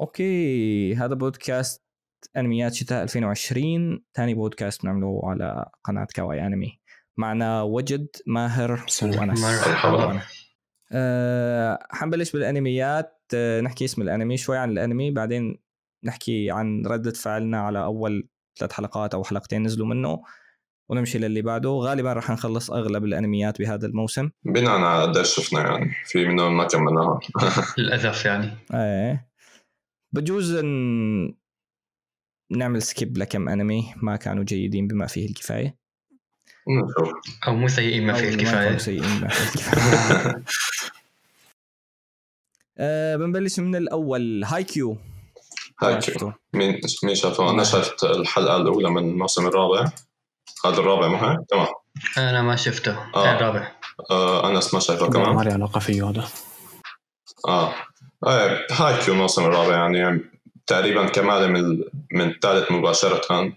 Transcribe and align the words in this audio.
okay 0.00 0.94
هذا 0.94 1.14
بودكاست 1.14 1.82
انميات 2.36 2.74
شتاء 2.74 3.02
2020 3.02 4.04
ثاني 4.14 4.34
بودكاست 4.34 4.82
بنعمله 4.82 5.20
على 5.24 5.66
قناة 5.84 6.06
كواي 6.16 6.46
أنمي. 6.46 6.80
معنا 7.16 7.62
وجد 7.62 8.06
ماهر 8.26 8.84
وأنس. 9.02 9.40
مرحبا. 9.68 10.20
أه 10.92 11.78
حنبلش 11.90 12.32
بالأنميات. 12.32 13.22
أه 13.34 13.60
نحكي 13.60 13.84
اسم 13.84 14.02
الأنمي 14.02 14.36
شوي 14.36 14.58
عن 14.58 14.70
الأنمي 14.70 15.10
بعدين 15.10 15.58
نحكي 16.04 16.50
عن 16.50 16.86
ردة 16.86 17.12
فعلنا 17.12 17.60
على 17.60 17.84
أول 17.84 18.28
ثلاث 18.58 18.72
حلقات 18.72 19.14
أو 19.14 19.24
حلقتين 19.24 19.62
نزلوا 19.62 19.86
منه 19.86 20.22
ونمشي 20.88 21.18
للي 21.18 21.42
بعده. 21.42 21.70
غالبا 21.70 22.12
راح 22.12 22.30
نخلص 22.30 22.70
أغلب 22.70 23.04
الأنميات 23.04 23.58
بهذا 23.58 23.86
الموسم. 23.86 24.30
بناء 24.44 24.70
على 24.80 25.02
قديش 25.02 25.34
شفنا 25.34 25.60
يعني. 25.60 25.90
في 26.04 26.28
منهم 26.28 26.56
ما 26.56 26.66
كملناها 26.66 27.20
للأسف 27.78 28.24
يعني. 28.24 28.50
إيه. 28.74 29.29
بجوز 30.12 30.54
أن 30.54 31.34
نعمل 32.50 32.82
skip 32.82 33.18
لكم 33.18 33.48
انمي 33.48 33.94
ما 33.96 34.16
كانوا 34.16 34.44
جيدين 34.44 34.88
بما 34.88 35.06
فيه 35.06 35.28
الكفاية. 35.28 35.76
أو 37.46 37.54
مو 37.54 37.68
سيئين 37.68 38.06
بما 38.06 38.12
فيه 38.12 38.34
الكفاية. 38.34 38.64
كانوا 38.64 38.78
سيئين 38.78 39.18
بما 39.20 39.28
فيه 39.28 39.44
الكفاية. 39.44 40.44
آه 42.78 43.16
بنبلش 43.16 43.60
من 43.60 43.76
الأول. 43.76 44.44
هاي 44.44 44.64
كيو 44.64 44.98
هاي 45.82 46.00
شفته 46.00 46.34
مين 46.52 46.80
مين 47.04 47.14
شافه؟ 47.14 47.50
أنا 47.50 47.64
شفت 47.64 48.04
الحلقة 48.04 48.56
الأولى 48.56 48.90
من 48.90 49.10
الموسم 49.10 49.46
الرابع. 49.46 49.92
هذا 50.64 50.78
الرابع 50.78 51.08
مو 51.08 51.16
هيك؟ 51.16 51.38
تمام. 51.48 51.66
أنا 52.18 52.42
ما 52.42 52.56
شفته. 52.56 52.98
آه. 53.14 53.36
الرابع. 53.36 53.72
آه 54.10 54.50
أنس 54.50 54.74
ما 54.74 54.80
شايفه 54.80 55.06
ما 55.06 55.12
كمان. 55.12 55.44
ما 55.44 55.47
لي 55.47 55.52
علاقة 55.52 55.80
فيه 55.80 56.10
هذا. 56.10 56.28
آه. 57.48 57.74
إيه 58.26 58.66
هاي 58.70 59.04
كيو 59.04 59.14
الموسم 59.14 59.44
الرابع 59.44 59.74
يعني, 59.74 60.20
تقريبا 60.66 61.06
كمالة 61.06 61.46
من 61.46 61.84
من 62.12 62.30
الثالث 62.30 62.72
مباشرة. 62.72 63.52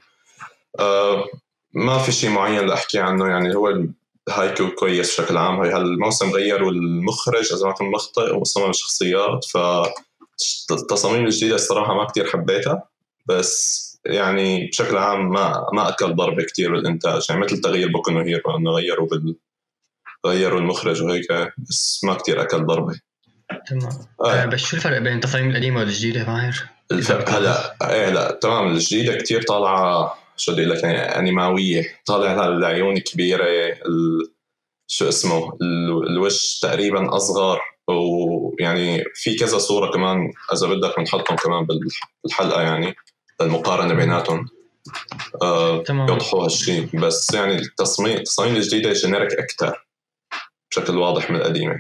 آه 0.80 1.26
ما 1.74 1.98
في 1.98 2.12
شيء 2.12 2.30
معين 2.30 2.66
لأحكي 2.68 3.00
عنه؟ 3.00 3.28
يعني 3.28 3.56
هو 3.56 3.84
هاي 4.30 4.54
كيو 4.54 4.72
كويس 4.76 5.22
بشكل 5.22 5.38
عام. 5.38 5.62
هي 5.62 5.72
هالموسم 5.72 6.32
غيروا 6.32 6.72
المخرج 6.72 7.54
إذا 7.54 7.66
ما 7.66 7.74
كنت 7.74 7.88
مخطئ 7.96 8.36
ومصمم 8.36 8.70
الشخصيات 8.70 9.46
ف 9.46 9.58
التصاميم 10.72 11.26
الجديدة 11.26 11.56
الصراحة 11.56 11.94
ما 11.94 12.06
كتير 12.06 12.28
حبيتها 12.28 12.84
بس 13.26 13.84
يعني 14.06 14.68
بشكل 14.68 14.98
عام 14.98 15.30
ما 15.30 15.66
ما 15.74 15.90
أكل 15.90 16.16
ضربة 16.16 16.44
كتير 16.44 16.72
بالإنتاج. 16.72 17.26
يعني 17.30 17.42
مثل 17.42 17.62
تغيير 17.62 17.92
بوكو 17.92 18.12
هيرو 18.12 18.58
إنه 18.58 18.72
غيروا 18.72 19.08
بال 19.08 19.36
غيروا 20.26 20.60
المخرج 20.60 21.02
وهيك 21.02 21.28
بس 21.58 22.02
ما 22.04 22.14
كتير 22.14 22.42
أكل 22.42 22.66
ضربة. 22.66 23.00
تمام 23.68 23.92
آه. 24.22 24.34
آه. 24.34 24.46
بس 24.46 24.60
شو 24.60 24.78
الفرق 24.78 24.98
بين 24.98 25.16
التصاميم 25.16 25.50
القديمة 25.50 25.80
والجديدة 25.80 26.26
ماهر؟ 26.26 26.56
الفرق 26.92 27.30
هلا 27.30 27.76
إيه 27.90 28.10
لا 28.10 28.40
تمام 28.42 28.68
الجديدة 28.72 29.16
كتير 29.16 29.42
طالعة 29.42 30.18
شو 30.38 30.52
بدي 30.52 30.62
أقول 30.66 30.78
لك 30.78 30.84
يعني 30.84 30.98
أنيماوية 31.00 31.84
طالع 32.06 32.48
العيون 32.48 32.98
كبيرة 32.98 33.46
ال... 33.46 34.32
شو 34.88 35.10
اسمه 35.10 35.58
ال... 35.62 36.08
الوش 36.10 36.60
تقريبا 36.60 37.16
أصغر 37.16 37.60
ويعني 37.88 39.04
في 39.16 39.36
كذا 39.36 39.58
صورة 39.58 39.92
كمان 39.92 40.32
إذا 40.54 40.68
بدك 40.68 41.00
بنحطهم 41.00 41.38
كمان 41.38 41.66
بال- 41.66 41.80
بالحلقة 42.24 42.62
يعني 42.62 42.96
المقارنه 43.42 43.94
بيناتهم 43.94 44.50
آه 45.42 45.84
تمام 45.84 46.08
يوضحوا 46.08 46.44
هالشيء 46.46 46.90
بس 46.94 47.34
يعني 47.34 47.56
التصميم 47.56 48.18
التصاميم 48.18 48.56
الجديدة 48.56 48.94
generic 48.94 49.34
أكثر 49.34 49.86
بشكل 50.72 50.98
واضح 50.98 51.30
من 51.32 51.36
القديمة 51.36 51.76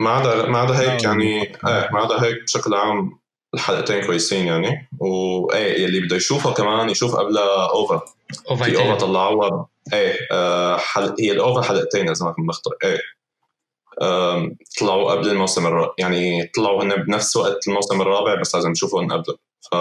ما 0.00 0.10
عدا 0.10 0.46
ما 0.48 0.58
عدا 0.58 0.78
هيك. 0.80 1.04
يعني 1.04 1.42
إيه 1.42 1.88
ما 1.92 1.98
عدا 2.00 2.22
هيك 2.22 2.42
بشكل 2.42 2.74
عام 2.74 3.18
الحلقتين 3.54 4.04
كويسين 4.06 4.46
يعني. 4.46 4.88
وايه 4.98 5.82
يلي 5.82 6.00
بده 6.00 6.16
يشوفها 6.16 6.52
كمان 6.52 6.90
يشوف 6.90 7.14
قبلها 7.16 7.70
OVA 7.70 7.98
في 7.98 8.50
OVA 8.50 8.78
OVA 8.78 8.94
طلعوها. 8.94 9.66
إيه 9.92 10.18
آه 10.32 10.76
حل... 10.76 11.14
هي 11.20 11.32
ال 11.32 11.40
OVA 11.40 11.62
حلقتين 11.62 12.08
إذا 12.08 12.24
ما 12.24 12.32
كنت 12.32 12.48
مخطئ. 12.48 12.70
إيه 12.84 12.98
آم، 14.02 14.56
طلعوا 14.80 15.12
قبل 15.12 15.28
الموسم 15.28 15.66
الرابع 15.66 15.92
يعني 15.98 16.46
طلعوا 16.56 16.82
هن 16.82 16.96
بنفس 16.96 17.36
وقت 17.36 17.68
الموسم 17.68 18.00
الرابع 18.00 18.40
بس 18.40 18.54
لازم 18.54 18.70
نشوفهم 18.70 19.12
قبله. 19.12 19.36
ف 19.72 19.74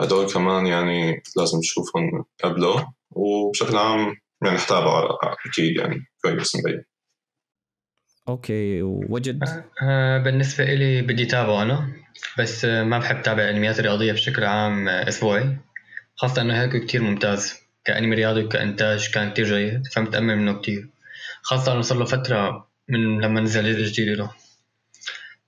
هدول 0.00 0.26
كمان 0.32 0.66
يعني 0.66 1.22
لازم 1.36 1.58
نشوفهم 1.58 2.24
قبله. 2.44 2.88
وبشكل 3.10 3.76
عام 3.76 4.16
يعني 4.44 4.58
حتابعه 4.58 5.18
أكيد 5.46 5.76
يعني 5.76 6.06
كويس 6.22 6.56
مبين. 6.56 6.84
أوكي 8.30 8.82
ووجد؟ 8.82 9.64
آه 9.82 10.18
بالنسبة 10.18 10.64
إلي 10.64 11.02
بدي 11.02 11.26
تابعه 11.26 11.62
أنا 11.62 11.92
بس 12.38 12.64
آه 12.64 12.82
ما 12.82 12.98
بحب 12.98 13.22
تابع 13.22 13.42
الانميات 13.42 13.80
الرياضيه 13.80 14.12
بشكل 14.12 14.44
عام 14.44 14.88
آه 14.88 15.08
أسبوعي. 15.08 15.56
خاصة 16.16 16.42
إنه 16.42 16.62
هيك 16.62 16.84
كتير 16.84 17.02
ممتاز. 17.02 17.54
كأنمي 17.84 18.16
رياضي 18.16 18.44
وكانتاج 18.44 19.10
كان 19.10 19.30
كتير 19.30 19.44
جيد 19.44 19.86
فمتامل 19.86 20.36
منه 20.36 20.60
كتير. 20.60 20.88
خاصة 21.42 21.72
إنه 21.72 21.80
صار 21.80 21.98
له 21.98 22.04
فترة 22.04 22.68
من 22.88 23.20
لما 23.20 23.40
نزل 23.40 23.66
الجديد 23.66 24.08
له. 24.08 24.30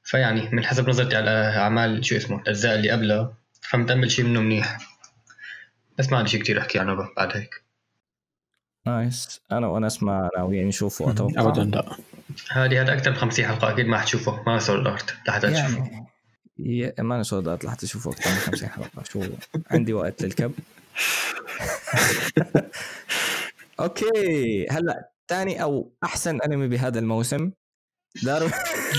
فيعني 0.02 0.50
من 0.52 0.64
حسب 0.64 0.88
نظرتي 0.88 1.16
على 1.16 1.30
أعمال 1.30 2.04
شو 2.04 2.16
اسمه 2.16 2.40
الأجزاء 2.40 2.74
اللي 2.74 2.90
قبلها 2.90 3.34
فمتامل 3.60 4.10
شيء 4.10 4.24
منه 4.24 4.40
منيح. 4.40 4.78
بس 5.98 6.12
ما 6.12 6.18
عندي 6.18 6.30
شيء 6.30 6.42
كتير 6.42 6.60
أحكي 6.60 6.78
عنه 6.78 6.94
بعد 7.16 7.36
هيك. 7.36 7.62
nice. 8.86 9.40
أنا 9.52 9.66
وأنس 9.66 10.02
ما 10.02 10.30
ناويين 10.36 10.68
نشوفه 10.68 11.10
أتوقع. 11.10 11.42
ابدا 11.42 11.64
لا. 11.64 11.96
هذه 12.50 12.82
هذا 12.82 12.92
أكثر 12.92 13.10
من 13.10 13.16
50 13.16 13.44
حلقة 13.44 13.70
أكيد 13.70 13.86
ما 13.86 13.98
حتشوفه 13.98 14.42
ما 14.46 14.58
Sword 14.58 14.80
Art 14.80 15.14
لحتى 15.28 15.50
تشوفه. 15.50 15.76
يعني 15.76 16.06
يا 16.58 16.94
ما 16.98 17.14
أنا 17.14 17.22
Sword 17.22 17.48
Art 17.48 17.64
لحتى 17.64 17.86
أشوفه 17.86 18.10
أكثر 18.10 18.30
من 18.30 18.36
50 18.36 18.68
حلقة. 18.68 19.02
شو 19.12 19.24
عندي 19.70 19.92
وقت 19.92 20.22
للكب. 20.22 20.52
أوكي 23.80 24.66
هلأ 24.70 25.10
ثاني 25.28 25.62
أو 25.62 25.92
أحسن 26.04 26.40
أنمي 26.40 26.68
بهذا 26.68 26.98
الموسم. 26.98 27.50
دارو 28.22 28.48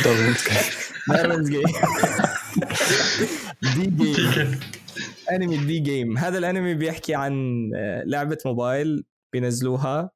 Darwin's 0.04 1.50
Game 1.50 1.66
D-Game 3.90 4.60
أنمي 5.32 5.58
D-Game 5.58 6.18
هذا 6.18 6.38
الأنمي 6.38 6.74
بيحكي 6.74 7.16
عن 7.16 7.34
آه، 7.76 8.04
لعبة 8.04 8.38
موبايل 8.46 9.06
بينزلوها 9.34 10.12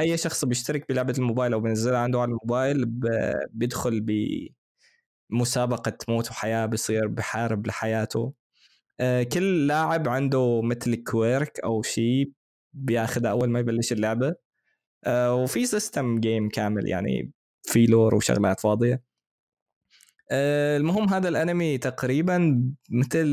أي 0.00 0.16
شخص 0.16 0.44
بيشترك 0.44 0.88
بلعبة 0.88 1.14
الموبايل 1.18 1.52
أو 1.52 1.60
بينزلها 1.60 1.98
عنده 1.98 2.20
على 2.20 2.28
الموبايل 2.28 2.84
بيدخل 3.50 4.00
بمسابقة 5.30 5.98
موت 6.08 6.30
وحياة 6.30 6.66
بيصير 6.66 7.06
بحارب 7.08 7.66
لحياته. 7.66 8.32
آه، 9.00 9.22
كل 9.22 9.66
لاعب 9.66 10.08
عنده 10.08 10.62
مثل 10.62 10.96
quirk 11.04 11.60
أو 11.64 11.82
شيء 11.82 12.32
بياخذها 12.74 13.30
أول 13.30 13.50
ما 13.50 13.60
يبلش 13.60 13.92
اللعبة. 13.92 14.34
آه، 15.04 15.34
وفي 15.34 15.66
system 15.66 16.20
game 16.20 16.48
كامل 16.48 16.88
يعني 16.88 17.32
في 17.64 17.86
lore 17.86 18.14
وشغلات 18.14 18.60
فاضية. 18.60 19.02
آه، 20.30 20.76
المهم 20.76 21.08
هذا 21.08 21.28
الانمي 21.28 21.78
تقريبا 21.78 22.64
مثل 22.90 23.28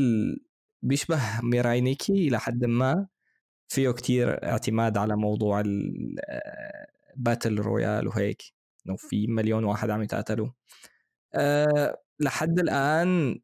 بيشبه 0.82 1.20
Mirai 1.42 1.77
Nikki 1.77 2.12
إلى 2.28 2.40
حد 2.40 2.64
ما. 2.64 3.06
فيه 3.72 3.90
كتير 3.90 4.44
اعتماد 4.44 4.96
على 4.98 5.16
موضوع 5.16 5.62
ال 7.16 7.22
battle 7.22 7.58
royale 7.58 8.08
وهيك. 8.08 8.42
إنه 8.86 8.96
في 8.96 9.26
مليون 9.26 9.64
واحد 9.64 9.90
عم 9.90 10.02
يتقاتلوا. 10.02 10.48
أه 11.34 12.02
لحد 12.20 12.58
الآن 12.58 13.40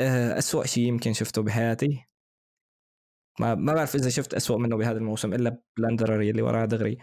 أه 0.00 0.38
أسوأ 0.38 0.66
شيء 0.66 0.84
يمكن 0.84 1.12
شفته 1.12 1.42
بحياتي. 1.42 2.04
ما 3.40 3.54
ما 3.54 3.74
بعرف 3.74 3.94
إذا 3.94 4.08
شفت 4.08 4.34
أسوأ 4.34 4.58
منه 4.58 4.76
بهذا 4.76 4.98
الموسم 4.98 5.34
إلا 5.34 5.58
Plunderer 5.78 6.20
اللي 6.20 6.42
وراه 6.42 6.64
دغري. 6.64 6.98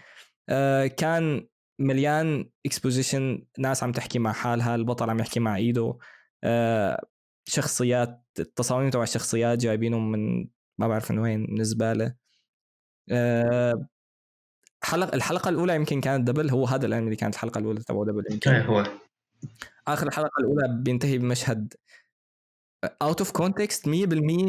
أه 0.50 0.88
كان 0.88 1.48
مليان 1.80 2.50
exposition 2.66 3.46
ناس 3.60 3.84
عم 3.84 3.92
تحكي 3.92 4.20
مع 4.20 4.32
حالها 4.34 4.76
البطل 4.76 5.10
عم 5.10 5.20
يحكي 5.20 5.40
مع 5.40 5.56
إيده. 5.56 5.98
أه 6.44 7.06
شخصيات 7.50 8.24
التصاميم 8.40 8.90
تبع 8.90 9.04
الشخصيات 9.04 9.60
جايبينهم 9.60 10.12
من 10.12 10.48
ما 10.80 10.88
بعرف 10.88 11.12
من 11.12 11.20
وين 11.20 11.40
من 11.50 11.62
الزباله 11.62 12.23
حلقة 14.84 15.16
الحلقة 15.16 15.50
الأولى 15.50 15.76
يمكن 15.76 16.02
كانت 16.02 16.28
double 16.28 16.50
هو 16.50 16.66
هذا 16.66 16.86
الأنمي 16.86 17.06
اللي 17.06 17.16
كانت 17.16 17.34
الحلقة 17.36 17.60
الأولى 17.60 17.80
تبعه 17.84 18.06
double 18.06 18.24
يمكن. 18.32 18.52
إيه 18.52 18.62
هو. 18.66 18.84
آخر 19.88 20.08
الحلقة 20.08 20.32
الأولى 20.40 20.68
بينتهي 20.82 21.18
بمشهد 21.18 21.74
out 23.02 23.22
of 23.22 23.32
context 23.32 23.86
100% 23.90 23.92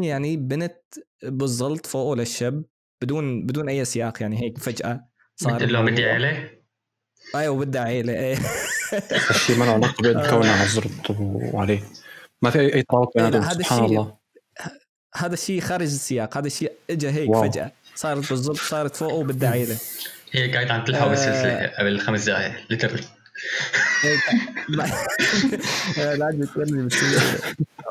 يعني 0.03 0.37
بنت 0.37 0.77
بالزلط 1.23 1.85
فوقه 1.85 2.15
للشب 2.15 2.63
بدون 3.01 3.45
بدون 3.45 3.69
أي 3.69 3.85
سياق 3.85 4.21
يعني 4.21 4.41
هيك 4.43 4.57
فجأة 4.57 5.05
صار 5.35 5.53
قلت 5.53 5.63
له 5.71 5.81
بدي 5.81 6.05
عيلة؟ 6.05 6.49
أيوه 7.35 7.55
بدها 7.65 7.81
عيلة 7.81 8.13
إيه. 8.13 8.37
الشيء 9.29 9.57
ما 9.59 9.65
له 9.65 9.71
علاقة 9.71 10.01
بكونه 10.01 10.51
على 10.51 10.63
الزلط 10.63 10.91
وعيلة. 11.19 11.83
ما 12.41 12.49
في 12.49 12.59
اي 12.75 12.83
ترابط 12.83 13.11
بيناتهم 13.17 13.41
سبحان 13.41 13.59
الشيء- 13.85 13.85
الله. 13.99 14.17
هذا 15.15 15.33
الشيء 15.33 15.61
خارج 15.61 15.85
السياق 15.85 16.37
هذا 16.37 16.47
الشيء 16.47 16.71
اجى 16.89 17.09
هيك 17.09 17.29
wow. 17.29 17.41
فجأة. 17.51 17.71
صارت 17.95 18.29
بالزلط 18.29 18.57
صارت 18.57 18.95
فوقه 18.95 19.13
وبدها 19.13 19.49
عيله 19.49 19.77
هي 20.31 20.53
قاعد 20.53 20.71
عم 20.71 20.83
تلحق 20.83 21.05
آه. 21.05 21.09
بالسلسله 21.09 21.67
قبل 21.67 21.99
خمس 21.99 22.25
دقائق 22.25 22.53
literally 22.69 23.03
لا 25.97 26.31
بتقولني 26.33 26.89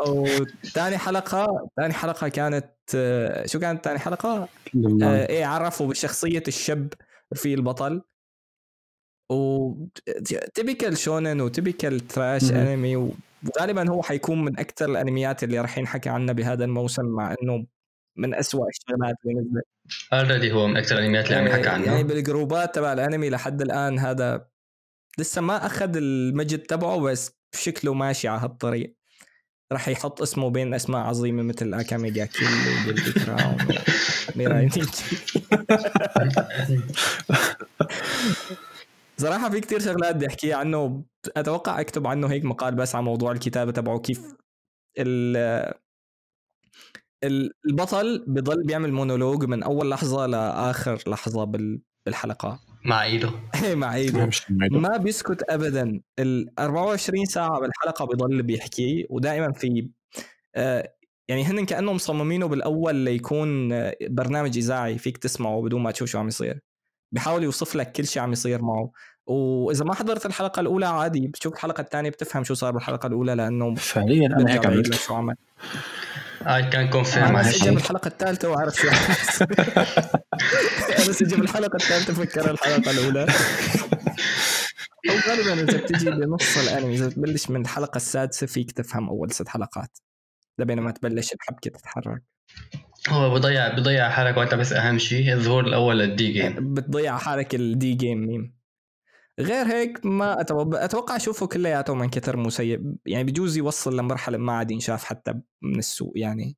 وثاني 0.06 0.98
حلقة 0.98 1.68
ثاني 1.76 1.92
حلقة 1.92 2.28
كانت 2.28 2.66
آه، 2.94 3.46
شو 3.46 3.58
كانت 3.58 3.84
ثاني 3.84 3.98
حلقة؟ 3.98 4.48
آه 5.02 5.26
إيه 5.26 5.44
عرفوا 5.44 5.88
بشخصية 5.88 6.42
الشاب 6.48 6.92
في 7.34 7.54
البطل. 7.54 8.02
و 9.32 9.72
typical 10.54 10.98
shounen 10.98 11.40
و 11.40 11.48
typical 11.48 12.00
trash 12.00 12.52
anime 12.52 12.96
وغالبا 12.96 13.90
هو 13.90 14.02
حيكون 14.02 14.44
من 14.44 14.58
أكثر 14.58 14.90
الأنميات 14.90 15.44
اللي 15.44 15.60
راح 15.60 15.78
ينحكى 15.78 16.08
عنها 16.08 16.34
بهذا 16.34 16.64
الموسم 16.64 17.04
مع 17.04 17.34
إنه 17.42 17.66
من 18.16 18.34
أسوأ 18.34 18.68
الشغلات 18.68 19.16
اللي 19.26 19.40
نزلت 19.40 19.66
already 20.12 20.52
هو 20.52 20.66
من 20.66 20.76
أكثر 20.76 20.98
الانميات 20.98 21.26
اللي 21.26 21.36
عم 21.36 21.46
يحكى 21.46 21.68
عنها 21.68 21.86
يعني 21.86 22.04
بالجروبات 22.04 22.74
تبع 22.74 22.92
الأنمي 22.92 23.30
لحد 23.30 23.62
الآن 23.62 23.98
هذا 23.98 24.48
لسه 25.18 25.40
ما 25.40 25.66
أخذ 25.66 25.96
المجد 25.96 26.58
تبعه 26.58 27.00
بس 27.00 27.38
شكله 27.54 27.94
ماشي 27.94 28.28
على 28.28 28.40
هالطريق. 28.40 28.96
راح 29.72 29.88
يحط 29.88 30.22
اسمه 30.22 30.50
بين 30.50 30.74
أسماء 30.74 31.00
عظيمة 31.00 31.42
مثل 31.42 31.74
Akame 31.74 32.10
ga 32.10 32.24
Kill 32.24 32.48
و 32.48 32.57
Guilty 32.57 33.12
Crown 33.12 33.56
و 34.34 34.40
Mirai 34.40 34.70
صراحة 39.16 39.50
في 39.50 39.60
كتير 39.60 39.80
شغلات 39.80 40.16
بدي 40.16 40.26
أحكيها 40.26 40.56
عنه 40.56 41.04
أتوقع 41.36 41.80
أكتب 41.80 42.06
عنه 42.06 42.26
هيك 42.26 42.44
مقال 42.44 42.74
بس 42.74 42.94
على 42.94 43.04
موضوع 43.04 43.32
الكتابة 43.32 43.72
تبعه 43.72 43.98
كيف 43.98 44.20
البطل 47.26 48.24
بضل 48.26 48.62
بيعمل 48.66 48.92
مونولوج 48.92 49.44
من 49.44 49.62
أول 49.62 49.90
لحظة 49.90 50.26
لآخر 50.26 51.02
لحظة 51.06 51.44
بالحلقة. 52.06 52.60
مع 52.84 53.04
إيده. 53.04 53.30
إيه 53.64 53.74
مع 53.74 53.94
إيده. 53.94 54.30
ما 54.60 54.96
بيسكت 54.96 55.42
ابدا. 55.48 56.00
ال 56.18 56.58
24 56.58 57.24
ساعة 57.24 57.60
بالحلقة 57.60 58.04
بيضل 58.04 58.42
بيحكي 58.42 59.06
ودائما 59.10 59.52
في 59.52 59.88
آه 60.54 60.94
يعني 61.28 61.44
هن 61.44 61.66
كأنهم 61.66 61.94
مصممينه 61.94 62.46
بالأول 62.46 62.94
ليكون 62.94 63.72
آه، 63.72 63.96
برنامج 64.02 64.56
إذاعي 64.56 64.98
فيك 64.98 65.18
تسمعه 65.18 65.62
بدون 65.62 65.82
ما 65.82 65.90
تشوف 65.90 66.08
شو 66.08 66.18
عم 66.18 66.28
يصير. 66.28 66.60
بحاول 67.12 67.42
يوصف 67.42 67.76
لك 67.76 67.92
كل 67.92 68.06
شيء 68.06 68.22
عم 68.22 68.32
يصير 68.32 68.62
معه. 68.62 68.90
وإذا 69.26 69.84
ما 69.84 69.94
حضرت 69.94 70.26
الحلقة 70.26 70.60
الأولى 70.60 70.86
عادي 70.86 71.26
بتشوف 71.26 71.54
الحلقة 71.54 71.80
الثانية 71.80 72.10
بتفهم 72.10 72.44
شو 72.44 72.54
صار 72.54 72.72
بالحلقة 72.72 73.06
الأولى 73.06 73.34
لأنه 73.34 73.74
فعليا 73.74 74.26
أنا 74.26 74.52
هيك 74.52 74.66
عملت 74.66 74.94
شو 74.94 75.14
عمل. 75.14 75.34
اي 76.46 76.62
كان 76.70 76.88
confirm 76.90 77.24
أنس 77.24 77.50
اجى 77.50 77.70
بالحلقة 77.70 78.08
الثالثة 78.08 78.48
وعرف 78.48 78.74
شو 78.74 78.88
أنس 80.98 81.14
اجى 81.22 81.36
بالحلقة 81.36 81.76
الثالثة 81.76 82.14
فكر 82.14 82.50
الحلقة 82.50 82.90
الأولى. 82.90 83.26
أو 85.10 85.14
غالبا 85.28 85.62
إذا 85.62 85.78
بتجي 85.78 86.10
بنص 86.10 86.58
الأنمي 86.58 86.94
إذا 86.94 87.08
تبلش 87.08 87.50
من 87.50 87.60
الحلقة 87.60 87.96
السادسة 87.96 88.46
فيك 88.46 88.72
تفهم 88.72 89.08
أول 89.08 89.32
ست 89.32 89.48
حلقات 89.48 89.98
لبين 90.58 90.80
ما 90.80 90.90
تبلش 90.90 91.32
الحبكة 91.32 91.70
تتحرك. 91.70 92.22
هو 93.08 93.34
بضيع 93.34 93.74
بضيع 93.74 94.10
حالك 94.10 94.36
وقتها 94.36 94.56
بس 94.56 94.72
أهم 94.72 94.98
شيء 94.98 95.32
الظهور 95.32 95.64
الأول 95.64 95.98
لل 95.98 96.32
D-Game. 96.32 96.74
بتضيع 96.74 97.18
حالك 97.18 97.54
ال 97.54 97.94
D-Game 97.94 98.18
meme. 98.18 98.53
غير 99.38 99.66
هيك 99.66 100.06
ما 100.06 100.40
أتوقع 100.84 101.16
اشوفه 101.16 101.46
كلياته 101.46 101.94
من 101.94 102.10
كثر 102.10 102.36
مو 102.36 102.50
سيء. 102.50 102.94
يعني 103.06 103.24
بجوز 103.24 103.56
يوصل 103.56 103.96
لمرحلة 103.96 104.38
ما 104.38 104.52
عاد 104.52 104.70
ينشاف 104.70 105.04
حتى 105.04 105.34
من 105.62 105.78
السوق 105.78 106.12
يعني. 106.16 106.56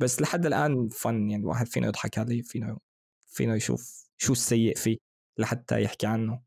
بس 0.00 0.22
لحد 0.22 0.46
الآن 0.46 0.88
fun 0.88 1.30
يعني 1.30 1.42
الواحد 1.42 1.66
فينا 1.66 1.86
يضحك 1.86 2.18
عليه 2.18 2.42
فينا 2.42 2.78
فينا 3.26 3.54
يشوف 3.56 4.06
شو 4.16 4.32
السيء 4.32 4.76
فيه 4.76 4.96
لحتى 5.38 5.82
يحكي 5.82 6.06
عنه. 6.06 6.40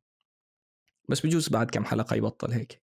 بس 1.10 1.25
بجوز 1.25 1.50
بعد 1.50 1.72
كم 1.72 1.86
حلقة 1.86 2.15
يبطل 2.15 2.51
هيك. 2.51 2.81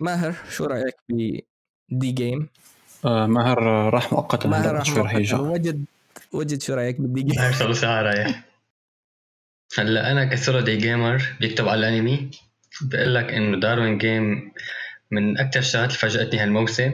ماهر 0.00 0.34
شو 0.50 0.64
رأيك 0.64 0.94
ب 1.08 1.40
D-Game 1.88 2.48
آه 3.04 3.26
ماهر 3.26 3.58
راح 3.94 4.12
مؤقتا 4.12 4.48
ماهر 4.48 4.74
راح 4.74 4.90
مؤقتا. 4.90 5.38
وجد 5.38 5.84
وجد 6.32 6.62
شو 6.62 6.74
رأيك 6.74 7.00
بال 7.00 7.22
D-Game 7.22 7.42
ماهر 7.42 7.72
ساعه 7.72 8.02
رايح. 8.02 8.51
هلأ 9.78 10.12
أنا 10.12 10.24
كسردي 10.24 10.76
gamer 10.76 11.22
بيكتب 11.40 11.68
على 11.68 11.88
الأنمي. 11.88 12.30
بقول 12.82 13.14
لك 13.14 13.32
إنه 13.32 13.60
Darwin's 13.60 13.98
Game 13.98 14.52
من 15.10 15.38
أكثر 15.38 15.60
الشغلات 15.60 15.88
اللي 15.88 15.98
فاجأتني 15.98 16.40
هالموسم. 16.40 16.92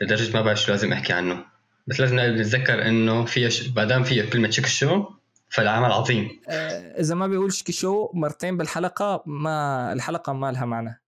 لدرجة 0.00 0.36
ما 0.36 0.42
بعرف 0.42 0.60
شو 0.60 0.70
لازم 0.72 0.92
أحكي 0.92 1.12
عنه. 1.12 1.44
بس 1.86 2.00
لازم 2.00 2.20
نتذكر 2.20 2.88
إنه 2.88 3.24
فيها 3.24 3.48
ش... 3.48 3.68
ما 3.76 3.84
دام 3.84 4.04
فيها 4.04 4.26
كلمة 4.26 4.50
شيك 4.50 4.66
شو 4.66 5.04
فالعمل 5.50 5.92
عظيم. 5.92 6.40
آه 6.48 7.00
إذا 7.00 7.14
ما 7.14 7.26
بيقول 7.26 7.52
شيك 7.52 7.70
شو 7.70 8.10
مرتين 8.14 8.56
بالحلقة 8.56 9.22
ما 9.26 9.92
الحلقة 9.92 10.32
ما 10.32 10.52
لها 10.52 10.64
معنى. 10.64 11.02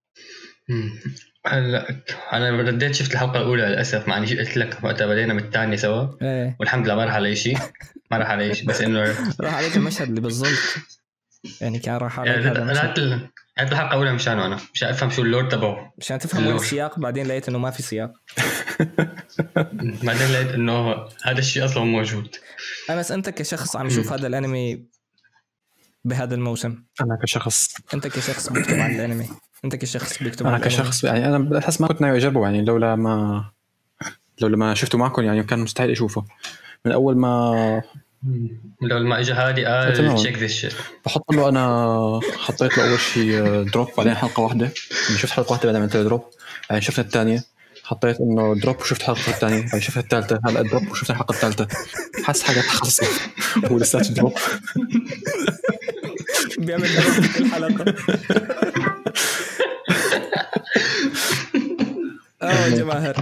هلا 1.46 1.96
أنا 2.32 2.50
رديت 2.50 2.94
شفت 2.94 3.12
الحلقة 3.12 3.36
الأولى 3.36 3.62
للأسف 3.62 4.08
مع 4.08 4.18
إني 4.18 4.38
قلت 4.38 4.56
لك 4.56 4.78
وقتها 4.82 5.06
بدينا 5.06 5.34
بالثانيه 5.34 5.76
سوا. 5.76 6.06
إيه. 6.22 6.56
والحمد 6.60 6.86
لله 6.86 6.94
ما 6.94 7.04
راح 7.04 7.14
علي 7.14 7.36
شيء 7.36 7.58
ما 8.10 8.18
راح 8.18 8.30
علي 8.30 8.54
شيء 8.54 8.66
بس 8.66 8.80
إنه 8.80 9.00
راح 9.40 9.54
عليك 9.54 9.76
المشهد 9.76 10.08
اللي 10.08 10.20
بالظبط 10.20 10.58
يعني 11.60 11.78
كان 11.78 11.96
راح 11.96 12.20
عليك 12.20 12.32
يعني 12.34 12.46
هذا 12.50 12.62
المشهد. 12.62 13.28
قعدت 13.58 13.72
الحلقة 13.72 13.88
الأولى 13.88 14.12
مشانه 14.12 14.46
أنا 14.46 14.58
مشان 14.74 14.88
أفهم 14.88 15.10
شو 15.10 15.22
اللور 15.22 15.50
تبعه. 15.50 15.92
مشان 15.98 16.18
تفهم 16.18 16.46
وين 16.46 16.56
السياق 16.56 16.98
بعدين 16.98 17.26
لقيت 17.26 17.48
إنه 17.48 17.58
ما 17.58 17.70
في 17.70 17.82
سياق. 17.82 18.12
بعدين 20.06 20.32
لقيت 20.32 20.48
إنه 20.54 20.92
هذا 21.24 21.38
الشيء 21.38 21.64
أصلا 21.64 21.84
موجود. 21.84 22.36
انس 22.90 23.12
أنت 23.12 23.28
كشخص 23.28 23.76
عم 23.76 23.86
يشوف 23.90 24.12
هذا 24.12 24.26
الأنمي 24.26 24.84
بهذا 26.04 26.34
الموسم. 26.34 26.84
أنا 27.00 27.18
كشخص. 27.22 27.74
أنت 27.94 28.06
كشخص 28.06 28.52
بيكتب 28.52 28.78
عن 28.78 28.94
الأنمي. 28.94 29.28
أنت 29.64 29.76
كشخص 29.76 30.22
بيكتب 30.22 30.46
أنا 30.46 30.58
كشخص 30.58 31.04
يعني 31.04 31.28
أنا 31.28 31.38
بحس 31.38 31.80
ما 31.80 31.88
كنت 31.88 32.00
ناوي 32.00 32.18
اجربه 32.18 32.44
يعني 32.44 32.64
لولا 32.64 32.96
ما 32.96 33.44
لولا 34.40 34.56
ما 34.56 34.74
شفته 34.74 34.98
معكم 34.98 35.22
يعني 35.22 35.42
كان 35.42 35.58
مستحيل 35.58 35.90
أشوفه. 35.90 36.24
من 36.84 36.92
أول 36.92 37.16
ما 37.16 37.82
لو 38.82 38.98
ما 38.98 39.20
اجى 39.20 39.32
هادي 39.32 39.64
قال 39.64 40.14
check 40.14 40.38
this 40.38 40.52
shit 40.52 40.72
بحط 41.06 41.32
له 41.32 41.48
أنا 41.48 42.20
حطيت 42.38 42.78
له 42.78 42.90
أول 42.90 42.98
شيء 42.98 43.62
drop 43.62 43.88
بعدين 43.96 44.14
حلقة 44.14 44.40
واحدة. 44.42 44.64
يعني 44.64 45.18
شفت 45.18 45.32
حلقة 45.32 45.52
واحدة 45.52 45.66
بعدين 45.66 45.82
عملت 45.82 45.96
drop 45.96 46.24
بعدين 46.70 46.82
شفت 46.82 46.98
الثانية. 46.98 47.44
حطيت 47.84 48.20
إنه 48.20 48.54
drop 48.54 48.80
وشفت 48.80 49.02
حلقة 49.02 49.28
الثانية 49.28 49.62
بعدين 49.62 49.80
شفت 49.80 49.96
الثالثة 49.96 50.40
هلا 50.46 50.62
drop 50.62 50.90
وشفت 50.90 51.10
الحلقة 51.10 51.32
الثالثة. 51.32 51.68
حس 52.24 52.42
حاجة 52.42 52.60
تخلص. 52.60 53.00
هو 53.70 53.78
لساته 53.78 54.14
drop 54.14 54.32
بيعمل 56.58 56.88
drop 56.94 57.24
في 57.24 57.38
الحلقة. 57.40 57.94
آه 62.44 62.68
ماهر. 62.78 63.16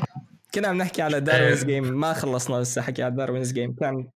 كنا 0.54 0.69
عم 0.69 0.78
نحكي 0.78 1.02
على 1.02 1.20
Darwin's 1.20 1.64
Game 1.64 2.00
ما 2.00 2.12
خلصنا 2.12 2.56
لسه 2.56 2.82
حكي 2.82 3.02
على 3.02 3.14
Darwin's 3.15 3.53
Game. 3.53 3.74
كان 3.81 4.08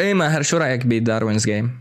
إيه 0.00 0.14
ماهر 0.14 0.42
شو 0.42 0.56
رأيك 0.56 0.86
ب 0.86 0.92
Darwin's 0.92 1.44
Game؟ 1.44 1.78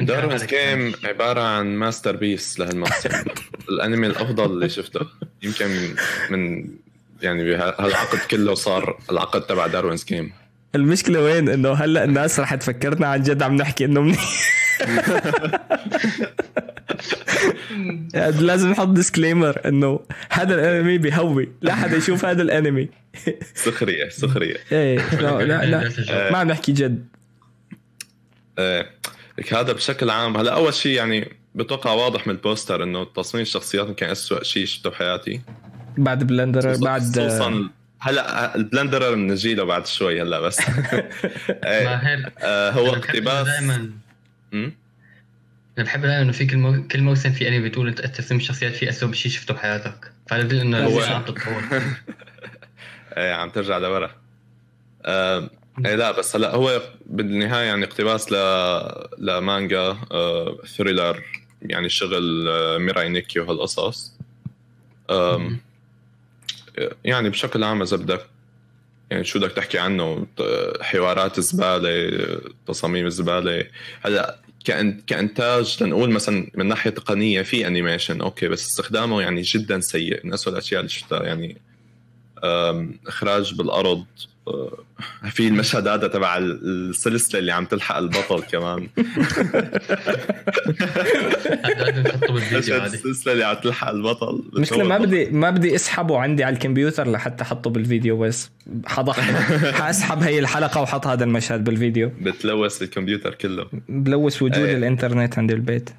Darwin's 0.00 0.44
Game 0.44 0.94
عبارة 1.04 1.40
عن 1.40 1.66
masterpiece 1.66 2.60
لهالموسم 2.60 3.10
الأنمي 3.70 4.06
الأفضل 4.06 4.44
اللي 4.52 4.68
شفته. 4.68 5.00
يمكن 5.42 5.94
من 6.30 6.68
يعني 7.22 7.54
هالعقد 7.54 8.18
كله 8.30 8.54
صار 8.54 8.98
العقد 9.10 9.42
تبع 9.46 9.66
Darwin's 9.66 10.04
Game. 10.04 10.32
المشكلة 10.76 11.22
وين؟ 11.22 11.48
إنه 11.48 11.72
هلأ 11.72 12.04
الناس 12.04 12.40
رح 12.40 12.54
تفكرنا 12.54 13.06
عن 13.06 13.22
جد 13.22 13.42
عم 13.42 13.56
نحكي 13.56 13.84
إنه 13.84 14.00
منيح. 14.00 14.24
لازم 18.40 18.70
نحط 18.70 18.88
disclaimer 18.88 19.60
إنه 19.68 20.00
هذا 20.30 20.54
الانمي 20.54 20.98
بيهوي 20.98 21.48
لا 21.62 21.74
حدا 21.74 21.96
يشوف 21.96 22.24
هذا 22.24 22.42
الانمي. 22.42 22.88
سخرية 23.54 24.08
سخرية. 24.08 24.56
إيه 24.72 25.16
لا 25.20 25.44
لا, 25.44 25.64
لا. 25.64 26.32
ما 26.32 26.38
عم 26.38 26.48
نحكي 26.48 26.72
جد. 26.72 27.06
إيه 28.58 28.90
هذا 29.52 29.72
بشكل 29.72 30.10
عام. 30.10 30.36
هلأ 30.36 30.52
أول 30.52 30.74
شيء 30.74 30.92
يعني 30.92 31.32
بتوقع 31.54 31.92
واضح 31.92 32.26
من 32.26 32.34
ال 32.34 32.41
poster 32.41 32.82
إنه 32.82 33.04
تصميم 33.04 33.42
الشخصيات 33.42 33.90
كان 33.90 34.10
اسوء 34.10 34.42
شيء 34.42 34.66
شفته 34.66 34.90
بحياتي. 34.90 35.40
بعد 35.98 36.24
Plunderer 36.24 36.76
بعد 36.76 37.02
خصوصا 37.02 37.68
هلا 38.08 38.54
ال 38.54 38.60
Plunderer 38.60 39.14
بنجي 39.14 39.54
له 39.54 39.64
بعد 39.64 39.86
شوي 39.86 40.22
هلا 40.22 40.40
بس. 40.40 40.60
إيه 41.50 42.32
آه 42.38 42.70
هو 42.70 42.94
اقتباس 42.94 43.46
دائما 43.46 43.90
أنا 45.78 45.84
بحب 45.84 46.00
دائما 46.00 46.22
إنه 46.22 46.32
في 46.32 46.46
كل, 46.46 46.56
مو... 46.56 46.88
كل 46.88 47.00
موسم 47.00 47.32
في 47.32 47.48
أنمي 47.48 47.68
بتقول 47.68 47.88
أنت 47.88 48.06
ترسم 48.06 48.36
الشخصيات 48.36 48.72
في 48.72 48.88
اسوء 48.88 49.12
شيء 49.12 49.32
شفته 49.32 49.54
بحياتك. 49.54 50.12
فهذا 50.26 50.42
بدل 50.42 50.60
إنه 50.60 50.84
هو 50.84 51.00
عم 51.00 51.22
تتطور. 51.22 51.62
إيه 53.16 53.32
عم 53.32 53.50
ترجع 53.50 53.78
لورا. 53.78 54.10
آه... 55.04 55.50
إيه 55.86 55.94
لا 55.94 56.10
بس 56.12 56.36
هلا 56.36 56.54
هو 56.54 56.82
بالنهاية 57.06 57.66
يعني 57.66 57.84
اقتباس 57.84 58.32
ل 58.32 58.36
لمانجا 59.18 59.96
آه... 60.12 60.58
ثريلر 60.76 61.22
يعني 61.62 61.88
شغل 61.88 62.48
آه... 62.48 62.78
ميراي 62.78 63.08
نيكي 63.08 63.40
وهالقصص 63.40 64.12
آه... 65.10 65.50
يعني 67.04 67.30
بشكل 67.30 67.64
عام 67.64 67.82
إذا 67.82 67.96
بدك 67.96 68.26
يعني 69.10 69.24
شو 69.24 69.38
بدك 69.38 69.52
تحكي 69.52 69.78
عنه؟ 69.78 70.26
حوارات 70.80 71.40
زبالة 71.40 72.40
تصاميم 72.66 73.08
زبالة. 73.08 73.64
هلأ 74.02 74.38
كإنتاج 75.06 75.82
لنقول 75.82 76.10
مثلا 76.10 76.50
من 76.54 76.66
ناحية 76.66 76.90
تقنية 76.90 77.42
في 77.42 77.66
animation 77.66 78.20
okay 78.20 78.48
بس 78.48 78.68
استخدامه 78.68 79.22
يعني 79.22 79.42
جدا 79.42 79.80
سيء. 79.80 80.26
من 80.26 80.32
اسوء 80.32 80.52
الأشياء 80.52 80.80
اللي 80.80 80.90
شفتها 80.90 81.22
يعني 81.22 81.60
إخراج 83.06 83.54
بالأرض 83.54 84.04
في 85.30 85.48
المشهد 85.48 85.88
هذا 85.88 86.08
تبع 86.08 86.38
السلسلة 86.38 87.40
اللي 87.40 87.52
عم 87.52 87.64
تلحق 87.64 87.96
البطل 87.96 88.42
كمان. 88.42 88.88
السلسلة 92.84 93.32
اللي 93.32 93.44
عم 93.44 93.56
تلحق 93.56 93.88
البطل. 93.88 94.42
مشكلة 94.52 94.84
ما 94.84 94.98
بدي 94.98 95.26
ما 95.26 95.50
بدي 95.50 95.74
اسحبه 95.74 96.18
عندي 96.18 96.44
على 96.44 96.54
الكمبيوتر 96.54 97.10
لحتى 97.10 97.42
أحطه 97.42 97.70
بالفيديو 97.70 98.18
بس 98.18 98.50
حضحك 98.86 99.22
حاسحب 99.80 100.22
هي 100.22 100.38
الحلقة 100.38 100.82
وحط 100.82 101.06
هذا 101.06 101.24
المشهد 101.24 101.64
بالفيديو. 101.64 102.10
بتلوث 102.20 102.82
الكمبيوتر 102.82 103.34
كله. 103.34 103.66
بلوث 103.88 104.42
وجود 104.42 104.64
إيه. 104.64 104.76
الإنترنت 104.76 105.38
عند 105.38 105.50
البيت. 105.50 105.90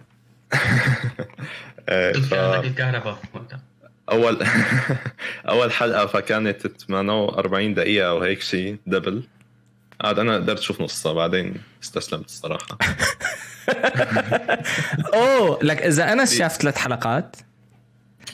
ف... 1.88 2.34
كان 2.34 2.64
الكهرباء 2.64 3.20
وقتها. 3.34 3.67
أول 4.12 4.38
أول 5.50 5.72
حلقة 5.72 6.06
فكانت 6.06 6.68
48 6.68 7.74
دقيقة 7.74 8.10
أو 8.10 8.20
هيك 8.22 8.42
شيء 8.42 8.78
دبل 8.88 9.24
عاد 10.02 10.20
أنا 10.20 10.36
قدرت 10.36 10.60
أشوف 10.60 10.82
نصها 10.82 11.14
بعدين 11.14 11.54
استسلمت 11.84 12.26
الصراحة. 12.26 12.78
أوه 15.14 15.60
لك 15.64 15.82
إذا 15.82 16.12
أنا 16.12 16.26
شاف 16.26 16.58
ثلاث 16.58 16.78
حلقات؟ 16.78 17.36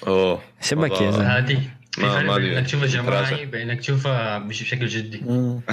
أوه 0.07 0.39
شبك 0.61 1.01
يا 1.01 1.23
عادي 1.23 1.59
في 1.91 2.01
ما- 2.01 2.37
بين 2.37 2.57
إنك 2.57 2.65
تشوفها 2.65 2.87
جماعي 2.87 3.21
راجع. 3.23 3.43
بين 3.43 3.69
انك 3.69 3.79
تشوفها 3.79 4.37
بش- 4.39 4.63
بشكل 4.63 4.85
جدي. 4.87 5.21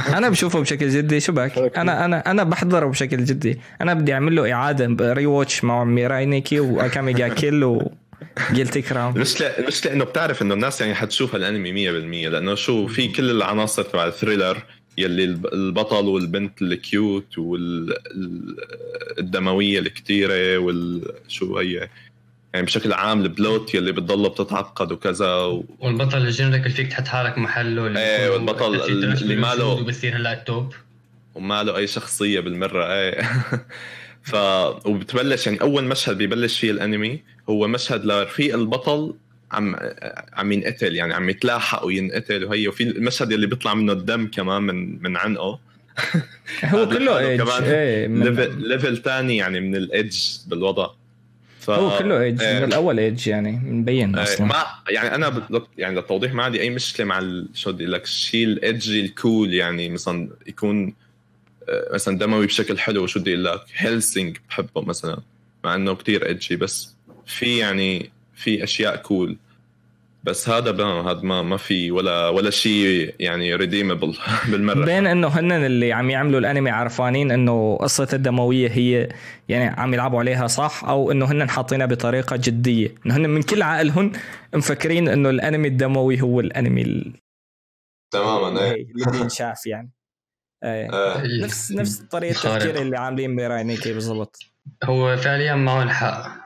أنا 0.09 0.29
بشوفه 0.29 0.61
بشكل 0.61 0.89
جدي. 0.89 1.21
شو 1.21 1.33
بك؟ 1.33 1.53
حلو 1.53 1.69
كتير. 1.69 1.81
أنا 1.81 2.05
أنا 2.05 2.31
أنا 2.31 2.43
بحضره 2.45 2.87
بشكل 2.87 3.25
جدي. 3.25 3.61
أنا 3.81 3.95
بدي 3.95 4.15
أعمل 4.15 4.37
له 4.37 4.53
إعادة 4.53 5.13
rewatch 5.13 5.65
مع 5.65 5.85
Mirai 5.85 6.27
Nikki 6.27 6.61
و 6.61 6.69
Akame 6.69 7.13
ga 7.13 7.29
Kill 7.29 7.61
و 8.51 8.55
Guilty 8.55 8.83
Crown 8.83 9.17
المشكلة 9.17 9.47
المشكلة 9.49 9.93
انه 9.93 10.05
بتعرف 10.05 10.43
إنه 10.43 10.55
الناس 10.55 10.81
يعني 10.81 10.95
حتشوف 10.95 11.37
الأنمي 11.37 11.73
100% 12.27 12.29
لأنه 12.33 12.55
شو 12.55 12.87
في 12.87 13.09
كل 13.09 13.31
العناصر 13.31 13.83
تبع 13.83 14.07
ال 14.07 14.13
thriller 14.13 14.63
يلي 14.99 15.25
الب- 15.25 15.47
البطل 15.55 16.05
والبنت 16.05 16.63
ال 16.63 16.78
cute 16.78 17.39
والدمويه 19.19 19.79
الكتيرة 19.79 20.59
وال 20.59 21.03
شو 21.29 21.59
هي 21.59 21.89
يعني 22.55 22.67
بشكل 22.67 22.93
عام 22.93 23.23
ال 23.23 23.33
plot 23.33 23.75
يلي 23.75 23.93
بتضله 23.93 24.29
بتتعقد 24.29 24.93
وكذا 24.93 25.35
و... 25.35 25.65
والبطل 25.79 26.19
ال 26.19 26.24
generic 26.24 26.63
اللي 26.63 26.77
فيك 26.77 26.89
تحط 26.91 27.07
حالك 27.09 27.39
محله 27.39 27.87
اللي 27.87 27.99
إيه، 28.01 28.29
بيكون 28.31 28.37
والبطل 28.49 28.75
اللي 28.91 29.07
ترشبه 29.07 29.35
ما 29.35 29.55
له- 29.55 29.67
وجود 29.67 29.83
وبصير 29.83 30.17
هلا 30.17 30.33
ال 30.33 30.41
top. 30.41 30.73
وما 31.35 31.63
له 31.63 31.77
أي 31.77 31.87
شخصية 31.87 32.41
بالمرة 32.41 32.93
إيه. 32.95 33.21
ف 34.23 34.35
وبتبلش 34.87 35.47
يعني 35.47 35.61
أول 35.61 35.85
مشهد 35.85 36.19
بيبلش 36.19 36.59
فيه 36.59 36.71
الأنمي 36.71 37.21
هو 37.51 37.69
مشهد 37.69 38.05
لرفيق 38.05 38.55
البطل 38.55 39.15
عم 39.53 39.77
عم 40.33 40.53
ينقتل 40.53 40.97
يعني 40.97 41.15
عم 41.15 41.31
يتلاحق 41.31 41.85
وينقتل 41.85 42.45
وهي 42.45 42.69
وفي 42.69 42.83
المشهد 42.83 43.33
اللي 43.33 43.47
بيطلع 43.47 43.75
منه 43.75 43.93
الدم 43.93 44.27
كمان 44.27 44.63
من 44.63 45.03
من 45.03 45.17
عنقه. 45.17 45.59
هو 46.65 46.89
كله 46.95 47.19
edge 47.19 47.43
كمان 47.43 47.63
إيه 47.65 48.09
من- 48.09 48.23
level 48.25 48.69
level 48.69 48.97
ثاني 49.03 49.37
يعني 49.37 49.61
من 49.61 49.77
ال 49.77 49.85
edge 49.85 50.19
بالوضع. 50.47 50.91
ف... 51.61 51.71
هو 51.71 51.99
كله 51.99 52.21
edge 52.23 52.43
إيه. 52.43 52.59
من 52.59 52.65
الأول 52.65 52.99
edge 53.01 53.29
يعني 53.29 53.53
مبين 53.53 54.17
إيه، 54.17 54.23
أصلا. 54.25 54.47
ما 54.47 54.65
يعني 54.91 55.15
أنا 55.15 55.49
يعني 55.79 55.97
للتوضيح 55.97 56.35
ما 56.35 56.43
عندي 56.43 56.61
أي 56.61 56.71
مشكلة 56.71 57.07
مع 57.07 57.19
ال- 57.19 57.49
شو 57.55 57.73
بدي 57.73 57.87
لك 57.87 58.03
الشيء 58.05 58.45
ال 58.47 58.57
edgy 58.57 59.01
ال 59.01 59.11
cool 59.11 59.55
يعني 59.55 59.89
مثلا 59.89 60.29
يكون 60.47 60.95
آه، 61.69 61.95
مثلا 61.95 62.19
دموي 62.19 62.47
بشكل 62.47 62.79
حلو 62.79 63.07
شو 63.07 63.21
بدي 63.21 63.33
أقول 63.35 63.45
لك 63.45 63.61
Hellsing 63.77 64.37
بحبه 64.49 64.83
مثلا 64.83 65.19
مع 65.65 65.75
إنه 65.75 65.95
كتير 65.95 66.27
edgy 66.27 66.57
بس. 66.57 66.95
في 67.31 67.59
يعني 67.59 68.11
في 68.35 68.65
أشياء 68.65 68.97
cool 68.97 69.37
بس 70.25 70.49
هذا 70.49 70.73
ما 70.73 71.11
هذا 71.11 71.21
ما 71.21 71.43
ما 71.43 71.57
في 71.57 71.91
ولا 71.91 72.29
ولا 72.29 72.51
شيء 72.51 73.15
يعني 73.21 73.55
redeemable 73.55 74.17
بالمرة. 74.51 74.85
بين 74.85 75.07
إنه 75.07 75.29
هن 75.29 75.53
اللي 75.53 75.93
عم 75.93 76.11
يعملوا 76.11 76.41
الأنمي 76.41 76.71
عرفانين 76.71 77.31
إنه 77.31 77.77
قصة 77.77 78.09
الدموية 78.13 78.69
هي 78.71 79.09
يعني 79.49 79.81
عم 79.81 79.95
يلعبوا 79.95 80.19
عليها 80.19 80.47
صح 80.47 80.85
أو 80.85 81.11
إنه 81.13 81.27
هن 81.33 81.51
حاطينها 81.51 81.87
بطريقة 81.87 82.37
جدية. 82.37 82.95
إنه 83.07 83.17
هن 83.17 83.31
من 83.31 83.43
كل 83.43 83.63
عقلهم 83.63 84.13
مفكرين 84.55 85.09
إنه 85.09 85.31
الأنمي 85.31 85.69
الدموي 85.69 86.21
هو 86.23 86.41
الأنمي 86.41 86.83
ال- 86.83 87.13
تماما 88.13 88.61
إيه. 88.65 88.87
اللي 88.91 89.19
بينشاف 89.19 89.67
يعني. 89.67 89.91
إيه. 90.65 90.93
آه. 90.93 91.23
نفس 91.43 91.73
نفس 91.73 91.99
طريقة. 91.99 92.55
التفكير 92.57 92.83
اللي 92.83 92.99
عاملين 92.99 93.31
ميراي 93.35 93.65
نيكي 93.65 93.93
بالضبط. 93.93 94.37
هو 94.85 95.17
فعليا 95.17 95.55
معهم 95.55 95.89
حق 95.89 96.40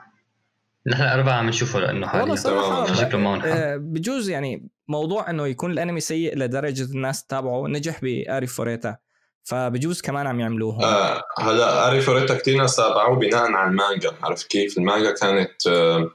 نحن 0.87 1.01
أربعة 1.01 1.33
عم 1.33 1.47
نشوفه 1.47 1.79
لأنه 1.79 2.07
حاليا 2.07 2.21
والله 2.23 2.35
صراحة. 2.35 2.93
شكله 2.93 3.39
حق 3.39 3.47
آه، 3.47 3.75
بجوز 3.77 4.29
يعني 4.29 4.69
موضوع 4.87 5.29
إنه 5.29 5.47
يكون 5.47 5.71
الأنمي 5.71 5.99
سيء 5.99 6.37
لدرجة 6.37 6.83
الناس 6.83 7.25
تتابعه 7.25 7.67
نجح 7.67 8.01
ب 8.01 8.47
Arifureta 8.47 8.97
فبجوز 9.43 10.01
كمان 10.01 10.27
عم 10.27 10.39
يعملوه 10.39 10.83
آه 10.83 11.23
هلا 11.39 11.87
Arifureta 11.87 12.35
كثير 12.35 12.57
ناس 12.57 12.75
تابعوه 12.75 13.19
بناء 13.19 13.51
على 13.51 13.69
المانجا 13.69 14.11
عرفت 14.23 14.47
كيف؟ 14.47 14.77
المانجا 14.77 15.11
كانت 15.11 15.67
آه 15.67 16.11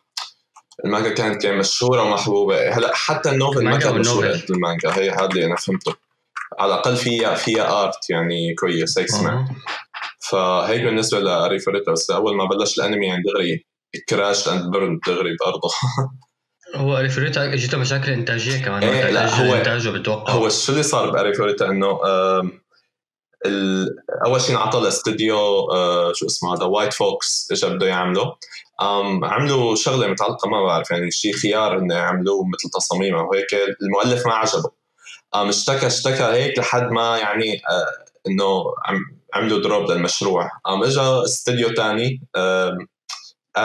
المانجا 0.85 1.09
كانت 1.15 1.45
يعني 1.45 1.57
مشهورة 1.57 2.03
ومحبوبة 2.03 2.69
هلا 2.71 2.95
حتى 2.95 3.31
ال 3.31 3.35
novel 3.35 3.55
ما 3.55 3.61
المانجا 3.63 3.91
كان 3.91 4.01
مشهور 4.01 4.25
وال 4.25 4.29
novel. 4.29 4.43
قد 4.43 4.51
المانجا 4.51 4.91
هي 4.91 5.11
هذا 5.11 5.27
اللي 5.27 5.47
أنا 5.47 5.57
فهمته 5.57 5.95
على 6.59 6.75
الأقل 6.75 6.97
فيها 6.97 7.35
فيها 7.35 7.83
art 7.85 8.11
يعني 8.11 8.55
كويس 8.55 8.99
هيك 8.99 9.09
سمعت. 9.09 9.49
فهيك 10.31 10.83
بالنسبة 10.83 11.21
ل 11.21 11.59
Arifureta 11.59 11.93
بس 11.93 12.11
أول 12.11 12.37
ما 12.37 12.45
بلش 12.45 12.79
الأنمي 12.79 13.07
يعني 13.07 13.23
دغري 13.23 13.70
crash 14.09 14.49
and 14.49 14.71
burn 14.71 15.01
دغري 15.07 15.37
بارضه 15.45 15.71
هو 16.75 16.97
Arifureta 16.99 17.55
اجته 17.55 17.79
مشاكل 17.79 18.13
إنتاجية 18.13 18.65
كمان. 18.65 18.83
إيه، 18.83 19.11
لا، 19.11 19.35
هو- 19.35 19.55
إنتاجه 19.55 19.89
بتوقع. 19.89 20.33
هو 20.33 20.49
شو 20.49 20.73
اللي 20.73 20.83
صار 20.83 21.11
ب 21.11 21.35
Arifureta 21.35 21.67
إنه 21.67 21.99
أول 24.27 24.41
شيء 24.41 24.57
انعطى 24.57 24.81
لاستوديو 24.81 25.37
آه، 25.73 26.13
شو 26.13 26.27
اسمه 26.27 26.55
هذا 26.55 26.65
White 26.65 26.93
Fox 26.93 27.49
اجى 27.53 27.67
بده 27.75 27.87
يعمله. 27.87 28.37
عملوا 29.23 29.75
شغلة 29.77 30.07
متعلقة 30.07 30.49
ما 30.49 30.63
بعرف 30.63 30.91
يعني 30.91 31.11
شيء 31.11 31.33
خيار 31.33 31.79
إنه 31.79 31.95
يعملوه 31.95 32.45
مثل 32.49 32.71
تصاميم 32.75 33.15
أو 33.15 33.33
هيك. 33.35 33.47
المؤلف 33.83 34.27
ما 34.27 34.33
عجبه. 34.33 34.71
اشتكى 35.35 35.87
اشتكى 35.87 36.23
هيك 36.23 36.59
لحد 36.59 36.91
ما 36.91 37.19
يعني 37.19 37.55
آه، 37.71 38.05
إنه 38.29 38.63
عم 38.87 38.99
عملوا 39.35 39.59
drop 39.63 39.91
للمشروع. 39.91 40.51
قام 40.65 40.83
اجى 40.83 41.01
استوديو 41.01 41.69
ثاني 41.75 42.23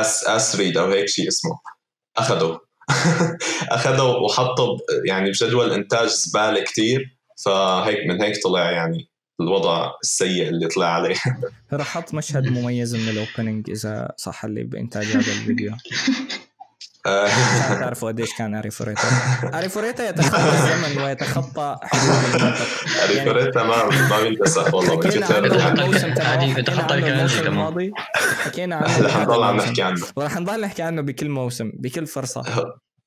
asread 0.02 0.78
أو 0.78 0.92
هيك 0.92 1.08
شيء 1.08 1.28
اسمه. 1.28 1.52
اخذوا 2.18 2.58
وحطوا 4.26 4.76
ب- 4.78 4.80
يعني 5.08 5.30
بجدول 5.30 5.72
إنتاج 5.72 6.08
زبالة 6.08 6.64
كتير 6.64 7.18
فهيك 7.46 8.00
من 8.10 8.22
هيك 8.22 8.44
طلع 8.44 8.72
يعني 8.72 9.10
الوضع 9.42 9.92
السيء 10.04 10.50
اللي 10.50 10.68
طلع 10.68 10.88
عليه. 10.88 11.16
راح 11.74 11.98
أحط 11.98 12.14
مشهد 12.14 12.48
مميز 12.48 12.96
من 12.96 13.10
ال 13.10 13.17
opening 13.17 13.70
إذا 13.70 14.12
صح 14.18 14.46
اللي 14.46 14.64
بإنتاج 14.64 15.06
هذا 15.06 15.18
الفيديو. 15.18 15.72
تعرفوا 17.80 18.08
قديش 18.08 18.34
كان 18.38 18.56
Arifureta. 18.56 19.08
Arifureta 19.54 20.10
يتخطى 20.10 20.38
الزمن 20.38 21.04
ويتخطى 21.04 21.78
حدود 21.84 22.36
المنطق 22.36 22.68
يعني 22.98 23.20
ريفوريتا 23.20 23.64
ما 23.64 23.90
ما 24.10 24.22
بينتسخ 24.24 24.74
والله 24.74 24.94
يتخطى 26.58 27.00
يعني. 27.00 27.40
الماضي. 27.40 27.92
حكينا 28.44 28.76
عنه 28.76 29.02
رح 29.02 29.18
نضل 29.18 29.44
عم 29.44 29.58
نحكي 29.58 29.82
عنه. 29.82 30.02
ورح 30.16 30.38
نضل 30.38 30.62
نحكي 30.62 30.82
عنه 30.82 31.02
بكل 31.02 31.30
موسم 31.30 31.72
بكل 31.74 32.08
فرصة. 32.08 32.44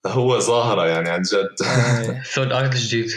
هو 0.07 0.39
ظاهرة 0.39 0.87
يعني 0.87 1.11
عن 1.11 1.23
جد. 1.23 1.67
آه، 1.67 2.23
ثورد 2.35 2.53
ارت 2.53 2.75
الجديد 2.75 3.11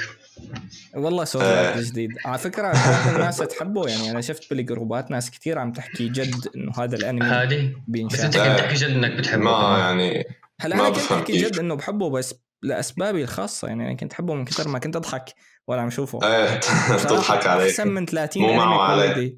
والله 0.96 1.24
سوى 1.24 1.44
آه. 1.44 1.82
جديد. 1.82 2.10
على 2.26 2.38
فكرة 2.38 2.72
الناس 3.16 3.38
تحبه. 3.38 3.88
يعني 3.88 4.12
أنا 4.12 4.22
شفت 4.22 4.50
بالجروبات 4.50 5.12
ناس 5.12 5.32
كثير 5.32 5.60
عم 5.60 5.72
تحكي 5.72 6.10
جد 6.10 6.48
إنه 6.56 6.72
هذا 6.78 6.96
الأنمي 6.96 7.26
هادي 7.26 7.78
بس 7.88 8.20
أنت 8.20 8.38
كنت 8.38 8.60
تحكي 8.60 8.74
جد 8.74 8.90
إنك 8.90 9.12
بتحبه؟ 9.12 9.44
ما. 9.44 9.78
يعني 9.80 10.41
هلا 10.62 10.76
أنا 10.76 10.90
كنت 10.90 11.12
أحكي. 11.12 11.38
جد 11.38 11.60
إنه 11.60 11.76
بحبه 11.76 12.10
بس 12.10 12.36
لأسبابي 12.64 13.24
الخاصة؟ 13.24 13.68
يعني 13.68 13.88
أنا 13.88 13.94
كنت 13.94 14.14
أحبه 14.14 14.34
من 14.34 14.46
كثر 14.46 14.68
ما 14.68 14.80
كنت 14.80 14.96
أضحك 14.96 15.34
وأنا 15.68 15.82
عم 15.82 15.90
شوفه. 15.90 16.20
إيه 16.24 16.58
بصراحة 16.96 16.98
تضحك 17.08 17.48
عليك. 17.48 17.70
أحسن 17.70 17.88
من 17.88 18.06
30 18.06 18.44
مو 18.44 18.54
معه 18.54 18.94
انمي 18.94 19.04
عليه. 19.04 19.38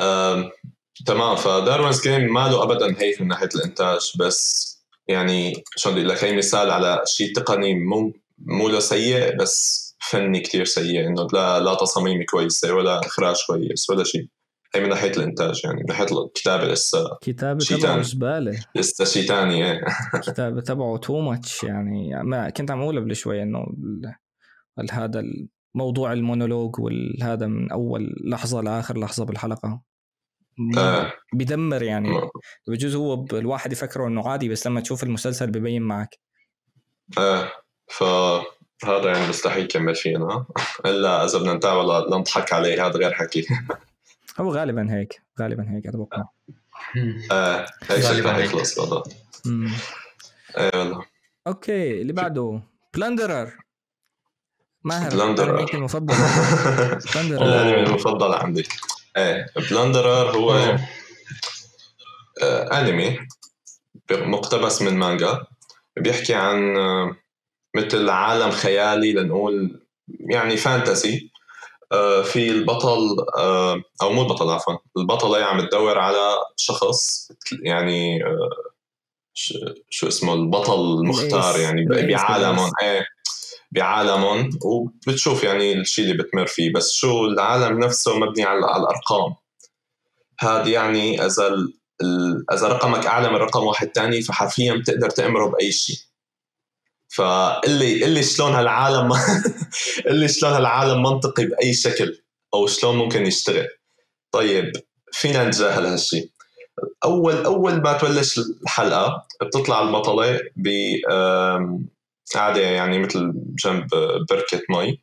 آم، 0.00 0.50
تمام. 1.06 1.36
فداروينز 1.36 2.02
جيم 2.02 2.32
ما 2.34 2.48
له 2.48 2.62
ابدا 2.62 3.00
هيك 3.02 3.20
من 3.20 3.28
ناحية 3.28 3.48
الإنتاج 3.54 4.12
بس 4.18 4.68
يعني 5.08 5.62
شلون 5.76 5.94
بدي 5.96 6.04
لك 6.04 6.24
هي 6.24 6.36
مثال 6.36 6.70
على 6.70 7.02
شيء 7.06 7.34
تقني 7.34 7.74
مو 7.74 8.12
مو 8.38 8.68
له 8.68 8.80
سيء 8.80 9.36
بس 9.36 9.88
فني 10.10 10.40
كتير 10.40 10.64
سيء 10.64 11.06
إنه 11.06 11.26
لا 11.32 11.60
لا 11.60 11.74
تصاميم 11.74 12.22
كويسة 12.24 12.72
ولا 12.74 13.00
إخراج 13.06 13.36
كويس 13.46 13.90
ولا 13.90 14.04
شيء 14.04 14.26
هي 14.74 14.80
من 14.80 14.88
ناحية 14.88 15.10
الإنتاج 15.10 15.60
يعني 15.64 15.76
من 15.76 15.86
ناحية 15.88 16.06
الكتابة 16.24 16.64
لسه 16.64 17.18
كتابة 17.20 17.58
شي 17.58 17.76
تبعه. 17.76 18.02
زبالة. 18.02 18.64
لسه 18.74 19.04
شيء 19.04 19.28
ثاني 19.28 19.72
إيه. 19.72 19.84
كتابة 20.26 20.60
تبعه 20.60 20.96
too 20.96 21.20
much 21.20 21.64
يعني 21.64 22.22
ما 22.22 22.50
كنت 22.50 22.70
عم 22.70 22.80
أقول 22.80 23.00
قبل 23.00 23.16
شوي 23.16 23.42
إنه 23.42 23.66
هذا 24.92 25.22
الموضوع 25.74 26.12
المونولوج 26.12 26.80
والهذا 26.80 27.46
من 27.46 27.72
أول 27.72 28.14
لحظة 28.24 28.60
لآخر 28.60 28.98
لحظة 28.98 29.24
بالحلقة. 29.24 29.80
آه. 30.78 31.12
بيدمر 31.32 31.82
يعني. 31.82 32.20
بجوز 32.68 32.94
هو 32.94 33.24
الواحد 33.32 33.72
يفكره 33.72 34.06
إنه 34.06 34.28
عادي 34.28 34.48
بس 34.48 34.66
لما 34.66 34.80
تشوف 34.80 35.02
المسلسل 35.02 35.50
ببين 35.50 35.82
معك. 35.82 36.18
إيه 37.18 37.52
فهذا 37.88 39.12
يعني 39.12 39.28
مستحيل 39.28 39.64
يكمل 39.64 39.94
فينا 39.94 40.46
إلا 40.86 41.24
إذا 41.24 41.38
بدنا 41.38 41.54
نتابع 41.54 41.82
لنضحك 41.82 42.52
عليه 42.52 42.86
هذا 42.86 42.96
غير 42.98 43.12
حكي. 43.12 43.46
هو 44.38 44.52
غالبا 44.52 44.94
هيك 44.94 45.22
غالبا 45.40 45.70
هيك 45.70 45.86
أتوقع. 45.86 46.24
إيه 46.96 47.66
هيك 47.82 48.00
شكله 48.04 48.36
هيك. 48.36 48.42
حيخلص. 48.42 48.78
إيه 48.78 50.70
والله 50.74 51.04
okay 51.46 52.00
اللي 52.00 52.12
بعده 52.12 52.62
Plunderer 52.94 53.52
ماهر 54.84 55.10
Plunderer. 55.10 55.74
المفضل 55.74 56.14
Plunderer 57.14 57.42
الأنمي 57.42 57.82
المفضل 57.86 58.34
عندي 58.34 58.68
إيه 59.16 59.46
Plunderer 59.70 60.30
هو. 60.36 60.76
آه، 62.42 62.80
أنمي 62.80 63.18
مقتبس 64.10 64.82
من 64.82 64.94
مانجا 64.94 65.46
بيحكي 65.96 66.34
عن 66.34 66.76
آه، 66.76 67.16
مثل 67.76 68.10
عالم 68.10 68.50
خيالي 68.50 69.12
لنقول 69.12 69.86
يعني 70.20 70.56
فانتسي 70.56 71.14
آه، 71.16 71.27
في 72.22 72.50
البطل 72.50 73.16
آه، 73.38 73.82
أو 74.02 74.12
مو 74.12 74.22
البطل 74.22 74.50
عفوا. 74.50 74.74
البطله 74.96 75.44
عم 75.44 75.60
تدور 75.66 75.98
على 75.98 76.36
شخص 76.56 77.28
يعني 77.62 78.24
آه، 78.24 78.50
شو 79.90 80.08
اسمه؟ 80.08 80.34
البطل 80.34 80.80
المختار. 80.80 81.58
يعني 81.58 81.84
بعالمهم. 81.84 82.70
إيه 82.82 83.06
بعالمهم. 83.72 84.50
وبتشوف 84.64 85.44
يعني 85.44 85.72
الشيء 85.72 86.04
اللي 86.04 86.22
بتمر 86.22 86.46
فيه. 86.46 86.72
بس 86.72 86.92
شو 86.92 87.26
العالم 87.26 87.78
نفسه 87.78 88.18
مبني 88.18 88.44
على 88.44 88.66
على 88.66 88.82
الأرقام. 88.82 89.34
هذا 90.40 90.68
يعني 90.68 91.26
إذا 91.26 91.66
إذا 92.52 92.68
رقمك 92.68 93.06
أعلى 93.06 93.28
من 93.28 93.36
رقم 93.36 93.64
واحد 93.64 93.88
تاني 93.88 94.22
فحرفيا 94.22 94.74
بتقدر 94.74 95.10
تأمره 95.10 95.46
بأي 95.46 95.72
شيء 95.72 95.96
فاللي 97.08 98.04
اللي 98.04 98.22
شلون 98.22 98.52
هالعالم 98.52 99.12
اللي 100.10 100.28
شلون 100.28 100.52
هالعالم 100.52 101.02
منطقي 101.02 101.44
بأي 101.46 101.74
شكل 101.74 102.22
أو 102.54 102.66
شلون 102.66 102.96
ممكن 102.96 103.26
يشتغل. 103.26 103.68
طيب 104.32 104.72
فينا 105.12 105.48
نتجاهل 105.48 105.86
هالشيء 105.86 106.30
اول 107.04 107.44
أول 107.44 107.82
ما 107.82 107.92
تبلش 107.92 108.38
الحلقة 108.38 109.26
بتطلع 109.42 109.82
البطله 109.82 110.40
ب 110.56 110.68
قاعدة 112.34 112.60
يعني 112.60 112.98
مثل 112.98 113.32
جنب 113.64 113.86
بركة 114.30 114.62
مي. 114.70 115.02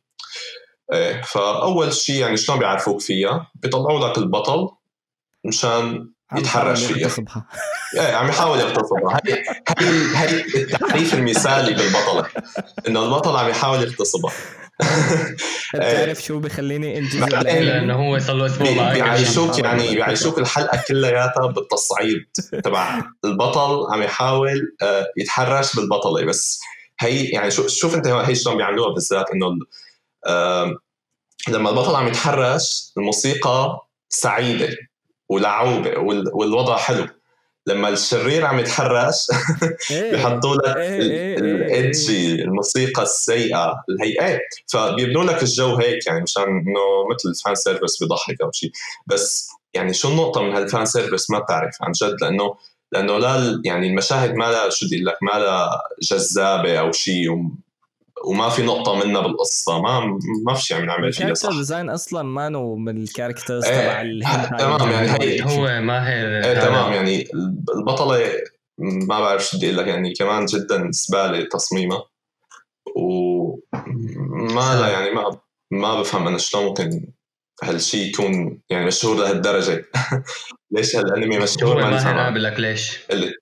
إيه 0.92 1.22
فأول 1.22 1.92
شيء 1.92 2.20
يعني 2.20 2.36
شلون 2.36 2.58
بيعرفوك 2.58 3.00
فيها؟ 3.00 3.50
بيطلعوا 3.54 4.08
لك 4.08 4.18
البطل 4.18 4.68
مشان 5.44 6.12
يتحرش 6.36 6.84
فيها. 6.84 6.98
يغتصبها. 6.98 7.46
إيه 7.96 8.14
عم 8.14 8.28
يحاول 8.28 8.60
يغتصبها 8.60 9.20
هي 9.26 9.44
هي 9.78 10.16
هي 10.16 10.62
التعريف 10.62 11.14
المثالي 11.14 11.74
بالبطلة 11.74 12.26
إنه 12.88 13.04
البطل 13.04 13.36
عم 13.36 13.48
يحاول 13.48 13.82
يغتصبها 13.82 14.32
بتعرف 15.74 16.22
شو 16.22 16.38
بخليني 16.38 16.98
إنجز؟ 16.98 17.16
لأنه 17.16 17.94
هو 17.94 18.18
صار 18.18 18.36
له 18.36 18.46
أسبوع 18.46 18.92
بيعيشوك 18.92 19.58
يعني 19.58 19.94
بيعيشوك 19.94 20.38
الحلقة 20.38 20.82
كلياتها 20.88 21.46
بالتصعيد. 21.46 22.26
تبع 22.64 23.02
البطل 23.24 23.86
عم 23.92 24.02
يحاول 24.02 24.76
آه، 24.82 25.06
يتحرش 25.16 25.76
بالبطلة 25.76 26.24
بس. 26.24 26.60
هي 27.00 27.24
يعني 27.24 27.50
شوف 27.50 27.68
شوف 27.68 27.94
أنت 27.94 28.06
هي 28.06 28.34
شلون 28.34 28.56
بيعملوها 28.56 28.94
بالذات 28.94 29.26
إنه 29.30 29.46
لما 31.48 31.70
البطل 31.70 31.94
عم 31.96 32.08
يتحرش 32.08 32.92
الموسيقى 32.96 33.80
سعيدة. 34.08 34.68
ولعوبه 35.28 35.98
وال- 35.98 36.30
والوضع 36.34 36.76
حلو. 36.76 37.06
لما 37.68 37.88
الشرير 37.88 38.44
عم 38.44 38.58
يتحرش 38.58 39.14
إيه. 39.90 40.10
بيحطوا 40.12 40.54
لك 40.56 40.76
إيه، 40.76 41.00
إيه، 41.02 41.38
ال 41.38 41.59
edgy 41.59 42.42
الموسيقى 42.42 43.02
السيئة 43.02 43.74
الهيئات 43.88 44.40
فبيبنوا 44.66 45.24
لك 45.24 45.42
الجو 45.42 45.76
هيك 45.76 46.06
يعني 46.06 46.20
مشان 46.22 46.42
إنه 46.42 46.80
مثل 47.14 47.42
fan 47.44 47.54
service 47.54 47.98
بيضحك 48.02 48.40
أو 48.42 48.50
شيء 48.52 48.70
بس 49.06 49.48
يعني 49.74 49.94
شو 49.94 50.08
النقطة 50.08 50.42
من 50.42 50.52
هال 50.52 50.66
fan 50.66 50.86
service 50.86 51.30
ما 51.30 51.38
بتعرف 51.38 51.74
عن 51.82 51.92
جد 51.92 52.16
لأنه 52.22 52.54
لأنه 52.92 53.18
لا 53.18 53.62
يعني 53.64 53.86
المشاهد 53.88 54.34
ما 54.34 54.44
لها 54.44 54.68
شو 54.70 54.86
بدي 54.86 55.02
لك 55.02 55.16
ما 55.22 55.38
لها 55.38 55.70
جذابة 56.02 56.78
أو 56.80 56.92
شيء 56.92 57.28
وما 58.24 58.48
في 58.48 58.62
نقطة 58.62 58.94
منها 59.06 59.20
بالقصة 59.20 59.82
ما 59.82 60.18
ما 60.46 60.54
في 60.54 60.62
شيء 60.62 60.76
عم 60.76 60.84
نعمل 60.84 61.12
فيها 61.12 61.34
صح 61.34 61.50
design 61.50 61.90
أصلا 61.90 62.22
مانو 62.22 62.76
من 62.76 63.02
ال 63.02 63.08
characters 63.08 63.64
إيه. 63.64 63.80
تبع 63.80 64.00
الهنتاي. 64.00 64.58
تمام، 64.58 64.90
يعني 64.90 65.08
هي- 65.22 65.42
هو 65.42 65.80
ماهر 65.80 66.26
إيه 66.44 66.52
هذا. 66.52 66.64
تمام 66.68 66.92
يعني 66.92 67.28
البطلة 67.76 68.32
ما 68.78 69.18
بعرف 69.18 69.44
شو 69.44 69.56
بدي 69.56 69.66
أقول 69.66 69.78
لك 69.78 69.86
يعني 69.86 70.12
كمان 70.14 70.46
جدا 70.46 70.90
زبالة 70.92 71.48
تصميمها 71.52 72.04
وما 72.96 74.80
لا 74.80 74.88
يعني 74.88 75.10
ما 75.10 75.40
ما 75.70 76.00
بفهم 76.00 76.26
أنا 76.28 76.38
شلون 76.38 76.64
ممكن 76.64 77.12
هالشيء 77.62 78.08
يكون 78.08 78.60
يعني 78.70 78.86
مشهور 78.86 79.16
لهالدرجة 79.16 79.84
ليش 80.72 80.96
هالأنمي 80.96 81.36
هو 81.38 81.42
مشهور 81.42 81.76
ما 81.76 82.24
قابل 82.24 82.42
لك 82.42 82.60
ليش؟ 82.60 83.00
اللي 83.10 83.34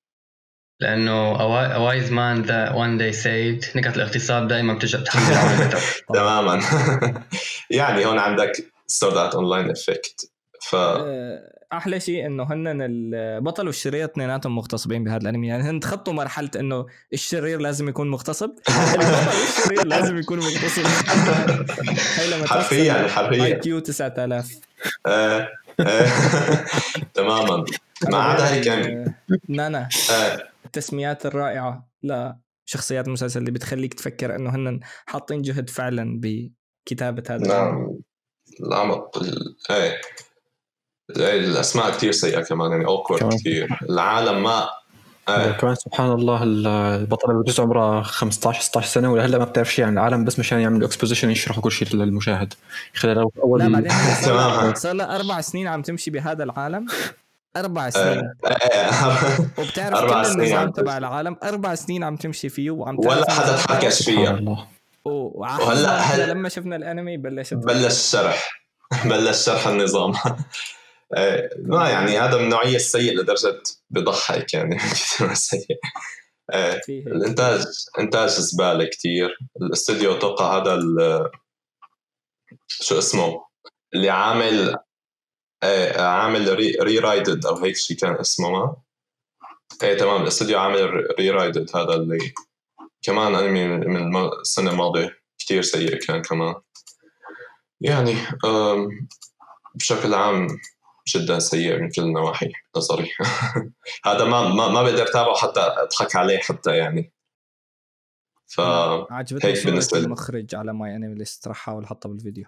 لأنه 0.84 1.34
a 1.38 1.78
wise 1.78 2.10
man 2.10 2.46
that 2.48 2.74
one 2.74 2.98
day 2.98 3.22
said 3.22 3.76
نكت 3.76 3.96
الاغتصاب 3.96 4.48
دائما 4.48 4.74
بتجي 4.74 4.96
بتحمل 4.96 5.34
عواقبها 5.34 5.80
تماما. 6.14 6.62
يعني 7.70 8.06
هون 8.06 8.18
عندك 8.18 8.52
سودات 8.86 9.34
اونلاين 9.34 9.70
افكت 9.70 10.30
ف 10.62 10.74
آه، 10.74 11.54
أحلى 11.72 12.00
شيء 12.00 12.26
إنه 12.26 12.42
هن 12.42 12.82
البطل 12.82 13.66
والشرير 13.66 14.04
اثنيناتهم 14.04 14.56
مغتصبين 14.56 15.04
بهذا 15.04 15.22
الأنمي. 15.22 15.48
يعني 15.48 15.62
هن 15.62 15.80
تخطوا 15.80 16.12
مرحلة 16.12 16.50
إنه 16.56 16.86
الشرير 17.12 17.60
لازم 17.60 17.88
يكون 17.88 18.10
مغتصب. 18.10 18.50
البطل 18.68 19.38
والشرير 19.40 19.86
لازم 19.86 20.16
يكون 20.16 20.38
مغتصب. 20.38 20.86
هي 22.18 22.30
لما 22.30 22.46
حرفيا 22.46 23.04
اي 23.04 23.08
حرفيا. 23.08 23.54
كيو 23.54 23.78
9000 23.78 24.48
آه، 25.06 25.48
آه، 25.80 26.08
تماما. 27.14 27.64
ما 28.10 28.18
عدا 28.18 28.48
هيك 28.48 28.66
يعني. 28.66 29.04
آه، 29.04 29.14
نانا. 29.48 29.88
آه، 30.10 30.53
التسميات 30.78 31.26
الرائعة 31.26 31.88
لشخصيات 32.02 33.06
المسلسل 33.06 33.40
اللي 33.40 33.50
بتخليك 33.50 33.94
تفكر 33.94 34.36
إنه 34.36 34.50
هن 34.50 34.80
حاطين 35.06 35.42
جهد 35.42 35.70
فعلا 35.70 36.20
بكتابة 36.22 37.22
هذا. 37.30 37.46
نعم 37.48 37.98
العمق 38.60 39.18
ال- 39.18 39.56
إيه 39.70 40.00
إيه، 41.16 41.40
الأسماء 41.40 41.90
كثير 41.90 42.12
سيئة 42.12 42.40
كمان 42.40 42.70
يعني 42.70 42.86
awkward. 42.86 43.34
كثير 43.34 43.78
العالم 43.90 44.42
ما 44.42 44.68
إيه 45.28 45.52
كمان 45.52 45.74
سبحان 45.74 46.10
الله 46.12 46.42
ال- 46.42 46.66
البطلة 46.66 47.42
بجوز 47.42 47.60
عمرها 47.60 48.02
15 48.02 48.60
16 48.60 48.86
سنة 48.88 49.12
ولهلا 49.12 49.38
ما 49.38 49.44
بتعرف 49.44 49.74
شيء 49.74 49.84
عن 49.84 49.92
العالم 49.92 50.24
بس 50.24 50.38
مشان 50.38 50.60
يعملوا 50.60 50.88
exposition 50.88 51.30
يشرحوا 51.30 51.62
كل 51.62 51.72
شيء 51.72 51.88
للمشاهد 51.96 52.54
خلال 52.94 53.18
اول 53.42 53.60
لا 53.60 53.68
بعدين. 53.68 54.74
صار 54.74 54.92
لها 54.92 55.16
أربع 55.16 55.40
سنين 55.40 55.66
عم 55.66 55.82
تمشي 55.82 56.10
بهذا 56.10 56.44
العالم 56.44 56.86
أربع 57.56 57.84
إيه، 57.84 57.90
سنين. 57.90 58.30
إيه، 58.46 58.90
وبتعرف 59.58 59.94
أربع 59.98 60.22
كل 60.22 60.28
سنين. 60.28 60.40
النظام 60.40 60.70
تبع 60.70 60.98
العالم؟ 60.98 61.36
أربع 61.42 61.74
سنين 61.74 62.04
عم 62.04 62.16
تمشي 62.16 62.48
فيه 62.48 62.70
وعم 62.70 62.98
ولا 62.98 63.30
حدا 63.30 63.56
تحكش 63.56 64.02
فيها 64.02 64.40
وهلا 65.04 65.96
هل- 66.00 66.30
لما 66.30 66.48
شفنا 66.48 66.76
الأنمي 66.76 67.16
بلشت 67.16 67.54
بلش 67.54 68.10
شرح. 68.10 68.50
بلش 69.10 69.44
شرح 69.44 69.66
النظام. 69.68 70.12
ما 71.72 71.88
يعني 71.90 72.18
هذا 72.18 72.36
من 72.36 72.44
النوعيه 72.44 72.76
السيء 72.76 73.18
لدرجة 73.18 73.62
بضحك 73.90 74.54
يعني. 74.54 74.76
كثير 74.94 75.26
ما 75.28 75.34
سيء 75.34 75.66
إيه،. 76.54 76.80
الإنتاج 76.88 77.64
إنتاج 77.98 78.28
زبالة 78.28 78.84
كتير. 78.84 79.38
الاستوديو 79.62 80.14
أتوقع 80.14 80.56
هذا 80.62 80.74
ال- 80.74 81.30
شو 82.68 82.98
اسمه؟ 82.98 83.44
اللي 83.94 84.10
عامل 84.10 84.76
إيه 85.64 86.00
عامل 86.00 86.54
ري, 86.54 86.76
ري 86.80 86.98
رايدد 86.98 87.46
أو 87.46 87.56
هيك 87.56 87.76
شيء 87.76 87.96
كان 87.96 88.14
اسمه 88.14 88.50
ما؟ 88.50 88.76
إيه 89.82 89.98
تمام. 89.98 90.22
الاستوديو 90.22 90.58
عامل 90.58 91.06
ري 91.18 91.30
رايدد 91.30 91.76
هذا 91.76 91.94
اللي 91.94 92.32
كمان 93.02 93.34
انمي 93.34 93.66
من 93.68 94.16
السنة 94.40 94.70
الماضية 94.70 95.16
كتير 95.38 95.62
سيء 95.62 95.98
كان 95.98 96.22
كمان. 96.22 96.54
يعني 97.80 98.16
بشكل 99.74 100.14
عام 100.14 100.46
جدا 101.08 101.38
سيء 101.38 101.78
من 101.78 101.90
كل 101.90 102.02
النواحي 102.02 102.52
نظري. 102.76 103.10
هذا 104.06 104.24
ما 104.24 104.48
ما, 104.48 104.68
ما 104.68 104.82
بقدر 104.82 105.02
أتابعه 105.02 105.36
حتى 105.36 105.60
أضحك 105.60 106.16
عليه 106.16 106.38
حتى 106.38 106.76
يعني. 106.76 107.12
ف 108.46 108.60
عجبتني 108.60 109.50
هيك 109.50 109.66
بالنسبة 109.66 109.98
لي. 109.98 110.04
المخرج 110.04 110.54
على 110.54 110.72
MyAnimeList 110.72 111.48
راح 111.48 111.56
أحاول 111.56 111.84
أحطها 111.84 112.08
بالفيديو. 112.08 112.44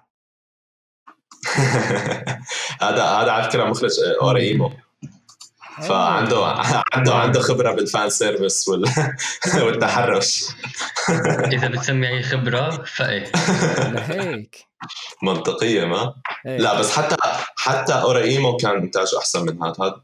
هذا 2.83 3.05
هذا 3.05 3.31
على 3.33 3.51
فكرة 3.51 3.65
مخرج 3.65 3.91
اوريمو 4.23 4.73
فعنده 5.83 6.47
عنده 6.93 7.15
عنده 7.15 7.41
خبرة 7.41 7.73
بال 7.73 7.88
fan 7.88 8.11
service 8.11 8.69
وال... 8.69 8.85
والتحرش. 9.65 10.45
إذا 11.55 11.69
بتسمي 11.69 12.09
أي 12.09 12.23
خبرة 12.23 12.71
فإيه. 12.71 13.33
لهيك 13.93 14.67
منطقية 15.23 15.85
ما؟ 15.85 16.15
إيه. 16.47 16.59
لا 16.59 16.79
بس 16.79 16.97
حتى 16.97 17.17
حتى 17.57 17.93
اورايمو 17.93 18.57
كان 18.57 18.77
إنتاجه 18.77 19.19
أحسن 19.19 19.47
من 19.47 19.63
هذا. 19.63 19.75
هذا 19.81 20.03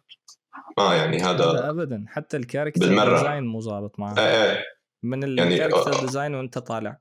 ما 0.79 0.95
يعني 0.95 1.23
هذا 1.23 1.45
هذا 1.45 1.71
ابدا. 1.71 2.05
حتى 2.09 2.37
الكاركتر 2.37 2.81
بالمرة. 2.81 3.19
ديزاين 3.19 3.45
مو 3.45 3.61
ظابط 3.61 3.99
معه. 3.99 4.15
إيه 4.19 4.45
إيه. 4.53 4.65
من 5.03 5.39
يعني- 5.39 5.65
الكاركتر 5.65 6.01
ديزاين 6.01 6.35
وأنت 6.35 6.59
طالع. 6.59 6.99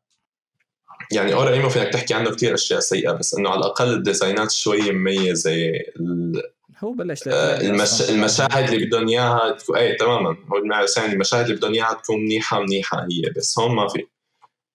يعني 1.12 1.34
اورايمو 1.34 1.70
فينك 1.70 1.94
تحكي 1.94 2.14
عنه 2.14 2.32
كثير 2.36 2.54
أشياء 2.54 2.80
سيئة 2.80 3.12
بس 3.12 3.34
إنه 3.36 3.50
على 3.50 3.60
الأقل 3.60 3.94
الديزاينات 3.94 4.52
شوي 4.52 4.92
مميزة 4.92 5.52
ال- 6.00 6.52
هو 6.80 6.92
بلش 6.92 7.28
آه، 7.28 7.62
المش... 7.62 8.10
المشاهد 8.10 8.70
اللي 8.74 8.86
بدهم 8.86 9.08
إياها 9.10 9.52
تكون 9.52 9.78
إيه 9.78 9.98
تماما. 9.98 10.38
هو 10.52 10.58
المعسان 10.58 11.12
المشاهد 11.12 11.44
اللي 11.46 11.56
بدهم 11.56 11.74
إياها 11.74 11.94
تكون 11.94 12.24
منيحة 12.24 12.60
منيحة 12.60 13.02
هي 13.02 13.30
بس 13.38 13.60
هون 13.60 13.76
ما 13.76 13.88
في 13.88 14.08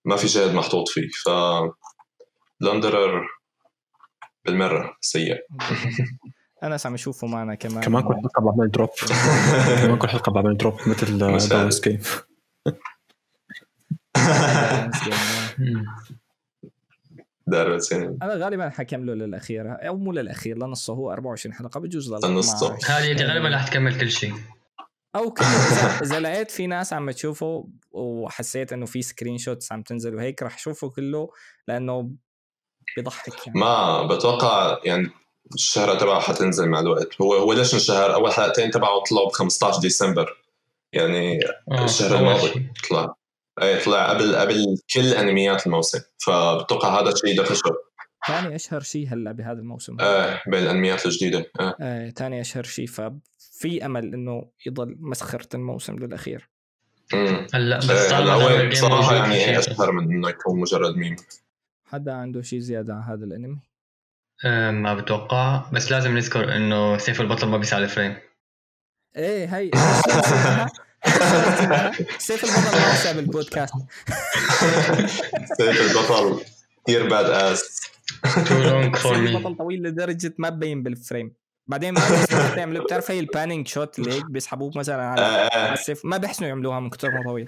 ما 0.05 0.17
في 0.17 0.27
جهد 0.27 0.55
محطوط 0.55 0.89
فيه. 0.89 1.09
ف 1.09 1.29
بلندرر 2.61 3.27
بالمرة 4.45 4.97
سيء. 5.01 5.37
انس 6.65 6.87
عم 6.87 6.95
يشوفه 6.95 7.27
معنا 7.27 7.55
كمان. 7.55 7.85
كمان 7.85 8.03
كل 8.03 8.15
حلقة 8.15 8.43
بعمل 8.43 8.71
drop 8.71 8.89
كمان 9.83 9.99
كل 9.99 10.09
حلقة 10.09 10.33
بعمل 10.33 10.57
drop 10.57 10.75
مثل 10.87 11.19
Darwin's 11.19 11.81
Game. 11.81 12.01
دار 17.49 17.79
أنا 18.23 18.35
غالبا 18.35 18.69
حكمله 18.69 19.15
للاخير 19.15 19.89
أو 19.89 19.97
مو 19.97 20.13
للأخير 20.13 20.59
لنصه 20.59 20.93
هو 20.95 21.13
24 21.13 21.55
حلقة 21.55 21.81
بجوز 21.81 22.13
لنصه. 22.13 22.67
12. 22.67 22.93
هذه 22.93 23.13
أنت 23.13 23.23
غالبا 23.23 23.49
رح 23.49 23.69
تكمل 23.69 24.01
كل 24.01 24.11
شيء. 24.11 24.35
أو 25.17 25.35
اذا 26.03 26.21
لقيت 26.21 26.51
في 26.51 26.67
ناس 26.67 26.93
عم 26.93 27.11
تشوفه 27.11 27.69
وحسيت 27.91 28.73
إنه 28.73 28.87
في 28.87 29.03
screenshots 29.03 29.73
عم 29.73 29.83
تنزل 29.83 30.15
وهيك 30.15 30.43
رح 30.43 30.55
أشوفه 30.55 30.91
كله 30.91 31.29
لأنه 31.69 32.11
بيضحك 32.97 33.47
يعني. 33.47 33.61
ما 33.61 34.07
بتوقع 34.07 34.81
يعني 34.85 35.11
الشهرة 35.55 35.99
تبعه 35.99 36.21
حتنزل 36.21 36.69
مع 36.69 36.81
الوقت. 36.81 37.21
هو 37.21 37.35
هو 37.35 37.53
ليش 37.53 37.75
انشهر 37.75 38.15
أول 38.15 38.33
حلقتين 38.33 38.71
تبعه 38.71 39.03
طلعوا 39.11 39.29
ب 39.29 39.33
15 39.33 39.81
ديسمبر. 39.81 40.43
يعني 40.93 41.41
آه، 41.73 41.85
الشهر 41.85 42.19
الماضي. 42.19 42.73
طلع. 42.91 43.15
إيه 43.63 43.85
طلع 43.85 44.11
قبل 44.11 44.37
قبل 44.37 44.77
كل 44.95 45.15
أنميات 45.15 45.67
الموسم. 45.67 46.01
فبتوقع 46.19 47.01
هذا 47.01 47.11
الشيء 47.11 47.43
دخشه 47.43 47.71
ثاني 48.29 48.55
أشهر 48.55 48.81
شيء 48.81 49.09
هلأ 49.09 49.33
بهذا 49.33 49.59
الموسم. 49.59 50.01
إيه 50.01 50.43
بين 50.47 50.63
الانميات 50.63 51.07
الجديدة. 51.07 51.39
إيه 51.39 51.77
آه، 51.81 52.11
ثاني 52.11 52.41
أشهر 52.41 52.63
شيء. 52.63 52.87
ففي 52.87 53.87
أمل 53.87 54.15
إنه 54.15 54.51
يضل 54.67 54.97
مسخرة 55.01 55.49
الموسم 55.55 55.99
للأخير. 55.99 56.51
امم 57.15 57.47
هلأ 57.55 57.79
بس 57.79 58.11
طالما 58.11 58.35
هلأ 58.35 58.89
موجود 58.89 59.13
يعني. 59.13 59.59
أشهر 59.59 59.93
من 59.93 60.13
إنه 60.13 60.29
يكون 60.29 60.61
مجرد 60.61 60.97
ميم. 60.97 61.17
حدا 61.85 62.13
عنده 62.13 62.43
شيء 62.43 62.59
زيادة 62.59 62.95
عن 62.95 63.03
هذا 63.03 63.25
الأنمي؟ 63.25 63.59
آه، 64.45 64.71
ما 64.71 64.95
بتوقع. 64.95 65.71
بس 65.73 65.93
لازم 65.93 66.17
نذكر 66.17 66.57
إنه 66.57 66.99
سيف 66.99 67.21
البطل 67.21 67.49
ما 67.49 67.59
بيسعى 67.59 67.85
الفريم 67.85 68.17
إيه 69.17 69.57
هي 69.57 69.71
سيف 72.19 72.45
البطل 72.45 72.79
ما 72.81 72.93
وسع 72.93 73.13
بالبودكاست. 73.13 73.75
سيف 75.59 75.81
البطل. 75.81 76.41
كثير 76.87 77.09
باد 77.09 77.25
اس 77.31 77.81
تو 78.49 78.59
لونج 78.59 78.97
فور 78.97 79.15
سيف 79.15 79.23
مي 79.23 79.37
البطل 79.37 79.57
طويل 79.57 79.83
لدرجة 79.83 80.35
ما 80.39 80.49
ببين 80.49 80.83
بالفريم 80.83 81.33
بعدين 81.67 81.95
ما 81.95 82.01
بيعملوا 82.01 82.57
يعملوا 82.59 82.85
بتعرف 82.85 83.11
هي 83.11 83.21
البانينج 83.21 83.69
شوت 83.69 83.99
اللي 83.99 84.13
هيك 84.13 84.25
بيسحبوه 84.31 84.71
مثلا 84.77 85.03
على 85.03 85.21
على 85.53 85.73
السيف 85.73 86.05
ما 86.05 86.17
بيحسنوا 86.17 86.49
يعملوها 86.49 86.81
من 86.81 86.91
كثر 86.91 87.11
ما 87.17 87.23
طويل. 87.25 87.47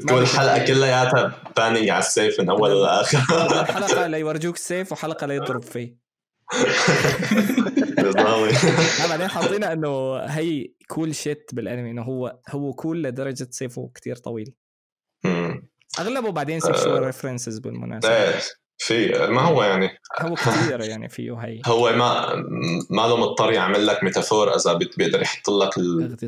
تكون 0.00 0.22
الحلقة 0.22 0.64
كلياتها 0.64 1.42
panning 1.56 1.90
على 1.90 1.98
السيف 1.98 2.40
من 2.40 2.50
أول 2.50 2.82
لآخر. 2.82 3.18
حلقه 3.64 4.06
ليورجوك 4.06 4.54
السيف 4.56 4.92
وحلقة 4.92 5.26
ليضرب 5.26 5.62
فيه. 5.62 5.99
بعدين 9.10 9.28
حاطينها 9.28 9.72
إنه 9.72 10.16
هي 10.16 10.66
cool 10.88 11.14
shit 11.14 11.50
بالانمي 11.52 11.90
إنه 11.90 12.02
هو 12.02 12.38
هو 12.48 12.72
cool 12.72 13.02
لدرجة 13.02 13.48
سيفه 13.50 13.90
كتير 13.94 14.16
طويل. 14.16 14.54
أغلبه 16.00 16.30
بعدين 16.30 16.60
sexual 16.60 17.02
references 17.02 17.58
بالمناسبة. 17.58 18.08
إيه 18.08 18.40
في 18.78 19.08
ما 19.28 19.40
هو 19.40 19.62
يعني 19.62 19.90
هو 20.20 20.34
كثير 20.34 20.80
يعني 20.80 21.08
فيه 21.08 21.32
هي. 21.32 21.60
هو 21.66 21.92
ما 21.92 22.34
ما 22.90 23.02
له 23.02 23.16
مضطر 23.16 23.52
يعمل 23.52 23.86
لك 23.86 24.04
metaphor 24.04 24.56
إذا 24.56 24.72
بيقدر 24.72 25.22
يحط 25.22 25.50
لك 25.50 25.78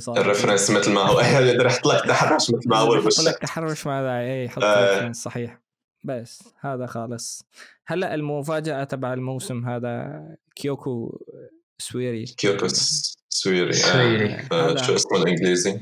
ال 0.08 0.14
reference 0.14 0.70
مثل 0.70 0.92
ما 0.92 1.00
هو. 1.00 1.16
بيقدر 1.42 1.66
يحط 1.66 1.86
لك 1.86 2.04
تحرش 2.04 2.50
مثل 2.50 2.68
ما 2.68 2.76
هو 2.76 2.94
يحط 2.94 3.20
لك 3.20 3.38
تحرش 3.38 3.86
مع 3.86 4.20
إيه 4.20 4.44
يحط 4.44 4.62
آه. 4.62 4.94
reference 4.94 5.22
صحيح. 5.22 5.61
بس 6.04 6.54
هذا 6.60 6.86
خالص. 6.86 7.48
هلأ 7.86 8.14
المفاجأة 8.14 8.84
تبع 8.84 9.12
الموسم 9.12 9.68
هذا 9.68 10.22
كيوكو 10.56 11.24
سويري. 11.78 12.24
كيوكو 12.24 12.66
سويري. 13.28 13.68
آه. 13.68 13.72
سويري. 13.72 14.34
آه، 14.52 14.76
شو 14.76 14.94
اسمه 14.94 15.22
الإنجليزي؟ 15.22 15.80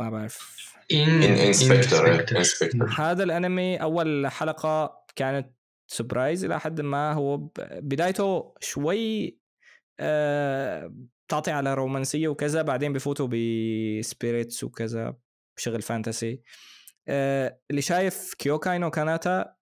ما 0.00 0.10
بعرف 0.10 0.58
In/Spectre 0.92 2.90
هذا 2.98 3.22
الأنمي 3.22 3.76
أول 3.76 4.26
حلقة 4.26 5.04
كانت 5.16 5.54
surprise 5.86 6.44
إلى 6.44 6.60
حد 6.60 6.80
ما. 6.80 7.12
هو 7.12 7.36
بدايته 7.58 8.54
شوي 8.60 9.38
آه 10.00 10.94
تعطي 11.28 11.50
على 11.50 11.74
رومانسية 11.74 12.28
وكذا 12.28 12.62
بعدين 12.62 12.92
بفوتوا 12.92 13.26
ب 13.26 13.43
spirits 13.43 14.64
وكذا 14.64 15.16
بشغل 15.56 15.82
fantasy. 15.82 16.32
آه 16.32 16.77
اللي 17.08 17.82
شايف 17.82 18.34
كيوكاي 18.34 18.78
نو 18.78 18.90
كاناتا 18.90 19.54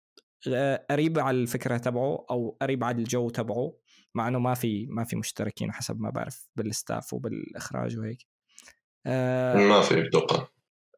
آه 0.54 0.87
قريب 0.90 1.18
على 1.18 1.37
الفكرة 1.37 1.76
تبعه 1.76 2.26
أو 2.30 2.56
قريب 2.62 2.85
على 2.85 2.98
الجو 2.98 3.30
تبعه 3.30 3.72
مع 4.14 4.28
إنه 4.28 4.38
ما 4.38 4.54
في 4.54 4.87
ما 4.87 5.04
في 5.04 5.16
مشتركين 5.16 5.72
حسب 5.72 6.00
ما 6.00 6.11
بعرف 6.11 6.48
بال 6.57 6.72
staff 6.72 7.12
وبالإخراج 7.14 7.98
وهيك. 7.98 8.26
آه 9.06 9.56
ما 9.56 9.80
في 9.80 10.02
بتوقع 10.02 10.46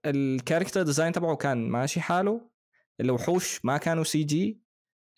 ال 0.07 0.14
character 0.14 0.83
design 0.83 1.13
تبعه 1.13 1.37
كان 1.37 1.69
ماشي 1.69 2.01
حاله 2.01 2.51
الوحوش 3.01 3.65
ما 3.65 3.79
كانوا 3.79 4.05
CG 4.05 4.61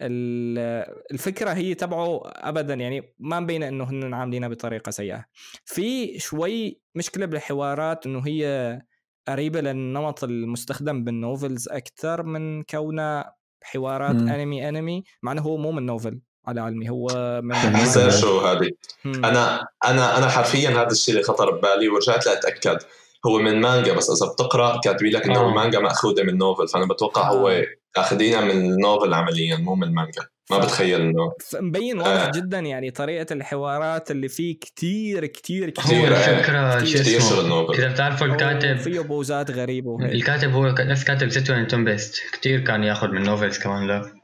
الفكرة 0.02 1.50
هي 1.50 1.74
تبعه 1.74 2.22
ابدا 2.26 2.74
يعني 2.74 3.14
ما 3.18 3.40
مبينة 3.40 3.68
إنه 3.68 3.84
هن 3.84 4.14
عاملينها 4.14 4.48
بطريقة 4.48 4.90
سيئة. 4.90 5.24
في 5.64 6.18
شوي 6.18 6.80
مشكلة 6.94 7.26
بالحوارات 7.26 8.06
إنه 8.06 8.26
هي 8.26 8.80
قريبة 9.28 9.60
للنمط 9.60 10.24
المستخدم 10.24 11.04
بال 11.04 11.20
novels 11.20 11.68
أكثر 11.68 12.22
من 12.22 12.62
كونها 12.62 13.34
حوارات 13.62 14.14
مم. 14.14 14.28
أنمي 14.28 14.68
أنمي 14.68 15.04
مع 15.22 15.32
إنه 15.32 15.42
هو 15.42 15.56
مو 15.56 15.72
من 15.72 15.86
novel 15.86 16.20
على 16.46 16.60
علمي 16.60 16.90
هو 16.90 17.08
من 17.44 17.54
شو 18.20 18.38
هذه 18.38 18.70
مم. 19.04 19.24
أنا 19.24 19.68
أنا 19.84 20.18
أنا 20.18 20.28
حرفيا 20.28 20.70
هذا 20.70 20.90
الشيء 20.90 21.14
اللي 21.14 21.24
خطر 21.24 21.50
ببالي 21.50 21.88
ورجعت 21.88 22.26
لأتأكد 22.26 22.78
هو 23.26 23.38
من 23.38 23.60
مانجا 23.60 23.92
بس 23.92 24.10
إذا 24.10 24.32
بتقرأ 24.32 24.80
كاتبين 24.80 25.12
لك 25.12 25.26
إنه 25.26 25.40
آه. 25.40 25.48
المانجا 25.48 25.78
مأخوذة 25.78 26.22
من 26.22 26.38
novel 26.38 26.68
فأنا 26.68 26.86
بتوقع 26.86 27.30
هو 27.30 27.48
آه. 27.48 27.66
اخذينها 27.96 28.40
من 28.40 28.50
ال 28.50 28.61
novel 28.61 29.14
عمليا 29.14 29.56
مو 29.56 29.74
من 29.74 29.82
المانجا 29.82 30.22
ما 30.50 30.60
ف- 30.60 30.64
بتخيل 30.64 31.00
إنه 31.00 31.32
مبين 31.54 31.98
واضح 31.98 32.10
آه. 32.26 32.30
جدا 32.34 32.58
يعني 32.58 32.90
طريقة 32.90 33.32
الحوارات 33.32 34.10
اللي 34.10 34.28
فيه 34.28 34.58
كتير 34.58 35.26
كتير 35.26 35.68
الفكرة 35.68 36.78
شو 36.78 36.84
كتير 36.84 37.00
كثير 37.02 37.20
شغل 37.20 37.38
اسمه 37.38 37.48
novel 37.48 37.74
إذا 37.74 37.92
بتعرفوا 37.92 38.26
الكاتب 38.26 38.76
فيه 38.76 39.00
بوزات 39.00 39.50
غريبة 39.50 39.90
وهيك 39.90 40.12
الكاتب 40.12 40.50
هو 40.52 40.66
نفس 40.66 41.04
كاتب 41.04 41.28
زيتسوين 41.28 41.52
نو 41.54 41.66
تمبست 41.66 42.20
كثير 42.32 42.60
كان 42.60 42.84
ياخذ 42.84 43.08
من 43.08 43.22
novels 43.22 43.58
كمان 43.58 43.86
لا 43.86 44.20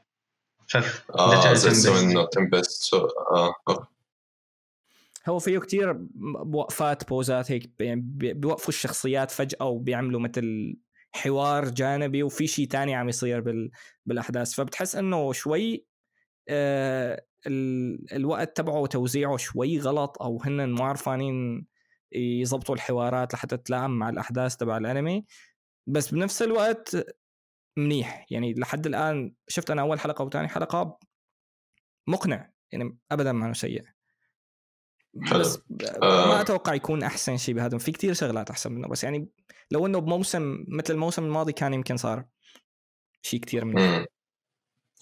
شاف 0.67 1.05
آه 1.15 1.53
زيتو 1.53 1.99
ان 1.99 2.29
تمبست 2.31 2.93
آه 2.93 3.53
أوكي. 3.67 3.83
هو 5.27 5.39
فيه 5.39 5.59
كتير 5.59 5.93
بوقفات 6.43 7.09
بوزات 7.09 7.51
هيك 7.51 7.69
يعني 7.79 8.01
بي- 8.05 8.33
بيوقفوا 8.33 8.69
الشخصيات 8.69 9.31
فجأة 9.31 9.65
وبيعملوا 9.65 10.19
مثل 10.19 10.75
حوار 11.11 11.69
جانبي 11.69 12.23
وفي 12.23 12.47
شيء 12.47 12.67
تاني 12.67 12.95
عم 12.95 13.09
يصير 13.09 13.39
بال... 13.41 13.71
بالأحداث 14.05 14.53
فبتحس 14.53 14.95
إنه 14.95 15.33
شوي 15.33 15.73
آه. 15.75 15.86
الوقت 18.11 18.57
تبعه 18.57 18.79
وتوزيعه 18.79 19.37
شوي 19.37 19.79
غلط 19.79 20.21
أو 20.21 20.41
هن 20.43 20.71
مو 20.71 20.83
عارفانين 20.83 21.67
يضبطوا 22.11 22.75
الحوارات 22.75 23.33
لحتى 23.33 23.57
تتلائم 23.57 23.91
مع 23.91 24.09
الأحداث 24.09 24.55
تبع 24.55 24.77
الأنمي. 24.77 25.25
بس 25.87 26.11
بنفس 26.11 26.41
الوقت 26.41 26.97
منيح. 27.77 28.25
يعني 28.29 28.53
لحد 28.53 28.85
الآن 28.85 29.33
شفت 29.47 29.71
أنا 29.71 29.81
أول 29.81 29.99
حلقة 29.99 30.25
وثاني 30.25 30.47
حلقة 30.47 30.99
مقنع. 32.07 32.51
يعني 32.71 32.97
أبدا 33.11 33.31
ما 33.31 33.53
سيء. 33.53 33.83
بس 35.13 35.59
آه. 36.03 36.27
ما 36.27 36.41
أتوقع 36.41 36.73
يكون 36.73 37.03
أحسن 37.03 37.37
شيء 37.37 37.55
بهذا. 37.55 37.77
في 37.77 37.91
كتير 37.91 38.13
شغلات 38.13 38.49
أحسن 38.49 38.71
منه. 38.71 38.87
بس 38.87 39.03
يعني 39.03 39.29
لو 39.71 39.85
إنه 39.85 39.99
بموسم 39.99 40.65
مثل 40.67 40.93
الموسم 40.93 41.25
الماضي 41.25 41.53
كان 41.53 41.73
يمكن 41.73 41.97
صار 41.97 42.25
شيء 43.21 43.39
كتير 43.39 43.65
منيح. 43.65 44.05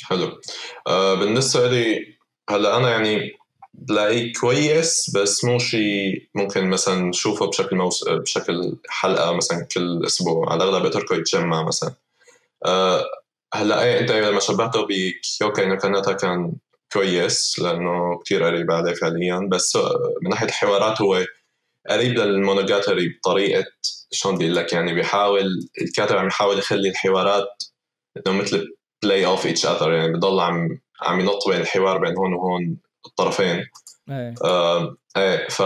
حلو. 0.03 0.41
آه 0.88 1.13
بالنسبة 1.13 1.67
لي 1.67 2.15
هلا 2.49 2.77
أنا 2.77 2.89
يعني 2.89 3.31
بلاقيه 3.73 4.34
كويس 4.34 5.12
بس 5.15 5.45
مو 5.45 5.60
شيء 5.60 6.27
ممكن 6.36 6.69
مثلا 6.69 6.95
نشوفه 7.01 7.45
بشكل 7.45 7.75
موس... 7.75 8.10
بشكل 8.10 8.77
حلقة 8.89 9.31
مثلا 9.34 9.67
كل 9.73 10.05
أسبوع 10.05 10.51
على 10.51 10.63
الأغلب 10.63 10.86
اتركه 10.86 11.15
يتجمع 11.15 11.63
مثلا. 11.63 11.93
آه 12.65 13.03
هلا 13.53 13.84
إيه 13.84 13.99
إنت 13.99 14.12
لما 14.12 14.39
شبهته 14.39 14.88
بكيوكاي 14.89 15.63
نو 15.63 15.75
كاناتا 15.75 16.13
كان 16.13 16.53
كويس 16.93 17.60
لأنه 17.60 18.19
كتير 18.19 18.43
قريب 18.43 18.71
عليه 18.71 18.93
فعليا 18.93 19.47
بس 19.51 19.75
من 20.21 20.29
ناحية 20.29 20.47
الحوارات 20.47 21.01
هو 21.01 21.25
قريب 21.89 22.13
للمونوجاتاري 22.19 23.09
بطريقة 23.10 23.65
شلون 24.12 24.36
بدي 24.36 24.49
لك 24.49 24.73
يعني 24.73 24.93
بيحاول 24.93 25.67
الكاتب 25.81 26.15
عم 26.17 26.27
يحاول 26.27 26.60
يخلي 26.60 26.89
الحوارات 26.89 27.63
إنه 28.17 28.38
مثل 28.38 28.75
play 29.05 29.25
off 29.25 29.45
each 29.45 29.65
other 29.65 29.91
يعني 29.91 30.13
بضل 30.13 30.39
عم 30.39 30.79
عم 31.01 31.19
ينط 31.19 31.47
بين 31.47 31.61
الحوار 31.61 31.97
بين 31.97 32.17
هون 32.17 32.33
وهون 32.33 32.77
الطرفين. 33.05 33.65
إيه. 34.09 34.33
آه 34.43 34.97
إيه 35.17 35.47
ف 35.47 35.61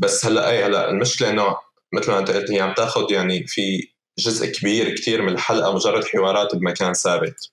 بس 0.00 0.26
هلأ 0.26 0.50
إيه 0.50 0.66
هلأ 0.66 0.90
المشكلة 0.90 1.30
إنه 1.30 1.56
مثل 1.92 2.10
ما 2.10 2.18
أنت 2.18 2.30
قلت 2.30 2.50
هي 2.50 2.60
عم 2.60 2.74
تاخذ 2.74 3.12
يعني 3.12 3.46
في 3.46 3.88
جزء 4.18 4.52
كبير 4.52 4.94
كتير 4.94 5.22
من 5.22 5.28
الحلقة 5.28 5.74
مجرد 5.74 6.04
حوارات 6.04 6.54
بمكان 6.54 6.92
ثابت. 6.92 7.50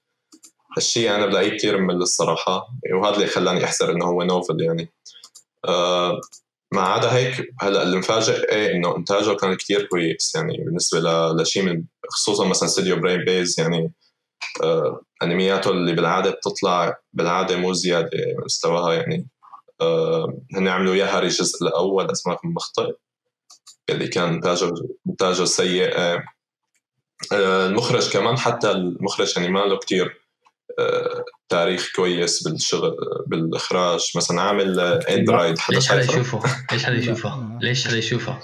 هالشيء 0.77 1.15
أنا 1.15 1.25
بلاقيه 1.25 1.57
كثير 1.57 1.77
ممل 1.77 1.95
الصراحة 1.95 2.67
وهذا 2.93 3.15
اللي 3.15 3.27
خلاني 3.27 3.63
أحزر 3.63 3.91
إنه 3.91 4.05
هو 4.05 4.23
novel 4.23 4.61
يعني. 4.61 4.89
آه 5.65 6.21
ما 6.71 6.81
عدا 6.81 7.13
هيك 7.13 7.53
هلأ 7.59 7.83
المفاجئ 7.83 8.51
إيه 8.51 8.75
إنه 8.75 8.97
إنتاجه 8.97 9.35
كان 9.35 9.55
كثير 9.55 9.85
كويس 9.85 10.35
يعني 10.35 10.57
بالنسبة 10.57 10.99
لشيء 11.31 11.63
من 11.63 11.83
خصوصا 12.09 12.47
مثلا 12.47 12.69
استوديو 12.69 12.95
Brain's 12.95 13.25
Base 13.25 13.59
يعني 13.59 13.77
آه 13.77 14.06
انمياته 15.23 15.71
اللي 15.71 15.93
بالعادة 15.93 16.29
بتطلع 16.31 16.97
بالعادة 17.13 17.57
مو 17.57 17.73
زيادة 17.73 18.09
مستواها 18.45 18.93
يعني. 18.93 19.27
آه 19.81 20.41
هن 20.55 20.67
عملوا 20.67 20.93
إياها 20.93 21.19
الجزء 21.19 21.65
الأول 21.67 22.03
إذا 22.03 22.21
ما 22.27 22.37
مخطئ 22.43 22.93
اللي 23.89 24.07
كان 24.07 24.33
انتاجه 24.33 24.73
إنتاجه 25.09 25.43
سيء. 25.45 25.97
آه 25.97 26.23
المخرج 27.31 28.13
كمان 28.13 28.37
حتى 28.37 28.71
المخرج 28.71 29.33
يعني 29.37 29.49
ما 29.49 29.59
له 29.59 29.77
كثير 29.77 30.26
تاريخ 31.49 31.91
كويس 31.95 32.47
بالشغل 32.47 32.95
بالإخراج. 33.27 34.11
مثلا 34.15 34.41
عامل 34.41 34.79
Endride 34.79 35.57
ليش 35.69 35.89
حدا 35.89 36.01
يشوفه؟ 36.11 36.41
ليش 36.71 36.85
حدا 36.85 36.95
يشوفه؟ 36.95 37.59
ليش 37.61 37.87
حدا 37.87 37.97
يشوفه؟ 37.97 38.39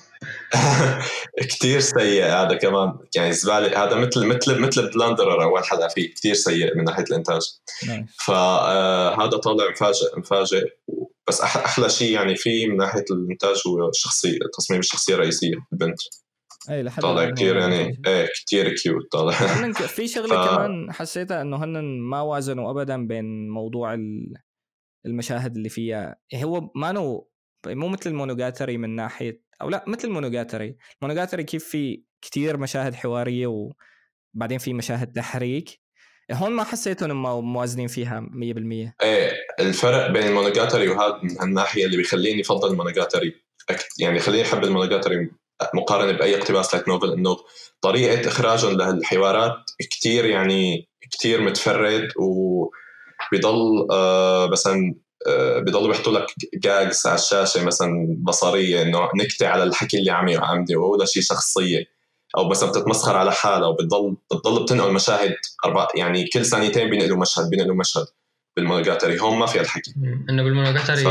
كثير 1.49 1.79
سيء 1.79 2.25
هذا 2.25 2.57
كمان. 2.57 2.93
يعني 3.15 3.33
زبالة 3.33 3.83
هذا 3.83 3.95
مثل 3.95 4.25
مثل 4.25 4.59
مثل 4.59 4.89
Plunderer 4.89 5.43
أول 5.43 5.63
حلقه 5.63 5.87
فيه. 5.87 6.13
كثير 6.13 6.33
سيء 6.33 6.77
من 6.77 6.83
ناحية 6.83 7.03
الإنتاج. 7.03 7.41
فهذا 8.25 9.37
طالع 9.37 9.69
مفاجئ 9.69 10.19
مفاجئ. 10.19 10.65
بس 11.27 11.41
أحلى 11.41 11.89
شيء 11.89 12.11
يعني 12.11 12.35
فيه 12.35 12.67
من 12.67 12.77
ناحية 12.77 13.05
الإنتاج 13.11 13.61
هو 13.67 13.89
الشخصيه 13.89 14.39
تصميم 14.57 14.79
الشخصية 14.79 15.13
الرئيسية 15.13 15.55
البنت. 15.73 15.99
اي 16.69 16.83
لحد 16.83 17.01
طالع 17.01 17.29
كثير 17.29 17.57
يعني 17.57 18.01
إيه 18.07 18.29
كثير 18.45 18.75
cute 18.75 19.11
طالع. 19.11 19.31
في 19.95 20.07
شغلة 20.07 20.35
ف... 20.45 20.49
كمان 20.49 20.91
حسيتها 20.91 21.41
إنه 21.41 21.63
هن 21.63 21.99
ما 21.99 22.21
وازنوا 22.21 22.71
ابدا 22.71 23.07
بين 23.07 23.49
موضوع 23.49 23.97
المشاهد 25.05 25.55
اللي 25.55 25.69
فيها. 25.69 26.15
هو 26.35 26.71
ما 26.75 26.91
نو 26.91 27.29
مو 27.67 27.87
مثل 27.87 28.09
ال 28.09 28.15
Monogatari 28.15 28.77
من 28.77 28.95
ناحيه 28.95 29.43
أو 29.61 29.69
لا 29.69 29.85
مثل 29.87 30.07
ال 30.07 30.14
Monogatari 30.14 30.77
ال 31.01 31.05
Monogatari 31.05 31.43
كيف 31.43 31.63
في 31.65 32.03
كثير 32.21 32.57
مشاهد 32.57 32.95
حوارية 32.95 33.47
وبعدين 34.35 34.57
في 34.57 34.73
مشاهد 34.73 35.11
تحريك. 35.11 35.83
هون 36.31 36.51
ما 36.51 36.63
حسيت 36.63 37.03
إنهم 37.03 37.53
موازنين 37.53 37.87
فيها 37.87 38.21
100% 38.21 39.03
إيه 39.03 39.31
الفرق 39.59 40.11
بين 40.11 40.23
ال 40.23 40.29
Monogatari 40.29 40.87
وهذا 40.87 41.19
من 41.23 41.41
الناحية 41.41 41.85
اللي 41.85 41.97
بيخليني 41.97 42.41
أفضل 42.41 42.71
ال 42.71 42.77
Monogatari 42.77 43.33
يعني 43.99 44.19
خليني 44.19 44.43
أحب 44.43 44.63
ال 44.63 44.69
Monogatari 44.69 45.29
مقارنة 45.73 46.11
بأي 46.11 46.37
اقتباس 46.37 46.73
light 46.73 46.87
novel 46.87 47.13
إنه 47.13 47.37
طريقة 47.81 48.27
إخراجهم 48.27 48.77
لهالحوارات 48.77 49.71
كتير 49.91 50.25
يعني 50.25 50.87
كتير 51.11 51.41
متفرد 51.41 52.07
وبيضل 52.17 53.87
آه 53.91 54.47
مثلا 54.47 54.95
آه 55.27 55.59
بيضلوا 55.59 55.87
بيحطوا 55.87 56.13
لك 56.13 56.25
gags 56.53 57.07
على 57.07 57.15
الشاشة 57.15 57.63
مثلا 57.65 58.17
بصرية 58.19 58.81
إنه 58.81 59.09
نكتة 59.15 59.47
على 59.47 59.63
الحكي 59.63 59.97
اللي 59.97 60.11
عم 60.11 60.29
عم 60.29 60.65
ولا 60.75 61.05
شيء 61.05 61.23
شخصية. 61.23 61.93
أو 62.37 62.49
مثلا 62.49 62.69
بتتمسخر 62.69 63.17
على 63.17 63.31
حالها 63.31 63.67
وبتضل 63.67 64.15
بتضل 64.31 64.63
بتنقل 64.63 64.93
مشاهد 64.93 65.35
أربع 65.65 65.87
يعني 65.95 66.27
كل 66.27 66.45
ثانيتين 66.45 66.89
بينقلوا 66.89 67.17
مشهد 67.17 67.49
بينقلوا 67.49 67.75
مشهد. 67.75 68.05
بال 68.55 68.65
Monogatari. 68.65 69.19
هون 69.19 69.37
ما 69.37 69.45
في 69.45 69.61
الحكي 69.61 69.93
إنه 70.29 70.43
بال 70.43 70.53
Monogatari 70.53 71.03
ف... 71.03 71.07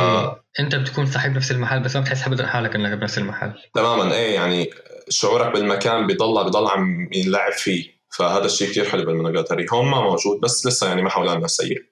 أنت 0.60 0.74
بتكون 0.74 1.06
صح 1.06 1.32
بنفس 1.32 1.50
المحل 1.50 1.82
بس 1.82 1.96
ما 1.96 2.02
بتحس 2.02 2.26
ابدا 2.26 2.46
حالك 2.46 2.74
إنك 2.74 2.98
بنفس 2.98 3.18
المحل. 3.18 3.52
تماما. 3.74 4.14
إيه 4.14 4.34
يعني 4.34 4.70
شعورك 5.08 5.52
بالمكان 5.52 6.06
بيضل 6.06 6.44
بضل 6.44 6.66
عم 6.66 7.08
ينلعب 7.12 7.52
فيه. 7.52 8.02
فهذا 8.10 8.44
الشيء 8.44 8.70
كثير 8.70 8.84
حلو 8.84 9.04
بال 9.04 9.14
Monogatari. 9.14 9.66
هون 9.72 9.86
ما 9.86 10.00
موجود 10.00 10.40
بس 10.40 10.66
لسه 10.66 10.88
يعني 10.88 11.02
ما 11.02 11.10
حولنا 11.10 11.46
سيء 11.46 11.82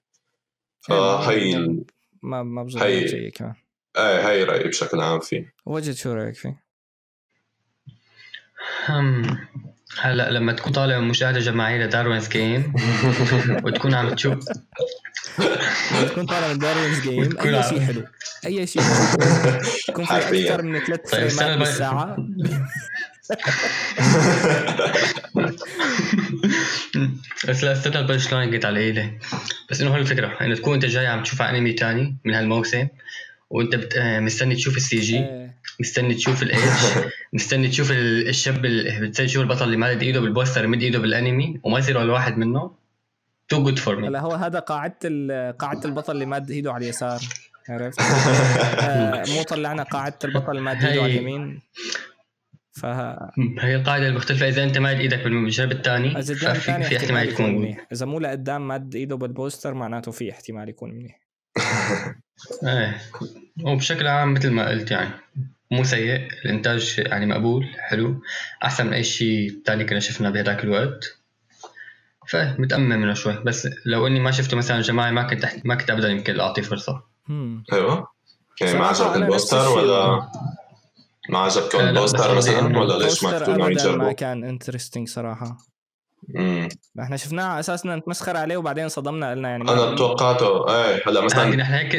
فهي 0.81 1.57
ال... 1.57 1.85
ما 2.23 2.43
ما 2.43 2.63
بظن 2.63 2.83
هي 2.83 3.09
شيء 3.09 3.31
كمان. 3.31 3.55
إيه 3.97 4.29
هي 4.29 4.45
رأيي 4.45 4.69
بشكل 4.69 5.01
عام 5.01 5.21
فيه. 5.21 5.55
وجد 5.67 5.95
شو 5.95 6.13
رأيك 6.13 6.35
فيه؟ 6.35 6.71
هلأ 9.99 10.31
لما 10.31 10.53
تكون 10.53 10.73
طالع 10.73 10.99
مشاهدة 10.99 11.39
جماعية 11.39 11.87
ل 11.87 11.91
Darwin's 11.91 12.29
Game 12.29 12.75
وتكون 13.65 13.95
عم 13.95 14.15
تشوف 14.15 14.45
تكون 16.09 16.27
طالع 16.27 16.49
من 16.49 16.59
داروينز 16.59 17.01
جيم 17.09 17.39
أي 17.39 17.63
شيء 17.63 17.81
حلو. 17.81 18.05
أي 18.47 18.67
شيء 18.73 18.83
يكون 19.89 20.05
في 20.05 20.17
أكثر 20.17 20.63
من 20.63 20.79
ثلاث 20.79 21.11
طيب 21.11 21.29
فريمات 21.29 21.59
بالساعة. 21.59 22.17
بس 27.49 27.65
لا 27.65 27.73
استنى 27.73 27.99
ال 27.99 28.05
punch 28.05 28.33
line 28.33 28.51
قلت 28.51 28.65
على 28.65 28.81
ايدي 28.81 29.19
بس 29.71 29.81
إنه 29.81 29.91
هو 29.91 29.97
الفكرة 29.97 30.37
إنه 30.41 30.55
تكون 30.55 30.75
أنت 30.75 30.85
جاي 30.85 31.07
عم 31.07 31.23
تشوف 31.23 31.43
انمي 31.43 31.73
تاني 31.73 32.17
من 32.25 32.35
هالموسم 32.35 32.89
وأنت 33.51 33.77
بت... 33.77 33.97
آه، 33.97 34.21
مستني 34.21 34.55
تشوف 34.55 34.77
ال 34.77 34.99
CG 34.99 35.19
إيه. 35.19 35.55
مستني 35.81 36.15
تشوف 36.15 36.43
ال 36.43 36.56
edge 36.56 37.11
مستني 37.33 37.69
تشوف 37.69 37.91
الشاب 37.93 38.67
مستني 38.67 39.27
تشوف 39.27 39.43
البطل 39.43 39.65
اللي 39.65 39.77
مادد 39.77 40.03
إيده 40.03 40.21
بالبوستر 40.21 40.67
مد 40.67 40.83
إيده 40.83 40.99
بالانمي 40.99 41.61
وما 41.63 41.79
يصير 41.79 41.99
ولا 41.99 42.13
واحد 42.13 42.39
منه 42.39 42.80
too 43.51 43.63
good 43.63 43.79
for 43.79 43.97
me 43.97 44.09
هلا 44.09 44.21
هو 44.21 44.33
هذا 44.33 44.59
قاعدة 44.59 45.51
قاعدة 45.51 45.85
البطل 45.85 46.13
اللي 46.13 46.27
ماد 46.27 46.51
إيده 46.51 46.73
على 46.73 46.85
اليسار. 46.85 47.21
عرفت؟ 47.69 48.01
آه 48.81 49.25
مو 49.29 49.43
طلعنا 49.43 49.83
قاعدة 49.83 50.19
البطل 50.25 50.51
اللي 50.51 50.63
ماد 50.63 50.85
إيده 50.85 51.03
على 51.03 51.13
اليمين. 51.13 51.63
ف 52.73 52.87
هي 53.61 53.77
القاعده 53.77 54.09
المختلفه 54.09 54.49
إذا 54.49 54.65
أنت 54.65 54.79
ماد 54.79 55.01
إيدك 55.01 55.25
بالجنب 55.25 55.73
الثاني 55.73 56.23
ففي 56.23 56.83
في 56.83 56.97
احتمال 56.97 57.29
يكون 57.29 57.55
منيح. 57.55 57.87
إذا 57.93 58.07
مو 58.07 58.19
لقدام 58.19 58.69
ماد 58.69 58.95
إيده 58.95 59.17
بالبوستر 59.17 59.75
معناته 59.75 60.13
في 60.13 60.31
احتمال 60.31 60.69
يكون 60.69 60.91
منيح. 60.91 61.21
إيه. 62.67 62.97
وبشكل 63.65 64.07
عام 64.07 64.35
مثل 64.35 64.51
ما 64.51 64.69
قلت 64.69 64.91
يعني 64.91 65.11
مو 65.71 65.85
سيء. 65.85 66.29
الإنتاج 66.45 66.95
يعني 66.99 67.27
مقبول 67.27 67.67
حلو. 67.79 68.23
أحسن 68.65 68.87
من 68.87 68.93
أي 68.93 69.05
شيء 69.05 69.63
ثاني 69.67 69.85
كنا 69.85 70.01
شفنا 70.01 70.31
بهذاك 70.31 70.65
الوقت. 70.65 71.20
فمتامن 72.31 72.99
منه 72.99 73.15
شوي. 73.15 73.33
بس 73.47 73.69
لو 73.87 74.07
إني 74.07 74.21
ما 74.21 74.31
شفته 74.31 74.57
مثلا 74.57 74.81
جماعي 74.81 75.13
ما 75.13 75.23
كنت 75.23 75.49
ما 75.65 75.75
كنت 75.75 75.91
ابدا 75.91 76.09
يمكن 76.09 76.41
أعطيه 76.41 76.63
فرصة. 76.63 77.03
أيوه. 77.73 78.09
يعني 78.61 78.79
ما 78.79 78.87
عجبك 78.87 79.17
البوستر 79.17 79.69
ولا 79.69 80.31
ما 81.29 81.39
عجبك 81.39 81.75
البوستر 81.75 82.35
مثلا 82.35 82.79
ولا 82.79 83.05
ليش 83.05 83.25
ما 83.25 83.39
كنتوا 83.39 83.57
ناويين 83.57 83.99
ما 83.99 84.13
كان 84.13 84.45
interesting 84.45 85.09
صراحة. 85.09 85.59
امم 86.37 86.69
إحنا 87.01 87.17
شفناه 87.17 87.45
على 87.45 87.61
أساس 87.61 87.87
نتمسخر 87.87 88.37
عليه 88.37 88.57
وبعدين 88.57 88.89
صدمنا 88.89 89.31
قلنا 89.31 89.49
يعني. 89.49 89.63
أنا 89.63 89.95
توقعته. 89.95 90.75
إيه 90.75 91.03
هلا 91.07 91.21
مثلا 91.21 91.57
نحن 91.57 91.73
هيك 91.73 91.97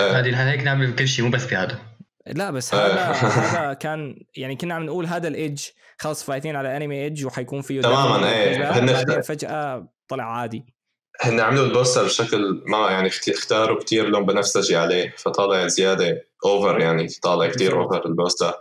هذه 0.00 0.30
نحن 0.30 0.46
هيك 0.46 0.62
نعمل 0.62 0.90
بكل 0.90 1.08
شيء 1.08 1.24
مو 1.24 1.30
بس 1.30 1.46
بهذا 1.46 1.78
لا 2.32 2.50
بس 2.50 2.74
هذا 2.74 3.12
هذا 3.12 3.72
كان 3.72 4.26
يعني 4.36 4.56
كنا 4.56 4.74
عم 4.74 4.86
نقول 4.86 5.06
هذا 5.06 5.28
ال 5.28 5.35
edge 5.35 5.62
خلص 5.98 6.24
فايتين 6.24 6.56
على 6.56 6.76
انمي 6.76 7.02
edge 7.02 7.26
وحيكون 7.26 7.62
فيه 7.62 7.80
تماما 7.80 8.32
إيه. 8.32 9.20
فجأة 9.20 9.88
طلع 10.08 10.24
عادي. 10.24 10.64
هن 11.20 11.40
عملوا 11.40 11.66
البوستر 11.66 12.04
بشكل 12.04 12.62
ما 12.66 12.90
يعني 12.90 13.08
اختاروا 13.28 13.80
كثير 13.84 14.08
لون 14.08 14.26
بنفسجي 14.26 14.76
عليه 14.76 15.14
فطالع 15.18 15.66
زيادة 15.66 16.24
over 16.44 16.80
يعني 16.80 17.06
طالع 17.22 17.46
كثير 17.46 17.82
over 17.82 18.06
البوستر. 18.06 18.54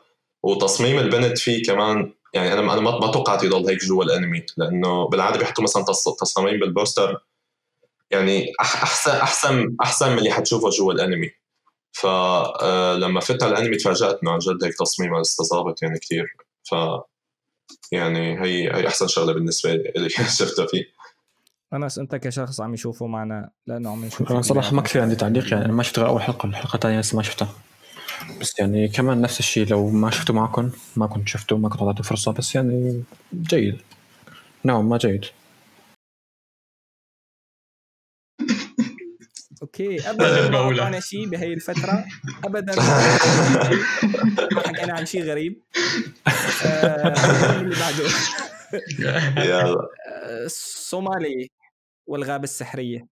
وتصميم 0.43 0.99
البنت 0.99 1.37
فيه 1.37 1.63
كمان 1.63 2.13
يعني 2.33 2.53
أنا 2.53 2.73
أنا 2.73 2.81
ما 2.81 3.11
توقعت 3.11 3.43
يضل 3.43 3.69
هيك 3.69 3.85
جوا 3.85 4.03
الأنمي 4.03 4.45
لأنه 4.57 5.07
بالعادة 5.07 5.39
بيحطوا 5.39 5.63
مثلا 5.63 5.85
تصاميم 6.19 6.59
بالبوستر 6.59 7.21
يعني 8.11 8.51
احسن 8.61 9.11
احسن 9.11 9.75
أحسن 9.81 10.11
من 10.11 10.17
اللي 10.17 10.31
حتشوفه 10.31 10.69
جوا 10.69 10.93
الأنمي. 10.93 11.29
فلما 11.91 13.19
آه، 13.19 13.23
فت 13.23 13.43
على 13.43 13.53
الانمي 13.53 13.77
تفاجأت 13.77 14.19
انه 14.23 14.31
عن 14.31 14.39
جد 14.39 14.63
هيك 14.63 14.73
تصميمها 14.73 15.21
استظابط 15.21 15.83
يعني 15.83 15.99
كثير 15.99 16.25
ف 16.63 16.75
يعني 17.91 18.41
هي 18.41 18.75
هي 18.75 18.87
أحسن 18.87 19.07
شغلة 19.07 19.33
بالنسبة 19.33 19.73
لي 19.73 20.09
شفتها 20.39 20.65
فيه. 20.65 20.83
انس 21.73 21.99
أنت 21.99 22.15
كشخص 22.15 22.61
عم 22.61 22.73
يشوفه 22.73 23.07
معنا 23.07 23.49
لأنه 23.67 23.89
عم 23.89 24.05
نشوف 24.05 24.31
أنا 24.31 24.41
صراحة 24.41 24.73
ما 24.73 24.81
كثير 24.81 25.01
عندي 25.01 25.15
تعليق 25.15 25.53
يعني 25.53 25.71
ما 25.71 25.83
شفت 25.83 25.99
غير 25.99 26.07
أول 26.07 26.21
حلقة 26.21 26.47
الحلقة 26.47 26.75
الثانية 26.75 26.99
لسه 26.99 27.17
ما 27.17 27.23
شفتها. 27.23 27.49
بس 28.41 28.59
يعني 28.59 28.87
كمان 28.87 29.21
نفس 29.21 29.39
الشيء 29.39 29.67
لو 29.67 29.89
ما 29.89 30.09
شفته 30.11 30.33
معكم 30.33 30.71
ما 30.95 31.07
كنت 31.07 31.27
شفته 31.27 31.57
ما 31.57 31.69
كنت 31.69 31.81
اعطيته 31.81 32.03
فرصه 32.03 32.31
بس 32.31 32.55
يعني 32.55 33.03
جيد. 33.33 33.81
نعم 34.63 34.89
ما 34.89 34.97
جيد. 34.97 35.25
okay. 39.61 40.09
ابدا 40.09 40.49
ما 40.51 40.57
اعطانا 40.57 40.99
شيء 40.99 41.29
بهي 41.29 41.53
الفترة. 41.53 42.05
ابدا 42.45 42.75
ما 44.55 44.61
حكينا 44.67 44.93
عن 44.93 45.05
شيء 45.05 45.23
غريب. 45.23 45.63
آه، 46.65 47.61
اللي 47.61 47.75
بعده. 47.75 48.03
يلا. 49.49 49.75
الصومالي 50.45 51.49
والغابة 52.07 52.43
السحرية. 52.43 53.07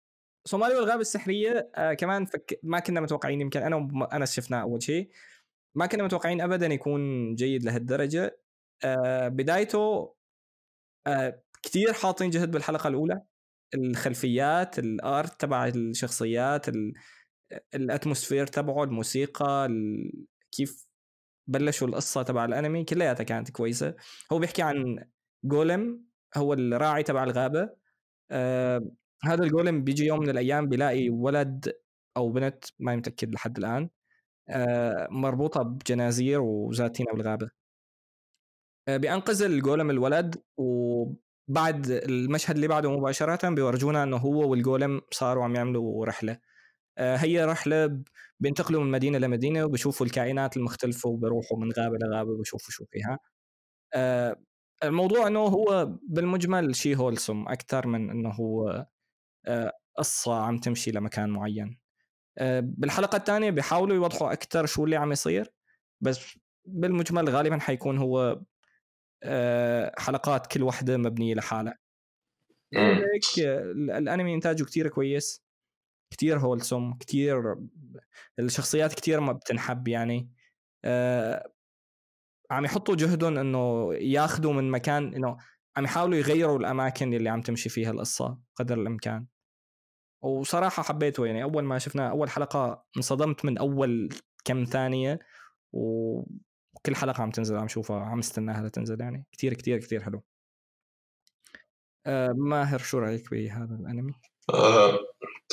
صومالي 0.46 0.76
والغابة 0.76 1.02
السحرية 1.02 1.70
آه 1.76 1.94
كمان 1.94 2.26
فك... 2.26 2.60
ما 2.64 2.80
كنا 2.80 3.02
متوقعين 3.02 3.42
يمكن 3.42 3.62
أنا 3.64 3.76
وانس 3.76 4.34
شفناه 4.36 4.62
أول 4.62 4.84
شيء. 4.84 5.10
ما 5.76 5.86
كنا 5.86 6.04
متوقعين 6.04 6.42
ابدا 6.42 6.68
يكون 6.68 7.36
جيد 7.36 7.64
لهالدرجة. 7.64 8.40
آه 8.84 9.28
بدايته 9.28 10.14
آه 11.08 11.42
كثير 11.64 11.94
حاطين 11.94 12.30
جهد 12.30 12.52
بالحلقة 12.52 12.88
الأولى. 12.88 13.22
الخلفيات 13.74 14.80
الأرت 14.80 15.42
تبع 15.42 15.68
الشخصيات 15.68 16.66
الأتموسفير 17.76 18.48
تبعه 18.48 18.84
الموسيقى 18.84 19.70
كيف 20.52 20.88
بلشوا 21.48 21.88
القصة 21.88 22.24
تبع 22.24 22.46
الأنمي 22.46 22.84
كلياتها 22.84 23.24
كانت 23.24 23.52
كويسة. 23.52 23.96
هو 24.32 24.40
بيحكي 24.40 24.62
عن 24.62 25.06
جولم 25.46 26.04
هو 26.38 26.54
الراعي 26.54 27.04
تبع 27.04 27.24
الغابة. 27.24 27.70
آه 28.32 28.82
هذا 29.24 29.44
الجولم 29.44 29.84
بيجي 29.84 30.06
يوم 30.06 30.20
من 30.20 30.30
الأيام 30.30 30.70
بيلاقي 30.70 31.10
ولد 31.10 31.74
أو 32.18 32.30
بنت 32.32 32.66
ما 32.80 32.96
متأكد 32.96 33.34
لحد 33.36 33.58
الآن 33.58 33.90
آه 34.50 35.08
مربوطة 35.12 35.64
بجنازير 35.64 36.42
وزاتينه 36.42 37.12
بالغابة. 37.14 37.50
آه 38.88 38.98
بينقذ 38.98 39.44
الجولم 39.44 39.90
الولد 39.90 40.36
وبعد 41.48 41.88
المشهد 41.92 42.56
اللي 42.56 42.68
بعده 42.68 42.92
مباشرة 42.92 43.50
بيورجونا 43.50 44.04
إنه 44.04 44.18
هو 44.18 44.52
والجولم 44.52 45.02
صاروا 45.12 45.44
عم 45.44 45.56
يعملوا 45.56 46.06
رحلة. 46.06 46.40
آه 46.98 47.16
هي 47.18 47.46
رحلة 47.46 48.02
بينتقلوا 48.40 48.84
من 48.84 48.92
مدينة 48.92 49.18
لمدينة 49.18 49.66
وبشوفوا 49.66 50.06
الكائنات 50.06 50.58
المختلفة 50.58 51.10
وبروحوا 51.10 51.58
من 51.60 51.72
غابة 51.72 51.98
لغابة 52.04 52.32
وبشوفوا 52.32 52.72
شو 52.72 52.86
فيها. 52.92 53.20
آه 53.96 54.36
الموضوع 54.84 55.28
إنه 55.28 55.40
هو 55.40 55.98
بالمجمل 56.10 56.76
شيء 56.76 56.98
هولسم 56.98 57.46
أكثر 57.48 57.88
من 57.88 58.10
إنه 58.10 58.30
هو 58.30 58.86
آه، 59.48 59.74
قصة 59.98 60.36
عم 60.36 60.58
تمشي 60.60 60.92
لمكان 60.92 61.30
معين. 61.30 61.80
بالحلقة 62.62 63.16
الثانية 63.18 63.50
بيحاولوا 63.50 63.96
يوضحوا 63.96 64.34
أكثر 64.34 64.66
شو 64.66 64.86
اللي 64.86 64.96
عم 64.96 65.12
يصير 65.12 65.54
بس 66.02 66.38
بالمجمل 66.66 67.30
غالبا 67.30 67.60
حيكون 67.60 67.98
هو 67.98 68.42
حلقات 69.98 70.48
كل 70.48 70.64
وحده 70.64 70.98
مبنية 70.98 71.36
لحالها. 71.36 71.78
هيك 72.74 73.40
الأنمي 73.40 74.36
إنتاجه 74.36 74.64
كتير 74.64 74.88
كويس 74.88 75.44
كتير 76.14 76.40
هولسوم 76.40 76.98
كتير 76.98 77.56
الشخصيات 78.40 78.94
كتير 78.94 79.20
ما 79.20 79.32
بتنحب 79.32 79.88
يعني. 79.88 80.30
عم 82.52 82.66
يحطوا 82.66 82.96
جهدهم 82.96 83.38
إنه 83.38 83.94
ياخذوا 83.94 84.54
من 84.54 84.72
مكان 84.72 85.14
إنه 85.14 85.38
عم 85.78 85.84
يحاولوا 85.84 86.18
يغيروا 86.18 86.60
الأماكن 86.60 87.14
اللي 87.14 87.30
عم 87.30 87.42
تمشي 87.42 87.70
فيها 87.70 87.92
القصة 87.92 88.40
قدر 88.56 88.82
الإمكان. 88.82 89.26
وصراحة 90.24 90.84
حبيته 90.84 91.26
يعني 91.26 91.44
أول 91.44 91.64
ما 91.64 91.80
شفناه 91.80 92.10
أول 92.10 92.30
حلقة 92.30 92.86
انصدمت 92.98 93.46
من 93.46 93.58
أول 93.58 94.10
كم 94.46 94.64
ثانية 94.64 95.20
وكل 96.84 96.96
حلقة 96.96 97.22
عم 97.22 97.32
تنزل 97.32 97.58
عم 97.58 97.68
شوفها 97.68 98.00
عم 98.00 98.20
استناها 98.20 98.68
لتنزل 98.68 99.02
يعني. 99.02 99.26
كثير 99.38 99.54
كثير 99.54 99.80
كثير 99.80 100.04
حلو. 100.04 100.24
آه 102.06 102.34
ماهر 102.38 102.80
شو 102.80 103.00
رأيك 103.00 103.32
بهذا 103.32 103.76
الأنمي؟ 103.76 104.14
آه، 104.54 105.00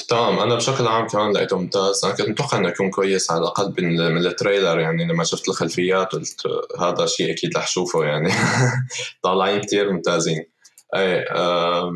تمام. 0.09 0.39
أنا 0.39 0.55
بشكل 0.55 0.87
عام 0.87 1.07
كمان 1.07 1.33
لقيته 1.33 1.59
ممتاز 1.59 2.05
أنا 2.05 2.15
كنت 2.15 2.29
متوقع 2.29 2.59
إنه 2.59 2.69
يكون 2.69 2.91
كويس 2.91 3.31
على 3.31 3.41
الأقل 3.41 3.75
من 3.85 4.27
التريلر 4.27 4.81
يعني. 4.81 5.05
لما 5.05 5.25
شفت 5.25 5.49
الخلفيات 5.49 6.13
قلت 6.13 6.43
هذا 6.81 7.07
شيء 7.07 7.33
أكيد 7.33 7.57
رح 7.57 7.65
اشوفه 7.65 8.05
يعني. 8.05 8.31
طالعين 9.23 9.61
كثير 9.61 9.93
ممتازين. 9.93 10.45
اي 10.95 11.27
آه 11.31 11.93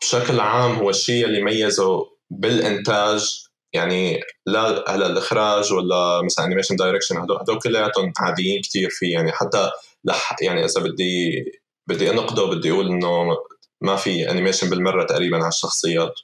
بشكل 0.00 0.40
عام 0.40 0.72
هو 0.72 0.90
الشيء 0.90 1.24
اللي 1.24 1.42
ميزه 1.42 2.06
بالإنتاج 2.30 3.47
يعني 3.72 4.20
لا 4.46 4.84
هلا 4.88 5.06
الإخراج 5.06 5.72
ولا 5.72 6.22
مثلا 6.24 6.44
animation 6.44 6.76
direction 6.76 7.16
هدول 7.18 7.38
هدول 7.40 7.58
كلياتهم 7.58 8.12
عاديين 8.18 8.62
كثير 8.62 8.90
فيه. 8.90 9.12
يعني 9.12 9.32
حتى 9.32 9.70
لح 10.04 10.36
يعني 10.42 10.64
إذا 10.64 10.80
بدي 10.80 11.44
بدي 11.86 12.10
أنقده 12.10 12.44
بدي 12.44 12.70
أقول 12.70 12.86
إنه 12.86 13.36
ما 13.80 13.96
في 13.96 14.30
animation 14.30 14.70
بالمرة 14.70 15.04
تقريبا 15.04 15.36
على 15.36 15.48
الشخصيات. 15.48 16.14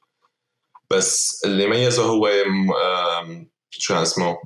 بس 0.90 1.42
اللي 1.44 1.66
ميزه 1.66 2.02
هو 2.02 2.30
شو 3.70 3.94
اسمه؟ 3.94 4.38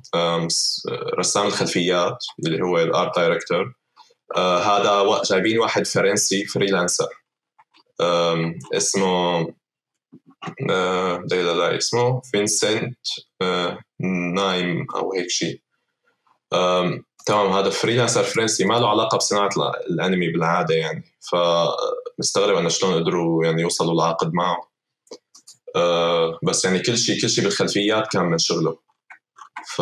رسام 1.19 1.47
الخلفيات 1.47 2.25
اللي 2.45 2.63
هو 2.63 2.79
ال 2.79 2.88
art 2.88 3.15
director 3.19 3.73
آه، 4.37 4.59
هذا 4.59 5.21
جايبين 5.29 5.59
واحد 5.59 5.87
فرنسي 5.87 6.45
freelancer 6.45 7.07
اسمه 8.73 9.47
آه، 10.69 11.23
لا 11.31 11.77
اسمه 11.77 12.21
فينسنت 12.21 12.97
آه، 13.41 13.79
Nghiem 14.35 14.87
أو 14.95 15.13
هيك 15.13 15.29
شيء. 15.29 15.61
تمام 17.25 17.51
هذا 17.51 17.69
freelancer 17.69 18.23
فرنسي 18.23 18.65
ما 18.65 18.73
له 18.73 18.89
علاقة 18.89 19.17
بصناعة 19.17 19.49
الأنمي 19.89 20.29
بالعادة 20.29 20.75
يعني. 20.75 21.03
فمستغرب 21.31 22.57
انه 22.57 22.69
شلون 22.69 22.93
قدروا 22.93 23.45
يعني 23.45 23.61
يوصلوا 23.61 24.01
لعقد 24.01 24.33
معه. 24.33 24.69
آه 25.75 26.39
بس 26.43 26.65
يعني 26.65 26.79
كل 26.79 26.97
شيء 26.97 27.21
كل 27.21 27.29
شيء 27.29 27.43
بالخلفيات 27.43 28.07
كان 28.07 28.25
من 28.25 28.37
شغله. 28.37 28.77
ف 29.75 29.81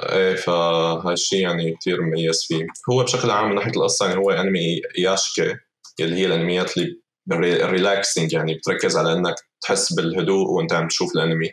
إيه 0.00 0.34
فهاي 0.36 1.12
الشيء 1.12 1.40
يعني 1.40 1.76
كثير 1.80 2.02
مميز 2.02 2.44
فيه. 2.48 2.66
هو 2.90 3.02
بشكل 3.02 3.30
عام 3.30 3.48
من 3.48 3.54
ناحية 3.54 3.70
القصة 3.70 4.06
يعني 4.06 4.18
هو 4.18 4.30
أنمي 4.30 4.80
iyashikei 4.98 5.56
اللي 6.00 6.16
هي 6.16 6.26
الأنميات 6.26 6.76
اللي 6.76 7.01
relaxing 7.32 8.32
يعني 8.32 8.54
بتركز 8.54 8.96
على 8.96 9.12
إنك 9.12 9.34
تحس 9.60 9.92
بالهدوء 9.92 10.50
وأنت 10.50 10.72
عم 10.72 10.88
تشوف 10.88 11.14
الأنمي. 11.14 11.50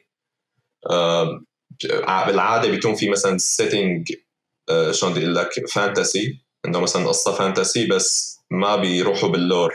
آه 0.89 1.41
بالعادة 2.27 2.69
بيكون 2.71 2.95
في 2.95 3.09
مثلا 3.09 3.37
setting 3.37 4.13
آه 4.69 4.91
شلون 4.91 5.13
بدي 5.13 5.21
أقول 5.21 5.35
لك 5.35 5.49
fantasy 5.73 6.41
إنه 6.65 6.79
مثلا 6.79 7.07
قصة 7.07 7.33
fantasy 7.33 7.87
بس 7.87 8.39
ما 8.51 8.75
بيروحوا 8.75 9.29
بال 9.29 9.42
lore. 9.42 9.73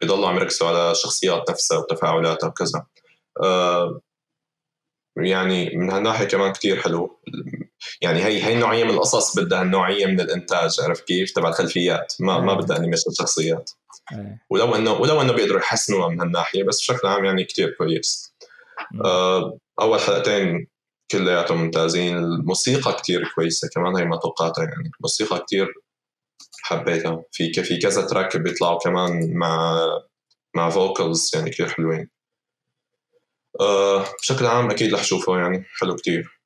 بيضلوا 0.00 0.28
عم 0.28 0.36
يركزوا 0.36 0.68
على 0.68 0.90
الشخصيات 0.90 1.50
نفسها 1.50 1.78
وتفاعلاتها 1.78 2.46
وكذا. 2.48 2.86
آه 3.42 4.00
يعني 5.16 5.76
من 5.76 5.90
هالناحية 5.90 6.24
كمان 6.24 6.52
كتير 6.52 6.76
حلو. 6.80 7.20
يعني 8.00 8.24
هي 8.24 8.44
هي 8.44 8.54
النوعية 8.54 8.84
من 8.84 8.90
القصص 8.90 9.38
بدها 9.38 9.62
النوعية 9.62 10.06
من 10.06 10.20
الإنتاج 10.20 10.80
عرفت 10.80 11.04
كيف؟ 11.04 11.30
تبع 11.30 11.48
الخلفيات. 11.48 12.14
ما 12.20 12.40
ما 12.40 12.54
بدها 12.54 12.76
انيميشن 12.76 13.10
شخصيات. 13.12 13.70
ولو 14.50 14.74
انه 14.74 14.92
ولو 14.92 15.20
إنه 15.20 15.32
بيقدروا 15.32 15.60
يحسنوها 15.60 16.08
من 16.08 16.20
هالناحية 16.20 16.64
بس 16.64 16.80
بشكل 16.80 17.08
عام 17.08 17.24
يعني 17.24 17.44
كتير 17.44 17.70
كويس. 17.78 18.34
آه 19.04 19.58
أول 19.80 20.00
حلقتين 20.00 20.66
كلياتهم 21.10 21.62
ممتازين. 21.62 22.16
الموسيقى 22.16 22.92
كتير 22.92 23.32
كويسة 23.34 23.68
كمان 23.74 23.96
هي 23.96 24.04
ما 24.04 24.16
توقعتها 24.16 24.64
يعني. 24.64 24.90
الموسيقى 24.96 25.38
كتير 25.38 25.74
حبيتها. 26.62 27.24
في 27.32 27.52
في 27.52 27.78
كذا 27.78 28.06
track 28.06 28.36
بيطلعوا 28.36 28.78
كمان 28.78 29.36
مع 29.36 29.80
مع 30.56 30.70
vocals 30.70 31.30
يعني 31.34 31.50
كثير 31.50 31.68
حلوين. 31.68 32.08
أه 33.60 34.04
بشكل 34.22 34.46
عام 34.46 34.70
أكيد 34.70 34.94
رح 34.94 35.00
أشوفه 35.00 35.38
يعني. 35.38 35.64
حلو 35.80 35.96
كثير 35.96 36.40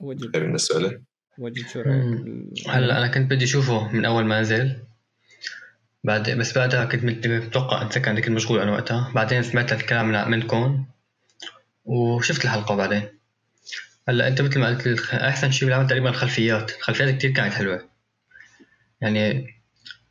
وجد 0.00 0.30
بالنسبة 0.30 0.78
لي. 0.78 1.02
وجد 1.38 1.68
شو 1.68 1.80
رأيك 1.80 2.68
هلا 2.68 2.98
أنا 2.98 3.08
كنت 3.08 3.30
بدي 3.30 3.44
أشوفه 3.44 3.92
من 3.92 4.04
أول 4.04 4.24
ما 4.24 4.40
نزل. 4.40 4.86
بعد 6.04 6.30
بس 6.30 6.58
بعدها 6.58 6.84
كنت 6.84 7.26
متوقع 7.26 7.82
انت 7.82 7.98
كان 7.98 8.20
كنت 8.20 8.28
مشغول 8.28 8.60
أنا 8.60 8.72
وقتها. 8.72 9.12
بعدين 9.14 9.42
سمعت 9.42 9.72
الكلام 9.72 10.30
منكم 10.30 10.84
وشفت 11.84 12.44
الحلقة 12.44 12.74
بعدين. 12.74 13.08
هلأ 14.08 14.28
أنت 14.28 14.40
مثل 14.40 14.60
ما 14.60 14.68
قلت 14.68 15.14
أحسن 15.14 15.50
شيء 15.50 15.68
بالعمل 15.68 15.86
تقريبا 15.86 16.08
الخلفيات. 16.08 16.76
الخلفيات 16.76 17.14
كثير 17.14 17.30
كانت 17.30 17.54
حلوة. 17.54 17.88
يعني 19.00 19.46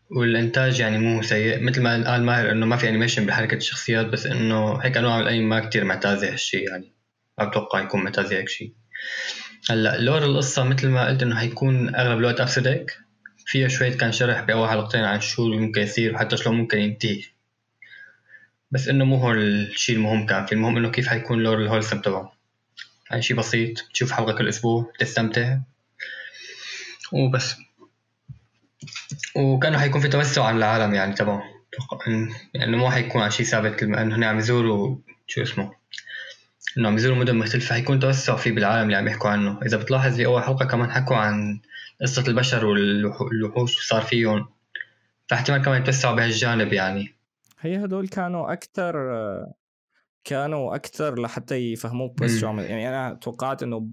والإنتاج 0.10 0.80
يعني 0.80 0.98
مو 0.98 1.22
سيء. 1.22 1.64
مثل 1.64 1.82
ما 1.82 2.12
قال 2.12 2.24
ماهر 2.24 2.52
إنه 2.52 2.66
ما 2.66 2.78
في 2.78 2.89
animation 2.89 3.26
بحركة 3.26 3.56
الشخصيات 3.56 4.06
بس 4.06 4.26
إنه 4.26 4.78
هيك 4.78 4.98
أنواع 4.98 5.20
الأنمي 5.20 5.46
ما 5.46 5.60
كثير 5.60 5.84
معتازة 5.84 6.34
هالشيء 6.34 6.70
يعني. 6.70 6.94
ما 7.39 7.46
بتوقع 7.46 7.82
يكون 7.82 8.04
معتازة 8.04 8.38
هيك 8.38 8.50
شيء. 8.50 8.74
هلأ 9.70 9.98
lore 9.97 10.24
القصة 10.24 10.64
مثل 10.64 10.88
ما 10.89 11.08
قلت 11.08 11.24
إنه 11.24 11.36
حيكون 11.36 11.96
أغلب 11.96 12.20
الوقت 12.20 12.41
episodic 12.41 13.03
فيها 13.46 13.68
شوية 13.68 13.98
كان 13.98 14.12
شرح 14.12 14.41
بأول 14.41 14.70
حلقتين 14.70 15.04
عن 15.04 15.22
شو 15.22 15.46
اللي 15.46 15.58
ممكن 15.58 15.82
يصير 15.82 16.16
وحتى 16.16 16.38
شلون 16.38 16.56
ممكن 16.56 16.78
ينتهي. 16.78 17.24
بس 18.72 18.88
إنه 18.88 19.06
مو 19.06 19.16
هو 19.16 19.32
الشيء 19.32 19.96
المهم 19.96 20.26
كان 20.26 20.46
في 20.46 20.52
المهم 20.52 20.78
إنه 20.78 20.89
كيف 20.89 21.08
حيكون 21.08 21.44
lore 21.43 21.62
ال 21.62 21.66
wholesome 21.66 22.01
تبعه. 22.02 22.34
يعني 23.12 23.22
شيء 23.22 23.38
بسيط 23.38 23.80
تشوف 23.94 24.12
حلقة 24.12 24.34
كل 24.34 24.50
أسبوع 24.50 24.91
تستمتع. 25.00 25.58
وبس. 27.12 27.56
وكانه 29.36 29.80
حيكون 29.80 30.02
في 30.02 30.08
توسع 30.08 30.44
عن 30.44 30.58
العالم 30.58 30.94
يعني 30.94 31.14
تبعه. 31.14 31.44
يعني 32.54 32.78
مو 32.78 32.91
حيكون 32.91 33.22
على 33.22 33.32
شيء 33.32 33.46
ثابت 33.46 33.84
إنه 33.84 34.16
هن 34.16 34.24
عم 34.24 34.38
يزوروا 34.38 34.98
شو 35.28 35.41
اسمه. 35.41 35.72
إنه 36.78 36.88
عم 36.88 36.96
يزوروا 36.96 37.18
مدن 37.18 37.36
مختلفة 37.36 37.76
حيكون 37.76 38.00
توسع 38.00 38.36
فيه 38.36 38.52
بالعالم 38.52 38.84
اللي 38.84 38.96
عم 38.98 39.08
يحكوا 39.08 39.30
عنه، 39.30 39.60
إذا 39.66 39.78
بتلاحظ 39.78 40.16
في 40.16 40.26
أول 40.26 40.44
حلقة 40.44 40.66
كمان 40.66 40.91
حكوا 40.91 41.18
عن 41.18 41.60
قصة 42.02 42.28
البشر 42.28 42.66
والوحوش 42.66 43.78
وصار 43.78 44.02
فيهم. 44.02 44.46
فاحتمال 45.28 45.62
كمان 45.62 45.82
يتوسعوا 45.82 46.16
بهالجانب 46.16 46.74
يعني. 46.74 47.16
هي 47.60 47.86
هدول 47.86 48.08
كانوا 48.08 48.54
أكثر 48.54 48.94
كانوا 50.24 50.76
أكثر 50.76 51.22
لحتى 51.22 51.56
يفهموك 51.56 52.20
بس 52.20 52.39
شو 52.39 52.48
عمل. 52.48 52.64
يعني 52.64 52.89
أنا 52.89 53.14
توقعت 53.14 53.64
إنه 53.64 53.89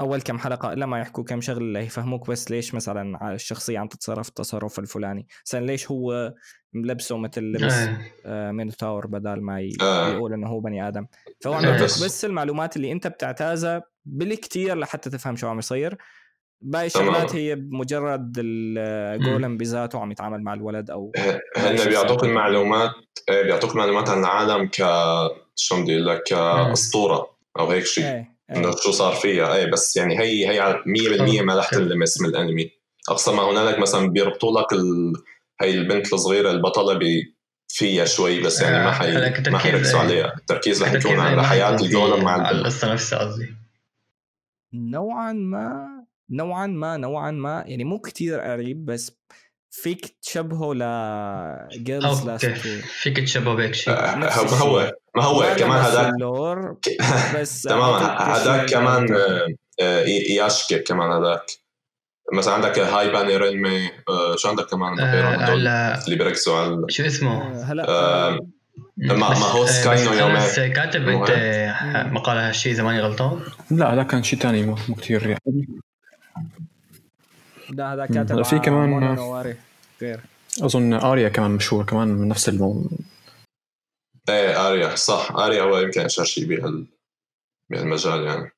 أول 0.00 0.20
كم 0.22 0.38
حلقة 0.38 0.72
إلا 0.72 0.86
ما 0.86 1.00
يحكوا 1.00 1.24
كم 1.24 1.40
شغلة 1.40 1.80
يفهموك 1.80 2.30
بس 2.30 2.50
ليش 2.50 2.74
مثلا 2.74 3.34
الشخصية 3.34 3.78
عم 3.78 3.88
تتصرف 3.88 4.28
التصرف 4.28 4.78
الفلاني. 4.78 5.26
مثلا 5.46 5.66
ليش 5.66 5.90
هو 5.90 6.34
ملبسه 6.72 7.18
مثل 7.18 7.42
لبس 7.42 7.88
آه. 8.26 8.50
مينوتاور 8.50 9.06
بدل 9.06 9.40
ما 9.40 9.70
آه. 9.80 10.08
يقول 10.08 10.32
إنه 10.32 10.48
هو 10.48 10.60
بني 10.60 10.88
آدم. 10.88 11.06
فهو 11.40 11.54
عم 11.54 11.76
بس 11.82 12.24
المعلومات 12.24 12.76
اللي 12.76 12.92
أنت 12.92 13.06
بتعتازها 13.06 13.82
بالكثير 14.04 14.78
لحتى 14.78 15.10
تفهم 15.10 15.36
شو 15.36 15.48
عم 15.48 15.58
يصير. 15.58 15.98
باقي 16.62 16.86
الشغلات 16.86 17.34
هي 17.34 17.56
مجرد 17.56 18.34
الجولم 18.38 19.56
بذاته 19.56 19.98
عم 19.98 20.10
يتعامل 20.12 20.42
مع 20.42 20.54
الولد 20.54 20.90
أو 20.90 21.12
هن 21.56 21.88
بيعطوك 21.88 22.24
المعلومات 22.24 22.90
إيه، 23.28 23.42
بيعطوك 23.42 23.76
معلومات 23.76 24.08
عن 24.08 24.20
العالم 24.20 24.66
ك 24.66 24.76
شو 25.56 25.82
بدي 25.82 25.94
أقول 25.94 26.06
لك 26.06 26.22
كأسطورة 26.22 27.30
أو 27.58 27.70
هيك 27.70 27.84
شيء 27.84 28.04
إيه. 28.04 28.32
إنه 28.56 28.70
شو 28.70 28.90
صار 28.90 29.12
فيها. 29.12 29.54
اي 29.54 29.70
بس 29.70 29.96
يعني 29.96 30.20
هي 30.20 30.48
هي 30.48 30.82
100% 31.40 31.42
ما 31.42 31.58
رح 31.58 31.70
تنلمس 31.70 32.20
من 32.20 32.28
الأنمي. 32.28 32.70
أقصى 33.08 33.32
ما 33.32 33.50
هنالك 33.50 33.78
مثلا 33.78 34.08
بيربطوا 34.08 34.60
لك 34.60 34.72
ال... 34.72 35.12
هي 35.60 35.70
البنت 35.70 36.12
الصغيرة 36.12 36.50
البطلة 36.50 36.94
بي 36.94 37.36
فيها 37.68 38.04
شوي 38.04 38.40
بس 38.40 38.62
يعني 38.62 38.84
ما 38.84 38.92
حي 38.92 39.32
ما 39.50 39.58
حيركزوا 39.58 40.00
عليها. 40.00 40.34
التركيز 40.36 40.82
رح 40.82 40.92
يكون 40.92 41.20
على 41.20 41.44
حياة 41.44 41.76
الجولم 41.76 42.24
مع 42.24 42.50
القصة 42.50 42.92
نفسها 42.92 43.18
قصدي. 43.18 43.54
نوعا 44.74 45.32
ما 45.32 45.88
نوعا 46.30 46.66
ما 46.66 46.96
نوعا 46.96 47.30
ما. 47.30 47.64
يعني 47.66 47.84
مو 47.84 47.98
كتير 47.98 48.40
قريب 48.40 48.84
بس 48.84 49.22
فيك 49.72 50.16
تشبهه 50.22 50.74
ل 50.74 50.82
جيرلز 51.84 52.26
لاست 52.26 52.46
فيك 53.02 53.18
تشبهه 53.18 53.54
بهيك 53.54 53.74
شيء 53.74 53.94
آه، 53.94 54.16
ما 54.16 54.32
هو 54.32 54.92
ما 55.16 55.24
هو 55.24 55.56
كمان 55.58 55.78
هذاك 55.78 56.14
بس 57.36 57.62
تماما 57.62 58.20
هذاك 58.20 58.70
كمان 58.70 59.06
ياشكي 60.30 60.76
آه، 60.76 60.78
كمان 60.78 61.10
هذاك. 61.10 61.46
مثلا 62.32 62.54
عندك 62.54 62.78
هاي 62.78 63.10
باني 63.10 63.36
رينمي 63.36 63.90
آه، 64.08 64.36
شو 64.36 64.48
عندك 64.48 64.66
كمان؟ 64.66 65.00
آه 65.00 65.54
اللي 66.06 66.16
بيركزوا 66.16 66.56
على 66.56 66.84
شو 66.88 67.06
اسمه؟ 67.06 67.62
هلا 67.62 67.86
ما 68.96 69.16
ما 69.16 69.46
هو 69.46 69.66
سكاي 69.66 70.04
نو 70.04 70.36
بس 70.36 70.60
كاتب 70.60 71.08
أنت 71.08 71.30
مقال 72.12 72.36
هالشيء 72.38 72.72
إذا 72.72 72.82
ماني 72.82 73.00
غلطان؟ 73.00 73.40
لا 73.70 73.94
هذا 73.94 74.02
كان 74.02 74.22
شيء 74.22 74.38
ثاني 74.38 74.62
مو 74.62 74.74
كثير 74.74 75.26
يعني. 75.26 75.82
لا 77.70 77.92
هذا 77.92 78.06
كاتب 78.06 78.42
في 78.42 78.58
كمان 78.58 79.16
غير. 80.02 80.20
أظن 80.62 80.92
آريا 80.92 81.28
كمان 81.28 81.50
مشهور 81.50 81.86
كمان 81.86 82.08
من 82.08 82.28
نفس 82.28 82.48
المو... 82.48 82.90
إيه 84.28 84.68
آريا 84.68 84.94
صح. 84.94 85.32
آريا 85.32 85.62
هو 85.62 85.78
يمكن 85.78 86.00
أشهر 86.00 86.24
شيء 86.24 86.46
بهال 86.46 86.86
بهالمجال 87.70 88.24
يعني. 88.24 88.50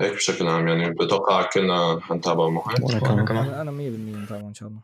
هيك 0.00 0.12
بشكل 0.12 0.48
عام 0.48 0.68
يعني 0.68 0.90
بتوقع 0.90 1.42
كلنا 1.42 2.00
حنتابعه 2.00 2.50
معه 2.50 2.74
أنا 2.76 3.24
كمان. 3.24 3.46
أنا 3.46 3.70
100% 3.70 3.74
متابعه 4.22 4.48
إن 4.48 4.54
شاء 4.54 4.68
الله. 4.68 4.82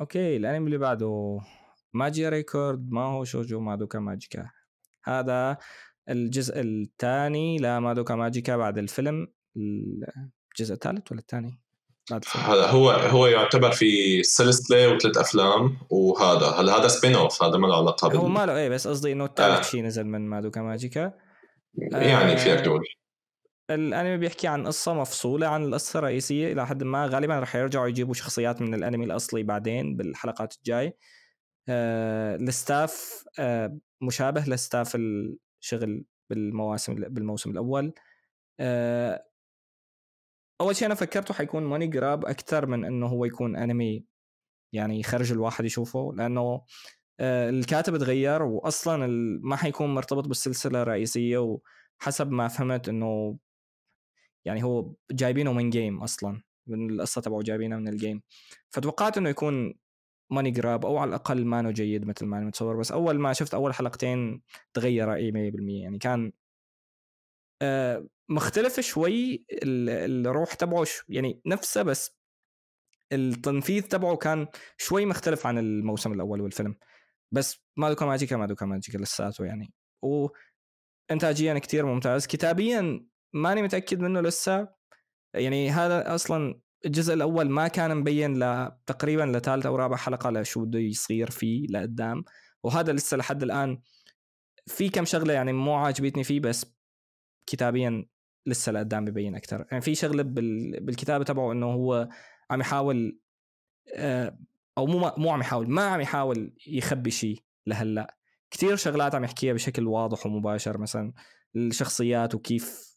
أوكي 0.00 0.36
الأنمي 0.36 0.66
اللي 0.66 0.78
بعده. 0.78 1.40
ماجيا 1.92 2.28
ريكورد 2.28 2.90
ما 2.90 3.00
هو 3.00 3.24
شوجو 3.24 3.60
مادوكا 3.60 3.98
ماجيكا. 3.98 4.50
هذا 5.04 5.56
الجزء 6.08 6.60
الثاني. 6.60 7.58
لمادوكا 7.58 8.14
ماجيكا 8.14 8.56
بعد 8.56 8.78
الفيلم. 8.78 9.28
الجزء 10.58 10.74
الثالث 10.74 11.12
ولا 11.12 11.20
الثاني؟ 11.20 11.60
هذا 12.34 12.66
هو 12.66 12.90
هو 12.90 13.26
يعتبر 13.26 13.70
في 13.70 14.22
سلسله 14.22 14.88
وثلاث 14.88 15.16
أفلام 15.16 15.78
وهذا 15.90 16.46
هلا 16.46 16.78
هذا 16.78 16.88
spin-off 16.88 17.42
هذا 17.42 17.56
ما 17.56 17.66
له 17.66 17.76
علاقة 17.76 18.08
بال 18.08 18.16
هو 18.16 18.28
ما 18.28 18.46
له 18.46 18.56
إيه 18.56 18.68
بس 18.68 18.88
قصدي 18.88 19.12
إنه 19.12 19.24
الثالث 19.24 19.58
آه. 19.58 19.62
شيء 19.62 19.82
نزل 19.82 20.06
من 20.06 20.28
مادوكا 20.28 20.62
ماجيكا 20.62 21.12
يعني 21.78 22.32
آه 22.32 22.36
فيك 22.36 22.60
تقول؟ 22.60 22.84
الأنمي 23.70 24.16
بيحكي 24.16 24.48
عن 24.48 24.66
قصة 24.66 24.94
مفصولة 24.94 25.46
عن 25.46 25.64
القصة 25.64 25.98
الرئيسية 25.98 26.52
إلى 26.52 26.66
حد 26.66 26.82
ما. 26.82 27.06
غالبا 27.06 27.38
رح 27.38 27.56
يرجعوا 27.56 27.88
يجيبوا 27.88 28.14
شخصيات 28.14 28.62
من 28.62 28.74
الأنمي 28.74 29.04
الأصلي 29.04 29.42
بعدين 29.42 29.96
بالحلقات 29.96 30.54
الجاي. 30.56 30.96
آه 31.68 32.36
ال 32.36 32.51
staff 32.51 33.24
آه 33.38 33.78
مشابه 34.00 34.44
ل 34.46 34.54
staff 34.54 34.96
الشغل 34.96 36.04
بالمواسم 36.30 36.94
بالموسم 36.94 37.50
الأول. 37.50 37.92
آه 38.60 39.24
أول 40.64 40.76
شيء 40.76 40.86
أنا 40.86 40.94
فكرته 40.94 41.34
حيكون 41.34 41.62
money 41.62 41.86
grab 41.86 42.26
أكثر 42.26 42.66
من 42.66 42.84
إنه 42.84 43.06
هو 43.06 43.24
يكون 43.24 43.56
انمي 43.56 44.04
يعني 44.72 45.00
يخرج 45.00 45.32
الواحد 45.32 45.64
يشوفه 45.64 46.12
لأنه 46.16 46.64
آه، 47.20 47.50
الكاتب 47.50 47.96
تغير 47.96 48.42
واصلا 48.42 49.06
ما 49.42 49.56
حيكون 49.56 49.94
مرتبط 49.94 50.28
بالسلسلة 50.28 50.82
الرئيسية 50.82 51.38
وحسب 52.00 52.30
ما 52.30 52.48
فهمت 52.48 52.88
إنه 52.88 53.38
يعني 54.44 54.64
هو 54.64 54.94
جايبينه 55.10 55.52
من 55.52 55.70
game 55.70 56.02
أصلا 56.02 56.42
من 56.66 56.90
القصة 56.90 57.20
تبعه 57.20 57.42
جايبينه 57.42 57.76
من 57.76 57.88
ال 57.88 57.95
game 57.95 58.22
فتوقعت 58.70 59.18
إنه 59.18 59.28
يكون 59.28 59.74
money 60.30 60.50
grab 60.50 60.86
أو 60.86 60.98
على 60.98 61.08
الأقل 61.08 61.44
مانو 61.44 61.70
جيد 61.70 62.06
مثل 62.06 62.26
ما 62.26 62.38
أنا 62.38 62.46
متصور 62.46 62.76
بس 62.76 62.92
أول 62.92 63.18
ما 63.18 63.32
شفت 63.32 63.54
أول 63.54 63.74
حلقتين 63.74 64.42
تغير 64.74 65.08
رأيي 65.08 65.32
100% 65.32 65.82
يعني 65.82 65.98
كان 65.98 66.32
آه، 67.62 68.06
مختلف 68.28 68.80
شوي 68.80 69.46
الروح 69.62 70.54
تبعه 70.54 70.86
يعني 71.08 71.40
نفسه 71.46 71.82
بس 71.82 72.18
التنفيذ 73.12 73.82
تبعه 73.82 74.16
كان 74.16 74.46
شوي 74.78 75.06
مختلف 75.06 75.46
عن 75.46 75.58
الموسم 75.58 76.12
الأول 76.12 76.40
والفيلم. 76.40 76.76
بس 77.32 77.64
مادوكا 77.76 78.06
ماجيكا 78.06 78.36
مادوكا 78.36 78.66
ماجيكا 78.66 78.98
لساته 78.98 79.44
يعني. 79.44 79.72
وانتاجيا 80.02 81.58
كتير 81.58 81.86
ممتاز. 81.86 82.26
كتابيا 82.26 83.06
ماني 83.32 83.62
متأكد 83.62 84.00
منه 84.00 84.20
لسه. 84.20 84.68
يعني 85.34 85.70
هذا 85.70 86.14
أصلا 86.14 86.60
الجزء 86.86 87.14
الأول 87.14 87.50
ما 87.50 87.68
كان 87.68 87.96
مبين 87.96 88.44
ل 88.44 88.72
تقريبا 88.86 89.22
لثالث 89.22 89.66
أو 89.66 89.76
رابع 89.76 89.96
حلقة 89.96 90.30
لشو 90.30 90.64
بده 90.64 90.78
يصير 90.78 91.30
فيه 91.30 91.66
لقدام 91.66 92.24
وهذا 92.62 92.92
لسه 92.92 93.16
لحد 93.16 93.42
الآن 93.42 93.82
في 94.66 94.88
كم 94.88 95.04
شغلة 95.04 95.32
يعني 95.32 95.52
مو 95.52 95.74
عاجبتني 95.74 96.24
فيه 96.24 96.40
بس 96.40 96.66
كتابيا 97.46 98.06
لسه 98.46 98.72
لقدام 98.72 99.04
ببين 99.04 99.34
أكثر 99.34 99.66
يعني 99.70 99.80
في 99.82 99.94
شغلة 99.94 100.22
بالكتابة 100.22 101.24
تبعه 101.24 101.52
إنه 101.52 101.66
هو 101.66 102.08
عم 102.50 102.60
يحاول 102.60 103.18
آه، 103.94 104.38
أو 104.78 104.86
مو 104.86 105.12
مو 105.16 105.30
عم 105.30 105.40
يحاول 105.40 105.70
ما 105.70 105.82
عم 105.82 106.00
يحاول 106.00 106.54
يخبي 106.66 107.10
شيء 107.10 107.42
لهلأ. 107.66 108.16
كثير 108.50 108.76
شغلات 108.76 109.14
عم 109.14 109.24
يحكيها 109.24 109.52
بشكل 109.52 109.86
واضح 109.86 110.26
ومباشر 110.26 110.78
مثلا 110.78 111.12
الشخصيات 111.56 112.34
وكيف 112.34 112.94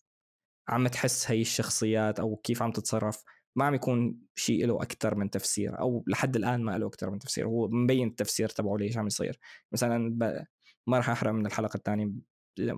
عم 0.69 0.87
تحس 0.87 1.31
هي 1.31 1.41
الشخصيات 1.41 2.19
أو 2.19 2.35
كيف 2.35 2.61
عم 2.61 2.71
تتصرف. 2.71 3.23
ما 3.55 3.65
عم 3.65 3.73
يكون 3.75 4.19
شيء 4.35 4.67
له 4.67 4.81
أكثر 4.81 5.15
من 5.15 5.29
تفسير 5.29 5.79
أو 5.79 6.03
لحد 6.07 6.35
الآن 6.35 6.61
ما 6.63 6.77
له 6.77 6.87
أكثر 6.87 7.09
من 7.09 7.19
تفسير. 7.19 7.47
هو 7.47 7.67
مبين 7.67 8.07
التفسير 8.07 8.49
تبعه 8.49 8.77
ليش 8.77 8.97
عم 8.97 9.07
يصير. 9.07 9.39
مثلا 9.71 9.97
ما 10.87 10.97
راح 10.97 11.09
أحرق 11.09 11.31
من 11.31 11.45
الحلقة 11.45 11.77
الثانية 11.77 12.11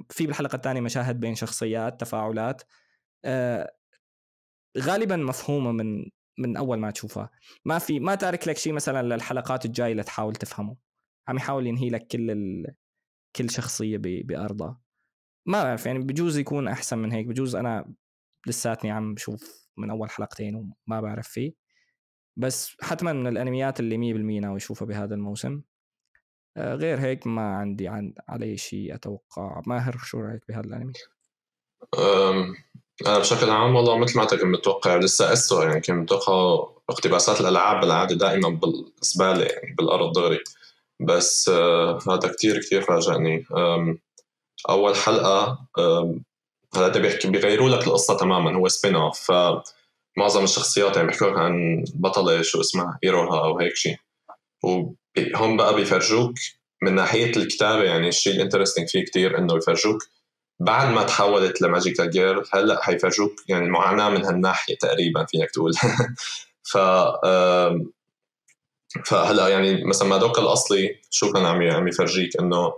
في 0.10 0.28
بالحلقة 0.28 0.56
الثانية 0.56 0.82
مشاهد 0.82 1.20
بين 1.20 1.36
شخصيات 1.36 2.00
تفاعلات. 2.02 2.62
آه 3.26 3.72
غالبا 4.78 5.16
مفهومة 5.16 5.72
من 5.72 6.06
من 6.38 6.58
أول 6.58 6.78
ما 6.80 6.92
تشوفها. 6.92 7.30
ما 7.66 7.80
في 7.80 8.00
ما 8.00 8.16
تارك 8.16 8.48
لك 8.48 8.58
شيء 8.58 8.74
مثلا 8.74 9.16
للحلقات 9.16 9.66
الجاية 9.66 9.94
لتحاول 9.94 10.36
تفهمه. 10.36 10.76
عم 11.28 11.38
يحاول 11.38 11.68
ينهي 11.68 11.90
لك 11.90 12.08
كل 12.08 12.32
ال... 12.32 12.76
كل 13.36 13.50
شخصية 13.50 13.98
ب... 13.98 14.02
بأرضها. 14.02 14.80
ما 15.46 15.64
بعرف 15.64 15.86
يعني 15.86 16.00
بجوز 16.00 16.38
يكون 16.38 16.68
أحسن 16.68 16.98
من 16.98 17.12
هيك. 17.12 17.28
بجوز 17.28 17.56
أنا 17.56 17.94
لساتني 18.48 18.92
عم 18.92 19.14
بشوف 19.14 19.70
من 19.78 19.90
أول 19.90 20.10
حلقتين 20.10 20.56
وما 20.56 21.02
بعرف 21.02 21.28
فيه. 21.28 21.54
بس 22.38 22.76
حتما 22.82 23.14
من 23.14 23.28
الأنميات 23.28 23.80
اللي 23.80 24.14
100% 24.14 24.42
ناوي 24.42 24.58
أشوفها 24.58 24.86
بهذا 24.86 25.16
الموسم. 25.16 25.62
غير 26.60 27.00
هيك 27.00 27.28
ما 27.28 27.56
عندي 27.56 27.88
عن 27.88 28.14
عليه 28.30 28.56
شيء 28.56 28.96
أتوقع. 28.96 29.62
ماهر 29.68 29.98
شو 29.98 30.20
رأيك 30.20 30.42
بهذا 30.50 30.66
الأنمي؟ 30.66 30.94
أنا 33.08 33.20
بشكل 33.20 33.50
عام 33.50 33.76
والله 33.76 33.98
مثل 33.98 34.18
ما 34.18 34.26
كنت 34.26 34.44
متوقع 34.44 34.96
لسه 34.96 35.34
اسوء 35.34 35.64
يعني 35.64 35.82
كنت 35.82 35.92
متوقع 35.92 36.70
اقتباسات 36.90 37.42
الألعاب 37.42 37.82
بالعاده 37.82 38.16
دائما 38.16 38.50
بالزبالة 38.50 39.46
يعني 39.46 39.76
بالأرض 39.78 40.14
دغري. 40.14 40.40
بس 41.00 41.50
آه 41.50 42.00
هذا 42.08 42.28
كتير 42.34 42.62
كتير 42.62 42.82
فاجأني. 42.82 43.46
أول 44.70 44.96
حلقة 44.96 45.68
هذا 46.76 47.00
بيحكي 47.00 47.30
بيغيروا 47.30 47.70
لك 47.70 47.88
القصة 47.88 48.18
تماما 48.18 48.56
هو 48.56 48.68
spin-off 48.68 49.32
فمعظم 49.32 50.44
الشخصيات 50.44 50.96
يعني 50.96 51.08
بيحكوا 51.08 51.28
لك 51.28 51.38
عن 51.38 51.84
بطلة 51.96 52.42
شو 52.42 52.62
اسمها 52.62 53.00
ايروها 53.04 53.40
أو 53.46 53.60
هيك 53.60 53.76
شيء 53.76 53.98
وهم 54.64 55.58
بقى 55.58 55.76
بيفرجوك 55.76 56.34
من 56.82 56.96
ناحية 56.96 57.36
الكتابة 57.36 57.84
يعني 57.84 58.08
الشيء 58.08 58.36
ال 58.36 58.40
interesting 58.40 58.88
فيه 58.88 59.06
كتير 59.06 59.38
إنه 59.38 59.58
يفرجوك 59.58 60.04
بعد 60.60 60.94
ما 60.94 61.04
تحولت 61.04 61.62
ل 61.62 61.68
magical 61.68 62.10
girl 62.10 62.44
هلأ 62.54 62.84
حيفرجوك 62.84 63.32
يعني 63.48 63.66
المعاناه 63.66 64.10
من 64.10 64.26
هالناحية 64.26 64.76
تقريبا 64.76 65.26
فيك 65.26 65.52
تقول. 65.52 65.74
ف 66.72 66.78
فهلا 69.06 69.48
يعني 69.48 69.86
مثلا 69.86 70.08
مادوكا 70.08 70.42
الأصلي 70.42 71.00
شو 71.10 71.34
كان 71.34 71.46
عم 71.46 71.62
عم 71.62 71.88
يفرجيك 71.88 72.40
إنه 72.40 72.74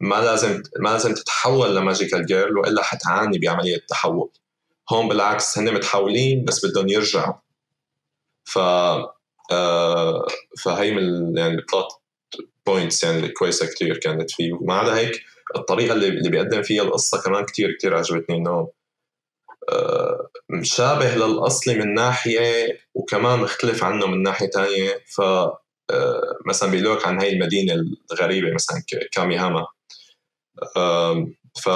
ما 0.00 0.14
لازم 0.14 0.62
ما 0.78 0.88
لازم 0.88 1.14
تتحول 1.14 1.76
ل 1.76 1.82
magical 1.82 2.26
girl 2.26 2.58
وإلا 2.58 2.82
حتعاني 2.82 3.38
بعملية 3.38 3.76
التحول 3.76 4.30
هون 4.90 5.08
بالعكس 5.08 5.58
هن 5.58 5.74
متحولين 5.74 6.44
بس 6.44 6.66
بدهم 6.66 6.88
يرجعوا. 6.88 7.34
ف 8.44 8.58
فهي 10.64 10.90
من 10.90 11.36
يعني 11.36 11.54
ال 11.54 11.60
plot 11.60 11.86
points 12.66 13.04
يعني 13.04 13.26
الكويسه 13.26 13.66
كثير 13.66 13.98
كانت 13.98 14.30
فيه. 14.30 14.52
وما 14.52 14.74
عدا 14.74 14.96
هيك 14.96 15.22
الطريقة 15.56 15.92
اللي, 15.92 16.08
اللي 16.08 16.30
بيقدم 16.30 16.62
فيها 16.62 16.82
القصة 16.82 17.22
كمان 17.22 17.44
كثير 17.44 17.76
كثير 17.78 17.96
عجبتني 17.96 18.36
إنه 18.36 18.70
آه 19.72 20.28
مشابه 20.50 21.14
للأصلي 21.14 21.74
من 21.74 21.94
ناحية 21.94 22.78
وكمان 22.94 23.38
مختلف 23.38 23.84
عنه 23.84 24.06
من 24.06 24.22
ناحية 24.22 24.46
ثانية 24.50 25.04
ف 25.06 25.20
آه 25.20 26.38
مثلا 26.46 26.70
بيقول 26.70 26.98
عن 27.04 27.20
هاي 27.20 27.32
المدينة 27.32 27.74
الغريبة 28.12 28.54
مثلا 28.54 28.82
كاميهاما. 29.12 29.66
ف 31.64 31.68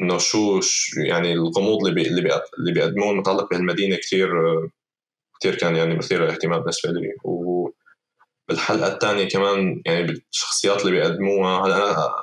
إنه 0.00 0.18
شو 0.18 0.60
يعني 0.96 1.32
الغموض 1.32 1.86
اللي 1.86 1.94
بي 1.94 2.08
اللي 2.58 2.72
بيقدموه 2.72 3.12
متعلق 3.12 3.50
بهالمدينة 3.50 3.96
كثير 3.96 4.28
كثير 5.40 5.54
كان 5.54 5.76
يعني 5.76 5.96
مثير 5.96 6.24
للاهتمام 6.24 6.60
بالنسبة 6.60 6.90
لي. 6.90 7.14
وبالحلقه 7.24 8.92
الثانية 8.92 9.28
كمان 9.28 9.82
يعني 9.86 10.02
بالشخصيات 10.02 10.80
اللي 10.80 10.92
بيقدموها 10.92 11.66
هلأ 11.66 11.76
أنا 11.76 12.14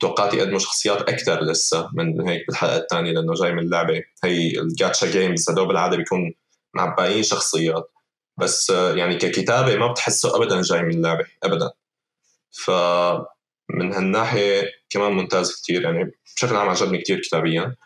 توقعت 0.00 0.34
يقدموا 0.34 0.58
شخصيات 0.58 1.02
أكثر 1.02 1.42
لسه 1.42 1.88
من 1.92 2.28
هيك 2.28 2.46
بالحلقة 2.46 2.76
الثانية 2.76 3.12
لأنه 3.12 3.34
جاي 3.34 3.52
من 3.52 3.58
اللعبه 3.58 4.02
هي 4.24 4.60
ال 4.60 4.68
gacha 4.68 5.10
games 5.10 5.50
هدول 5.50 5.68
بالعادة 5.68 5.96
بيكون 5.96 6.34
معبايين 6.74 7.22
شخصيات. 7.22 7.92
بس 8.36 8.70
يعني 8.70 9.16
ككتابة 9.16 9.76
ما 9.76 9.92
بتحسه 9.92 10.36
ابدا 10.36 10.62
جاي 10.62 10.82
من 10.82 10.90
اللعبه 10.90 11.24
ابدا. 11.42 11.70
ف 12.50 12.70
من 13.70 13.92
هالناحية 13.92 14.70
كمان 14.90 15.12
ممتاز 15.12 15.62
كثير 15.62 15.82
يعني 15.82 16.12
بشكل 16.36 16.56
عام 16.56 16.68
عجبني 16.68 16.98
كثير 16.98 17.20
كتابيا. 17.20 17.76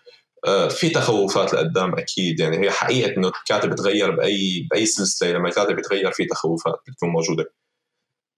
في 0.71 0.89
تخوفات 0.91 1.55
لقدام 1.55 1.95
أكيد. 1.99 2.41
يعني 2.41 2.59
هي 2.67 2.71
حقيقة 2.71 3.17
إنه 3.17 3.29
الكاتب 3.29 3.71
بتغير 3.71 4.11
بأي 4.17 4.69
بأي 4.71 4.87
سلسلة. 4.87 5.33
لما 5.33 5.49
الكاتب 5.49 5.77
بيتغير 5.77 6.13
في 6.13 6.25
تخوفات 6.25 6.75
بتكون 6.89 7.09
موجودة. 7.09 7.45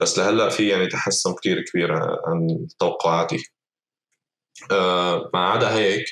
بس 0.00 0.18
لهلأ 0.18 0.48
في 0.48 0.68
يعني 0.68 0.86
تحسن 0.86 1.34
كثير 1.34 1.64
كبير 1.64 1.92
عن 2.26 2.66
توقعاتي. 2.78 3.38
آه، 4.70 5.30
ما 5.34 5.40
عدا 5.40 5.74
هيك 5.74 6.04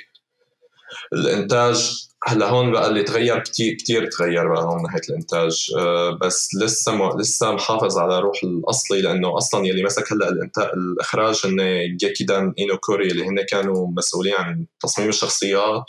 الإنتاج 1.12 2.08
هلا 2.26 2.48
هون 2.48 2.72
بقى 2.72 2.88
اللي 2.88 3.02
تغير 3.02 3.38
كثير 3.38 3.74
كثير 3.74 4.06
تغير 4.10 4.52
بقى 4.54 4.62
هون 4.64 4.82
ناحية 4.82 5.00
الإنتاج. 5.08 5.66
أه 5.78 6.18
بس 6.22 6.48
لسه 6.62 6.92
م... 6.94 7.20
لسه 7.20 7.52
محافظ 7.52 7.98
على 7.98 8.18
روح 8.18 8.44
الأصلي 8.44 9.00
لأنه 9.02 9.36
أصلا 9.38 9.66
يلي 9.66 9.82
مسك 9.84 10.12
هلأ 10.12 10.28
الإنتاج 10.28 10.68
الإخراج 10.74 11.40
هن 11.44 11.56
جيكيدان 11.96 12.54
اينو 12.58 12.76
كوري 12.78 13.10
اللي 13.10 13.24
هن 13.26 13.42
كانوا 13.48 13.88
مسؤولين 13.96 14.34
عن 14.34 14.66
تصميم 14.80 15.08
الشخصيات 15.08 15.84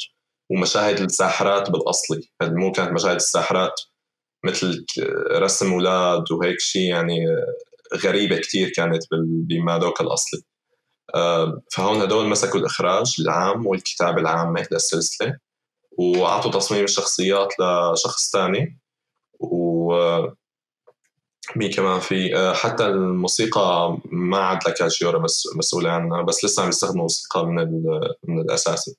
ومشاهد 0.49 0.99
الساحرات 0.99 1.69
بالأصلي. 1.69 2.21
مو 2.41 2.71
كانت 2.71 2.91
مشاهد 2.91 3.15
الساحرات 3.15 3.81
مثل 4.45 4.85
رسم 5.31 5.73
أولاد 5.73 6.31
وهيك 6.31 6.59
شيء 6.59 6.81
يعني 6.81 7.25
غريبة 8.03 8.37
كثير 8.37 8.69
كانت 8.69 9.03
بمادوكا 9.49 10.03
الأصلي. 10.03 10.41
أه 11.15 11.61
فهون 11.71 12.01
هدول 12.01 12.27
مسكوا 12.29 12.59
الإخراج 12.59 13.15
العام 13.19 13.67
والكتابه 13.67 14.21
العامه 14.21 14.67
للسلسله 14.71 15.37
وأعطوا 15.97 16.51
تصميم 16.51 16.83
الشخصيات 16.83 17.53
لشخص 17.59 18.31
ثاني. 18.31 18.79
و 19.39 19.93
مين 21.55 21.71
كمان 21.71 21.99
في 21.99 22.53
حتى 22.55 22.85
الموسيقى 22.87 23.97
ما 24.05 24.37
عاد 24.37 24.67
لكاجيورا 24.67 25.25
مسؤولة 25.55 25.89
عنها 25.89 26.21
بس 26.21 26.45
لسه 26.45 26.63
عم 26.63 26.69
يستخدموا 26.69 27.01
موسيقى 27.01 27.45
من 27.45 27.83
من 28.23 28.41
الأساسي. 28.41 28.95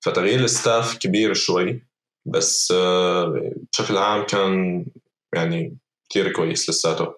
فتغيير 0.00 0.40
الستاف 0.40 0.98
كبير 0.98 1.34
شوي 1.34 1.86
بس 2.26 2.72
بشكل 3.72 3.96
عام 3.96 4.26
كان 4.26 4.84
يعني 5.34 5.76
كثير 6.10 6.32
كويس 6.32 6.70
لساته. 6.70 7.14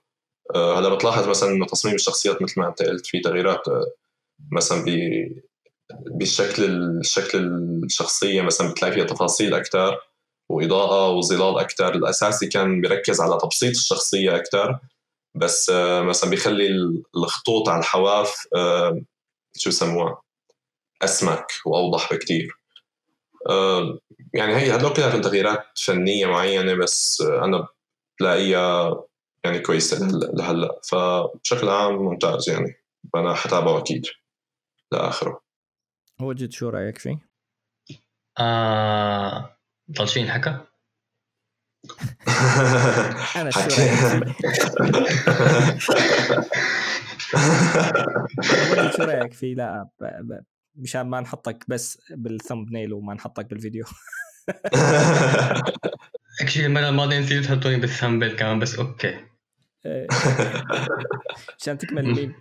هلا 0.57 0.95
بتلاحظ 0.95 1.29
مثلا 1.29 1.51
إنه 1.51 1.67
تصميم 1.67 1.95
الشخصيات 1.95 2.43
مثل 2.43 2.61
ما 2.61 2.69
أنت 2.69 2.83
قلت 2.83 3.07
في 3.07 3.21
تغييرات 3.21 3.63
مثلا 4.53 4.85
بشكل 6.01 6.65
الشكل 7.01 7.39
الشخصية 7.85 8.43
مثلا 8.43 8.71
بتلاقي 8.71 8.95
فيها 8.95 9.05
تفاصيل 9.05 9.55
أكثر 9.55 9.99
وإضاءة 10.49 11.11
وظلال 11.11 11.59
أكثر 11.59 11.95
الأساسي 11.95 12.47
كان 12.47 12.81
بيركز 12.81 13.21
على 13.21 13.39
تبسيط 13.43 13.71
الشخصية 13.77 14.37
أكثر 14.37 14.79
بس 15.35 15.71
آه، 15.71 16.03
مثلا 16.03 16.31
بيخلي 16.31 16.69
الخطوط 17.17 17.69
على 17.69 17.81
الحواف 17.81 18.35
آه، 18.57 19.01
شو 19.57 19.71
يسموها؟ 19.71 20.23
أسمك 21.03 21.47
وأوضح 21.67 22.13
بكثير 22.13 22.59
آه، 23.51 23.99
يعني 24.35 24.57
هي 24.57 24.75
هدول 24.75 24.93
كلها 24.93 25.19
تغييرات 25.19 25.79
فنية 25.79 26.27
معينة 26.27 26.75
بس 26.75 27.21
أنا 27.21 27.69
بلاقيها 28.21 29.05
يعني 29.45 29.59
كويسة 29.59 30.09
لهلأ. 30.35 30.81
فبشكل 30.91 31.69
عام 31.69 31.95
ممتاز 31.95 32.49
يعني. 32.49 32.75
أنا 33.15 33.35
حتابعه 33.35 33.79
أكيد 33.79 34.07
لآخره. 34.93 35.44
وجد 36.21 36.53
شو 36.53 36.69
رأيك 36.69 36.99
فيه؟ 36.99 37.19
آه 38.39 39.57
ضل 39.91 40.09
شيء 40.09 40.23
انحكى؟ 40.25 40.61
أنا 43.37 43.51
شو 43.51 43.61
رأيك 43.61 43.95
فيه؟ 43.95 44.35
شو 48.97 49.03
رأيك 49.03 49.33
فيه؟ 49.33 49.55
لا 49.55 49.89
مشان 50.77 51.03
ما 51.03 51.21
نحطك 51.21 51.65
بس 51.69 51.99
بال 52.11 52.73
thumbnail 52.73 52.93
وما 52.93 53.15
نحطك 53.15 53.47
بالفيديو 53.51 53.85
actually 56.41 56.67
المره 56.67 56.89
الماضيه 56.89 57.19
نسيت 57.19 57.45
تحطوني 57.45 57.77
بال 57.77 57.88
thumbnail 57.88 58.37
كمان 58.37 58.59
بس 58.59 58.79
أوكي 58.79 59.34
عشان 61.61 61.79
تكمل 61.79 62.05
الميم 62.05 62.35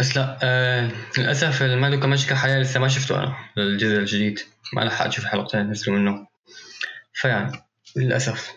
بس 0.00 0.16
لا 0.16 0.38
آه 0.42 0.90
للأسف 1.18 1.62
المادوكا 1.62 2.06
ماجيكا 2.06 2.34
حاليا 2.34 2.62
لسه 2.62 2.80
ما 2.80 2.88
شفته 2.88 3.18
أنا 3.18 3.34
الجزء 3.58 3.96
الجديد. 3.98 4.40
ما 4.74 4.80
لحقت 4.80 5.08
أشوف 5.08 5.24
حلقتين 5.24 5.70
نزلوا 5.70 5.98
منه. 5.98 6.26
فيعني 7.12 7.52
للأسف. 7.96 8.52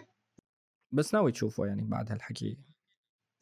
بس 0.91 1.13
ناوي 1.13 1.32
تشوفه 1.32 1.65
يعني 1.65 1.82
بعد 1.82 2.11
هالحكي. 2.11 2.57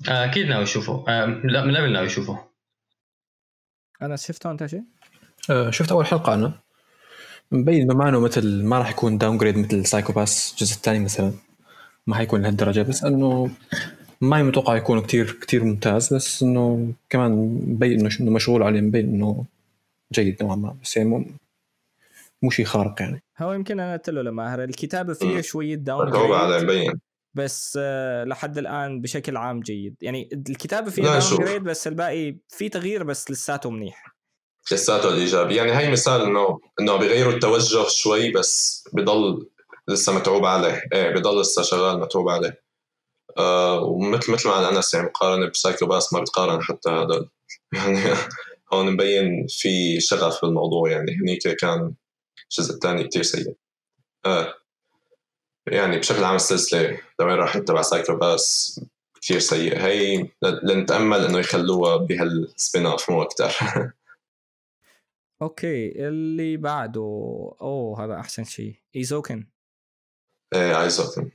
آه 0.10 0.26
أكيد 0.26 0.48
ناوي 0.48 0.64
أشوفه. 0.64 1.06
آه 1.08 1.26
لا 1.26 1.66
من 1.66 1.78
قبل 1.78 1.94
ناوي 1.94 2.06
أشوفه. 2.06 2.48
أنا 4.02 4.16
شفته 4.16 4.52
أنت 4.52 4.66
شيء؟ 4.66 4.84
آه 5.50 5.70
شفت 5.70 5.92
أول 5.92 6.06
حلقة 6.06 6.34
أنا. 6.34 6.60
مبين 7.52 7.82
انه 7.82 7.94
ما 7.94 8.10
انه 8.10 8.20
مثل 8.20 8.64
ما 8.64 8.80
راح 8.80 8.90
يكون 8.90 9.18
downgrade 9.18 9.58
مثل 9.58 9.86
سايكوباس 9.86 10.52
الجزء 10.52 10.76
الثاني 10.76 11.00
مثلا. 11.00 11.34
ما 12.08 12.16
حيكون 12.16 12.42
لهالدرجة 12.42 12.82
بس 12.82 13.04
إنه 13.04 13.52
ما 14.22 14.44
متوقع 14.44 14.76
يكون 14.76 15.02
كتير 15.02 15.32
كتير 15.32 15.64
ممتاز 15.64 16.14
بس 16.14 16.44
إنه 16.44 16.94
كمان 17.10 17.32
مبين 17.68 18.06
إنه 18.06 18.32
مشغول 18.32 18.64
عليه 18.64 18.82
مبين 18.82 19.06
إنه 19.06 19.46
جيد 20.14 20.44
نوعا 20.44 20.56
ما 20.56 20.76
بس 20.84 20.98
يعني 20.98 21.10
مو 21.10 21.26
مو 22.42 22.50
شيء 22.50 22.66
خارق 22.66 23.02
يعني. 23.02 23.24
هو 23.38 23.54
يمكن 23.54 23.80
أنا 23.80 23.94
قلت 23.94 24.10
له 24.10 24.22
لماهر 24.22 24.64
الكتابة 24.64 25.14
فيها 25.14 25.42
شوية 25.42 25.76
down 25.76 26.64
مبين. 26.64 26.94
بس 27.34 27.80
آه، 27.82 28.24
لحد 28.24 28.58
الآن 28.58 29.02
بشكل 29.02 29.38
عام 29.38 29.60
جيد. 29.60 29.96
يعني 30.02 30.30
الكتابة 30.34 30.90
فيها 30.92 31.20
downgrade 31.20 31.64
بس 31.64 31.88
الباقي 31.88 32.36
في 32.50 32.70
تغيير 32.70 33.04
بس 33.04 33.32
لساته 33.32 33.70
منيح. 33.70 34.16
لساته 34.72 35.10
الإيجابي. 35.10 35.56
يعني 35.56 35.72
هي 35.72 35.92
مثال 35.92 36.22
انه 36.22 36.60
إنه 36.80 36.98
بيغيروا 36.98 37.34
التوجه 37.34 37.88
شوي 37.90 38.32
بس 38.32 38.84
بضل 38.94 39.48
لسه 39.88 40.16
متعوب 40.16 40.46
عليه. 40.46 40.84
إيه 40.94 41.16
بضل 41.16 41.42
لسه 41.42 41.62
شغال 41.62 42.00
متعوب 42.00 42.30
عليه. 42.30 42.62
ومثل 43.82 44.32
مثل 44.32 44.50
ما 44.50 44.70
أنس 44.70 44.94
يعني 44.94 45.08
مقارنة 45.08 45.50
بسايكو 45.50 45.86
باس 45.86 46.14
ما 46.14 46.20
بتقارن 46.20 46.64
حتى 46.64 46.90
هذا. 46.90 47.26
يعني 47.74 48.00
هون 48.74 48.94
مبين 48.94 49.48
في 49.50 50.00
شغف 50.00 50.46
بالموضوع 50.46 50.92
يعني. 50.92 51.18
هنيك 51.22 51.48
كان 51.48 51.94
الجزء 52.44 52.74
الثاني 52.74 53.04
كتير 53.04 53.24
سيء. 53.24 53.56
آه 54.26 54.54
يعني 55.68 55.98
بشكل 55.98 56.24
عام 56.24 56.36
السلسلة 56.36 57.00
لوين 57.20 57.36
راحت 57.36 57.62
تبع 57.62 57.82
سايكو 57.82 58.16
باس؟ 58.16 58.80
كثير 59.22 59.40
سيء. 59.40 59.78
هي 59.78 60.30
لنتأمل 60.64 61.26
إنه 61.26 61.40
يخلوها 61.40 61.98
بهال 61.98 62.86
spin-off 62.86 63.10
مو 63.10 63.22
أكثر 63.22 63.52
okay 65.42 66.08
اللي 66.08 66.58
بعده 66.58 67.02
أوه 67.62 68.06
هذا 68.06 68.20
أحسن 68.20 68.44
شيء. 68.44 68.76
إيزوكن. 68.96 69.48
إيه 70.54 70.84
إيزوكن. 70.84 71.32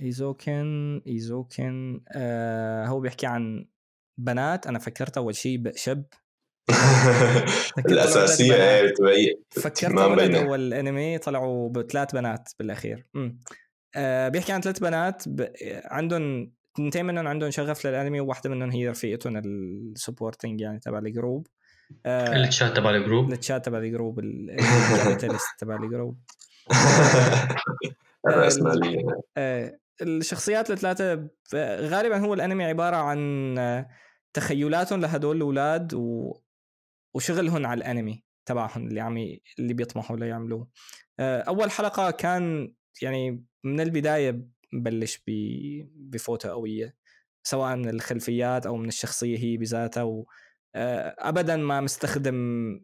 ايزوكن 0.00 1.00
ايزوكن 1.06 2.00
آه 2.16 2.86
هو 2.86 3.00
بيحكي 3.00 3.26
عن 3.26 3.66
بنات 4.18 4.66
أنا 4.66 4.78
فكرت 4.78 5.16
أول 5.16 5.34
شيء 5.34 5.62
شاب. 5.76 6.04
الأساسية 7.78 8.54
إيه؟ 8.54 8.90
بتبين 8.90 9.42
فكرت. 9.50 10.34
أول 10.34 10.60
الانمي 10.60 11.18
طلعوا 11.18 11.68
بثلاث 11.70 12.12
بنات 12.14 12.48
بالأخير. 12.58 13.06
امم 13.16 13.40
آه 13.96 14.28
بيحكي 14.28 14.52
عن 14.52 14.60
ثلاث 14.60 14.78
بنات 14.78 15.28
ب... 15.28 15.48
عندهم 15.84 16.52
اثنتين 16.76 17.04
منهم 17.06 17.26
عندهم 17.28 17.50
شغف 17.50 17.86
للأنمي 17.86 18.20
وواحدة 18.20 18.50
منهم 18.50 18.70
هي 18.70 18.88
رفيقتهم 18.88 19.36
ال 19.36 19.47
supporting 19.47 20.60
يعني 20.60 20.78
تبع 20.80 20.98
ال 20.98 21.05
group. 21.05 21.46
آه 22.06 22.36
التشات 22.36 22.76
تبع 22.76 22.90
الجروب. 22.90 23.32
التشات 23.32 23.66
تبع 23.66 23.78
الجروب 23.78 24.18
ال- 24.18 24.50
الكابيتالست 24.60 25.46
تبع 25.58 25.76
الجروب. 25.76 26.18
الرأسمالية. 28.28 28.98
آه، 29.36 29.78
الشخصيات 30.02 30.70
الثلاثة 30.70 31.14
ب- 31.14 31.30
غالبا 31.80 32.18
هو 32.18 32.34
الأنمي 32.34 32.64
عبارة 32.64 32.96
عن 32.96 33.54
تخيلاتهم 34.32 35.00
لهدول 35.00 35.36
الأولاد 35.36 35.94
و... 35.94 36.34
وشغلهم 37.14 37.66
على 37.66 37.78
الأنمي 37.78 38.24
تبعهم 38.46 38.86
اللي 38.86 39.00
عم. 39.00 39.16
اللي 39.58 39.74
بيطمحوا 39.74 40.16
ليعملوه 40.16 40.68
آه، 41.20 41.40
أول 41.40 41.70
حلقة 41.70 42.10
كان 42.10 42.74
يعني 43.02 43.44
من 43.64 43.80
البداية 43.80 44.44
ببلش 44.72 45.18
ب... 45.26 45.30
بفوتة 46.10 46.48
قوية 46.48 46.96
سواء 47.42 47.76
من 47.76 47.88
الخلفيات 47.88 48.66
أو 48.66 48.76
من 48.76 48.88
الشخصية 48.88 49.38
هي 49.38 49.56
بذاتها 49.56 50.02
و... 50.02 50.26
آه، 50.74 51.16
ابدا 51.18 51.56
ما 51.56 51.80
مستخدم 51.80 52.34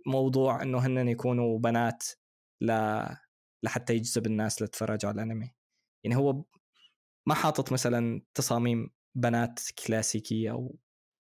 موضوع 0.07 0.63
إنه 0.63 0.79
هن 0.79 1.09
يكونوا 1.09 1.59
بنات 1.59 2.05
ل... 2.61 2.73
لحتى 3.63 3.95
يجذب 3.95 4.27
الناس 4.27 4.63
لتتفرج 4.63 5.07
على 5.07 5.15
الأنمي 5.15 5.55
يعني 6.05 6.17
هو 6.17 6.45
ما 7.29 7.35
حاطط 7.35 7.73
مثلا 7.73 8.21
تصاميم 8.35 8.91
بنات 9.15 9.61
كلاسيكية 9.87 10.51
أو 10.51 10.77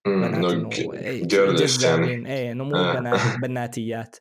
بنات 0.06 0.52
إيه، 0.94 1.24
جيرلش 1.24 1.84
يعني. 1.84 2.02
جذابين 2.06 2.26
إيه 2.26 2.52
إنه 2.52 2.64
مو 2.64 2.76
آه. 2.76 2.94
بنات 2.94 3.20
بناتيات. 3.42 4.16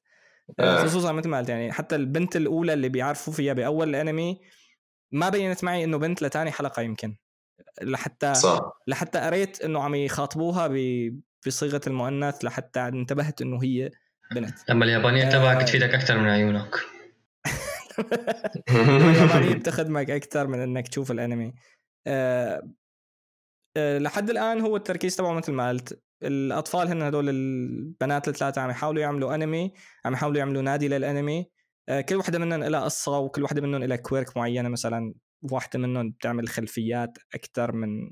آه، 0.60 0.64
آه. 0.82 0.84
خصوصا 0.86 1.12
مثل 1.12 1.30
ما 1.30 1.38
قلت 1.38 1.50
يعني 1.50 1.72
حتى 1.72 1.96
البنت 1.96 2.36
الأولى 2.36 2.74
اللي 2.74 2.90
بيعرفوا 2.90 3.34
فيها 3.34 3.54
بأول 3.54 3.90
الانمي 3.90 4.40
ما 5.12 5.30
بينت 5.30 5.64
معي 5.64 5.84
إنه 5.84 5.98
بنت 5.98 6.22
لتاني 6.22 6.52
حلقة 6.52 6.82
يمكن. 6.82 7.16
لحتى 7.82 8.34
صح. 8.36 8.60
لحتى 8.88 9.20
قريت 9.20 9.62
إنه 9.62 9.84
عم 9.84 9.96
يخاطبوها 9.96 10.68
ب- 10.68 11.22
بصيغة 11.48 11.82
المؤنث 11.88 12.44
لحتى 12.46 12.80
انتبهت 12.80 13.42
إنه 13.42 13.64
هي 13.64 13.92
بنت. 14.36 14.56
لما 14.70 14.86
اليابانية 14.86 15.28
آه. 15.28 15.30
تبعك 15.32 15.64
تفيدك 15.68 15.94
أكثر 15.94 16.18
من 16.18 16.28
عيونك. 16.30 16.76
اليابانيه 18.70 19.54
بتخدمك 19.60 20.10
أكثر 20.10 20.48
من 20.48 20.60
إنك 20.60 20.88
تشوف 20.88 21.12
الانمي. 21.12 21.54
أه 22.08 22.70
أه 23.78 23.98
لحد 24.00 24.30
الآن 24.30 24.62
هو 24.62 24.76
التركيز 24.76 25.16
تبعه 25.16 25.34
مثل 25.34 25.52
ما 25.52 25.70
قلت. 25.70 26.02
الأطفال 26.24 26.88
هن 26.88 27.02
هدول 27.02 27.30
البنات 27.30 28.28
الثلاثة 28.28 28.62
عم 28.62 28.70
يحاولوا 28.70 29.02
يعملوا 29.02 29.36
أنمي 29.36 29.74
عم 30.06 30.14
يحاولوا 30.14 30.40
يعملوا 30.40 30.62
نادي 30.62 30.88
للأنمي. 30.88 31.52
أه 31.90 32.02
كل 32.02 32.16
وحدة 32.16 32.40
منهم 32.40 32.64
لها 32.64 32.82
قصة 32.84 33.20
وكل 33.20 33.44
وحدة 33.44 33.62
منهم 33.62 33.84
لها 33.84 33.98
كويرك 33.98 34.38
معينة. 34.38 34.70
مثلا 34.70 35.14
واحدة 35.52 35.80
منهم 35.80 36.12
بتعمل 36.12 36.50
خلفيات 36.50 37.18
أكثر 37.36 37.72
من 37.72 38.12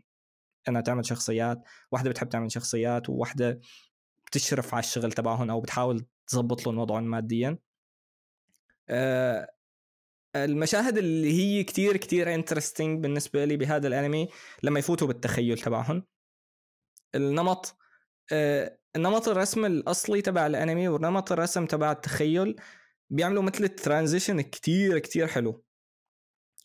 إنها 0.69 0.81
تعمل 0.81 1.05
شخصيات. 1.05 1.57
واحدة 1.91 2.09
بتحب 2.09 2.29
تعمل 2.29 2.51
شخصيات 2.51 3.09
وواحده 3.09 3.59
بتشرف 4.27 4.73
على 4.73 4.83
الشغل 4.83 5.11
تبعهم 5.11 5.49
أو 5.49 5.61
بتحاول 5.61 6.05
تظبط 6.27 6.67
لهم 6.67 6.79
وضعهم 6.79 7.03
ماديا. 7.03 7.57
المشاهد 10.35 10.97
اللي 10.97 11.33
هي 11.33 11.63
كتير 11.63 11.97
كتير 11.97 12.35
انترستنج 12.35 13.03
بالنسبة 13.03 13.45
لي 13.45 13.57
بهذا 13.57 13.87
الأنمي 13.87 14.29
لما 14.63 14.79
يفوتوا 14.79 15.07
بالتخيل 15.07 15.57
تبعهم 15.57 16.03
النمط 17.15 17.77
آه، 18.31 18.77
النمط 18.95 19.27
الرسم 19.27 19.65
الأصلي 19.65 20.21
تبع 20.21 20.47
الأنمي 20.47 20.87
ونمط 20.87 21.31
الرسم 21.31 21.65
تبع 21.65 21.91
التخيل 21.91 22.55
بيعملوا 23.09 23.43
مثل 23.43 23.63
ال 23.63 23.70
transition 23.70 24.41
كتير 24.41 24.99
كتير 24.99 25.27
حلو 25.27 25.63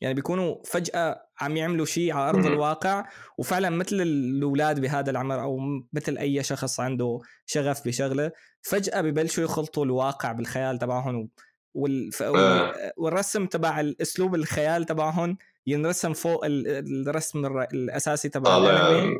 يعني 0.00 0.14
بيكونوا 0.14 0.56
فجأة 0.64 1.26
عم 1.40 1.56
يعملوا 1.56 1.86
شيء 1.86 2.12
على 2.12 2.28
أرض. 2.28 2.46
الواقع 2.46 3.08
وفعلا 3.38 3.70
مثل 3.70 3.96
الأولاد 4.00 4.80
بهذا 4.80 5.10
العمر 5.10 5.42
أو 5.42 5.58
مثل 5.92 6.18
أي 6.18 6.42
شخص 6.42 6.80
عنده 6.80 7.20
شغف 7.46 7.86
بشغلة 7.86 8.32
فجأة 8.62 9.00
ببلشوا 9.00 9.44
يخلطوا 9.44 9.84
الواقع 9.84 10.32
بالخيال 10.32 10.78
تبعهم 10.78 11.30
والف... 11.74 12.22
آه. 12.22 12.92
والرسم 12.96 13.46
تبع 13.46 13.80
الأسلوب 13.80 14.34
الخيال 14.34 14.84
تبعهم 14.84 15.38
ينرسم 15.66 16.12
فوق 16.12 16.44
ال- 16.44 17.08
الرسم 17.08 17.46
الر- 17.46 17.62
الأساسي 17.72 18.28
تبع 18.28 18.50
طالع 18.50 19.10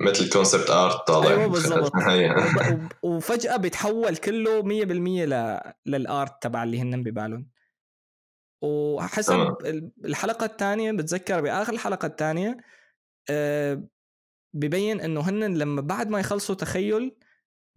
مثل 0.00 0.30
concept 0.30 0.70
art 0.70 1.06
طالع 1.06 1.30
أيوة 1.30 1.46
بالضبط. 1.52 1.92
وفجأة 3.02 3.56
بيتحول 3.56 4.16
كله 4.16 4.62
100% 4.62 4.64
ل... 5.28 5.60
للآرت 5.86 6.42
تبع 6.42 6.62
اللي 6.62 6.80
هن 6.80 7.02
ببالهم 7.02 7.48
وحسب 8.64 9.32
تمام. 9.32 9.56
الحلقة 10.04 10.46
الثانية 10.46 10.92
بتذكر 10.92 11.40
بآخر 11.40 11.72
الحلقة 11.72 12.06
الثانية 12.06 12.56
آه، 13.30 13.82
ببين 14.54 15.00
إنه 15.00 15.20
هن 15.20 15.58
لما 15.58 15.80
بعد 15.80 16.08
ما 16.08 16.20
يخلصوا 16.20 16.54
تخيل 16.54 17.14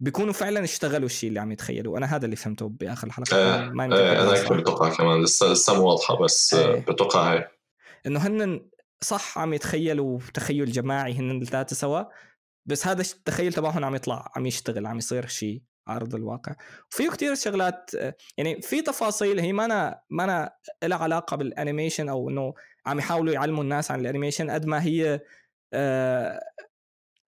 بيكونوا 0.00 0.32
فعلا 0.32 0.64
اشتغلوا 0.64 1.06
الشيء 1.06 1.28
اللي 1.28 1.40
عم 1.40 1.52
يتخيلوا 1.52 1.98
أنا 1.98 2.16
هذا 2.16 2.24
اللي 2.24 2.36
فهمته 2.36 2.68
بآخر 2.68 3.06
الحلقة 3.06 3.36
آه، 3.36 3.68
ما 3.68 3.86
متأكد 3.86 4.20
أنا 4.20 4.32
هيك. 4.32 4.52
بتوقع 4.52 4.94
كمان. 4.94 5.22
لسه 5.22 5.46
لسه 5.52 5.74
مو 5.74 5.88
واضحة 5.88 6.22
بس 6.22 6.54
آه، 6.54 6.74
إيه. 6.74 6.80
بتوقع 6.80 7.32
هيك. 7.32 7.48
إنه 8.06 8.20
هن 8.26 8.68
صح 9.00 9.38
عم 9.38 9.54
يتخيلوا 9.54 10.18
تخيل 10.34 10.72
جماعي 10.72 11.14
هن 11.14 11.42
الثلاثة 11.42 11.76
سوا 11.76 12.02
بس 12.66 12.86
هذا 12.86 13.00
التخيل 13.02 13.52
تبعهم 13.52 13.84
عم 13.84 13.94
يطلع 13.94 14.32
عم 14.36 14.46
يشتغل 14.46 14.86
عم 14.86 14.98
يصير 14.98 15.26
شيء 15.26 15.62
على 15.88 15.96
ارض 15.96 16.14
الواقع. 16.14 16.54
وفيه 16.92 17.10
كتير 17.10 17.34
شغلات 17.34 17.90
آه، 17.94 18.14
يعني 18.38 18.62
في 18.62 18.82
تفاصيل 18.82 19.40
هي 19.40 19.52
ما 19.52 19.64
أنا 19.64 20.00
ما 20.10 20.24
أنا 20.24 20.52
لها 20.84 20.98
علاقة 20.98 21.36
بال 21.36 21.49
animation 21.49 22.08
أو 22.08 22.30
إنه 22.30 22.54
عم 22.86 22.98
يحاولوا 22.98 23.34
يعلموا 23.34 23.62
الناس 23.62 23.90
عن 23.90 24.00
ال 24.00 24.05
animation 24.05 24.50
قد 24.50 24.66
ما 24.66 24.82
هي 24.82 25.20
آه، 25.74 26.40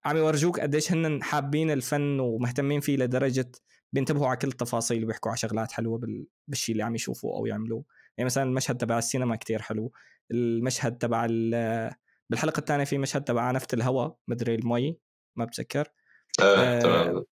عم 0.04 0.16
يورجوك 0.16 0.60
قديش 0.60 0.92
هن 0.92 1.22
حابين 1.22 1.70
الفن 1.70 2.20
ومهتمين 2.20 2.80
فيه 2.80 2.96
لدرجة 2.96 3.52
بينتبهوا 3.92 4.26
على 4.28 4.36
كل 4.36 4.48
التفاصيل 4.48 5.04
وبيحكوا 5.04 5.30
على 5.30 5.38
شغلات 5.38 5.72
حلوة 5.72 5.98
بال- 5.98 6.26
بالشيء 6.48 6.72
اللي 6.72 6.84
عم 6.84 6.94
يشوفوه 6.94 7.36
أو 7.38 7.46
يعملوه. 7.46 7.84
يعني 8.16 8.26
مثلا 8.26 8.44
المشهد 8.44 8.76
تبع 8.76 8.98
السينما 8.98 9.36
كتير 9.36 9.62
حلو. 9.62 9.92
المشهد 10.30 10.98
تبع 10.98 11.26
ال- 11.30 11.92
بالحلقة 12.30 12.60
الثانية 12.60 12.84
في 12.84 12.98
مشهد 12.98 13.24
تبع 13.24 13.42
عنفه 13.42 13.66
الهواء 13.72 14.16
مدري 14.28 14.54
المي 14.54 14.98
ما 15.36 15.44
بتذكر؟ 15.44 15.88
آه، 16.40 16.80
تمام. 16.80 17.24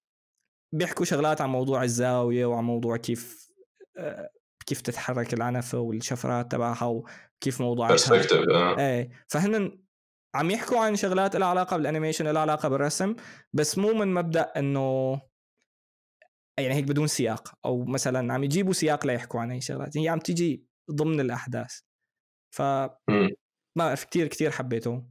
بيحكوا 0.74 1.05
شغلات 1.05 1.41
عن 1.41 1.49
موضوع 1.49 1.84
الزاوية 1.84 2.45
وعن 2.45 2.63
موضوع 2.63 2.97
كيف 2.97 3.49
آه، 3.97 4.30
كيف 4.66 4.82
تتحرك 4.82 5.34
العنفه 5.34 5.80
والشفرات 5.80 6.51
تبعها 6.51 6.86
وكيف 6.86 7.61
موضوعاتها. 7.61 7.93
perspective 7.93 8.39
إيه 8.80 9.09
فهن 9.28 9.80
عم 10.36 10.52
يحكوا 10.52 10.80
عن 10.80 10.96
شغلات 10.96 11.36
لها 11.36 11.48
علاقة 11.48 11.78
بال 11.78 11.87
animation 11.87 12.28
لها 12.28 12.42
علاقة 12.42 12.70
بالرسم 12.70 13.16
بس 13.54 13.78
مو 13.78 13.94
من 13.94 14.14
مبدأ 14.14 14.42
إنه 14.58 15.22
يعني 16.60 16.74
هيك 16.74 16.84
بدون 16.84 17.08
سياق. 17.08 17.54
أو 17.66 17.86
مثلا 17.86 18.34
عم 18.34 18.44
يجيبوا 18.44 18.74
سياق 18.74 19.06
ليحكوا 19.06 19.40
عن 19.40 19.52
اي 19.52 19.62
شغلات 19.62 19.98
هي 19.98 20.10
عم 20.10 20.20
تيجي 20.20 20.66
ضمن 20.92 21.20
الأحداث. 21.20 21.80
ف 22.56 22.62
ما 22.62 23.30
بعرف 23.76 24.06
كثير 24.06 24.28
كثير 24.28 24.52
حبيته. 24.52 25.04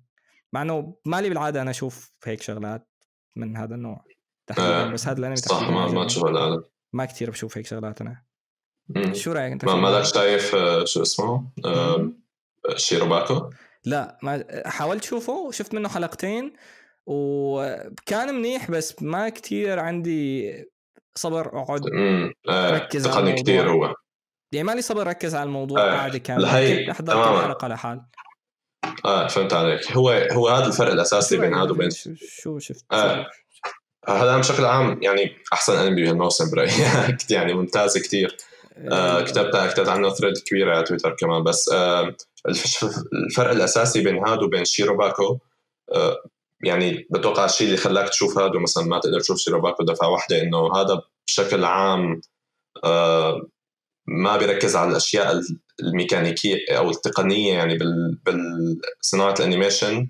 مع 0.52 0.62
إنه 0.62 0.96
مالي 1.06 1.28
بالعادة 1.28 1.62
أنا 1.62 1.70
أشوف 1.70 2.12
هيك 2.24 2.42
شغلات 2.42 2.88
من 3.36 3.56
هذا 3.56 3.74
النوع 3.74 4.04
تحديدا 4.46 4.82
آه، 4.82 4.90
بس 4.92 5.06
هذا 5.08 5.18
الأنمي 5.18 5.36
صح 5.36 5.70
ما 5.70 5.86
ما. 5.86 6.06
تشوف 6.06 6.24
هالقلب 6.24 6.64
ما 6.92 7.04
كثير 7.04 7.30
بشوف 7.30 7.58
هيك 7.58 7.66
شغلات 7.66 8.00
أنا. 8.00 8.24
مم. 8.88 9.14
شو 9.14 9.32
رأيك 9.32 9.52
أنت 9.52 9.64
ما؟ 9.64 9.74
مالك 9.74 10.04
شايف 10.04 10.54
آه، 10.54 10.84
شو 10.84 11.02
اسمه؟ 11.02 11.52
آه، 11.64 12.12
شيروباكو؟ 12.76 13.50
لا 13.84 14.18
ما 14.22 14.44
حاولت 14.66 15.04
شوفه 15.04 15.50
شفت 15.50 15.74
منه 15.74 15.88
حلقتين 15.88 16.52
وكان 17.06 18.34
منيح 18.34 18.70
بس 18.70 19.02
ما 19.02 19.28
كتير 19.28 19.78
عندي 19.78 20.54
صبر 21.14 21.62
أقعد 21.62 21.82
آه، 22.48 22.70
ركز 22.70 23.06
على 23.06 23.14
تقني 23.14 23.30
الموضوع. 23.30 23.42
كثير 23.42 23.70
هو. 23.70 23.94
يعني 24.52 24.66
مالي 24.66 24.82
صبر 24.82 25.06
ركز 25.06 25.34
على 25.34 25.46
الموضوع 25.46 25.80
آه، 25.80 26.06
الهي، 26.06 26.78
كنت 26.78 26.90
احضر 26.90 27.12
تماماً. 27.12 27.40
كل 27.40 27.46
حلقه 27.46 27.68
لحال. 27.68 28.02
آه 29.04 29.26
فهمت 29.26 29.52
عليك. 29.52 29.92
هو 29.92 30.10
هو 30.10 30.48
هذا 30.48 30.66
الفرق 30.66 30.92
الأساسي 30.92 31.36
بين 31.36 31.54
هذا 31.54 31.70
وبين 31.70 31.90
شو, 31.90 32.58
شفت؟ 32.58 32.84
آه. 32.92 33.26
هذا 34.08 34.38
بشكل 34.38 34.64
عام 34.64 35.02
يعني 35.02 35.36
أحسن 35.52 35.76
أنمي 35.76 36.02
بهالموسم 36.02 36.50
برأيي. 36.50 36.72
يعني 37.30 37.54
ممتاز 37.54 37.98
كثير 37.98 38.36
آه 38.76 39.20
كتبت 39.20 39.56
كتبت 39.56 39.88
عنه 39.88 40.10
thread 40.10 40.38
كبيرة 40.46 40.74
على 40.76 40.84
تويتر 40.84 41.16
كمان 41.16 41.42
بس 41.42 41.72
آه 41.72 42.16
الفرق 43.26 43.50
الأساسي 43.50 44.02
بين 44.02 44.28
هذا 44.28 44.42
وبين 44.42 44.64
شيروباكو 44.64 45.38
آه 45.92 46.22
يعني 46.64 47.06
بتوقع 47.10 47.44
الشيء 47.44 47.66
اللي 47.66 47.76
خلاك 47.76 48.08
تشوف 48.08 48.38
هذا 48.38 48.58
مثلا 48.58 48.84
ما 48.84 48.98
تقدر 48.98 49.20
تشوف 49.20 49.38
شيروباكو 49.38 49.84
دفعة 49.84 50.08
واحدة 50.08 50.42
إنه 50.42 50.76
هذا 50.76 51.02
بشكل 51.28 51.64
عام 51.64 52.20
آه 52.84 53.42
ما 54.08 54.36
بيركز 54.36 54.76
على 54.76 54.90
الأشياء 54.90 55.40
الميكانيكية 55.80 56.78
أو 56.78 56.90
التقنية 56.90 57.52
يعني 57.54 57.78
بال 57.78 58.18
بالصناعة 58.24 59.34
ال 59.40 59.47
animation 59.47 60.08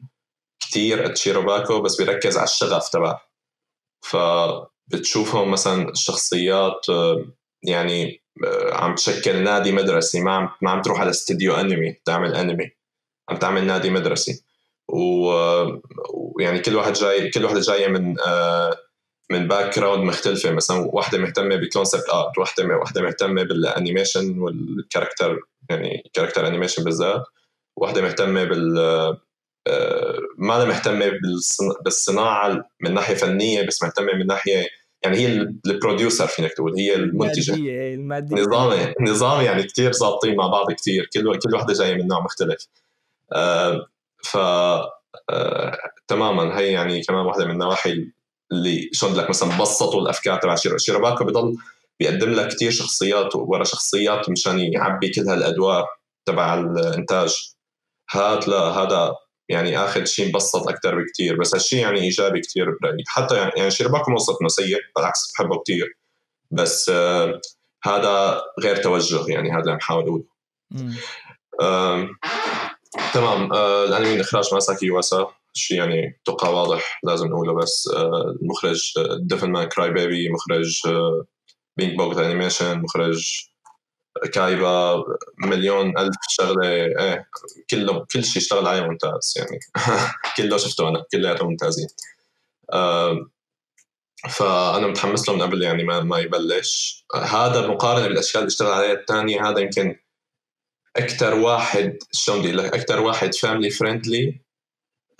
كثير 0.60 1.14
شيروباكو 1.14 1.82
بس 1.82 1.96
بيركز 1.96 2.36
على 2.36 2.44
الشغف 2.44 2.88
تبعه. 2.88 3.20
ف 4.04 4.16
بتشوفهم 4.86 5.50
مثلا 5.50 5.88
الشخصيات 5.90 6.88
آه، 6.90 7.26
يعني 7.62 8.04
آه، 8.04 8.23
عم 8.72 8.94
تشكل 8.94 9.42
نادي 9.42 9.72
مدرسي 9.72 10.20
ما 10.20 10.32
عم 10.32 10.48
ما 10.62 10.70
عم 10.70 10.82
تروح 10.82 11.00
على 11.00 11.10
استديو 11.10 11.54
أنمي 11.54 11.92
تعمل 12.04 12.34
أنمي. 12.34 12.70
عم 13.28 13.36
تعمل 13.36 13.66
نادي 13.66 13.90
مدرسي. 13.90 14.44
ويعني 14.88 16.58
كل 16.58 16.76
واحد 16.76 16.92
جاي 16.92 17.30
كل 17.30 17.44
وحده 17.44 17.60
جاية 17.60 17.88
من 17.88 18.14
من 19.30 19.48
background 19.48 20.04
مختلفة. 20.04 20.50
مثلا 20.52 20.78
واحدة 20.92 21.18
مهتمة 21.18 21.56
بال 21.56 21.67
concept 21.67 22.04
art 22.10 22.38
واحدة 22.38 22.76
واحدة 22.76 23.02
مهتمة 23.02 23.42
بال 23.42 23.60
animation 23.60 24.38
وال 24.38 24.57
character 24.57 25.38
يعني 25.70 26.10
character 26.12 26.46
animation 26.46 26.84
بالذات. 26.84 27.24
واحدة 27.76 28.02
مهتمة 28.02 28.44
بال 28.44 28.78
آه، 29.66 30.20
ما 30.38 30.64
مهتمة 30.64 31.10
بالصناعة 31.84 32.70
من 32.80 32.94
ناحية 32.94 33.14
فنية 33.14 33.66
بس 33.66 33.82
مهتمة 33.82 34.12
من 34.14 34.26
ناحية 34.26 34.66
يعني 35.04 35.18
هي 35.18 35.26
ال 35.66 35.73
producer 35.73 36.26
فينك 36.26 36.52
تقول 36.52 36.74
هي 36.76 36.94
المنتجة. 36.94 37.54
المادية 37.54 37.94
المادية. 37.94 38.42
نظام 38.42 38.94
نظام 39.00 39.40
يعني 39.40 39.62
كثير 39.62 39.92
ظابطين 39.92 40.36
مع 40.36 40.46
بعض 40.46 40.72
كثير 40.72 41.08
كل 41.14 41.38
كل 41.38 41.54
وحده 41.54 41.74
جاية 41.74 41.94
من 41.94 42.06
نوع 42.06 42.20
مختلف. 42.20 42.66
آه 43.32 43.86
ف 44.24 44.36
آه 44.36 45.78
تماما 46.08 46.58
هي 46.58 46.72
يعني 46.72 47.02
كمان 47.02 47.26
واحدة 47.26 47.44
من 47.44 47.50
النواحي 47.50 48.10
اللي 48.52 48.90
شلون 48.92 49.14
لك 49.14 49.28
مثلا 49.28 49.58
بسطوا 49.58 50.00
الأفكار 50.00 50.38
تبع 50.38 50.54
شيرو 50.54 50.78
شيروباكو 50.78 51.24
بضل 51.24 51.56
بيقدم 52.00 52.30
لك 52.30 52.48
كثير 52.48 52.70
شخصيات 52.70 53.36
ورا 53.36 53.64
شخصيات 53.64 54.30
مشان 54.30 54.58
يعبي 54.58 55.08
كل 55.08 55.28
هالأدوار 55.28 55.86
تبع 56.26 56.54
الإنتاج. 56.54 57.54
هذا 58.10 58.40
لا 58.46 58.58
هذا 58.58 59.14
يعني 59.48 59.78
اخذ 59.78 60.04
شيء 60.04 60.28
مبسط 60.28 60.68
أكثر 60.68 61.02
بكثير 61.02 61.38
بس 61.40 61.54
هالشيء 61.54 61.78
يعني 61.78 62.00
إيجابي 62.00 62.40
كثير 62.40 62.66
برأيي. 62.82 63.04
حتى 63.08 63.36
يعني, 63.36 63.52
يعني 63.56 63.70
شيرباكو 63.70 64.10
مو 64.10 64.16
إنه 64.40 64.48
سيء 64.48 64.78
بالعكس 64.96 65.32
بحبه 65.32 65.62
كثير 65.62 65.98
بس 66.50 66.88
آه 66.88 67.40
هذا 67.84 68.42
غير 68.60 68.76
توجه 68.76 69.32
يعني 69.32 69.50
هذا 69.50 69.60
اللي 69.60 69.72
عم 69.72 69.80
حاول 69.80 70.04
أقوله. 70.04 70.24
آه 71.60 72.08
تمام. 73.14 73.52
آه 73.52 73.84
الانمي 73.84 74.20
إخراج 74.20 74.54
ماساكي 74.54 74.90
يواسا 74.90 75.26
شيء 75.52 75.78
يعني 75.78 76.20
توقع 76.24 76.48
واضح 76.48 77.00
لازم 77.04 77.26
نقوله 77.26 77.54
بس 77.54 77.88
آه 77.96 78.36
المخرج 78.42 78.92
ديفل 79.20 79.50
مان 79.50 79.68
كراي 79.68 79.90
بيبي 79.90 80.28
مخرج 80.28 80.80
آه 80.86 81.24
بينج 81.76 81.96
بونج 81.96 82.11
ذا 82.11 82.18
انيميشن 82.18 82.78
مخرج 82.78 83.48
كايبا 84.32 85.04
مليون 85.38 85.98
ألف 85.98 86.16
شغلة 86.28 86.68
إيه 86.68 87.28
كله 87.70 88.06
كل 88.12 88.24
شيء 88.24 88.42
اشتغل 88.42 88.66
عليه 88.66 88.82
ممتاز 88.82 89.34
يعني. 89.36 89.58
كله 90.36 90.56
شفته 90.56 90.88
أنا 90.88 91.04
كلياته 91.12 91.48
ممتازين. 91.48 91.88
فأنا 94.30 94.86
متحمس 94.86 95.28
له 95.28 95.34
من 95.34 95.42
قبل 95.42 95.62
يعني 95.62 95.84
ما 95.84 96.00
ما 96.00 96.18
يبلش. 96.18 97.04
هذا 97.14 97.66
مقارنة 97.66 98.08
بالأشياء 98.08 98.42
اللي 98.42 98.50
اشتغل 98.50 98.72
عليها 98.72 98.92
الثانية 98.92 99.48
هذا 99.48 99.60
يمكن 99.60 99.96
أكثر 100.96 101.34
واحد 101.34 101.98
شلون 102.12 102.38
بدي 102.38 102.52
لك 102.52 102.74
أكثر 102.74 103.00
واحد 103.00 103.34
friendly 103.70 104.40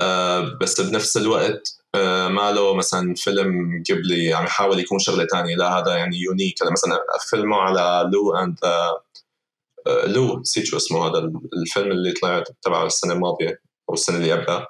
آه 0.00 0.58
بس 0.60 0.80
بنفس 0.80 1.16
الوقت 1.16 1.83
ماله 2.28 2.74
مثلا 2.74 3.14
فيلم 3.14 3.82
قبلي 3.90 4.34
عم 4.34 4.44
يحاول 4.44 4.78
يكون 4.78 4.98
شغلة 4.98 5.26
ثانية 5.26 5.56
لا 5.56 5.78
هذا 5.78 5.96
يعني 5.96 6.16
unique 6.16 6.62
هذا 6.62 6.72
مثلا 6.72 6.98
فيلمه 7.30 7.56
على 7.56 8.10
لو 8.12 8.36
and 8.36 8.58
آه 8.64 10.06
لو 10.06 10.40
نسيت 10.40 10.64
شو 10.64 10.76
اسمه 10.76 11.06
هذا 11.06 11.32
الفيلم 11.62 11.90
اللي 11.90 12.12
طلع 12.12 12.44
تبع 12.62 12.86
السنة 12.86 13.12
الماضية 13.12 13.60
أو 13.88 13.94
السنة 13.94 14.16
اللي 14.16 14.32
قبلها. 14.32 14.66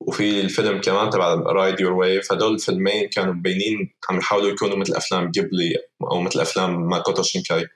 وفي 0.00 0.40
الفيلم 0.40 0.80
كمان 0.80 1.10
تبع 1.10 1.34
رايد 1.34 1.80
يور 1.80 1.92
ويف 1.92 2.32
هدول 2.32 2.54
الفيلمين 2.54 3.08
كانوا 3.08 3.34
مبينين 3.34 3.94
عم 4.10 4.18
يحاولوا 4.18 4.50
يكونوا 4.50 4.76
مثل 4.76 4.94
أفلام 4.94 5.30
جيبلي 5.30 5.74
أو 6.10 6.20
مثل 6.20 6.40
أفلام 6.40 6.88
ماكوتو 6.88 7.22
شينكاي. 7.22 7.66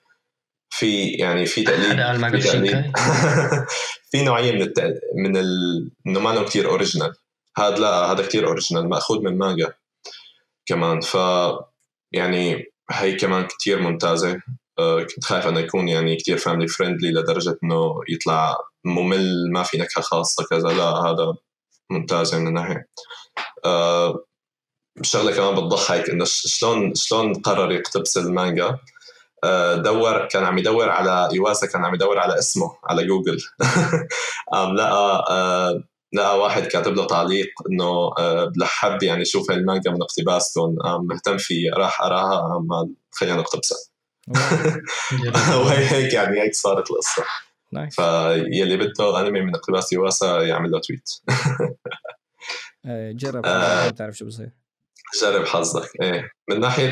في 0.70 1.04
يعني 1.04 1.46
في 1.46 1.62
تقليد 1.62 2.00
في 2.40 2.48
تقليد. 2.48 2.92
في 4.10 4.24
نوعية 4.24 4.52
من 4.52 4.62
التقليد 4.62 5.00
من 5.16 5.36
ال... 5.36 5.90
إنه 6.06 6.20
ما 6.20 6.30
لهم 6.30 6.44
كثير 6.44 6.70
original 6.70 7.12
هذا 7.58 7.76
لا 7.76 8.12
هذا 8.12 8.22
كثير 8.26 8.46
original 8.46 8.88
مأخوذ 8.88 9.20
من 9.22 9.38
مانجا 9.38 9.72
كمان. 10.66 11.00
ف 11.00 11.16
يعني 12.12 12.72
هي 12.90 13.16
كمان 13.16 13.46
كثير 13.46 13.80
ممتازة. 13.80 14.40
آه، 14.78 15.02
كنت 15.02 15.24
خايف 15.24 15.46
إنه 15.46 15.60
يكون 15.60 15.88
يعني 15.88 16.16
كثير 16.16 16.38
family 16.38 16.68
friendly 16.68 17.10
لدرجة 17.12 17.58
إنه 17.64 18.00
يطلع 18.08 18.56
ممل 18.84 19.50
ما 19.52 19.62
في 19.62 19.78
نكهة 19.78 20.02
خاصة 20.02 20.44
كذا. 20.50 20.68
لا 20.68 20.84
هذا 20.84 21.34
ممتازه 21.90 22.38
من 22.38 22.46
الناحيه 22.48 22.88
أه 23.64 24.24
شغلة 25.02 25.32
كمان 25.32 25.54
بتضحك 25.54 26.10
إنه 26.10 26.24
شلون 26.26 26.94
شلون 26.94 27.34
قرر 27.34 27.72
يقتبس 27.72 28.18
المانجا؟ 28.18 28.78
أه 29.44 29.74
دور 29.74 30.26
كان 30.28 30.44
عم 30.44 30.58
يدور 30.58 30.88
على 30.90 31.28
يواسا 31.32 31.66
كان 31.66 31.84
عم 31.84 31.94
يدور 31.94 32.18
على 32.18 32.38
اسمه 32.38 32.76
على 32.84 33.06
جوجل 33.06 33.38
قام 34.52 34.74
لقى 34.76 35.24
أه 35.30 35.84
لقى 36.12 36.38
واحد 36.38 36.66
كاتب 36.66 36.94
له 36.94 37.06
تعليق 37.06 37.48
إنه 37.70 38.10
أه 38.18 38.52
لحب 38.56 39.02
يعني 39.02 39.24
شوف 39.24 39.50
المانجا 39.50 39.90
من 39.90 40.02
اقتباستهم 40.02 40.76
قام 40.78 41.06
مهتم 41.06 41.38
فيه 41.38 41.70
راح 41.70 42.02
قراها 42.02 42.38
قام 42.38 42.94
خلينا 43.10 43.36
نقتبسها. 43.36 43.78
وهي 45.64 45.86
هيك 45.90 46.14
يعني 46.14 46.40
هيك 46.40 46.54
صارت 46.54 46.90
القصة. 46.90 47.24
نايس 47.72 47.94
فيلي 47.94 48.76
بده 48.76 49.20
أنمي 49.20 49.40
من 49.40 49.54
اقتباس 49.54 49.92
يواسا 49.92 50.42
يعمل 50.42 50.70
له 50.70 50.80
tweet 50.80 51.08
آه، 52.86 53.12
جرب 53.12 53.46
آه 53.46 53.88
تعرف 53.88 54.16
شو 54.16 54.26
بصير. 54.26 54.50
جرب 55.22 55.46
حظك. 55.46 55.88
إيه. 56.02 56.30
من 56.50 56.60
ناحية 56.60 56.90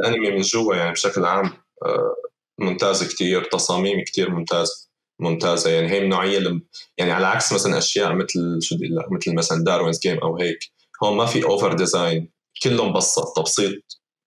الأنمي 0.00 0.30
من 0.30 0.40
جوا 0.40 0.74
يعني 0.76 0.92
بشكل 0.92 1.24
عام 1.24 1.52
آه، 1.86 2.14
ممتاز 2.58 3.14
كتير 3.14 3.44
تصاميم 3.44 4.04
كتير 4.04 4.30
ممتاز. 4.30 4.85
ممتازة. 5.20 5.70
يعني 5.70 5.88
هي 5.90 5.98
النوعية 5.98 6.38
اللي 6.38 6.60
يعني 6.98 7.12
على 7.12 7.26
عكس 7.26 7.52
مثلا 7.52 7.78
أشياء 7.78 8.14
مثل 8.14 8.58
شو 8.62 8.76
بدي 8.76 8.88
مثل 9.10 9.34
مثلا 9.34 9.64
داروينز 9.64 10.00
جيم 10.00 10.18
أو 10.18 10.36
هيك 10.38 10.58
هون 11.02 11.16
ما 11.16 11.26
في 11.26 11.44
over 11.44 11.72
design. 11.72 12.32
كله 12.62 12.84
مبسط 12.88 13.36
تبسيط 13.36 13.82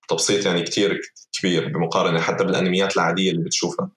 تبسيط 0.09 0.45
يعني 0.45 0.63
كتير 0.63 1.01
كبير 1.39 1.67
بمقارنة 1.67 2.19
حتى 2.19 2.43
بالأنميات 2.43 2.95
العادية 2.95 3.31
اللي 3.31 3.43
بتشوفها. 3.43 3.91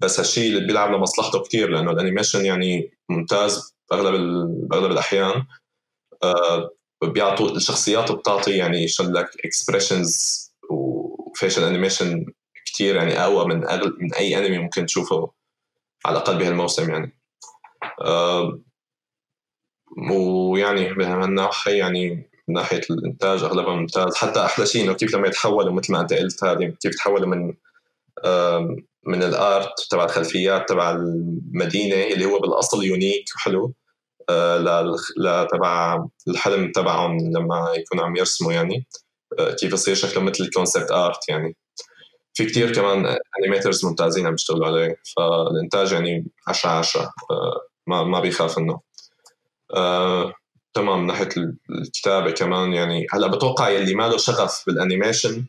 بس 0.00 0.20
هالشيء 0.20 0.48
اللي 0.50 0.66
بيلعب 0.66 0.92
لمصلحته 0.92 1.42
كثير 1.42 1.68
لأنه 1.70 1.90
ال 1.90 1.96
animation 1.96 2.46
يعني 2.46 2.90
ممتاز 3.08 3.74
بأغلب 3.90 4.14
بأغلب 4.68 4.92
الأحيان. 4.92 5.46
آه 6.22 6.70
بيعطوا 7.04 7.50
الشخصيات 7.56 8.12
بتعطي 8.12 8.56
يعني 8.56 8.88
شو 8.88 9.02
لك 9.04 9.30
expressions 9.44 10.38
و 10.70 10.83
facial 10.83 11.64
animation 11.64 12.26
كثير 12.66 12.96
يعني 12.96 13.20
أقوى 13.20 13.44
من 13.46 13.58
من 14.00 14.14
أي 14.14 14.38
أنمي 14.38 14.58
ممكن 14.58 14.86
تشوفه. 14.86 15.30
على 16.06 16.16
الاقل 16.16 16.38
بهالموسم 16.38 16.90
يعني. 16.90 17.20
آه 18.00 18.60
ويعني 20.10 20.94
بهالناحيه 20.94 21.78
يعني 21.78 22.30
من 22.48 22.54
ناحية 22.54 22.80
الإنتاج 22.90 23.42
اغلبها 23.42 23.74
ممتاز 23.74 24.16
حتى 24.16 24.44
أحلى 24.44 24.66
شيء 24.66 24.84
إنه 24.84 24.92
كيف 24.92 25.14
لما 25.14 25.28
يتحولوا 25.28 25.72
مثل 25.72 25.92
ما 25.92 26.00
أنت 26.00 26.12
قلت 26.12 26.44
هذه 26.44 26.74
كيف 26.80 26.94
يتحولوا 26.94 27.28
من 27.28 27.54
من 29.06 29.22
ال 29.22 29.38
art 29.38 29.86
تبع 29.90 30.04
الخلفيات 30.04 30.68
تبع 30.68 30.90
المدينة 30.90 32.14
اللي 32.14 32.24
هو 32.24 32.38
بالأصل 32.38 32.84
unique 32.84 33.24
وحلو 33.36 33.74
آه، 34.30 34.84
لتبع 35.16 36.04
الحلم 36.28 36.72
تبعهم 36.72 37.18
لما 37.18 37.72
يكونوا 37.76 38.04
عم 38.04 38.16
يرسموا 38.16 38.52
يعني. 38.52 38.86
آه، 39.38 39.52
كيف 39.54 39.72
يصير 39.72 39.94
شكله 39.94 40.22
مثل 40.22 40.44
ال 40.44 40.50
concept 40.50 40.90
art 40.90 41.28
يعني. 41.28 41.56
في 42.38 42.44
كتير 42.44 42.74
كمان 42.74 43.16
animators 43.38 43.86
ممتازين 43.86 44.26
عم 44.26 44.34
يشتغلوا 44.34 44.66
عليه 44.66 44.96
فالإنتاج 45.16 45.92
يعني 45.92 46.26
10 46.48 46.70
10 46.70 47.02
آه، 47.30 47.60
ما 47.86 48.02
ما 48.02 48.20
بيخاف 48.20 48.58
إنه. 48.58 48.80
تمام 50.74 51.00
من 51.00 51.06
ناحيه 51.06 51.28
الكتابة 51.70 52.30
كمان 52.30 52.72
يعني 52.72 53.06
هلأ 53.12 53.26
بتوقع 53.26 53.68
يلي 53.68 53.94
ما 53.94 54.08
له 54.08 54.16
شغف 54.16 54.64
بال 54.66 54.81
animation 54.81 55.46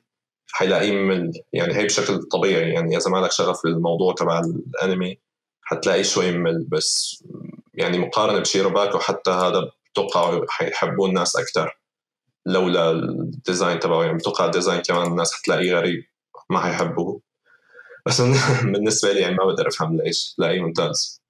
حيلاقيه 0.52 0.92
ممل 0.92 1.32
يعني 1.54 1.76
هي 1.76 1.86
بشكل 1.86 2.24
طبيعي 2.24 2.74
يعني 2.74 2.98
إذا 2.98 3.12
ما 3.12 3.18
لك 3.18 3.32
شغف 3.32 3.64
بالموضوع 3.64 4.14
تبع 4.14 4.40
الانمي 4.40 5.18
حتلاقيه 5.62 6.04
شوي 6.04 6.32
ممل 6.32 6.66
بس 6.70 7.24
يعني 7.74 8.00
مقارنة 8.00 8.40
بشيروباكو 8.40 9.00
حتى 9.00 9.32
هذا 9.32 9.72
بتوقع 9.92 10.42
حيحبوه 10.50 11.10
الناس 11.10 11.36
أكثر 11.36 11.80
لولا 12.46 12.92
ال 12.92 13.04
design 13.04 13.80
تبعه 13.80 14.04
يعني 14.04 14.18
بتوقع 14.18 14.46
ال 14.46 14.51
design 14.51 14.82
كمان 14.82 15.08
الناس 15.08 15.34
حتلاقيه 15.34 15.74
غريب. 15.74 16.10
ما 16.50 16.60
حيحبوه 16.60 17.22
بس 18.06 18.22
بالنسبة 18.74 19.12
لي 19.12 19.20
يعني 19.20 19.36
ما 19.36 19.46
بقدر 19.46 19.68
أفهم 19.68 19.98
ليش 19.98 20.34
تلاقيه 20.34 20.62
ممتاز 20.62 21.22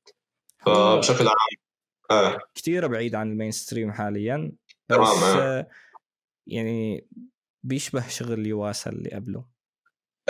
فبشكل 0.66 1.28
عام 1.28 1.36
آه. 2.12 2.40
كثير 2.56 2.88
بعيد 2.88 3.16
عن 3.16 3.32
المين 3.32 3.52
ستريم 3.52 3.92
حاليا 3.92 4.52
بس 4.90 4.98
تمام 4.98 5.24
آه. 5.24 5.68
يعني 6.48 7.08
بيشبه 7.64 8.08
شغل 8.08 8.48
يواسا 8.48 8.90
اللي 8.90 9.10
قبله 9.10 9.46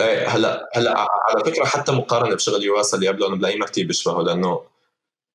إيه 0.00 0.28
هلأ 0.28 0.68
هلأ 0.74 0.98
على 0.98 1.44
فكرة 1.44 1.64
حتى 1.64 1.92
مقارنة 1.92 2.34
بشغل 2.34 2.64
يواسا 2.64 2.96
اللي 2.96 3.08
قبله 3.08 3.26
أنا 3.26 3.36
بلاقيه 3.36 3.58
ما 3.58 3.66
كثير 3.66 3.86
بيشبهه 3.86 4.22
لأنه 4.22 4.64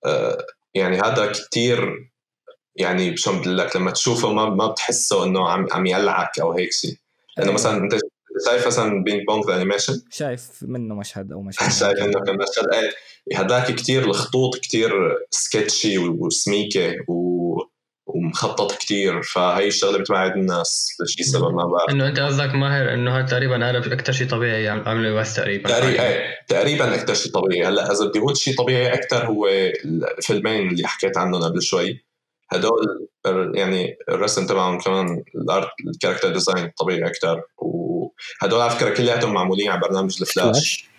آه 0.06 0.45
يعني 0.74 0.97
هذا 0.97 1.32
كثير 1.32 2.10
يعني 2.76 3.18
شو 3.18 3.39
بدي 3.39 3.49
لك 3.49 3.76
لما 3.76 3.91
تشوفه 3.91 4.34
ما 4.34 4.49
ما 4.49 4.68
بتحسه 4.68 5.24
إنه 5.24 5.49
عم 5.49 5.68
عم 5.72 5.86
يلعك 5.86 6.39
أو 6.39 6.51
هيك 6.51 6.72
شيء 6.72 6.97
إنه 7.39 7.49
آه. 7.49 7.53
مثلا 7.53 7.78
أنت 7.78 7.95
شايف 8.45 8.67
مثلا 8.67 9.03
بينج 9.03 9.25
بونج 9.27 9.45
ذا 9.47 9.55
انيميشن 9.55 10.01
شايف 10.11 10.49
منه 10.61 10.95
مشهد 10.95 11.31
أو 11.31 11.41
مشهد 11.41 11.71
شايف 11.79 11.99
إنه 11.99 12.19
كان 12.25 12.36
مشهد. 12.38 12.73
إيه 12.73 12.91
هذاك 13.38 13.75
كثير 13.75 14.03
الخطوط 14.03 14.55
كثير 14.57 14.91
sketchy 15.30 15.97
وسميكة 15.97 16.95
و... 17.07 17.36
ومخطط 18.07 18.71
كثير 18.77 19.21
فهي 19.21 19.67
الشغلة 19.67 19.97
بتبعد 19.97 20.31
الناس 20.31 20.88
لشي 21.01 21.23
سبب 21.23 21.53
ما 21.53 21.65
بعرف. 21.65 21.89
إنه 21.89 22.07
أنت 22.07 22.19
قصدك 22.19 22.55
ماهر 22.55 22.93
إنه 22.93 23.17
هذا 23.17 23.25
تقريبا 23.25 23.69
هذا 23.69 23.93
أكثر 23.93 24.13
شيء 24.13 24.27
طبيعي 24.27 24.69
عم- 24.69 24.83
عمله 24.86 25.13
بس 25.13 25.36
تقريبا. 25.36 25.69
تقريبا 25.69 26.03
إيه 26.03 26.36
تقريبا 26.47 26.95
أكثر 26.95 27.13
شيء 27.13 27.31
طبيعي. 27.31 27.67
هلأ 27.67 27.91
إذا 27.91 28.05
بدي 28.05 28.19
أقول 28.19 28.38
شيء 28.38 28.55
طبيعي 28.57 28.93
أكثر 28.93 29.25
هو 29.25 29.47
الفيلمين 29.47 30.69
اللي 30.69 30.88
حكيت 30.88 31.17
عنهم 31.17 31.43
قبل 31.43 31.61
شوي. 31.61 32.05
هدول 32.51 33.07
يعني 33.55 33.97
الرسم 34.09 34.47
تبعهم 34.47 34.79
كمان 34.79 35.23
ال 35.36 35.44
art 35.44 35.69
ال 35.93 35.97
character 35.97 36.30
design 36.34 36.71
طبيعي 36.77 37.07
أكثر 37.07 37.41
وهدول 38.41 38.61
على 38.61 38.72
فكرة 38.72 38.89
كلياتهم 38.89 39.34
معمولين 39.34 39.70
على 39.70 39.82
برنامج 39.82 40.18
الفلاش. 40.22 40.89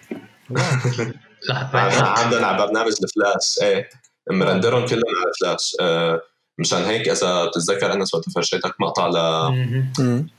عندهم 1.95 2.45
على 2.45 2.67
برنامج 2.67 2.93
الفلاش. 3.03 3.59
إيه 3.63 3.89
مrenderهم 4.31 4.87
كلهم 4.87 5.17
على 5.17 5.31
الفلاش. 5.31 5.77
آه 5.81 6.21
مشان 6.59 6.83
هيك 6.83 7.09
إذا 7.09 7.45
بتتذكر 7.45 7.93
انس 7.93 8.15
وقت 8.15 8.31
فرجيتك 8.31 8.75
مقطع 8.81 9.07
ل. 9.07 9.17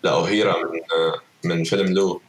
لأوهيرا 0.04 0.58
من 0.58 0.80
آه، 0.98 1.22
من 1.44 1.64
فيلم 1.64 1.94
لو. 1.94 2.22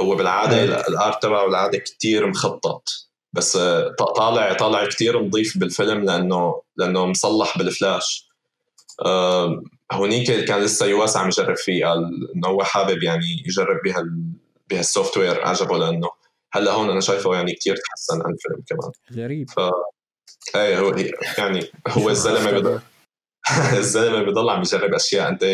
هو 0.00 0.14
بالعادة 0.14 0.88
ال 0.88 0.96
art 0.96 1.22
تبعه 1.22 1.46
بالعادة 1.46 1.78
كتير 1.78 2.26
مخطط. 2.26 2.88
بس 3.32 3.56
آه، 3.56 3.94
طالع 4.16 4.52
طالع 4.52 4.86
كتير 4.86 5.22
نظيف 5.22 5.58
بالفيلم 5.58 6.04
لأنه 6.04 6.62
لأنه 6.76 7.06
مصلح 7.06 7.58
بالفلاش. 7.58 8.28
آه، 9.04 9.62
هونيك 9.94 10.44
كان 10.44 10.60
لسه 10.60 10.86
يواسا 10.86 11.16
عم 11.16 11.26
يجرب 11.26 11.56
فيه. 11.56 11.86
قال 11.86 12.28
إنه 12.36 12.48
هو 12.48 12.64
حابب 12.64 13.02
يعني 13.02 13.26
يجرب 13.46 13.80
بهال 13.84 14.32
بهال 14.70 15.18
software 15.18 15.46
عجبه 15.46 15.78
لأنه 15.78 16.08
هلأ 16.52 16.72
هون 16.72 16.90
أنا 16.90 17.00
شايفه 17.00 17.34
يعني 17.34 17.52
كتير 17.52 17.76
تحسن 17.76 18.22
عن 18.22 18.32
الفيلم 18.32 18.64
كمان. 18.68 18.92
غريب. 19.24 19.50
ف 19.50 19.60
إيه 20.56 20.78
هو 20.78 20.96
يعني 21.38 21.70
هو 21.88 22.10
الزلمة 22.10 22.50
بضل 22.58 22.80
الزلمة 23.78 24.22
بضل 24.22 24.48
عم 24.50 24.60
يجرب 24.60 24.94
أشياء. 24.94 25.28
أنت 25.28 25.44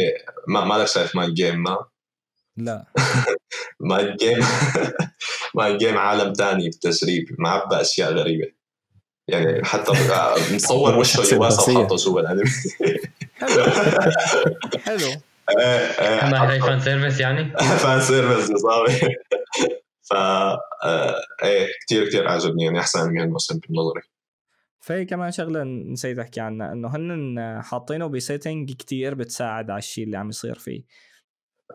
ما 0.48 0.64
مالك 0.64 0.86
شايف 0.86 1.16
مايند 1.16 1.32
جيم 1.32 1.62
ما؟ 1.62 1.78
لا. 2.56 2.86
مايند 3.80 4.16
جيم 4.16 4.38
مايند 5.54 5.76
جيم 5.76 5.98
عالم 5.98 6.32
تاني 6.32 6.64
بالتجريب 6.64 7.36
معبى 7.38 7.80
أشياء 7.80 8.12
غريبة. 8.12 8.59
يعني 9.28 9.64
حتى 9.64 9.92
مصور 10.54 10.98
وشه 10.98 11.34
يواسا. 11.34 11.72
وحاطه 11.72 11.96
جوا 11.96 12.20
الانمي 12.20 12.50
حلو. 13.34 13.64
حلو. 14.78 15.06
إيه 15.58 15.64
إيه 15.66 16.30
ما 16.30 16.52
هي 16.52 16.60
fan 16.60 16.80
service 16.80 17.20
يعني؟ 17.20 17.56
fan 17.82 18.00
service 18.00 18.50
يا 18.50 18.56
صاحبي. 18.56 19.14
ف 20.02 20.12
آه، 20.14 21.14
إيه 21.42 21.66
كثير 21.86 22.08
كثير 22.08 22.28
عجبني 22.28 22.64
يعني 22.64 22.80
أحسن 22.80 23.00
انمي 23.00 23.22
هالموسم 23.22 23.60
بنظري 23.68 24.02
في 24.80 25.04
كمان 25.04 25.32
شغلة 25.32 25.62
نسيت 25.62 26.18
أحكي 26.18 26.40
عنها 26.40 26.72
إنه 26.72 26.96
هن 26.96 27.62
حاطينه 27.62 28.06
ب 28.06 28.14
setting 28.14 28.72
كتير 28.72 29.14
بتساعد 29.14 29.70
على 29.70 29.78
الشيء 29.78 30.04
اللي 30.04 30.16
عم 30.16 30.28
يصير 30.28 30.58
فيه. 30.58 30.82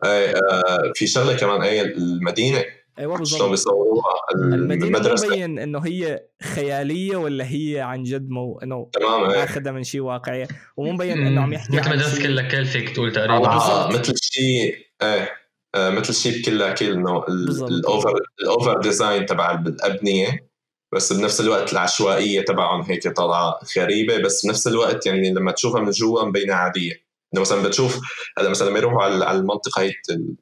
إيه 0.04 0.34
آه، 0.34 0.92
في 0.94 1.06
شغلة 1.06 1.36
كمان 1.36 1.62
إيه 1.62 1.82
المدينة 1.82 2.64
أيوه 2.98 3.16
شلون 3.16 3.20
بالضبط 3.28 3.50
بيصوروها 3.50 4.14
المدينة 4.34 4.86
المدرسة. 4.86 5.26
مبين 5.28 5.58
إنه 5.58 5.78
هي 5.78 6.22
خيالية 6.42 7.16
ولا 7.16 7.44
هي 7.44 7.80
عن 7.80 8.02
جد 8.02 8.28
مو 8.30 8.58
إنه 8.58 8.90
تمام 8.92 9.30
إيه. 9.30 9.44
اخذها 9.44 9.72
من 9.72 9.82
شيء 9.84 10.00
واقعي 10.00 10.46
ومو 10.76 10.92
مبين 10.92 11.26
إنه 11.26 11.40
عم 11.40 11.52
يحكي 11.52 11.76
مثل 11.76 12.10
شيء- 12.16 12.26
كلها 12.26 12.48
كل 12.48 12.64
فيك 12.64 12.90
تقول 12.90 13.12
تقريبا. 13.12 13.46
آه،. 13.46 13.88
مثل 13.88 14.14
شيء 14.22 14.76
إيه 15.02 15.30
آه، 15.74 15.90
مثل 15.90 16.14
شيء 16.14 16.38
بكل 16.42 16.62
أكيد 16.62 16.90
إنه. 16.90 17.24
ال 17.68 17.77
over 17.77 18.14
ال 18.42 18.50
over 18.50 18.80
design 18.80 19.26
تبع 19.26 19.50
الأبنية 19.66 20.48
بس 20.94 21.12
بنفس 21.12 21.40
الوقت 21.40 21.72
العشوائية 21.72 22.40
تبعهم 22.44 22.82
هيك 22.82 23.08
طالعة 23.08 23.58
غريبة 23.78 24.18
بس 24.18 24.46
بنفس 24.46 24.66
الوقت 24.66 25.06
يعني 25.06 25.30
لما 25.34 25.52
تشوفها 25.52 25.80
من 25.80 25.90
جوا 25.90 26.24
مبينة 26.24 26.54
عادية. 26.54 26.92
إنه 27.34 27.40
مثلا 27.40 27.62
بتشوف 27.62 28.00
هلا 28.38 28.48
مثلا 28.48 28.68
لما 28.70 28.78
يروحوا 28.78 29.02
على 29.02 29.24
على 29.24 29.38
المنطقة 29.38 29.82
هي 29.82 29.92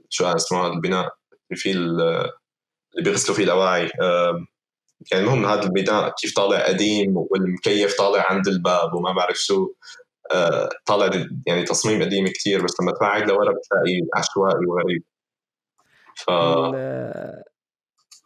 شو 0.09 0.24
اسمها 0.26 0.68
البناء 0.68 1.14
ال- 1.72 2.30
اللي 2.95 3.11
بيغسلوا 3.11 3.36
فيه 3.36 3.45
الأواعي. 3.45 3.90
يعني 5.12 5.24
المهم 5.24 5.47
هذا 5.47 5.62
البناء 5.62 6.14
كيف 6.20 6.34
طالع 6.36 6.66
قديم 6.66 7.14
والمكيف 7.16 7.99
طالع 7.99 8.32
عند 8.32 8.49
الباب 8.49 8.95
وما 8.95 9.12
بعرف 9.12 9.36
شو. 9.36 9.72
آه، 10.32 10.68
طالع 10.86 11.26
يعني 11.47 11.62
تصميم 11.62 12.03
قديم 12.03 12.28
كتير 12.28 12.64
بس 12.64 12.80
لما 12.80 12.92
تبعد 12.92 13.28
لورا 13.28 13.53
بتلاقي 13.53 14.01
عشوائي 14.14 14.66
وغريب. 14.66 15.03
ف 16.16 16.30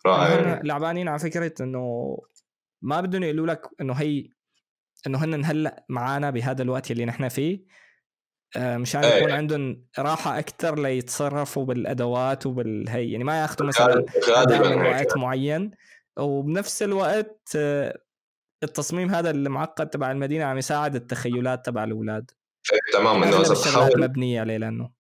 رائع 0.06 0.40
هن 0.40 0.60
لعبانين 0.64 1.08
على 1.08 1.18
فكرة 1.18 1.52
إنه 1.60 2.18
ما 2.82 3.00
بدهم 3.00 3.22
يقولوا 3.22 3.46
لك 3.46 3.62
إنه 3.80 3.92
هي 3.92 4.28
إنه 5.06 5.24
هن 5.24 5.44
هلأ 5.44 5.84
معانا 5.88 6.30
بهذا 6.30 6.62
الوقت 6.62 6.90
اللي 6.90 7.04
نحن 7.04 7.28
فيه. 7.28 7.64
مشان 8.56 9.04
إيه. 9.04 9.14
يكون 9.18 9.30
عندهم 9.30 9.84
راحة 9.98 10.38
أكثر 10.38 10.78
ليتصرفوا 10.78 11.64
بالأدوات 11.64 12.46
وبالهي 12.46 13.10
يعني 13.12 13.24
ما 13.24 13.40
ياخذوا 13.40 13.68
مثلا 13.68 14.04
من 14.46 14.86
وقت 14.86 15.16
معين. 15.16 15.70
وبنفس 16.18 16.82
الوقت 16.82 17.48
آه، 17.56 17.98
التصميم 18.62 19.10
هذا 19.10 19.30
المعقد 19.30 19.90
تبع 19.90 20.10
المدينة 20.10 20.44
عم 20.44 20.58
يساعد 20.58 20.94
التخيلات 20.94 21.66
تبع 21.66 21.84
الأولاد. 21.84 22.30
إيه، 22.72 22.78
تمام 23.00 23.22
انه 23.22 23.40
إذا 23.40 23.54
تحاول 23.54 24.00
مبنيه 24.00 24.40
عليه 24.40 24.56
لأنه. 24.56 24.90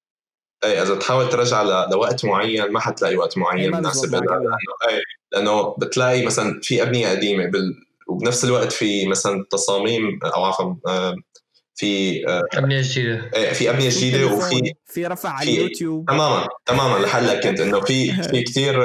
إيه 0.64 0.82
إذا 0.82 0.94
تحاول 0.94 1.28
ترجع 1.28 1.62
ل- 1.62 1.90
لوقت 1.90 2.24
معين 2.24 2.72
ما 2.72 2.80
حتلاقي 2.80 3.16
وقت 3.16 3.36
إيه، 3.36 3.42
معين 3.42 3.72
مناسب. 3.72 4.14
لأنه 4.14 4.56
إيه 4.88 5.02
لأنه 5.32 5.76
بتلاقي 5.78 6.26
مثلا 6.26 6.60
في 6.62 6.82
أبنية 6.82 7.08
قديمة 7.08 7.46
بال... 7.46 7.74
وبنفس 8.08 8.44
الوقت 8.44 8.72
في 8.72 9.06
مثلا 9.06 9.46
تصاميم 9.50 10.18
أو 10.24 10.44
عفوا 10.44 10.74
آه، 10.88 11.16
في 11.78 12.22
آه، 12.28 12.42
أبنية 12.54 12.80
جديدة. 12.84 13.30
إيه، 13.34 13.52
في 13.52 13.70
ابنيه 13.70 13.90
في 13.90 13.96
جديدة 13.98 14.18
تليفون، 14.18 14.38
وفي 14.44 14.74
في 14.86 15.06
رفع 15.06 15.28
على 15.30 15.46
في- 15.46 15.56
اليوتيوب. 15.56 16.06
تماما 16.10 16.46
تماما 16.66 16.98
لحلك 17.04 17.40
كنت 17.48 17.60
إنه 17.60 17.80
في 17.80 18.22
في 18.22 18.42
كثير 18.48 18.82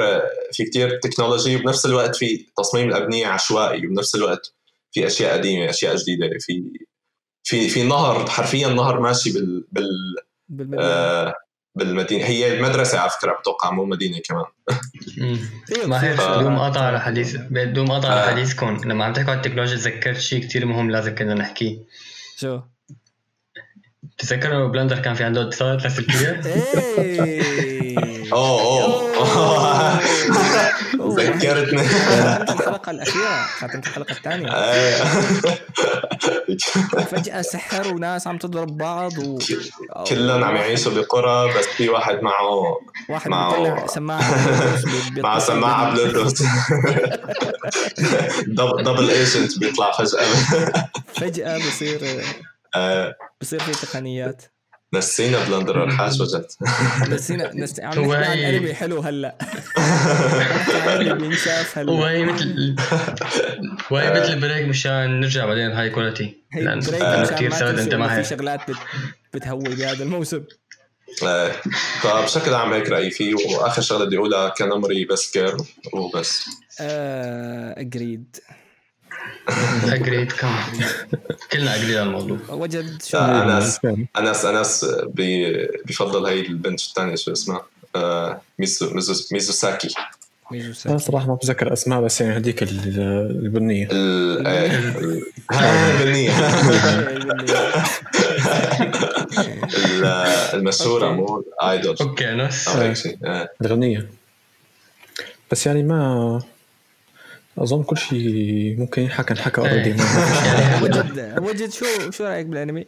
في 0.52 0.64
كثير 0.64 0.98
تكنولوجي 1.02 1.56
وبنفس 1.56 1.86
الوقت 1.86 2.16
في 2.16 2.46
تصميم 2.58 2.88
الابنيه 2.88 3.26
عشوائي 3.26 3.86
وبنفس 3.86 4.14
الوقت 4.14 4.54
في 4.92 5.06
أشياء 5.06 5.32
قديمة 5.38 5.70
أشياء 5.70 5.96
جديدة 5.96 6.26
في 6.40 6.62
في 7.44 7.68
في 7.68 7.82
نهر 7.82 8.30
حرفيا 8.30 8.68
نهر 8.68 9.00
ماشي 9.00 9.32
بال 9.32 9.66
بال 9.72 9.88
بالمدينة. 10.48 10.82
آه 10.82 11.34
بالمدينة. 11.74 12.24
هي 12.24 12.54
المدرسة 12.56 12.98
على 12.98 13.10
فكرة 13.10 13.32
بتوقع 13.32 13.70
مو 13.70 13.84
مدينة 13.84 14.18
كمان. 14.28 14.44
إيه، 15.76 15.86
ما 15.86 16.04
هيك 16.04 16.14
بدون 16.14 16.26
شغلات. 16.56 16.60
قطع 16.72 16.80
على 16.80 17.00
حديث 17.00 17.36
بدون 17.50 17.92
قطع 17.92 18.08
على 18.08 18.20
آه. 18.20 18.30
حديثكم. 18.30 18.80
لما 18.84 19.04
عم 19.04 19.12
تحكوا 19.12 19.30
عن 19.32 19.36
التكنولوجيا 19.36 19.76
تذكرت 19.76 20.18
شيء 20.18 20.44
كثير 20.44 20.66
مهم 20.66 20.90
لازم 20.90 21.14
كنا 21.14 21.34
نحكيه. 21.34 21.78
شو؟ 22.36 22.60
تذكروا 24.18 24.68
بلندر 24.68 24.98
كان 24.98 25.14
في 25.14 25.24
عنده 25.24 25.42
اتصالات 25.42 25.82
لاسلكيه 25.82 26.40
إيه 26.46 28.32
اوه 28.32 29.16
اوه 29.16 30.00
ذكرتني 31.20 31.82
الأخيرة 32.90 33.42
خاتمة 33.58 33.82
الحلقة 33.86 34.12
الثانية 34.12 34.48
إيه. 34.72 35.04
فجأة 37.10 37.42
سحر 37.42 37.94
وناس 37.94 38.26
عم 38.26 38.38
تضرب 38.38 38.76
بعض 38.78 39.18
و... 39.18 39.38
كلهم 40.06 40.44
عم 40.44 40.56
يعيشوا 40.56 40.92
بقرى 40.92 41.52
بس 41.58 41.64
في 41.64 41.88
واحد 41.88 42.22
معه 42.22 42.78
واحد 43.08 43.30
معه- 43.30 43.56
بيطلع 43.60 43.86
سماعة 43.86 44.46
بلوتوث 44.46 44.84
بي- 45.10 45.20
مع 45.22 45.34
بيتصل 45.34 45.46
سماعه 45.52 45.94
بلوتوث 45.94 46.42
double 48.84 49.10
agent 49.10 49.58
بيطلع 49.58 49.90
فجاه 49.92 50.26
فجأة 51.14 51.58
بصير 51.58 52.00
آه، 52.76 53.14
بصير 53.40 53.60
في 53.60 53.86
تقنيات. 53.86 54.42
نسينا 54.94 55.44
بلندر 55.44 55.84
الحاج 55.84 56.22
وجد. 56.22 56.46
نسينا 57.08 57.54
نس... 57.54 57.80
عم 57.80 57.98
هو 57.98 58.14
نحكي 58.14 58.44
عن 58.46 58.54
انمي 58.54 58.74
حلو 58.74 59.00
هلأ. 59.00 59.38
بينشاف 61.20 61.78
هلأ. 61.78 61.92
وهي 61.92 62.24
مثل 62.24 62.76
وهي 63.90 64.20
مثل 64.20 64.40
بريك 64.40 64.68
مشان 64.68 65.20
نرجع 65.20 65.46
بعدين 65.46 65.70
هاي 65.70 65.90
كواليتي 65.90 66.44
لأن 66.54 66.78
مشان 66.78 67.24
كثير 67.24 67.50
ما 67.50 67.56
سرد 67.56 67.70
تنسوا 67.70 67.84
أنت 67.84 67.94
معي 67.94 68.22
في 68.22 68.28
شغلات 68.28 68.70
بت... 68.70 68.76
بتهوي 69.34 69.74
بهذا 69.74 70.04
الموسم. 70.04 70.44
آه، 71.26 71.52
فبشكل 72.00 72.54
عام 72.54 72.72
هيك 72.72 72.88
رأيي 72.88 73.10
فيه 73.10 73.34
وآخر 73.34 73.82
شغلة 73.82 74.04
بدي 74.04 74.16
أقولها 74.16 74.48
كنمري 74.48 75.04
بس 75.04 75.30
كير 75.30 75.56
وبس. 75.92 76.44
آه... 76.80 77.80
اجريد 77.80 78.36
اجريد 79.84 80.32
كمان 80.32 80.54
كلنا 81.52 81.74
اجريد 81.74 81.96
على 81.96 82.06
الموضوع. 82.08 82.38
وجد 82.50 83.02
شو 83.02 83.18
آه، 83.18 83.58
أنس 83.58 83.80
أنس 84.16 84.44
أنس 84.44 84.84
بي- 85.06 85.66
بفضل 85.86 86.26
هي 86.26 86.40
البنت 86.40 86.80
الثانية 86.80 87.14
شو 87.14 87.32
اسمها؟ 87.32 87.62
آه، 87.96 88.40
ميزو 88.58 88.90
ميزو 88.94 89.14
ميزوساكي. 89.32 89.88
ميزو 90.52 90.90
أنا. 90.90 90.98
صراحة 90.98 91.26
ما 91.28 91.34
بتذكر 91.34 91.72
أسماء 91.72 92.00
بس 92.00 92.20
يعني 92.20 92.36
هذيك 92.36 92.62
البنية. 92.62 93.88
آه، 93.92 93.94
ال- 93.96 95.22
هاي 95.52 95.90
البنية. 96.02 96.30
ال- 99.74 100.04
المشهورة. 100.54 101.12
مو 101.12 101.44
idol 101.62 101.96
okay 102.00 102.32
أنس. 102.32 102.68
الغنية. 103.62 104.08
بس 105.50 105.66
يعني 105.66 105.82
ما 105.82 106.42
أظن 107.58 107.82
كل 107.82 107.96
شيء 107.98 108.76
ممكن 108.78 109.02
ينحكى 109.02 109.32
انحكى. 109.34 109.60
already 109.60 109.90
يعني. 109.90 110.82
وجد 110.84 111.34
وجد 111.38 111.72
شو 111.72 111.84
شو 112.10 112.24
رأيك 112.24 112.46
بالأنمي؟ 112.46 112.86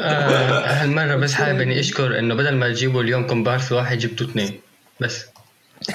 آه، 0.00 0.82
هالمرة 0.82 1.16
بس 1.16 1.32
حابب 1.32 1.60
إني 1.60 1.80
أشكر 1.80 2.18
إنه 2.18 2.34
بدل 2.34 2.54
ما 2.54 2.68
تجيبوا 2.68 3.02
اليوم 3.02 3.26
كومبارس 3.26 3.72
واحد 3.72 3.98
جبتوا 3.98 4.26
اثنين. 4.26 4.60
بس. 5.00 5.26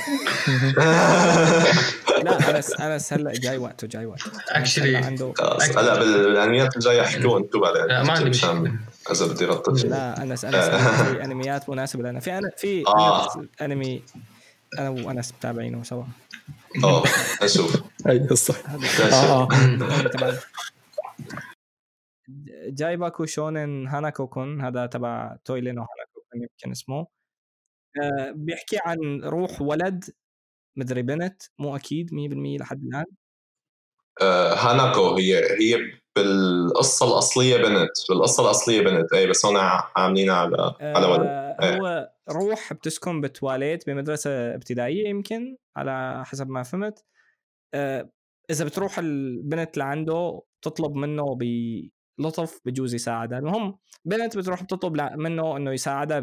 لا 2.24 2.58
انس 2.58 2.72
انس 2.80 3.14
هلا 3.14 3.34
جاي 3.34 3.58
وقته 3.58 3.88
جاي 3.88 4.06
وقته. 4.06 4.32
Actually- 4.32 5.78
هلا 5.78 6.00
بالأنميات 6.00 6.76
الجاية 6.76 7.02
احكوا 7.02 7.40
أنتم 7.40 7.60
بعدين. 7.62 7.86
لا 7.88 8.04
ما 8.04 8.12
عندي 8.12 8.30
مشكلة. 8.30 8.54
مشان 8.54 8.80
اذا 9.12 9.26
بدي 9.26 9.46
رطب 9.46 9.78
شيء 9.78 9.90
لا 9.90 10.24
انس 10.24 10.46
انس 10.46 10.56
في 10.56 11.24
أنميات 11.24 11.70
مناسبه 11.70 12.04
لنا 12.10 12.20
في 12.20 12.38
أنا 12.38 12.50
في 12.58 12.84
آه. 12.88 13.30
أنمي 13.62 14.02
أنا 14.78 14.90
وانس 14.90 15.34
متابعينه 15.34 15.84
سوا 15.84 16.04
آه 16.84 17.04
أشوف. 17.42 17.84
اي 18.08 18.36
صح. 18.36 18.70
هذا 18.70 19.14
آه 19.14 19.44
آه. 19.44 20.08
تبع 20.14 20.34
جايباكو 22.68 23.26
شونن 23.26 23.88
هاناكو 23.88 24.28
كون 24.28 24.62
هذا 24.62 24.86
تبع 24.86 25.38
تويلينو 25.46 25.82
هاناكو 25.82 26.22
كون 26.32 26.42
يمكن 26.42 26.72
اسمه. 26.72 27.08
آه، 28.04 28.32
بيحكي 28.32 28.78
عن 28.86 29.22
روح 29.24 29.62
ولد 29.62 30.06
مدري 30.76 31.02
بنت 31.02 31.44
مو 31.60 31.76
أكيد 31.76 32.14
100% 32.14 32.58
لحد 32.58 32.84
الآن. 32.84 33.06
آه، 34.22 34.54
هاناكو 34.54 35.16
هي 35.16 35.36
هي 35.62 35.99
بالقصة 36.16 37.14
الأصلية 37.14 37.58
بنت 37.58 37.92
بالقصة 38.10 38.44
الأصلية 38.44 38.82
بنت. 38.82 39.14
اي 39.14 39.28
بس 39.28 39.46
هون 39.46 39.58
عاملينها 39.98 40.36
على 40.36 40.76
على 40.82 41.06
ولد. 41.06 41.28
آه، 41.28 41.58
إيه. 41.62 41.78
هو 41.78 42.10
روح 42.30 42.74
بتسكن 42.74 43.22
بتواليت 43.22 43.88
بمدرسة 43.90 44.56
ابتدائية 44.56 45.10
يمكن 45.10 45.58
على 45.78 46.26
حسب 46.26 46.50
ما 46.50 46.64
فهمت. 46.64 47.04
آه، 47.74 48.10
إذا 48.50 48.66
بتروح 48.66 49.00
البنت 49.00 49.78
لعنده 49.78 50.42
تطلب 50.62 50.96
منه 50.96 51.38
بلطف 52.20 52.60
بجوز 52.66 52.94
يساعدها 52.94 53.40
المهم 53.40 53.78
بنت 54.06 54.38
بتروح 54.38 54.64
بتطلب 54.64 55.02
منه 55.18 55.58
إنه 55.58 55.72
يساعدها 55.72 56.20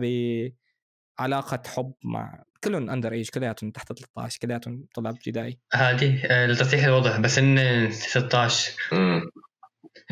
بعلاقة 1.18 1.62
حب 1.66 1.92
مع 2.04 2.42
كلهم 2.64 2.90
أندر 2.90 3.12
إيج 3.12 3.28
كلياتهم 3.30 3.70
تحت 3.70 3.92
13 3.92 4.38
كلياتهم 4.42 4.86
طلاب 4.94 5.14
ابتدائي. 5.14 5.58
هذه 5.72 6.26
آه، 6.26 6.46
لتصحيح 6.46 6.84
الوضع 6.84 7.16
بس 7.16 7.38
ان 7.38 7.90
16 7.90 8.72
امم 8.92 9.30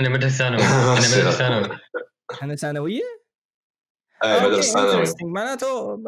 أنا 0.01 0.09
مدرسة 0.09 0.37
ثانوي 0.39 0.63
أنا 0.65 0.91
مدرسة 0.93 1.31
ثانوي 1.31 1.79
أنا 2.43 2.57
ثانوية؟ 2.57 3.03
أي 4.25 4.47
مدرسة 4.47 4.73
ثانوي. 4.73 5.33
معناته. 5.33 5.95
هن 5.95 6.05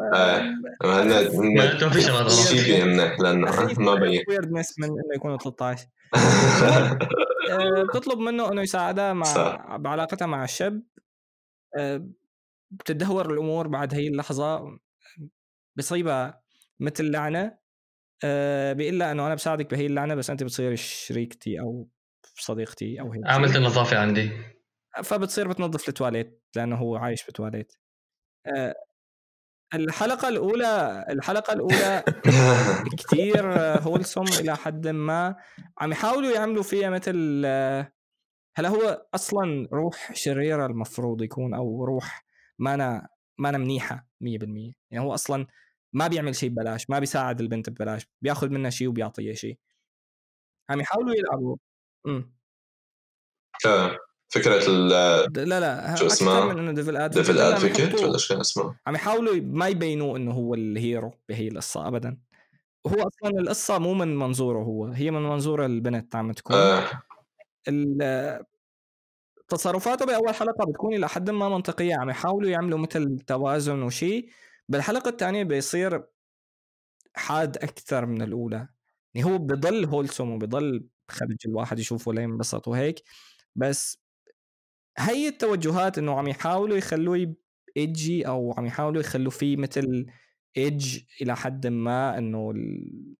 ما 1.57 1.89
في 1.89 2.01
شغلات 2.01 2.21
غلط 2.21 2.47
شيء 2.47 2.85
منيح 2.85 3.19
لأنه 3.19 3.73
ما 3.79 3.95
بين 3.95 4.23
ويردنس 4.29 4.79
من 4.79 4.87
إنه 4.87 5.15
يكونوا 5.15 5.37
13 5.37 5.87
آه، 7.51 7.83
بتطلب 7.83 8.19
منه 8.19 8.51
إنه 8.51 8.61
يساعدها 8.61 9.13
مع 9.13 9.23
صح. 9.25 9.75
بعلاقتها 9.75 10.25
مع 10.25 10.43
الشاب. 10.43 10.83
آه، 11.77 12.07
بتدهور 12.71 13.33
الأمور 13.33 13.67
بعد 13.67 13.93
هي 13.93 14.07
اللحظة. 14.07 14.79
بصيبها 15.77 16.41
مثل 16.79 17.11
لعنة. 17.11 17.57
آه، 18.23 18.73
بيقول 18.73 18.99
لها 18.99 19.11
إنه 19.11 19.27
أنا 19.27 19.35
بساعدك 19.35 19.71
بهي 19.71 19.85
اللعنة 19.85 20.15
بس 20.15 20.29
أنت 20.29 20.43
بتصير 20.43 20.75
شريكتي 20.75 21.59
أو 21.59 21.87
صديقتي 22.41 23.01
أو 23.01 23.11
هيك. 23.13 23.21
عملت 23.25 23.55
النظافة 23.55 23.99
عندي. 23.99 24.31
فبتصير 25.03 25.47
بتنظف 25.47 25.89
التواليت 25.89 26.43
لأنه 26.55 26.75
هو 26.75 26.95
عايش 26.95 27.25
بتواليت 27.27 27.73
آه، 28.47 28.75
الحلقة 29.73 30.27
الأولى 30.29 31.05
الحلقة 31.09 31.53
الأولى 31.53 32.03
كتير 32.99 33.53
wholesome 33.81 34.25
إلى 34.41 34.55
حد 34.55 34.87
ما. 34.87 35.35
عم 35.77 35.91
يحاولوا 35.91 36.31
يعملوا 36.31 36.63
فيها 36.63 36.89
مثل 36.89 37.43
آه، 37.45 37.91
هلا 38.57 38.69
هو 38.69 39.07
أصلا 39.15 39.67
روح 39.73 40.11
شريرة 40.13 40.65
المفروض 40.65 41.21
يكون 41.21 41.53
أو 41.53 41.85
روح 41.85 42.25
ما 42.59 42.73
أنا 42.73 43.07
ما 43.37 43.49
أنا 43.49 43.57
منيحة 43.57 44.07
100% 44.21 44.73
يعني 44.91 45.05
هو 45.05 45.13
أصلا 45.13 45.47
ما 45.93 46.07
بيعمل 46.07 46.35
شيء 46.35 46.49
ببلاش 46.49 46.89
ما 46.89 46.99
بيساعد 46.99 47.41
البنت 47.41 47.69
ببلاش 47.69 48.07
بياخذ 48.21 48.49
منها 48.49 48.69
شيء 48.69 48.87
وبيعطيها 48.87 49.33
شيء 49.33 49.57
عم 50.69 50.79
يحاولوا 50.79 51.15
يلعبوا. 51.15 51.57
إمم. 52.07 52.31
فكرة 54.29 54.67
ال 54.67 54.89
لا 55.49 55.59
لا 55.59 55.95
شو 55.95 56.05
اسمها؟ 56.05 56.37
أكثر 56.37 56.53
من 56.53 56.59
انه 56.59 56.71
devil 56.71 56.97
advocate 56.97 57.27
devil 57.27 57.41
advocate 57.41 58.03
ولا 58.03 58.17
شو 58.17 58.41
اسمه؟ 58.41 58.75
عم 58.87 58.95
يحاولوا 58.95 59.35
ما 59.35 59.67
يبينوا 59.67 60.17
إنه 60.17 60.31
هو 60.31 60.53
ال 60.53 60.65
hero 60.65 61.11
بهي 61.29 61.47
القصة 61.47 61.87
ابدا. 61.87 62.17
هو 62.87 62.93
أصلا 62.93 63.39
القصة 63.39 63.77
مو 63.77 63.93
من 63.93 64.15
منظوره 64.15 64.59
هو 64.59 64.85
هي 64.85 65.11
من 65.11 65.23
منظور 65.23 65.65
البنت 65.65 66.15
عم 66.15 66.31
تكون. 66.31 66.55
آه. 66.55 67.01
تصرفاته 69.47 70.05
بأول 70.05 70.33
حلقة 70.33 70.65
بتكون 70.65 70.93
إلى 70.93 71.09
حد 71.09 71.29
ما 71.29 71.49
منطقية 71.49 71.95
عم 71.95 72.09
يحاولوا 72.09 72.49
يعملوا 72.49 72.79
مثل 72.79 73.19
توازن 73.19 73.81
وشيء 73.81 74.29
بالحلقة 74.69 75.09
الثانية 75.09 75.43
بيصير 75.43 76.03
حاد 77.15 77.57
أكثر 77.57 78.05
من 78.05 78.21
الأولى. 78.21 78.67
يعني 79.13 79.31
هو 79.31 79.37
بضل 79.37 79.85
هولسوم 79.85 80.31
وبضل 80.31 80.87
خرج 81.11 81.37
الواحد 81.45 81.79
يشوفه 81.79 82.13
لينبسط 82.13 82.67
وهيك 82.67 83.03
بس 83.55 83.99
هي 84.97 85.27
التوجهات 85.27 85.97
إنه 85.97 86.17
عم 86.19 86.27
يحاولوا 86.27 86.77
يخلوه 86.77 87.35
ايدجي 87.77 88.27
أو 88.27 88.53
عم 88.57 88.65
يحاولوا 88.65 89.01
يخلوا 89.01 89.31
فيه 89.31 89.57
مثل 89.57 90.05
ايدج 90.57 90.99
إلى 91.21 91.35
حد 91.35 91.67
ما 91.67 92.17
إنه 92.17 92.51
ال... 92.51 93.15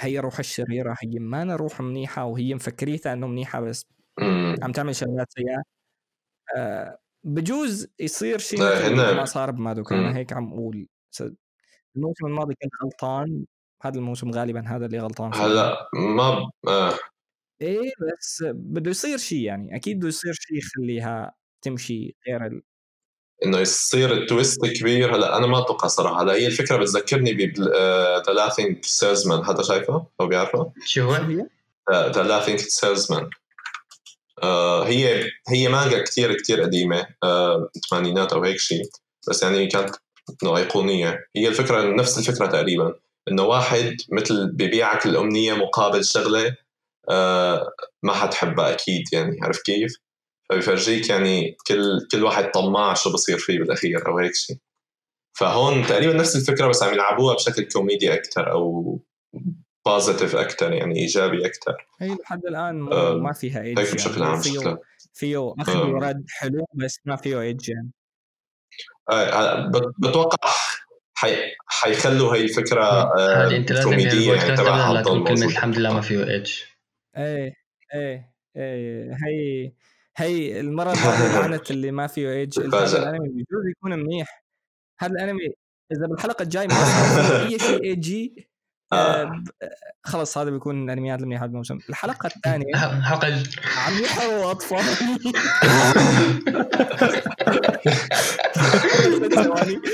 هي 0.00 0.18
روح 0.20 0.38
الشريرة 0.38 0.96
هي 1.02 1.18
ما 1.18 1.42
أنا 1.42 1.56
روح 1.56 1.80
منيحة 1.80 2.24
وهي 2.24 2.54
مفكريتها 2.54 3.12
إنه 3.12 3.26
منيحة 3.26 3.60
بس. 3.60 3.86
عم 4.62 4.72
تعمل 4.72 4.96
شغلات 4.96 5.26
سيئة 5.32 5.62
آه 6.56 6.98
بجوز 7.24 7.88
يصير 8.00 8.38
شيء 8.38 8.60
ما 9.16 9.24
صار 9.24 9.50
بمادوكا 9.50 9.94
أنا. 9.96 10.16
هيك 10.16 10.32
عم 10.32 10.52
أقول 10.52 10.86
الموسم 11.96 12.26
الماضي 12.26 12.54
كنت 12.62 12.72
غلطان 12.84 13.44
هذا 13.82 13.98
الموسم 13.98 14.30
غالبا 14.30 14.60
هذا 14.66 14.86
اللي 14.86 14.98
غلطان 14.98 15.30
فيه. 15.30 15.46
هلا 15.46 15.88
ما 15.94 16.50
آه. 16.68 16.98
إيه 17.62 17.90
بس 18.00 18.44
بده 18.46 18.90
يصير 18.90 19.18
شيء 19.18 19.40
يعني. 19.40 19.76
أكيد 19.76 19.98
بده 19.98 20.08
يصير 20.08 20.32
شيء 20.32 20.58
يخليها 20.58 21.34
تمشي 21.62 22.16
غير 22.28 22.46
ال... 22.46 22.62
إنه 23.44 23.58
يصير 23.58 24.12
ال 24.12 24.21
twist 24.21 24.66
كبير. 24.66 25.16
هلا 25.16 25.36
أنا 25.36 25.46
ما 25.46 25.58
أتوقع 25.58 25.88
صراحة. 25.88 26.22
هلا 26.22 26.32
هي 26.32 26.46
الفكرة 26.46 26.76
بتذكرني 26.76 27.32
ب 27.32 27.40
The 28.26 28.32
Laughing 28.32 28.84
Salesman 28.84 29.44
حدا 29.44 29.62
شايفه؟ 29.62 30.06
أو 30.20 30.26
بيعرفه؟ 30.26 30.72
شو 30.84 31.02
هو؟ 31.02 31.12
هي؟ 31.12 31.46
The 31.90 32.22
Laughing 32.22 32.58
Salesman 32.58 33.30
هي 34.84 35.30
هي 35.48 35.68
مانجا 35.68 36.02
كتير 36.02 36.34
كتير 36.34 36.62
قديمة. 36.62 37.06
آه، 37.22 37.70
الثمانينات 37.76 38.32
أو 38.32 38.44
هيك 38.44 38.58
شيء. 38.58 38.82
بس 39.28 39.42
يعني 39.42 39.66
كانت 39.66 39.96
إنه 40.42 40.56
أيقونية. 40.56 41.26
هي 41.36 41.48
الفكرة 41.48 41.94
نفس 41.94 42.18
الفكرة 42.18 42.46
تقريبا. 42.46 42.94
إنه 43.28 43.42
واحد 43.42 43.96
مثل 44.12 44.52
ببيعك 44.52 45.06
الامنيه 45.06 45.54
مقابل 45.54 46.04
شغلة 46.04 46.56
آه، 47.10 47.72
ما 48.02 48.12
حتحبها 48.12 48.72
أكيد 48.72 49.04
يعني 49.12 49.36
عرفت 49.42 49.62
كيف؟ 49.64 49.96
فبيفرجيك 50.50 51.08
يعني 51.08 51.56
كل 51.66 52.08
كل 52.12 52.24
واحد 52.24 52.50
طماع 52.50 52.94
شو 52.94 53.12
بصير 53.12 53.38
فيه 53.38 53.58
بالأخير 53.58 54.08
أو 54.08 54.18
هيك 54.18 54.34
شيء 54.34 54.56
فهون 55.38 55.86
تقريبا 55.86 56.14
نفس 56.14 56.36
الفكرة 56.36 56.68
بس 56.68 56.82
عم 56.82 56.92
يلعبوها 56.92 57.34
بشكل 57.34 57.62
كوميدي 57.62 58.14
أكثر 58.14 58.52
أو 58.52 59.00
positive 59.86 60.36
أكثر 60.36 60.72
يعني 60.72 60.98
إيجابي 60.98 61.46
أكثر 61.46 61.86
هي 62.00 62.14
لحد 62.14 62.46
الآن 62.46 62.80
مو 62.80 62.92
آه، 62.92 63.14
ما 63.14 63.32
فيها 63.32 63.62
edge 63.62 63.80
هيك 63.80 63.94
بشكل 63.94 64.22
عام 64.22 64.40
فيه 64.40 64.80
فيه 65.14 65.54
أخذ 65.58 65.76
آه. 65.76 65.86
ورد 65.86 66.24
حلو 66.28 66.66
بس 66.74 67.00
ما 67.04 67.16
فيه 67.16 67.40
edge 67.40 67.68
يعني 67.68 67.90
آه، 69.10 69.70
بتوقع 69.98 70.52
حي... 71.20 71.36
حيخلوا 71.66 72.36
هي 72.36 72.42
الفكرة 72.42 72.84
آه، 72.84 73.46
هذه 73.46 73.56
انت 73.56 73.72
لازم 73.72 73.90
كوميدية 73.90 74.34
يعني 74.34 74.56
تبعها 74.56 74.94
لا 74.94 75.02
تضل 75.02 75.04
تقول 75.04 75.24
كلمة 75.24 75.30
موجودة. 75.30 75.52
الحمد 75.52 75.78
لله 75.78 75.92
ما 75.94 76.00
فيه 76.00 76.24
edge 76.24 76.52
إيه 77.16 77.54
إيه 77.94 78.34
إيه 78.56 79.16
هي 79.26 79.72
هي 80.16 80.60
المره 80.60 80.92
الماضيه 80.92 81.40
لعنت 81.48 81.70
اللي 81.70 81.90
ما 81.90 82.06
فيه 82.06 82.30
إيدج. 82.30 82.58
الأنمي 82.58 83.28
بجوز 83.28 83.66
يكون 83.70 83.98
منيح 83.98 84.44
هذا 85.00 85.12
الأنمي 85.12 85.46
إذا 85.92 86.06
بالحلقة 86.06 86.42
الجاي 86.42 86.66
ما 86.66 86.74
فيه 86.74 87.54
أي 87.54 87.58
شيء 87.58 87.84
ايجي 87.84 88.49
آه، 88.92 89.42
خلص 90.04 90.38
هذا 90.38 90.50
بيكون 90.50 90.84
الانميات 90.84 91.20
المنيحه 91.20 91.44
الموسم. 91.44 91.78
الحلقة 91.90 92.26
الثانية. 92.26 92.76
حلقه 93.02 93.42
عم 93.86 94.02
يحروا 94.02 94.50
أطفال. 94.50 94.84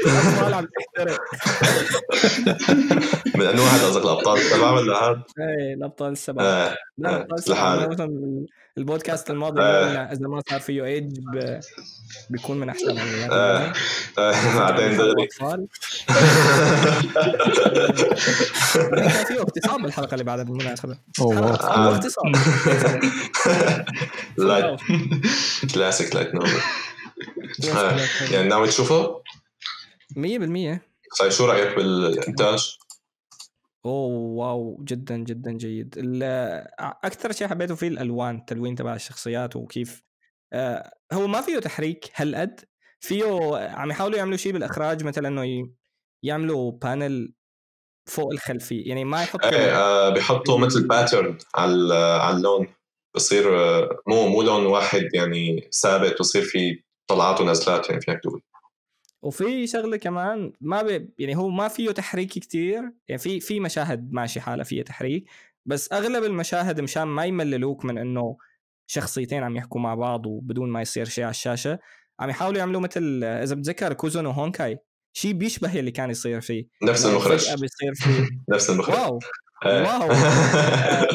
أطفال 0.06 0.54
عم 0.54 0.66
تحترق. 0.66 1.20
من 3.34 3.46
انه 3.46 3.62
هذا 3.62 3.86
قصدك 3.86 4.04
الأبطال؟ 4.04 4.38
السبعه 4.38 4.74
ولا 4.74 4.96
هذا؟ 4.96 5.22
إيه 5.38 5.74
الأبطال 5.74 6.12
السبعة. 6.12 6.44
آه، 6.44 6.76
لا 6.98 7.10
آه، 7.10 7.16
الأبطال 7.16 7.38
السبعة 7.38 7.88
البودكاست 8.78 9.30
الماضي 9.30 9.60
آه. 9.62 9.86
قلنا 9.88 10.12
إذا 10.12 10.28
ما 10.28 10.42
صار 10.50 10.60
فيه 10.60 10.84
ايج 10.84 11.04
ب- 11.34 11.60
بيكون 12.30 12.60
من 12.60 12.68
أحسن 12.68 12.98
آه. 12.98 13.72
آه، 14.18 14.58
بعدين 14.58 14.96
دغري 14.96 15.28
فيه 19.28 19.40
اغتصاب 19.40 19.82
بالحلقة 19.82 20.12
اللي 20.14 20.24
بعدها 20.24 20.44
بالمناسبة. 20.44 20.98
اغتصاب. 21.20 22.32
light 24.38 24.80
classic 25.74 26.14
light 26.14 26.34
novel 26.34 26.60
يعني 28.32 28.48
ناوي 28.48 28.68
تشوفه؟ 28.68 29.20
100% 30.16 30.80
طيب 31.20 31.30
شو 31.30 31.46
رأيك 31.46 31.76
بالانتاج؟ 31.76 32.78
أوه 33.86 34.46
واو 34.46 34.84
جدا 34.84 35.16
جدا 35.16 35.52
جيد. 35.52 35.94
أكثر 37.04 37.32
شيء 37.32 37.48
حبيته 37.48 37.74
فيه 37.74 37.88
الألوان 37.88 38.36
التلوين 38.36 38.74
تبع 38.74 38.94
الشخصيات 38.94 39.56
وكيف 39.56 40.02
آه، 40.52 40.92
هو 41.12 41.26
ما 41.26 41.40
فيه 41.40 41.58
تحريك 41.58 42.10
هالقد 42.14 42.60
فيه 43.00 43.56
عم 43.56 43.90
يحاولوا 43.90 44.18
يعملوا 44.18 44.36
شيء 44.36 44.52
بالإخراج 44.52 45.04
مثلا 45.04 45.28
إنه 45.28 45.70
يعملوا 46.24 46.72
panel 46.72 47.34
فوق 48.08 48.32
الخلفية 48.32 48.88
يعني 48.88 49.04
ما 49.04 49.22
يحطوا 49.22 49.52
إيه 49.52 49.76
آه، 49.76 50.10
بيحطوا 50.10 50.58
مثل 50.58 50.88
pattern 50.88 51.38
على 51.54 51.94
على 51.94 52.36
اللون. 52.36 52.66
بصير 53.14 53.58
آه، 53.58 54.02
مو 54.08 54.28
مو 54.28 54.42
لون 54.42 54.66
واحد 54.66 55.08
يعني 55.14 55.70
ثابت 55.82 56.18
بصير 56.20 56.42
في 56.42 56.82
طلعات 57.10 57.40
ونزلات 57.40 57.88
يعني 57.88 58.00
فيك 58.00 58.20
تقول. 58.22 58.42
وفي 59.22 59.66
شغلة 59.66 59.96
كمان 59.96 60.52
ما 60.60 60.82
بي 60.82 61.08
يعني 61.18 61.36
هو 61.36 61.48
ما 61.48 61.68
فيه 61.68 61.90
تحريك 61.90 62.28
كتير 62.28 62.92
يعني 63.08 63.18
في 63.22 63.40
في 63.40 63.60
مشاهد 63.60 64.12
ماشي 64.12 64.40
حالها 64.40 64.64
فيها 64.64 64.82
تحريك 64.82 65.24
بس 65.66 65.92
أغلب 65.92 66.24
المشاهد 66.24 66.80
مشان 66.80 67.02
ما 67.02 67.24
يمللوك 67.24 67.84
من 67.84 67.98
إنه 67.98 68.36
شخصيتين 68.86 69.42
عم 69.42 69.56
يحكوا 69.56 69.80
مع 69.80 69.94
بعض 69.94 70.26
وبدون 70.26 70.70
ما 70.70 70.80
يصير 70.80 71.04
شيء 71.04 71.24
على 71.24 71.30
الشاشة 71.30 71.78
عم 72.20 72.30
يحاولوا 72.30 72.58
يعملوا 72.58 72.80
مثل 72.80 73.24
إذا 73.24 73.54
بتذكر 73.54 73.92
كوزون 73.92 74.26
وهونكاي 74.26 74.78
شيء 75.12 75.32
بيشبه 75.32 75.78
اللي 75.78 75.90
كان 75.90 76.10
يصير 76.10 76.40
فيه. 76.40 76.66
نفس 76.82 77.04
إنه 77.04 77.12
المخرج. 77.14 77.60
بيصير 77.60 77.94
فيه. 77.94 78.28
نفس 78.54 78.70
المخرج. 78.70 78.94
واو! 78.94 79.18
إيه. 79.66 79.82
واو! 79.82 80.10
آه، 80.12 81.08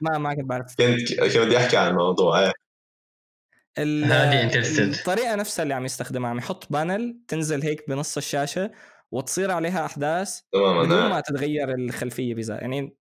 ما 0.00 0.18
ما 0.18 0.34
كنت 0.34 0.44
بعرف. 0.44 0.74
كنت 0.78 1.14
كنت 1.20 1.36
بدي 1.38 1.56
أحكي 1.56 1.76
عن 1.76 1.88
الموضوع 1.90 2.40
إيه 2.40 2.46
ال- 2.46 2.52
هذه 2.52 2.52
Interested. 2.52 3.63
الطريقة 3.78 5.34
نفسها 5.34 5.62
اللي 5.62 5.74
عم 5.74 5.84
يستخدمها 5.84 6.30
عم 6.30 6.38
يحط 6.38 6.72
panel 6.72 7.20
تنزل 7.28 7.62
هيك 7.62 7.88
بنص 7.88 8.16
الشاشة 8.16 8.70
وتصير 9.10 9.50
عليها 9.50 9.84
أحداث 9.86 10.40
بدون 10.54 11.08
ما. 11.08 11.20
تتغير 11.20 11.74
الخلفية 11.74 12.34
بذا 12.34 12.54
يعني 12.60 12.96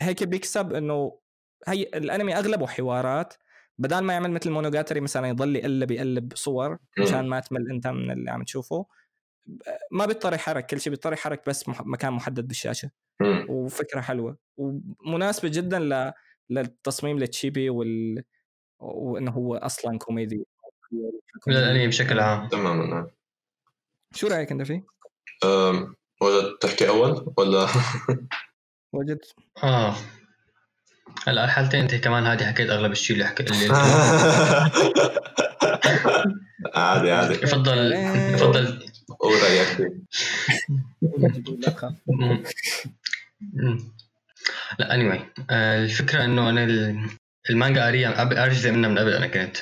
هيك 0.00 0.24
بيكسب 0.24 0.72
إنه 0.72 1.18
هي 1.66 1.82
الأنمي 1.82 2.36
أغلبه 2.36 2.66
حوارات. 2.66 3.34
بدال 3.78 4.04
ما 4.04 4.12
يعمل 4.12 4.30
مثل 4.30 4.50
مونوجاتري 4.50 5.00
مثلا 5.00 5.28
يضل 5.28 5.56
يقلب 5.56 5.90
يقلب 5.90 6.32
صور 6.36 6.78
مشان 6.98 7.28
ما 7.28 7.40
تمل 7.40 7.70
أنت 7.70 7.86
من 7.86 8.10
اللي 8.10 8.30
عم 8.30 8.42
تشوفه. 8.42 8.86
ما 9.90 10.06
بيضطر 10.06 10.34
يحرك 10.34 10.66
كل 10.66 10.80
شيء 10.80 10.90
بيضطر 10.90 11.12
يحرك 11.12 11.48
بس 11.48 11.68
مكان 11.68 12.12
محدد 12.12 12.48
بالشاشة. 12.48 12.90
وفكرة 13.48 14.00
حلوة. 14.00 14.38
ومناسبة 14.56 15.48
جدا 15.48 15.78
ل... 15.78 16.12
للتصميم 16.50 17.16
التشيبي 17.16 17.70
وال 17.70 18.24
وإنه 18.84 19.30
هو 19.30 19.56
أصلا 19.56 19.98
كوميدي 19.98 20.46
للانمي 21.46 21.86
بشكل 21.86 22.20
عام. 22.20 22.48
تماما 22.48 22.96
إيه. 22.98 23.14
شو 24.14 24.26
رأيك 24.26 24.52
أنت 24.52 24.62
فيه؟ 24.62 24.84
أم، 25.44 25.94
ولا 26.20 26.56
تحكي 26.60 26.88
أول 26.88 27.32
ولا؟ 27.36 27.66
وجدت 28.92 29.34
آه. 29.64 29.94
هلا 31.26 31.44
الحالتين 31.44 31.80
أنت 31.80 31.94
كمان 31.94 32.26
هذه 32.26 32.46
حكيت 32.46 32.70
أغلب 32.70 32.92
الشيء 32.92 33.16
اللي 33.16 33.26
حكي 33.28 33.42
اللي 33.42 33.68
عادي 36.74 37.10
عادي. 37.12 37.34
بفضل 37.34 37.94
بفضل 38.34 38.86
قول 39.18 39.42
رأيك 39.42 39.66
فيه. 39.66 40.04
لا 44.78 44.88
anyway 44.88 45.20
آه، 45.50 45.84
الفكرة 45.84 46.24
إنه 46.24 46.50
أنا 46.50 46.64
ال- 46.64 47.08
المانجا 47.50 47.84
قاريه 47.84 48.08
قبل 48.08 48.50
جزء 48.50 48.70
منها 48.70 48.90
من 48.90 48.98
قبل 48.98 49.12
أنا 49.12 49.26
كنت. 49.26 49.56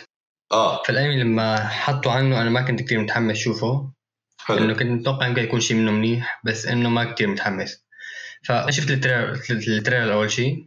آه. 0.52 0.82
فالانمي 0.82 1.22
لما 1.22 1.68
حطوا 1.68 2.12
عنه 2.12 2.42
أنا 2.42 2.50
ما 2.50 2.62
كنت 2.62 2.82
كثير 2.82 3.00
متحمس 3.00 3.36
شوفه. 3.36 3.92
حلو. 4.38 4.56
لأنه 4.56 4.74
كنت 4.74 4.82
متوقع 4.82 5.26
يمكن 5.26 5.42
يكون 5.42 5.60
شيء 5.60 5.76
منه 5.76 5.90
منيح 5.90 6.40
بس 6.44 6.66
إنه 6.66 6.88
ما 6.88 7.12
كثير 7.12 7.28
متحمس. 7.28 7.84
فشفت 8.44 8.90
ال 8.90 8.96
trailer 8.96 9.40
ال 9.50 9.58
trailer 9.58 10.12
أول 10.12 10.30
شيء 10.30 10.66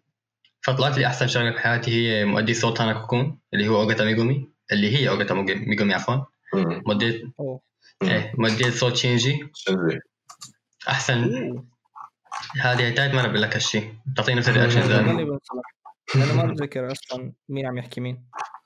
فطلعت 0.62 0.98
لي 0.98 1.08
أحسن 1.08 1.28
شغلة 1.28 1.52
بحياتي 1.52 1.92
هي 1.92 2.26
مؤدي 2.26 2.54
صوت 2.54 2.82
هاناكو 2.82 2.94
كون 2.94 3.40
اللي 3.54 3.68
هو 3.68 3.82
أوغاتا 3.82 4.06
ميغومي. 4.06 4.50
اللي 4.72 4.98
هي 4.98 5.10
أوغاتا 5.10 5.34
ميغومي 5.34 5.94
عفوا. 5.94 6.16
مؤدية. 6.54 7.32
إيه 8.04 8.34
مؤدية 8.38 8.70
صوت 8.70 8.96
شينجي. 8.96 9.48
أحسن. 10.90 11.32
هذه 12.62 12.90
تايت 12.90 13.14
ما 13.14 13.28
بقول 13.28 13.42
لك 13.42 13.54
هالشيء 13.54 13.94
بتعطيني 14.06 14.40
نفس 14.40 14.50
الرياكشن 14.50 15.40
أنا 16.16 16.34
ما 16.34 16.46
بتذكر 16.54 16.92
أصلا 16.92 17.34
مين 17.50 17.66
عم 17.66 17.78
يحكي 17.78 18.02
مين. 18.02 18.26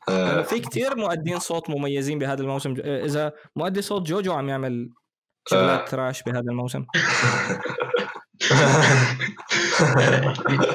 آه، 0.10 0.42
في 0.42 0.60
كتير 0.60 0.96
مؤدين 0.96 1.40
صوت 1.40 1.70
مميزين 1.70 2.20
بهذا 2.20 2.42
الموسم. 2.42 2.74
إذا 2.80 3.34
مؤدي 3.56 3.82
صوت 3.82 4.08
جوجو 4.08 4.34
عم 4.34 4.50
يعمل 4.50 4.90
شغلات 5.50 5.90
تراش 5.90 6.24
بهذا 6.24 6.40
الموسم. 6.50 6.86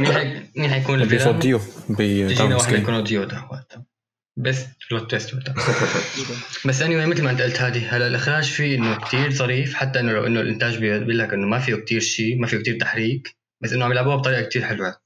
مين 0.00 0.12
حي... 0.12 0.42
مين 0.56 0.70
حيكون 0.70 1.04
بصوت 1.04 1.12
الفيلان؟ 1.12 1.38
ديو 1.38 1.60
تجينا 1.88 2.28
بتاون 2.28 2.52
واحد 2.52 2.72
يكون 2.72 3.04
ديو 3.04 3.24
ده 3.24 3.48
بس 4.36 4.64
بلوت 4.90 5.14
وقتها. 5.14 5.54
بس 6.68 6.82
اني 6.82 7.06
مثل 7.06 7.24
ما 7.24 7.30
انت 7.30 7.42
قلت 7.42 7.60
هذه 7.60 7.96
هلا 7.96 8.06
الإخراج 8.06 8.50
فيه 8.50 8.76
إنه 8.76 8.98
كتير 8.98 9.30
ظريف. 9.30 9.74
حتى 9.74 10.00
إنه 10.00 10.12
لو 10.12 10.26
إنه 10.26 10.40
الإنتاج 10.40 10.78
بيقول 10.78 11.18
لك 11.18 11.32
إنه 11.32 11.46
ما 11.46 11.58
فيه 11.58 11.74
كتير 11.74 12.00
شيء 12.00 12.40
ما 12.40 12.46
فيه 12.46 12.58
كتير 12.58 12.78
تحريك. 12.80 13.36
بس 13.60 13.72
إنه 13.72 13.84
عم 13.84 13.92
يلعبوها 13.92 14.16
بطريقة 14.16 14.42
كتير 14.42 14.64
حلوة. 14.64 14.96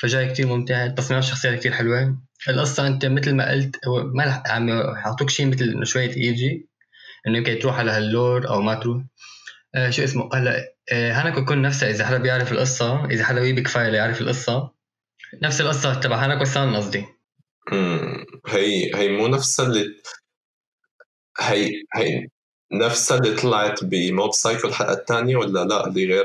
فجاي 0.00 0.32
كتير 0.32 0.46
ممتع 0.46 0.86
تصميمات 0.86 1.24
الشخصيات 1.24 1.58
كتير 1.58 1.72
حلوة. 1.72 2.18
القصة 2.48 2.86
أنت 2.86 3.06
مثل 3.06 3.34
ما 3.34 3.50
قلت 3.50 3.86
هو 3.86 4.02
ما 4.02 4.24
رح 4.24 4.42
عم 4.46 4.68
يعطوك 4.68 5.30
شيء 5.30 5.46
مثل 5.46 5.64
إنه 5.64 5.84
شوية 5.84 6.16
إيجي 6.16 6.68
إنه 7.26 7.38
يمكن 7.38 7.58
تروح 7.58 7.78
على 7.78 7.90
هاللور 7.90 8.48
أو 8.48 8.60
ما 8.60 8.74
تروح. 8.74 9.02
آه 9.74 9.90
شو 9.90 10.04
اسمه؟ 10.04 10.30
هلا 10.34 10.74
آه 10.92 11.12
هاناكو 11.12 11.44
كون 11.44 11.62
نفسها 11.62 11.90
إذا 11.90 12.06
حدا 12.06 12.18
بيعرف 12.18 12.52
القصة 12.52 13.04
إذا 13.04 13.24
حدا 13.24 13.40
ويبي 13.40 13.62
كفاية 13.62 13.88
ليعرف 13.88 14.20
القصة. 14.20 14.70
نفس 15.42 15.60
القصة 15.60 16.00
تبع 16.00 16.24
هاناكو 16.24 16.44
سان 16.44 16.76
قصدي. 16.76 17.04
هي 18.48 18.94
هي 18.94 19.08
مو 19.08 19.26
نفسها 19.26 19.66
اللي 19.66 19.94
هي 21.40 21.70
هي 21.94 22.28
نفسها 22.72 23.18
اللي 23.18 23.34
طلعت 23.36 23.84
بموب 23.84 24.32
سايكو 24.32 24.68
الحلقة 24.68 24.92
الثانية 24.92 25.36
ولا 25.36 25.64
لا؟ 25.64 25.86
اللي 25.86 26.06
غير 26.06 26.24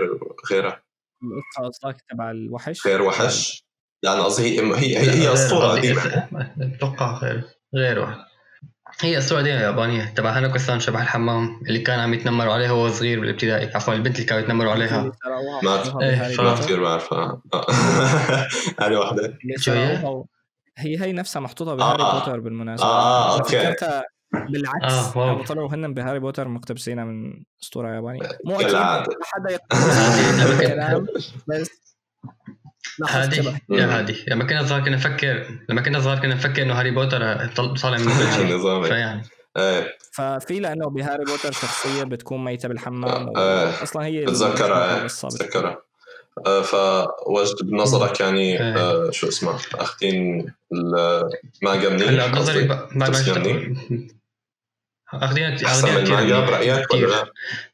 غيرها. 0.51 0.83
القصة 1.23 1.87
قصدك 1.87 2.03
تبع 2.09 2.31
الوحش؟ 2.31 2.87
غير 2.87 3.01
وحش. 3.01 3.64
لأن 4.05 4.21
قصدي 4.21 4.43
هي 4.43 4.75
هي 4.75 4.97
هي, 4.97 5.09
هي 5.09 5.33
أسطورة 5.33 5.67
قديمة. 5.67 6.27
أتوقع 6.61 7.17
غير 7.19 7.43
غير 7.75 7.99
واحد. 7.99 8.15
هي 9.01 9.17
أسطورة 9.17 9.39
قديمة 9.39 9.59
يابانية. 9.61 10.05
تبع 10.05 10.37
هاناكو 10.37 10.57
سان 10.57 10.79
شبح 10.79 11.01
الحمام 11.01 11.61
اللي 11.67 11.79
كان 11.79 11.99
عم 11.99 12.13
يتنمروا 12.13 12.53
عليه 12.53 12.71
وهو 12.71 12.89
صغير 12.89 13.19
بالابتدائي. 13.19 13.71
عفوا 13.75 13.93
البنت 13.93 14.15
اللي 14.15 14.25
كانوا 14.27 14.43
يتنمروا 14.43 14.71
عليها. 14.71 15.01
ما- 15.63 16.01
إيه، 16.03 16.35
ف- 16.35 16.39
ما 16.41 16.55
كثير 16.55 16.83
بعرفها. 16.83 17.41
آه. 17.53 17.65
هذه 18.85 18.95
واحدة. 18.95 19.37
شو 19.57 19.71
هي؟ 19.71 20.23
هي 20.77 21.01
هي 21.01 21.11
نفسها 21.13 21.39
محطوطة 21.39 21.75
بهاري 21.75 22.03
آه. 22.03 22.19
بوتر 22.19 22.39
بالمناسبة. 22.39 22.87
آه، 22.87 23.25
أنا 23.35 23.39
okay. 23.43 23.59
فكرتها 23.59 24.03
بالعكس. 24.33 24.93
آه، 25.17 25.43
طلعوا 25.43 25.69
هن 25.75 25.93
بهاري 25.93 26.19
بوتر 26.19 26.47
مقتبسينها 26.47 27.03
من 27.05 27.43
أسطورة 27.63 27.95
يابانية. 27.95 28.29
مو 28.45 28.55
أكيد 28.55 28.75
حدا 29.23 29.57
كلام. 30.67 31.07
بس 31.47 31.95
هذه 33.09 33.33
شبه. 33.35 33.59
yeah. 33.69 33.85
هذه 33.85 34.15
لما 34.27 34.43
كنا 34.43 34.63
صغار 34.65 34.81
كنا 34.85 34.95
نفكر 34.95 35.45
لما 35.69 35.81
كنا 35.81 35.99
صغار 35.99 36.19
كنا 36.19 36.35
نفكر 36.35 36.61
إنه 36.61 36.73
هاري 36.79 36.91
بوتر 36.91 37.47
طالع 37.55 37.97
من 37.97 38.05
كل 38.17 38.31
شيء 38.35 38.55
نظامي 38.57 38.87
فيعني 38.87 39.21
إيه 39.57 39.97
ففي 40.13 40.59
لأنه 40.59 40.89
بهاري 40.89 41.23
بوتر 41.25 41.51
شخصية 41.51 42.03
بتكون 42.03 42.43
ميتة 42.43 42.67
بالحمام 42.67 43.37
آه. 43.37 43.83
أصلا 43.83 44.05
هي 44.05 44.25
بتذكرها 44.25 45.03
بت- 45.03 45.25
بتذكرها 45.25 45.77
آه، 46.45 46.61
فوجد 46.61 47.55
بنظرك 47.63 48.19
يعني 48.19 48.59
إيه. 48.61 48.75
آه، 48.77 49.11
شو 49.11 49.27
اسمه 49.27 49.59
أخذين 49.75 50.45
المانغا 50.73 51.89
منيح 51.89 52.07
هلا 52.09 52.27
بنظري. 52.27 52.67
اخذين 55.13 55.65
أحسن 55.65 55.89
من 55.89 55.97
المانجا 55.97 56.39
برأيك. 56.39 56.93
ولا 56.93 57.05
لا؟ 57.07 57.25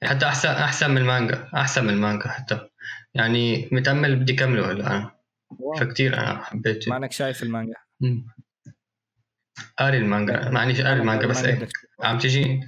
حتى 0.04 0.26
احسن 0.26 0.50
أحسن 0.50 0.92
من 0.92 0.98
المانجا 0.98 1.48
أحسن 1.56 1.84
من 1.84 1.90
المانجا 1.90 2.28
حتى 2.28 2.60
يعني 3.16 3.70
متأمل 3.72 4.16
بدي 4.16 4.34
كمله 4.34 4.72
هلا. 4.72 4.88
أنا. 4.88 5.12
فكتير 5.80 6.18
أنا 6.18 6.44
حبيته. 6.44 6.90
ما 6.92 6.98
انك 6.98 7.12
شايف 7.12 7.44
المانجا. 7.44 7.74
قاري 9.80 9.98
المانجا. 9.98 10.50
معني 10.50 10.82
قاري 10.84 11.00
المانجا 11.00 11.28
بس 11.28 11.44
إيه. 11.44 11.56
تشوفها. 11.56 11.70
عم 12.00 12.18
تجي. 12.20 12.60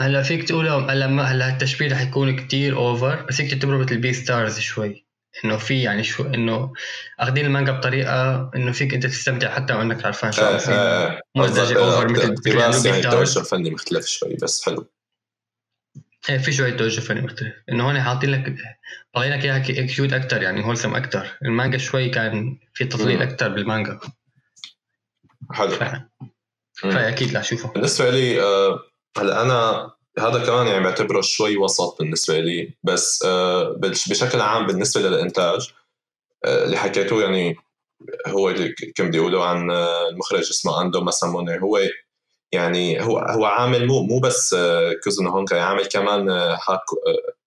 هلا 0.00 0.22
فيك 0.22 0.48
تقول 0.48 0.68
هلا 0.68 1.06
ما 1.06 1.22
هلا 1.22 1.48
التشبيه 1.52 1.92
رح 1.92 2.00
يكون 2.00 2.36
كتير 2.36 2.76
over 2.76 3.22
بس 3.22 3.40
هيك 3.40 3.50
تعتبره 3.50 3.76
مثل 3.78 3.98
بي 3.98 4.12
ستارز 4.12 4.58
شوي. 4.58 5.06
إنه 5.44 5.56
في 5.56 5.82
يعني 5.82 6.02
شو 6.02 6.22
إنه 6.26 6.72
أخذين 7.20 7.46
المانجا 7.46 7.72
بطريقة 7.72 8.50
إنه 8.56 8.72
فيك 8.72 8.94
أنت 8.94 9.06
تستمتع 9.06 9.54
حتى 9.54 9.74
وأنك 9.74 10.04
عارفان 10.04 10.32
شو 10.32 10.44
عم 10.44 10.56
يصير. 10.56 10.74
آه، 10.74 11.20
مو 11.36 11.42
قصدك، 11.42 11.56
درجة 11.58 11.78
آه، 11.78 12.00
over 12.00 12.10
مثل- 12.10 12.22
اقتباس 12.32 12.86
يعني. 12.86 13.02
توجه 13.02 13.38
فني 13.40 13.70
مختلف 13.70 14.06
شوي 14.06 14.36
بس 14.42 14.64
حلو. 14.66 14.90
إيه 16.30 16.38
في 16.38 16.52
شوية 16.52 16.76
توجه 16.76 17.00
فني 17.00 17.20
مختلف. 17.20 17.54
إنه 17.72 17.86
هون 17.88 18.00
حاطين 18.02 18.30
لك 18.30 18.54
طالعين 19.14 19.32
لك 19.32 19.44
اياها 19.44 19.58
كيوت 19.86 20.12
أكثر 20.12 20.42
يعني 20.42 20.64
هولسم 20.64 20.94
أكثر 20.94 21.38
المانجا 21.44 21.78
شوي 21.78 22.08
كان 22.08 22.58
في 22.74 22.84
مم. 23.16 23.22
أكثر 23.22 23.48
بالمانجا. 23.48 24.00
حلو. 25.52 25.76
فأكيد 26.74 27.34
رح 27.36 27.40
اشوفه 27.40 27.68
بالنسبة 27.72 28.10
لي 28.10 28.42
آه، 28.42 28.80
هلا 29.18 29.42
أنا 29.42 29.90
هذا 30.18 30.44
كمان 30.46 30.66
يعني 30.66 30.84
بعتبره 30.84 31.20
شوي 31.20 31.56
وسط 31.56 31.96
بالنسبة 31.98 32.38
لي 32.40 32.74
بس 32.82 33.22
آه، 33.26 33.72
بش- 33.78 34.08
بشكل 34.08 34.40
عام 34.40 34.66
بالنسبة 34.66 35.00
للإنتاج 35.00 35.70
آه، 36.44 36.64
اللي 36.64 36.76
حكيته 36.76 37.22
يعني 37.22 37.56
هو 38.26 38.50
اللي 38.50 38.68
ك- 38.68 38.92
كم 38.96 39.08
بدي 39.08 39.18
اقوله 39.18 39.44
عن 39.44 39.70
المخرج 40.10 40.40
اسمه 40.40 40.80
أندو 40.82 41.00
ماساموني 41.00 41.62
هو 41.62 41.80
يعني 42.52 43.02
هو 43.04 43.18
هو 43.18 43.44
عامل 43.44 43.86
مو 43.86 44.02
مو 44.02 44.20
بس 44.20 44.56
كوزونو 45.04 45.30
هونكاي 45.30 45.60
عامل 45.60 45.86
كمان 45.86 46.30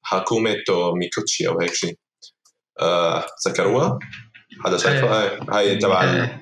هاكوميتو 0.07 0.91
ميكوتشي 0.95 1.47
أو 1.47 1.59
هيك 1.59 1.73
شيء. 1.73 1.97
آه، 2.79 3.25
تذكروها؟ 3.45 3.99
حدا 4.65 4.77
شايفها؟ 4.77 5.23
إيه، 5.31 5.39
هاي 5.49 5.75
تبع 5.77 6.03
إيه، 6.03 6.41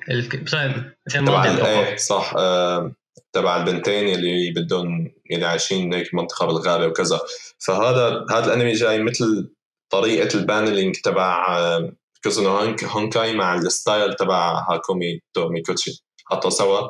تبع 1.26 1.44
إيه 1.44 1.96
صح. 1.96 2.34
آه، 2.38 2.92
تبع 3.32 3.56
البنتين 3.56 4.14
اللي 4.14 4.50
بدهم 4.50 5.12
اللي 5.30 5.46
عايشين 5.46 5.94
هيك 5.94 6.14
منطقة 6.14 6.46
بالغابة 6.46 6.86
وكذا. 6.86 7.20
فهذا 7.58 8.24
هذا 8.30 8.46
الأنمي 8.46 8.72
جاي 8.72 9.02
مثل 9.02 9.50
طريقة 9.90 10.38
ال 10.38 10.44
paneling 10.44 10.96
تبع 10.96 11.58
آه، 11.58 11.92
كوزونو 12.24 12.48
هونك- 12.48 12.84
هونكاي 12.84 13.32
مع 13.36 13.54
ال 13.54 13.64
style 13.64 14.14
تبع 14.14 14.64
هاكومي 14.70 15.20
تو 15.34 15.48
ميكوتشي. 15.48 16.04
حطوا 16.26 16.50
سوا 16.50 16.88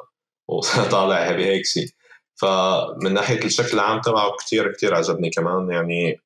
وطالع 0.49 1.33
بهيك 1.33 1.67
شيء. 1.67 1.89
فمن 2.35 3.15
ناحية 3.15 3.45
الشكل 3.45 3.75
العام 3.75 4.01
تبعه 4.01 4.33
كتير 4.41 4.73
كتير 4.73 4.95
عجبني 4.95 5.31
كمان. 5.31 5.71
يعني 5.71 6.21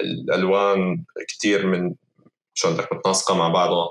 الألوان 0.00 1.04
كتير 1.28 1.66
من 1.66 1.94
شو 2.54 2.72
بدك 2.72 2.92
متناسقه 2.92 3.34
مع 3.34 3.48
بعضها. 3.48 3.88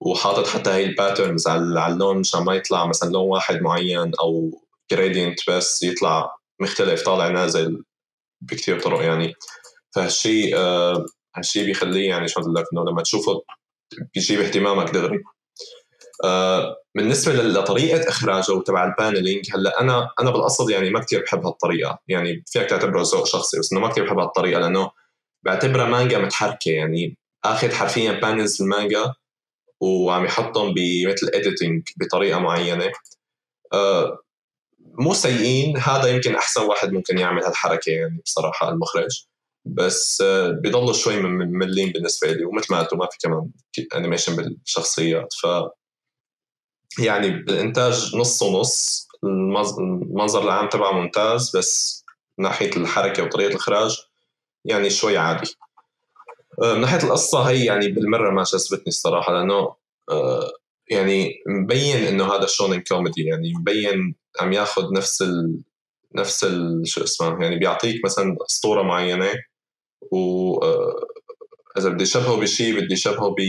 وحاطط 0.00 0.46
حتى 0.46 0.70
هي 0.70 0.84
ال 0.84 0.91
patterns 0.91 1.48
على 1.48 1.92
اللون 1.92 2.18
مشان 2.18 2.44
ما 2.44 2.54
يطلع 2.54 2.86
مثلا 2.86 3.10
لون 3.10 3.28
واحد 3.28 3.62
معين 3.62 4.12
أو 4.20 4.50
gradient 4.90 5.50
بس 5.50 5.82
يطلع 5.82 6.36
مختلف 6.60 7.02
طالع 7.02 7.28
نازل 7.28 7.84
بكثير 8.40 8.80
طرق 8.80 9.02
يعني. 9.02 9.34
فهالشيء 9.94 10.56
آه 10.56 11.06
هالشيء 11.36 11.66
بيخليه 11.66 12.08
يعني 12.08 12.28
شو 12.28 12.40
بدي 12.40 12.60
لك 12.60 12.64
إنه 12.72 12.84
لما 12.84 13.02
تشوفه 13.02 13.42
بيجيب 14.14 14.40
اهتمامك 14.40 14.90
دغري. 14.90 15.18
بالنسبة 16.94 17.32
لطريقة 17.32 18.08
إخراجه 18.08 18.52
وتبع 18.52 18.84
ال 18.84 18.91
paneling 18.91 19.50
هلأ 19.54 19.80
أنا 19.80 20.10
أنا 20.20 20.30
بالأصل 20.30 20.70
يعني 20.70 20.90
ما 20.90 21.00
كثير 21.00 21.22
بحب 21.22 21.46
هالطريقة. 21.46 21.98
يعني 22.08 22.44
فيك 22.46 22.70
تعتبره 22.70 23.02
ذوق 23.02 23.26
شخصي 23.26 23.58
بس 23.58 23.72
إنه 23.72 23.80
ما 23.80 23.88
كثير 23.88 24.04
بحب 24.04 24.18
هالطريقة 24.18 24.60
لأنه 24.60 24.90
بعتبرها 25.42 25.86
مانجا 25.86 26.18
متحركة. 26.18 26.70
يعني 26.70 27.18
آخذ 27.44 27.72
حرفيا 27.72 28.12
panels 28.12 28.62
المانجا 28.62 29.14
وعم 29.80 30.24
يحطهم 30.24 30.74
بمثل 30.74 31.30
editing 31.34 31.82
بطريقة 31.96 32.38
معينة. 32.38 32.92
آه 33.72 34.18
مو 34.80 35.14
سيئين 35.14 35.76
هذا 35.76 36.06
يمكن 36.08 36.34
أحسن 36.34 36.62
واحد 36.62 36.92
ممكن 36.92 37.18
يعمل 37.18 37.44
هالحركة 37.44 37.90
يعني 37.90 38.20
بصراحة 38.24 38.68
المخرج. 38.68 39.24
بس 39.64 40.20
آه 40.26 40.50
بيضلوا 40.50 40.92
شوي 40.92 41.16
مملين 41.22 41.92
بالنسبة 41.92 42.32
لي 42.32 42.44
ومثل 42.44 42.74
ما 42.74 42.80
قلتوا 42.80 42.98
ما 42.98 43.08
في 43.12 43.18
كمان 43.22 43.50
animation 43.94 44.36
بالشخصيات. 44.36 45.34
ف 45.42 45.46
يعني 46.98 47.30
بالانتاج 47.30 48.16
نص 48.16 48.42
ونص 48.42 49.08
المنظر 49.24 50.42
العام 50.42 50.68
تبعه 50.68 50.92
ممتاز 50.92 51.56
بس 51.56 52.04
من 52.38 52.44
ناحية 52.44 52.76
الحركة 52.76 53.22
وطريقة 53.22 53.50
الإخراج 53.50 53.96
يعني 54.64 54.90
شوي 54.90 55.16
عادي. 55.18 55.56
آه، 56.62 56.74
من 56.74 56.80
ناحية 56.80 57.02
القصة 57.04 57.42
هي 57.42 57.64
يعني 57.64 57.88
بالمرة 57.88 58.30
ما 58.30 58.42
جذبتني 58.42 58.88
الصراحة 58.88 59.32
لأنه 59.32 59.74
آه، 60.10 60.52
يعني 60.90 61.34
مبين 61.48 61.96
إنه 61.96 62.34
هذا 62.34 62.46
shonen 62.46 62.80
كوميدي 62.80 63.22
يعني 63.22 63.52
مبين 63.54 64.14
عم 64.40 64.52
ياخذ 64.52 64.92
نفس 64.92 65.22
ال 65.22 65.60
نفس 66.14 66.44
ال 66.44 66.82
شو 66.88 67.04
اسمه 67.04 67.42
يعني 67.42 67.58
بيعطيك 67.58 68.04
مثلا 68.04 68.36
أسطورة 68.50 68.82
معينة 68.82 69.32
و 70.10 70.54
آه، 70.62 71.06
إذا 71.78 71.88
بدي 71.88 72.06
شبهه 72.06 72.36
بشيء 72.36 72.80
بدي 72.80 72.96
شبهه 72.96 73.34
ب 73.38 73.40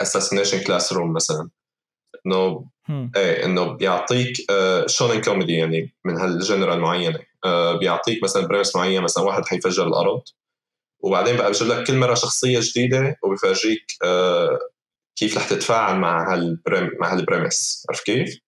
Assassination 0.00 0.60
Classroom 0.60 1.12
مثلا. 1.12 1.48
انه. 2.26 2.72
إيه 3.16 3.44
انه 3.44 3.72
بيعطيك 3.72 4.36
shonen 4.86 5.20
كوميدي 5.20 5.52
يعني 5.52 5.94
من 6.04 6.16
هال 6.16 6.31
genre 6.31 6.68
ال 6.68 6.76
المعينه 6.76 7.18
آه، 7.44 7.78
بيعطيك 7.78 8.22
مثلا 8.22 8.46
premise 8.46 8.76
معين 8.76 9.02
مثلا 9.02 9.24
واحد 9.24 9.44
حيفجر 9.44 9.86
الأرض 9.86 10.22
وبعدين 11.00 11.36
بقى 11.36 11.50
بجيب 11.50 11.68
لك 11.68 11.86
كل 11.86 11.96
مرة 11.96 12.14
شخصية 12.14 12.60
جديدة 12.62 13.16
وبفرجيك 13.22 13.84
آه، 14.04 14.58
كيف 15.16 15.36
رح 15.36 15.48
تتفاعل 15.48 15.98
مع 15.98 16.32
هال 16.32 16.51
prem 16.51 16.90
مع 17.00 17.12
هال 17.12 17.28
premise 17.28 17.86
عرفت 17.90 18.06
كيف؟ 18.06 18.38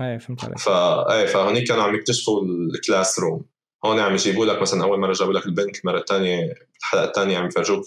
إيه 0.00 0.18
فهمت 0.18 0.44
عليك 0.44 0.58
فا 0.58 1.12
إيه 1.12 1.26
فهونيك 1.26 1.68
كانوا 1.68 1.82
عم 1.82 1.94
يكتشفوا 1.94 2.42
ال 2.42 3.18
classroom 3.18 3.44
هون 3.84 4.00
عم 4.00 4.14
يجيبوا 4.14 4.46
لك 4.46 4.62
مثلا 4.62 4.84
أول 4.84 5.00
مرة 5.00 5.12
جابوا 5.12 5.32
لك 5.32 5.46
البنت 5.46 5.78
المره 5.84 5.98
الثانية 5.98 6.54
الحلقة 6.78 7.04
الثانية 7.04 7.38
عم 7.38 7.46
يفرجوك 7.46 7.84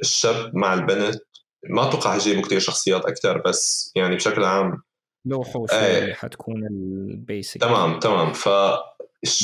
الشاب 0.00 0.56
مع 0.56 0.74
البنت 0.74 1.22
ما 1.70 1.88
أتوقع 1.88 2.14
يجيبوا 2.14 2.42
كثير 2.42 2.58
شخصيات 2.58 3.04
أكثر 3.04 3.38
بس 3.38 3.92
يعني 3.96 4.16
بشكل 4.16 4.44
عام 4.44 4.82
لوحه 5.24 5.64
إيه. 5.72 5.78
شوي 5.80 5.98
اللي 5.98 6.14
حتكون 6.14 6.66
ال 6.66 6.82
basic 6.82 7.60
تمام 7.60 7.98
تمام. 7.98 8.32
ف 8.32 8.48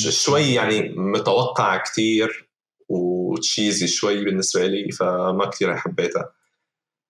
شوي 0.09 0.55
يعني 0.55 0.95
متوقع 0.97 1.77
كتير 1.77 2.49
و 2.89 3.03
cheesy 3.03 3.86
شوي 3.86 4.24
بالنسبة 4.24 4.66
لي 4.66 4.93
فما 4.93 5.47
كتير 5.47 5.77
حبيتها 5.77 6.32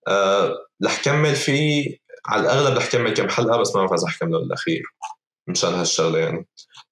أه 0.09 0.55
رح 0.85 1.03
كمل 1.05 1.35
فيه 1.35 1.99
على 2.27 2.43
الأغلب 2.43 2.77
رح 2.77 2.91
كمل 2.91 3.15
كم 3.15 3.29
حلقة 3.29 3.61
بس 3.61 3.77
ما 3.77 3.81
بعرف 3.81 3.93
إذا 3.93 4.07
رح 4.07 4.19
كمله 4.19 4.39
للأخير 4.39 4.83
مشان 5.47 5.75
هالشغلة 5.75 6.19
يعني. 6.19 6.49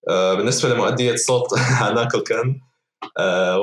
أه 0.08 0.34
بالنسبة 0.34 0.68
لمؤدية 0.68 1.16
صوت 1.16 1.58
هاناكو 1.80 2.20
كان 2.20 2.60
أه 3.18 3.58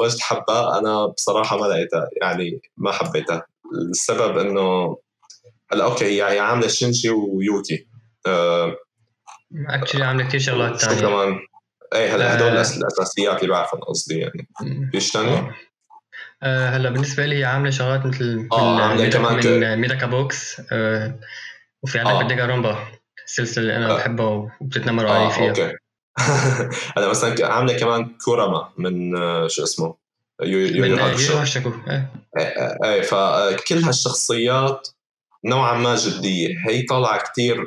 وجد 0.00 0.18
حبة 0.20 0.78
أنا 0.78 1.06
بصراحة 1.06 1.58
ما 1.58 1.66
لقيتها 1.66 2.08
يعني 2.22 2.60
ما 2.76 2.92
حبيتها. 2.92 3.46
السبب 3.90 4.38
إنه 4.38 4.96
هلأ 5.72 5.84
okay 5.84 6.04
هي 6.04 6.32
هي 6.32 6.38
عاملة 6.40 6.66
شينشي 6.68 7.10
ويوكي. 7.10 7.86
أه 8.26 8.76
actually 9.68 10.04
عاملة 10.04 10.28
كثير 10.28 10.40
شغلات 10.40 10.80
شو 10.80 10.86
ثانية 10.86 11.00
كمان. 11.00 11.38
إيه 11.94 12.16
هلأ 12.16 12.34
هدول 12.36 12.48
آه. 12.48 12.52
الأساسيات 12.60 13.40
اللي 13.42 13.50
بعرفهم 13.52 13.80
قصدي 13.80 14.18
يعني. 14.18 14.48
فيش 14.92 15.12
تاني؟ 15.12 15.52
آه. 16.42 16.68
هلأ 16.68 16.90
بالنسبة 16.90 17.26
لي 17.26 17.38
هي 17.38 17.44
عاملة 17.44 17.70
شغلات 17.70 18.06
مثل 18.06 18.48
آه، 18.52 18.80
عاملة 18.80 19.04
ميدا- 19.04 19.18
كمان 19.18 19.34
من 19.60 19.76
ميداكا 19.80 20.06
بوكس 20.06 20.62
آه 20.72 21.18
وفي 21.82 21.98
عندك 21.98 22.10
آه. 22.12 22.22
بدانغان 22.22 22.46
رونبا 22.46 22.78
السلسله 23.26 23.62
اللي 23.64 23.76
أنا 23.76 23.90
آه. 23.92 23.96
بحبها 23.96 24.56
وبتتنمروا 24.60 25.10
علي 25.10 25.24
آه 25.26 25.28
فيها. 25.30 25.48
أوكي. 25.48 25.72
هلأ 26.96 27.08
مثلا 27.08 27.46
عاملة 27.46 27.78
كمان 27.78 28.16
كوراما 28.24 28.68
من 28.78 29.16
آه، 29.16 29.46
شو 29.48 29.62
اسمه؟ 29.62 29.94
يو 30.42 30.58
يو. 30.58 30.84
يو 30.84 31.36
هاشاكو 31.36 31.68
آه. 31.88 32.10
إيه. 32.38 32.66
إيه، 32.84 33.02
فكل 33.02 33.78
هالشخصيات 33.78 34.88
نوعا 35.44 35.78
ما 35.78 35.96
جدية. 35.96 36.48
هي 36.68 36.82
طالعة 36.82 37.22
كتير 37.22 37.66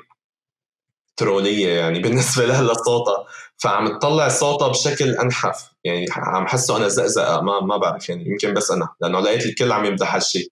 ترولية 1.18 1.70
يعني 1.80 2.00
بالنسبة 2.00 2.46
لها 2.46 2.64
لصوتها. 2.64 3.26
فعم 3.58 4.00
تطلع 4.00 4.28
صوتها 4.28 4.68
بشكل 4.68 5.10
أنحف. 5.16 5.70
يعني 5.84 6.06
عم 6.16 6.48
حسه 6.48 6.78
أنا 6.78 6.88
زقزقة 6.88 7.42
ما 7.42 7.60
ما 7.60 7.78
بعرف. 7.78 8.10
يعني 8.10 8.26
يمكن 8.28 8.54
بس 8.54 8.72
أنا 8.72 8.90
لأنه 9.02 9.20
لقيت 9.20 9.46
الكل 9.46 9.72
عم 9.72 9.86
يمدح 9.86 10.16
هالشيء 10.16 10.48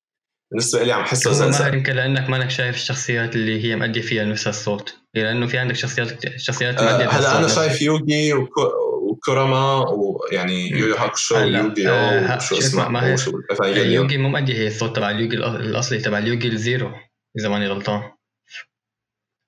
بالنسبة 0.52 0.84
لي 0.84 0.92
عم 0.92 1.04
حسه 1.04 1.32
زقزقة. 1.32 1.68
يمكن 1.68 1.94
لأنك 1.94 2.30
مانك 2.30 2.50
شايف 2.50 2.76
الشخصيات 2.76 3.36
اللي 3.36 3.64
هي 3.64 3.76
مأدية 3.76 4.02
فيها 4.02 4.24
نفس 4.24 4.48
الصوت. 4.48 4.96
لأنه 5.14 5.48
في 5.48 5.58
عندك 5.58 5.76
شخصيات 5.76 6.38
شخصيات 6.38 6.78
آه، 6.78 6.84
مأدية 6.86 7.10
هلا 7.10 7.40
أنا 7.40 7.48
شايف 7.48 7.82
يوغي 7.82 8.34
وكو- 8.34 8.88
وكوراما 9.18 9.90
ويعني. 9.90 10.70
يو 10.70 10.88
يو 10.88 10.96
هاكوشو 10.96 11.36
هلا، 11.36 11.62
ويوغي 11.62 11.90
آه، 11.90 12.28
أو 12.28 12.40
شو 12.40 12.58
اسمه، 12.58 12.88
ما 12.88 13.16
هي- 13.64 14.18
مو 14.18 14.30
مأدي 14.30 14.54
هي 14.54 14.68
الصوت 14.68 14.96
تبع 14.96 15.10
اليوغي 15.10 15.38
الأ- 15.38 15.56
الأصلي 15.56 16.00
تبع 16.00 16.18
اليوغي 16.18 16.48
الزيرو 16.48 16.92
إذا 17.40 17.50
ماني 17.50 17.68
غلطان. 17.68 18.12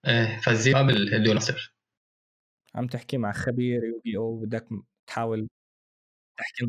إيه 0.08 0.42
فالزيرو 0.42 0.80
قبل 0.80 1.14
الدوناستر 1.14 1.74
عم 2.76 2.88
تحكي 2.88 3.18
مع 3.18 3.32
خبير 3.32 3.84
يوغي 3.84 4.18
أو 4.18 4.36
بدك 4.36 4.68
تحاول 5.08 5.48
تحكي 6.38 6.66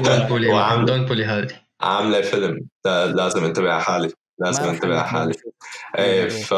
دون 0.00 0.18
بولي 0.28 0.48
وعامل 0.48 0.86
دون 0.86 1.04
بولي 1.04 1.24
هذه 1.24 1.60
عاملة 1.80 2.20
فيلم. 2.20 2.68
لا- 2.84 3.06
لازم 3.06 3.44
انتبه 3.44 3.72
على 3.72 3.82
حالي. 3.82 4.12
لازم 4.38 4.62
انتبه 4.62 4.98
على 4.98 5.08
حالي. 5.08 5.34
إيه. 5.98 6.28
ف 6.28 6.54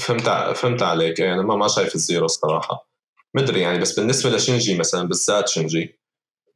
فهمت 0.00 0.28
فهمت 0.56 0.82
عليك. 0.82 1.18
يعني 1.18 1.42
ما 1.42 1.56
ما 1.56 1.68
شايف 1.68 1.94
الزيرو 1.94 2.24
الصراحة. 2.24 2.93
مدري 3.34 3.60
يعني 3.60 3.78
بس 3.78 3.98
بالنسبة 4.00 4.30
لشنجي 4.30 4.78
مثلا 4.78 5.08
بالذات 5.08 5.48
شنجي 5.48 5.98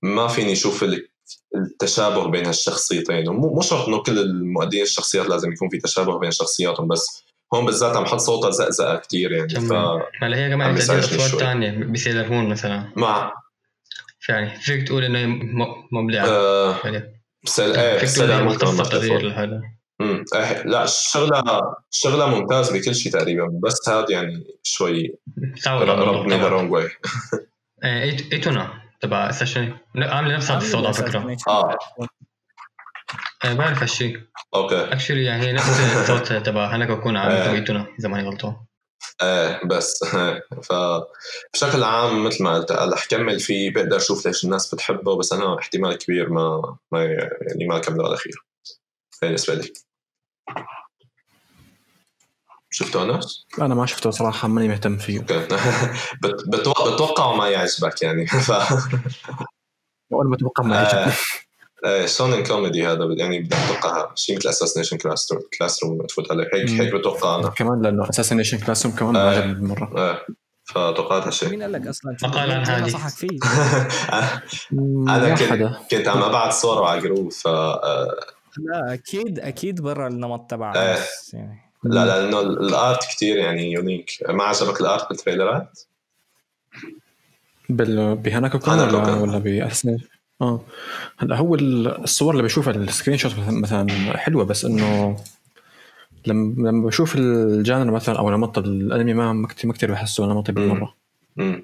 ما 0.03 0.29
فيني 0.29 0.53
أشوف 0.53 0.83
ال- 0.85 1.09
التشابه 1.55 2.29
بين 2.31 2.47
هالشخصيتين 2.47 3.29
ومو 3.29 3.55
مو 3.55 3.61
شرط 3.61 3.89
إنه 3.89 4.03
كل 4.03 4.19
المؤدين 4.19 4.83
الشخصيات 4.83 5.27
لازم 5.27 5.53
يكون 5.53 5.69
في 5.69 5.79
تشابه 5.79 6.19
بين 6.19 6.31
شخصياتهم 6.31 6.89
بس 6.89 7.25
هون 7.55 7.67
بالذات 7.67 7.97
عم 7.97 8.05
حط 8.05 8.19
صوتها 8.19 8.51
زقزقة 8.51 8.97
كثير 8.97 9.33
يعني 9.33 9.49
ف. 9.49 9.73
هلا 10.23 10.37
هي 10.37 10.49
كمان 10.51 10.69
عم 10.69 10.79
تأدي 10.79 10.97
بيساعدني 10.97 11.27
اصوات. 11.27 11.41
ثانية 11.43 11.71
بسيلر 11.71 12.29
مون 12.29 12.49
مثلا 12.49 12.93
مع 12.97 13.33
يعني 14.29 14.61
فيك 14.61 14.87
تقول 14.89 15.05
إنه 15.05 15.27
مبدعه 15.93 16.27
آه 16.27 17.13
سل... 17.45 17.77
إيه 17.77 17.99
فيك 17.99 18.11
تقول 18.11 18.43
ممكن 18.43 18.67
مختصه 18.67 18.99
تفهم. 18.99 19.27
هذا 19.31 19.63
امم 20.01 20.25
لا 20.65 20.87
شغلها 20.87 21.77
شغلها 21.91 22.27
ممتاز 22.27 22.71
بكل 22.77 22.95
شيء 22.95 23.13
تقريبا 23.13 23.61
بس 23.63 23.89
هذا 23.89 24.07
يعني 24.11 24.45
شوي 24.63 25.19
rub 25.67 26.11
me 26.11 26.41
the 26.41 26.49
wrong 26.49 26.73
way 26.73 26.91
ايتونا 28.33 28.83
تبع 29.01 29.31
سيشن 29.31 29.77
عامله 29.97 30.37
نفس 30.37 30.51
هذا 30.51 30.59
الصوت 30.59 30.85
على 30.85 30.95
فكرة. 30.95 31.37
آه 31.49 31.79
آه، 33.45 33.55
بعرف 33.55 33.81
هالشيء. 33.83 34.21
أوكي. 34.55 34.85
actually 34.93 35.25
يعني 35.25 35.43
هي 35.43 35.53
نفس 35.53 35.81
الصوت 35.97 36.33
تبع 36.33 36.75
هاناكو 36.75 36.95
كون 36.95 37.17
عامل. 37.17 37.45
تبع 37.45 37.53
ايتونا 37.53 37.87
إذا 37.99 38.09
ماني 38.09 38.29
غلطان. 38.29 38.57
إيه 39.23 39.61
بس 39.65 40.05
فبشكل 40.69 41.85
عام 41.85 42.25
مثل 42.25 42.45
ما 42.45 42.55
قلت 42.55 42.73
رح 42.73 43.07
كمل 43.07 43.41
فيه 43.41 43.73
بقدر 43.73 43.97
أشوف 43.97 44.27
ليش 44.27 44.45
الناس 44.45 44.75
بتحبه 44.75 45.17
بس 45.17 45.33
أنا 45.33 45.59
احتمال 45.59 45.99
كبير 45.99 46.31
ما 46.31 46.77
ما 46.93 47.05
يعني 47.05 47.67
ما 47.69 47.79
كمله 47.79 48.05
على 48.05 48.09
الاخير 48.09 48.45
بالنسبة 49.23 49.55
لي. 49.55 49.73
شفته 52.71 53.03
انس؟ 53.03 53.47
أنا 53.61 53.75
ما 53.75 53.87
شفته 53.87 54.11
صراحة 54.11 54.49
ماني 54.49 54.69
مهتم 54.69 54.97
فيه. 54.97 55.21
بتوقع 56.53 56.95
بتوقع 56.95 57.37
ما 57.37 57.49
يعجبك 57.49 58.03
يعني. 58.03 58.27
ف 58.47 58.51
وأنا 60.11 60.31
بتوقع 60.37 60.65
ما 60.65 60.77
يعجبني. 60.77 61.13
إيه 61.85 62.07
شونن 62.07 62.45
كوميدي 62.45 62.87
هذا 62.87 63.05
يعني 63.17 63.41
بدي 63.41 63.57
أتوقع 63.57 64.15
شيء 64.15 64.37
مثل 64.37 64.49
اساسنيشن 64.49 64.97
كلاس 64.97 65.33
روم 65.33 65.43
كلاس 65.59 65.85
روم 65.85 66.07
تفوت 66.07 66.31
عليه. 66.33 66.45
هيك. 66.55 66.71
هيك 66.71 66.95
بتوقع 66.95 67.35
أنا. 67.37 67.49
كمان 67.49 67.83
لأنه 67.83 68.11
اساسنيشن 68.11 68.59
كلاس 68.59 68.87
روم 68.87 68.95
كمان 68.95 69.13
ما 69.13 69.21
آه. 69.21 69.31
عجبني 69.37 69.55
بالمرة. 69.55 69.93
إيه 70.11 70.27
فتوقعت 70.65 71.23
هالشيء. 71.27 71.49
مين 71.49 71.63
قال 71.63 71.73
لك 71.73 71.87
أصلا؟ 71.87 72.17
مقال 72.23 72.51
عن 72.51 72.67
هادي. 72.67 72.83
نصحك 72.91 73.11
فيه. 73.13 73.39
ما 74.73 75.35
كنت- 75.35 75.91
كنت 75.91 76.09
عم 76.09 76.23
أبعت 76.23 76.53
صورة 76.53 76.87
على 76.87 77.01
group 77.01 77.33
ف 77.33 77.47
آه، 77.47 78.15
لا 78.59 78.95
أكيد 78.95 79.39
أكيد 79.39 79.81
برا 79.81 80.09
النمط 80.09 80.51
تبع 80.51 80.73
إيه. 80.77 80.95
بس 80.95 81.35
يعني. 81.35 81.59
لا 81.85 82.05
لأنه 82.07 82.41
ال 82.41 82.57
art 82.57 83.05
كتير 83.05 83.37
يعني 83.37 83.73
unique 83.73 84.11
ما 84.29 84.45
عجبك 84.45 84.81
ال 84.81 84.88
art 84.88 85.09
بالتريلرات؟ 85.09 85.81
بال 87.69 88.17
بهناك 88.17 88.69
أنا 88.69 88.85
ولا. 88.85 89.15
ولا 89.15 89.39
باساسنيشن 89.39 90.05
آه. 90.41 90.61
هلا 91.19 91.37
هو 91.37 91.55
ال- 91.55 92.03
الصور 92.05 92.33
اللي 92.33 92.43
بشوفها 92.43 92.75
ال 92.75 93.19
screenshot 93.19 93.33
مثلا- 93.39 94.17
حلوة 94.17 94.45
بس 94.45 94.65
إنه 94.65 95.17
لما 96.27 96.69
لما 96.71 96.87
بشوف 96.87 97.17
ال 97.17 97.29
genre 97.29 97.91
مثلا 97.91 98.19
أو 98.19 98.31
نمط 98.31 98.59
الأنمي 98.59 99.15
ما 99.15 99.33
ما 99.33 99.49
كثير 99.49 99.67
ما 99.69 99.73
كثير 99.75 99.93
بحسه 99.93 100.27
نمطي 100.27 100.53
بالمرة. 100.53 100.95
امم 101.39 101.63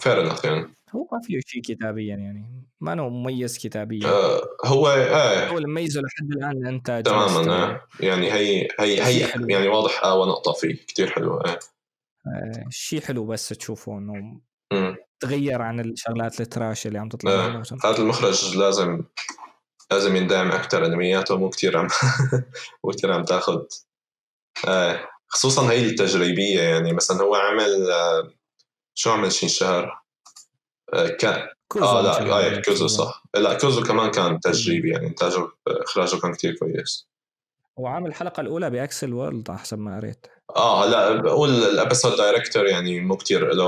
fair 0.00 0.20
enough 0.30 0.44
يعني. 0.44 0.66
هو 0.94 1.08
ما 1.12 1.20
فيه 1.22 1.40
شيء 1.46 1.62
كتابيا 1.62 2.16
يعني 2.16 2.66
ما 2.80 2.92
انه 2.92 3.08
مميز 3.08 3.58
كتابيا 3.58 4.08
آه 4.08 4.42
هو 4.64 4.92
إيه 4.92 5.48
هو 5.48 5.56
اللي 5.56 5.68
مميزه 5.68 6.00
لحد 6.00 6.30
الآن 6.30 6.62
الانتاج 6.62 7.04
تماما. 7.04 7.52
آه. 7.52 7.86
يعني 8.00 8.32
هي 8.32 8.68
هي 8.80 9.02
هي. 9.02 9.28
يعني 9.48 9.68
واضح 9.68 10.04
آه 10.04 10.26
نقطه 10.26 10.52
فيه 10.52 10.74
كتير 10.74 11.10
حلوة 11.10 11.44
إيه 11.46 11.58
آه، 12.26 12.64
شيء 12.70 13.00
حلو 13.00 13.26
بس 13.26 13.48
تشوفه 13.48 13.98
إنه 13.98 14.40
مم. 14.72 14.96
تغير 15.20 15.62
عن 15.62 15.80
الشغلات 15.80 16.40
ال 16.40 16.48
trash 16.48 16.86
اللي 16.86 16.98
عم 16.98 17.08
تطلع 17.08 17.30
آه. 17.30 17.62
هذا 17.84 17.98
المخرج 17.98 18.56
لازم 18.56 19.04
لازم 19.92 20.16
يندعم 20.16 20.52
أكثر 20.52 20.86
انمياته 20.86 21.36
مو 21.36 21.50
كتير 21.50 21.78
عم 21.78 21.88
مو 22.84 22.90
كتير 22.90 23.12
عم 23.12 23.24
تاخذ 23.24 23.62
آه. 24.68 25.08
خصوصا 25.28 25.70
هي 25.70 25.86
التجريبية 25.86 26.62
يعني 26.62 26.92
مثلا 26.92 27.22
هو 27.22 27.34
عمل 27.34 27.90
آه. 27.90 28.30
شو 28.94 29.10
عمل 29.10 29.32
شي 29.32 29.48
شهر 29.48 29.84
آه. 29.84 30.01
كان. 30.92 31.48
كوزو 31.68 31.86
آه. 31.86 32.02
لا 32.02 32.56
آه 32.56 32.60
كوزو 32.60 32.86
صح. 32.86 33.24
لا 33.34 33.58
كوزو 33.58 33.82
كمان 33.82 34.10
كان 34.10 34.40
تجريبي 34.40 34.90
يعني 34.90 35.06
إنتاجه 35.06 35.48
إخراجه 35.68 36.16
كان 36.16 36.32
كتير 36.32 36.56
كويس. 36.56 37.08
هو 37.78 37.86
عامل 37.86 38.06
الحلقة 38.06 38.40
الأولى 38.40 38.70
باكسل 38.70 39.12
وورلد 39.12 39.50
حسب 39.50 39.78
ما 39.78 39.96
قريت. 39.96 40.26
آه 40.56 40.84
هلا 40.84 41.22
بقول 41.22 41.50
ال 41.50 41.58
episode 41.58 42.16
director 42.16 42.66
يعني 42.66 43.00
مو 43.00 43.16
كتير 43.16 43.54
له 43.54 43.64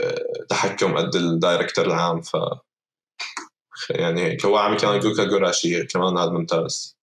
آه، 0.00 0.44
تحكم 0.48 0.96
قد 0.96 1.14
ال 1.14 1.22
director 1.22 1.86
العام 1.86 2.20
ف 2.20 2.36
يعني 3.90 4.22
هيك 4.22 4.44
هو 4.46 4.56
عامل 4.56 4.76
كمان 4.76 5.00
جوكا 5.00 5.24
جوراشي 5.24 5.84
كمان 5.84 6.18
هذا 6.18 6.30
ممتاز. 6.30 6.98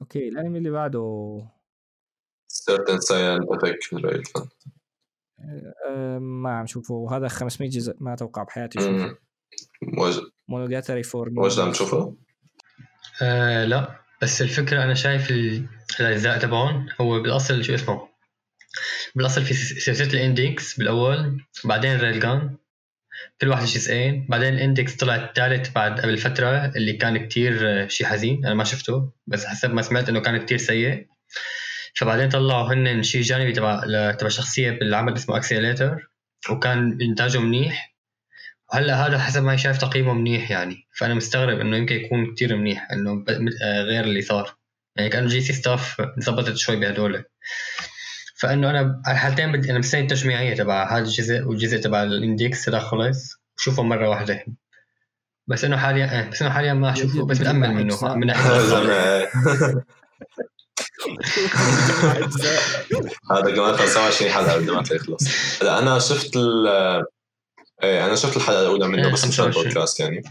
أوكي 0.00 0.28
الأنمي 0.28 0.58
اللي 0.58 0.70
بعده. 0.70 1.38
Scientific 2.52 3.98
Railgun 3.98 4.36
آه، 4.36 4.48
ما 6.20 6.50
عم 6.58 6.66
شوفه. 6.66 7.16
هذا 7.16 7.28
500 7.28 7.70
جزء 7.70 7.94
ما 8.00 8.12
أتوقع 8.14 8.42
بحياتي 8.42 8.78
أشوفه. 8.78 9.16
مونوجاتري 10.48 11.02
فور 11.02 11.28
وجد 11.36 11.60
عم 11.60 11.72
تشوفه؟ 11.72 12.16
آه 13.22 13.64
لا. 13.64 14.00
بس 14.22 14.42
الفكرة 14.42 14.84
أنا 14.84 14.94
شايف 14.94 15.30
ال- 15.30 15.66
الأجزاء 16.00 16.38
تبعهم 16.38 16.86
هو 17.00 17.22
بالأصل 17.22 17.64
شو 17.64 17.74
اسمه؟ 17.74 18.08
بالأصل 19.14 19.42
في 19.42 19.54
س- 19.54 19.84
سلسلة 19.84 20.12
الإندكس 20.12 20.78
بالأول 20.78 21.40
بعدين 21.64 21.94
الريل 21.94 22.20
جان 22.20 22.56
كل 23.40 23.48
واحد 23.48 23.64
جزئين 23.64 24.26
بعدين 24.28 24.54
الإندكس 24.54 24.96
طلع 24.96 25.14
الثالث 25.16 25.70
بعد 25.74 26.00
قبل 26.00 26.18
فترة 26.18 26.66
اللي 26.76 26.92
كان 26.92 27.26
كتير 27.26 27.88
شيء 27.88 28.06
حزين. 28.06 28.46
أنا 28.46 28.54
ما 28.54 28.64
شفته 28.64 29.12
بس 29.26 29.44
حسب 29.44 29.74
ما 29.74 29.82
سمعت 29.82 30.08
إنه 30.08 30.20
كان 30.20 30.36
كتير 30.44 30.58
سيء. 30.58 31.06
فبعدين 31.96 32.28
طلعوا 32.28 32.72
هن 32.72 33.02
شيء 33.02 33.22
جانبي 33.22 33.52
تبع 33.52 33.80
تبع 34.12 34.28
شخصية 34.28 34.70
بالعمل 34.70 35.14
اسمه 35.14 35.36
اكسيليريتر 35.36 36.10
وكان 36.50 36.98
إنتاجه 37.02 37.38
منيح. 37.38 37.96
وهلا 38.72 39.06
هذا 39.06 39.18
حسب 39.18 39.42
ما 39.42 39.56
شايف 39.56 39.78
تقييمه 39.78 40.14
منيح 40.14 40.50
يعني. 40.50 40.86
فأنا 40.98 41.14
مستغرب 41.14 41.60
إنه 41.60 41.76
يمكن 41.76 41.94
يكون 41.94 42.34
كتير 42.34 42.56
منيح 42.56 42.88
إنه 42.92 43.24
آه، 43.62 43.82
غير 43.82 44.04
اللي 44.04 44.22
صار. 44.22 44.56
يعني 44.96 45.10
كان 45.10 45.26
جي 45.26 45.40
سي 45.40 45.52
ستاف 45.52 46.02
ظبطت 46.20 46.56
شوي 46.56 46.76
بهدول. 46.76 47.24
فإنه 48.36 48.70
أنا 48.70 49.02
على 49.06 49.14
الحالتين 49.14 49.52
بدي 49.52 49.70
أنا 49.70 49.78
مستني 49.78 50.00
التجميعيه 50.00 50.54
تبع 50.54 50.92
هذا 50.92 51.04
الجزء 51.04 51.42
والجزء 51.42 51.78
تبع 51.78 52.02
الاندكس 52.02 52.68
هذا 52.68 52.78
خلص. 52.78 53.36
وشوفه 53.58 53.82
مرة 53.82 54.08
واحدة. 54.08 54.44
بس 55.46 55.64
إنه 55.64 55.76
حاليا 55.76 56.20
آه، 56.20 56.30
بس 56.30 56.42
إنه 56.42 56.50
حاليا 56.50 56.74
ما 56.74 56.92
أشوفه 56.92 57.26
بس 57.26 57.40
متامل 57.40 57.74
منه 57.74 58.14
من 58.14 58.30
هذا 63.32 63.50
كمان 63.54 63.76
25 63.76 64.30
حلقة 64.30 64.52
قبل 64.52 64.72
ما 64.72 64.82
تخلص 64.82 65.24
هلا 65.62 65.78
أنا 65.78 65.98
شفت 65.98 66.36
ال 66.36 66.66
إيه 67.82 68.06
أنا 68.06 68.14
شفت 68.14 68.36
الحلقة 68.36 68.62
الأولى 68.62 68.88
منه 68.88 69.06
إيه، 69.06 69.12
بس 69.12 69.22
25. 69.22 69.48
البودكاست 69.48 70.00
يعني 70.00 70.22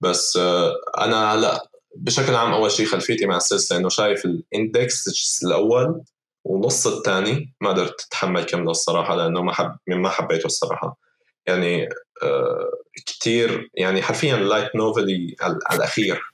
بس 0.00 0.36
آه، 0.36 0.74
أنا 0.98 1.34
هلا 1.34 1.68
بشكل 1.96 2.34
عام 2.34 2.52
أول 2.52 2.70
شيء 2.70 2.86
خلفيتي 2.86 3.26
مع 3.26 3.36
السلسلة 3.36 3.78
إنه 3.78 3.88
شايف 3.88 4.24
الإندكس 4.24 5.40
الأول 5.44 6.02
ونص 6.44 6.86
الثاني 6.86 7.54
ما 7.60 7.68
قدرت 7.68 8.00
أتحمل 8.00 8.44
كمله 8.44 8.70
الصراحه 8.70 9.16
لأنه 9.16 9.42
ما 9.42 9.52
حب 9.52 9.76
ما 9.88 10.08
حبيته 10.08 10.46
الصراحة 10.46 10.98
يعني 11.46 11.88
آه 12.22 12.70
كثير 13.06 13.70
يعني 13.74 14.02
حرفيا 14.02 14.36
light 14.36 14.76
novel 14.76 15.26
ي 15.26 15.36
على 15.40 15.58
الاخير. 15.72 16.31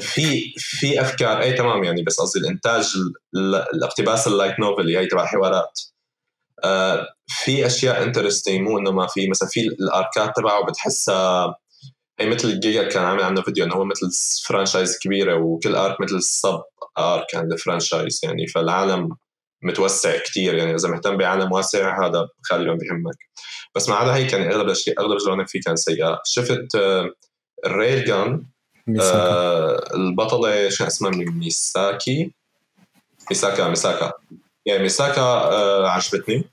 في 0.00 0.52
في 0.58 1.00
أفكار 1.00 1.42
اي 1.42 1.52
تمام 1.52 1.84
يعني 1.84 2.02
بس 2.02 2.20
قصدي 2.20 2.40
الإنتاج 2.40 2.92
ال- 3.36 3.54
الاقتباس 3.74 4.26
ال 4.26 4.32
light 4.32 4.60
novel 4.60 4.92
ي 4.92 4.98
هي 4.98 5.06
تبع 5.06 5.22
الحوارات 5.22 5.80
آه 6.64 7.06
في 7.28 7.66
أشياء 7.66 8.02
interesting 8.02 8.60
مو 8.60 8.78
إنه 8.78 8.90
ما 8.90 9.06
في 9.06 9.28
مثلا 9.28 9.48
في 9.48 9.60
ال 9.60 9.75
arc 9.75 10.21
ات 10.21 10.36
تبعه 10.36 10.64
بتحسها 10.64 11.54
هي 12.20 12.26
مثل 12.26 12.48
الجيجا 12.48 12.88
كان 12.88 13.04
عامل 13.04 13.22
عنه 13.22 13.42
فيديو 13.42 13.64
إنه 13.64 13.74
هو 13.74 13.84
مثل 13.84 14.06
franchise 14.46 14.98
كبيرة 14.98 15.34
وكل 15.34 15.74
arc 15.74 16.00
مثل 16.00 16.22
sub 16.22 16.62
arc 16.98 17.34
عند 17.34 17.52
ال 17.52 17.59
franchise 17.59 18.20
يعني 18.22 18.46
فالعالم 18.46 19.08
متوسع 19.62 20.18
كتير 20.18 20.54
يعني 20.54 20.74
إذا 20.74 20.88
مهتم 20.88 21.16
بعالم 21.16 21.52
واسع 21.52 22.06
هذا 22.06 22.28
غالبا 22.52 22.72
بيهمك. 22.74 23.16
بس 23.74 23.88
مع 23.88 24.04
هذا 24.04 24.14
هيك 24.14 24.32
يعني 24.32 24.54
أغلب 24.54 24.66
الأشياء 24.66 25.00
أغلب 25.00 25.12
الجوانب 25.12 25.48
فيه 25.48 25.60
كان 25.66 25.76
سيئة. 25.76 26.20
شفت 26.24 26.66
ال 27.66 28.04
Railgun 28.04 28.30
ميساكا. 28.30 28.59
آه 29.00 29.94
البطله 29.94 30.68
شو 30.68 30.84
اسمها 30.86 31.10
ميساكي. 31.10 32.30
ميساكا 33.30 33.68
ميساكا. 33.68 34.12
يعني 34.66 34.82
ميساكا 34.82 35.20
آه 35.20 35.88
عجبتني. 35.88 36.44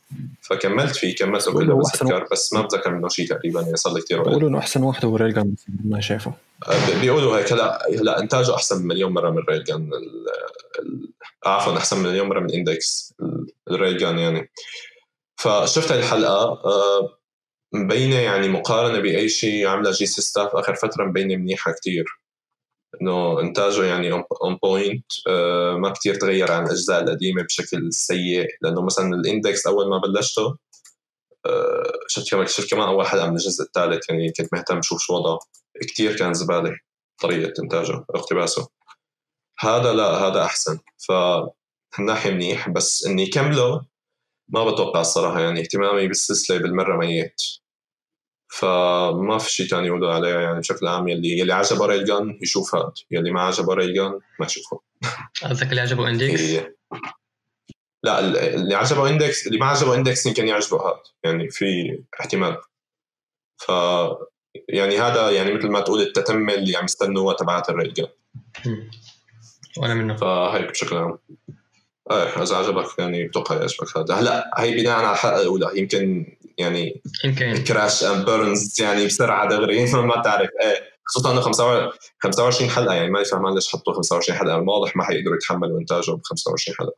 فكملت 0.42 0.96
فيه 0.96 1.16
كله 1.16 1.82
أحسن 1.88 2.06
بتذكر 2.06 2.28
بس 2.32 2.54
ما 2.54 2.62
بتذكر 2.62 2.92
منه 2.92 3.08
شيء 3.08 3.28
تقريبا 3.28 3.62
يعني 3.62 3.76
صار 3.76 3.94
لي 3.94 4.02
كثير 4.02 4.20
وقت. 4.20 4.28
بيقولوا 4.28 4.50
إنه 4.50 4.60
أحسن 4.60 4.84
واحد 4.84 5.06
هو 5.06 5.16
Railgun 5.16 5.56
ما 5.86 6.02
شايفه. 6.02 6.34
آه، 6.68 7.02
بيقولوا 7.02 7.38
هيك. 7.38 7.54
هلا 7.54 7.88
هلا 8.00 8.20
إنتاجه 8.20 8.56
أحسن 8.56 8.88
مليون 8.88 9.14
مرة 9.14 9.30
من 9.30 9.44
Railgun. 9.50 9.90
عفوا 11.46 11.78
أحسن 11.78 12.04
مليون 12.04 12.28
مرة 12.30 12.40
من 12.40 12.52
Index 12.54 13.14
ال 13.72 13.98
Railgun 13.98 14.20
يعني. 14.20 14.50
فشفت 15.36 15.92
الحلقة 15.92 16.44
آه، 16.66 17.18
مبينة 17.74 18.16
يعني 18.16 18.48
مقارنة 18.50 19.00
بأي 19.00 19.30
شيء 19.30 19.68
عمله 19.68 19.92
J.C.Staff 19.92 20.56
آخر 20.56 20.76
فترة 20.76 21.06
مبينة 21.06 21.36
منيحة 21.36 21.72
كتير. 21.72 22.06
انه 23.02 23.40
انتاجه 23.42 23.84
يعني 23.84 24.12
on 24.14 24.56
point 24.64 25.06
ما 25.78 25.90
كتير 25.90 26.16
تغير 26.16 26.52
عن 26.52 26.66
الاجزاء 26.66 27.04
القديمه 27.04 27.44
بشكل 27.44 27.94
سيء 27.94 28.48
لأنه 28.62 28.82
مثلا 28.82 29.16
ال 29.16 29.24
Index 29.24 29.68
اول 29.68 29.90
ما 29.90 29.98
بلشته 29.98 30.58
شفت 32.08 32.32
كمان 32.32 32.48
شفت 32.48 32.72
كمان 32.72 32.88
اول 32.88 33.08
حلقه 33.08 33.28
من 33.28 33.34
الجزء 33.34 33.64
الثالث 33.64 34.10
يعني 34.10 34.32
كنت 34.38 34.54
مهتم 34.54 34.82
شوف 34.82 35.02
شو 35.02 35.14
وضعه 35.14 35.40
كتير 35.82 36.18
كان 36.18 36.34
زباله 36.34 36.78
طريقه 37.22 37.54
انتاجه 37.64 38.06
اقتباسه 38.10 38.68
هذا 39.60 39.94
لا 39.94 40.04
هذا 40.04 40.44
احسن 40.44 40.80
ف 41.08 41.12
الناحيه 42.00 42.32
منيح 42.32 42.70
بس 42.70 43.06
اني 43.06 43.26
كمله 43.26 43.82
ما 44.48 44.72
بتوقع 44.72 45.02
الصراحه 45.02 45.40
يعني 45.40 45.60
اهتمامي 45.60 46.08
بالسلسله 46.08 46.58
بالمرة 46.58 46.98
ميت 46.98 47.42
فما 48.50 49.38
في 49.38 49.54
شيء 49.54 49.68
ثاني 49.68 49.88
يقولوا 49.88 50.14
عليه 50.14 50.30
يعني 50.30 50.60
بشكل 50.60 50.88
عام. 50.88 51.08
يلي 51.08 51.40
يلي 51.40 51.54
عجبه 51.54 51.86
Railgun 51.86 52.40
يشوف 52.42 52.76
هاد 52.76 52.92
يلي 53.12 53.32
ما 53.32 53.42
عجبه 53.42 53.74
Railgun 53.74 54.20
ما 54.40 54.46
يشوفه 54.46 54.80
قصدك 55.44 55.70
اللي 55.70 55.82
عجبه 55.82 56.10
Index؟ 56.10 56.42
لا 58.04 58.20
اللي 58.56 58.76
عجبه 58.76 59.10
Index 59.10 59.48
اللي 59.48 59.60
ما 59.60 59.66
عجبه 59.66 59.96
Index 59.96 60.26
يمكن 60.26 60.48
يعجبه 60.48 60.78
هاد 60.78 61.00
يعني 61.24 61.50
في 61.50 62.00
احتمال. 62.20 62.58
ف 63.58 63.72
يعني 64.70 65.00
هذا 65.00 65.32
يعني 65.32 65.54
مثل 65.54 65.68
ما 65.68 65.80
تقول 65.80 66.02
التتمه 66.02 66.54
اللي 66.54 66.78
عم 66.78 66.86
يستنوها 66.86 67.36
تبعات 67.36 67.70
ال 67.70 67.94
Railgun. 67.94 68.08
وأنا 69.78 69.94
منه. 69.94 70.16
فهيك 70.16 70.70
بشكل 70.70 70.96
عام. 70.96 71.18
إيه 72.12 72.44
إذا 72.44 72.56
عجبك 72.56 73.00
يعني 73.00 73.28
بتوقع 73.28 73.56
يعجبك 73.56 73.98
هذا. 73.98 74.16
هلا 74.16 74.52
هي 74.58 74.76
بناء 74.76 74.94
على 74.94 75.12
الحلقة 75.12 75.42
الأولى 75.42 75.72
يمكن 75.76 76.36
يعني 76.58 77.02
يمكن. 77.26 77.64
crash 77.64 78.04
and 78.04 78.26
burns 78.26 78.82
يعني 78.82 79.06
بسرعة 79.06 79.50
دغري 79.50 79.92
ما 79.94 80.22
تعرف 80.22 80.50
إيه 80.62 80.98
خصوصا 81.06 81.32
إنه 81.32 81.42
25 82.20 82.70
حلقة 82.70 82.94
يعني 82.94 83.10
ما 83.10 83.24
فاهم 83.24 83.56
ليش 83.56 83.72
حطوا 83.72 83.94
25 83.94 84.40
حلقة. 84.40 84.58
واضح 84.58 84.96
ما 84.96 85.04
حيقدروا 85.04 85.36
يتحملوا 85.36 85.80
إنتاجه 85.80 86.12
ب 86.12 86.22
25 86.24 86.78
حلقة. 86.78 86.96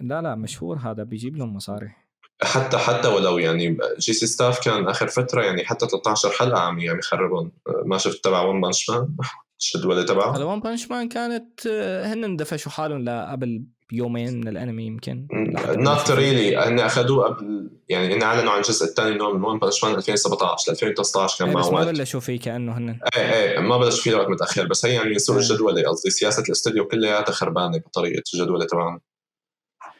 لا 0.00 0.22
لا 0.22 0.34
مشهور 0.34 0.76
هذا 0.76 1.02
بيجيب 1.02 1.36
لهم 1.36 1.56
مصاري. 1.56 1.90
حتى 2.42 2.78
حتى 2.78 3.08
ولو 3.08 3.38
يعني 3.38 3.78
J.C.Staff 3.98 4.64
كان 4.64 4.88
آخر 4.88 5.08
فترة 5.08 5.42
يعني 5.42 5.64
حتى 5.64 5.86
13 5.86 6.30
حلقة 6.30 6.60
عم 6.60 6.80
عم 6.80 6.98
يخربهم 6.98 7.52
ما 7.84 7.98
شفت 7.98 8.24
تبع 8.24 8.40
One 8.42 8.60
Punch 8.60 8.90
Man 8.90 9.16
الجدولة 9.74 10.02
تبعه؟ 10.02 10.36
هذا 10.36 10.44
One 10.44 10.60
Punch 10.60 10.90
Man 10.90 11.08
كانت 11.08 11.66
آه، 11.66 12.06
هن 12.06 12.36
دفشوا 12.36 12.72
حالهم 12.72 13.04
لقبل 13.04 13.64
بيومين 13.92 14.40
من 14.40 14.48
الانمي 14.48 14.86
يمكن. 14.86 15.26
not 15.68 16.10
really 16.10 16.56
هن 16.56 16.80
أخذوه 16.80 17.24
قبل 17.24 17.70
يعني 17.88 18.14
هن 18.14 18.22
أعلنوا 18.22 18.52
عن 18.52 18.58
الجزء 18.58 18.84
الثاني 18.86 19.14
منهم 19.14 19.36
من 19.38 19.44
One 19.44 19.58
Punch 19.58 19.84
Man 19.84 19.94
2017 19.94 20.72
ل 20.72 20.74
2019 20.74 21.38
كان 21.38 21.48
إيه، 21.48 21.56
بس 21.56 21.64
معه 21.64 21.72
ما 21.72 21.78
وقت 21.78 21.88
بلشوا 21.88 22.20
فيه 22.20 22.40
كأنه 22.40 22.78
هن. 22.78 22.98
إيه 23.16 23.32
إيه 23.32 23.58
ما 23.60 23.78
بلش 23.78 24.00
فيه 24.00 24.14
وقت 24.14 24.28
متأخر 24.28 24.66
بس 24.66 24.86
هي 24.86 24.94
يعني 24.94 25.18
سوق 25.18 25.36
إيه. 25.36 25.42
الجدولة 25.42 25.82
قصدي 25.88 26.10
سياسة 26.10 26.42
الاستوديو 26.42 26.88
كلياتها 26.88 27.32
خربانة 27.32 27.78
بطريقة 27.78 28.22
الجدولة 28.34 28.66
تبعهم. 28.66 29.00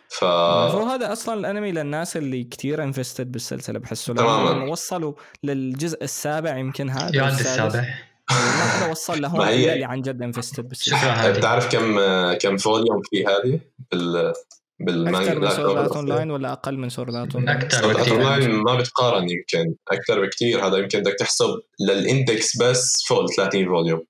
ف 0.09 0.24
هو 0.24 0.86
هذا 0.86 1.12
أصلا 1.12 1.35
الأنمي 1.35 1.73
للناس 1.73 2.16
اللي 2.16 2.44
كثير 2.44 2.82
invested 2.83 3.33
بالسلسلة 3.32 3.78
بحسه 3.78 4.14
تماماً. 4.14 4.70
وصلوا 4.70 5.12
للجزء 5.44 6.05
السابع 6.05 6.56
يمكن 6.56 6.90
هذا 6.90 7.28
السادس. 7.28 7.40
السابع. 7.40 8.12
ما 8.33 8.91
وصل 8.91 9.23
لهون 9.23 9.49
اللي 9.49 9.85
عن 9.85 10.03
جد 10.03 10.23
invested 10.23 10.69
بالسلسله 10.69 11.31
بتعرف 11.31 11.73
كم 11.73 11.99
كم 12.33 12.57
volume 12.57 13.03
في 13.11 13.27
هذه؟ 13.27 13.61
بال 13.93 14.33
بالمانجا 14.81 15.49
أكثر 15.49 15.75
من. 15.75 15.79
اون 15.79 16.09
لاين 16.09 16.31
ولا 16.31 16.53
أقل 16.53 16.79
من 16.79 16.89
Sword 16.89 17.35
Art 17.35 17.45
Online؟ 17.45 17.59
أكثر 17.59 17.93
بكثير. 17.93 18.13
اونلاين 18.13 18.51
ما 18.51 18.75
بتقارن 18.75 19.31
يمكن 19.31 19.75
أكثر 19.89 20.27
بكثير. 20.27 20.67
هذا 20.67 20.77
يمكن 20.77 21.01
بدك 21.01 21.15
تحسب 21.19 21.61
لل 21.81 22.02
Index 22.02 22.57
بس 22.57 23.05
فوق 23.09 23.21
ال 23.21 23.35
30 23.37 23.67
volume 23.66 24.05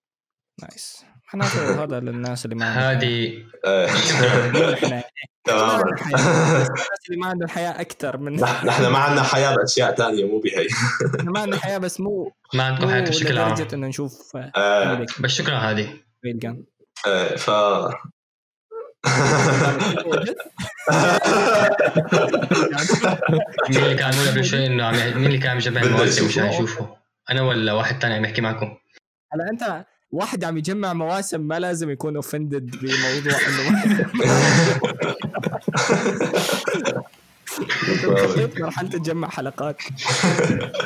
nice 0.62 1.04
معناته 1.34 1.84
هذا 1.84 2.00
للناس 2.00 2.44
اللي 2.44 2.56
ما 2.56 2.72
حياة. 2.74 2.94
تماما 5.44 5.82
الناس 5.82 6.68
اللي 7.08 7.20
ما 7.20 7.26
عندهم 7.26 7.48
حياه 7.48 7.80
أكثر 7.80 8.16
من 8.16 8.40
نح- 8.46 8.64
نحن 8.64 8.86
ما 8.86 8.98
عندنا 8.98 9.22
حياة 9.22 9.56
بأشياء 9.56 9.94
ثانية 9.94 10.24
مو 10.24 10.38
بهي. 10.40 10.66
إحنا 11.20 11.30
ما 11.30 11.40
عندنا 11.40 11.60
حياة 11.60 11.78
بس 11.78 12.00
مو 12.00 12.32
ما 12.54 12.62
عندكم 12.64 12.84
مو 12.84 12.90
حياة 12.90 13.00
بشكل 13.00 13.38
عام 13.38 13.52
لدرجة 13.54 13.74
إنه 13.74 13.86
نشوف 13.86 14.36
آه، 14.36 14.52
آه، 14.56 15.06
بس 15.20 15.30
شكرا 15.30 15.58
جان 16.38 16.64
آه، 17.06 17.36
ف 17.36 17.50
مين 23.70 23.82
اللي 23.84 23.94
كان 23.94 24.12
يقول 24.14 24.28
قبل 24.28 24.44
شوي 24.44 24.66
إنه 24.66 24.90
مين 24.90 25.26
اللي 25.26 25.38
كان 25.38 25.58
بدنا 25.58 25.82
المواسم 25.86 26.26
مش 26.26 26.38
نشوفه. 26.38 26.50
حيشوفه 26.52 26.96
أنا 27.30 27.42
ولا 27.42 27.72
واحد 27.72 28.02
ثاني 28.02 28.14
عم 28.14 28.24
يحكي 28.24 28.40
معكم. 28.40 28.76
هلا 29.32 29.50
أنت 29.50 29.84
واحد 30.12 30.44
عم 30.44 30.58
يجمع 30.58 30.92
مواسم 30.92 31.40
ما 31.40 31.58
لازم 31.58 31.90
يكون 31.90 32.16
اوفندد 32.16 32.70
بموضوع 32.70 33.38
إنه 33.48 33.84
انت 38.44 38.60
مرحله 38.60 38.88
تجمع 38.88 39.28
حلقات. 39.28 39.76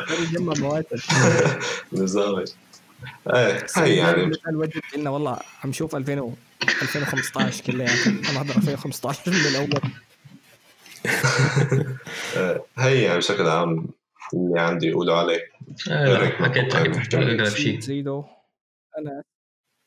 تجمع 0.08 0.54
مواسم. 0.58 0.96
نظامي 1.92 2.44
إيه 3.34 3.66
هي 3.76 3.96
يعني. 3.96 4.26
مثال 4.26 4.56
وجد 4.56 4.80
لنا 4.96 5.10
والله 5.10 5.38
عم 5.64 5.72
شوف 5.72 5.96
2000 5.96 6.20
و 6.20 6.32
2015 6.82 7.64
كلياتها 7.64 8.30
أنا 8.30 8.38
أحضر 8.38 8.56
2015 8.56 9.30
من 9.30 9.36
الأول. 9.36 9.80
هي 12.78 13.02
يعني 13.02 13.18
بشكل 13.18 13.48
عام 13.48 13.86
اللي 14.34 14.60
عندي 14.60 14.86
يقولوا 14.86 15.16
عليه. 15.16 15.40
ما 15.88 16.30
حكيت 16.30 16.74
حكيت 16.74 17.14
اقرب 17.14 17.48
شيء 17.48 17.80
زيدو. 17.80 18.24
أنا 18.98 19.22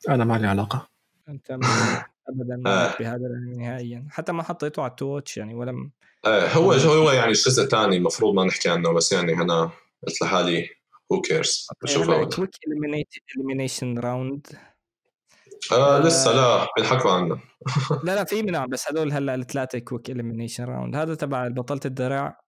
أنا 0.10 0.26
ما 0.26 0.38
لي 0.38 0.48
علاقة. 0.48 0.90
أنت 1.30 1.52
ما- 1.52 2.04
ابدا 2.30 2.56
ما 2.58 2.70
آه. 2.72 2.84
عرفت 2.88 3.00
بهذا 3.00 3.28
نهائيا. 3.58 4.08
حتى 4.10 4.32
ما 4.32 4.44
حطيته 4.44 4.82
على 4.82 4.90
التوتش 4.90 5.38
يعني 5.38 5.54
ولم 5.54 5.92
آه، 6.26 6.48
هو 6.48 6.72
هو 6.72 7.12
يعني 7.12 7.28
الجزء 7.28 7.64
الثاني 7.64 7.98
المفروض 7.98 8.34
ما 8.36 8.44
نحكي 8.46 8.70
عنه 8.70 8.94
بس 8.94 9.12
يعني 9.12 9.34
أنا 9.34 9.72
قلت 10.08 10.22
لحالي 10.22 10.70
who 11.12 11.22
cares 11.22 11.68
بشوفها 11.84 12.16
وقت 12.16 12.34
quick 12.36 12.50
elimination 13.38 14.00
round 14.00 14.48
آه 15.72 16.00
لسه 16.00 16.32
لا 16.32 16.68
بينحكوا 16.78 17.12
عنه 17.12 17.42
لا 18.06 18.16
لا 18.16 18.24
في 18.24 18.44
منهم 18.44 18.68
بس 18.68 18.92
هذول 18.92 19.12
هلأ 19.12 19.36
الثلاثة 19.36 19.80
quick 19.80 20.10
elimination 20.10 20.64
round 20.64 20.96
هذا 20.96 21.16
تبع 21.16 21.48
بطلة 21.48 21.80
الدرع 21.86 22.42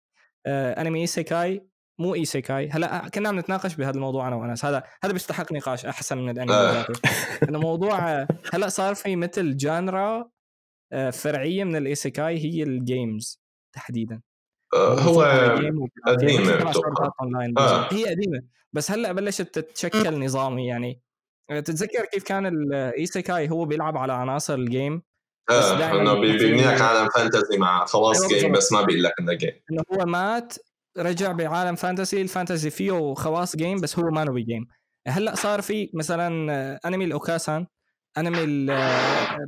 آه 0.47 0.81
أنمي 0.81 1.01
isekai 1.01 1.67
مو 2.01 2.15
isekai. 2.15 2.69
هلا 2.71 3.09
كنا 3.15 3.29
عم 3.29 3.39
نتناقش 3.39 3.75
بهذا 3.75 3.95
الموضوع 3.95 4.29
أنا 4.29 4.37
وأنس. 4.37 4.65
هذا 4.65 4.83
هذا 5.05 5.13
بيستحق 5.13 5.53
نقاش 5.53 5.87
أحسن 5.87 6.19
من 6.19 6.31
الانمي 6.31 6.55
آه. 6.55 6.73
ذاته 6.73 7.01
إنه 7.49 7.59
موضوع 7.59 8.27
هلا 8.53 8.69
صار 8.69 8.95
في 8.95 9.17
مثل 9.17 9.57
genre 9.57 10.31
آه، 10.93 11.11
فرعية 11.11 11.65
من 11.65 11.77
ال 11.77 11.86
isekai 11.86 12.39
هي 12.45 12.63
ال 12.63 12.76
games 12.76 13.41
تحديدا. 13.77 14.21
آه 14.75 15.01
هو 15.01 15.23
Online 17.23 17.59
آه. 17.59 17.89
هي 17.93 18.05
قديمه 18.11 18.43
بس 18.73 18.91
هلا 18.91 19.13
بلشت 19.13 19.43
تتشكل 19.59 20.25
نظامي 20.25 20.67
يعني. 20.67 21.01
تتذكر 21.51 22.05
كيف 22.13 22.25
كان 22.25 22.47
ال 22.47 22.62
isekai 22.62 23.51
هو 23.51 23.65
بيلعب 23.65 23.97
على 23.97 24.13
عناصر 24.13 24.55
ال 24.55 24.64
game 24.64 25.03
آه 25.51 25.93
إنه 26.01 26.15
بيكون 26.15 26.39
في- 26.39 26.45
بيبني 26.45 26.63
لك 26.75 26.81
عالم 26.81 27.09
fantasy 27.09 27.59
مع 27.59 27.85
خلاص 27.85 28.21
أيوة 28.23 28.29
game 28.41 28.53
بالضبط. 28.53 28.57
بس 28.67 28.73
ما 28.73 28.83
بيقول 28.83 29.03
لك 29.03 29.13
إنه 29.21 29.33
game 29.33 29.53
إنه 29.73 29.83
هو 29.95 30.07
مات 30.07 30.55
رجع 30.99 31.33
بعالم 31.33 31.75
fantasy 31.75 32.23
ال 32.23 32.29
fantasy 32.29 32.71
فيه 32.71 33.15
خواص 33.15 33.57
game 33.57 33.81
بس 33.81 33.99
هو 33.99 34.11
مانو 34.11 34.43
game 34.43 34.67
هلأ 35.09 35.35
صار 35.35 35.63
في 35.63 35.91
مثلا 35.95 36.53
آه، 36.53 36.81
أنمي 36.89 37.05
الأوكاسان 37.05 37.67
أنمي 38.19 38.45
ال- 38.45 38.71
آه، 38.71 39.39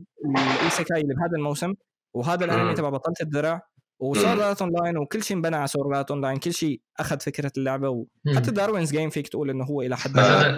اللي 1.02 1.14
بهذا 1.14 1.36
الموسم 1.36 1.74
وهذا 2.14 2.44
الأنمي. 2.44 2.74
تبع 2.74 2.88
بطلة 2.88 3.14
الدرع 3.20 3.60
و 4.00 4.56
Sword 4.62 4.70
Online 4.82 4.96
وكل 4.98 5.22
شيء 5.22 5.36
انبنى 5.36 5.56
على 5.56 5.66
Sword 5.66 6.10
Online 6.10 6.36
كل 6.36 6.52
شيء 6.52 6.80
أخذ 7.00 7.20
فكرة 7.20 7.52
اللعبة 7.58 7.88
وحتى. 7.88 8.50
Darwin's 8.50 8.90
Game 8.92 9.10
فيك 9.10 9.28
تقول 9.28 9.50
إنه 9.50 9.64
هو 9.64 9.82
إلى 9.82 9.96
حد 9.96 10.18
هذا 10.18 10.56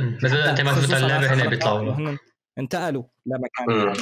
أنت 0.50 0.60
ما 0.60 0.70
اللعبة 0.96 1.34
هنا 1.34 1.48
بيطلعوا 1.48 2.16
انتقلوا 2.58 3.04
لمكان 3.26 3.94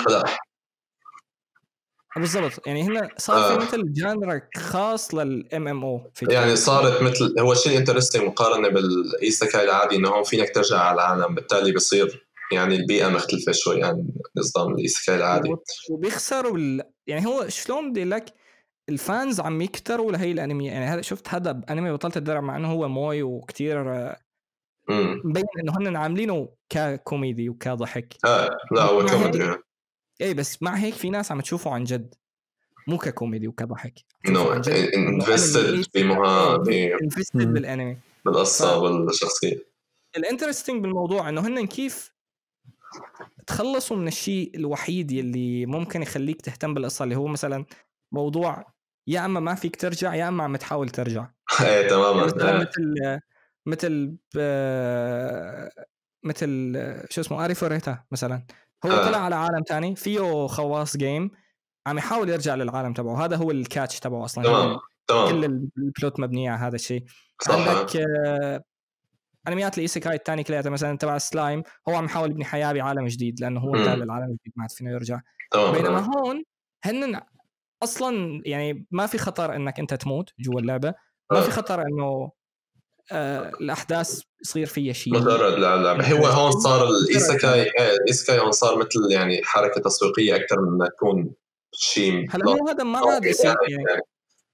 بالضبط. 2.16 2.66
يعني 2.66 2.82
هنا 2.82 3.08
صار 3.18 3.36
في 3.36 3.62
آه. 3.62 3.66
مثل 3.66 3.92
genre 3.92 4.40
خاص 4.56 5.14
لل 5.14 5.68
MMO 5.68 6.10
يعني 6.22 6.56
صارت 6.56 7.02
مثل 7.02 7.40
هو 7.40 7.52
الشيء 7.52 7.72
ال 7.72 7.77
interesting 7.77 8.22
مقارنة 8.22 8.68
بال 8.68 8.92
isekai 8.92 9.64
العادي 9.64 9.96
إنه 9.96 10.08
هون 10.08 10.22
فينك 10.22 10.54
ترجع 10.54 10.78
على 10.78 10.94
العالم. 10.94 11.34
بالتالي 11.34 11.72
بصير 11.72 12.28
يعني 12.52 12.76
البيئة 12.76 13.08
مختلفة 13.08 13.52
شوي 13.52 13.84
عن 13.84 14.08
نظام 14.36 14.74
ال 14.74 14.80
isekai 14.80 15.16
العادي. 15.16 15.54
وبيخسروا 15.90 16.56
ال... 16.56 16.82
يعني 17.06 17.26
هو 17.26 17.48
شلون 17.48 17.90
بدي 17.90 18.04
لك 18.04 18.24
ال 18.88 18.99
fans 18.99 19.40
عم 19.40 19.62
يكتروا 19.62 20.12
لهي 20.12 20.32
الأنمي. 20.32 20.66
يعني 20.66 20.84
هذا 20.84 21.00
شفت 21.00 21.28
هذا 21.28 21.60
انمي 21.70 21.92
بطلت 21.92 22.16
الدرع 22.16 22.40
مع 22.40 22.56
إنه 22.56 22.72
هو 22.72 22.88
moe 22.88 23.22
وكتير 23.22 23.90
آه، 23.94 24.16
مبين 25.24 25.44
إنه 25.60 25.72
هن 25.78 25.96
عاملينه 25.96 26.48
ككوميدي 26.68 27.48
وكضحك. 27.48 28.14
آه 28.24 28.50
لا 28.72 28.82
هو 28.82 29.00
مع 29.00 29.08
كوميدي. 29.08 29.54
هيك- 30.22 30.28
اي 30.28 30.34
بس 30.34 30.62
مع 30.62 30.74
هيك 30.74 30.94
في 30.94 31.10
ناس 31.10 31.32
عم 31.32 31.40
تشوفه 31.40 31.70
عن 31.70 31.84
جد. 31.84 32.14
مو 32.88 32.98
ككوميدي 32.98 33.48
وكضحك. 33.48 33.94
إنه 34.28 34.52
invested 34.56 35.64
أنمي 35.64 35.84
بمها 35.94 36.56
invested 37.02 37.46
مم. 37.46 37.52
بالانمي. 37.52 37.96
بالقصة 38.24 38.78
والشخصية. 38.78 39.64
ال 40.16 40.22
interesting 40.22 40.82
بالموضوع 40.82 41.28
إنه 41.28 41.40
هن 41.46 41.66
كيف 41.66 42.12
تخلصوا 43.46 43.96
من 43.96 44.08
الشيء 44.08 44.56
الوحيد 44.56 45.10
يلي 45.12 45.66
ممكن 45.66 46.02
يخليك 46.02 46.42
تهتم 46.42 46.74
بالقصة 46.74 47.02
اللي 47.04 47.16
هو 47.16 47.26
مثلا 47.26 47.64
موضوع 48.12 48.72
يا 49.06 49.24
أما 49.24 49.40
ما 49.40 49.54
فيك 49.54 49.76
ترجع 49.76 50.14
يا 50.14 50.28
أما 50.28 50.44
عم 50.44 50.56
تحاول 50.56 50.88
ترجع. 50.90 51.26
إيه 51.60 51.88
تماما. 51.88 52.24
مثلا 52.26 52.58
إيه. 52.58 52.60
مثل 52.66 52.94
مثل 53.66 54.16
ب- 54.34 55.68
مثل 56.24 56.72
شو 57.10 57.20
اسمه 57.20 57.44
Arifureta 57.44 58.04
مثلا. 58.12 58.46
هو 58.84 58.90
آه. 58.90 59.08
طلع 59.08 59.18
على 59.18 59.34
عالم 59.34 59.62
تاني 59.62 59.96
فيه 59.96 60.46
خواص 60.46 60.96
جيم 60.96 61.30
عم 61.86 61.98
يحاول 61.98 62.28
يرجع 62.28 62.54
للعالم 62.54 62.92
تبعه 62.92 63.24
هذا 63.24 63.36
هو 63.36 63.50
ال 63.50 63.59
catch 63.59 64.00
تبعه 64.00 64.24
أصلا 64.24 64.44
تمام 64.44 64.78
تمام 65.06 65.28
كل 65.28 65.44
ال 65.44 65.60
plot 65.60 66.20
مبنية 66.20 66.50
على 66.50 66.60
هذا 66.60 66.74
الشيء 66.74 67.04
عندك 67.48 67.96
آه، 67.96 68.64
انميات 69.48 69.74
ال 69.78 69.83
isekai 69.83 70.14
الثاني 70.14 70.44
كلياتها 70.44 70.70
مثلا 70.70 70.98
تبع 70.98 71.18
سلايم 71.18 71.62
هو 71.88 71.94
عم 71.94 72.04
يحاول 72.04 72.30
يبني 72.30 72.44
حياة 72.44 72.72
بعالم 72.72 73.06
جديد 73.06 73.40
لأنه 73.40 73.60
هو. 73.60 73.74
انتقل 73.74 74.00
للعالم 74.00 74.24
الجديد 74.24 74.52
ما 74.56 74.62
عاد 74.62 74.70
فينا 74.70 74.90
يرجع 74.90 75.20
تمام 75.50 75.72
بينما 75.72 75.98
آه. 75.98 76.00
هون 76.00 76.44
هن 76.84 77.20
أصلا 77.82 78.42
يعني 78.44 78.86
ما 78.90 79.06
في 79.06 79.18
خطر 79.18 79.56
إنك 79.56 79.78
أنت 79.80 79.94
تموت 79.94 80.30
جوا 80.38 80.60
اللعبة 80.60 80.94
ما 81.32 81.40
في 81.40 81.48
آه. 81.48 81.50
خطر 81.50 81.82
إنه 81.82 82.30
آه 83.12 83.48
الأحداث 83.48 84.22
يصير 84.42 84.66
فيها 84.66 84.92
شيء. 84.92 85.14
مجرد 85.14 85.58
لعبة 85.58 86.12
هو 86.12 86.26
هون 86.26 86.50
صار 86.50 86.88
ال 86.88 86.99
isekai 86.99 87.62
إيه، 87.62 87.96
ال 87.96 88.02
isekai 88.02 88.38
هون 88.38 88.52
صار 88.52 88.78
مثل 88.78 89.12
يعني 89.12 89.40
حركة 89.44 89.80
تسويقية 89.80 90.36
أكثر 90.36 90.60
من 90.60 90.74
انها 90.74 90.88
تكون 90.88 91.34
شيء 91.72 92.26
هلا 92.30 92.50
هو 92.50 92.68
هذا 92.68 92.84
ما 92.84 92.98
عاد 92.98 93.24
يصير 93.24 93.54
يعني 93.68 93.84
يعني 93.88 94.02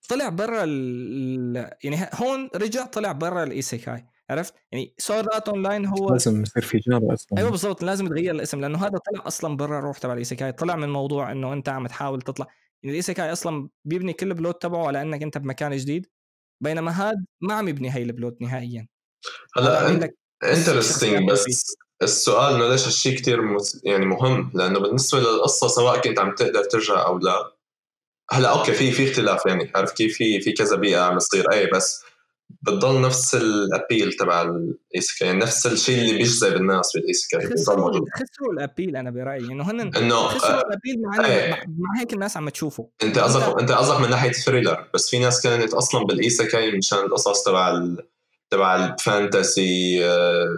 طلع 0.09 0.28
برا 0.28 0.65
ال... 0.65 1.70
يعني 1.85 2.10
هون 2.15 2.51
رجع 2.55 2.86
طلع 2.86 3.12
برا 3.12 3.43
ال 3.43 3.52
isekai 3.52 4.06
عرفت؟ 4.31 4.55
يعني 4.73 4.94
Sword 4.98 5.28
Art 5.28 5.48
Online 5.48 5.86
هو 5.86 6.10
لازم 6.10 6.43
يصير 6.43 6.62
في 6.62 6.78
genre 6.78 7.14
أصلا. 7.15 7.39
أيوه 7.39 7.51
بالضبط 7.51 7.82
لازم 7.82 8.09
تغير 8.09 8.35
الاسم 8.35 8.60
لأنه 8.60 8.78
هذا 8.78 8.98
طلع 8.98 9.27
أصلا 9.27 9.56
برا 9.56 9.78
الروح 9.78 9.98
تبع 9.98 10.12
ال 10.12 10.18
isekai 10.18 10.52
طلع 10.52 10.77
من 10.77 10.89
موضوع 10.89 11.32
إنه 11.32 11.52
أنت 11.52 11.69
عم 11.69 11.86
تحاول 11.86 12.23
تطلع. 12.23 12.47
يعني 12.82 12.90
ال 12.90 12.97
isekai 12.97 13.32
أصلا 13.32 13.69
بيبني 13.85 14.12
كل 14.12 14.35
plot 14.35 14.62
تبعه 14.62 14.86
على 14.86 15.02
إنك 15.02 15.23
أنت 15.23 15.39
بمكان 15.39 15.77
جديد 15.77 16.06
بينما 16.60 16.90
هذا 16.90 17.24
ما 17.40 17.55
عم 17.55 17.69
يبني 17.69 17.94
هي 17.94 18.02
ال 18.02 18.10
plot 18.10 18.43
نهائيا. 18.43 18.89
هلا 19.57 20.11
interesting 20.44 21.30
بس 21.31 21.45
السؤال 22.03 22.55
إنه 22.55 22.69
ليش 22.69 22.86
هالشيء 22.86 23.19
كثير 23.19 23.40
يعني 23.85 24.07
مهم؟ 24.07 24.51
لأنه 24.55 24.78
بالنسبة 24.81 25.19
للقصة 25.20 25.69
سواء 25.69 26.01
كنت 26.01 26.19
عم 26.19 26.35
تقدر 26.35 26.65
ترجع 26.65 27.07
أو 27.07 27.19
لا. 27.19 27.53
هلا 28.31 28.49
أوكي 28.49 28.73
في 28.73 28.93
في 28.93 29.11
اختلاف 29.11 29.47
يعني 29.47 29.73
عارف 29.74 29.93
كيف؟ 29.93 30.16
في 30.16 30.40
في 30.40 30.53
كذا 30.53 30.77
بيئة 30.77 31.01
عم 31.01 31.19
تصير 31.19 31.53
اي 31.53 31.66
بس 31.66 32.03
بتضل 32.62 33.01
نفس 33.01 33.35
ال 33.35 33.46
appeal 33.46 34.12
تبع 34.12 34.43
ال 34.43 34.55
isekai 34.55 35.28
يعني 35.28 35.40
نفس 35.40 35.66
الشيء 35.66 35.99
اللي 36.01 36.12
بيجذب 36.19 36.57
الناس 36.57 36.93
بال 36.94 37.06
isekai 37.06 37.40
بيضل 37.40 37.53
خسروا 37.62 37.90
خسروا 37.90 38.53
ال 38.52 38.59
appeal 38.59 38.97
أنا 38.97 39.11
برأيي. 39.11 39.45
إنه 39.53 39.70
هن 39.70 39.81
إنه 39.81 40.28
خسروا 40.28 40.51
آه، 40.57 40.61
ال 40.60 40.66
appeal 40.66 41.02
مع 41.03 41.27
إيه. 41.27 41.51
مع- 41.51 41.57
مع 41.69 42.01
هيك 42.01 42.12
الناس 42.12 42.36
عم 42.36 42.49
تشوفه. 42.49 42.89
أنت 43.03 43.19
قصدك 43.19 43.61
أنت 43.61 43.73
قصدك 43.73 44.01
من 44.01 44.11
ناحية 44.11 44.32
thriller 44.32 44.89
بس 44.95 45.11
في 45.11 45.19
ناس 45.19 45.43
كانت 45.43 45.74
أصلا 45.74 46.05
بال 46.05 46.23
isekai 46.23 46.78
مشان 46.78 46.99
القصص 46.99 47.43
تبع 47.45 47.70
ال... 47.70 48.09
تبع 48.50 48.76
ال 48.76 48.92
fantasy 48.92 50.01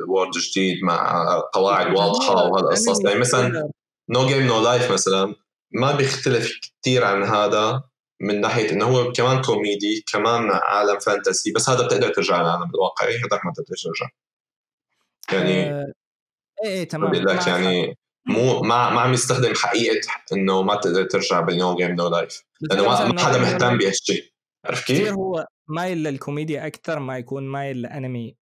world 0.09 0.31
جديد 0.31 0.85
مع 0.85 1.25
قواعد 1.53 1.97
واضحة 1.97 2.45
وهالقصص. 2.45 3.05
يعني 3.05 3.21
مثلا 3.21 3.71
No 4.11 4.27
Game 4.27 4.47
No 4.47 4.61
Life 4.65 4.93
مثلا 4.93 5.35
ما 5.73 5.93
بيختلف 5.93 6.53
كثير 6.83 7.05
عن 7.05 7.23
هذا 7.23 7.83
من 8.21 8.41
ناحية 8.41 8.71
إنه 8.71 8.85
هو 8.85 9.13
كمان 9.13 9.43
كوميدي 9.43 10.05
كمان 10.13 10.51
عالم 10.51 10.99
fantasy 10.99 11.53
بس 11.53 11.69
هذا 11.71 11.87
بتقدر 11.87 12.09
ترجع 12.09 12.43
للعالم 12.43 12.71
الواقعي. 12.75 13.17
هذاك 13.19 13.45
ما 13.45 13.51
بتقدر 13.51 13.77
ترجع. 13.85 14.11
يعني 15.33 15.71
آه، 15.71 15.93
إيه 16.65 16.71
إيه 16.71 16.89
تمام 16.89 17.11
بقول 17.11 17.27
لك 17.27 17.47
يعني 17.47 17.99
مو 18.27 18.61
ما 18.61 18.91
ما 18.91 19.01
عم 19.01 19.13
يستخدم 19.13 19.55
حقيقة 19.55 20.01
إنه 20.33 20.63
ما 20.63 20.75
تقدر 20.75 21.05
ترجع 21.05 21.41
بال 21.41 21.59
No 21.59 21.77
Game 21.77 21.91
No 21.91 22.09
Life 22.09 22.43
لأنه 22.61 22.85
ما, 22.85 23.21
حدا 23.21 23.39
مهتم 23.39 23.79
بهالشيء 23.79 24.33
عرفت 24.67 24.85
كثير 24.85 25.05
كيف؟ 25.05 25.13
هو 25.13 25.47
مايل 25.71 26.03
للكوميديا 26.03 26.67
أكثر 26.67 26.99
ما 26.99 27.19
يكون 27.19 27.43
مايل 27.43 27.83
لانمي 27.83 28.37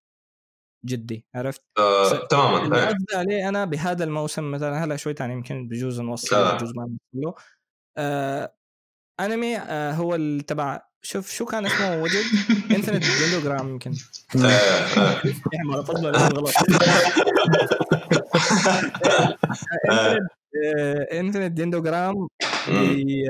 جدي 0.85 1.25
عرفت؟ 1.35 1.61
آه، 1.77 2.11
اللي 2.11 2.27
تماما 2.27 2.77
إيه 2.77 2.85
قصدي 2.85 3.15
عليه 3.15 3.49
أنا 3.49 3.65
بهذا 3.65 4.03
الموسم 4.03 4.51
مثلا 4.51 4.83
هلأ 4.83 4.95
شوي 4.95 5.13
ثاني 5.13 5.33
يمكن 5.33 5.67
بجوز 5.67 6.01
نوصل 6.01 6.35
آه. 6.35 6.55
بجوز 6.55 6.73
ما 6.75 6.83
نوصل 6.83 6.97
له 7.13 7.33
آه 7.97 8.53
أنمي 9.19 9.57
آه 9.57 9.91
هو 9.91 10.17
تبع 10.47 10.81
شوف 11.01 11.31
شو 11.31 11.45
كان 11.45 11.65
اسمه 11.65 12.01
وجد 12.01 12.23
انفنت 12.71 13.03
ديندوجرام 13.05 13.69
يمكن 13.69 13.93
ما 15.65 15.81
تفضل 15.81 16.15
غلط 16.15 16.53
انفنت 21.11 21.51
ديندوجرام 21.51 22.15
مم. 22.67 22.95
بي 22.95 23.25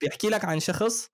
بيحكي 0.00 0.28
لك 0.28 0.44
عن 0.44 0.60
شخص 0.60 1.10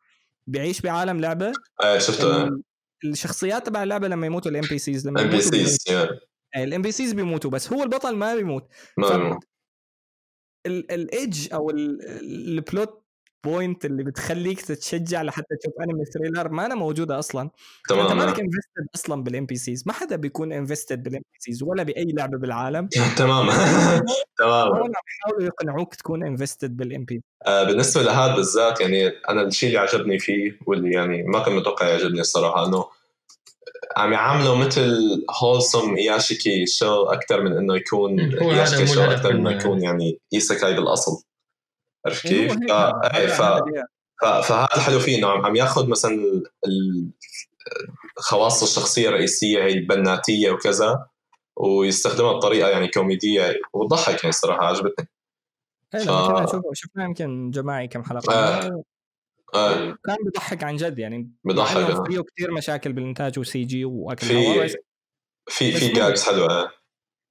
بيعيش 0.46 0.80
بعالم 0.80 1.20
لعبة؟ 1.20 1.52
إيه 1.84 1.98
شفته 1.98 2.44
ال- 2.44 2.62
الشخصيات 3.04 3.66
تبع 3.66 3.82
اللعبة 3.82 4.08
لما 4.08 4.26
يموتوا 4.26 4.50
ال 4.50 4.64
NPCs 4.70 5.08
لما 5.08 5.20
NP 5.20 5.32
يموتوا 5.32 5.50
Cs 5.50 5.78
ال 6.56 6.82
NPCs 6.82 7.12
بيموتوا 7.12 7.50
بس 7.50 7.72
هو 7.72 7.82
البطل 7.82 8.16
ما 8.16 8.34
بيموت. 8.34 8.68
ما 8.98 9.16
بيموت. 9.16 9.44
ال 10.66 10.83
edge 10.83 11.52
أو 11.54 11.70
ال 11.70 11.97
plot 11.97 13.03
point 13.44 13.84
اللي 13.84 14.04
بتخليك 14.04 14.60
تتشجع 14.60 15.22
لحتى 15.22 15.56
تشوف 15.60 15.74
انمي 15.82 16.04
thriller 16.04 16.48
ما 16.48 16.66
أنا 16.66 16.74
موجوده 16.74 17.18
أصلا. 17.18 17.42
أنت 17.42 17.50
تماما 17.88 18.14
مالك 18.14 18.40
invested 18.40 18.86
أصلا 18.94 19.22
بال 19.22 19.46
NPCs 19.46 19.82
ما 19.86 19.92
حدا 19.92 20.16
بيكون 20.16 20.52
invested 20.52 21.02
بال 21.02 21.20
NPCs 21.20 21.62
ولا 21.62 21.82
بأي 21.82 22.04
لعبة 22.04 22.38
بالعالم. 22.38 22.88
تماما 23.16 23.52
تماما 24.38 24.78
هون 24.78 24.80
عم 24.80 25.04
يحاولوا 25.18 25.46
يقنعوك 25.46 25.94
تكون 25.94 26.26
invested 26.26 26.76
بال 26.76 27.04
NP 27.04 27.22
بالنسبة 27.46 28.02
لهذا 28.02 28.34
بالذات 28.34 28.80
يعني 28.80 29.08
أنا 29.08 29.42
الشيء 29.42 29.68
اللي 29.68 29.80
عجبني 29.80 30.18
فيه 30.18 30.58
واللي 30.66 30.94
يعني 30.94 31.22
ما 31.22 31.38
كنت 31.38 31.54
متوقع 31.54 31.88
يعجبني 31.88 32.20
الصراحة 32.20 32.66
إنه 32.66 32.84
عم 33.96 34.12
يعامله 34.12 34.54
مثل 34.54 35.24
wholesome 35.42 35.96
iyashikei 35.96 36.66
show 36.66 37.02
أكثر 37.02 37.42
من 37.42 37.52
إنه 37.52 37.76
يكون 37.76 38.20
iyashikei 38.20 38.84
مو 38.84 38.94
show 38.94 39.00
أكثر 39.00 39.32
من 39.32 39.46
إنه 39.46 39.50
يكون 39.50 39.82
يعني 39.82 40.18
isekai 40.34 40.74
بالأصل. 40.74 41.22
عرفت 42.06 42.26
إيه 42.26 42.48
كيف؟ 42.48 42.62
إيه، 42.62 43.26
اللي- 43.26 43.84
ف- 44.22 44.24
فهذا 44.24 44.68
الحلو 44.76 44.98
فيه 44.98 45.18
إنه 45.18 45.28
عم 45.28 45.46
عم 45.46 45.56
ياخذ 45.56 45.88
مثلا 45.88 46.10
ال- 46.14 46.44
ال- 46.66 47.10
خواص 48.16 48.62
الشخصية 48.62 49.08
الرئيسية 49.08 49.62
هي 49.64 49.72
البناتية 49.72 50.50
وكذا 50.50 51.06
ويستخدمها 51.56 52.32
بطريقة 52.32 52.68
يعني 52.68 52.88
كوميدية 52.88 53.60
وتضحك 53.72 54.14
يعني 54.14 54.28
الصراحه 54.28 54.66
عجبتني 54.66 55.08
إيه 55.94 56.00
ف- 56.46 56.60
شفناه 56.72 57.04
يمكن 57.04 57.50
جماعي 57.50 57.88
كم 57.88 58.04
حلقة 58.04 58.34
آه. 58.34 58.82
آه 59.54 59.96
كان 60.04 60.16
بضحك 60.26 60.64
عن 60.64 60.76
جد 60.76 60.98
يعني 60.98 61.30
بضحك، 61.44 61.76
آه. 61.76 62.04
فيه 62.04 62.20
كثير 62.20 62.50
مشاكل 62.52 62.92
بالإنتاج 62.92 63.38
وسي 63.38 63.64
جي 63.64 63.84
وأكل 63.84 64.26
في- 64.26 64.76
في 65.48 65.72
في 65.72 65.88
جاجز 65.88 66.22
حلوة 66.24 66.70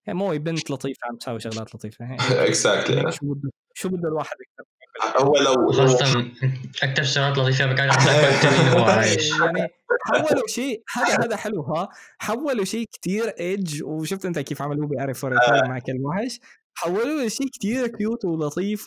هي 0.05 0.13
مو 0.13 0.29
بنت 0.29 0.71
لطيفه 0.71 1.07
عم 1.09 1.17
تساوي 1.17 1.39
شغلات 1.39 1.75
لطيفه 1.75 2.15
اكزاكتلي 2.45 3.11
شو 3.11 3.25
بده 3.25 3.49
شو 3.73 3.89
بده 3.89 4.09
الواحد 4.09 4.35
يكتب 4.41 4.73
هو 5.17 5.37
لو 5.37 5.71
خاصة 5.71 6.31
أكثر 6.83 7.03
شغلات 7.03 7.37
عم 7.61 7.75
تاكل 7.75 8.77
وهو 8.77 8.83
عايش 8.83 9.29
يعني 9.39 9.69
حولوا 10.05 10.47
شيء 10.47 10.83
هذا 10.95 11.25
هذا 11.25 11.35
حلو 11.35 11.61
ها 11.61 11.89
حولوا 12.19 12.65
شيء 12.65 12.85
كتير 12.91 13.33
ايدج 13.39 13.83
وشفت 13.83 14.25
انت 14.25 14.39
كيف 14.39 14.61
عملوه 14.61 14.87
بعرف 14.87 15.19
فوريتا 15.19 15.67
مع 15.67 15.79
كل 15.79 16.01
وحش 16.01 16.39
حولوا 16.75 17.27
شيء 17.27 17.47
كتير 17.47 17.87
كيوت 17.87 18.25
ولطيف 18.25 18.85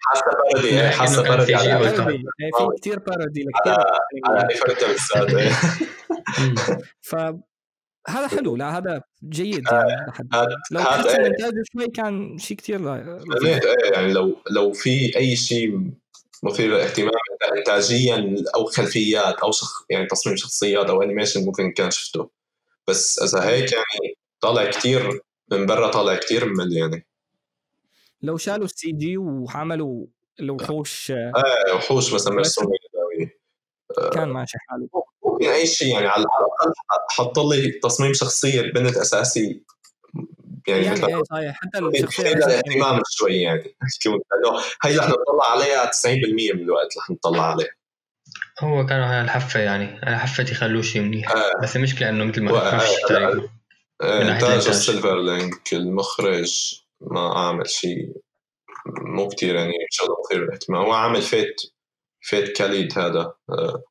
حاسه 0.00 0.24
بارودي 0.24 0.80
إيه، 0.80 0.90
حاسه 0.90 1.22
بارودي 1.22 1.58
في 1.58 1.74
والكم. 1.74 2.04
بارودي 2.04 2.24
يعني 2.40 2.52
في 2.58 2.76
كتير 2.76 2.98
بارودي 2.98 3.44
لكتير 3.44 3.74
على 4.26 4.48
بالذات 4.88 5.34
إيه. 5.34 5.52
فهذا 8.06 8.28
حلو 8.28 8.56
لا 8.56 8.78
هذا 8.78 9.02
جيد 9.28 9.64
يعني 9.72 10.12
هذا- 10.32 10.56
لو 10.70 10.80
هذا 10.80 10.90
حسن 10.90 11.20
إيه. 11.20 11.26
انتاجه 11.26 11.62
شوي 11.72 11.88
كان 11.88 12.38
شيء 12.38 12.56
كتير 12.56 12.80
لطيف. 12.80 13.42
ليه؟ 13.42 13.54
إيه، 13.54 13.92
يعني 13.92 14.12
لو 14.12 14.36
لو 14.50 14.72
في 14.72 15.16
أي 15.16 15.36
شيء 15.36 15.90
مثير 16.42 16.70
للاهتمام 16.70 17.10
انتاجيا 17.56 18.44
أو 18.54 18.64
خلفيات 18.64 19.34
أو 19.34 19.52
شخ 19.52 19.84
يعني 19.90 20.06
تصميم 20.06 20.36
شخصيات 20.36 20.86
أو 20.86 21.02
animation 21.02 21.44
ممكن 21.44 21.72
كان 21.72 21.90
شفته 21.90 22.30
بس 22.88 23.18
إذا 23.18 23.48
هيك 23.48 23.72
يعني 23.72 24.16
طالع 24.40 24.70
كتير 24.70 25.20
من 25.52 25.66
برا 25.66 25.88
طالع 25.88 26.16
كتير 26.16 26.48
ممل 26.48 26.76
يعني 26.76 27.06
لو 28.22 28.36
شالوا 28.36 28.64
ال 28.64 28.92
CG 28.92 29.16
وعملوا 29.16 30.06
الوحوش 30.40 31.10
إيه 31.10 31.32
وحوش 31.74 32.14
مثلا 32.14 32.34
مرسومه 32.34 32.70
يدويه 32.84 33.38
كان 34.12 34.28
ماشي 34.28 34.58
حاله 34.58 34.88
ممكن 35.42 35.54
أي 35.54 35.66
شيء 35.66 35.88
يعني 35.88 36.06
على 36.06 36.22
الأقل 36.22 36.72
حط 37.10 37.38
لي 37.38 37.70
تصميم 37.70 38.12
شخصية 38.12 38.60
بنت 38.60 38.96
أساسي. 38.96 39.62
يعني, 40.68 40.84
يعني 40.84 40.90
مثلا 40.90 41.22
صحيح 41.24 41.56
حتى 41.62 41.78
يخلي 41.78 42.04
الشخصية 42.04 42.56
اهتمام 42.58 43.02
شوي 43.10 43.36
يعني. 43.36 43.76
هي 44.84 44.96
رح 44.96 45.08
نطلع 45.08 45.52
عليها 45.52 45.86
90% 45.86 46.06
من 46.54 46.60
الوقت 46.60 46.98
رح 46.98 47.10
نطلع 47.10 47.50
عليها. 47.50 47.70
هو 48.60 48.86
كانوا 48.86 49.04
هاي 49.04 49.20
الحفة 49.20 49.60
يعني 49.60 50.02
أنا 50.02 50.18
حفتي 50.18 50.54
خلوه 50.54 50.82
شيء 50.82 51.02
منيح. 51.02 51.30
آه. 51.30 51.52
بس 51.62 51.76
المشكلة 51.76 52.08
إنه 52.08 52.24
مثل 52.24 52.42
ما 52.42 52.52
ما 52.52 52.78
فيش 52.78 52.90
آه، 53.10 53.50
آه، 54.02 54.18
من 54.20 54.26
ناحية 54.26 54.54
انتاج. 54.54 54.68
السيلفر 54.68 55.22
لينك 55.22 55.72
المخرج 55.72 56.82
ما 57.00 57.34
عامل 57.34 57.70
شيء 57.70 58.12
مو 58.86 59.28
كتير 59.28 59.54
يعني 59.54 59.72
شغله 59.90 60.16
مثير 60.24 60.44
للاهتمام 60.44 60.84
هو 60.84 60.92
عامل 60.92 61.22
فيت 61.22 61.60
فيت 62.20 62.56
كاليد 62.56 62.98
هذا 62.98 63.34
آه، 63.50 63.82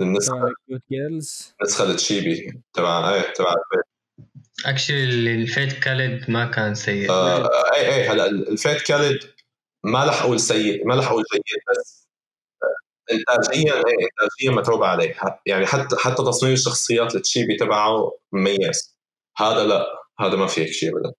النسخه 0.00 0.52
جيرلز 0.90 1.54
النسخه 1.60 1.90
التشيبي 1.90 2.62
تبع 2.72 3.14
إيه 3.14 3.32
تبع 3.32 3.52
الفيت. 3.52 3.90
اكشلي 4.66 5.34
الفيت 5.34 5.72
كاليد 5.72 6.30
ما 6.30 6.46
كان 6.46 6.74
سيء. 6.74 7.10
آه، 7.10 7.74
إيه 7.74 7.94
إيه 7.94 8.12
هلا 8.12 8.26
الفيت 8.26 8.82
كاليد 8.82 9.18
ما 9.84 10.04
رح 10.04 10.22
أقول 10.22 10.40
سيء 10.40 10.86
ما 10.86 10.94
رح 10.94 11.08
أقول 11.08 11.24
جيد 11.32 11.62
بس 11.70 12.08
آه، 12.62 13.14
انتاجيا 13.14 13.74
إيه 13.74 13.80
انتاجيا 13.82 14.60
متعوب 14.60 14.82
عليه. 14.82 15.16
يعني 15.46 15.66
حتى 15.66 15.96
حتى 15.98 16.22
تصميم 16.22 16.52
الشخصيات 16.52 17.14
التشيبي 17.14 17.56
تبعه 17.56 18.12
مميز. 18.32 18.96
هذا 19.36 19.64
لا 19.66 19.86
هذا 20.20 20.36
ما 20.36 20.46
في 20.46 20.60
هيك 20.60 20.72
شيء 20.72 20.90
ابدا. 20.96 21.12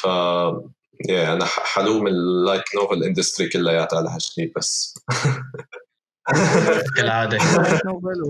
ف 0.00 0.04
يا 1.08 1.32
أنا 1.32 1.44
حلوم 1.44 2.06
اللايت 2.06 2.62
نوفل 2.74 3.04
اندستري 3.04 3.48
كلياتها 3.48 3.98
على 3.98 4.10
هالشيء 4.10 4.52
بس. 4.56 4.94
كالعادة. 6.96 7.36
لايت 7.38 7.86
نوفل 7.86 8.22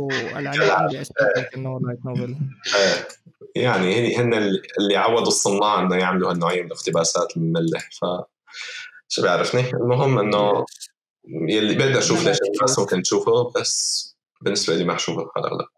اشتغل 1.00 1.46
انه 1.56 1.80
لايت 1.80 2.06
نوفل. 2.06 2.36
آه، 2.76 3.06
يعني 3.56 4.16
هن 4.16 4.34
اللي 4.34 4.96
عودوا 4.96 5.26
الصناع 5.26 5.80
إنه 5.80 5.96
يعملوا 5.96 6.30
هالنوعيه 6.30 6.60
من 6.62 6.66
الاقتباسات 6.66 7.36
الممله 7.36 7.78
ف 7.78 8.04
شو 9.08 9.22
بيعرفني 9.22 9.70
المهم 9.70 10.18
إنه 10.18 10.64
يلي 11.48 11.74
بدي 11.74 11.98
أشوف 11.98 12.24
ليش 12.26 12.38
الناس 12.54 12.78
ممكن 12.78 13.02
تشوفه 13.02 13.52
بس 13.56 14.04
بالنسبة 14.40 14.74
لي 14.76 14.84
ما 14.84 14.92
على 15.36 15.46
الاغلب 15.46 15.68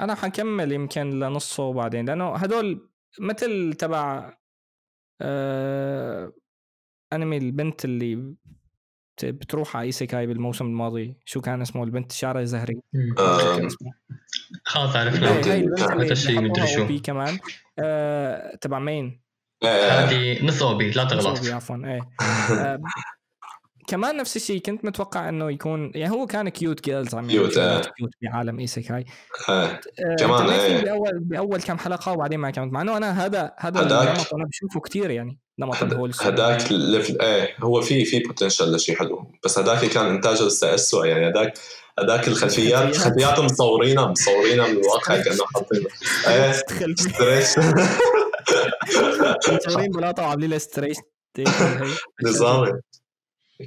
أنا 0.00 0.14
حكمل 0.14 0.72
يمكن 0.72 1.20
لنصه 1.20 1.72
بعدين 1.72 2.06
لأنه 2.06 2.34
هدول 2.36 2.88
مثل 3.20 3.74
تبع 3.78 4.36
آه 5.20 6.32
أنمي 7.12 7.36
البنت 7.36 7.84
اللي 7.84 8.34
بتروح 9.24 9.76
على 9.76 9.86
isekai 9.86 10.26
بالموسم 10.26 10.64
الماضي؟ 10.64 11.16
شو 11.24 11.40
كان 11.40 11.60
اسمه 11.62 11.84
البنت؟ 11.84 12.12
شعرها 12.12 12.44
زهري. 12.44 12.80
اسمه 13.28 13.92
خلاص 14.64 14.96
عرفنا. 14.96 15.30
هذا 15.30 16.12
الشيء 16.12 16.40
مدري 16.40 16.66
شو. 16.66 16.86
OP 16.86 16.92
كمان. 17.02 17.38
آه 17.78 18.56
تبع 18.60 18.78
مين؟ 18.78 19.22
آه، 19.64 19.90
هذه 19.90 20.44
نص 20.46 20.62
OP 20.62 20.90
لا 20.90 21.04
تغلط. 21.04 21.46
عفوا 21.46 21.76
إيه. 21.76 22.00
آه 22.50 22.78
كمان 23.86 24.16
نفس 24.16 24.36
الشيء 24.36 24.60
كنت 24.60 24.84
متوقع 24.84 25.28
إنه 25.28 25.50
يكون 25.50 25.90
يعني 25.94 26.14
هو 26.14 26.26
كان 26.26 26.48
cute 26.48 26.84
girls 26.84 27.14
عم 27.14 27.28
cute، 27.28 27.58
آه. 27.58 27.80
cute 27.80 28.10
بعالم 28.22 28.58
isekai 28.58 29.04
آه، 29.48 29.52
آه، 29.52 29.80
كمان، 30.18 30.50
إيه. 30.50 30.78
فيه 30.78 30.84
بأول 30.84 31.18
بأول 31.18 31.62
كم 31.62 31.78
حلقة 31.78 32.12
وبعدين 32.12 32.38
ما 32.38 32.50
كملت 32.50 32.72
مع 32.72 32.82
إنه 32.82 32.96
أنا 32.96 33.26
هذا 33.26 33.52
هذا 33.58 33.80
النمط 33.80 34.34
أنا 34.34 34.44
بشوفه 34.44 34.80
كثير 34.80 35.10
يعني 35.10 35.38
نمط 35.58 35.82
ال 35.82 35.86
wholesome 35.86 36.22
هداك 36.22 36.70
ال 36.70 36.78
level 36.78 37.20
إيه 37.20 37.48
هو 37.62 37.80
في 37.80 38.04
في 38.04 38.18
potential 38.18 38.74
لشيء 38.74 38.96
حلو 38.96 39.26
بس 39.44 39.58
هداك 39.58 39.84
كان 39.84 40.06
إنتاجه 40.06 40.42
لسه 40.42 40.74
اسوء 40.74 41.06
يعني 41.06 41.28
هداك 41.28 41.54
هداك 41.98 42.28
الخلفيات. 42.28 42.96
خلفيات 42.96 43.40
مصورينها 43.40 44.06
مصورينها 44.06 44.68
من 44.68 44.76
الواقع 44.76 45.22
كأنه 45.22 45.44
حاطين 45.54 45.84
إيه 46.28 46.54
مصورين 49.66 49.90
بلاطة 49.90 50.22
وعاملين 50.22 50.50
لها 50.50 50.58
نظامي. 52.24 52.72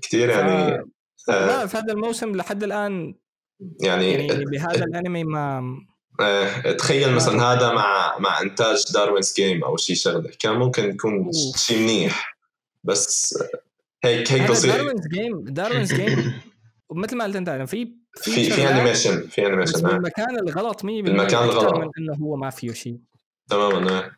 كثير 0.01 0.29
يعني 0.29 0.85
آه، 1.29 1.47
لا 1.47 1.65
في 1.65 1.77
هذا 1.77 1.93
الموسم 1.93 2.35
لحد 2.35 2.63
الآن 2.63 3.15
يعني 3.81 4.11
يعني 4.11 4.45
بهذا 4.45 4.83
الأنمي 4.85 5.23
ما 5.23 5.75
آه، 6.21 6.71
تخيل 6.71 7.11
مثلا 7.11 7.43
هذا 7.43 7.73
مع 7.73 8.17
مع 8.19 8.41
إنتاج 8.41 8.85
Darwin's 8.93 9.33
Game 9.35 9.63
أو 9.63 9.77
شيء 9.77 9.95
شغلة 9.95 10.31
كان 10.39 10.55
ممكن 10.55 10.89
يكون. 10.89 11.31
شيء 11.55 11.79
منيح 11.79 12.37
بس 12.83 13.37
هيك 14.03 14.31
هيك 14.31 14.51
بصير 14.51 14.71
داروينز 14.71 15.07
جيم 15.07 15.43
داروينز 15.43 15.93
جيم 15.93 16.41
ومثل 16.89 17.17
ما 17.17 17.23
قلت 17.23 17.35
أنت 17.35 17.49
أنا 17.49 17.65
في 17.65 17.93
في 18.15 18.49
في 18.49 18.69
animation 18.69 19.27
في 19.27 19.47
animation 19.47 19.85
آه، 19.85 19.89
بالمكان 19.89 20.39
الغلط 20.39 20.81
100% 20.81 20.85
بالمكان 20.85 21.43
أكتر 21.43 21.59
الغلط. 21.59 21.77
من 21.77 21.89
إنه 21.97 22.13
هو 22.21 22.35
ما 22.35 22.49
فيه 22.49 22.71
شيء 22.71 22.99
تماما 23.49 23.99
آه. 23.99 24.11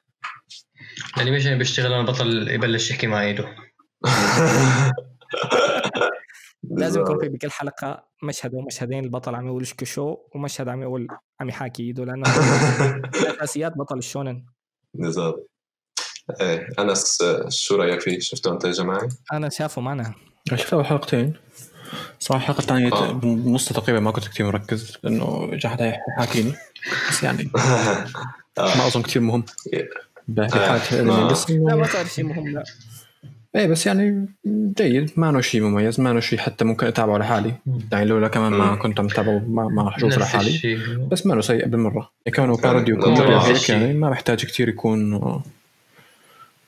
ال 1.18 1.22
animation 1.22 1.58
بيشتغل 1.58 1.92
لما 1.92 2.02
البطل 2.02 2.50
يبلش 2.50 2.92
يحكي 2.92 3.08
مع 3.08 3.22
ايده 3.22 3.56
لازم 6.78 7.02
يكون 7.02 7.20
في 7.20 7.30
بكل 7.30 7.52
حلقة 7.52 8.08
مشهد 8.24 8.54
ومشهدين 8.54 9.04
البطل 9.04 9.36
عم 9.36 9.48
يقول 9.48 9.68
شكشو 9.68 10.18
ومشهد 10.36 10.68
عم 10.68 10.82
يقول 10.82 11.08
عم 11.40 11.50
يحاكي 11.50 11.84
إيده 11.84 12.06
لأنه 12.06 12.30
اساسيات 13.36 13.78
بطل 13.78 13.98
ال 13.98 14.04
shounen 14.04 14.46
نظام 14.96 15.34
إيه 16.42 16.68
أنس 16.80 17.22
آه، 17.22 17.50
شو 17.50 17.76
رأيك 17.76 18.02
فيه؟ 18.02 18.20
شفته 18.20 18.52
أنت 18.52 18.66
يا 18.66 18.72
جماعة؟ 18.72 19.10
أنا 19.34 19.50
شافه 19.50 19.82
معنا 19.82 20.14
شفت 20.56 20.74
اول 20.74 20.86
حلقتين 20.86 21.34
صراحة 22.20 22.42
الحلقة 22.42 22.60
الثانية 22.60 22.94
آه. 22.94 23.12
بنصها 23.12 23.74
تقريبا 23.74 24.00
ما 24.00 24.12
كنت 24.12 24.28
كثير 24.28 24.46
مركز 24.46 24.98
لأنه 25.04 25.50
جحد 25.54 25.94
يحاكيني 26.20 26.54
بس 27.10 27.24
يعني 27.24 27.52
آه. 28.58 28.78
ما 28.78 28.88
اظن 28.88 29.02
كثير 29.02 29.22
مهم 29.22 29.44
بحكي 30.28 30.60
آه. 30.60 30.68
حالة 30.68 30.92
الانمي 30.92 31.24
آه. 31.24 31.32
بس 31.32 31.52
لا 31.52 31.76
ما 31.76 31.88
صار 31.88 32.06
شيء 32.06 32.26
مهم 32.26 32.48
لا 32.48 32.64
إيه 33.56 33.68
بس 33.68 33.88
يعني 33.88 34.28
جيد 34.78 35.12
ما 35.16 35.30
انه 35.30 35.42
شيء 35.42 35.62
مميز 35.62 36.02
ما 36.02 36.12
انه 36.12 36.20
شيء 36.20 36.40
حتى 36.40 36.66
ممكن 36.66 36.88
أتابعه 36.88 37.18
لحالي 37.18 37.54
يعني 37.92 38.06
لولا 38.06 38.28
كمان 38.28 38.52
ما. 38.52 38.76
كنت 38.76 39.00
عم 39.00 39.06
اتابعه 39.06 39.40
ما 39.48 39.68
ما 39.68 39.84
راح 39.84 39.96
أشوفه 39.98 40.20
لحالي 40.20 40.50
الشيء 40.50 40.78
بس 41.12 41.26
ما 41.26 41.34
انه 41.34 41.42
سيء 41.42 41.68
بالمرة 41.68 42.12
يعني 42.26 42.36
كونه 42.38 42.58
parody. 42.58 42.94
وكوميدي 42.94 43.22
نعم. 43.22 43.34
وهيك 43.34 43.70
يعني 43.70 43.94
ما 43.94 44.10
محتاج 44.10 44.46
كثير 44.46 44.70
يكون 44.70 45.10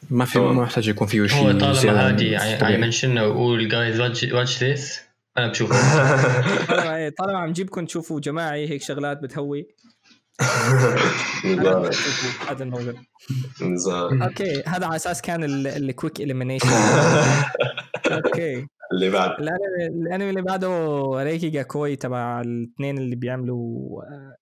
ما 0.09 0.25
في. 0.25 0.39
ما 0.39 0.51
محتاج 0.53 0.87
يكون 0.87 1.07
فيه 1.07 1.27
شيء 1.27 1.39
هو 1.39 1.51
طالما 1.51 2.07
هادي 2.07 2.27
يعني 2.27 2.53
الطبيعي. 2.53 2.75
يمنشنا 2.75 3.23
ويقول 3.23 3.69
guys 3.69 3.99
watch 4.33 4.63
this 4.63 5.01
أنا 5.37 5.47
بشوفه 5.47 5.75
طالما 6.75 6.95
إيه، 6.95 7.09
طالما 7.09 7.39
عم 7.39 7.51
جيبكم 7.51 7.85
تشوفوا 7.85 8.19
جماعي 8.19 8.69
هيك 8.69 8.81
شغلات 8.81 9.21
بتهوي 9.21 9.67
هذا 12.49 12.63
الموضوع. 12.63 12.93
نظام 13.61 14.23
أوكي 14.23 14.63
هذا 14.67 14.85
على 14.85 14.95
أساس 14.95 15.21
كان 15.21 15.43
ال 15.67 15.76
quick 15.76 16.21
elimination 16.21 16.67
أوكي. 18.11 18.67
اللي 18.93 19.09
بعد. 19.09 19.31
الانمي 19.91 20.29
اللي 20.29 20.41
بعده 20.41 20.69
Rikei 21.23 21.49
ga 21.49 21.68
Koi 21.68 21.95
تبع 21.95 22.41
الاثنين 22.41 22.97
اللي 22.97 23.15
بيعملوا 23.15 24.01
آه، 24.03 24.35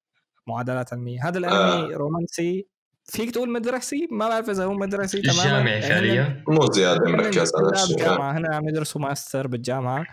معادلات 0.48 0.94
علمية. 0.94 1.28
هذا 1.28 1.38
الأنمي 1.38 1.94
رومانسي. 1.96 2.68
فيك 3.06 3.32
تقول 3.32 3.50
مدرسي؟ 3.50 4.08
ما 4.12 4.30
بعرف 4.30 4.50
إذا 4.50 4.66
هو 4.66 4.74
مدرسي 4.74 5.22
تماما. 5.22 5.44
جامعي 5.44 5.82
فعليا 5.82 6.44
مو 6.48 6.72
زيادة 6.72 7.08
هن 7.08 7.12
مركز 7.12 7.56
على 7.56 7.70
طلاب 7.70 7.74
الشيء. 7.74 7.98
جامعة. 7.98 8.38
هنا 8.38 8.56
عم 8.56 8.70
يدرسوا 8.70 9.02
ماستر 9.02 9.48
بالجامعة. 9.48 10.06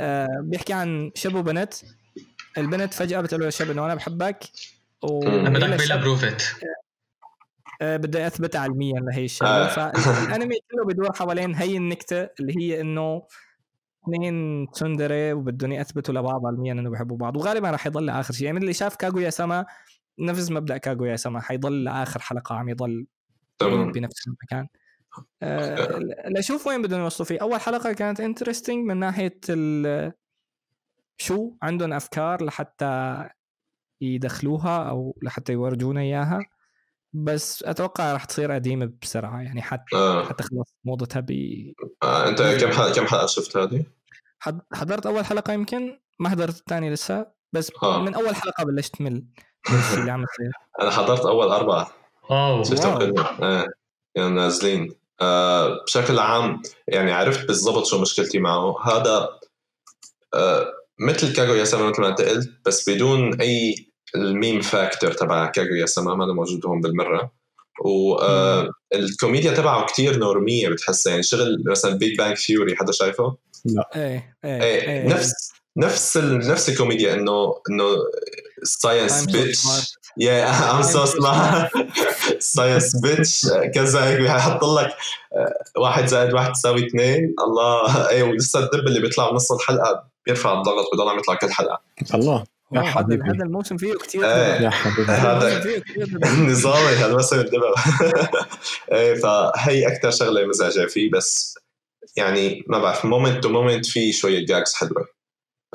آه 0.00 0.26
بيحكي 0.42 0.72
عن 0.72 1.10
شاب 1.14 1.34
وبنت 1.34 1.74
البنت 2.58 2.94
فجأة 2.94 3.20
بتقول 3.20 3.40
له 3.40 3.46
للشاب 3.46 3.70
إنه 3.70 3.84
أنا 3.84 3.94
بحبك. 3.94 4.38
بيقلها 5.04 5.74
الشاب، 5.74 6.00
prove 6.00 6.40
it 6.40 6.56
آه، 7.82 7.96
بدي 7.96 8.26
اثبت 8.26 8.56
علميا 8.56 9.00
لهي 9.00 9.24
الشغله 9.24 9.50
آه. 9.50 9.92
فالأنمي 9.92 10.56
كله 10.70 10.84
بدور 10.86 11.12
حوالين 11.12 11.54
هي 11.54 11.76
النكتة 11.76 12.28
اللي 12.40 12.54
هي 12.58 12.80
إنه 12.80 13.22
اثنين 14.04 14.66
تسندري 14.70 15.32
وبدهم 15.32 15.72
يثبتوا 15.72 16.14
لبعض 16.14 16.46
علميا 16.46 16.72
إنه 16.72 16.90
بيحبوا 16.90 17.16
بعض. 17.16 17.36
وغالبا 17.36 17.70
راح 17.70 17.86
يضل 17.86 18.06
لآخر 18.06 18.34
شيء. 18.34 18.46
يعني 18.46 18.58
اللي 18.58 18.72
شاف 18.72 18.96
كاغويا 18.96 19.30
سما 19.30 19.66
نفس 20.18 20.50
مبدأ 20.50 20.76
كاغويا 20.76 21.16
سما 21.16 21.40
حيضل 21.40 21.84
لآخر 21.84 22.20
حلقة 22.20 22.54
عم 22.54 22.68
يضل 22.68 23.06
بنفس 23.62 24.26
المكان. 24.26 24.68
آه 25.42 25.98
لاشوف 26.28 26.66
وين 26.66 26.82
بدهم 26.82 27.00
يوصلوا 27.00 27.26
فيه. 27.26 27.38
أول 27.42 27.60
حلقة 27.60 27.92
كانت 27.92 28.20
انترستنج 28.20 28.86
من 28.86 28.96
ناحية 28.96 29.40
شو 31.20 31.52
عندهم 31.62 31.92
أفكار 31.92 32.44
لحتى 32.44 33.24
يدخلوها 34.00 34.90
أو 34.90 35.18
لحتى 35.22 35.52
يورجونا 35.52 36.00
إياها 36.00 36.40
بس 37.12 37.62
أتوقع 37.62 38.12
راح 38.12 38.24
تصير 38.24 38.52
قديمة 38.52 38.92
بسرعة 39.02 39.40
يعني 39.40 39.62
حتى 39.62 39.96
آه. 39.96 40.24
حتى 40.24 40.42
خلص 40.42 40.74
موضتها 40.84 41.20
ب 41.20 41.30
آه. 42.02 42.28
أنت 42.28 42.42
كم 42.42 42.70
حلقه 42.70 42.92
كم 42.92 43.06
حلقة 43.06 43.26
شفت 43.26 43.56
هذه؟ 43.56 43.84
حض- 44.40 44.60
حضرت 44.72 45.06
أول 45.06 45.24
حلقة 45.24 45.52
يمكن 45.52 45.98
ما 46.20 46.28
حضرت 46.28 46.58
الثانية 46.58 46.90
لسه 46.90 47.26
بس 47.52 47.72
آه. 47.82 48.02
من 48.02 48.14
أول 48.14 48.34
حلقة 48.36 48.64
بلشت 48.64 48.96
تمل 48.96 49.24
من 49.70 49.78
الشيء 49.78 49.98
اللي 50.00 50.10
عم 50.12 50.22
يصير 50.24 50.52
أنا 50.80 50.90
حضرت 50.90 51.20
أول 51.26 51.48
أربعة 51.48 51.90
wow 52.30 52.64
شفتهم 52.64 52.92
wow. 52.92 52.98
كلهم 53.12 53.44
إيه 53.44 53.66
كانوا 54.14 54.30
نازلين 54.30 54.92
آه 55.20 55.84
بشكل 55.84 56.18
عام 56.18 56.62
يعني 56.88 57.12
عرفت 57.12 57.46
بالضبط 57.46 57.86
شو 57.86 58.00
مشكلتي 58.00 58.38
معه 58.38 58.76
هذا 58.86 59.28
آه 60.34 60.66
مثل 61.00 61.36
كاغويا 61.36 61.64
سما 61.64 61.90
مثل 61.90 62.00
ما 62.00 62.08
أنت 62.08 62.20
قلت 62.20 62.50
بس 62.66 62.90
بدون 62.90 63.40
أي 63.40 63.87
ال 64.14 64.23
meme 64.23 64.60
factor 64.60 65.12
تبع 65.12 65.46
كاغويا 65.46 65.86
سما 65.86 66.14
ما 66.14 66.26
موجود 66.26 66.66
هون 66.66 66.80
بالمرة. 66.80 67.32
والكوميديا 67.80 69.52
تبعه 69.52 69.86
كتير 69.86 70.18
نورمية 70.18 70.68
بتحسها 70.68 71.10
يعني 71.10 71.22
شغل 71.22 71.62
مثلا 71.66 71.94
Big 71.94 72.18
Bang 72.18 72.38
Theory 72.38 72.76
حدا 72.76 72.92
شايفه؟ 72.92 73.36
لا. 73.64 73.90
إيه 73.96 74.36
إيه, 74.44 74.62
إيه, 74.62 74.88
إيه. 74.88 75.08
نفس 75.08 75.32
نفس 75.76 76.16
ال... 76.16 76.38
نفس 76.38 76.68
الكوميديا 76.68 77.14
إنه 77.14 77.54
إنه 77.70 77.84
science 78.62 79.24
bitch. 79.24 79.62
I 80.16 80.70
am 80.76 80.82
so 80.82 81.04
smart 81.04 81.70
science 82.38 82.96
bitch 82.96 83.46
كذا 83.74 84.04
هيك 84.08 84.20
بيحط 84.20 84.64
لك 84.64 84.90
آه، 85.32 85.80
واحد 85.80 86.06
زائد 86.06 86.34
واحد 86.34 86.52
تساوي 86.52 86.86
اثنين. 86.86 87.34
الله. 87.46 88.08
إيه 88.10 88.22
ولسه 88.22 88.58
الدب 88.58 88.86
اللي 88.86 89.00
بيطلع 89.00 89.30
بنص 89.30 89.52
الحلقة 89.52 90.04
بيرفع 90.26 90.52
الضغط 90.52 90.86
بضل 90.92 91.08
عم 91.08 91.18
يطلع 91.18 91.34
كل 91.34 91.50
حلقة. 91.50 91.80
الله. 92.14 92.44
يا 92.72 92.80
أوه، 92.80 92.88
هذا 92.88 92.94
حبيبي. 92.94 93.22
هذا 93.22 93.44
الموسم 93.44 93.76
فيه 93.76 93.94
كثير 93.94 94.24
إيه. 94.24 94.60
يا 94.62 94.70
حبيبي. 94.70 95.12
هذا-. 95.12 95.82
نظامي 96.50 96.96
هالموسم 96.96 97.40
الدبل 97.40 97.74
إيه 98.92 99.14
فهي 99.14 99.86
أكثر 99.86 100.10
شغلة 100.10 100.46
مزعجة 100.46 100.86
فيه 100.86 101.10
بس 101.10 101.58
يعني 102.16 102.64
ما 102.66 102.78
بعرف 102.78 103.04
moment 103.04 103.42
to 103.42 103.48
moment 103.48 103.86
في 103.86 104.12
شوية 104.12 104.46
gags 104.46 104.74
حلوة. 104.74 105.08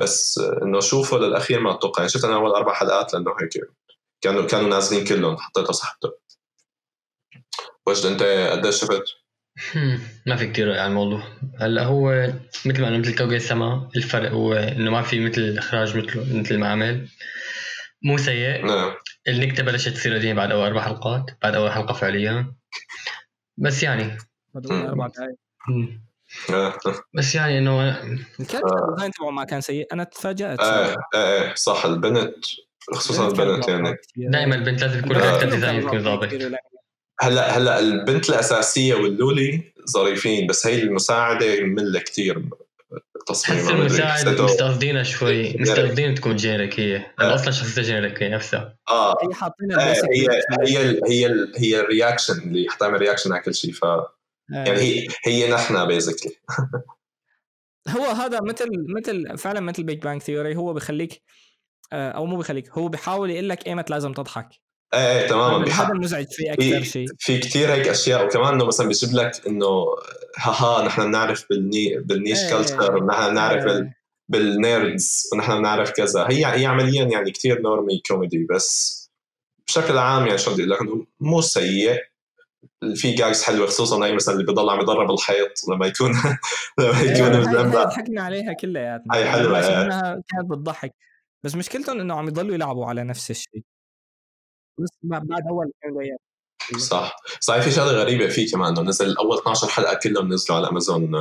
بس 0.00 0.38
آه، 0.38 0.62
إنه 0.62 0.80
شوفه 0.80 1.18
للأخير 1.18 1.60
ما 1.60 1.74
أتوقع. 1.74 2.02
يعني 2.02 2.08
شفت 2.10 2.24
أنا 2.24 2.34
أول 2.34 2.50
أربع 2.50 2.74
حلقات 2.74 3.14
لأنه 3.14 3.30
هيك 3.42 3.70
كانوا 4.24 4.46
كانوا 4.46 4.68
نازلين 4.68 5.04
كلهم 5.04 5.36
حطيته 5.36 5.72
صحته 5.72 6.12
وجد 7.86 8.06
أنت 8.06 8.22
قديش 8.52 8.80
شفت؟ 8.80 9.04
هم، 9.74 10.00
ما 10.26 10.36
في 10.36 10.46
كتير 10.46 10.68
رأي 10.68 10.78
على 10.78 10.88
الموضوع 10.88 11.22
هلأ 11.60 11.84
هو 11.84 12.32
مثل 12.66 12.80
ما 12.80 12.86
قلنا 12.86 12.98
مثل 12.98 13.14
كاغويا 13.18 13.32
سما 13.32 13.88
الفرق 13.96 14.30
هو 14.30 14.54
إنه 14.54 14.90
ما 14.90 15.02
في 15.02 15.20
مثل 15.20 15.58
اخراج 15.58 15.96
مثل 15.96 16.38
مثل 16.40 16.58
ما 16.58 16.68
عمل 16.68 17.08
مو 18.02 18.18
سيء. 18.18 18.66
نعم. 18.66 18.94
النكتة 19.28 19.62
بلشت 19.62 19.88
تصير 19.88 20.14
قديمه 20.14 20.34
بعد 20.34 20.50
أول 20.50 20.66
أربع 20.66 20.80
حلقات 20.80 21.24
بعد 21.42 21.54
أول 21.54 21.72
حلقة 21.72 21.94
فعليا. 21.94 22.54
بس 23.56 23.82
يعني. 23.82 24.18
أربع 24.56 25.06
دقايق. 25.06 25.36
هم. 25.68 26.04
آه. 26.50 26.78
بس 27.14 27.34
يعني 27.34 27.58
إنه 27.58 27.90
ال 28.40 28.45
character 28.45 28.90
design 28.94 29.10
تبعه 29.10 29.30
ما 29.30 29.44
كان 29.44 29.60
سيء. 29.60 29.86
أنا 29.92 30.04
تفاجأت. 30.04 30.60
إيه 30.60 30.96
إيه 31.14 31.42
إيه 31.42 31.54
صح. 31.54 31.84
البنت 31.84 32.44
خصوصا 32.92 33.28
البنت 33.28 33.68
يعني. 33.68 33.96
دائما 34.16 34.54
البنت 34.54 34.82
لازم 34.82 34.98
يكون 34.98 35.16
آه. 35.16 35.18
ال 35.18 35.21
character 35.21 35.50
design 35.50 35.80
يكون 35.80 36.02
ضابط. 36.02 36.28
هلا 37.20 37.56
هلا 37.58 37.78
البنت 37.78 38.28
الأساسية 38.30 38.94
وال 38.94 39.20
loli 39.20 39.72
ظريفين 39.90 40.46
بس 40.46 40.66
هي 40.66 40.82
المساعدة 40.82 41.60
مملة 41.60 42.00
كثير 42.00 42.44
تصميمها 43.26 43.62
تحس 43.64 43.72
ما 43.72 43.76
أدري، 43.78 43.86
المساعد 43.86 44.10
حسيته- 44.28 44.44
مستقصدينها 44.44 45.02
شوي. 45.02 45.56
مستقصدين 45.58 46.14
تكون 46.14 46.36
generic 46.36 46.80
هي. 46.80 47.06
لأنه 47.18 47.34
أصلا 47.34 47.50
شخصيتها 47.50 47.82
generic 47.82 48.22
هي 48.22 48.28
نفسها. 48.28 48.76
آه. 48.88 49.16
هي 49.28 49.34
حاطين 49.34 49.72
إيه، 49.72 49.86
ال 49.86 49.90
basic 49.90 50.08
هي. 50.08 50.28
هي 50.76 50.90
ال- 50.90 51.00
هي 51.08 51.26
ال- 51.26 51.52
هي 51.56 51.80
ال 51.80 51.86
reaction 51.86 52.34
اللي 52.38 52.66
حتعمل 52.70 52.98
reaction 53.00 53.32
على 53.32 53.42
كل 53.42 53.54
شيء 53.54 53.72
ف 53.72 53.82
يعني 54.50 54.70
إيه. 54.70 55.08
هي 55.26 55.44
هي 55.44 55.52
نحن 55.52 55.86
basically 55.86 56.32
هو 57.96 58.04
هذا 58.04 58.40
مثل 58.40 58.68
مثل 58.96 59.38
فعلا 59.38 59.60
مثل 59.60 59.82
Big 59.82 60.02
Bang 60.02 60.22
Theory 60.22 60.56
هو 60.56 60.72
بخليك 60.74 61.22
آه، 61.92 62.10
أو 62.10 62.26
مو 62.26 62.36
بخليك 62.36 62.70
هو 62.70 62.88
بيحاول 62.88 63.30
يقول 63.30 63.48
لك 63.48 63.66
إيمت 63.66 63.90
لازم 63.90 64.12
تضحك. 64.12 64.48
إيه 64.94 65.20
إيه 65.20 65.28
تماما 65.28 65.64
بيحق 65.64 65.84
هذا 65.84 65.92
المزعج 65.92 66.26
فيه 66.30 66.52
أكثر 66.52 66.82
شيء. 66.82 67.06
في 67.18 67.38
كثير 67.38 67.72
هيك 67.72 67.88
أشياء. 67.88 68.26
وكمان 68.26 68.54
إنه 68.54 68.64
مثلا 68.64 68.88
بيجيب 68.88 69.14
لك 69.14 69.46
إنه 69.46 69.66
ها 70.36 70.50
ها 70.50 70.86
نحن 70.86 71.02
بنعرف 71.02 71.46
بالني 71.50 71.96
بال 72.04 72.14
niche 72.14 72.38
إيه. 72.38 72.50
culture 72.50 72.96
ونحن 72.96 73.30
بنعرف 73.30 73.66
إيه. 73.66 73.96
بال 74.28 74.55
nerds 74.55 75.22
ونحن 75.32 75.58
بنعرف 75.58 75.90
كذا. 75.90 76.26
هي 76.30 76.46
هي 76.46 76.66
عمليا 76.66 77.04
يعني 77.04 77.30
كثير 77.30 77.60
normie 77.62 78.02
comedy 78.08 78.46
بس 78.50 79.00
بشكل 79.66 79.98
عام 79.98 80.26
يعني 80.26 80.38
شو 80.38 80.52
بدي 80.52 80.62
أقول 80.62 80.70
لك 80.70 80.80
إنه 80.80 81.06
مو 81.20 81.40
سيء. 81.40 82.00
في 82.94 83.12
gags 83.12 83.42
حلوة 83.42 83.66
خصوصا 83.66 84.06
هي 84.06 84.12
مثلا 84.12 84.34
اللي 84.34 84.52
بضل 84.52 84.70
عم 84.70 84.80
يضرب 84.80 85.10
الحيط 85.10 85.52
لما 85.68 85.86
يكون 85.86 86.10
لما 86.78 87.00
إيه، 87.00 87.10
يكون 87.10 87.40
مزنبق 87.40 87.84
ضحكنا 87.84 88.22
عليها 88.22 88.52
كلياتنا. 88.52 89.32
حلوة، 89.32 89.58
عشان 89.58 89.92
إيه. 89.92 90.20
كانت 90.28 90.50
بتضحك. 90.50 90.94
بس 91.44 91.54
مشكلتهم 91.54 92.00
إنه 92.00 92.14
عم 92.14 92.28
يضلوا 92.28 92.54
يلعبوا 92.54 92.86
على 92.86 93.04
نفس 93.04 93.30
الشيء. 93.30 93.62
بس 94.78 94.90
بعد 95.02 95.22
أول 95.50 95.70
دقيقة. 95.84 96.16
صح. 96.78 97.16
صحيح 97.40 97.62
في 97.62 97.70
شغلة 97.70 97.92
غريبة 97.92 98.26
فيه 98.28 98.50
كمان 98.52 98.68
إنه 98.78 98.82
نزل 98.88 99.16
أول 99.16 99.38
12 99.38 99.66
حلقة 99.68 99.98
كلهم 100.02 100.32
نزلوا 100.32 100.58
على 100.58 100.68
Amazon 100.68 101.12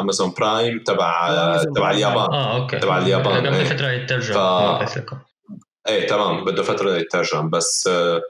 Amazon 0.00 0.34
Prime 0.38 0.78
تبع 0.82 1.28
آه، 1.30 1.62
تبع. 1.62 1.90
اليابان. 1.90 2.32
آه 2.34 2.60
أوكي. 2.62 2.78
تبع 2.78 2.98
اليابان، 2.98 3.46
إيه. 3.46 3.64
فتره 3.64 3.90
يترجم 3.90 4.34
ف- 4.34 4.36
آه،. 4.36 4.86
إيه 5.88 6.06
تمام. 6.06 6.44
بده 6.44 6.62
فترة 6.62 6.96
يترجم 6.96 7.50
بس 7.50 7.86
آه، 7.86 8.22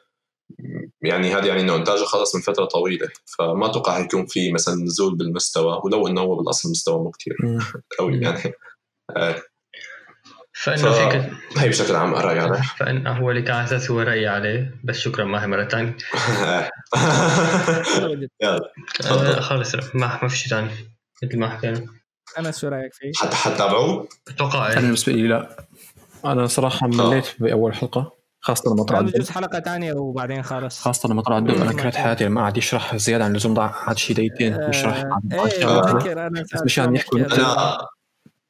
يعني 1.03 1.35
هذا 1.35 1.47
يعني 1.47 1.61
إنه 1.61 1.77
إنتاجه 1.77 2.05
خلص 2.05 2.35
من 2.35 2.41
فترة 2.43 2.65
طويلة. 2.65 3.09
فما 3.39 3.67
أتوقع 3.67 3.95
حيكون 3.95 4.27
في 4.27 4.53
مثلا 4.53 4.75
نزول 4.75 5.17
بالمستوى 5.17 5.81
ولو 5.85 6.07
إنه 6.07 6.21
هو 6.21 6.37
بالأصل 6.37 6.71
مستوى 6.71 6.99
مو 6.99 7.11
كثير. 7.11 7.37
قوي 7.99 8.17
يعني. 8.21 8.53
فإنه 10.57 10.93
ف- 10.93 10.99
فيك 10.99 11.31
هي 11.59 11.69
بشكل 11.69 11.95
عام 11.97 12.15
رايي 12.15 12.41
عليه 12.41 12.61
فان 12.77 13.07
هو 13.07 13.31
اللي 13.31 13.43
كان 13.43 13.57
على 13.57 13.65
أساس 13.65 13.91
هو 13.91 14.01
رايي 14.01 14.29
عليه 14.29 14.75
بس 14.85 14.99
شكرا 14.99 15.25
ما 15.25 15.43
هي 15.43 15.47
مرة 15.47 15.65
ثانية 15.69 15.97
يلا. 18.43 18.61
آه 19.11 19.41
خلص 19.41 19.75
ما 19.95 20.19
ما 20.23 20.29
في 20.29 20.37
شيء 20.37 20.51
ثاني. 20.51 20.71
مثل 21.23 21.39
ما 21.39 21.49
حكينا. 21.49 21.85
أنا 22.39 22.51
شو 22.51 22.69
رأيك 22.69 22.95
فيه؟ 22.95 23.13
حتى 23.17 23.37
حتتابعوه؟ 23.37 24.09
أتوقع 24.29 24.67
أنا 24.67 24.75
إيه. 24.75 24.81
بالنسبة 24.81 25.13
لي 25.13 25.29
لا. 25.29 25.67
أنا 26.25 26.47
صراحة 26.47 26.87
مليت 26.87 27.27
بأول 27.39 27.75
حلقة 27.75 28.13
خاصة 28.41 28.71
لما 28.75 28.85
طلع 28.85 28.99
الدب 28.99 29.13
بجوز 29.13 29.31
حلقة 29.31 29.61
ثانية 29.61 29.93
وبعدين 29.93 30.43
خلص 30.43 30.81
خاصة 30.81 31.09
لما 31.09 31.23
طلع 31.23 31.39
الدب 31.39 31.55
أنا. 31.63 31.73
كرهت 31.73 31.97
حياتي 31.97 32.25
لما 32.25 32.41
قعد 32.41 32.57
يشرح 32.57 32.97
زيادة 32.97 33.25
عن 33.25 33.31
اللزوم 33.31 33.55
ضاع 33.55 33.67
قعد 33.67 33.99
شي 33.99 34.15
دقيقتين 34.15 34.59
يشرح 34.69 34.97
آه، 34.97 35.19
عن 35.33 35.41
إيه 35.51 35.67
آه. 35.69 36.27
أنا 36.27 36.45
مشان 36.65 36.97
يحكوا 36.97 37.19
كان- 37.19 37.33
أنا 37.41 37.79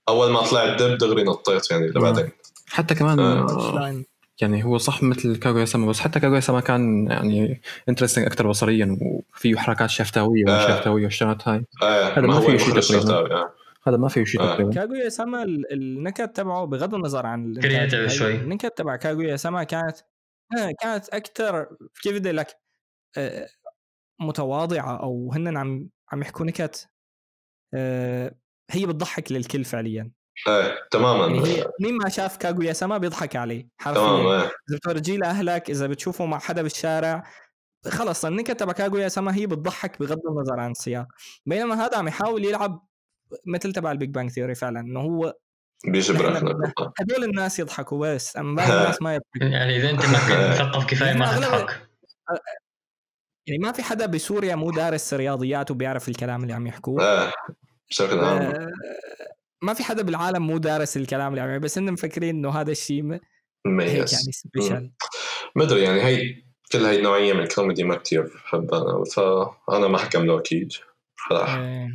أول 0.08 0.30
ما 0.32 0.42
طلع 0.42 0.64
الدب 0.64 0.98
دغري 0.98 1.22
نطيت 1.22 1.70
يعني 1.70 1.86
لبعدين 1.88 2.28
حتى 2.68 2.94
كمان 2.94 3.20
آه. 3.20 3.46
آه، 3.88 4.02
يعني 4.40 4.64
هو 4.64 4.78
صح 4.78 5.02
مثل 5.02 5.36
كاغويا 5.36 5.64
سما 5.64 5.86
بس 5.86 6.00
حتى 6.00 6.20
كاغويا 6.20 6.40
سما 6.40 6.60
كان 6.60 7.06
يعني 7.10 7.62
interesting 7.88 8.26
أكثر 8.26 8.48
بصريا 8.48 8.98
وفيه 9.02 9.56
حركات 9.56 9.90
شفتاويه 9.90 10.42
وما 10.44 10.64
آه. 10.64 10.76
شفتاويه 10.76 11.04
والشغلات 11.04 11.48
هاي 11.48 11.64
إيه 11.82 12.08
هذا 12.08 12.20
ما 12.20 12.26
ما 12.34 12.40
فيه 12.40 12.56
شيء 12.56 12.68
المخرج 12.72 13.02
تقريباً. 13.04 13.34
آه. 13.34 13.52
هذا 13.86 13.96
ما 13.96 14.08
فيه 14.08 14.24
شيء 14.24 14.40
آه. 14.40 14.54
تقريبا 14.54 14.70
كاغويا 14.72 15.08
سما 15.08 15.42
ال- 15.42 15.72
النكت 15.72 16.36
تبعه 16.36 16.64
بغض 16.64 16.94
النظر 16.94 17.26
عن 17.26 17.58
هاي 17.64 18.08
شوي. 18.08 18.34
النكت 18.34 18.78
تبع 18.78 18.96
كاغويا 18.96 19.36
سما 19.36 19.64
كانت 19.64 19.96
آه، 20.58 20.70
كانت 20.82 21.08
أكثر 21.08 21.66
كيف 22.02 22.14
بدي 22.14 22.32
لك 22.32 22.56
آه، 23.16 23.48
متواضعة 24.20 24.96
أو 25.02 25.32
هن 25.34 25.56
عم 25.56 25.88
عم 26.12 26.20
يحكوا 26.22 26.46
نكت 26.46 26.88
آه، 27.74 28.34
هي 28.70 28.86
بتضحك 28.86 29.32
للكل 29.32 29.64
فعليا. 29.64 30.10
إيه 30.48 30.78
تماما. 30.90 31.26
يعني 31.26 31.48
هي 31.48 31.66
مين 31.80 31.96
ما 31.96 32.08
شاف 32.08 32.36
كاغويا 32.36 32.72
سما 32.72 32.98
بيضحك 32.98 33.36
عليه 33.36 33.60
تمام 33.60 33.96
حرفيا 33.96 34.32
إيه. 34.32 34.40
إذا 34.40 34.76
بتورجيه 34.76 35.16
لأهلك 35.16 35.70
إذا 35.70 35.86
بتشوفه 35.86 36.26
مع 36.26 36.38
حدا 36.38 36.62
بالشارع 36.62 37.24
خلص 37.88 38.24
النكت 38.24 38.60
تبع 38.60 38.72
كاغويا 38.72 39.08
سما 39.08 39.34
هي 39.34 39.46
بتضحك 39.46 39.98
بغض 40.00 40.20
النظر 40.30 40.60
عن 40.60 40.70
السياق. 40.70 41.06
بينما 41.46 41.86
هذا 41.86 41.98
عم 41.98 42.08
يحاول 42.08 42.44
يلعب 42.44 42.86
مثل 43.46 43.72
تبع 43.72 43.92
ال 43.92 43.97
Big 43.97 44.10
Bang 44.10 44.30
Theory 44.30 44.54
فعلا 44.54 44.80
إنه 44.80 45.00
هو 45.00 45.34
بيجبر 45.86 46.32
نحن 46.32 46.36
إحنا 46.36 46.52
بدنا 46.52 46.92
هدول 47.00 47.24
الناس 47.24 47.58
يضحكوا 47.58 48.14
بس 48.14 48.36
أما 48.36 48.56
باقي 48.56 48.82
الناس 48.82 49.02
ما 49.02 49.14
يضحكوا. 49.14 49.46
يعني 49.58 49.76
إذا 49.76 49.90
أنت 49.90 50.06
ما 50.06 50.18
كنت 50.18 50.50
مثقف 50.50 50.86
كفاية 50.86 51.12
ما 51.12 51.36
تضحك. 51.36 51.88
يعني 53.46 53.58
ما 53.58 53.72
في 53.72 53.82
حدا 53.82 54.06
بسوريا 54.06 54.54
مو 54.54 54.70
دارس 54.70 55.14
رياضيات 55.14 55.70
وبيعرف 55.70 56.08
الكلام 56.08 56.42
اللي 56.42 56.52
عم 56.52 56.66
يحكوه. 56.66 57.02
إيه. 57.02 57.32
بشكل 57.90 58.18
عام 58.18 58.42
آه، 58.42 58.72
ما 59.62 59.74
في 59.74 59.84
حدا 59.84 60.02
بالعالم 60.02 60.46
مو 60.46 60.58
دارس 60.58 60.96
الكلام 60.96 61.30
اللي 61.32 61.40
عم 61.40 61.60
بس 61.60 61.78
هن 61.78 61.92
مفكرين 61.92 62.36
إنه 62.36 62.50
هذا 62.50 62.70
الشيء 62.70 63.02
مميز 63.66 64.12
يعني 64.14 64.32
special 64.32 64.92
ما 65.56 65.64
أدري 65.64 65.82
يعني 65.82 66.02
هي 66.02 66.44
كل 66.72 66.84
هي 66.84 66.98
النوعية 66.98 67.32
من 67.32 67.40
الكوميدي 67.40 67.84
ما 67.84 67.96
كثير 67.96 68.22
بحبها 68.22 68.82
انا 68.82 69.04
فأنا 69.04 69.88
ما 69.88 69.98
حكمله 69.98 70.38
أكيد 70.38 70.72
آه، 71.32 71.88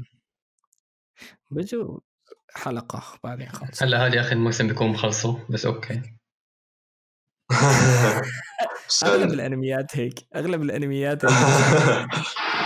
بجو 1.51 1.99
حلقة 2.55 3.19
بعدين 3.23 3.49
خلص 3.49 3.83
هلا 3.83 4.07
هذه 4.07 4.21
اخر 4.21 4.35
موسم 4.35 4.67
بيكون 4.67 4.87
مخلصوا 4.87 5.35
بس 5.49 5.65
أوكي. 5.65 6.01
أغلب 9.03 9.33
الأنميات 9.33 9.97
هيك 9.97 10.19
أغلب 10.35 10.61
الأنميات 10.61 11.25
هيك. 11.25 11.33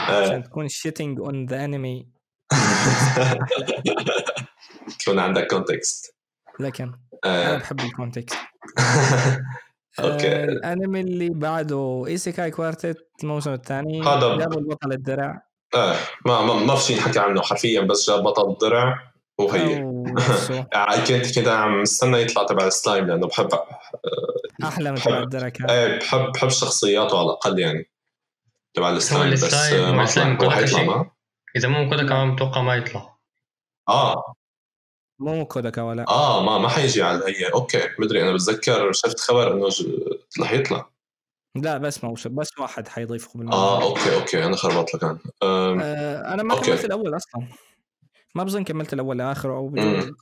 عشان 0.09 0.43
تكون 0.43 0.67
shitting 0.67 1.19
on 1.19 1.45
the 1.45 1.65
anime 1.65 2.12
تكون 4.99 5.19
عندك 5.19 5.47
context 5.47 6.15
لكن 6.59 6.91
أنا. 7.25 7.53
آه. 7.53 7.57
بحب 7.57 7.79
ال 7.79 7.86
context 7.86 8.35
أوكي. 9.99 10.27
آه، 10.35 10.43
الأنمي 10.43 11.01
اللي 11.01 11.29
بعده 11.29 12.03
Isekai 12.07 12.51
Quartet 12.51 12.97
الموسم 13.23 13.53
الثاني. 13.53 14.01
هذا 14.01 14.35
ب- 14.35 14.39
جابوا 14.39 14.59
البطل 14.59 14.91
الدرع. 14.91 15.41
إيه 15.75 15.95
ما 16.25 16.41
ما, 16.41 16.53
ما 16.53 16.75
في 16.75 16.83
شيء 16.83 16.97
نحكي 16.97 17.19
عنه 17.19 17.41
حرفيا 17.41 17.81
بس 17.81 18.09
جاب 18.09 18.23
بطل 18.23 18.57
درع 18.61 19.11
وهي. 19.37 19.71
يعني 20.73 21.01
كنت 21.07 21.39
كنت 21.39 21.47
عم 21.47 21.81
مستنى 21.81 22.21
يطلع 22.21 22.43
تبع 22.45 22.67
السلايم 22.67 23.07
لأنه 23.07 23.27
بحب 23.27 23.49
أحلى 24.63 24.91
من 24.91 24.97
تبع 24.97 25.17
الدركة 25.19 25.65
إيه 25.73 25.99
بحب 25.99 26.31
بحب 26.31 26.49
شخصياته 26.49 27.17
على 27.17 27.25
الأقل 27.25 27.59
يعني 27.59 27.91
تبع 28.73 28.89
السلايم 28.89 29.31
بس 29.33 29.53
آه، 29.53 29.91
ما 29.91 30.05
حيطلع 30.51 31.11
إذا 31.55 31.67
مو 31.67 31.89
كذا 31.89 32.03
كمان 32.07 32.35
بتوقع 32.35 32.61
ما 32.61 32.75
يطلع. 32.75 33.17
آه. 33.89 34.33
موكوداكا 35.19 35.81
ولا 35.81 36.05
آه 36.09 36.43
ما 36.43 36.57
ما 36.57 36.69
حيجي 36.69 37.03
على 37.03 37.25
هي 37.25 37.45
أوكي 37.53 37.89
مدري 37.99 38.21
أنا 38.21 38.33
بتذكر 38.33 38.91
شفت 38.91 39.19
خبر 39.19 39.53
إنه 39.53 39.69
ج... 39.69 39.85
رح 40.41 40.51
يطلع. 40.51 40.89
لا 41.55 41.77
بس 41.77 42.03
مو 42.03 42.15
بس 42.25 42.59
واحد 42.59 42.87
حيضيفه 42.87 43.29
آه 43.29 43.37
بالموضوع 43.37 43.83
أوكي 43.83 44.15
أوكي 44.15 44.45
أنا 44.45 44.55
خربطت 44.55 44.95
لك 44.95 45.03
أنا. 45.03 45.19
أم، 45.43 45.79
آه 45.81 46.33
أنا 46.33 46.43
ما 46.43 46.55
أوكي. 46.55 46.65
كملت 46.65 46.85
الأول 46.85 47.15
أصلا. 47.15 47.47
ما 48.35 48.43
بظن 48.43 48.63
كملت 48.63 48.93
الأول 48.93 49.17
لاخره 49.17 49.53
أو. 49.53 49.75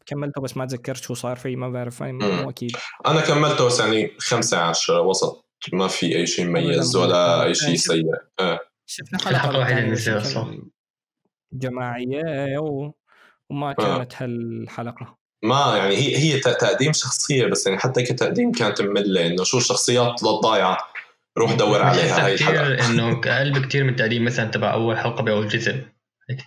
كملته 0.06 0.42
بس 0.42 0.58
ما 0.58 0.66
تذكرت 0.66 1.04
شو 1.04 1.14
صار 1.14 1.36
فيه 1.36 1.56
ما 1.56 1.70
بعرف 1.70 2.04
مم. 2.04 2.18
مو 2.18 2.50
أكيد. 2.50 2.72
أنا 3.08 3.22
كملته 3.22 3.66
بس 3.66 3.80
يعني 3.80 4.16
خمسة 4.20 4.58
عشرة 4.58 5.02
وسط. 5.02 5.46
ما 5.74 5.88
في 5.88 6.16
أي 6.16 6.28
شيء 6.28 6.46
مميز. 6.46 6.96
ولا 6.96 7.44
أي 7.44 7.50
آه، 7.50 7.54
شيء 7.54 7.76
شوف. 7.76 7.86
سيء 7.86 8.06
شفنا 8.86 9.20
الحلقة 9.20 9.40
حلقه 9.40 9.92
بس 9.92 10.08
نزلت 10.08 10.36
يمكن 10.36 10.70
جماعية. 11.54 12.58
وما 13.50 13.74
كانت 13.74 14.14
هالحلقة. 14.16 15.18
ما 15.44 15.78
يعني 15.78 15.96
هي 15.96 16.18
هي 16.18 16.40
ت- 16.40 16.48
تقديم 16.48 16.94
شخصية 16.94 17.46
بس 17.46 17.68
يعني 17.68 17.80
حتى 17.80 18.04
كتقديم 18.04 18.52
كانت 18.52 18.82
مملة 18.82 19.28
إنه 19.28 19.44
شو 19.44 19.58
الشخصيات 19.58 20.24
ضايعة 20.24 20.78
روح 21.38 21.54
دور 21.54 21.82
عليها 21.88 22.26
هاي 22.26 22.34
الحلقة. 22.34 22.74
كثير 22.76 22.86
إنه 22.86 23.22
أقل 23.26 23.52
بكثير 23.52 23.84
من 23.84 23.90
التقديم 23.90 24.26
مثلا 24.26 24.46
تبع 24.52 24.74
أول 24.74 24.98
حلقة 24.98 25.24
بأول 25.24 25.48
جزء. 25.48 25.86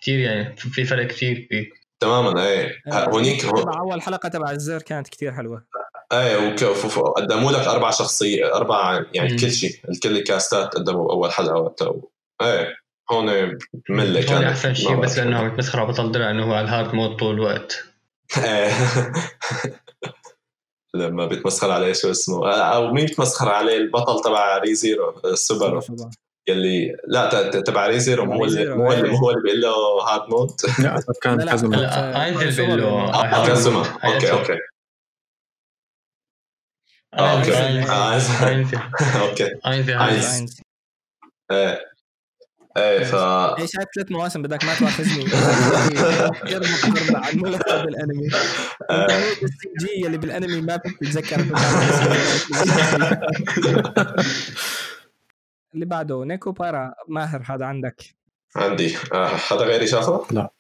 كثير 0.01 0.18
يعني 0.18 0.56
في 0.56 0.68
في 0.70 0.85
فرق 0.85 1.06
كثير 1.06 1.47
في 1.51 1.66
تماما 2.01 2.47
إيه. 2.47 2.82
ه- 2.93 3.09
هونيك 3.09 3.43
تبع 3.43 3.78
أول 3.81 4.02
حلقة 4.02 4.28
تبع 4.28 4.51
الزر 4.51 4.82
كانت 4.82 5.09
كتير 5.09 5.32
حلوة. 5.32 5.66
إيه 6.12 6.56
قدموا 7.16 7.52
لك 7.52 7.66
أربع 7.68 7.90
شخصيه 7.90 8.55
أربع 8.55 9.05
يعني 9.14 9.32
مم. 9.32 9.39
كل 9.39 9.51
شيء 9.52 9.70
الكل 9.89 10.16
ال 10.16 10.26
casts 10.26 10.74
قدموا 10.74 11.12
أول 11.12 11.32
حلقة 11.32 11.55
وقتها 11.60 11.93
إيه. 12.43 12.84
هون 13.10 13.59
ممله 13.89 14.20
هون 14.20 14.26
كانت 14.28 14.44
احسن 14.44 14.74
شيء 14.74 14.97
بس. 14.97 15.18
لأنه 15.18 15.39
عم 15.39 15.47
يتمسخر 15.47 15.81
على 15.81 15.89
بطل 15.89 16.12
درع 16.12 16.31
انه 16.31 16.44
هو 16.44 16.52
على 16.55 16.64
ال 16.65 16.70
hard 16.70 16.95
mode 16.95 17.16
طول 17.16 17.35
الوقت 17.35 17.85
إيه. 18.39 18.72
لما 20.94 21.26
بيتمسخر 21.26 21.70
عليه 21.70 21.93
شو 21.93 22.10
اسمه 22.10 22.51
أو 22.52 22.93
مين 22.93 23.06
بيتمسخر 23.06 23.48
عليه 23.48 23.76
البطل 23.76 24.22
تبع 24.24 24.59
ري 24.59 24.74
زيرو 24.74 25.20
السوبر 25.24 25.81
يلي 26.48 26.97
لا 27.09 27.28
ت- 27.31 27.56
ت- 27.56 27.66
تبع 27.66 27.86
ري 27.86 28.01
زيرو 28.01 28.24
مو 28.24 28.32
اللي 28.32 28.44
ريزيرو، 28.44 28.76
مو 28.76 28.93
اللي 28.93 29.09
إيه. 29.10 29.16
هو 29.16 29.31
اللي 29.31 29.43
بيقول 29.43 29.60
له 29.60 29.70
هارد 30.09 30.31
مود 30.31 30.51
لا 30.78 31.02
كان 31.22 31.48
كازما 31.48 32.24
اينزل 32.24 32.66
بيقول 32.66 32.81
له 32.82 32.89
آه، 32.89 33.47
كازما 33.47 33.81
أوكي. 34.05 34.32
أوكي 34.32 34.59
آه، 37.14 37.39
أوكي. 37.39 37.52
آه، 37.90 38.20
أوكي 39.20 39.55
إيه 42.77 42.99
إيه 42.99 43.05
ف 43.05 43.15
اي 43.15 43.67
شايف 43.67 43.89
ثلاث 43.95 44.13
مواسم 44.13 44.43
بدك 44.43 44.65
ما 44.65 44.75
تواخذني 44.75 45.25
غير 46.45 46.63
مقارنة 46.73 47.19
عن 47.19 47.39
ملخص 47.39 47.73
بالأنمي 47.73 48.29
آه. 48.91 49.07
ال 49.43 49.69
CG 49.81 50.07
اللي 50.07 50.19
بالأنمي 50.19 50.61
ما 50.61 50.77
بتتذكر 50.77 51.41
اللي 55.75 55.87
بعده 55.87 56.25
Nekopara 56.24 56.53
ما 56.53 56.95
هو 57.09 57.43
هذا 57.47 57.65
عندك 57.67 58.03
عندي 58.57 58.97
آه، 59.13 59.29
حدا 59.29 59.65
غيري 59.65 59.87
شافه؟ 59.87 60.27
لا. 60.31 60.53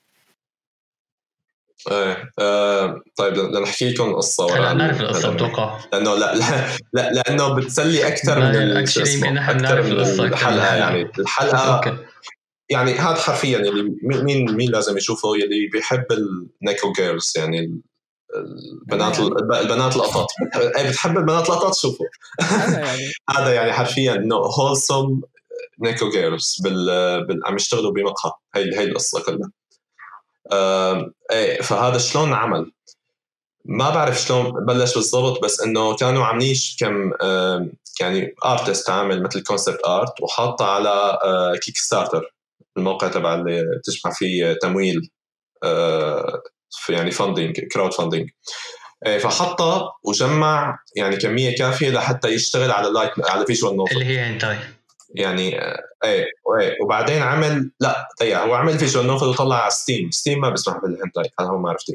إيه 1.90 2.30
آه، 2.38 3.00
طيب 3.16 3.32
بدنا 3.34 3.60
نحكي 3.60 3.90
لكم 3.90 4.14
قصة 4.14 4.44
ورا 4.46 4.54
هلا 4.58 4.72
ال- 4.72 4.78
نعرف 4.78 5.00
القصة. 5.00 5.30
بتوقع. 5.34 5.78
لأنه 5.92 6.14
لا 6.14 6.34
لا, 6.34 6.68
لا 6.92 7.12
لأنه 7.12 7.54
بتسلي 7.54 8.08
أكثر 8.08 8.38
من 8.40 8.52
لا، 8.52 8.80
يمكن 8.80 9.34
نحن 9.34 9.56
نعرف 9.62 9.86
من 9.86 10.00
الحلقة. 10.26 10.74
يعني 10.76 11.10
الحلقة 11.18 11.76
أوكي. 11.76 11.98
يعني 12.70 12.92
هذا 12.94 13.14
حرفيا 13.14 13.58
اللي 13.58 13.82
مين 14.02 14.24
مين 14.24 14.56
مين 14.56 14.70
لازم 14.70 14.96
يشوفه؟ 14.96 15.36
يلي 15.36 15.68
بيحب 15.72 16.04
ال 16.12 16.28
neko 16.28 16.92
girls 16.92 17.32
يعني 17.36 17.58
ال- 17.60 17.80
البنات 18.82 19.18
الب- 19.20 19.52
البنات 19.52 19.96
القطط 19.96 20.26
إيه 20.78 20.88
بتحب 20.90 21.18
البنات 21.18 21.48
القطط 21.50 21.74
شوفوا. 21.74 22.06
يعني. 22.78 23.12
هذا 23.30 23.54
يعني 23.54 23.72
حرفيا 23.72 24.14
إنه 24.14 24.36
wholesome 24.36 25.22
neko 25.82 26.10
girls 26.10 26.56
بال, 26.64 27.40
عم 27.46 27.56
يشتغلوا 27.56 27.92
بمقهى. 27.92 28.32
هي 28.54 28.78
هي 28.78 28.84
القصة 28.84 29.22
كلها. 29.22 29.50
إيه 30.52 31.62
فهذا 31.62 31.98
شلون 31.98 32.32
عمل؟ 32.32 32.72
ما 33.64 33.90
بعرف 33.90 34.20
شلون 34.20 34.64
بلش 34.66 34.94
بالضبط 34.94 35.44
بس 35.44 35.60
إنه 35.60 35.96
كانوا 35.96 36.24
عاملين 36.24 36.56
كم 36.80 37.12
يعني 38.00 38.34
artist 38.44 38.90
عامل 38.90 39.22
مثل 39.22 39.42
concept 39.42 39.80
art 39.86 40.20
وحاطه 40.22 40.66
على 40.66 41.18
Kickstarter 41.62 42.34
الموقع 42.76 43.08
تبع 43.08 43.34
اللي 43.34 43.64
تجمع 43.84 44.12
فيه 44.14 44.58
تمويل 44.62 45.10
يعني 46.88 47.10
funding 47.10 47.60
crowdfunding 47.60 48.30
فحطها 49.20 49.92
وجمع 50.02 50.78
يعني 50.96 51.16
كمية 51.16 51.56
كافية 51.56 51.90
لحتى 51.90 52.28
يشتغل 52.28 52.70
على 52.70 52.88
light 52.88 53.10
على 53.30 53.46
visual 53.46 53.76
novel 53.76 53.92
اللي 53.92 54.04
هي 54.04 54.20
هنتاي 54.20 54.58
يعني 55.14 55.60
آه، 55.60 55.80
إيه 56.04 56.26
إيه 56.60 56.76
وبعدين 56.84 57.22
عمل 57.22 57.70
لا 57.80 58.08
دقيقه 58.20 58.40
هو 58.44 58.54
عمل 58.54 58.78
visual 58.78 59.06
novel 59.06 59.26
وطلع 59.26 59.56
على 59.62 59.70
Steam 59.70 60.10
Steam 60.10 60.40
ما 60.40 60.50
بيسمح 60.50 60.76
بالهنتاي 60.82 61.24
هذا 61.40 61.48
هو 61.48 61.58
ما 61.58 61.70
عرفتي 61.70 61.92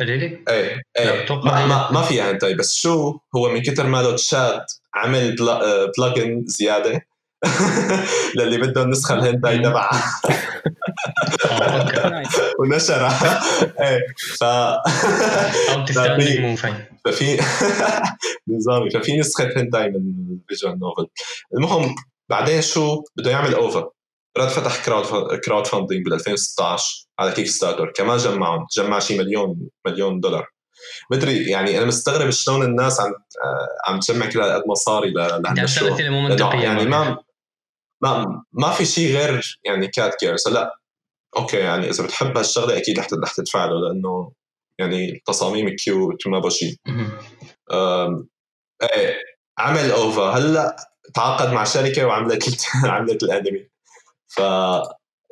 really؟ 0.00 0.44
إيه 0.48 0.82
لا، 0.98 1.12
إيه 1.12 1.26
ما, 1.44 1.66
ما, 1.66 1.90
ما 1.92 2.02
فيها 2.02 2.30
هنتاي. 2.30 2.54
بس 2.54 2.74
شو 2.74 3.18
هو 3.36 3.48
من 3.50 3.62
كتر 3.62 3.86
ما 3.86 4.02
له 4.02 4.14
chad 4.14 4.60
عمل 4.94 5.36
بلا 5.36 5.86
plugin 5.98 6.42
زيادة 6.46 7.00
للي 8.36 8.58
بده 8.58 8.82
النسخة 8.82 9.14
الهنتاي. 9.14 9.58
تبعها 9.58 10.20
nice 12.10 12.28
ونشرها. 12.58 13.40
إيه 13.88 14.00
ف 14.38 14.44
في- 16.16 16.56
ففي 17.04 17.38
نظامي 18.48 18.90
ففي 18.90 19.16
نسخة 19.18 19.48
هنتاي 19.56 19.88
من 19.88 20.38
ال 20.50 20.54
visual 20.54 20.78
novel. 20.78 21.06
المهم 21.56 21.94
بعدين 22.30 22.62
شو؟ 22.62 23.02
بده 23.16 23.30
يعمل 23.30 23.54
OVA 23.54 23.90
رد 24.38 24.48
فتح 24.48 24.84
crowd 24.86 25.38
crowdfunding 25.40 26.04
بال 26.04 26.12
2016 26.14 27.06
على 27.18 27.32
Kickstarter 27.32 27.92
كمان 27.96 28.16
جمعهم. 28.18 28.66
جمع 28.76 28.98
شي 28.98 29.18
مليون 29.18 29.68
مليون 29.86 30.20
دولار. 30.20 30.46
مدري 31.10 31.50
يعني 31.50 31.78
أنا 31.78 31.86
مستغرب 31.86 32.30
شلون 32.30 32.62
الناس 32.62 33.00
عم 33.00 33.06
آه، 33.44 33.90
عم 33.92 34.00
تجمع 34.00 34.26
كل 34.30 34.40
هالقد 34.40 34.62
مصاري 34.68 35.10
ل- 35.10 35.18
انت 35.20 35.46
عم 35.46 35.54
لهالمشروع 35.54 35.90
تسال 35.90 35.94
اسئله 35.94 36.10
مو 36.10 36.28
لأنه 36.28 36.44
منطقيه 36.44 36.62
يعني. 36.62 36.84
ما 36.84 37.18
ما 38.02 38.42
ما 38.52 38.70
في 38.70 38.84
شيء 38.84 39.16
غير 39.16 39.60
يعني 39.64 39.88
cat 39.88 40.16
girls 40.24 40.48
هلا 40.48 40.78
أوكي 41.36 41.56
يعني 41.56 41.90
إذا 41.90 42.04
بتحب 42.04 42.36
هالشغلة 42.38 42.76
أكيد 42.76 42.98
رح 42.98 43.06
رح 43.24 43.32
تدفع 43.34 43.64
له 43.64 43.80
لأنه 43.80 44.32
يعني 44.78 45.22
تصاميم 45.26 45.76
cute 45.76 46.26
وما 46.26 46.38
بشي. 46.38 46.80
إيه 48.82 49.16
عمل 49.58 49.90
OVA 49.90 50.22
هلأ 50.30 50.76
تعاقد 51.14 51.52
مع 51.52 51.64
شركة 51.64 52.06
وعملت 52.06 52.64
عملت 52.84 53.22
الأنمي. 53.22 53.68
ف 54.28 54.40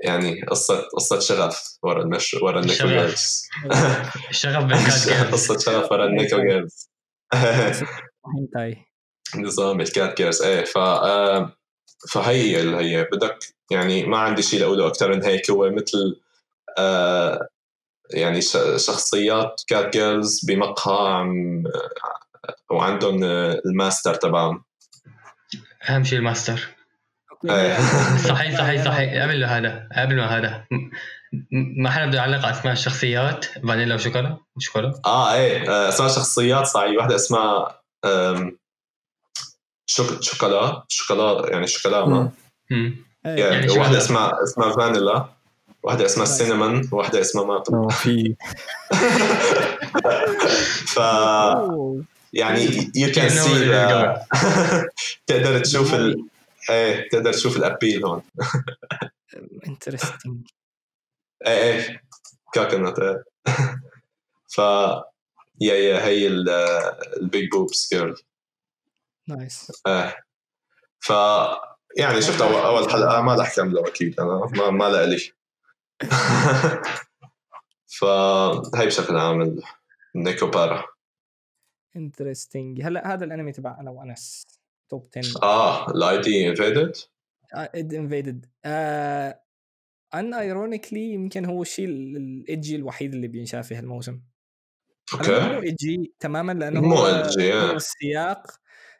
يعني 0.05 0.43
قصة 0.43 0.89
قصة 0.97 1.19
شغف 1.19 1.79
ورا 1.83 2.03
المش 2.03 2.35
ورا 2.35 2.61
ال 2.61 2.63
neko 2.63 2.75
شغف. 2.75 3.43
بال 4.67 4.83
cat 4.83 5.09
girls 5.09 5.11
قصة 5.33 5.59
شغف 5.59 5.93
ورا 5.93 6.05
النيكو 6.07 6.37
girls 6.37 6.91
hentai 7.35 8.87
نظام 9.37 9.81
ال 9.81 9.90
cat 9.90 10.17
girls 10.17 10.43
إيه 10.43 10.65
ف 10.65 10.79
فهي 12.13 12.61
اللي 12.61 12.77
هي. 12.77 13.05
بدك 13.13 13.39
يعني 13.71 14.07
ما 14.07 14.19
عندي 14.19 14.43
شيء 14.43 14.61
لأقوله 14.61 14.87
أكثر 14.87 15.13
من 15.15 15.25
هيك. 15.25 15.51
هو 15.51 15.71
مثل 15.71 16.21
آه 16.79 17.49
يعني 18.15 18.41
شخصيات 18.77 19.63
cat 19.69 19.93
girls 19.93 20.45
بمقهى 20.45 21.13
عم 21.13 21.65
وعندهم 22.71 23.25
آه، 23.25 23.61
الماستر 23.67 24.15
تبعهم. 24.15 24.65
أهم 25.89 26.05
شيء 26.05 26.19
الماستر. 26.19 26.61
إيه. 27.51 27.77
صحيح 28.31 28.59
صحيح 28.59 28.85
صحيح. 28.89 29.23
قبل 29.23 29.45
هذا 29.45 29.89
قبل 29.97 30.17
ما 30.17 30.27
هذا. 30.39 30.65
ما 31.53 31.91
حدا 31.91 32.07
بده 32.07 32.19
يعلق 32.19 32.39
على 32.47 32.51
اسماء 32.51 32.73
الشخصيات؟ 32.73 33.45
فانيلا 33.45 33.95
وشوكولا؟ 33.95 34.39
شوكولا؟ 34.59 35.01
آه 35.07 35.35
إيه. 35.35 35.71
آه، 35.71 35.89
اسمها 35.89 36.09
شخصيات 36.09 36.67
صحيح. 36.67 36.97
واحدة 36.99 37.17
اسمها 37.17 37.81
شوك 39.87 40.23
شوكولا. 40.23 40.83
شوكولا 40.89 41.51
يعني 41.51 41.67
شوكولا 41.67 42.07
ما. 42.07 42.31
إيه. 42.73 42.95
يعني 43.27 43.67
هذا؟ 43.67 43.99
اسمها 43.99 44.43
اسمها 44.43 44.73
فانيلا. 44.73 45.29
واحدة 45.83 46.07
اسمها. 46.07 46.27
سينمون 46.27 46.89
واحدة 46.93 47.21
اسمها 47.21 47.45
ما 47.45 47.63
آه، 47.73 47.89
في. 47.89 48.35
ف. 50.95 50.99
يعني 52.33 52.67
you 52.97 53.13
can 53.15 53.29
You 53.29 53.35
know 53.35 53.47
see 53.47 53.69
where 53.69 53.89
the... 53.89 54.85
it's 54.85 55.25
تقدر 55.27 55.61
تشوف 55.61 55.95
ال... 55.95 56.25
إيه 56.71 57.09
تقدر 57.09 57.33
تشوف 57.33 57.57
الابيل 57.57 58.05
هون. 58.05 58.23
interesting 59.67 60.47
إيه 61.47 61.53
إيه. 61.53 62.03
كوكونات 62.55 62.99
إيه. 62.99 63.25
ف 64.49 64.59
يا 65.61 65.75
يا 65.75 66.05
هي 66.05 66.27
ال 67.17 67.25
big 67.25 67.51
boobs 67.51 67.95
girl 67.95 68.17
nice 69.29 69.73
إيه. 69.87 70.17
ف 71.01 71.13
يعني 71.97 72.23
شفت 72.23 72.41
اول 72.41 72.55
أول 72.55 72.91
حلقة 72.91 73.21
ما 73.21 73.35
رح 73.35 73.57
كمله 73.57 73.89
أكيد 73.89 74.21
أنا 74.21 74.51
ما 74.57 74.71
ما 74.71 75.07
لي. 75.07 75.33
فهي 77.99 78.87
بشكل 78.87 79.17
عام 79.17 79.61
نيكو 80.15 80.47
بارا 80.47 80.85
interesting 81.97 82.81
هلأ 82.83 83.13
هذا 83.15 83.25
الأنمي 83.25 83.53
تبع 83.53 83.81
أنا 83.81 83.91
وانس 83.91 84.47
top 84.89 85.09
10 85.17 85.43
آه 85.43 85.91
ال 85.91 86.21
ID 86.21 86.49
Invaded 86.49 86.97
ID 87.55 87.95
Invaded 87.95 88.47
unironically 90.15 91.13
يمكن 91.13 91.45
هو 91.45 91.63
الشيء 91.63 91.87
ال 91.89 92.06
edgy 92.06 92.77
الوحيد 92.77 93.15
اللي 93.15 93.29
بينشاف 93.29 93.67
في 93.69 93.75
هالموسم 93.75 94.21
أوكي. 95.15 95.41
مو 95.41 95.63
edgy 95.63 96.15
تماما 96.21 96.53
لأنه 96.53 96.81
مو 96.81 96.97
آه. 97.07 97.73
السياق 97.77 98.47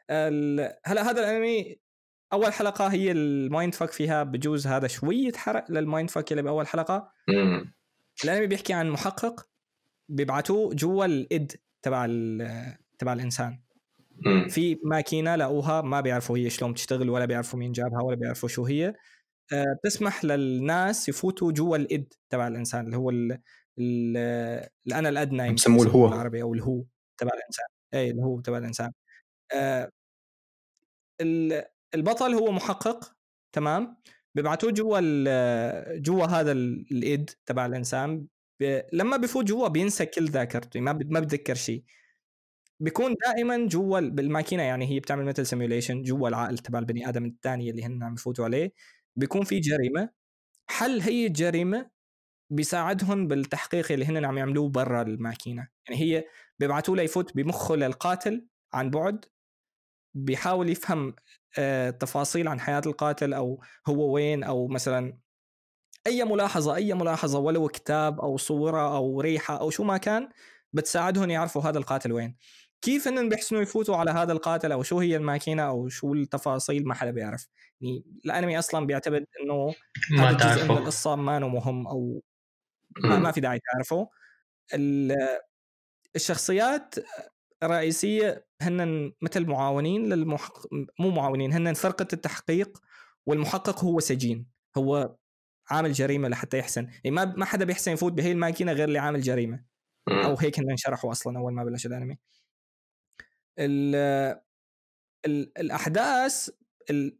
ال- 0.09 0.73
هلأ 0.85 1.01
هذا 1.11 1.19
الأنمي 1.29 1.79
أول 2.33 2.53
حلقة 2.53 2.87
هي 2.87 3.11
ال 3.11 3.23
mind 3.23 3.73
fuck 3.75 3.91
فيها 3.91 4.23
بجوز 4.23 4.67
هذا 4.67 4.87
شوية 4.87 5.31
حرق 5.33 5.71
لل 5.71 5.84
mind 5.84 6.09
fuck 6.09 6.31
اللي 6.31 6.43
بأول 6.43 6.67
حلقة. 6.67 7.11
الأنمي 8.23 8.47
بيحكي 8.47 8.73
عن 8.73 8.89
محقق 8.89 9.47
بيبعتوه 10.09 10.73
جوا 10.73 11.05
ال 11.05 11.20
ID 11.20 11.51
تبع 11.81 12.05
ال- 12.09 12.77
تبع 13.01 13.13
الإنسان. 13.13 13.59
في 14.49 14.79
ماكينة 14.83 15.35
لقوها 15.35 15.81
ما 15.81 16.01
بيعرفوا 16.01 16.37
هي 16.37 16.49
شلون 16.49 16.71
بتشتغل 16.71 17.09
ولا 17.09 17.25
بيعرفوا 17.25 17.59
مين 17.59 17.71
جابها 17.71 18.01
ولا 18.01 18.15
بيعرفوا 18.15 18.49
شو 18.49 18.65
هي. 18.65 18.93
آه، 19.53 19.65
بتسمح 19.83 20.25
للناس 20.25 21.09
يفوتوا 21.09 21.51
جوا 21.51 21.77
الإد 21.77 22.13
تبع 22.29 22.47
الإنسان 22.47 22.85
اللي 22.85 22.97
هو 22.97 23.09
ال 23.09 23.31
ال 23.79 24.17
الانا 24.87 25.09
الأدنى 25.09 25.53
بسموه 25.53 25.83
الهو. 25.83 26.07
بالعربي 26.07 26.41
أو 26.41 26.53
الهو 26.53 26.83
تبع 27.17 27.31
الإنسان. 27.33 27.65
اي 27.93 28.11
الهو 28.11 28.41
تبع 28.41 28.57
الإنسان. 28.57 28.91
آه، 29.53 29.89
ال- 31.21 31.63
البطل 31.95 32.33
هو 32.33 32.51
محقق 32.51 33.13
تمام؟ 33.53 33.97
بيبعتوه 34.35 34.71
جوا 34.71 34.99
جوا 35.97 36.25
هذا 36.25 36.51
ال- 36.51 36.85
الايد 36.91 37.29
تبع 37.45 37.65
الإنسان. 37.65 38.25
ب- 38.59 38.81
لما 38.93 39.17
بفوت 39.17 39.45
جوا 39.45 39.67
بينسى 39.67 40.05
كل 40.05 40.25
ذاكرته 40.25 40.79
ما 40.79 40.91
ب- 40.91 41.11
ما 41.11 41.19
بتذكر 41.19 41.55
شيء. 41.55 41.83
بيكون 42.81 43.15
دائما 43.27 43.67
جوا 43.67 43.99
ال- 43.99 44.11
بالماكينة 44.11 44.63
يعني 44.63 44.89
هي 44.91 44.99
بتعمل 44.99 45.25
مثل 45.25 45.47
سيميوليشن 45.47 46.03
جوا 46.03 46.29
العقل 46.29 46.57
تبع 46.59 46.79
البني 46.79 47.09
آدم 47.09 47.25
الثاني 47.25 47.71
اللي 47.71 47.83
هن 47.85 48.03
عم 48.03 48.13
يفوتوا 48.15 48.45
عليه. 48.45 48.73
بيكون 49.17 49.43
في 49.45 49.59
جريمة. 49.59 50.09
حل 50.69 51.01
هي 51.01 51.27
الجريمة 51.27 51.91
بيساعدهم 52.51 53.27
بالتحقيق 53.27 53.93
اللي 53.93 54.05
هن 54.05 54.25
عم 54.25 54.37
يعملوه 54.39 54.69
برا 54.69 55.01
الماكينة؟ 55.03 55.67
يعني 55.89 56.01
هي 56.01 56.25
بيبعتوا 56.59 56.95
له 56.97 57.03
يفوت 57.03 57.35
بمخه 57.37 57.75
للقاتل 57.77 58.47
عن 58.73 58.89
بعد 58.91 59.25
بيحاول 60.15 60.69
يفهم 60.69 61.15
آه، 61.59 61.89
تفاصيل 61.89 62.47
عن 62.47 62.59
حياة 62.59 62.81
القاتل 62.85 63.33
أو 63.33 63.61
هو 63.87 64.13
وين 64.15 64.43
أو 64.43 64.67
مثلا 64.67 65.17
أي 66.07 66.23
ملاحظة 66.25 66.75
أي 66.75 66.93
ملاحظة 66.93 67.39
ولو 67.39 67.67
كتاب 67.67 68.21
أو 68.21 68.37
صورة 68.37 68.95
أو 68.97 69.21
ريحة 69.21 69.57
أو 69.61 69.69
شو 69.69 69.83
ما 69.83 69.97
كان 69.97 70.29
بتساعدهم 70.73 71.29
يعرفوا 71.29 71.61
هذا 71.61 71.77
القاتل 71.79 72.11
وين. 72.11 72.37
كيف 72.81 73.07
إنهم 73.07 73.29
بيحسنوا 73.29 73.61
يفوتوا 73.61 73.95
على 73.95 74.11
هذا 74.11 74.31
القاتل 74.31 74.71
أو 74.71 74.83
شو 74.83 74.99
هي 74.99 75.15
الماكينة 75.15 75.63
أو 75.63 75.89
شو 75.89 76.13
التفاصيل؟ 76.13 76.87
ما 76.87 76.93
حدا 76.93 77.11
بيعرف. 77.11 77.47
يعني 77.81 78.03
الأنمي 78.25 78.59
أصلا 78.59 78.85
بيعتبر 78.85 79.25
إنه 79.43 79.73
ما 80.11 80.31
جزء 80.31 80.31
من 80.31 80.37
تعرفه. 80.37 80.77
القصة 80.77 81.15
ما 81.15 81.39
مهم 81.39 81.87
أو 81.87 82.23
ما, 83.03 83.19
ما 83.19 83.31
في 83.31 83.41
داعي 83.41 83.59
تعرفه. 83.73 84.09
ال- 84.73 85.39
الشخصيات 86.15 86.95
الرئيسية 87.63 88.45
هن 88.61 89.13
مثل 89.21 89.45
معاونين 89.45 90.09
للمحقق 90.09 90.67
مو 90.99 91.09
معاونين 91.09 91.53
هن 91.53 91.73
فرقة 91.73 92.07
التحقيق 92.13 92.81
والمحقق 93.25 93.83
هو 93.83 93.99
سجين. 93.99 94.47
هو 94.77 95.15
عامل 95.69 95.93
جريمة 95.93 96.27
لحتى 96.27 96.57
يحسن. 96.57 96.83
يعني 96.83 97.11
ما 97.15 97.25
ما 97.25 97.45
حدا 97.45 97.65
بيحسن 97.65 97.91
يفوت 97.91 98.13
بهي 98.13 98.31
الماكينة 98.31 98.71
غير 98.71 98.87
اللي 98.87 98.99
عامل 98.99 99.21
جريمة. 99.21 99.63
أو 100.09 100.35
هيك 100.35 100.59
هن 100.59 100.71
انشرحوا 100.71 101.11
أصلا 101.11 101.39
أول 101.39 101.53
ما 101.53 101.63
بلش 101.63 101.85
الأنمي. 101.85 102.17
ال 103.59 103.95
ال 105.25 105.57
الأحداث 105.57 106.49
ال- 106.89 107.17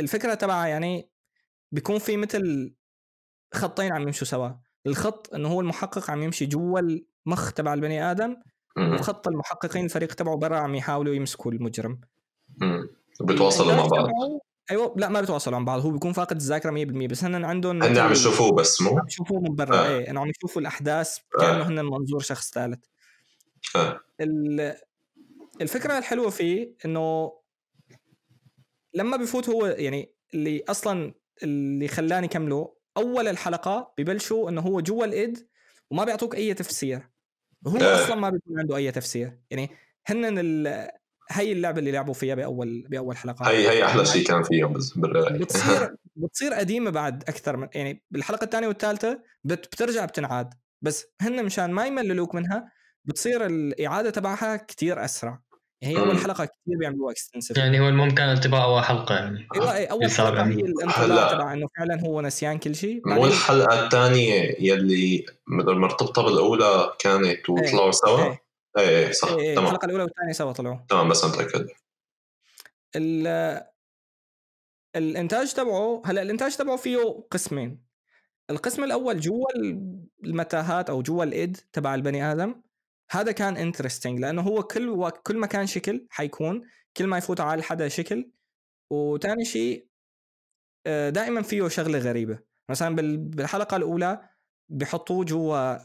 الفكرة 0.00 0.34
تبعها 0.34 0.66
يعني 0.66 1.10
بيكون 1.72 1.98
في 1.98 2.16
مثل 2.16 2.74
خطين 3.54 3.92
عم 3.92 4.02
يمشوا 4.02 4.26
سوا. 4.26 4.50
الخط 4.86 5.34
إنه 5.34 5.48
هو 5.48 5.60
المحقق 5.60 6.10
عم 6.10 6.22
يمشي 6.22 6.46
جوا 6.46 6.80
المخ 7.26 7.52
تبع 7.52 7.74
البني 7.74 8.10
آدم 8.10 8.36
وخط 8.78 9.28
المحققين 9.28 9.84
الفريق 9.84 10.14
تبعه 10.14 10.36
برا 10.36 10.58
عم 10.58 10.74
يحاولوا 10.74 11.14
يمسكوا 11.14 11.52
المجرم. 11.52 12.00
بتواصلوا 13.20 13.74
مع 13.74 13.86
بعض. 13.86 14.08
أيوه 14.70 14.94
لا 14.96 15.08
ما 15.08 15.20
بيتواصلوا 15.20 15.58
مع 15.58 15.64
بعض 15.64 15.80
هو 15.80 15.90
بيكون 15.90 16.12
فاقد 16.12 16.36
الذاكرة 16.36 16.70
100% 16.70 17.06
بس 17.08 17.24
هن 17.24 17.44
عندهم 17.44 17.82
هن 17.82 17.98
عم 17.98 18.12
يشوفوه 18.12 18.52
بس 18.52 18.80
مو؟ 18.82 18.98
عم 18.98 19.06
يشوفوه 19.06 19.40
من 19.40 19.54
برا 19.54 19.76
آه. 19.76 19.88
إيه 19.88 20.10
إنه 20.10 20.20
عم 20.20 20.28
يشوفوا 20.28 20.60
الأحداث 20.62 21.18
كأنه 21.40 21.62
هن 21.68 21.84
منظور 21.84 22.20
شخص 22.20 22.50
ثالث. 22.52 22.84
آه. 23.76 24.00
ال- 24.20 24.76
الفكرة 25.60 25.98
الحلوة 25.98 26.30
فيه 26.30 26.74
إنه 26.84 27.32
لما 28.94 29.16
بفوت 29.16 29.48
هو 29.48 29.66
يعني 29.66 30.14
اللي 30.34 30.64
أصلا 30.68 31.14
اللي 31.42 31.88
خلاني 31.88 32.28
كمله 32.28 32.76
أول 32.96 33.28
الحلقة 33.28 33.94
ببلشوا 33.98 34.50
إنه 34.50 34.60
هو 34.60 34.80
جوا 34.80 35.04
الايد 35.04 35.48
وما 35.90 36.04
بيعطوك 36.04 36.34
أي 36.34 36.54
تفسير. 36.54 37.08
هو. 37.66 37.76
أصلا 37.76 38.14
ما 38.14 38.30
بيكون 38.30 38.58
عنده 38.60 38.76
أي 38.76 38.92
تفسير. 38.92 39.38
يعني 39.50 39.70
هن 40.06 40.38
ال... 40.38 40.88
هي 41.30 41.52
اللعبة 41.52 41.78
اللي 41.78 41.90
لعبوا 41.90 42.14
فيها 42.14 42.34
بأول 42.34 42.86
بأول 42.88 43.16
حلقة. 43.16 43.50
هي 43.50 43.68
هي 43.68 43.84
أحلى 43.84 44.04
شيء 44.04 44.26
كان 44.26 44.42
فيهم 44.42 44.78
بالرأي 44.96 45.38
بتصير 45.42 45.96
بتصير 46.16 46.54
قديمة 46.54 46.90
بعد 46.90 47.22
أكثر 47.22 47.56
من 47.56 47.68
يعني 47.74 48.04
بالحلقة 48.10 48.44
الثانية 48.44 48.68
والثالثة 48.68 49.22
بت 49.44 49.66
بترجع 49.66 50.04
بتنعاد. 50.04 50.54
بس 50.82 51.06
هن 51.20 51.44
مشان 51.44 51.70
ما 51.70 51.86
يمللوك 51.86 52.34
منها 52.34 52.72
بتصير 53.04 53.46
الإعادة 53.46 54.10
تبعها 54.10 54.56
كتير 54.56 55.04
أسرع. 55.04 55.42
هي 55.82 55.98
أول 55.98 56.14
مم. 56.14 56.18
حلقة 56.18 56.44
كتير 56.44 56.78
بيعملوها 56.78 57.12
اكستنسيف 57.12 57.56
يعني 57.56 57.80
هو 57.80 57.88
المهم 57.88 58.10
كان 58.10 58.28
انطباع 58.28 58.64
أول 58.64 58.82
حلقة 58.84 59.14
يعني 59.14 59.48
أيوه 59.54 59.86
أول 59.86 60.10
حلقة 60.10 60.46
هي. 60.46 60.50
الانطباع. 60.52 61.32
تبع 61.32 61.52
إنه 61.52 61.68
فعلا 61.78 62.00
هو 62.00 62.20
نسيان 62.20 62.58
كل 62.58 62.74
شيء 62.74 63.02
الحلقة 63.26 63.84
الثانية 63.84 64.56
يلي 64.60 65.26
مرتبطة 65.48 66.22
بالأولى 66.22 66.92
كانت 66.98 67.50
وطلعوا 67.50 67.90
سوا؟ 67.90 68.18
إيه. 68.24 68.42
إيه 68.78 68.88
إيه 69.06 69.12
صح 69.12 69.28
إيه، 69.28 69.38
إيه، 69.40 69.54
تمام 69.54 69.66
الحلقة 69.66 69.86
الأولى 69.86 70.02
والثانية 70.02 70.32
سوا 70.32 70.52
طلعوا 70.52 70.78
تمام 70.88 71.08
بس 71.08 71.24
ال- 72.96 73.62
الإنتاج 74.96 75.52
تبعه 75.52 76.02
هلأ 76.04 76.22
الإنتاج 76.22 76.56
تبعه 76.56 76.76
فيه 76.76 77.26
قسمين 77.30 77.86
القسم 78.50 78.84
الأول 78.84 79.20
جوا 79.20 79.46
المتاهات 80.24 80.90
أو 80.90 81.02
جوا 81.02 81.24
الإيد 81.24 81.56
تبع 81.72 81.94
البني 81.94 82.32
آدم 82.32 82.54
هذا 83.10 83.32
كان 83.32 83.56
انترستنج 83.56 84.18
لأنه 84.20 84.42
هو 84.42 84.62
كل 84.62 84.88
وقت 84.88 85.26
كل 85.26 85.36
ما 85.38 85.46
كان 85.46 85.66
شكل 85.66 86.06
حيكون 86.10 86.62
كل 86.96 87.06
ما 87.06 87.18
يفوت 87.18 87.40
على 87.40 87.62
حدا 87.62 87.88
شكل. 87.88 88.30
وثاني 88.92 89.44
شيء 89.44 89.88
آه، 90.86 91.10
دائما 91.10 91.42
فيه 91.42 91.68
شغلة 91.68 91.98
غريبة. 91.98 92.38
مثلا 92.70 92.96
بال- 92.96 93.18
بالحلقة 93.18 93.76
الأولى 93.76 94.28
بحطوه 94.68 95.24
جوا 95.24 95.76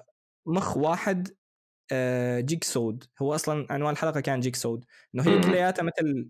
مخ 0.45 0.77
واحد 0.77 1.35
آه، 1.91 2.39
جيك 2.39 2.63
سود 2.63 3.03
هو 3.21 3.35
أصلا 3.35 3.67
عنوان 3.69 3.93
الحلقة 3.93 4.19
كان 4.19 4.39
جيك 4.39 4.55
سود 4.55 4.85
إنه 5.15 5.23
هي. 5.23 5.41
كلياتها 5.41 5.83
مثل 5.83 6.29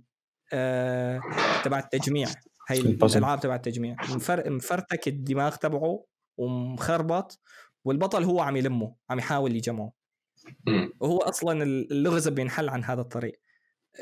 آه، 0.53 1.21
تبع 1.65 1.79
التجميع. 1.79 2.27
هي. 2.69 2.79
الألعاب 2.79 3.39
تبع 3.39 3.55
التجميع. 3.55 3.95
مفر... 4.01 4.49
مفرتك 4.49 5.07
الدماغ 5.07 5.55
تبعه 5.55 6.05
ومخربط 6.37 7.39
والبطل 7.85 8.23
هو 8.23 8.41
عم 8.41 8.55
يلمه 8.57 8.95
عم 9.09 9.19
يحاول 9.19 9.55
يجمعه. 9.55 9.91
مم. 10.67 10.93
وهو 10.99 11.17
أصلا 11.17 11.63
اللغز 11.63 12.27
بينحل 12.27 12.69
عن 12.69 12.83
هذا 12.83 13.01
الطريق 13.01 13.41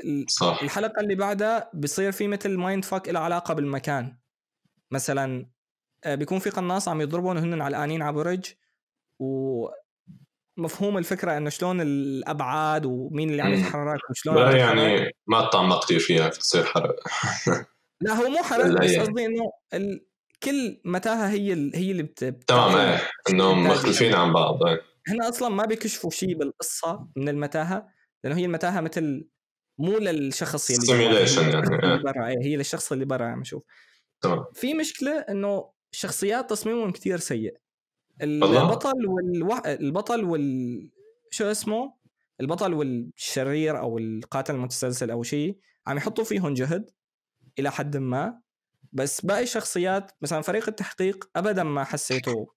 ال- 0.04 0.26
صح 0.30 0.60
الحلقة 0.64 1.02
اللي 1.02 1.16
بعدها 1.16 1.70
بصير 1.74 2.12
في 2.12 2.28
مثل 2.28 2.58
mind 2.58 2.86
fuck 2.86 3.10
له 3.10 3.20
علاقة 3.20 3.54
بالمكان 3.54 4.18
مثلا 4.92 5.50
آه، 6.04 6.16
بيكون 6.16 6.40
في 6.40 6.50
قناص 6.50 6.88
عم 6.88 7.02
يضربهم 7.02 7.36
وهن 7.38 7.62
علقانين 7.62 8.02
على 8.02 8.16
برج 8.16 8.46
ومفهوم 10.58 10.98
الفكرة 10.98 11.38
إنه 11.38 11.50
شلون 11.50 11.82
الأبعاد 11.82 12.86
ومين 12.86 13.30
اللي 13.30 13.42
عم. 13.42 13.54
يتحرك 13.54 14.10
وشلون 14.10 14.36
لا. 14.38 14.58
يعني 14.58 15.12
ما 15.28 15.50
تعمق 15.50 15.84
كثير 15.86 16.00
فيها 16.00 16.30
تصير 16.30 16.64
حرق 16.64 16.96
لا 18.02 18.14
هو 18.14 18.30
مو 18.30 18.38
حرق 18.44 18.66
بس 18.68 18.90
هي. 18.90 19.00
قصدي 19.00 19.26
إنه 19.26 19.52
ال... 19.74 20.06
كل 20.44 20.82
متاهة 20.86 21.30
هي 21.30 21.54
ال... 21.54 21.72
هي 21.76 21.92
اللي 21.92 22.04
بت... 22.04 22.24
تمام 22.48 22.76
إيه 22.76 23.02
إنهم 23.30 23.64
مختلفين 23.68 24.14
عن 24.16 24.34
بعض 24.34 24.64
إيه 24.64 24.82
هنا 25.10 25.30
أصلا 25.30 25.50
ما 25.50 25.66
بيكشفوا 25.66 26.10
شيء 26.10 26.38
بالقصة 26.38 27.08
من 27.16 27.30
المتاهة 27.30 27.88
لأنه 28.24 28.38
هي 28.38 28.46
المتاهة 28.46 28.82
مثل 28.82 29.28
مو 29.78 29.98
للشخص 29.98 30.72
اللي 30.72 31.04
يعني، 31.04 31.18
إيه. 31.18 32.04
برا 32.04 32.28
إيه، 32.28 32.38
هي 32.44 32.56
للشخص 32.56 32.92
اللي 32.92 33.06
برا 33.06 33.26
عم 33.26 33.42
يشوف 33.42 33.64
تمام. 34.22 34.46
في 34.54 34.74
مشكلة 34.74 35.20
إنه 35.20 35.72
الشخصيات 35.94 36.50
تصميمهم 36.50 36.92
كتير 36.92 37.18
سيء؟ 37.18 37.58
البطل 38.22 39.08
والو... 39.08 39.62
البطل 39.66 40.24
وال 40.24 40.92
شو 41.32 41.46
اسمه؟ 41.46 41.94
البطل 42.42 42.74
والشرير 42.74 43.80
أو 43.80 43.98
القاتل 43.98 44.56
المتسلسل 44.56 45.12
أو 45.12 45.24
شيء 45.24 45.58
عم 45.88 45.98
يحطوا 45.98 46.24
فيهم 46.24 46.54
جهد 46.54 46.90
إلى 47.60 47.72
حد 47.72 47.98
ما. 47.98 48.42
بس 48.92 49.22
باقي 49.22 49.44
الشخصيات 49.44 50.12
مثلا 50.22 50.42
فريق 50.42 50.68
التحقيق 50.70 51.30
ابدا 51.36 51.64
ما 51.64 51.84
حسيته 51.84 52.48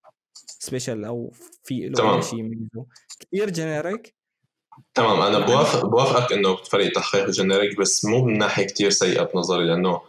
سبيشل 0.46 1.04
أو 1.04 1.32
في 1.64 1.88
له 1.88 2.20
شيء 2.20 2.38
يميزه 2.38 2.86
كثير 3.20 3.50
جينيريك 3.50 4.14
تمام. 4.94 5.20
أنا 5.20 5.38
بوافق 5.46 5.86
بوافقك 5.86 6.32
إنه 6.32 6.56
فريق 6.56 6.92
تحقيق 6.92 7.30
جنريك 7.30 7.78
بس 7.78 8.04
مو 8.04 8.24
من 8.24 8.38
ناحيه 8.38 8.66
كتير 8.66 8.90
سيئة 8.90 9.22
بنظري 9.22 9.64
لأنه 9.64 10.00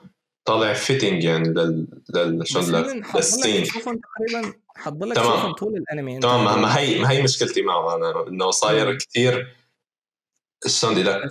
طالع 0.45 0.73
فيتنج 0.73 1.23
يعني 1.23 1.49
لل 1.49 1.87
لل 2.15 2.47
شو 2.47 2.59
بس 2.59 2.69
لك 2.69 2.85
هن 2.85 3.03
حضلك 3.03 3.15
للسين. 3.15 3.63
تشوفهم 3.63 3.99
تقريبا 3.99 4.53
حضلك 4.75 5.15
تمام. 5.15 5.31
تشوفهم 5.31 5.51
طول 5.53 5.75
الأنمي. 5.77 6.19
تمام. 6.19 6.45
ما- 6.45 6.55
ما 6.55 6.77
هي 6.77 6.99
ما 6.99 7.11
هي 7.11 7.23
مشكلتي 7.23 7.61
معه 7.61 7.95
أنا 7.95 8.27
إنه 8.27 8.51
صاير. 8.51 8.97
كثير 8.97 9.55
بدي 10.83 11.03
لك 11.03 11.29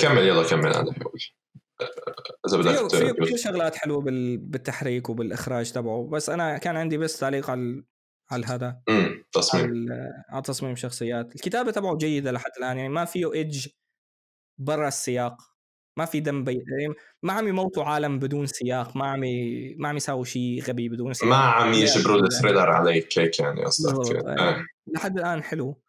كمل 0.00 0.22
يلا 0.26 0.42
كمل. 0.42 0.66
أنا 0.72 0.90
بقول 0.90 1.20
إذا 2.48 2.56
بدك 2.56 2.90
في 2.96 3.12
تقول. 3.12 3.26
في 3.28 3.36
شغلات 3.38 3.76
حلوة 3.76 4.00
بال- 4.00 4.36
بالتحريك 4.38 5.08
وبالإخراج 5.10 5.72
تبعه. 5.72 6.08
بس 6.12 6.30
أنا 6.30 6.58
كان 6.58 6.76
عندي 6.76 6.98
بس 6.98 7.18
تعليق 7.18 7.50
على 7.50 7.82
على 8.32 8.46
هذا 8.46 8.80
امم 8.88 8.98
على, 9.04 9.24
تصميم 9.32 9.86
على 10.30 10.42
تصميم 10.42 10.76
شخصيات 10.76 11.34
الكتابة 11.36 11.70
تبعه 11.70 11.96
جيدة 11.96 12.32
لحد 12.32 12.50
الآن 12.58 12.76
يعني 12.76 12.88
ما 12.88 13.04
فيه 13.04 13.32
edge 13.32 13.68
برا 14.58 14.88
السياق 14.88 15.36
ما 15.98 16.04
في 16.04 16.20
دم 16.20 16.44
بي... 16.44 16.52
يعني 16.52 16.94
ما 17.22 17.32
عم 17.32 17.48
يموتوا 17.48 17.84
عالم 17.84 18.18
بدون 18.18 18.46
سياق 18.46 18.96
ما 18.96 19.06
عم 19.06 19.24
ي... 19.24 19.74
ما 19.78 19.88
عم 19.88 19.96
يساووا 19.96 20.24
شيء 20.24 20.62
غبي 20.62 20.88
بدون 20.88 21.12
سياق 21.12 21.30
ما 21.30 21.36
عم 21.36 21.72
هي- 21.72 21.82
يجبروا 21.82 22.20
ال 22.26 22.31
thriller 22.31 22.70
عليك 22.70 23.18
هيك 23.18 23.38
يعني 23.40 23.64
قصدك 23.64 24.16
آه. 24.26 24.50
إيه. 24.50 24.66
لحد 24.86 25.18
الآن 25.18 25.42
حلو 25.42 25.82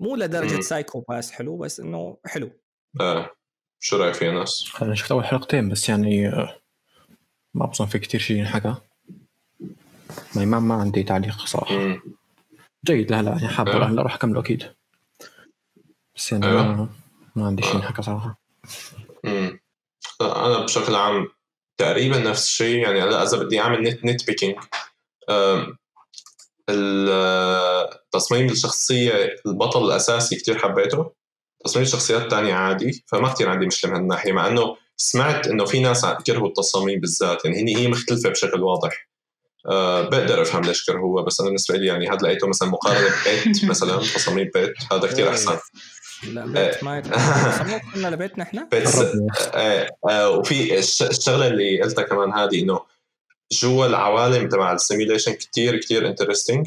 مو 0.00 0.16
لدرجة 0.16 0.54
مم. 0.54 0.60
Psycho-Pass 0.60 1.30
حلو 1.32 1.56
بس 1.58 1.80
إنه 1.80 2.18
حلو 2.26 2.50
آه. 3.00 3.30
شو 3.80 3.96
رأيك 3.96 4.14
في 4.14 4.30
ناس؟ 4.30 4.72
أنا 4.82 4.94
شفت 4.94 5.12
اول 5.12 5.24
حلقتين 5.24 5.68
بس 5.68 5.88
يعني 5.88 6.28
آه، 6.28 6.60
ما 7.54 7.66
بظن 7.66 7.86
في 7.86 7.98
كتير 7.98 8.20
شيء 8.20 8.36
ينحكى 8.36 8.74
ما 10.36 10.60
ما 10.60 10.74
عندي 10.74 11.02
تعليق 11.02 11.38
صراحة. 11.38 12.00
جيد. 12.86 13.10
لا 13.10 13.22
لا 13.22 13.30
يعني 13.30 13.48
حابه 13.48 13.72
أيوة. 13.72 13.86
هلا 13.86 14.02
راح 14.02 14.14
أكمله 14.14 14.40
أكيد. 14.40 14.72
بس 16.16 16.32
يعني 16.32 16.46
أيوة. 16.46 16.62
ما 16.62 16.88
ما 17.36 17.46
عندي 17.46 17.62
شيء 17.62 17.74
ينحكى 17.74 18.02
صراحة. 18.02 18.40
مم. 19.24 19.60
لا، 20.20 20.46
أنا 20.46 20.58
بشكل 20.58 20.94
عام 20.94 21.28
تقريبا 21.76 22.18
نفس 22.18 22.44
الشيء 22.44 22.78
يعني 22.78 23.02
هلا 23.02 23.22
اذا 23.22 23.38
بدي 23.38 23.60
أعمل 23.60 23.82
نت 23.82 24.04
نت 24.04 24.26
بيكينج 24.26 24.56
تصميم 28.12 28.46
الشخصية 28.50 29.36
البطل 29.46 29.84
الأساسي 29.84 30.36
كتير 30.36 30.58
حبيته. 30.58 31.12
تصميم 31.64 31.84
الشخصيات 31.84 32.22
الثانية 32.22 32.54
عادي. 32.54 33.04
فما 33.06 33.32
كتير 33.32 33.48
عندي 33.48 33.66
مشكلة 33.66 33.90
من 33.90 33.96
هالناحية 33.96 34.32
مع 34.32 34.46
إنه 34.48 34.76
سمعت 34.96 35.46
إنه 35.46 35.64
في 35.64 35.80
ناس 35.80 36.06
كرهوا 36.06 36.48
التصاميم 36.48 37.00
بالذات. 37.00 37.44
يعني 37.44 37.76
هي 37.76 37.88
مختلفة 37.88 38.28
بشكل 38.30 38.60
واضح. 38.60 39.08
أه 39.70 40.02
بقدر 40.02 40.42
أفهم 40.42 40.62
ليش 40.62 40.84
كرهوها 40.84 41.24
بس 41.24 41.40
أنا 41.40 41.48
بالنسبة 41.48 41.76
لي 41.76 41.86
يعني 41.86 42.08
هذا 42.08 42.16
لقيته 42.22 42.46
مثلا 42.48 42.68
مقارنة 42.68 43.08
بيت 43.24 43.64
مثلا 43.70 43.96
تصاميم 43.98 44.50
بيت 44.54 44.74
هذا 44.92 45.06
كتير 45.12 45.28
أحسن. 45.30 45.58
لا 46.32 46.46
بيت 46.46 46.84
ما 46.84 47.00
كنا 47.94 48.08
لبيت 48.08 48.38
نحن 48.38 48.68
بيت. 48.68 48.88
آه، 49.54 49.88
آه، 50.10 50.30
وفي 50.30 50.78
الش- 50.78 51.02
الشغلة 51.02 51.46
اللي 51.46 51.82
قلتها 51.82 52.02
كمان 52.04 52.32
هذه 52.32 52.62
إنه 52.62 52.80
جوا 53.52 53.86
العوالم 53.86 54.48
تبع 54.48 54.72
ال 54.72 54.77
simulation 54.77 55.32
كتير 55.32 55.76
كتير 55.76 56.06
interesting 56.08 56.66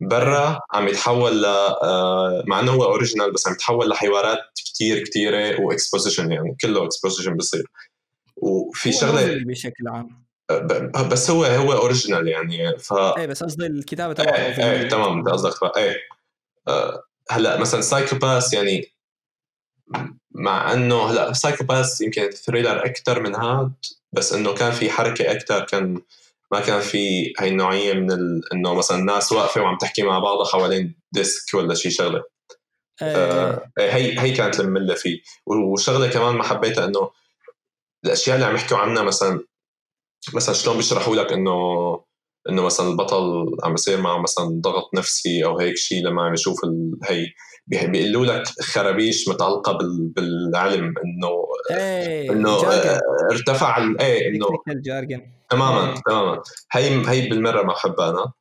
برا 0.00 0.60
عم 0.72 0.88
يتحول 0.88 1.42
ل 1.42 1.44
آه، 1.44 2.42
مع 2.46 2.60
إنه 2.60 2.72
هو 2.72 2.84
original 2.84 3.32
بس 3.32 3.46
عم 3.46 3.52
يتحول 3.52 3.88
لحوارات 3.88 4.38
كتير 4.74 5.04
كتيرة 5.04 5.60
و 5.60 5.66
exposition 5.66 6.32
يعني 6.32 6.56
كله 6.60 6.84
exposition 6.84 7.36
بصير. 7.36 7.64
وفي 8.36 8.92
شغلة 8.92 9.44
بشكل 9.46 9.88
عام. 9.88 10.27
بس 11.10 11.30
هو 11.30 11.44
هو 11.44 11.72
original 11.72 12.28
يعني 12.28 12.78
ف 12.78 12.92
إيه 12.92 13.26
بس 13.26 13.42
قصدي 13.42 13.66
الكتابة 13.66 14.12
تبعه 14.12 14.34
إيه 14.34 14.70
إيه 14.70 14.88
تمام 14.88 15.18
أنت 15.18 15.28
قصدك 15.28 15.76
إيه. 15.76 15.96
آه، 16.68 17.02
هلأ 17.30 17.60
مثلا 17.60 17.80
سايكوباث 17.80 18.52
يعني 18.52 18.92
مع 20.30 20.72
إنه 20.72 21.02
هلأ 21.10 21.32
سايكوباث 21.32 22.00
يمكن 22.00 22.30
thriller 22.30 22.84
أكثر 22.84 23.20
من 23.20 23.34
هاد 23.34 23.72
بس 24.12 24.32
إنه 24.32 24.54
كان 24.54 24.72
في 24.72 24.90
حركة 24.90 25.32
أكثر 25.32 25.64
كان 25.64 26.02
ما 26.52 26.60
كان 26.60 26.80
في 26.80 27.32
هاي 27.38 27.48
النوعية 27.48 27.94
من 27.94 28.12
ال... 28.12 28.40
إنه 28.52 28.74
مثلا 28.74 29.04
ناس 29.04 29.32
واقفة 29.32 29.62
وعم 29.62 29.78
تحكي 29.78 30.02
مع 30.02 30.18
بعضها 30.18 30.46
حوالين 30.46 30.94
desk 31.12 31.54
ولا 31.54 31.74
شيء 31.74 31.92
شغلة. 31.92 32.22
إيه. 33.02 33.16
آه 33.16 33.70
هي 33.78 34.20
هي 34.20 34.32
كانت 34.32 34.60
المملة 34.60 34.94
فيه. 34.94 35.20
وشغلة 35.46 36.08
كمان 36.08 36.34
ما 36.34 36.44
حبيتها 36.44 36.84
إنه 36.84 37.10
الأشياء 38.04 38.36
اللي 38.36 38.46
عم 38.46 38.54
يحكوا 38.54 38.76
عنها 38.76 39.02
مثلا 39.02 39.44
مثلا 40.34 40.54
شلون 40.54 40.76
بيشرحوا 40.76 41.16
لك 41.16 41.32
إنه 41.32 41.54
إنه 42.48 42.62
مثلا 42.62 42.88
البطل 42.88 43.46
عم 43.64 43.74
يصير 43.74 44.00
معه 44.00 44.18
مثلا 44.18 44.60
ضغط 44.60 44.90
نفسي 44.94 45.44
أو 45.44 45.58
هيك 45.58 45.76
شيء 45.76 46.04
لما 46.04 46.22
عم 46.22 46.34
يشوف. 46.34 46.56
هي 47.04 47.26
بي- 47.66 47.86
بيقولوا 47.86 48.26
لك 48.26 48.48
خرابيش 48.62 49.28
متعلقة 49.28 49.72
بال... 49.72 50.08
بالعلم 50.16 50.84
إنه 50.84 51.30
إيه 51.70 52.30
إنه 52.30 52.62
jargon. 52.62 52.88
آه، 52.88 53.00
ارتفع 53.32 53.76
ال- 53.78 54.00
إيه 54.00 54.28
إنه 54.28 54.46
تماما 55.50 55.88
إيه. 55.94 56.02
تماما 56.06 56.42
هي 56.72 57.08
هي 57.10 57.28
بالمرة 57.28 57.62
ما 57.62 57.72
بحبها 57.72 58.10
أنا 58.10 58.32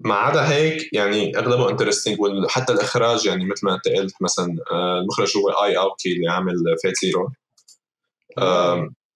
ما 0.00 0.14
عدا 0.14 0.48
هيك 0.48 0.92
يعني 0.92 1.38
أغلبه 1.38 1.70
interesting 1.70 2.20
وحتى 2.20 2.72
الإخراج 2.72 3.26
يعني 3.26 3.44
مثل 3.44 3.66
ما 3.66 3.74
أنت 3.74 3.88
قلت 3.88 4.14
مثلا 4.22 4.56
آه، 4.72 4.98
المخرج 5.00 5.32
هو 5.36 5.48
Ei 5.64 5.78
Aoki 5.78 6.12
اللي 6.12 6.28
عامل 6.30 6.54
Fate/Zero 6.82 7.30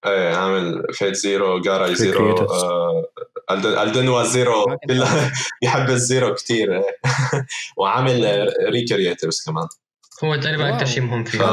إيه 0.05 0.35
عامل 0.35 0.85
Fate/Zero 0.93 1.61
Ga-Rei: 1.61 1.95
Zero. 1.95 2.37
آه، 2.37 3.09
ألدن- 3.51 3.65
Aldnoah.Zero 3.79 4.77
كلها 4.87 5.31
يحب 5.61 5.89
ال 5.89 5.98
zero 5.98 6.33
كثير 6.33 6.81
وعامل 7.77 8.49
Re:Creators 8.69 9.43
كمان. 9.45 9.67
هو 10.23 10.35
تقريبا. 10.35 10.69
أكثر 10.75 10.85
شيء 10.85 11.03
مهم 11.03 11.23
فيه. 11.23 11.39
ف- 11.39 11.43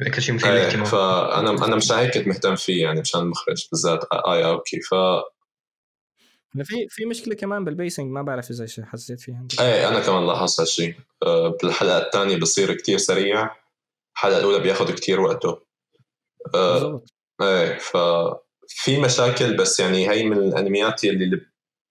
أكثر 0.00 0.20
شيء 0.20 0.34
مثير 0.34 0.50
للاهتمام 0.52 0.84
فانا 0.84 1.50
أنا 1.64 1.76
مش 1.76 1.92
هيك 1.92 2.14
كنت 2.14 2.26
مهتم 2.28 2.56
فيه 2.56 2.82
يعني 2.82 3.00
مشان 3.00 3.20
المخرج 3.20 3.68
بالذات 3.72 4.04
Ei 4.12 4.44
Aoki 4.44 4.80
ف 4.80 4.94
في 6.64 6.86
في 6.90 7.04
مشكلة 7.04 7.34
كمان 7.34 7.64
بال 7.64 7.76
pacing 7.76 8.10
ما 8.12 8.22
بعرف 8.22 8.50
إذا 8.50 8.66
حسيت 8.84 9.20
فيها. 9.20 9.38
انت 9.42 9.60
إيه 9.60 9.88
أنا 9.88 10.00
كمان 10.00 10.26
لاحظت 10.26 10.60
هالشيء 10.60 10.94
آه، 11.22 11.48
بالحلقة 11.62 11.98
الثانية 11.98 12.36
بصير 12.36 12.74
كتير 12.74 12.98
سريع 12.98 13.50
الحلقة 14.14 14.38
الأولى 14.38 14.58
بياخذ 14.60 14.94
كتير 14.94 15.20
وقته. 15.20 15.60
آه، 16.54 16.72
بالضبط. 16.74 17.14
إيه 17.42 17.78
ف 17.78 17.96
في 18.68 19.00
مشاكل 19.00 19.56
بس 19.56 19.80
يعني 19.80 20.10
هي 20.10 20.24
من 20.24 20.38
الأنميات 20.38 21.04
اللي 21.04 21.40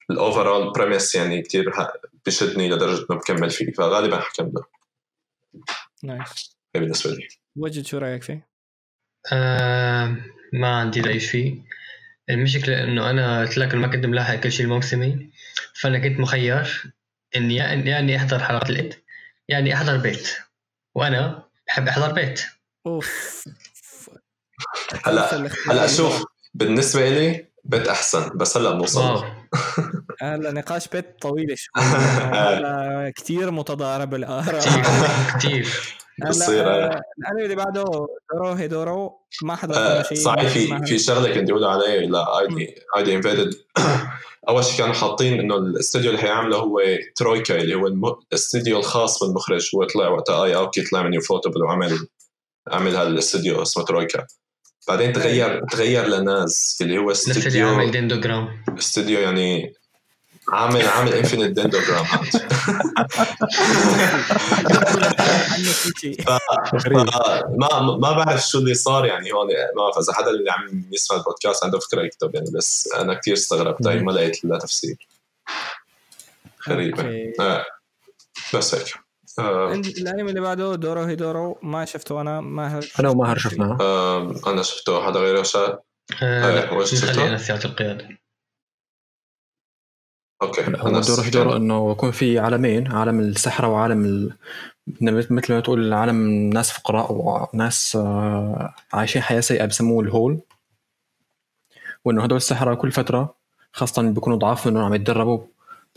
ال 0.09 0.17
overall 0.17 0.73
premise 0.73 1.15
يعني 1.15 1.41
كتير 1.41 1.69
ه- 1.81 1.93
بشدني 2.25 2.69
لدرجة 2.69 3.05
إنه 3.09 3.19
بكمل 3.19 3.49
فيه 3.49 3.71
فغالبا 3.71 4.19
حكمله. 4.19 4.63
نايس. 6.03 6.57
هي 6.75 6.81
بالنسبة 6.81 7.11
لي. 7.11 7.27
وجد 7.55 7.85
شو 7.85 7.97
رأيك 7.97 8.23
فيه؟ 8.23 8.47
آه 9.33 10.15
ما 10.53 10.75
عندي 10.79 11.01
رأي 11.01 11.19
فيه. 11.19 11.55
المشكلة 12.29 12.83
إنه 12.83 13.09
أنا 13.09 13.41
قلت 13.41 13.57
لك 13.57 13.75
ما 13.75 13.87
كنت 13.87 14.05
ملاحق 14.05 14.35
كل 14.35 14.51
شيء 14.51 14.65
الموسمي 14.65 15.29
فأنا 15.81 15.99
كنت 15.99 16.19
مخير 16.19 16.93
إني 17.35 17.55
يا 17.55 17.73
إني 17.73 17.89
يعني 17.89 18.17
أحضر 18.17 18.39
حلقة 18.39 18.69
الإد 18.69 18.93
يعني 19.47 19.73
أحضر 19.73 19.97
بيت 19.97 20.29
وأنا 20.95 21.43
بحب 21.67 21.87
أحضر 21.87 22.11
بيت. 22.11 22.41
أوف. 22.87 23.43
هلا 25.03 25.49
هلا 25.67 25.87
شوف 25.87 26.23
بالنسبة 26.53 27.09
لي 27.09 27.45
بيت 27.63 27.87
أحسن 27.87 28.29
بس 28.37 28.57
هلا 28.57 28.71
بنوصل. 28.71 29.23
هلا 30.21 30.51
نقاش 30.51 30.87
بيت 30.87 31.21
طويل 31.21 31.55
شوي. 31.57 31.83
هلا 32.33 33.13
كثير 33.15 33.51
متضارب 33.51 34.15
الآراء. 34.15 34.59
كتير 34.59 35.33
كتير. 35.39 35.93
بتصير، 36.25 36.67
آه. 36.67 36.85
آه، 36.85 37.01
الانمي 37.19 37.43
اللي 37.43 37.55
بعده 37.55 37.83
Dorohedoro 38.33 39.21
ما 39.43 39.55
حدا 39.55 39.77
آه، 39.99 40.03
شيء 40.03 40.17
صحيح 40.17 40.47
في 40.49 40.85
في 40.85 40.99
شغلة 40.99 41.33
كنت 41.35 41.49
أقول 41.49 41.63
عليه 41.63 41.99
لا 41.99 42.39
ID 42.39 42.75
ID 42.97 43.15
Invaded 43.15 43.53
أول 44.49 44.63
شيء 44.63 44.77
كانوا 44.77 44.93
حاطين 44.93 45.39
إنه 45.39 45.55
الاستوديو 45.55 46.09
اللي 46.11 46.21
حيعمله 46.21 46.57
هو 46.57 46.79
Troyca 47.15 47.55
اللي 47.55 47.75
هو 47.75 47.87
الم- 47.87 48.05
الاستوديو 48.31 48.77
الخاص 48.79 49.23
بالمخرج. 49.23 49.69
هو 49.75 49.83
طلع 49.83 50.07
وقتها 50.07 50.43
Ei 50.45 50.55
Aoki 50.55 50.81
طلع 50.83 51.03
من 51.03 51.13
ufotable 51.13 51.63
وعمل 51.63 52.07
عمل 52.67 52.95
هالاستوديو 52.95 53.61
اسمه 53.61 53.83
Troyca. 53.85 54.25
بعدين 54.87 55.13
تغير 55.13 55.65
تغير 55.71 56.07
ل 56.07 56.25
NAZ 56.25 56.77
اللي 56.81 56.97
هو 56.97 57.09
نفس 57.09 57.27
اللي 57.27 57.61
عامل 57.61 57.79
استوديو 57.79 57.91
Dendrogram 57.91 58.63
استوديو 58.77 59.19
يعني 59.19 59.73
عامل 60.49 60.87
عامل 60.87 61.13
Infinite 61.13 61.51
Dendrogram 61.51 62.05
ما 67.59 67.81
ما 67.81 68.11
بعرف 68.11 68.47
شو 68.47 68.57
اللي 68.57 68.73
صار 68.73 69.05
يعني 69.05 69.31
هون 69.31 69.47
ما 69.47 69.83
بعرف 69.83 69.97
إذا 69.97 70.13
حدا 70.13 70.29
اللي 70.29 70.51
عم 70.51 70.83
يسمع 70.91 71.17
البودكاست 71.17 71.63
عنده 71.63 71.79
فكرة 71.79 72.01
يكتب 72.01 72.35
يعني 72.35 72.51
بس 72.53 72.89
أنا 72.95 73.13
كثير 73.13 73.33
استغربت 73.33 73.87
هي 73.87 73.99
ما 73.99 74.11
لقيت 74.11 74.45
لها 74.45 74.59
تفسير. 74.59 75.07
غريبة. 76.69 77.33
آه. 77.39 77.65
بس 78.53 78.75
هيك. 78.75 79.06
آه. 79.39 79.73
الانمي 79.73 80.29
اللي 80.29 80.41
بعده 80.41 80.75
Dorohedoro 80.75 81.57
ما 81.61 81.85
شفته 81.85 82.21
أنا 82.21 82.41
ماهر 82.41 82.85
أنا 82.99 83.09
وماهر 83.09 83.37
شفناه. 83.37 83.77
آه 83.81 84.35
أنا 84.47 84.61
شفته. 84.61 85.05
حدا 85.05 85.19
غيره 85.19 85.43
شاف 85.43 85.79
آه 86.23 86.83
نخلي 86.83 87.27
أنا 87.27 87.37
سياره 87.37 87.65
القياده 87.65 88.17
أوكي 90.41 90.61
هو 90.61 90.99
دور 90.99 91.29
دور 91.29 91.55
إنه 91.55 91.91
يكون 91.91 92.11
في 92.11 92.39
عالمين 92.39 92.91
عالم 92.91 93.19
السحرة 93.19 93.67
وعالم 93.67 94.05
ال... 94.05 94.33
مثل 95.01 95.53
ما 95.53 95.59
تقول 95.59 95.93
عالم 95.93 96.49
ناس 96.49 96.71
فقراء 96.71 97.11
وناس 97.11 97.95
آه، 97.95 98.73
عايشين 98.93 99.21
حياة 99.21 99.39
سيئة 99.39 99.65
بسموه 99.65 100.03
الهول. 100.03 100.39
وإنه 102.05 102.23
هدول 102.23 102.37
السحرة 102.37 102.75
كل 102.75 102.91
فترة 102.91 103.35
خاصة 103.73 104.01
بيكونوا 104.01 104.37
ضعاف 104.37 104.67
منهم 104.67 104.83
عم 104.83 104.93
يتدربوا 104.93 105.39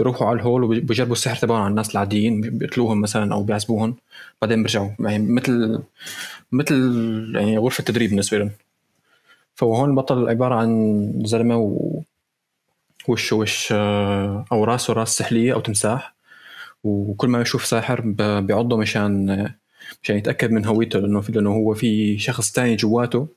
بيروحوا 0.01 0.27
على 0.29 0.37
الهول 0.37 0.65
وبيجربوا 0.65 1.13
السحر 1.13 1.37
تبعهم 1.37 1.61
على 1.63 1.71
الناس 1.71 1.91
العاديين 1.91 2.41
بيقتلوهم 2.41 3.01
مثلا 3.01 3.35
أو 3.35 3.43
بيعذبوهم 3.43 3.97
بعدين 4.43 4.63
بيرجعوا. 4.63 4.91
يعني 5.01 5.33
مثل 5.33 5.83
مثل 6.53 6.75
يعني 7.35 7.59
غرفة 7.59 7.85
تدريب 7.85 8.11
بالنسبة 8.11 8.39
لهم. 8.39 8.51
فهون 9.55 9.91
البطل 9.91 10.29
عبارة 10.29 10.55
عن 10.55 11.13
زلمة 11.25 11.57
و 11.57 12.01
وشه 13.09 13.37
وش 13.37 13.73
آه، 13.73 14.45
أو 14.53 14.65
رأسه 14.65 14.93
رأس 14.93 15.19
سحلية 15.19 15.55
أو 15.55 15.61
تمساح. 15.61 16.15
وكل 16.85 17.29
ما 17.29 17.41
يشوف 17.41 17.67
ساحر 17.67 18.01
بيعضه 18.41 18.77
مشان 18.77 19.27
مشان 20.03 20.17
يتأكد 20.17 20.51
من 20.51 20.67
هويته 20.67 20.99
لأنه 20.99 21.21
في 21.21 21.33
لأنه 21.33 21.51
هو 21.51 21.75
في 21.75 22.19
شخص 22.19 22.53
تاني 22.53 22.77
جواته. 22.77 23.29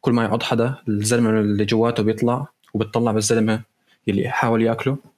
كل 0.00 0.12
ما 0.12 0.24
يعض 0.24 0.42
حدا 0.42 0.74
الزلمة 0.88 1.30
اللي 1.30 1.64
جواته 1.64 2.02
بيطلع 2.02 2.46
وبتطلع 2.74 3.12
بالزلمة 3.12 3.62
اللي 4.08 4.28
حاول 4.30 4.62
يأكله. 4.62 5.15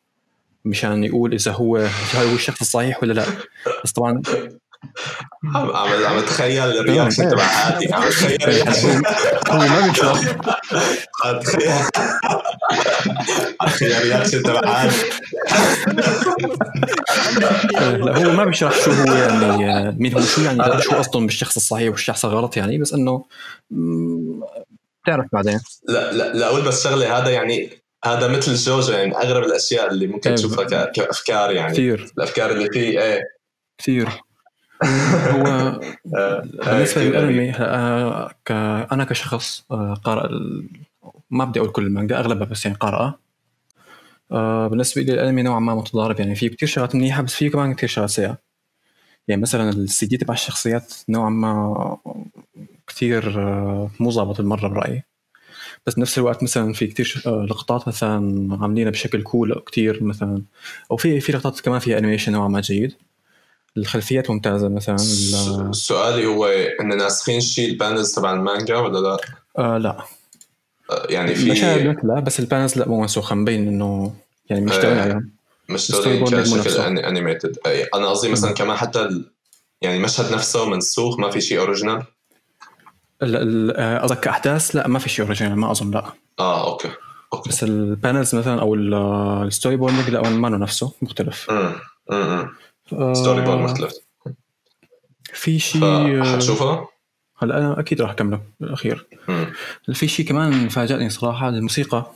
مشان 0.69 1.05
يقول 1.05 1.35
إذا 1.35 1.53
هو 1.53 1.77
هو 2.17 2.35
الشخص 2.35 2.61
الصحيح 2.61 3.03
ولا 3.03 3.13
لا. 3.13 3.25
بس 3.85 3.93
طبعا 3.93 4.23
عم 5.55 5.71
عم 6.07 6.19
أتخيل 6.19 6.63
ال 6.63 6.70
reaction 6.70 7.31
تبع 7.31 7.43
عادي. 7.43 7.95
عم 7.95 8.03
أتخيل 8.03 8.43
ال 8.43 8.49
reaction 8.49 9.03
هو 9.51 9.59
ما 9.59 9.87
بيشرح. 9.89 10.21
عم 11.25 11.37
أتخيل 13.61 13.93
ال 13.93 13.98
reaction 13.98 14.43
تبع 14.43 14.69
عادي. 14.69 14.97
لا 17.77 18.27
هو 18.27 18.33
ما 18.33 18.45
بيشرح 18.45 18.85
شو 18.85 18.91
هو 18.91 19.15
يعني 19.15 19.97
مين 19.99 20.15
هو 20.15 20.21
شو 20.21 20.41
يعني 20.41 20.83
شو 20.83 20.91
قصدهم 20.91 21.27
بالشخص 21.27 21.57
الصحيح 21.57 21.91
والشخص 21.91 22.25
الغلط 22.25 22.57
يعني 22.57 22.79
بس 22.79 22.93
انه 22.93 23.25
بتعرف 25.05 25.27
بعدين. 25.33 25.61
لا 25.89 26.13
لا 26.13 26.33
لا 26.33 26.47
أقول 26.47 26.63
بس 26.63 26.85
شغلة 26.85 27.19
هذا 27.19 27.31
يعني 27.31 27.71
هذا 28.05 28.29
مثل 28.29 28.55
جوجو 28.55 28.93
يعني 28.93 29.17
أغرب 29.17 29.45
الأشياء 29.45 29.91
اللي 29.91 30.07
ممكن 30.07 30.35
تشوفها 30.35 30.85
كأفكار 30.85 31.51
يعني. 31.51 31.73
كثير. 31.73 32.13
الأفكار 32.19 32.51
اللي 32.51 32.69
فيه 32.73 33.01
إيه. 33.01 33.23
كثير. 33.79 34.09
هو 34.85 35.47
آه، 36.17 36.43
بالنسبة 36.67 37.03
للانمي 37.03 37.51
آه، 37.51 38.33
أنا 38.93 39.05
كشخص 39.05 39.65
آه، 39.71 39.95
قارئ 39.95 40.29
ما 41.31 41.45
بدي 41.45 41.61
أقول 41.61 41.71
كل 41.71 41.87
المانجا 41.87 42.19
أغلبها 42.19 42.47
بس 42.47 42.67
يعني 42.67 42.79
قارئة. 42.79 43.19
بالنسبة 44.69 45.03
لي 45.03 45.13
الأنمي 45.13 45.43
نوعا 45.43 45.61
ما 45.61 45.75
متضارب 45.75 46.21
يعني 46.21 46.35
في 46.35 46.49
كثير 46.49 46.69
شغلات 46.69 46.95
منيحة 46.95 47.23
بس 47.23 47.35
في 47.35 47.51
كمان 47.51 47.75
كثير 47.75 47.89
شغلات 47.89 48.11
سيئة. 48.11 48.39
يعني 49.29 49.43
مثلا 49.43 49.71
السي 49.71 50.07
دي 50.07 50.17
تبع 50.17 50.35
الشخصيات 50.35 50.95
نوعا 51.09 51.31
ما 51.31 51.99
كثير 52.87 53.41
مو 54.01 54.11
ظابط 54.11 54.41
المره 54.41 54.69
برأيي. 54.69 55.08
بس 55.89 55.95
بنفس 55.95 56.19
الوقت 56.19 56.43
مثلا 56.43 56.73
في 56.73 56.87
كثير 56.87 57.23
لقطات 57.27 57.89
مثلا 57.89 58.49
عاملينها 58.61 58.91
بشكل 58.91 59.23
cool 59.23 59.63
كثير 59.67 60.03
مثلا. 60.03 60.43
أو 60.91 60.97
في 60.97 61.21
في 61.21 61.33
لقطات 61.33 61.61
كمان 61.61 61.79
فيها 61.79 61.99
animation 61.99 62.33
نوعا 62.33 62.49
ما 62.49 62.61
جيد. 62.61 62.95
الخلفيات 63.77 64.31
ممتازة 64.31 64.69
مثلا. 64.69 64.97
سؤالي 65.73 66.27
هو 66.27 66.47
ان 66.81 66.97
ناسخين 66.97 67.41
شيء 67.41 67.71
ال 67.71 67.77
panels 67.77 68.15
تبع 68.15 68.33
المانجا 68.33 68.77
ولا 68.77 68.99
لا؟ 68.99 69.17
آه 69.59 69.79
لا. 69.79 70.05
آه 70.91 71.07
يعني 71.09 71.35
في 71.35 71.51
مشاهد 71.51 71.97
لا 72.05 72.21
بس 72.21 72.41
ال 72.41 72.46
panels 72.46 72.79
لا 72.79 72.89
مو 72.89 73.01
منسوخه 73.01 73.35
مبين 73.35 73.69
إنه 73.69 74.15
يعني 74.51 74.65
مشتغلين 74.65 74.99
عليهم. 74.99 75.31
آه 75.71 75.73
مشتغلين 75.73 76.25
كشكل 76.25 76.99
animated 76.99 77.59
أنا 77.95 78.09
قصدي 78.09 78.29
مثلا 78.29 78.53
كمان 78.53 78.77
حتى. 78.77 79.23
يعني 79.83 79.97
المشهد 79.97 80.33
نفسه 80.33 80.69
منسوخ 80.69 81.19
ما 81.19 81.31
في 81.31 81.41
شيء 81.41 81.59
original 81.59 81.97
آه، 81.97 82.18
قصدك 83.23 84.21
كأحداث؟ 84.21 84.77
لا 84.77 84.89
ما 84.89 84.99
في 84.99 85.09
شيء 85.09 85.25
original 85.25 85.59
ما 85.59 85.71
أظن 85.71 85.91
لا. 85.91 86.05
آه 86.39 86.71
okay. 86.71 86.91
okay. 87.33 87.49
بس 87.51 87.65
ال 87.65 87.75
panels 87.75 88.35
مثلا 88.35 88.61
أو 88.61 88.75
ال 88.75 89.77
storyboarding 89.77 90.11
لا 90.11 90.29
ما 90.31 90.49
نفسه 90.49 90.93
مختلف. 91.03 91.51
امم 91.51 91.73
امم 92.13 92.49
storyboard 93.15 93.59
مختلف. 93.59 93.93
في 95.25 95.59
شيء 95.59 96.25
حتشوفها؟ 96.25 96.89
هلا 97.39 97.59
أنا 97.59 97.81
أكيد 97.81 98.03
راح 98.03 98.11
أكمله 98.11 98.41
بالاخير 98.61 99.07
في 99.93 100.09
شيء 100.09 100.27
كمان 100.27 100.69
فاجأني 100.69 101.11
صراحة 101.11 101.49
الموسيقى. 101.49 102.13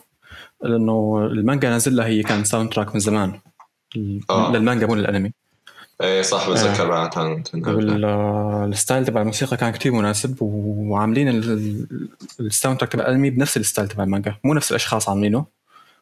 لأنه 0.63 1.29
المانجا 1.31 1.71
نازل 1.71 1.97
لها 1.97 2.07
هي 2.07 2.23
كان 2.23 2.45
soundtrack 2.45 2.95
من 2.95 3.01
زمان. 3.01 3.41
آه. 4.31 4.53
للمانجا 4.53 4.87
مو 4.87 4.95
للأنمي. 4.95 5.33
إيه 6.03 6.23
صح 6.23 6.51
بتذكر 6.51 6.89
بعد 6.89 7.09
كان 7.09 7.45
ال 8.73 8.78
style 8.78 9.07
تبع 9.07 9.21
الموسيقى 9.21 9.57
كان 9.57 9.73
كتير 9.73 9.93
مناسب 9.93 10.37
وعاملين 10.41 11.29
ال 12.41 12.79
soundtrack 12.79 12.93
تبع 12.93 13.05
الانمي 13.05 13.31
بنفس 13.31 13.57
ال 13.57 13.62
style 13.62 13.89
تبع 13.89 14.05
المانجا. 14.05 14.35
مو 14.45 14.55
نفس 14.55 14.71
الأشخاص 14.71 15.09
عاملينه 15.09 15.47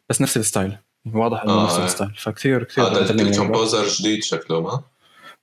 بس 0.09 0.23
نفس 0.23 0.37
ال 0.37 0.43
style. 0.43 0.79
واضح 1.15 1.43
إنه 1.43 1.65
نفس 1.65 1.79
ال 1.79 1.84
style. 1.84 2.11
فكثير 2.17 2.65
كثير 2.65 2.85
هذا 2.85 3.11
ال 3.11 3.20
composer 3.20 3.89
جديد 3.89 4.23
شكله 4.23 4.61
ما؟ 4.61 4.83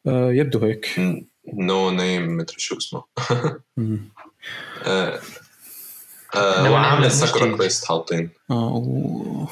آه 0.08 0.32
يبدو 0.32 0.60
هيك. 0.60 0.96
no 1.54 1.92
name 1.92 2.38
مدري 2.38 2.56
شو 2.58 2.78
اسمه. 2.78 3.04
آه 4.86 5.20
آه 6.36 6.72
وعامل 6.72 7.12
Sakura 7.12 7.58
Quest 7.58 7.86
حاطين؟ 7.86 8.30
آه 8.52 9.48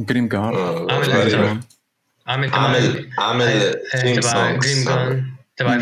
Grimgar. 0.00 0.90
عامل 0.90 1.60
عامل 2.28 2.50
عامل 2.54 3.10
عامل 3.18 3.72
تبع 4.20 4.56
Grimgar 4.56 5.34
تبع 5.56 5.76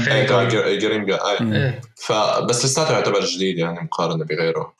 Grimgar 0.74 1.80
فبس 1.96 2.64
لساته 2.64 2.92
يعتبر 2.92 3.20
جديد 3.24 3.58
يعني 3.58 3.80
مقارنة 3.80 4.24
بغيره. 4.24 4.74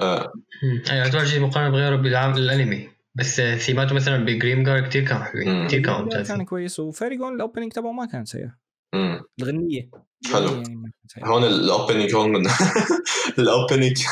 آه. 0.00 0.32
يعتبر 0.90 1.24
جديد 1.24 1.42
مقارنة 1.42 1.70
بغيره 1.70 1.96
بالعام 1.96 2.32
الانمي 2.36 2.88
بس 3.14 3.40
ثيماته 3.40 3.94
مثلا 3.94 4.24
ب 4.24 4.62
Grimgar 4.62 4.80
كثير 4.80 5.04
كان 5.04 5.22
حلوين 5.24 5.66
كثير 5.66 5.82
كان 5.82 5.94
ممتاز 6.02 6.28
كان 6.28 6.44
كويس 6.44 6.80
و 6.80 6.85
Fairy 6.85 7.12
Gone 7.12 7.34
ال 7.34 7.39
opening 7.39 7.72
تبعه 7.72 7.92
ما 7.92 8.06
كان 8.06 8.24
سيء. 8.24 8.48
الغنية. 9.40 9.90
حلو. 10.32 10.62
يعني 11.16 11.28
هون 11.30 11.44
ال 11.44 11.53
opening 11.53 12.14
هون 12.14 12.32
من 12.32 12.50
ال 13.38 13.45
opening. 13.45 14.02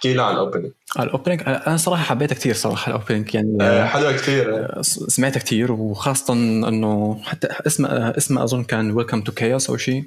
احكي 0.00 0.14
لي 0.14 0.22
عن 0.22 0.34
ال 0.34 0.38
opening. 0.38 0.72
ال 0.98 1.03
opening؟ 1.03 1.42
أنا 1.46 1.76
صراحة 1.76 2.02
حبيتها 2.02 2.34
كثير 2.34 2.54
صراحة 2.54 2.90
ال 2.90 2.95
opening 2.95 3.34
يعني 3.34 3.58
آه، 3.60 3.84
حلوة 3.84 4.12
كثير. 4.12 4.54
آه، 4.56 4.82
سمعتها 4.82 5.40
كثير 5.40 5.72
وخاصة 5.72 6.34
إنه 6.34 7.20
حتى 7.22 7.48
اسمها 7.66 8.16
اسمها 8.16 8.44
أظن 8.44 8.64
كان 8.64 8.90
Welcome 8.90 9.20
to 9.20 9.32
Chaos 9.32 9.70
أو 9.70 9.76
شيء. 9.76 10.04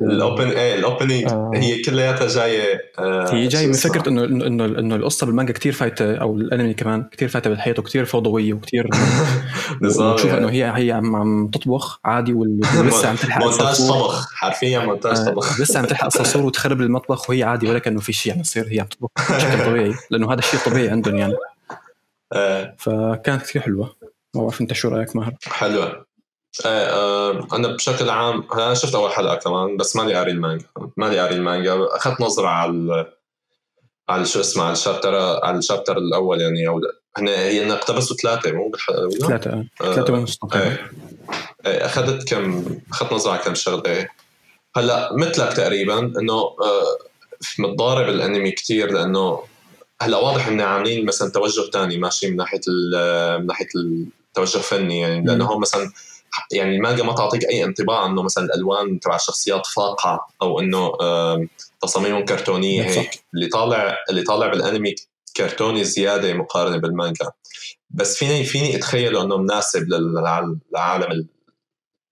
ال 0.00 0.10
open 0.10 0.48
إيه 0.48 0.74
ال 0.74 0.80
opening 0.80 1.24
آه. 1.24 1.50
هي 1.54 1.82
كلياتها 1.82 2.28
جاية 2.28 2.92
آه 2.98 3.34
هي 3.34 3.48
جاية 3.48 3.66
من 3.66 3.72
فكرة 3.72 4.08
انه 4.08 4.24
انه 4.24 4.64
إنه 4.64 4.96
القصة 4.96 5.26
بالمانجا 5.26 5.52
كثير 5.52 5.72
فايتة 5.72 6.16
أو 6.16 6.36
الأنمي 6.36 6.74
كمان 6.74 7.08
كثير 7.12 7.28
فايتة 7.28 7.50
بالحياة 7.50 7.74
وكثير 7.78 8.04
فوضوية 8.04 8.52
وكثير 8.52 8.90
وتشوف 9.82 10.34
إنه 10.34 10.50
هي 10.50 10.72
هي 10.76 10.92
عم, 10.92 11.16
عم 11.16 11.48
تطبخ 11.48 12.00
عادي 12.04 12.32
ولسه 12.32 13.08
عم 13.10 13.16
تلحق 13.16 13.42
مونتاج 13.42 13.88
طبخ 13.88 14.34
حرفيا 14.34 14.78
مونتاج 14.78 15.18
آه، 15.18 15.24
طبخ. 15.24 15.60
لسه 15.60 15.78
عم 15.78 15.84
تلحق 15.84 16.06
الصرصور 16.06 16.42
وتخرب 16.46 16.80
المطبخ 16.80 17.30
وهي 17.30 17.42
عادي 17.42 17.68
ولا 17.68 17.78
كأنه 17.78 18.00
في 18.00 18.12
شيء 18.12 18.32
عم 18.32 18.40
يصير 18.40 18.68
هي 18.70 18.80
عم 18.80 18.86
تطبخ 18.86 19.10
بشكل 19.36 19.64
طبيعي 19.70 19.94
لأنه 20.10 20.32
هذا 20.32 20.38
الشيء 20.38 20.60
طبيعي 20.60 20.88
عندهم 20.88 21.16
يعني. 21.16 21.34
فكانت 22.78 23.42
كثير 23.42 23.62
حلوة. 23.62 23.96
ما 24.34 24.42
بعرف 24.42 24.60
أنت 24.60 24.72
شو 24.72 24.88
رأيك 24.88 25.16
ماهر؟ 25.16 25.34
حلوة. 25.46 26.03
إيه 26.66 26.70
آه 26.70 27.46
أنا 27.52 27.68
بشكل 27.68 28.10
عام 28.10 28.44
أنا 28.52 28.74
شفت 28.74 28.94
أول 28.94 29.12
حلقة 29.12 29.34
كمان 29.34 29.76
بس 29.76 29.96
مالي 29.96 30.14
قاري 30.14 30.30
المانجا 30.30 30.66
مالي 30.96 31.18
قاري 31.18 31.34
المانجا 31.34 31.88
أخذت 31.90 32.20
نظرة 32.20 32.48
على 32.48 33.12
على 34.08 34.24
شو 34.24 34.40
اسمه 34.40 34.64
على 34.64 34.72
الشابتر 34.72 35.14
على 35.44 35.58
الشابتر 35.58 35.98
الأول 35.98 36.40
يعني 36.40 36.68
أو 36.68 36.80
هن 37.16 37.28
هي 37.28 37.72
اقتبسوا 37.72 38.16
ثلاثة 38.16 38.52
مو 38.52 38.68
بالحلقة 38.68 38.98
الاولى 38.98 39.18
ثلاثة 39.18 39.50
آه. 39.80 39.94
ثلاثة 39.94 40.12
ونص 40.12 40.38
إيه. 40.54 40.90
إيه 41.66 41.86
أخذت 41.86 42.28
كم 42.28 42.64
أخذت 42.92 43.12
نظرة 43.12 43.32
على 43.32 43.42
كم 43.42 43.54
شغلة 43.54 44.08
هلأ 44.76 45.10
مثلك 45.12 45.52
تقريبا 45.52 45.98
إنه 45.98 46.34
آه 46.34 46.98
متضارب 47.58 48.08
الأنمي 48.08 48.50
كثير 48.50 48.92
لأنه 48.92 49.42
هلأ 50.02 50.16
واضح 50.16 50.48
ان 50.48 50.60
عاملين 50.60 51.06
مثلا 51.06 51.30
توجه 51.30 51.70
ثاني 51.70 51.98
ماشي 51.98 52.30
من 52.30 52.36
ناحية 52.36 52.60
من 53.38 53.46
ناحية 53.46 53.68
التوجه 53.74 54.56
الفني 54.56 55.00
يعني 55.00 55.26
لأنه 55.26 55.52
هم 55.52 55.60
مثلا 55.60 55.92
يعني 56.52 56.76
المانجا 56.76 57.02
ما 57.02 57.14
تعطيك 57.14 57.44
أي 57.44 57.64
انطباع 57.64 58.06
إنه 58.06 58.22
مثلا 58.22 58.44
الألوان 58.44 59.00
تبع 59.00 59.16
الشخصيات 59.16 59.66
فاقعة 59.66 60.26
أو 60.42 60.60
إنه 60.60 60.92
تصاميمهم 61.82 62.24
كرتونية 62.24 62.82
هيك. 62.82 63.24
اللي 63.34 63.46
طالع 63.46 63.96
اللي 64.10 64.22
طالع 64.22 64.46
بالأنمي 64.46 64.94
كرتوني 65.36 65.84
زيادة 65.84 66.32
مقارنة 66.32 66.76
بالمانجا. 66.76 67.30
بس 67.90 68.16
فيني 68.16 68.44
فيني 68.44 68.76
اتخيله 68.76 69.22
إنه 69.22 69.36
مناسب 69.36 69.88
للعالم 69.88 70.60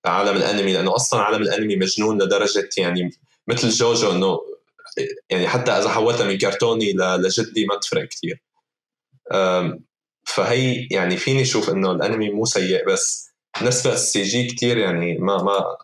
عالم 0.05 0.37
الأنمي 0.37 0.73
لأنه 0.73 0.95
أصلا 0.95 1.21
عالم 1.21 1.43
الأنمي 1.43 1.77
مجنون 1.77 2.23
لدرجة 2.23 2.69
يعني 2.79 3.11
مثل 3.49 3.69
جوجو 3.69 4.13
إنه 4.13 4.41
يعني 5.31 5.49
حتى 5.49 5.71
إذا 5.71 5.89
حولتها 5.89 6.27
من 6.27 6.39
كرتوني 6.39 6.93
لجدي 6.93 7.67
ما 7.67 7.77
تفرق 7.77 8.09
كثير 8.09 8.43
فهي 10.25 10.89
يعني 10.91 11.17
فيني 11.17 11.43
أشوف 11.43 11.71
إنه 11.71 11.93
الأنمي 11.93 12.31
مو 12.31 12.45
سيء 12.45 12.89
بس 12.89 13.32
نسبة 13.63 13.93
ال 13.93 14.23
CG 14.23 14.47
كثير 14.47 14.79
يعني 14.79 15.19
ما 15.19 15.43
ما 15.43 15.77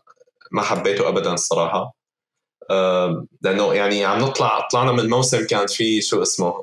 ما 0.53 0.63
حبيته 0.63 1.09
ابدا 1.09 1.35
الصراحه 1.35 1.95
لأنه 3.43 3.75
يعني 3.75 4.05
عم 4.05 4.21
نطلع 4.21 4.69
طلعنا 4.73 4.93
من 4.93 5.01
الموسم 5.01 5.47
كان 5.47 5.67
في 5.67 6.01
شو 6.01 6.23
اسمه 6.23 6.55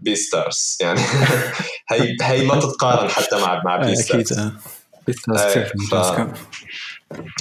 Beastars 0.00 0.78
يعني 0.80 1.00
هي 1.90 2.16
هي 2.22 2.46
ما 2.46 2.60
تتقارن 2.60 3.08
حتى 3.08 3.36
مع 3.36 3.62
مع 3.64 3.76
Beastars 3.76 4.32
أكيد 4.32 4.52
Beastars 5.06 5.40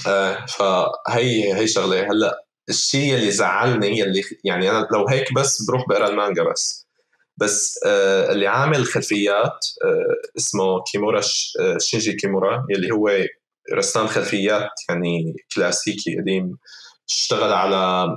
آه 0.07 0.45
فهي 0.45 1.53
هي 1.53 1.67
شغلة. 1.67 2.01
هلأ 2.01 2.45
الشيء 2.69 3.15
اللي 3.15 3.31
زعلني 3.31 4.03
اللي 4.03 4.21
يعني 4.43 4.71
أنا 4.71 4.87
لو 4.91 5.07
هيك 5.07 5.33
بس 5.33 5.61
بروح 5.61 5.87
بقرأ 5.89 6.07
المانجا 6.09 6.43
بس. 6.43 6.87
بس 7.41 7.79
آه 7.85 8.31
اللي 8.31 8.47
عامل 8.47 8.85
خلفيات 8.85 9.65
آه 9.83 10.37
اسمه 10.37 10.83
كيمورا 10.91 11.21
آه 11.61 11.77
شينجي 11.77 12.13
كيمورا 12.13 12.65
اللي 12.75 12.91
هو 12.91 13.09
رسام 13.73 14.07
خلفيات 14.07 14.69
يعني 14.89 15.35
كلاسيكي 15.55 16.19
قديم 16.19 16.57
اشتغل 17.09 17.53
على 17.53 18.07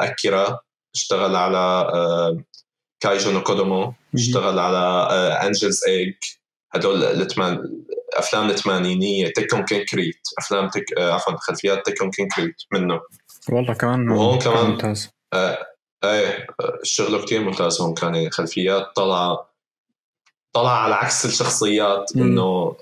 أكيرا 0.00 0.58
اشتغل 0.94 1.36
على 1.36 1.86
كايجو 3.00 3.30
نو 3.30 3.42
كودومو 3.42 3.94
اشتغل 4.14 4.58
على 4.58 4.78
Angel's 5.46 5.84
Egg 5.88 6.14
هدول 6.74 7.04
الثمان 7.04 7.84
أفلام 8.14 8.50
الثمانينيه 8.50 9.28
Tekkonkinkreet 9.28 10.20
أفلام 10.38 10.68
تك 10.68 10.84
عفوا 10.98 11.36
خلفيات 11.36 11.86
Tekkonkinkreet 11.86 12.56
منه 12.72 13.00
والله 13.48 13.74
كمان 13.74 14.08
وهون 14.10 14.38
كمان 14.38 14.70
ممتاز. 14.70 15.10
آه 15.32 15.66
إيه 16.10 16.46
شغله 16.82 17.24
كثير 17.24 17.40
ممتاز 17.40 17.80
هون 17.80 17.94
كان 17.94 18.30
خلفيات 18.30 18.96
طالعه 18.96 19.50
طلع 20.52 20.82
على 20.82 20.94
عكس 20.94 21.24
الشخصيات 21.26 22.16
إنه 22.16 22.76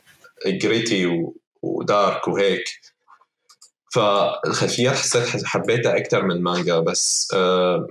جريتي 0.47 1.27
ودارك 1.63 2.29
وهيك. 2.29 2.65
فالخلفيات 3.93 4.95
حسيت 4.95 5.45
حبيتها 5.47 5.97
أكثر 5.97 6.23
من 6.23 6.31
المانجا 6.31 6.79
بس 6.79 7.29
آه 7.35 7.87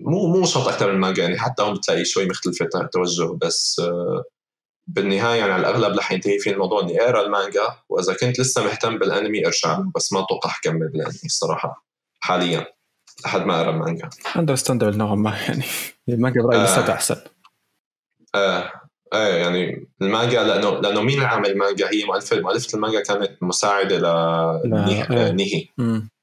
مو 0.00 0.26
مو 0.26 0.46
شرط 0.46 0.68
أكثر 0.68 0.88
من 0.88 0.94
المانجا 0.94 1.22
يعني 1.22 1.38
حتى 1.38 1.62
هون 1.62 1.74
بتلاقي 1.74 2.04
شوي 2.04 2.26
مختلفة 2.26 2.68
التوجه 2.74 3.38
بس 3.42 3.80
آه 3.80 4.24
بالنهاية 4.86 5.38
يعني 5.38 5.52
على 5.52 5.60
الأغلب 5.60 5.98
رح 5.98 6.12
ينتهي 6.12 6.38
في 6.38 6.50
الموضوع 6.50 6.82
إني 6.82 7.00
أقرأ 7.00 7.22
المانجا 7.26 7.76
وإذا 7.88 8.14
كنت 8.14 8.40
لسه 8.40 8.64
مهتم 8.64 8.98
بالأنمي 8.98 9.46
أرجع 9.46 9.80
بس 9.94 10.12
ما 10.12 10.20
أتوقع 10.20 10.50
حكمل 10.50 10.88
بالأنمي 10.88 11.20
الصراحة 11.24 11.84
حاليا. 12.20 12.66
لحد 13.24 13.40
ما 13.40 13.60
اقرا 13.60 13.70
المانجا 13.70 14.10
understandable 14.36 14.96
نوعا 14.96 15.14
ما 15.14 15.38
يعني 15.48 15.64
المانجا 16.08 16.42
برأيي 16.42 16.64
لسه 16.64 16.92
أحسن. 16.92 17.16
إيه 18.34 18.72
إيه 19.14 19.34
يعني 19.34 19.88
المانجا 20.02 20.42
لأنه 20.42 20.70
لأنه 20.70 21.00
مين 21.00 21.14
اللي 21.14 21.26
عامل 21.26 21.50
المانجا؟ 21.50 21.90
هي 21.90 22.04
مؤلفة 22.04 22.40
مؤلفة 22.40 22.76
المانجا 22.76 23.02
كانت 23.02 23.42
مساعدة 23.42 23.98
ل 23.98 24.70
Nihei, 24.70 25.32
Nihei. 25.32 25.68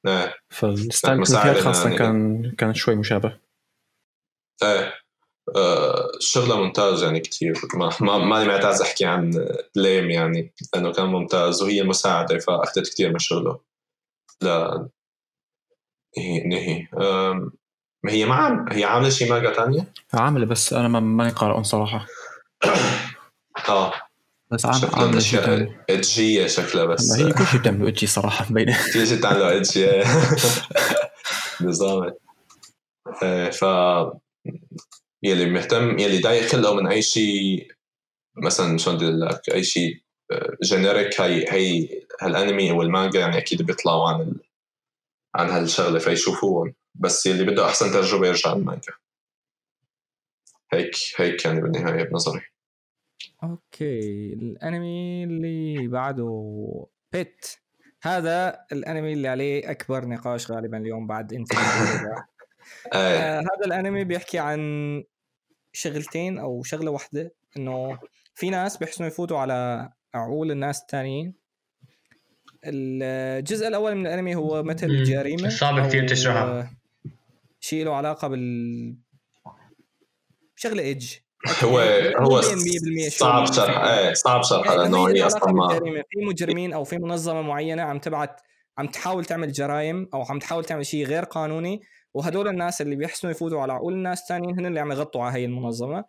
إيه 0.07 0.33
فال 0.49 0.79
style 0.79 1.55
خاصة 1.55 1.97
كان 1.97 2.51
كان 2.57 2.73
شوي 2.73 2.95
مشابه. 2.95 3.39
إيه 4.63 4.93
آه 5.55 6.11
شغلة 6.19 6.61
ممتاز 6.61 7.03
يعني 7.03 7.19
كثير 7.19 7.53
ما 7.73 7.89
ما 8.01 8.17
ماني 8.17 8.47
معتاز 8.47 8.81
أحكي 8.81 9.05
عن 9.05 9.47
Blame 9.75 10.09
يعني 10.09 10.53
لأنه 10.73 10.91
كان 10.91 11.05
ممتاز 11.05 11.61
وهي 11.61 11.83
مساعدة 11.83 12.37
فأخذت 12.37 12.89
كثير 12.89 13.11
من 13.11 13.19
شغله. 13.19 13.59
ل 14.41 14.47
نهي 16.17 16.87
ما 18.03 18.11
هي 18.11 18.25
ما 18.25 18.35
عم... 18.35 18.65
هي 18.71 18.83
عاملة 18.83 19.09
شيء 19.09 19.31
مانجا 19.31 19.53
ثانية؟ 19.53 19.93
عاملة 20.13 20.45
بس 20.45 20.73
أنا 20.73 20.87
ما 20.87 20.99
ماني 20.99 21.29
قارئهم 21.29 21.63
صراحة. 21.63 22.05
آه. 23.69 23.93
بس 24.51 24.65
عاملة 24.65 24.89
عامله 24.93 25.19
ثاني 25.19 25.75
ادجيه 25.89 26.47
شكلها 26.47 26.85
بس. 26.85 27.11
هي 27.11 27.33
كل 27.33 27.45
شيء 27.45 27.59
بتعمله 27.59 27.87
إدجي 27.87 28.07
صراحة 28.07 28.45
مبينة. 28.49 28.77
كل 28.93 29.07
شيء 29.07 29.17
بتعمله 29.17 29.57
إدجي 29.57 29.87
نظامي. 31.67 32.11
إيه، 33.23 33.49
ف 33.49 33.65
يلي 35.23 35.45
مهتم 35.45 35.99
يلي 35.99 36.17
دايق 36.17 36.47
خلقه 36.47 36.73
من 36.73 36.87
أي 36.87 37.01
شيء 37.01 37.67
مثلا 38.37 38.77
شلون 38.77 38.95
بدي 38.95 39.11
لك 39.11 39.41
أي 39.53 39.63
شيء 39.63 40.01
generic 40.63 41.21
هي 41.21 41.45
هي 41.51 41.89
هالأنمي 42.21 42.71
والمانجا 42.71 43.19
يعني 43.19 43.37
أكيد 43.37 43.61
بيطلعوا 43.61 44.09
عن. 44.09 44.35
عن 45.35 45.49
هالشغلة 45.49 45.99
فيشوفوهم 45.99 46.73
بس 46.95 47.25
يلي 47.25 47.43
بده 47.43 47.65
أحسن 47.65 47.91
تجربة 47.91 48.27
يرجع 48.27 48.53
المانجا. 48.53 48.93
هيك 50.73 50.95
هيك 51.17 51.45
يعني 51.45 51.61
بالنهاية 51.61 52.03
بنظري. 52.03 52.41
okay 53.43 54.33
الأنمي 54.33 55.23
اللي 55.23 55.87
بعده 55.87 56.87
بيت 57.11 57.45
هذا 58.01 58.65
الأنمي 58.71 59.13
اللي 59.13 59.27
عليه 59.27 59.71
أكبر 59.71 60.05
نقاش 60.05 60.51
غالبا 60.51 60.77
اليوم 60.77 61.07
بعد 61.07 61.33
انت 61.33 61.51
آه 62.93 63.39
هذا 63.39 63.65
الأنمي 63.65 64.03
بيحكي 64.03 64.39
عن 64.39 65.03
شغلتين 65.73 66.37
أو 66.39 66.63
شغلة 66.63 66.91
واحدة 66.91 67.33
إنه 67.57 67.99
في 68.33 68.49
ناس 68.49 68.77
بيحسنوا 68.77 69.07
يفوتوا 69.07 69.39
على 69.39 69.89
عقول 70.13 70.51
الناس 70.51 70.81
الثانيين 70.81 71.33
الجزء 72.65 73.67
الأول 73.67 73.95
من 73.95 74.07
الأنمي 74.07 74.35
هو 74.35 74.63
مثل 74.63 75.03
جريمة 75.03 75.49
صعب 75.49 75.87
كثير 75.87 76.07
تشرحها. 76.07 76.73
شيء 77.59 77.85
له 77.85 77.95
علاقة 77.95 78.27
بال 78.27 78.95
شغله 80.55 80.83
إيدج. 80.83 81.13
هو 81.63 81.79
هو 82.17 82.41
صعب 83.09 83.53
شرح 83.53 83.83
إيه 83.83 84.13
صعب 84.13 84.43
شرح 84.43 84.67
يعني 84.67 84.77
لأنه 84.77 85.07
هي 85.07 85.23
أصلا 85.23 85.51
ما 85.51 85.79
في 86.09 86.25
مجرمين 86.27 86.73
أو 86.73 86.83
في 86.83 86.97
منظمة 86.97 87.41
معينة 87.41 87.81
عم 87.81 87.99
تبعت 87.99 88.41
عم 88.77 88.87
تحاول 88.87 89.25
تعمل 89.25 89.51
جرائم 89.51 90.09
أو 90.13 90.21
عم 90.21 90.39
تحاول 90.39 90.65
تعمل 90.65 90.85
شيء 90.85 91.05
غير 91.05 91.23
قانوني 91.23 91.81
وهدول 92.13 92.47
الناس 92.47 92.81
اللي 92.81 92.95
بيحسنوا 92.95 93.31
يفوتوا 93.31 93.61
على 93.61 93.73
عقول 93.73 93.93
الناس 93.93 94.21
الثانيين 94.21 94.59
هن 94.59 94.65
اللي 94.65 94.79
عم 94.79 94.91
يغطوا 94.91 95.23
على 95.23 95.39
هي 95.39 95.45
المنظمة. 95.45 96.05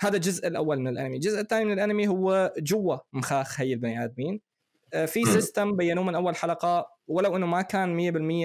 هذا 0.00 0.16
الجزء 0.16 0.48
الأول 0.48 0.80
من 0.80 0.88
الأنمي. 0.88 1.16
الجزء 1.16 1.40
الثاني 1.40 1.64
من 1.64 1.72
الأنمي 1.72 2.08
هو 2.08 2.52
جوا 2.58 2.96
مخاخ 3.12 3.60
هي 3.60 3.72
البني 3.72 4.04
آدمين. 4.04 4.40
في 5.06 5.24
سيستم 5.24 5.76
بينوه 5.76 6.04
من 6.04 6.14
أول 6.14 6.36
حلقة 6.36 6.86
ولو 7.08 7.36
إنه 7.36 7.46
ما 7.46 7.62
كان 7.62 7.96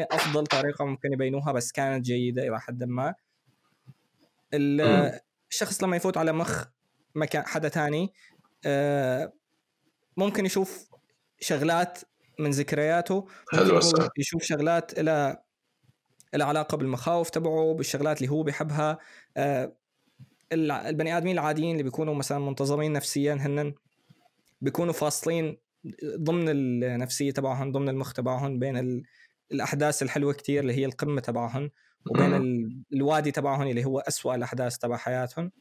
100% 0.04 0.08
أفضل 0.12 0.48
طريقة 0.48 0.86
ممكن 0.86 1.14
يبينوها 1.14 1.52
بس 1.52 1.72
كانت 1.72 2.06
جيدة 2.06 2.48
إلى 2.48 2.62
حد 2.62 2.84
ما. 2.84 3.16
الشخص 4.54 5.84
لما 5.84 5.96
يفوت 5.96 6.18
على 6.18 6.32
مخ 6.32 6.66
مكان 7.16 7.46
حدا 7.46 7.70
ثاني 7.70 8.14
آه، 8.66 9.34
ممكن 10.18 10.46
يشوف 10.46 10.90
شغلات 11.40 12.00
من 12.40 12.50
ذكرياته 12.50 13.28
يشوف 14.18 14.44
شغلات 14.44 15.00
إلى 15.00 15.38
العلاقه 16.34 16.78
بالمخاوف 16.78 17.30
تبعه 17.30 17.74
بالشغلات 17.74 18.22
اللي 18.22 18.32
هو 18.32 18.44
بيحبها. 18.44 18.98
آه، 19.38 19.74
البني 20.54 21.18
آدمين 21.18 21.40
العاديين 21.40 21.72
اللي 21.72 21.84
بيكونوا 21.84 22.16
مثلا 22.16 22.40
منتظمين 22.40 22.94
نفسيا 22.94 23.34
هن 23.34 23.74
بيكونوا 24.62 24.94
فاصلين 24.94 25.58
ضمن 26.18 26.50
النفسية 26.50 27.32
تبعهم 27.32 27.72
ضمن 27.72 27.90
المخ 27.90 28.14
تبعهم 28.14 28.60
بين 28.60 29.04
الأحداث 29.52 30.04
الحلوة 30.04 30.34
كتير 30.34 30.62
اللي 30.62 30.74
هي 30.74 30.86
القمة 30.86 31.22
تبعهم 31.22 31.72
وبين 32.10 32.34
الوادي 32.94 33.32
تبعهم 33.32 33.68
اللي 33.68 33.86
هو 33.86 34.00
أسوأ 34.00 34.36
الأحداث 34.36 34.78
تبع 34.78 34.98
حياتهم 34.98 35.52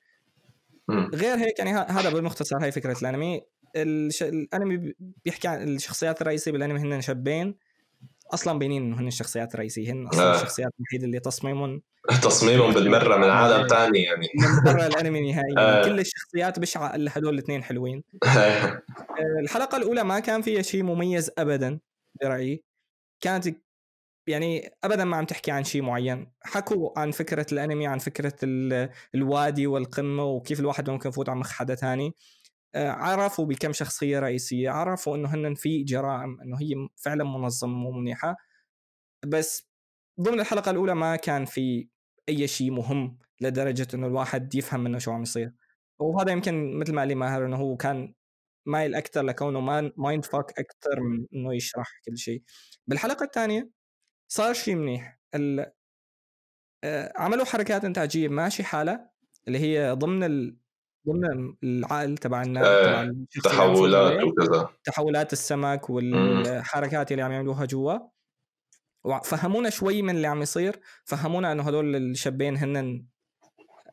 غير 0.91 1.37
هيك 1.37 1.59
يعني 1.59 1.73
هذا 1.73 2.11
بالمختصر 2.11 2.57
هاي 2.63 2.73
فكرة 2.73 2.99
الأنمي. 3.03 3.41
الش... 3.77 4.23
الأنمي 4.23 4.95
بيحكي 5.25 5.49
عن 5.49 5.69
الشخصيات 5.69 6.23
الرئيسية 6.23 6.53
بالأنمي 6.53 6.81
هن 6.81 7.01
شابين. 7.01 7.55
أصلا 8.33 8.59
باينين 8.59 8.83
انه 8.83 9.01
هن 9.01 9.07
الشخصيات 9.07 9.55
الرئيسيه 9.55 9.93
هن 9.93 10.07
أصلا 10.07 10.25
آه. 10.25 10.35
الشخصيات 10.35 10.73
الوحيدة 10.81 11.05
اللي 11.05 11.21
تصميمهم 11.21 11.83
تصميمهم 12.23 12.75
بالمرة 12.75 13.17
من 13.17 13.31
عالم 13.31 13.69
ثاني 13.69 14.03
يعني 14.03 14.29
من 14.35 14.73
برا 14.73 14.87
الأنمي 14.87 15.33
نهائيا 15.33 15.59
آه. 15.59 15.85
كل 15.85 16.01
الشخصيات 16.01 16.59
بشعه 16.59 16.95
الا 16.95 17.11
هدول 17.15 17.35
الاثنين 17.35 17.63
حلوين 17.63 18.03
آه. 18.37 18.83
الحلقة 19.41 19.77
الأولى 19.77 20.05
ما 20.05 20.21
كان 20.21 20.43
فيها 20.43 20.63
شيء 20.63 20.83
مميز 20.83 21.31
ابدا 21.39 21.81
برأيي 22.23 22.65
كانت 23.21 23.57
يعني 24.27 24.71
ابدا 24.85 25.05
ما 25.05 25.17
عم 25.17 25.25
تحكي 25.25 25.51
عن 25.51 25.65
شيء 25.65 25.83
معين 25.83 26.33
حكوا 26.43 26.99
عن 26.99 27.11
فكرة 27.11 27.47
الأنمي 27.53 27.87
عن 27.87 27.99
فكرة 27.99 28.35
الوادي 29.15 29.67
والقمة 29.67 30.25
وكيف 30.25 30.61
الواحد 30.61 30.91
ممكن 30.91 31.09
يفوت 31.09 31.29
على 31.29 31.39
مخ 31.39 31.53
حدا 31.53 31.75
ثاني 31.75 32.07
آه، 32.07 32.13
عرفوا 32.77 33.47
بكم 33.47 33.73
شخصية 33.73 34.19
رئيسية 34.19 34.71
عرفوا 34.71 35.17
إنه 35.17 35.35
هن 35.35 35.55
في 35.55 35.83
جرائم 35.85 36.41
إنه 36.41 36.61
هي 36.61 36.75
فعلا 36.97 37.25
منظمة 37.25 37.87
ومنيحه 37.89 38.37
بس 39.27 39.69
ضمن 40.21 40.41
الحلقة 40.41 40.71
الأولى 40.71 40.95
ما 40.95 41.17
كان 41.17 41.45
في 41.45 41.89
أي 42.29 42.49
شيء 42.49 42.71
مهم 42.71 43.19
لدرجة 43.41 43.89
إنه 43.95 44.07
الواحد 44.07 44.55
يفهم 44.55 44.81
منه 44.81 44.99
شو 44.99 45.13
عم 45.13 45.23
يصير. 45.23 45.53
وهذا 45.99 46.33
يمكن 46.33 46.79
مثل 46.79 46.93
ما 46.93 47.01
قال 47.01 47.09
لي 47.09 47.15
ماهر 47.15 47.47
إنه 47.47 47.57
هو 47.57 47.77
كان 47.77 48.15
مايل 48.67 48.95
أكثر 48.95 49.23
لكونه 49.23 49.61
mind 49.97 50.25
fuck 50.25 50.59
أكثر 50.59 51.01
من 51.01 51.27
إنه 51.35 51.55
يشرح 51.55 52.01
كل 52.07 52.19
شيء. 52.19 52.43
بالحلقة 52.87 53.25
الثانية 53.25 53.71
صار 54.29 54.55
شيء 54.55 54.75
منيح. 54.75 55.19
آه، 56.85 57.13
عملوا 57.17 57.45
حركات 57.45 57.85
إنتاجية 57.85 58.29
ماشي 58.29 58.65
حالها 58.65 59.11
اللي 59.49 59.59
هي 59.59 59.93
ضمن 59.93 60.25
ال... 60.25 60.57
ضمن 61.09 61.55
العقل 61.65 62.19
تبع 62.19 62.43
الناس 62.43 62.65
تبع 62.65 63.51
تحولات 63.51 64.23
وكذا. 64.25 64.69
تحولات 64.85 65.33
السمك 65.33 65.91
والحركات 65.91 67.13
اللي 67.13 67.23
عم 67.23 67.33
يعملوها 67.33 67.65
جوا. 67.65 67.99
وفهمونا 69.05 69.71
شوي 69.71 70.03
من 70.03 70.17
اللي 70.17 70.27
عم 70.27 70.43
يصير 70.43 70.81
فهمونا 71.05 71.53
إنه 71.53 71.63
هدول 71.63 71.97
الشابين 71.97 72.57
هن 72.57 73.05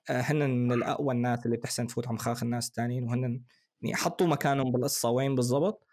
آه، 0.09 0.21
هن 0.21 0.49
من 0.49 0.71
الأقوى 0.71 1.13
الناس 1.13 1.45
اللي 1.45 1.57
بتحسن 1.57 1.88
تفوت 1.88 2.07
على 2.07 2.15
مخاخ 2.15 2.43
الناس 2.43 2.67
الثانيين 2.67 3.03
وهن 3.03 3.41
يعني 3.81 3.95
حطوا 3.95 4.27
مكانهم 4.27 4.71
بالقصة 4.71 5.09
وين 5.09 5.35
بالضبط. 5.35 5.88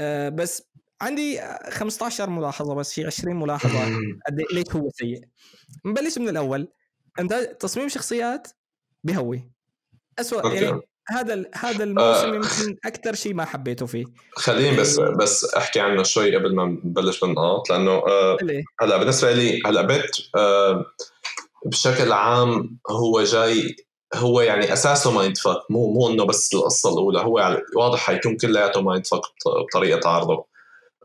أه 0.00 0.28
بس 0.28 0.68
عندي 1.00 1.40
15 1.70 2.30
ملاحظة 2.30 2.74
بس 2.74 2.92
في 2.94 3.04
20 3.06 3.36
ملاحظة 3.36 3.78
قد 4.26 4.40
إيه- 4.40 4.54
ليش 4.54 4.70
هو 4.76 4.90
سيء. 4.90 5.24
نبلش 5.86 6.18
من 6.18 6.28
الأول. 6.28 6.68
أنت 7.18 7.34
تصميم 7.34 7.88
شخصيات 7.88 8.48
بهوي 9.04 9.50
اسوء 10.18 10.54
يعني 10.54 10.80
هذا 11.08 11.44
هذا 11.54 11.84
الموسم 11.84 12.32
آه 12.32 12.34
يمكن 12.34 12.76
أكثر 12.84 13.14
شيء 13.14 13.34
ما 13.34 13.44
حبيته 13.44 13.86
فيه. 13.86 14.04
خليني 14.36 14.76
بس 14.76 14.98
يعني 14.98 15.14
بس 15.14 15.54
أحكي 15.54 15.80
عنه 15.80 16.02
شوي 16.02 16.36
قبل 16.36 16.54
ما 16.54 16.64
نبلش 16.64 17.20
بالنقاط 17.20 17.70
لأنه 17.70 17.92
آه 17.92 18.36
هلأ 18.80 18.96
بالنسبة 18.96 19.32
لي 19.32 19.60
هلأ 19.66 19.82
Pet 19.82 20.16
آه 20.36 20.84
بشكل 21.66 22.12
عام 22.12 22.78
هو 22.90 23.22
جاي 23.22 23.76
هو 24.14 24.40
يعني 24.40 24.72
أساسه 24.72 25.10
mind 25.10 25.38
fuck 25.38 25.70
مو 25.70 25.92
مو 25.92 26.08
إنه 26.08 26.24
بس 26.24 26.54
القصة 26.54 26.92
الأولى 26.92 27.18
هو 27.18 27.38
يعني 27.38 27.56
واضح 27.76 27.98
حيكون 27.98 28.36
كلياته 28.36 28.80
mind 28.80 29.06
fuck 29.06 29.20
بطريقة 29.46 30.08
عرضه 30.08 30.46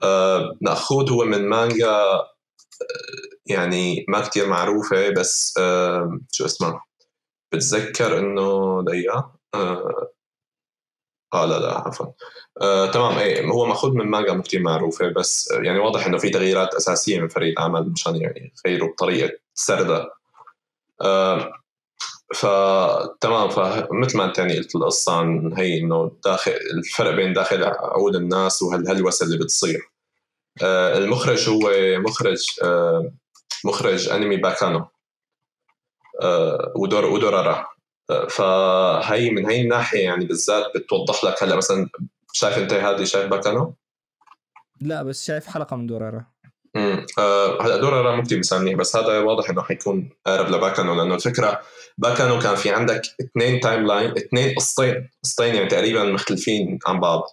آه 0.04 0.58
مأخوذ 0.62 1.12
هو 1.12 1.26
من 1.26 1.50
مانجا 1.50 1.92
آه، 1.92 2.28
يعني 3.46 4.06
ما 4.08 4.22
كتير 4.22 4.48
معروفة 4.48 5.10
بس 5.10 5.54
آه 5.60 6.20
شو 6.32 6.46
اسمها 6.46 6.89
بتذكر 7.54 8.20
إنه 8.20 8.82
دقيقة؟ 8.88 9.36
آه, 9.54 10.12
آه 11.34 11.46
لا 11.46 11.60
لا 11.60 11.74
عفوا. 11.88 12.06
آه 12.62 12.86
تمام. 12.92 13.18
إيه 13.18 13.46
هو 13.46 13.66
مأخوذ 13.66 13.92
من 13.92 14.06
مانجا 14.08 14.42
كثير 14.42 14.62
معروفة 14.62 15.08
بس 15.08 15.52
يعني 15.52 15.80
واضح 15.80 16.06
إنه 16.06 16.18
في 16.18 16.30
تغييرات 16.30 16.76
أساسية 16.76 17.20
من 17.20 17.28
فريق 17.28 17.60
العمل 17.60 17.90
مشان 17.90 18.16
يعني 18.16 18.54
يغيروا 18.66 18.90
بطريقة 18.90 19.38
سردة. 19.54 20.14
آه 21.02 21.54
فتمام 22.36 23.50
فمثل 23.50 24.18
ما 24.18 24.26
أنت 24.26 24.38
يعني 24.38 24.58
قلت 24.58 24.76
القصة 24.76 25.18
عن 25.18 25.54
هي 25.58 25.80
إنه 25.80 26.12
داخل 26.26 26.52
الفرق 26.52 27.12
بين 27.16 27.34
داخل 27.34 27.64
عقول 27.64 28.16
الناس 28.16 28.62
وهالهلوسه 28.62 29.26
اللي 29.26 29.38
بتصير. 29.38 29.90
آه 30.64 30.98
المخرج 30.98 31.50
هو 31.50 31.72
مخرج 32.00 32.46
آه 32.64 33.12
مخرج 33.66 34.10
أنمي 34.10 34.38
باكانو. 34.38 34.80
آه 34.80 34.92
ودور 36.76 37.06
ودورارا 37.06 37.66
آه 38.10 38.28
فهي 38.28 39.30
من 39.30 39.50
هي 39.50 39.62
الناحيه 39.62 40.04
يعني 40.04 40.26
بالذات 40.26 40.66
بتوضح 40.76 41.24
لك 41.24 41.44
هلا 41.44 41.56
مثلا 41.56 41.90
شايف 42.34 42.58
أنت 42.58 42.74
هذه 42.74 43.04
شايف 43.04 43.30
باكانو؟ 43.30 43.76
لا 44.82 45.04
بس 45.04 45.26
شايف 45.26 45.48
حلقة 45.48 45.76
من 45.76 45.88
دورارا 45.88 46.26
امم 46.76 47.06
آه 47.20 47.62
هلا 47.62 47.78
دورارا 47.78 48.16
مو 48.16 48.24
كثير 48.24 48.40
مسامني 48.40 48.76
بس 48.76 48.96
هذا 48.96 49.20
واضح 49.20 49.50
إنه 49.50 49.62
حيكون 49.62 50.10
اقرب 50.28 50.50
لباكانو 50.50 50.96
لأنه 50.96 51.16
الفكرة 51.16 51.62
باكانو 51.98 52.40
كان 52.40 52.56
في 52.56 52.70
عندك 52.70 53.02
اثنين 53.22 53.60
timeline 53.60 54.12
اثنين 54.12 54.56
قصتين 54.56 55.10
قصتين 55.24 55.56
يعني 55.56 55.68
تقريبا 55.68 56.04
مختلفين 56.04 56.80
عن 56.88 57.00
بعض. 57.00 57.24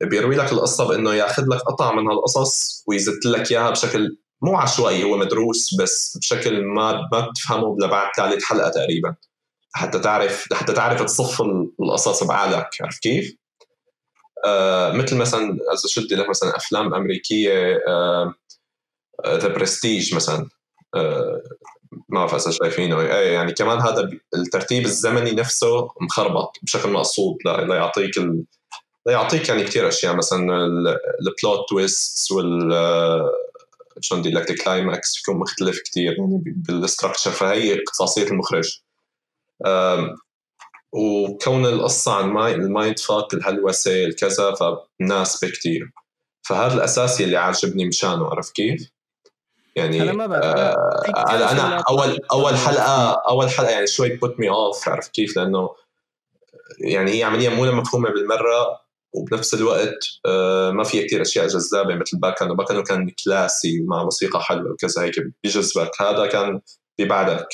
بيروي 0.00 0.36
لك 0.36 0.52
القصة 0.52 0.88
بإنه 0.88 1.14
ياخذ 1.14 1.42
لك 1.42 1.60
قطع 1.60 1.94
من 1.94 2.06
هالقصص 2.08 2.84
ويزت 2.86 3.26
لك 3.26 3.52
إياها 3.52 3.70
بشكل 3.70 4.18
مو 4.42 4.56
عشوائي 4.56 5.04
هو 5.04 5.16
مدروس 5.16 5.74
بس 5.80 6.18
بشكل 6.18 6.64
ما 6.64 7.08
ما 7.12 7.20
بتفهمه 7.20 7.76
لبعد 7.80 8.10
ثالث 8.16 8.44
حلقة 8.44 8.68
تقريبا 8.68 9.14
حتى 9.72 9.98
تعرف 9.98 10.52
حتى 10.52 10.72
تعرف 10.72 11.02
تصف 11.02 11.42
القصص 11.80 12.24
بعقلك 12.24 12.68
عرفت 12.80 13.02
كيف؟ 13.02 13.36
آه 14.44 14.92
مثل 14.92 15.16
مثلا 15.16 15.50
إذا 15.50 15.88
شو 15.88 16.01
بدي 16.01 16.14
لك 16.14 16.28
مثلا 16.28 16.56
أفلام 16.56 16.94
أمريكية 16.94 17.72
The 19.26 19.46
آه 19.46 19.48
برستيج 19.48 20.12
آه 20.12 20.16
مثلا 20.16 20.48
آه 20.94 21.42
ما 22.08 22.26
بعرف 22.26 22.34
إذا 22.34 22.50
شايفينه 22.50 23.00
إيه 23.00 23.32
يعني 23.32 23.52
كمان 23.52 23.78
هذا 23.78 24.10
الترتيب 24.34 24.84
الزمني 24.84 25.32
نفسه 25.32 25.88
مخربط 26.00 26.56
بشكل 26.62 26.90
مقصود 26.90 27.36
ليعطيك 27.44 28.18
ال... 28.18 28.44
ليعطيك 29.06 29.48
يعني 29.48 29.64
كثير 29.64 29.88
أشياء 29.88 30.16
مثلا 30.16 30.66
ال 31.20 31.30
plot 31.30 31.68
twist 31.68 32.32
وال 32.32 32.72
شلون 34.00 34.20
بدي 34.20 34.30
لك 34.30 34.50
ال 34.50 34.59
climax 34.59 35.16
بيكون 35.16 35.40
مختلف 35.40 35.78
كثير 35.84 36.12
يعني 36.12 36.42
بال 36.46 36.61
structure 36.61 37.30
فهي 37.30 37.74
اختصاصيه 37.74 38.26
المخرج. 38.26 38.80
وكون 40.92 41.66
القصة 41.66 42.14
عن 42.14 42.52
ال 42.52 42.61
mind 42.61 42.98
fuck 42.98 43.34
الهلوسة 43.34 44.04
الكذا 44.04 44.54
فمناسبه 44.54 45.50
كثير 45.50 45.90
فهذا 46.42 46.74
الاساسي 46.74 47.24
اللي 47.24 47.36
عاجبني 47.36 47.84
مشانه 47.84 48.26
عرفت 48.26 48.52
كيف؟ 48.52 48.90
يعني 49.76 50.02
أنا 50.02 50.12
ما 50.12 50.26
بعرف 50.26 50.44
آه 50.44 51.52
أنا 51.52 51.82
اول 51.90 52.18
أول 52.32 52.56
حلقه 52.56 53.22
أول 53.28 53.50
حلقة 53.50 53.70
يعني 53.70 53.86
شوي 53.86 54.16
put 54.16 54.40
me 54.40 54.48
off 54.48 54.88
عرفت 54.88 55.14
كيف؟ 55.14 55.36
لأنه 55.36 55.70
يعني 56.80 57.18
هي 57.18 57.24
عملية 57.24 57.48
مو 57.48 57.72
مفهومه 57.72 58.10
بالمرة. 58.10 58.87
وبنفس 59.14 59.54
الوقت 59.54 59.98
آه 60.26 60.70
ما 60.70 60.84
فيها 60.84 61.06
كثير 61.06 61.22
أشياء 61.22 61.46
جذابة 61.46 61.94
مثل 61.94 62.18
باكانو. 62.18 62.54
باكانو 62.54 62.82
كان 62.82 63.10
كلاسي 63.24 63.80
ومع 63.80 64.04
موسيقى 64.04 64.42
حلوة 64.42 64.72
وكذا 64.72 65.02
هيك 65.02 65.14
بيجذبك 65.44 66.02
هذا 66.02 66.26
كان 66.26 66.60
ببعدك 67.00 67.48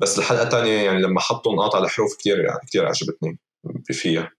بس 0.00 0.18
الحلقة 0.18 0.42
الثانية 0.42 0.82
يعني 0.82 1.02
لما 1.02 1.20
حطوا 1.20 1.54
نقاط 1.54 1.76
على 1.76 1.84
الحروف 1.84 2.16
كثير 2.18 2.40
يعني 2.40 2.60
كثير 2.68 2.86
عجبتني. 2.86 3.38
فيها. 3.92 4.32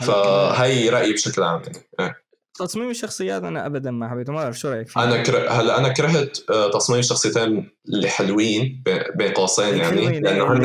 فهي 0.00 0.88
رأيي 0.88 1.12
بشكل 1.12 1.42
عام 1.42 1.62
يعني. 1.62 1.88
إيه. 2.00 2.27
تصميم 2.58 2.90
الشخصيات 2.90 3.42
أنا 3.42 3.66
ابدا 3.66 3.90
ما 3.90 4.08
حبيته. 4.08 4.32
ما 4.32 4.42
أعرف 4.42 4.58
شو 4.58 4.68
رأيك 4.68 4.88
فيه. 4.88 5.04
أنا 5.04 5.22
كره... 5.22 5.50
هلا 5.50 5.78
أنا 5.78 5.88
كرهت 5.88 6.38
آه، 6.50 6.70
تصميم 6.70 6.98
الشخصيتين 6.98 7.70
اللي 7.88 8.08
حلوين 8.08 8.82
بين 9.16 9.32
قوسين 9.32 9.76
يعني 9.76 10.20
لأنه 10.20 10.52
هن 10.52 10.62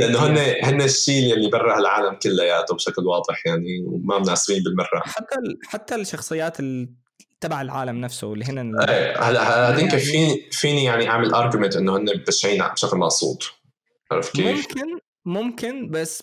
لأنه 0.00 0.18
هن 0.18 0.38
هن 0.62 0.82
الشيء 0.82 1.34
اللي 1.34 1.50
برا 1.50 1.78
العالم 1.78 2.14
كلياته 2.14 2.74
بشكل 2.74 3.06
واضح 3.06 3.46
يعني 3.46 3.84
وما 3.86 4.18
مناسبين 4.18 4.62
بالمرة. 4.62 5.02
حتى 5.04 5.34
ال... 5.34 5.58
حتى 5.66 5.94
الشخصيات 5.94 6.60
ال... 6.60 6.88
تبع 7.40 7.62
العالم 7.62 8.00
نفسه 8.00 8.32
اللي 8.32 8.44
هن 8.44 8.80
إيه 8.80 9.22
هلا 9.22 9.70
هذيك 9.70 9.92
يعني 9.92 10.00
فيني 10.00 10.48
فيني 10.50 10.84
يعني 10.84 11.08
أعمل 11.08 11.34
ارجيومنت 11.34 11.76
إنه 11.76 11.96
هن 11.96 12.04
بشعين 12.04 12.62
بشكل 12.62 12.96
مقصود. 12.96 13.38
عرفت 14.10 14.36
كيف؟ 14.36 14.46
ممكن 14.46 14.98
ممكن 15.24 15.90
بس 15.90 16.22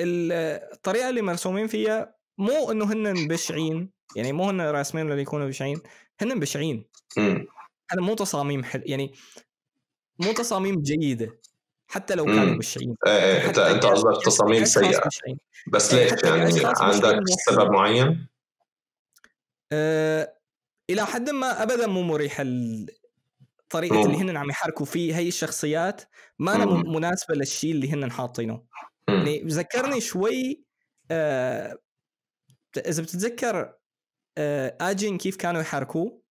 الطريقة 0.00 1.08
اللي 1.08 1.22
مرسومين 1.22 1.66
فيها 1.66 2.14
مو 2.38 2.70
إنه 2.70 2.92
هن 2.92 3.28
بشعين. 3.28 3.90
يعني 4.16 4.32
مو 4.32 4.50
هن 4.50 4.60
راسمين 4.60 5.10
اللي 5.10 5.22
يكونوا 5.22 5.48
بشعين 5.48 5.80
هن 6.20 6.40
بشعين. 6.40 6.84
هذا 7.90 8.00
مو 8.00 8.14
تصاميم 8.14 8.64
حل 8.64 8.82
يعني 8.86 9.14
مو 10.18 10.32
تصاميم 10.32 10.82
جيدة 10.82 11.38
حتى 11.86 12.14
لو 12.14 12.24
كانوا 12.24 12.56
بشعين. 12.56 12.96
إيه 13.06 13.12
إيه 13.12 13.48
انت 13.48 13.58
أنت 13.58 13.86
قصدك 13.86 14.24
تصاميم 14.24 14.64
سيئة. 14.64 15.02
بس 15.72 15.94
ليش؟ 15.94 16.12
يعني 16.24 16.52
عندك 16.64 17.20
سبب 17.46 17.70
معين؟ 17.70 18.28
آه 19.72 20.36
إلى 20.90 21.06
حد 21.06 21.30
ما 21.30 21.62
ابدا 21.62 21.86
مو 21.86 22.02
مريحه 22.02 22.44
الطريقة 23.62 23.96
مم. 23.96 24.04
اللي 24.06 24.16
هن 24.16 24.36
عم 24.36 24.50
يحركوا 24.50 24.86
فيه 24.86 25.16
هي 25.16 25.28
الشخصيات 25.28 26.02
ما 26.38 26.54
أنا 26.54 26.64
مناسبة 26.66 27.34
للشيء 27.34 27.72
اللي 27.72 27.92
هن 27.92 28.12
حاطينه. 28.12 28.64
يعني 29.08 29.42
ذكرني 29.46 30.00
شوي 30.00 30.64
آه 31.10 31.78
إذا 32.76 33.02
بتتذكر 33.02 33.74
آجن 34.80 35.18
كيف 35.18 35.36
كانوا 35.36 35.60
يحركوه؟ 35.60 36.22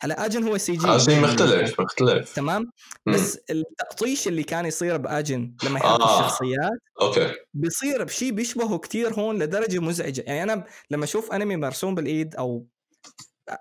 هلا 0.00 0.26
آجن 0.26 0.44
هو 0.44 0.58
CG. 0.58 0.88
اجن 0.88 1.20
مختلف 1.20 1.80
مختلف. 1.80 2.34
تمام؟ 2.34 2.70
بس 3.06 3.38
التقطيش 3.50 4.28
اللي 4.28 4.42
كان 4.42 4.66
يصير 4.66 4.96
بآجن 4.96 5.56
لما 5.64 5.78
يحرك 5.78 6.00
آه. 6.00 6.20
الشخصيات 6.20 6.78
أوكي. 7.00 7.34
بيصير 7.54 8.04
بشيء 8.04 8.32
بيشبهه 8.32 8.78
كتير 8.78 9.14
هون 9.14 9.38
لدرجة 9.38 9.78
مزعجة. 9.78 10.24
يعني 10.26 10.52
أنا 10.52 10.64
لما 10.90 11.04
أشوف 11.04 11.32
أنمي 11.32 11.56
مرسوم 11.56 11.94
بالإيد 11.94 12.36
أو 12.36 12.66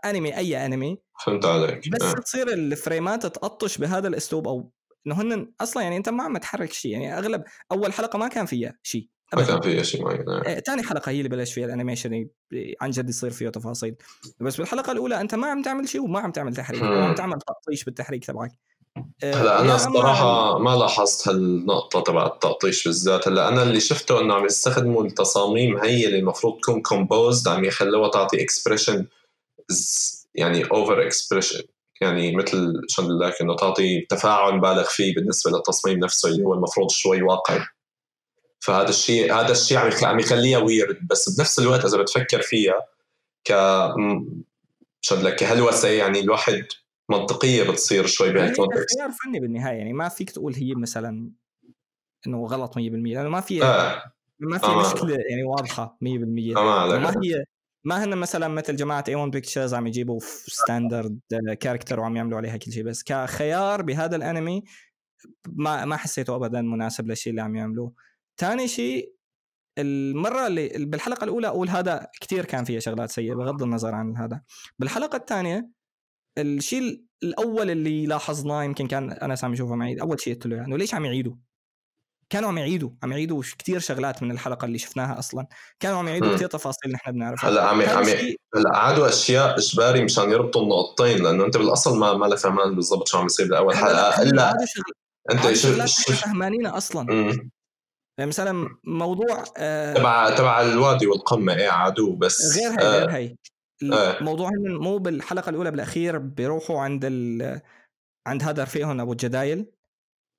أنمي 0.05 0.37
أي 0.37 0.65
أنمي 0.65 0.97
فهمت 1.25 1.45
عليك. 1.45 1.89
بس 1.89 2.01
آه. 2.01 2.13
تصير 2.13 2.53
الفريمات 2.53 3.25
تقطش 3.25 3.77
بهذا 3.77 4.07
الأسلوب 4.07 4.47
أو 4.47 4.71
إنه 5.07 5.21
هن 5.21 5.53
أصلا 5.61 5.83
يعني 5.83 5.97
أنت 5.97 6.09
ما 6.09 6.23
عم 6.23 6.37
تحرك 6.37 6.73
شيء 6.73 6.91
يعني 6.91 7.17
أغلب 7.17 7.43
أول 7.71 7.93
حلقة 7.93 8.19
ما 8.19 8.27
كان 8.27 8.45
فيها 8.45 8.77
شيء 8.83 9.09
كان 9.41 9.61
في 9.61 9.83
شيء 9.83 10.03
معين 10.03 10.29
آه. 10.29 10.43
إيه، 10.47 10.59
تاني 10.59 10.83
حلقة 10.83 11.09
هي 11.09 11.17
اللي 11.17 11.29
بلش 11.29 11.53
فيها 11.53 11.65
ال 11.65 11.72
animation 11.72 12.27
عن 12.81 12.89
جد 12.89 13.09
يصير 13.09 13.29
فيه 13.29 13.49
تفاصيل. 13.49 13.95
بس 14.39 14.57
بالحلقة 14.57 14.91
الأولى 14.91 15.21
أنت 15.21 15.35
ما 15.35 15.47
عم 15.47 15.61
تعمل 15.61 15.89
شيء 15.89 16.01
وما 16.01 16.19
عم 16.19 16.31
تعمل 16.31 16.55
تحريك. 16.55 16.83
عم 16.83 17.15
تعمل 17.15 17.37
تقطيش 17.39 17.83
بالتحريك 17.83 18.25
تبعك. 18.25 18.51
إيه، 19.23 19.41
هلا 19.41 19.61
أنا 19.61 19.75
الصراحه 19.75 20.59
ما 20.59 20.75
لاحظت 20.75 21.27
هالنقطة 21.27 22.01
تبع 22.01 22.25
التقطيش 22.25 22.87
بالذات. 22.87 23.27
هلا 23.27 23.47
أنا 23.47 23.63
اللي 23.63 23.79
شفته 23.79 24.21
إنه 24.21 24.33
عم 24.33 24.45
يستخدموا 24.45 25.03
التصاميم 25.03 25.77
هي 25.77 26.05
اللي 26.05 26.19
المفروض 26.19 26.59
تكون 26.59 26.81
composed 26.81 27.47
عم 27.47 27.63
يخلوها 27.63 28.09
تعطي 28.09 28.43
expression 28.43 29.07
يعني 30.35 30.63
over 30.63 31.01
expression 31.07 31.63
يعني 32.01 32.35
مثل 32.35 32.81
شو 32.87 33.01
بدي 33.01 33.33
إنه 33.41 33.55
تعطي 33.55 34.01
تفاعل 34.09 34.59
بالغ 34.59 34.83
فيه 34.83 35.15
بالنسبة 35.15 35.51
للتصميم 35.51 35.99
نفسه 35.99 36.29
اللي 36.29 36.43
هو 36.43 36.53
المفروض 36.53 36.91
شوي 36.91 37.21
واقعي. 37.21 37.59
فهذا 38.63 38.89
الشيء 38.89 39.33
هذا 39.33 39.51
الشيء 39.51 39.77
عم 39.77 39.89
عم 40.03 40.19
يخليها 40.19 40.57
weird 40.57 41.07
بس 41.09 41.29
بنفس 41.29 41.59
الوقت 41.59 41.85
إذا 41.85 41.97
بتفكر 41.97 42.41
فيها 42.41 42.75
ك 43.47 43.53
بدي 45.11 45.23
لك 45.23 45.35
كهلوسة 45.35 45.87
يعني 45.89 46.19
الواحد 46.19 46.65
منطقية 47.09 47.63
بتصير 47.63 48.05
شوي 48.05 48.27
هي 48.27 48.33
بهال 48.33 48.53
context 48.53 48.97
خيار 48.97 49.11
فني 49.11 49.39
بالنهاية 49.39 49.77
يعني 49.77 49.93
ما 49.93 50.09
فيك 50.09 50.29
تقول 50.31 50.53
هي 50.55 50.75
مثلا 50.75 51.31
إنه 52.27 52.45
غلط 52.45 52.75
100% 52.75 52.79
لأنه 52.79 53.29
ما 53.29 53.41
في 53.41 53.63
آه 53.63 54.03
ما 54.39 54.57
في 54.57 54.65
آه. 54.65 54.81
مشكلة 54.81 55.17
يعني 55.29 55.43
واضحة 55.43 55.97
100% 56.03 56.57
آه،. 56.57 56.99
ما 56.99 57.13
هي 57.23 57.45
ما 57.85 58.03
هن 58.03 58.17
مثلا 58.17 58.47
مثل 58.47 58.75
جماعة 58.75 59.03
A-1 59.07 59.15
Pictures 59.15 59.73
عم 59.73 59.87
يجيبوا 59.87 60.19
standard 60.47 61.19
character 61.59 61.99
وعم 61.99 62.15
يعملوا 62.15 62.37
عليها 62.37 62.57
كل 62.57 62.71
شيء 62.71 62.83
بس 62.83 63.03
كخيار 63.03 63.81
بهذا 63.81 64.15
الانمي 64.15 64.63
ما 65.47 65.85
ما 65.85 65.97
حسيته 65.97 66.35
ابدا 66.35 66.61
مناسب 66.61 67.07
للشيء 67.07 67.31
اللي 67.31 67.41
عم 67.41 67.55
يعملوه 67.55 67.93
ثاني 68.37 68.67
شيء 68.67 69.13
المرة 69.79 70.47
اللي 70.47 70.69
بالحلقة 70.77 71.23
الأولى 71.23 71.47
أقول 71.47 71.69
هذا 71.69 72.07
كثير 72.21 72.45
كان 72.45 72.63
فيها 72.63 72.79
شغلات 72.79 73.11
سيئة 73.11 73.33
بغض 73.33 73.63
النظر 73.63 73.95
عن 73.95 74.17
هذا. 74.17 74.41
بالحلقة 74.79 75.15
الثانية 75.15 75.69
الشيء 76.37 77.01
الأول 77.23 77.69
اللي 77.69 78.05
لاحظناه 78.05 78.63
يمكن 78.63 78.87
كان 78.87 79.11
انس 79.11 79.43
عم 79.43 79.53
يشوفه 79.53 79.75
معي 79.75 80.01
أول 80.01 80.21
شيء 80.21 80.33
قلت 80.33 80.47
له 80.47 80.65
انه 80.65 80.77
ليش 80.77 80.93
عم 80.93 81.05
يعيدوا؟ 81.05 81.35
كانوا 82.29 82.49
عم 82.49 82.57
يعيدوا 82.57 82.89
عم 83.03 83.11
يعيدوا 83.11 83.43
كثير 83.59 83.79
شغلات 83.79 84.23
من 84.23 84.31
الحلقة 84.31 84.65
اللي 84.65 84.77
شفناها 84.77 85.19
أصلا. 85.19 85.47
كانوا 85.79 85.97
عم 85.97 86.07
يعيدوا. 86.07 86.35
كثير 86.35 86.47
تفاصيل 86.47 86.91
نحن 86.91 87.11
بنعرفها. 87.11 87.49
هلأ 87.49 87.63
عم 87.63 87.81
عم 87.81 88.03
هلأ 88.55 88.77
عادوا 88.77 89.09
أشياء 89.09 89.57
إجباري 89.57 90.03
مشان 90.03 90.31
يربطوا 90.31 90.63
النقطتين 90.63 91.23
لأنه 91.23 91.45
أنت 91.45 91.57
بالأصل 91.57 91.99
ما 91.99 92.13
ما 92.13 92.25
لك 92.25 92.37
فهمان 92.37 92.75
بالضبط 92.75 93.07
شو 93.07 93.17
عم 93.17 93.25
يصير 93.25 93.47
بأول 93.47 93.75
حلقة. 93.75 94.21
إلا 94.21 94.57
أنت 95.31 95.53
شوف 95.53 96.21
فهمانينها 96.21 96.77
أصلا. 96.77 97.13
يعني 97.13 97.51
مثلا 98.19 98.69
موضوع 98.83 99.43
آه 99.57 99.93
تبع 99.93 100.35
تبع 100.35 100.61
الوادي 100.61 101.07
والقمة 101.07 101.53
إيه 101.55 101.69
عادوا 101.69 102.15
بس 102.15 102.57
غير 102.57 102.71
هي 102.71 102.87
آه، 102.87 102.99
غير 102.99 103.09
هي 103.09 103.35
آه. 103.93 104.19
الموضوع 104.19 104.49
هن 104.49 104.75
مو 104.75 104.97
بالحلقة 104.97 105.49
الأولى 105.49 105.71
بالأخير 105.71 106.17
بيروحوا 106.17 106.81
عند 106.81 107.01
ال... 107.05 107.61
عند 108.27 108.43
هذا 108.43 108.63
رفيقهم 108.63 108.99
أبو 108.99 109.11
الجدايل 109.11 109.65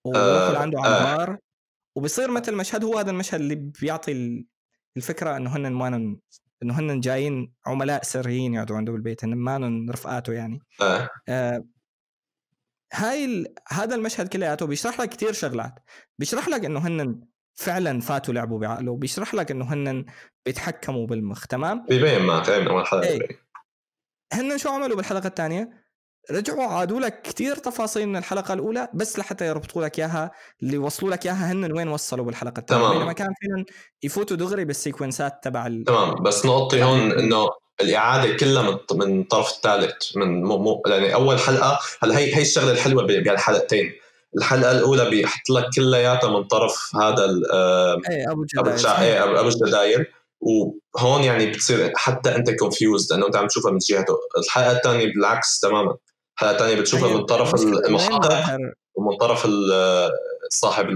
وبيروحوا 0.05 0.49
آه، 0.49 0.53
لعنده 0.53 0.81
على 0.81 0.95
آه. 0.95 1.13
البار 1.13 1.39
وبصير 1.97 2.31
مثل 2.31 2.55
مشهد 2.55 2.85
هو 2.85 2.99
هذا 2.99 3.11
المشهد 3.11 3.41
اللي 3.41 3.55
بيعطي 3.55 4.13
ال- 4.13 4.47
الفكرة 4.97 5.37
إنه 5.37 5.57
هن 5.57 5.73
ما 5.73 5.89
نن... 5.91 6.19
إنه 6.63 6.79
هن 6.79 7.01
جايين 7.01 7.53
عملاء 7.67 8.03
سريين 8.03 8.55
يقعدوا 8.55 8.77
عنده 8.77 8.93
بالبيت 8.93 9.25
هن 9.25 9.35
ما 9.35 9.87
رفقاته 9.91 10.33
يعني 10.33 10.59
آه. 10.83 11.09
آه 11.29 11.65
هاي 12.93 13.25
ال... 13.25 13.55
هذا 13.69 13.95
المشهد 13.95 14.29
كلياته 14.29 14.67
بيشرح 14.67 15.01
لك 15.01 15.09
كثير 15.09 15.33
شغلات 15.33 15.75
بيشرح 16.19 16.49
لك 16.49 16.65
إنه 16.65 16.81
هن 16.81 17.21
فعلا 17.55 18.01
فاتوا 18.01 18.35
لعبوا 18.35 18.59
بعقله. 18.59 18.97
بيشرح 18.97 19.35
لك 19.35 19.51
إنه 19.51 19.73
هن 19.73 20.05
بيتحكموا 20.47 21.07
بالمخ 21.07 21.47
تمام؟ 21.47 21.87
بيبين 21.89 22.23
معك 22.23 22.49
إيه 22.49 22.59
من 22.61 22.69
أول 22.69 22.87
حلقة 22.87 23.09
إيه. 23.09 23.29
هن 24.33 24.59
شو 24.59 24.69
عملوا 24.69 24.97
بالحلقة 24.97 25.27
الثانية؟ 25.27 25.85
رجعوا 26.31 26.63
عادوا 26.63 27.01
لك 27.01 27.23
كثير 27.23 27.57
تفاصيل 27.57 28.09
من 28.09 28.17
الحلقة 28.17 28.55
الأولى 28.55 28.89
بس 28.95 29.19
لحتى 29.19 29.47
يربطوا 29.47 29.85
لك 29.85 29.99
إياها 29.99 30.31
اللي 30.63 30.79
وصلوا 30.79 31.11
لك 31.11 31.27
إياها 31.27 31.53
هن 31.53 31.73
وين 31.73 31.89
وصلوا 31.89 32.25
بالحلقة 32.25 32.61
الثانية. 32.61 32.83
تمام. 32.83 32.99
بينما 32.99 33.13
كان 33.13 33.33
فينا 33.41 33.65
يفوتوا 34.03 34.37
دغري 34.37 34.65
بالسيكونسات 34.65 35.45
تبع 35.45 35.67
ال... 35.67 35.85
تمام. 35.85 36.23
بس 36.23 36.47
نقطتي 36.47 36.83
هون 36.83 37.13
إنه 37.13 37.49
الإعادة 37.81 38.37
كلها 38.37 38.63
من 38.63 38.79
من 38.99 39.21
الطرف 39.21 39.51
الثالث 39.51 40.17
من 40.17 40.43
مو 40.43 40.59
مو 40.59 40.83
يعني 40.87 41.15
أول 41.15 41.39
حلقة 41.39 41.79
هلأ 42.03 42.19
هي 42.19 42.37
هي 42.37 42.43
الشغلة 42.43 42.73
الحلوة 42.73 43.07
بهالحلقتين. 43.07 43.93
الحلقة 44.39 44.71
الأولى 44.71 45.11
بيحط 45.11 45.51
لك 45.51 45.65
كلياتها 45.77 46.31
من 46.31 46.45
طرف 46.45 46.91
هذا 46.97 47.25
إيه 48.11 48.33
أبو 48.33 48.33
أبو 48.33 48.43
الجدايل 48.43 48.75
الجا- 48.75 49.01
إيه، 49.01 49.25
أبو 49.25 49.31
وهون 50.41 51.25
يعني 51.25 51.47
بتصير 51.51 51.93
حتى 51.97 52.37
أنت 52.37 52.51
كونفيوزد 52.51 53.13
لأنه 53.13 53.27
أنت 53.27 53.37
عم 53.37 53.47
تشوفها 53.47 53.71
من 53.73 53.79
جهته. 53.79 54.15
الحلقة 54.39 54.73
الثانية 54.73 55.07
بالعكس 55.07 55.61
تماما. 55.61 55.97
الحلقة 56.35 56.53
الثانية 56.53 56.81
بتشوفها 56.81 57.09
هي 57.09 57.15
من 57.15 57.25
طرف 57.25 57.55
المحقق؟ 57.55 58.59
ومن 58.95 59.17
طرف 59.17 59.47
صاحب 60.51 60.87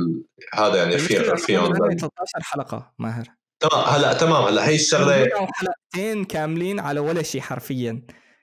هذا 0.55 0.77
يعني 0.77 0.97
بالأنمي 0.97 1.29
رفيقهم 1.29 1.73
13 1.75 2.43
حلقة 2.43 2.93
ماهر. 2.99 3.25
تمام 3.61 3.85
هلأ 3.85 4.13
تمام. 4.13 4.43
هلأ 4.45 4.69
هي 4.69 4.75
الشغلة 4.75 5.29
حلقتين 5.55 6.25
كاملين 6.25 6.81
على 6.81 7.01
ولا 7.01 7.23
شيء 7.23 7.41
حرفيا. 7.41 8.03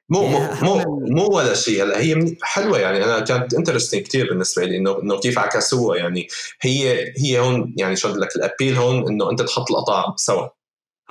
مو 0.10 0.28
مو 0.28 0.38
إيه، 0.38 0.60
مو, 0.62 1.00
مو 1.00 1.38
ولا 1.38 1.54
شيء. 1.54 1.84
هلا 1.84 2.00
هي 2.00 2.36
حلوة 2.42 2.80
يعني. 2.80 3.04
أنا 3.04 3.20
كانت 3.20 3.54
interesting 3.54 4.02
كثير 4.02 4.30
بالنسبة 4.30 4.66
لي 4.66 4.78
انه 4.78 5.02
إنه 5.02 5.20
كيف 5.20 5.40
عكسوها 5.40 5.98
يعني. 5.98 6.28
هي 6.62 7.14
هي 7.18 7.40
هون 7.40 7.74
يعني 7.78 7.96
شو 7.96 8.16
لك 8.16 8.36
ال 8.36 8.41
appeal 8.41 8.76
هون 8.76 9.08
إنه 9.08 9.32
أنت 9.32 9.42
تحط 9.42 9.72
القطع 9.72 10.16
سوا. 10.16 10.48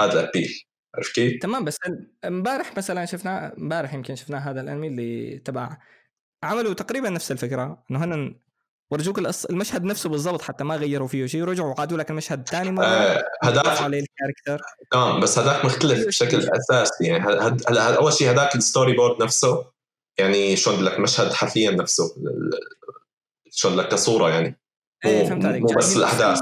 هذا 0.01 0.21
ال 0.21 0.27
appeal 0.27 0.65
عرفت 0.95 1.15
كيف؟ 1.15 1.43
تمام 1.43 1.65
بس 1.65 1.77
امبارح 2.25 2.77
مثلا 2.77 3.05
شفنا 3.05 3.57
امبارح 3.59 3.95
يمكن 3.95 4.17
شفنا 4.17 4.51
هذا 4.51 4.61
الأنمي 4.61 4.87
اللي 4.87 5.39
تبع 5.39 5.77
عملوا 6.43 6.75
تقريبا 6.75 7.11
نفس 7.11 7.33
الفكرة. 7.33 7.85
إنه 7.91 8.05
هن 8.05 8.35
ورجوك. 8.95 9.19
المشهد 9.51 9.85
نفسه 9.85 10.09
بالضبط 10.09 10.43
حتى 10.43 10.65
ما 10.65 10.77
غيروا 10.77 11.09
فيه 11.09 11.27
شيء 11.27 11.43
ورجعوا 11.43 11.75
عادوا 11.81 11.99
لك 11.99 12.11
المشهد 12.11 12.49
ثاني 12.49 12.71
مرة 12.71 12.85
آه 12.85 13.25
هذاك 13.45 13.67
عليه 13.67 14.01
ال 14.05 14.10
character. 14.10 14.65
تمام 14.91 15.21
بس 15.21 15.39
هذاك 15.39 15.65
مختلف 15.65 16.07
بشكل 16.07 16.49
أساسي 16.51 17.05
يعني 17.05 17.25
هد- 17.25 17.63
هد- 17.69 17.77
أول 17.97 18.13
شيء 18.13 18.31
هذاك 18.31 18.55
ال 18.55 18.93
storyboard 18.97 19.23
نفسه؟ 19.23 19.65
يعني 20.19 20.57
شو 20.57 20.73
بدي 20.75 20.83
لك 20.83 20.99
مشهد 21.01 21.33
حرفيا 21.33 21.71
نفسه 21.71 22.15
بدي 23.65 23.77
لك 23.77 23.89
كصورة 23.89 24.29
يعني. 24.31 24.61
مو- 25.05 25.11
إيه 25.11 25.25
فهمت 25.29 25.45
عليك. 25.45 25.63
مو 25.63 25.67
بس. 25.69 25.97
نفس 25.97 26.41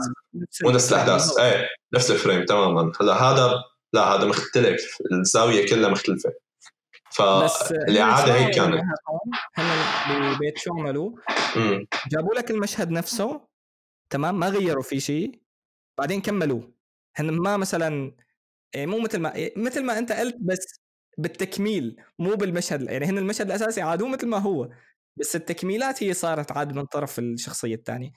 مو 0.64 0.70
نفس 0.70 0.92
الأحداث. 0.92 1.38
إيه 1.38 1.68
نفس 1.94 2.10
ال 2.10 2.16
frame 2.16 2.44
تماما. 2.44 2.92
هلا 3.00 3.12
هذا 3.22 3.54
لا 3.92 4.02
هذا 4.02 4.24
مختلف. 4.24 4.96
الزاوية 5.12 5.66
كلها 5.66 5.88
مختلفة. 5.90 6.32
فالاعاده 7.12 8.34
هي 8.34 8.50
كانت. 8.50 8.82
هم 9.58 10.34
ب 10.34 10.40
Pet 10.40 10.58
شو 10.58 10.72
عملوا؟ 10.72 11.10
جابوا 12.10 12.34
لك 12.34 12.50
المشهد 12.50 12.90
نفسه 12.90 13.40
تمام؟ 14.10 14.38
ما 14.38 14.48
غيروا 14.48 14.82
فيه 14.82 14.98
شيء 14.98 15.42
بعدين 15.98 16.20
كملوه. 16.20 16.72
هن 17.16 17.30
ما 17.30 17.56
مثلا 17.56 18.16
إيه 18.74 18.86
مو 18.86 18.98
مثل 18.98 19.18
ما 19.18 19.34
إيه 19.34 19.54
مثل 19.56 19.84
ما 19.84 19.98
أنت 19.98 20.12
قلت 20.12 20.36
بس 20.40 20.80
بالتكميل 21.18 21.96
مو 22.18 22.34
بالمشهد 22.34 22.82
يعني 22.82 23.04
هن 23.04 23.18
المشهد 23.18 23.46
الأساسي 23.46 23.82
عادوه 23.82 24.08
مثل 24.08 24.26
ما 24.26 24.38
هو 24.38 24.68
بس 25.16 25.36
التكميلات 25.36 26.02
هي 26.02 26.14
صارت 26.14 26.52
عاد 26.52 26.72
من 26.72 26.86
طرف 26.86 27.18
الشخصية 27.18 27.74
الثانية 27.74 28.12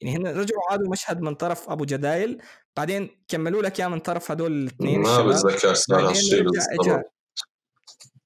يعني 0.00 0.16
هن 0.16 0.26
رجعوا 0.26 0.62
عادوا 0.70 0.90
مشهد 0.90 1.20
من 1.20 1.34
طرف 1.34 1.70
أبو 1.70 1.84
جدايل 1.84 2.42
بعدين 2.76 3.24
كملوا 3.28 3.62
لك 3.62 3.80
إياه 3.80 3.88
من 3.88 3.98
طرف 4.00 4.30
هدول 4.30 4.52
الاثنين 4.52 5.00
ما 5.00 5.22
بتذكر 5.26 5.74
صار 5.74 6.08
هالشيء 6.08 6.44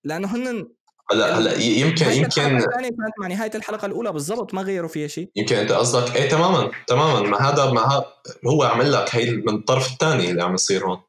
لأنه 0.04 0.36
هن 0.36 0.68
هلا 1.10 1.38
هلا 1.38 1.52
يمكن 1.52 2.06
يمكن 2.06 2.26
الثانية 2.26 2.58
كانت 2.58 3.02
مع 3.20 3.26
نهايه 3.26 3.50
الحلقة 3.54 3.86
الأولى 3.86 4.12
بالضبط 4.12 4.54
ما 4.54 4.62
غيروا 4.62 4.88
فيها 4.88 5.06
شيء 5.06 5.30
يمكن 5.36 5.56
أنت 5.56 5.72
قصدك 5.72 6.16
إيه 6.16 6.28
تماما 6.28 6.70
تماما. 6.86 7.20
ما 7.20 7.50
هذا 7.50 7.70
ما 7.70 7.80
ها 7.80 8.04
هو 8.46 8.62
عمل 8.62 8.92
لك 8.92 9.14
هي 9.14 9.30
من 9.30 9.54
الطرف 9.54 9.92
الثاني 9.92 10.30
اللي 10.30 10.42
عم 10.42 10.54
يصير 10.54 10.86
هون. 10.86 11.02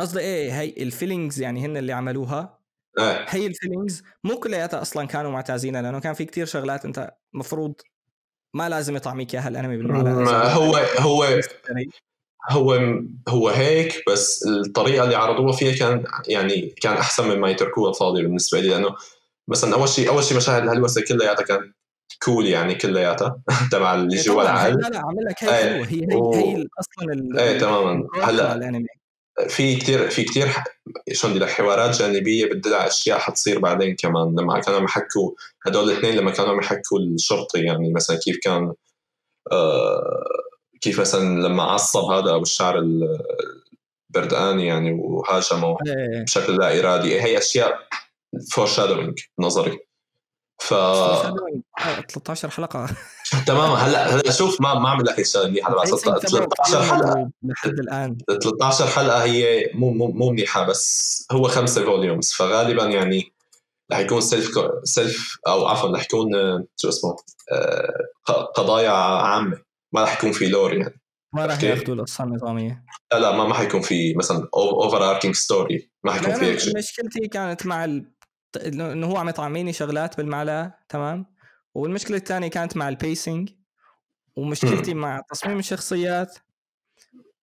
قصدي 0.00 0.20
إيه 0.20 0.60
هي 0.60 0.68
ال 0.68 0.76
fillings 0.76 1.40
يعني 1.40 1.66
هن 1.66 1.76
اللي 1.76 1.92
عملوها. 1.92 2.58
إيه. 2.98 3.26
هي 3.28 3.46
ال 3.46 3.52
fillings 3.52 4.02
مو 4.24 4.36
كلياتها 4.36 4.82
أصلا 4.82 5.06
كانوا 5.06 5.30
معتازينها 5.30 5.82
لأنه 5.82 6.00
كان 6.00 6.14
في 6.14 6.24
كتير 6.24 6.46
شغلات 6.46 6.84
أنت 6.84 7.14
مفروض 7.32 7.74
ما 8.54 8.68
لازم 8.68 8.96
يطعميك 8.96 9.34
اياها 9.34 9.48
الانمي 9.48 9.76
بالمعلقه 9.76 10.14
ما 10.14 10.52
هو 10.52 10.76
هو 10.98 11.24
يعني 11.68 11.90
هو 12.50 12.80
هو 13.28 13.48
هيك 13.48 14.02
بس 14.08 14.44
الطريقة 14.46 15.04
اللي 15.04 15.14
عرضوها 15.16 15.52
فيها 15.52 15.76
كان 15.76 16.04
يعني 16.28 16.74
كان 16.80 16.92
أحسن 16.92 17.28
مما 17.36 17.50
يتركوها 17.50 17.92
فاضيه 17.92 18.22
بالنسبة 18.22 18.60
لي 18.60 18.68
لأنه 18.68 18.94
مثلا 19.48 19.74
أول 19.74 19.88
شيء 19.88 20.08
أول 20.08 20.24
شيء 20.24 20.36
مشاهد 20.36 20.62
الهلوسة 20.62 21.02
كلياتها 21.08 21.42
كانت 21.44 21.74
كول 22.22 22.46
يعني 22.46 22.74
كلياتها 22.74 23.40
تبع 23.72 23.94
اللي 23.94 24.16
جوا 24.16 24.42
طبعاً، 24.42 24.58
هي- 24.64 24.68
العقل. 24.68 24.82
لا 24.82 24.88
لا 24.88 24.98
عامل 24.98 25.24
لك 25.24 25.44
هي 25.44 25.58
إيه، 25.58 25.84
هي 25.84 26.00
هي, 26.12 26.16
و- 26.16 26.34
هي 26.34 26.66
أصلا 26.80 27.40
إيه 27.40 27.58
تماما. 27.58 28.08
هلأ 28.22 28.84
في 29.48 29.76
كتير 29.76 30.10
في 30.10 30.22
كتير 30.24 30.48
ح- 30.48 30.64
شو 31.12 31.28
بدي 31.28 31.38
لك 31.38 31.48
حوارات 31.48 31.96
جانبية 31.98 32.46
بتدل 32.46 32.74
على 32.74 32.86
أشياء 32.86 33.18
حتصير 33.18 33.58
بعدين 33.58 33.96
كمان 33.96 34.34
لما 34.40 34.60
كانوا 34.60 34.78
عم 34.78 34.84
يحكوا 34.84 35.30
هدول 35.66 35.90
الاثنين 35.90 36.14
لما 36.14 36.30
كانوا 36.30 36.50
عم 36.52 36.58
يحكوا 36.58 36.98
الشرطي 36.98 37.60
يعني 37.60 37.92
مثلا 37.92 38.16
كيف 38.24 38.36
كان 38.42 38.72
آه 39.52 40.24
كيف 40.82 41.00
مثلا 41.00 41.40
لما 41.48 41.62
عصب 41.62 42.00
هذا 42.04 42.30
أبو 42.30 42.42
الشعر 42.42 42.78
ال- 42.78 43.18
البردقاني 44.10 44.66
يعني 44.66 44.92
وهاجمه 44.92 45.76
إيه. 45.86 46.22
بشكل 46.24 46.56
لا 46.56 46.78
إرادي 46.80 47.20
هي 47.22 47.38
أشياء 47.38 47.78
foreshadowing 48.52 49.18
نظري. 49.38 49.78
ف 50.60 50.72
آه، 50.72 51.34
13 52.08 52.50
حلقة. 52.50 52.86
تماما. 53.46 53.74
هلأ 53.74 54.14
هلأ 54.14 54.30
شوف 54.32 54.60
ما 54.60 54.74
ما 54.74 54.88
اعمل 54.88 55.04
لك 55.04 55.18
منيحه 55.46 55.72
تبع 55.84 55.84
13 55.84 56.82
حلقة. 56.82 57.30
لحد 57.42 57.78
الآن. 57.78 58.18
13 58.42 58.86
حلقة 58.86 59.24
هي 59.24 59.70
مو 59.74 59.90
مو 59.90 60.06
مو 60.06 60.30
منيحة 60.30 60.64
بس 60.66 61.26
هو 61.32 61.48
خمسة 61.48 61.84
volumes 61.84 62.32
فغالبا 62.32 62.84
يعني 62.84 63.32
رح 63.92 63.98
يكون 63.98 64.20
self 64.20 64.50
self 64.84 65.38
أو 65.46 65.66
عفوا 65.66 65.96
رح 65.96 66.04
يكون 66.04 66.34
آه، 66.34 66.64
شو 66.76 66.88
اسمه 66.88 67.16
آه، 67.52 68.44
قضايا 68.54 68.90
عامة. 68.90 69.71
ما 69.92 70.02
رح 70.02 70.18
يكون 70.18 70.32
في 70.32 70.46
lore 70.46 70.74
يعني. 70.74 71.00
ما 71.32 71.46
راح. 71.46 71.62
ياخذوا 71.62 71.94
القصة 71.94 72.24
النظاميه 72.24 72.84
لا 73.12 73.18
لا 73.18 73.36
ما 73.36 73.44
ما 73.44 73.54
حيكون 73.54 73.80
في 73.80 74.14
مثلا 74.14 74.48
overarching 74.54 75.34
story 75.34 75.90
ما 76.04 76.12
حيكون 76.12 76.34
في 76.34 76.58
شيء 76.58 76.78
مشكلتي 76.78 77.28
كانت 77.28 77.66
مع 77.66 77.84
ال... 77.84 78.12
انه 78.66 79.06
هو 79.06 79.16
عم 79.16 79.28
يطعميني 79.28 79.72
شغلات 79.72 80.16
بالمعلقة 80.16 80.74
تمام؟ 80.88 81.26
والمشكلة 81.74 82.16
الثانية 82.16 82.48
كانت 82.48 82.76
مع 82.76 82.88
ال 82.88 82.97
pacing 82.97 83.50
ومشكلتي 84.36 84.94
مع 84.94 85.20
تصميم 85.30 85.58
الشخصيات. 85.58 86.38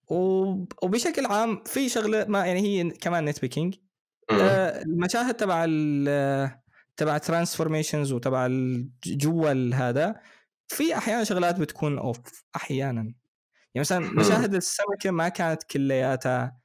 وب... 0.07 0.73
وبشكل 0.83 1.25
عام 1.25 1.63
في 1.65 1.89
شغلة 1.89 2.25
ما 2.25 2.45
يعني 2.45 2.59
هي 2.59 2.89
كمان 2.89 3.25
nitpicking. 3.25 3.75
آه، 4.31 4.81
المشاهد 4.81 5.33
تبع 5.33 5.65
تبع 6.97 7.17
transformations 7.17 8.11
وتبع 8.11 8.47
جوا 9.05 9.75
هذا 9.75 10.15
في 10.69 10.97
أحيانا 10.97 11.23
شغلات 11.23 11.59
بتكون 11.59 11.97
off 11.97 12.17
أحيانا. 12.55 13.01
يعني 13.01 13.15
مثلا 13.75 13.99
مشاهد 13.99 14.55
السمكة 14.55 15.11
ما 15.11 15.29
كانت 15.29 15.63
كلياتها 15.63 16.57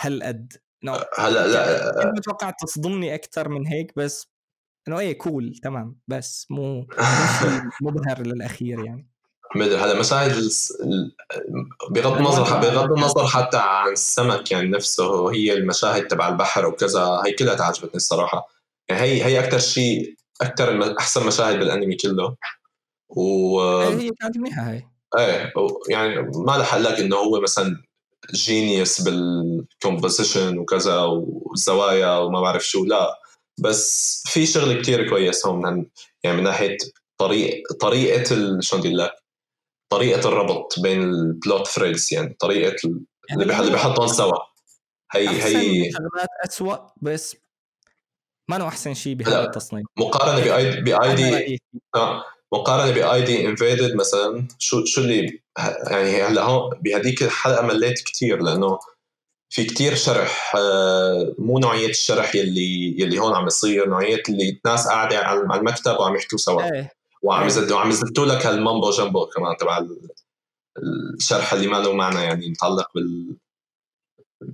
هالقد. 0.00 0.52
no. 0.86 1.04
هلا 1.18 1.46
لا 1.46 2.02
كنت 2.02 2.18
متوقع 2.18 2.50
تصدمني 2.50 3.14
أكثر 3.14 3.48
من 3.48 3.66
هيك 3.66 3.92
بس 3.96 4.28
إنه 4.88 4.98
إيه 4.98 5.18
كول 5.18 5.54
تمام. 5.62 6.00
بس 6.08 6.46
مو 6.50 6.86
مبهر 7.82 8.26
للأخير 8.26 8.84
يعني. 8.84 9.08
مدري 9.56 9.76
هلا 9.76 10.00
مشاهد 10.00 10.48
بغض 11.90 12.16
النظر 12.16 12.60
بغض 12.60 12.92
النظر 12.92 13.26
حتى 13.26 13.58
عن 13.58 13.92
السمك 13.92 14.52
يعني 14.52 14.68
نفسه 14.68 15.32
هي 15.32 15.52
المشاهد 15.52 16.06
تبع 16.08 16.28
البحر 16.28 16.66
وكذا 16.66 17.22
هي 17.26 17.32
كلها 17.32 17.62
عجبتني 17.62 17.94
الصراحة. 17.94 18.48
يعني 18.88 19.02
هي 19.02 19.24
هي 19.24 19.44
أكثر 19.44 19.58
شيء 19.58 20.16
أكثر 20.40 20.98
أحسن 20.98 21.26
مشاهد 21.26 21.58
بالأنمي 21.58 21.96
كله. 21.96 22.36
و 23.16 23.60
إيه، 23.82 23.88
هي 24.00 24.10
كانت 24.20 24.36
منيحه 24.38 24.70
هاي 24.70 24.86
إيه 25.18 25.52
يعني 25.88 26.22
ما 26.46 26.52
لح 26.58 26.74
لك 26.74 27.00
إنه 27.00 27.16
هو 27.16 27.40
مثلا 27.40 27.82
genius 28.34 29.00
بال 29.00 29.24
composition 29.24 30.58
وكذا 30.58 30.98
والزوايا 31.00 32.16
وما 32.18 32.40
بعرف 32.40 32.66
شو 32.66 32.84
لا. 32.84 33.14
بس 33.60 34.22
في 34.26 34.46
شغل 34.46 34.82
كتير 34.82 35.08
كويس 35.08 35.46
هون 35.46 35.62
من 35.74 35.86
يعني 36.24 36.36
من 36.36 36.42
ناحية 36.42 36.76
طريق 37.20 37.62
طريقة 37.80 38.24
شو 38.60 38.78
بدي 38.78 38.92
لك؟ 38.92 39.12
طريقة 39.92 40.28
الربط 40.28 40.74
بين 40.80 41.02
ال 41.02 41.15
plot 41.15 41.66
threads 41.66 42.08
يعني 42.12 42.36
طريقة 42.40 42.76
ال- 42.88 43.04
اللي 43.60 43.72
بحطهم 43.72 44.06
سوا. 44.06 44.38
هي 45.12 45.28
هي 45.28 45.90
شغلات 45.92 46.28
اسوء 46.48 46.78
بس 47.02 47.36
ما 48.48 48.56
انه 48.56 48.68
أحسن 48.68 48.94
شيء 48.94 49.14
بهذا. 49.14 49.44
التصنيف. 49.44 49.86
مقارنة 49.98 50.44
باي 50.44 51.14
دي. 51.14 51.58
آه. 51.94 52.24
مقارنة 52.52 52.90
بـ 52.94 53.22
ID: 53.22 53.46
Invaded 53.48 53.94
مثلا 53.94 54.48
شو 54.58 54.84
شو 54.84 55.00
اللي 55.00 55.40
يعني 55.90 56.22
هلأ 56.22 56.42
هون 56.42 56.70
بهذيك 56.80 57.22
الحلقة 57.22 57.62
مليت 57.66 57.98
كتير 58.00 58.42
لأنه 58.42 58.78
في 59.50 59.64
كتير 59.64 59.94
شرح 59.94 60.52
آه، 60.56 61.34
مو 61.38 61.58
نوعية 61.58 61.88
الشرح 61.90 62.34
يلي 62.34 63.00
يلي 63.00 63.18
هون 63.18 63.34
عم 63.34 63.46
يصير 63.46 63.88
نوعية 63.88 64.22
اللي 64.28 64.60
الناس 64.66 64.88
قاعدة 64.88 65.18
على 65.18 65.40
المكتب 65.40 65.96
وعم 66.00 66.16
يحكوا 66.16 66.38
سوا 66.38 66.62
إيه 66.74 66.92
وعم 67.22 67.40
إيه. 67.40 67.46
يزدوا 67.46 67.76
وعم 67.76 67.88
يزتوا 67.90 68.26
لك 68.26 68.46
هال 68.46 68.59
mumbo 68.59 68.90
jumbo 68.90 69.26
كمان 69.26 69.56
تبع 69.56 69.78
ال- 69.78 70.08
الشرح 71.18 71.52
اللي 71.52 71.66
ما 71.66 71.76
له 71.76 71.92
معنى 71.92 72.20
يعني 72.20 72.50
متعلق 72.50 72.88
بال 72.94 73.36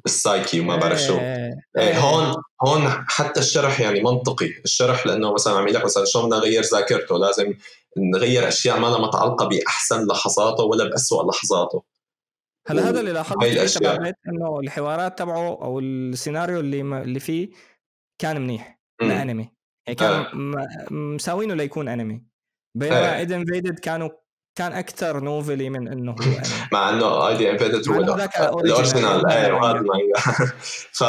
بالسايكي 0.04 0.60
وما 0.60 0.76
بعرف 0.76 1.00
شو 1.00 1.18
إيه. 1.18 1.54
إيه 1.78 1.98
هون 1.98 2.34
هون 2.66 3.04
حتى 3.08 3.40
الشرح 3.40 3.80
يعني 3.80 4.00
منطقي 4.00 4.50
الشرح 4.64 5.06
لأنه 5.06 5.34
مثلا 5.34 5.52
عم 5.54 5.62
يقول 5.62 5.74
لك 5.74 5.84
مثلا 5.84 6.04
شلون 6.04 6.24
بدنا 6.24 6.38
نغير 6.38 6.62
ذاكرته 6.62 7.18
لازم 7.18 7.54
نغير 7.98 8.48
أشياء 8.48 8.80
ما 8.80 8.86
لها 8.86 8.98
متعلقة 8.98 9.48
بأحسن 9.48 10.06
لحظاته 10.06 10.64
ولا 10.64 10.84
باسوء 10.84 11.28
لحظاته 11.28 11.82
هلا 12.68 12.88
هذا 12.88 13.00
اللي 13.00 13.12
لاحظت 13.12 13.42
هاي 13.42 13.50
فيه 13.50 13.60
الأشياء. 13.60 13.96
تبع 13.96 14.08
نت 14.08 14.16
إنه 14.28 14.60
الحوارات 14.60 15.18
تبعه 15.18 15.48
أو 15.48 15.78
السيناريو 15.78 16.60
اللي 16.60 16.82
ما 16.82 17.02
اللي 17.02 17.20
فيه 17.20 17.50
كان 18.18 18.40
منيح 18.40 18.80
مم. 19.02 19.08
لأنمي 19.08 19.50
يعني 19.86 19.96
كان 19.96 20.10
آه. 20.10 20.92
مساوينه 20.92 21.54
ليكون 21.54 21.88
أنمي 21.88 22.22
بينما 22.74 23.12
إيه. 23.12 23.18
ID: 23.18 23.32
Invaded 23.32 23.78
كانوا 23.78 24.08
كان 24.54 24.72
أكثر 24.72 25.20
novel-y 25.20 25.70
من 25.70 25.88
إنه 25.88 26.12
هو 26.12 26.16
انمي 26.22 26.40
مع 26.72 26.90
إنه 26.90 27.28
ID: 27.28 27.50
Invaded 27.50 27.88
هو 27.88 27.94
مع 27.94 28.00
إنه 28.00 28.14
ال- 28.14 28.18
ذاك 28.18 28.36
ال 28.36 28.45
original. 28.45 29.20
original. 29.22 29.30
إيه 29.32 29.52
وهذا 29.52 29.78
المانجا 29.78 30.14
ف 30.98 31.00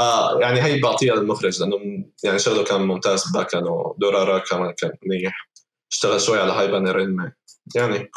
يعني 0.42 0.62
هي 0.62 0.80
بعطيها 0.80 1.16
للمخرج 1.16 1.62
لأنه 1.62 1.76
يعني 2.24 2.40
شغله 2.40 2.64
كان 2.64 2.82
ممتاز. 2.82 3.32
باكانو 3.32 3.64
ودورارا 3.68 4.38
كمان 4.40 4.74
كان 4.78 4.92
منيح 5.06 5.50
اشتغل 5.92 6.22
شوي 6.22 6.40
على 6.40 6.52
هايبانه 6.54 6.92
رينمي 6.92 7.32
يعني. 7.76 8.10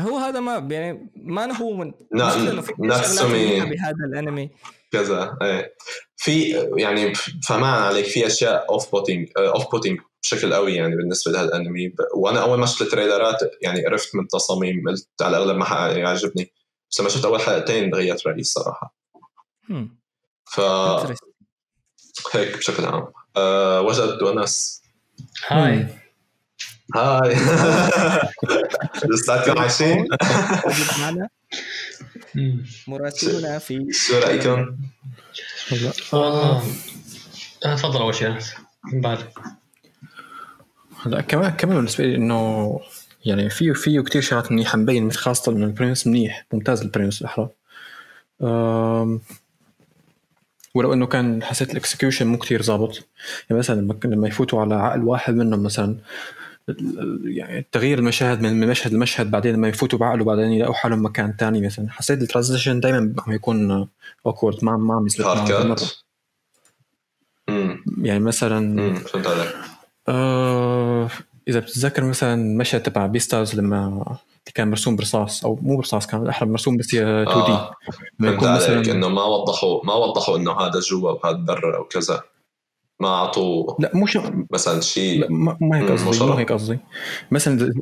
هو 0.00 0.18
هذا 0.18 0.40
ما 0.40 0.68
يعني 0.74 1.12
ما 1.16 1.56
هو 1.56 1.72
من 1.76 1.92
منيحة 2.12 3.64
بهذا 3.64 4.04
الأنمي. 4.12 4.50
كذا 4.92 5.36
إيه. 5.42 5.74
في 6.16 6.50
يعني 6.76 7.14
فهمان 7.48 7.82
عليك 7.82 8.04
في 8.06 8.26
أشياء 8.26 8.66
off-putting 8.70 9.28
off-putting 9.38 10.00
بشكل 10.22 10.54
قوي 10.54 10.74
يعني 10.74 10.96
بالنسبة 10.96 11.32
لهالانمي 11.32 11.88
ب- 11.88 11.94
وأنا 12.16 12.42
أول 12.42 12.58
ما 12.58 12.66
شفت 12.66 12.82
ال 12.82 12.88
trailerات 12.88 13.38
يعني 13.62 13.86
عرفت 13.86 14.14
من 14.14 14.22
التصاميم 14.22 14.88
قلت 14.88 15.08
على 15.22 15.36
الأغلب 15.36 15.56
ما 15.56 15.64
حيعجبني. 15.64 16.52
بس 16.90 17.00
لما 17.00 17.08
شفت 17.08 17.24
أول 17.24 17.40
حلقتين 17.40 17.94
غيرت 17.94 18.26
رأيي 18.26 18.40
الصراحة. 18.40 18.94
ف. 20.52 20.60
هيك 22.32 22.56
بشكل 22.56 22.84
عام. 22.84 23.06
أه 23.36 23.80
وجد 23.80 24.22
ونس 24.22 24.82
هاي. 25.48 25.86
هاي. 26.96 27.34
لساتكم 29.10 29.58
عايشين؟ 29.58 29.98
موجود 30.66 30.86
معنا 31.00 31.28
مراسلنا 32.88 33.58
في 33.58 33.86
شو 33.92 34.18
رأيكم؟ 34.18 34.76
والله 36.12 36.62
آه، 37.66 37.74
تفضل 37.76 38.00
أول 38.00 38.14
شيء 38.14 38.38
بعد 38.92 39.18
هلا 41.06 41.20
كمان 41.20 41.50
كمان 41.50 41.76
بالنسبة 41.76 42.04
لي 42.04 42.16
إنه 42.16 42.80
يعني 43.24 43.50
فيه 43.50 43.72
فيه 43.72 44.00
كثير 44.00 44.22
شغلات 44.22 44.52
منيحة 44.52 44.78
مبين 44.78 45.12
خاصة 45.12 45.52
إنه 45.52 45.66
ال 45.66 45.71
premise 45.71 46.06
منيح 46.06 46.46
ممتاز 46.52 46.82
ال 46.82 46.87
premise 46.87 47.20
بالأحرى 47.20 47.48
ولو 50.74 50.92
إنه 50.92 51.06
كان 51.06 51.42
حسيت 51.42 51.70
ال 51.70 51.76
execution 51.76 52.26
مو 52.26 52.38
كثير 52.38 52.62
ظابط. 52.62 53.08
يعني 53.50 53.58
مثلا 53.58 53.92
لما 54.04 54.28
يفوتوا 54.28 54.60
على 54.60 54.74
عقل 54.74 55.02
واحد 55.02 55.34
منهم 55.34 55.62
مثلا 55.62 55.96
يعني 57.24 57.66
تغيير 57.72 57.98
المشاهد 57.98 58.42
من 58.42 58.60
من 58.60 58.68
مشهد 58.68 58.92
لمشهد 58.92 59.30
بعدين 59.30 59.54
لما 59.54 59.68
يفوتوا 59.68 59.98
بعقله 59.98 60.24
بعدين 60.24 60.52
يلاقوا 60.52 60.74
حالهم 60.74 61.04
مكان 61.04 61.34
ثاني 61.38 61.66
مثلا. 61.66 61.90
حسيت 61.90 62.22
ال 62.22 62.27
transition 62.27 62.80
دائما 62.80 63.14
عم 63.26 63.32
يكون 63.32 63.88
awkward 64.26 64.64
ما 64.64 64.76
ما 64.76 64.94
عم 64.94 65.06
امم 67.48 67.84
يعني 68.02 68.20
مثلا 68.20 68.94
آه 70.08 71.08
إذا 71.48 71.60
بتتذكر 71.60 72.04
مثلا 72.04 72.56
مشهد 72.58 72.82
تبع 72.82 73.06
بيستارز 73.06 73.54
لما 73.54 74.04
كان 74.54 74.70
مرسوم 74.70 74.96
برصاص 74.96 75.44
أو 75.44 75.58
مو 75.62 75.76
برصاص 75.76 76.06
كان 76.06 76.22
بالأحرى 76.22 76.48
مرسوم 76.48 76.76
بس 76.76 76.86
2D 76.94 77.32
آه. 77.32 77.70
يكون 78.20 78.48
عليك 78.48 78.62
مثلا 78.62 78.92
إنه 78.92 79.08
ما 79.08 79.24
وضحوا 79.24 79.80
ما 79.84 79.94
وضحوا 79.94 80.36
إنه 80.36 80.52
هذا 80.52 80.80
جوا 80.80 81.10
وهذا 81.10 81.36
برا 81.36 81.76
أو 81.76 81.84
كذا 81.84 82.22
ما 83.00 83.08
اعطوا 83.08 83.74
لا 83.78 83.90
مو 83.94 84.06
شو... 84.06 84.22
مثلا 84.50 84.80
شيء 84.80 85.30
ما 85.32 85.56
ما 85.60 85.78
هيك 85.78 85.90
قصدي 85.90 86.24
مو. 86.24 86.32
هيك 86.32 86.52
قصدي 86.52 86.78
مثلا 87.30 87.72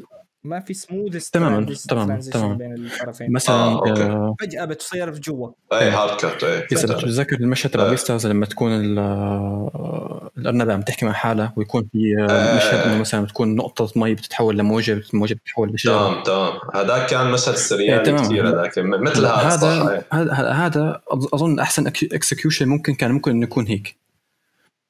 ما 0.45 0.61
في 0.61 0.75
سموث 0.75 1.31
تماماً، 1.31 1.75
تماماً، 1.89 2.21
تماماً. 2.21 2.55
بين 2.55 2.75
الطرفين 2.75 3.33
مثلا 3.33 3.57
آه،. 3.57 3.83
آه، 3.89 4.35
فجأة 4.41 4.65
بتصير 4.65 5.13
في 5.13 5.21
جوا 5.21 5.51
اي 5.73 5.91
hard 5.91 6.17
cut 6.21 6.45
اي 6.45 6.59
إذا. 6.73 6.95
بتتذكر 6.97 7.37
المشهد 7.37 7.71
تبع 7.71 7.87
آه. 7.87 7.91
بيسترز 7.91 8.27
لما 8.27 8.47
تكون 8.47 8.73
ال- 8.73 8.99
آه، 8.99 10.24
الارنبه 10.39 10.73
عم 10.73 10.83
تحكي 10.83 11.07
مع 11.07 11.13
حالها 11.13 11.53
ويكون 11.57 11.89
في 11.93 12.17
آه، 12.19 12.33
آه. 12.33 12.57
مشهد 12.57 12.79
إنه 12.79 12.99
مثلا 12.99 13.25
بتكون 13.25 13.57
نقطة 13.57 13.91
مي 13.97 14.15
بتتحول 14.15 14.59
لموجة 14.59 15.03
الموجه 15.15 15.35
بتتحول 15.35 15.73
لشجره 15.73 15.93
تمام 15.93 16.23
تمام 16.23 16.53
هذاك 16.75 17.11
كان 17.11 17.31
مشهد 17.31 17.55
سريالي 17.55 17.97
إيه، 17.97 18.03
تمام. 18.03 18.25
كثير 18.25 18.49
هذاك 18.49 18.79
مثل 18.79 19.27
هذا 19.27 19.33
هذا 19.33 20.05
إيه. 20.15 20.33
هذا 20.53 21.01
أظن 21.11 21.59
أحسن 21.59 21.87
execution 21.87 22.69
ممكن 22.69 22.95
كان 22.95 23.11
ممكن 23.11 23.31
إنه 23.31 23.43
يكون 23.43 23.67
هيك 23.67 23.97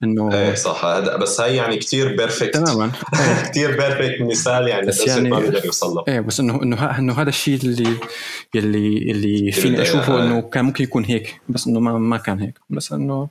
إنه 0.02 0.34
إيه 0.34 0.54
صح 0.54 0.84
هذا 0.84 1.16
بس 1.16 1.40
هي 1.40 1.56
يعني 1.56 1.76
كثير 1.76 2.16
perfect 2.16 2.56
تماما 2.56 2.92
كثير 3.50 3.70
perfect 3.70 4.20
مثال 4.20 4.68
يعني 4.68 4.86
بس 4.86 5.06
يعني- 5.06 5.30
ما 5.30 5.38
بيقدر 5.38 5.64
يوصل 5.64 5.94
له 5.94 6.04
إيه 6.08 6.20
بس 6.20 6.40
إنه 6.40 6.62
إنه 6.62 6.98
إنه 6.98 7.20
هذا 7.20 7.28
الشيء 7.28 7.60
اللي 7.64 7.96
اللي 8.54 8.98
اللي 9.10 9.52
فيني 9.52 9.82
أشوفه 9.82 10.14
إياها. 10.14 10.26
إنه 10.26 10.42
كان 10.42 10.64
ممكن 10.64 10.84
يكون 10.84 11.04
هيك 11.04 11.40
بس 11.48 11.66
إنه 11.66 11.80
ما 11.80 11.98
ما 11.98 12.16
كان 12.16 12.40
هيك 12.40 12.58
بس 12.70 12.92
إنه 12.92 13.28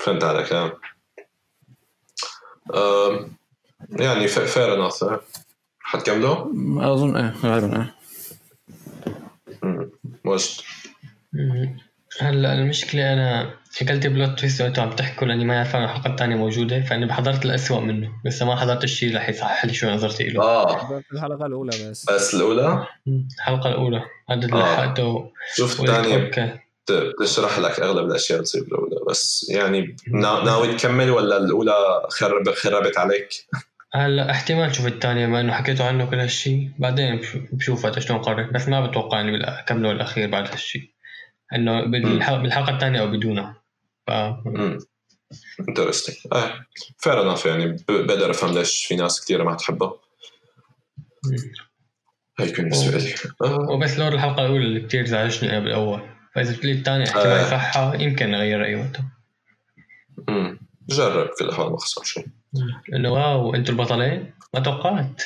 فهمت 0.00 0.24
عليك 0.24 0.52
آه. 0.52 0.72
يعني 3.90 4.28
fair 4.28 4.84
enough 4.86 5.04
حتكملوا؟ 5.80 6.36
أظن 6.94 7.16
إيه 7.16 7.34
غالبا 7.44 7.76
إيه 7.82 7.94
مم. 9.62 9.90
وجد 10.24 10.48
مم. 11.32 11.76
هلا 12.20 12.52
المشكلة 12.54 13.12
أنا 13.12 13.50
أكلت 13.82 14.06
plot 14.06 14.38
twist 14.38 14.60
وأنتوا 14.62 14.82
عم 14.82 14.90
تحكوا 14.90 15.26
لأني 15.26 15.44
ما 15.44 15.54
يعرف 15.54 15.76
عن 15.76 15.84
الحلقة 15.84 16.10
الثانية 16.10 16.36
موجودة 16.36 16.80
فأنا 16.80 17.14
حضرت 17.14 17.44
الأسوأ 17.44 17.80
منه 17.80 18.12
لسه 18.24 18.46
ما 18.46 18.56
حضرت 18.56 18.84
الشيء 18.84 19.16
رح 19.16 19.28
يصحح 19.28 19.64
لي 19.64 19.74
شو 19.74 19.90
نظرتي 19.90 20.24
له 20.28 20.42
آه 20.42 20.86
في 21.00 21.12
الحلقة 21.12 21.46
الأولى 21.46 21.90
بس 21.90 22.10
بس 22.10 22.34
الأولى 22.34 22.86
مم. 23.06 23.28
الحلقة 23.36 23.68
الأولى 23.70 24.02
هذا 24.30 24.46
اللي 24.46 24.56
آه. 24.56 24.74
لحقته 24.74 25.30
okay 25.60 26.18
بت- 26.26 26.60
بتشرح 26.90 27.58
لك 27.58 27.80
أغلب 27.80 28.06
الأشياء 28.10 28.36
اللي 28.38 28.44
تصير 28.44 28.62
بالأولى 28.64 28.96
بس 29.10 29.46
يعني 29.50 29.96
نا- 30.08 30.44
ناوي 30.44 30.74
تكمل 30.74 31.10
ولا 31.10 31.36
الأولى 31.36 32.02
خرب 32.08 32.50
خربت 32.50 32.98
عليك؟ 32.98 33.28
هلا 33.94 34.30
احتمال 34.30 34.74
شوف 34.74 34.86
الثانية 34.86 35.26
بما 35.26 35.40
إنه 35.40 35.52
حكيتوا 35.52 35.86
عنه 35.86 36.10
كل 36.10 36.16
هالشيء 36.20 36.70
بعدين 36.78 37.16
بش- 37.16 37.36
بشوف 37.52 37.98
شلون 37.98 38.18
قرر 38.18 38.50
بس 38.50 38.68
ما 38.68 38.86
بتوقع 38.86 39.20
إني 39.20 39.30
بال- 39.32 39.44
أكمله 39.44 39.90
الأخير 39.90 40.30
بعد 40.30 40.48
هالشيء 40.48 40.90
إنه 41.54 41.80
بالحلقة, 41.84 42.74
الثانية 42.74 43.00
أو 43.00 43.06
بدونها. 43.10 43.62
ف 44.06 44.10
interesting 45.68 46.16
آه 46.32 46.66
fair 46.98 47.22
enough 47.30 47.46
يعني. 47.46 47.76
بقدر 47.88 48.30
أفهم 48.30 48.54
ليش 48.54 48.84
في 48.86 48.96
ناس 48.96 49.24
كثيره 49.24 49.44
ما 49.44 49.54
تحبه. 49.54 49.96
هيك 52.40 52.60
بالنسبة 52.60 52.98
لي. 52.98 53.14
وبس 53.74 53.98
لور 53.98 54.12
الحلقة 54.12 54.42
الأولى 54.46 54.64
اللي 54.64 54.80
كتير 54.80 55.06
زعجني 55.06 55.56
قبل 55.56 55.66
الأول 55.66 56.00
فإذا 56.34 56.52
قلت 56.52 56.64
لي 56.64 56.72
الثانية 56.72 57.04
احتمال 57.04 57.26
آه. 57.26 57.42
يصحها 57.46 57.94
يمكن 57.94 58.34
أغير 58.34 58.60
رأيي 58.60 58.74
وقتها 58.76 59.04
مم. 60.28 60.58
جرب 60.88 61.28
كل 61.38 61.44
الاحوال 61.44 61.70
ما 61.72 61.78
خسر 61.78 62.04
شيء. 62.04 62.26
إنه 62.94 63.12
wow 63.12 63.54
أنتوا 63.54 63.74
البطلين؟ 63.74 64.34
ما 64.54 64.60
توقعت. 64.60 65.20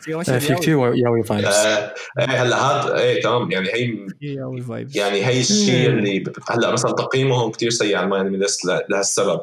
في 0.00 0.22
كثير 0.54 0.94
ياوي 0.94 1.22
فايبس 1.22 1.54
آه، 1.54 1.94
إيه 2.18 2.42
هلا 2.42 2.56
هذا 2.56 2.98
إيه 2.98 3.22
تمام. 3.22 3.50
يعني 3.50 3.68
هي 3.68 3.96
ياوي 4.22 4.60
فايبس 4.62 4.96
يعني 4.96 5.26
هي 5.26 5.40
الشيء 5.40 5.88
اللي 5.88 6.24
هلا 6.50 6.70
مثلا 6.72 6.92
تقييمهم 6.92 7.50
كثير 7.50 7.70
سيء 7.70 7.96
على 7.96 8.04
الماينمي 8.04 8.36
ليست 8.38 8.64
ل- 8.64 8.80
لهالسبب. 8.90 9.40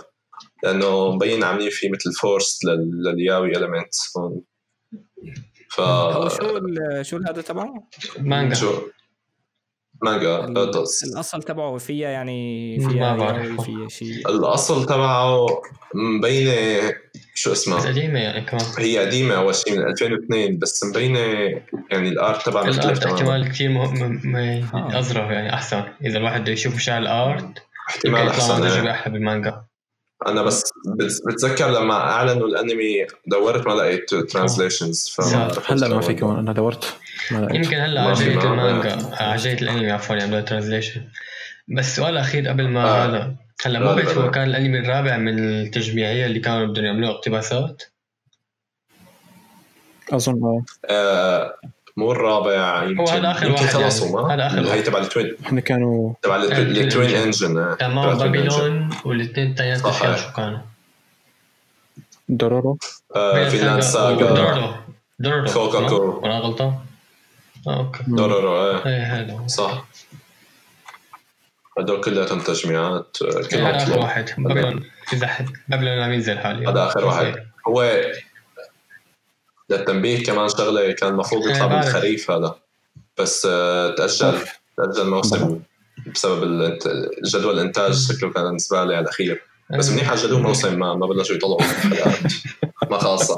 لأنه 0.63 1.11
مبين 1.11 1.43
عاملين 1.43 1.69
فيه 1.69 1.89
مثل 1.89 2.13
فورس 2.21 2.59
للياوي 3.05 3.57
المنت 3.57 3.93
هون. 4.17 4.41
ف 5.75 5.79
هو 5.79 6.29
شو 6.29 6.57
ال- 6.57 7.05
شو 7.05 7.17
هذا 7.29 7.41
تبعه؟ 7.41 7.73
مانجا. 8.19 8.55
شو؟ 8.55 8.81
مانجا 10.03 10.45
ال- 10.45 10.57
آه، 10.57 10.83
الأصل 11.03 11.43
تبعه 11.43 11.77
فيها 11.77 12.09
يعني 12.09 12.77
ما 12.77 12.89
فيها 12.89 13.15
بعرف. 13.15 13.45
ياوي 13.45 13.57
فيها 13.65 13.87
شيء 13.89 14.29
الأصل 14.29 14.85
تبعه 14.85 15.47
مبينة 15.95 16.93
شو 17.35 17.51
اسمها؟ 17.51 17.79
قديمة 17.87 18.19
يعني 18.19 18.41
كمان. 18.45 18.63
هي 18.79 18.97
قديمة 19.05 19.35
أول 19.35 19.55
شيء 19.55 19.77
من 19.77 19.87
2002 19.87 20.59
بس 20.59 20.83
مبينة 20.83 21.19
يعني 21.91 22.09
ال 22.09 22.18
art 22.18 22.45
تبعها 22.45 22.63
مختلف 22.67 22.85
ال 22.85 22.90
art 22.90 23.03
تماما. 23.03 23.15
احتمال 23.17 23.49
كثير 23.51 23.69
مهم 23.69 24.21
م- 24.23 24.35
آه. 24.35 24.99
أظرف 24.99 25.31
يعني 25.31 25.53
أحسن. 25.53 25.83
إذا 26.05 26.17
الواحد 26.17 26.41
بده 26.41 26.51
يشوف 26.51 26.75
مشاع 26.75 26.97
ال 26.97 27.14
art 27.14 27.63
احتمال 27.89 28.21
يطلع 28.21 28.31
أحسن 28.31 28.61
معه 28.61 28.81
إيه. 28.83 28.91
أحلى 28.91 29.13
بالمانجا 29.13 29.63
أنا 30.27 30.41
بس 30.41 30.63
بت- 30.97 31.21
بتذكر 31.27 31.67
لما 31.71 31.93
أعلنوا 31.93 32.47
الأنمي 32.47 33.05
دورت 33.27 33.67
ما 33.67 33.73
لقيت 33.73 34.15
translations 34.15 35.09
فما 35.09 35.51
هلا 35.67 35.87
ما 35.87 36.01
في 36.01 36.13
كمان 36.13 36.37
أنا 36.37 36.53
دورت 36.53 36.93
ما 37.31 37.37
لقيت. 37.37 37.55
يمكن 37.55 37.77
هلا 37.77 38.01
ما 38.03 38.13
معه. 38.13 38.53
المانجا 38.53 39.15
عجلة 39.15 39.53
الأنمي 39.53 39.91
عفوا 39.91 40.15
يعملوا 40.15 40.41
translation 40.41 41.01
بس 41.67 41.95
سؤال 41.95 42.17
أخير 42.17 42.47
قبل 42.47 42.67
ما 42.67 42.83
آه. 42.83 43.05
هذا 43.05 43.35
هلا 43.65 43.77
لا، 43.77 43.85
موبت 43.91 44.05
لا، 44.05 44.13
هو. 44.21 44.31
كان 44.31 44.43
الأنمي 44.49 44.79
الرابع 44.79 45.17
من 45.17 45.39
التجميعية 45.39 46.25
اللي 46.25 46.39
كانوا 46.39 46.65
بدهم 46.67 46.85
يعملوا 46.85 47.09
اقتباسات 47.09 47.83
أظن 50.13 50.63
آه. 50.89 51.55
آه 51.97 51.99
مو 51.99 52.11
الرابع 52.11 52.83
يمكن 52.83 53.13
هذا 53.13 53.31
آخر 53.31 53.45
يمكن 53.47 53.61
واحد 53.63 53.73
خلصوا 53.73 54.29
يعني. 54.29 54.37
ما 54.37 54.51
هذا 54.53 54.69
واحد. 54.69 54.83
تبع 54.83 54.99
التوين 54.99 55.35
إحنا 55.45 55.61
كانوا 55.61 56.13
تبع 56.21 56.35
آه، 56.35 56.39
ال 56.39 56.52
Twin. 56.52 57.15
Engine 57.15 57.57
آه، 57.57 57.73
كان 57.75 57.91
تبع 57.91 57.95
معه 57.95 58.11
ال 58.13 58.18
Twin 58.18 58.35
Engine. 58.35 58.57
Babylon 58.57 58.89
والاثنين 59.05 59.77
صح، 59.77 60.03
آه. 60.03 60.15
شو 60.15 60.31
كانوا 60.35 60.59
Dororo 62.29 62.77
آه 63.15 63.49
Vinland 63.49 63.79
Saga 63.81 64.13
Dororo 64.13 64.73
Dororo 65.19 65.51
Kokkoku. 65.53 66.19
ولا 66.23 66.39
غلطان؟ 66.39 66.73
آه 67.67 67.77
okay 67.77 68.03
Dororo 68.07 68.55
آه. 68.57 68.85
إيه 68.85 69.03
هذا 69.21 69.33
هو. 69.33 69.47
صح 69.47 69.85
هدول 71.79 72.01
كلياتهم 72.01 72.39
تجميعات 72.39 73.17
آه، 73.21 73.39
هذا 73.39 73.47
كلهم 73.47 73.65
آخر 73.67 73.85
كلهم. 73.85 73.99
واحد 74.03 74.25
بابلون 74.37 74.83
اذا 75.13 75.27
حد 75.27 75.45
بابلون 75.67 75.99
عم 75.99 76.11
ينزل 76.13 76.39
حاليا 76.39 76.69
هذا 76.69 76.83
آخر 76.87 77.05
واحد. 77.05 77.35
هو 77.67 78.01
للتنبيه 79.77 80.23
كمان 80.23 80.49
شغلة 80.49 80.91
كان 80.91 81.09
المفروض 81.09 81.47
يطلع 81.47 81.63
إيه،. 81.73 81.81
بالخريف 81.81 82.31
هذا. 82.31 82.55
بس 83.19 83.47
آه، 83.51 83.95
تاجل 83.95 84.37
تأجل 84.77 85.09
موسم 85.09 85.59
بسبب 86.13 86.43
الانت- 86.43 87.09
جدول 87.25 87.59
الإنتاج 87.59 87.93
شكله 87.93 88.33
كان 88.33 88.57
زباله 88.57 88.81
على 88.95 88.99
الاخير 88.99 89.41
بس 89.77 89.89
منيح 89.89 90.09
عجلوه 90.11 90.39
موسم 90.39 90.79
ما 90.79 90.95
ما 90.95 91.07
بلشوا 91.07 91.35
يطلعوا 91.35 91.61
ما 92.91 92.97
خاصه 92.97 93.37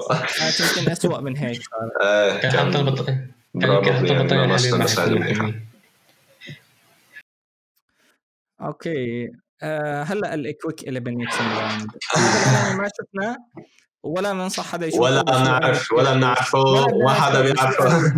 يمكن 0.59 0.91
اسوء 0.91 1.21
من 1.21 1.37
هيك. 1.37 1.61
إيه 2.01 2.37
كان 2.39 2.51
حتى 2.51 2.79
البطل 2.79 3.05
كان 3.05 4.19
حتى 4.19 4.35
يعني 4.35 4.87
حلوين. 4.87 5.65
okay. 8.61 9.29
آه 9.61 10.03
هلا 10.03 10.33
ال 10.33 10.42
quick 10.42 10.87
elimination 10.87 11.47
round 11.57 11.91
ما 12.77 12.89
شفناه 12.97 13.37
ولا 14.05 14.33
بنصح 14.33 14.71
حدا 14.71 14.85
يشوفه 14.85 15.03
ولا 15.03 15.21
بنعرف 15.21 15.91
ولا 15.91 16.13
بنعرفه 16.13 16.87
ما 16.87 17.13
حدا 17.13 17.41
بيعرفه. 17.41 18.13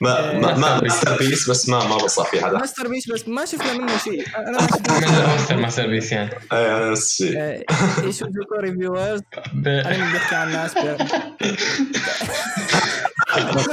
ما 0.00 0.32
ما 0.32 0.56
ما 0.56 0.84
masterpiece 0.84 1.50
بس 1.50 1.68
ما 1.68 1.84
ما 1.88 1.96
بنصح 1.96 2.30
في 2.30 2.44
حدا 2.44 2.58
masterpiece 2.58 3.10
بس 3.10 3.28
ما 3.28 3.44
شفنا 3.44 3.72
منه 3.72 3.98
شيء. 3.98 4.24
أنا 4.36 4.50
ما 4.60 4.66
شفنا 4.76 4.98
من 4.98 5.04
الماستر 5.04 5.56
مع 5.56 5.68
service 5.68 6.12
يعني. 6.12 6.30
إيه 6.52 6.76
أنا 6.76 6.90
نفس 6.90 7.02
الشيء. 7.22 7.38
آه، 7.38 7.64
Ishuzoku 8.04 8.54
Reviewers 8.54 9.20
أنا 9.66 10.12
بحكي 10.14 10.34
عن 10.34 10.52
ناس 10.52 10.76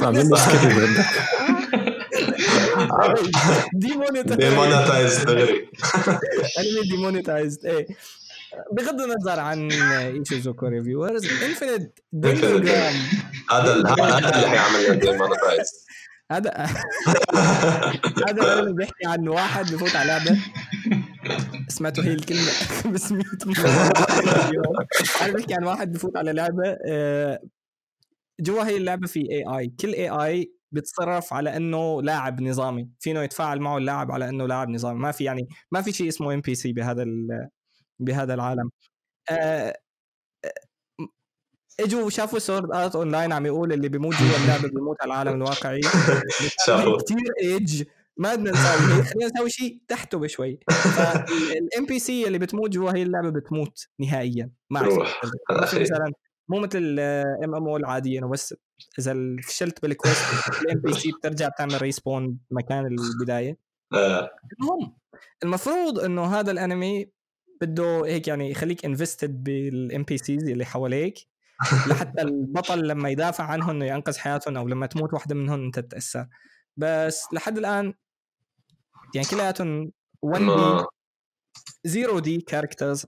عاملين 0.02 0.30
له 0.30 0.38
skip 0.38 0.60
demonetize 3.74 4.40
demonetize 4.40 5.24
دغري 5.24 5.70
انمي 6.60 6.90
demonetized 6.90 7.66
إيه. 7.66 7.88
بغض 8.72 9.02
النظر 9.02 9.40
عن 9.40 9.72
Ishuzoku 9.72 10.66
Reviewers 10.68 11.26
Infinite 11.44 12.00
Dendrogram 12.12 12.94
هذا 13.52 13.74
هذا 13.74 14.36
اللي 14.36 14.48
حيعمل 14.50 15.00
demonetize 15.00 15.86
هذا 16.32 16.52
هذا 18.28 18.42
الانمي 18.44 18.74
بيحكي 18.74 19.06
عن 19.08 19.28
واحد 19.28 19.66
بفوت 19.74 19.96
على 19.96 20.08
لعبة. 20.08 20.38
سمعتوا 21.68 22.04
هي 22.04 22.14
الكلمة. 22.14 22.52
500 22.84 23.24
مره 23.46 23.68
اليوم 24.50 24.76
أنا 25.22 25.34
بحكي 25.34 25.54
عن 25.54 25.64
واحد 25.64 25.92
بفوت 25.92 26.18
على 26.18 26.34
لعبة 26.34 26.78
آه، 26.90 27.40
جوا 28.40 28.64
هي 28.64 28.78
اللعبة 28.78 29.08
في 29.08 29.20
AI 29.20 29.68
كل 29.80 29.94
AI 29.94 30.52
بيتصرف 30.72 31.34
على 31.34 31.56
إنه 31.58 32.02
لاعب 32.02 32.42
نظامي. 32.42 32.90
فينه 33.00 33.24
يتفاعل 33.24 33.60
معه 33.60 33.78
اللاعب 33.78 34.12
على 34.12 34.30
إنه 34.30 34.48
لاعب 34.48 34.70
نظامي. 34.70 35.00
ما 35.00 35.12
في 35.12 35.24
يعني 35.24 35.48
ما 35.72 35.82
في 35.82 35.92
شيء 35.92 36.08
اسمه 36.08 36.34
NPC 36.34 36.74
بهذا 36.74 37.04
ال- 37.04 37.48
بهذا 38.00 38.34
العالم. 38.34 38.72
آه، 39.32 39.80
آه، 40.46 40.54
اجوا 41.80 42.10
شافوا 42.10 42.40
Sword 42.40 42.72
Art 42.72 42.96
Online 42.96 43.34
عم 43.34 43.46
يقول 43.46 43.74
اللي 43.74 43.90
بيموت 43.90 44.16
جوا 44.16 44.38
اللعبة 44.44 44.68
بيموت 44.76 44.98
على 45.02 45.14
العالم 45.14 45.34
الواقعي. 45.42 45.82
شافوا. 46.66 46.98
كثير 47.02 47.18
ايج 47.44 47.84
ما 48.18 48.36
بدنا 48.36 48.52
نسوي 48.52 49.04
خلينا 49.04 49.32
نسوي 49.36 49.50
شيء 49.50 49.82
تحته 49.88 50.20
بشوي. 50.20 50.60
فال 50.70 51.86
NPC 51.88 52.28
اللي 52.28 52.38
بتموت 52.40 52.70
جوا 52.70 52.92
هي 52.92 53.04
اللعبة 53.04 53.30
بتموت 53.30 53.88
نهائيا. 54.00 54.50
ما 54.70 54.82
مثلا 55.82 56.14
مو 56.50 56.60
مثل 56.60 56.78
ال 56.78 57.56
MMO 57.56 57.78
العاديه 57.78 58.20
انه 58.20 58.30
بس 58.30 58.56
إذا 59.00 59.16
فشلت 59.48 59.82
بال 59.82 60.24
quest 60.62 60.82
ال 60.82 60.94
NPC 60.94 61.12
بترجع 61.12 61.48
بتعمل 61.50 61.82
respawn 61.82 62.38
مكان 62.52 62.86
البداية. 62.86 63.58
آه، 63.94 64.30
المهم 64.62 64.96
المفروض 65.44 66.00
إنه 66.00 66.26
هذا 66.40 66.52
الانمي 66.52 67.10
بده 67.62 68.06
هيك 68.06 68.28
يعني 68.28 68.52
يخليك 68.52 68.86
invested 68.86 69.44
بال 69.44 70.04
NPCs 70.04 70.50
اللي 70.50 70.66
حواليك. 70.66 71.28
لحتى 71.90 72.22
البطل 72.22 72.88
لما 72.88 73.10
يدافع 73.10 73.44
عنهم 73.44 73.70
إنه 73.70 73.86
ينقذ 73.86 74.18
حياتهم 74.18 74.58
أو 74.58 74.68
لما 74.68 74.86
تموت 74.86 75.14
واحدة 75.14 75.36
منهم 75.36 75.66
أنت 75.66 75.80
تتأثر. 75.80 76.28
بس 76.78 77.24
لحد 77.34 77.58
الآن 77.58 77.94
يعني 79.16 79.28
كلياتهم 79.28 79.92
1 80.22 80.42
D 81.84 82.04
0 82.04 82.20
D 82.20 82.42
characters 82.42 83.06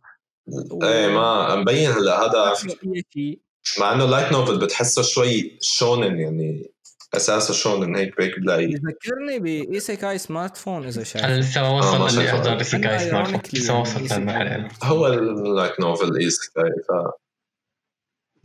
إيه 0.83 1.07
ما 1.07 1.55
مبين 1.55 1.91
هلا 1.91 2.25
هذا 2.25 2.53
شيء 2.53 3.39
مع 3.79 3.93
إنه 3.93 4.05
light 4.05 4.31
novel 4.31 4.59
بتحسه 4.59 5.01
شوي 5.01 5.57
شونن 5.61 6.19
يعني. 6.19 6.71
اساسه 7.15 7.53
شونن 7.53 7.95
هيك 7.95 8.17
بيك 8.17 8.39
بلاقي 8.39 8.63
يذكرني 8.63 9.39
ب 9.39 10.17
Isekai 10.17 10.57
Smartphone 10.57 10.85
إذا 10.85 10.95
أنا 10.95 11.03
شايف. 11.03 11.25
لسه 11.25 11.61
ما 11.61 11.67
آه، 11.67 11.71
ما 11.71 11.77
وصلت 11.77 12.01
اني 12.01 12.09
شايفه. 12.27 12.37
احضر 12.37 12.57
إيسيكاي 12.59 12.99
سمارت 12.99 13.29
فون 13.29 13.41
لسه 13.53 13.73
ما 13.73 13.79
يعني 13.79 13.81
وصلت. 13.81 14.13
للمرحله 14.13 14.67
هو 14.83 15.07
ال 15.07 15.19
light 15.19 15.79
novel 15.79 16.17
ايسكاي 16.19 16.71
ف 16.87 16.91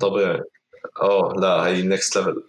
طبيعي. 0.00 0.40
أوه 1.02 1.34
لا 1.40 1.66
هي 1.66 1.82
next 1.82 2.16
level 2.18 2.42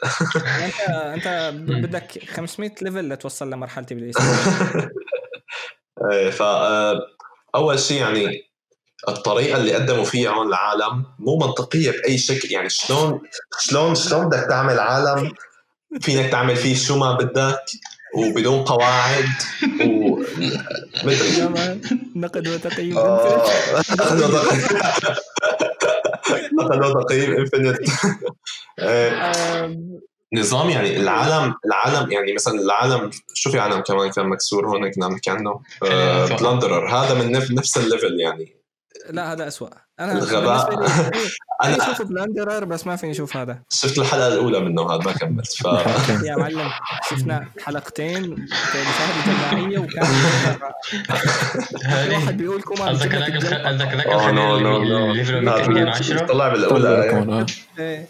أنت 0.64 0.80
أنت 1.28 1.54
بدك 1.86 2.24
500 2.30 2.72
level 2.82 3.10
لتوصل 3.10 3.50
لمرحلة 3.50 3.86
بالايسيكاي 3.92 4.90
إيه 6.12 6.30
ف 6.30 6.42
آه، 6.42 7.00
أول 7.56 7.80
شيء 7.80 8.02
يعني 8.02 8.44
الطريقة 9.10 9.58
اللي 9.58 9.74
قدموا 9.74 10.04
فيها 10.04 10.30
هون 10.32 10.48
العالم 10.48 11.06
مو 11.20 11.38
منطقية 11.38 11.92
بأي 11.92 12.18
شكل. 12.18 12.52
يعني 12.52 12.70
شلون 12.70 13.22
شلون 13.60 13.96
شلون 13.96 14.28
بدك 14.30 14.46
تعمل 14.50 14.80
عالم 14.80 15.32
فينك 16.02 16.32
تعمل 16.32 16.56
فيه 16.56 16.76
شو 16.76 16.98
ما 16.98 17.14
بدك 17.14 17.60
وبدون 18.18 18.64
قواعد 18.64 19.26
و 19.86 20.24
تمام 21.38 21.82
نقد 22.16 22.48
وتقييم 22.48 22.98
آه، 22.98 23.46
نقلوا 23.92 24.44
تقييم 24.44 24.68
نقلوا 26.60 27.04
تقييم 27.04 27.32
انفنت 27.34 27.78
نظام 30.34 30.70
يعني 30.70 30.98
العالم 30.98 31.54
العالم 31.66 32.12
يعني 32.12 32.34
مثلا 32.34 32.60
العالم 32.62 33.12
شو 33.34 33.52
في 33.52 33.60
عالم 33.60 33.80
كمان 33.80 34.12
كان 34.12 34.30
مكسور 34.30 34.68
هون 34.68 34.92
كنا 34.92 35.06
عم 35.06 35.12
نحكي 35.14 35.30
عنه. 35.30 35.60
Plunderer 36.36 36.90
هذا 36.90 37.14
من 37.14 37.40
نف- 37.40 37.52
نفس 37.52 37.78
ال 37.78 37.85
level 37.85 38.20
يعني. 38.20 38.57
لا 39.10 39.34
هذا 39.34 39.48
أسوأ. 39.48 39.70
أنا 40.00 40.12
الغباء. 40.12 40.70
بالنسبة 40.76 41.10
لي- 41.10 41.20
أنا 41.64 41.76
أنا 41.76 41.84
أشوف 41.94 42.08
Plunderer 42.08 42.66
بس 42.66 42.88
ما 42.88 42.96
فيني 42.96 43.12
أشوف 43.12 43.38
هذا. 43.38 43.64
شفت 43.70 43.98
الحلقة 43.98 44.28
الأولى 44.28 44.60
منه 44.60 44.92
هذا 44.92 45.04
ما 45.04 45.12
كملت. 45.12 45.52
ف 45.54 45.66
يا 46.24 46.36
معلم 46.36 46.70
شفنا 47.10 47.48
حلقتين 47.60 48.32
مشاهده 48.32 49.34
جماعية 49.52 49.80
وكان 49.80 50.06
واحد 52.12 52.38
بيقول 52.38 52.62
kuma 52.62 52.86
قصدك. 52.90 53.16
الخ- 53.16 53.54
قصدك 53.68 53.94
نو 53.94 54.00
الخبير 54.16 54.32
نو 54.32 54.58
اللي 54.58 54.70
نو 54.70 55.12
اللي 55.12 55.14
level 55.14 55.35
ه 55.35 55.40
210 55.40 56.26
طلع 56.28 56.48
بالاولى 56.48 56.88
آه. 56.90 57.46
إيه. 57.80 58.08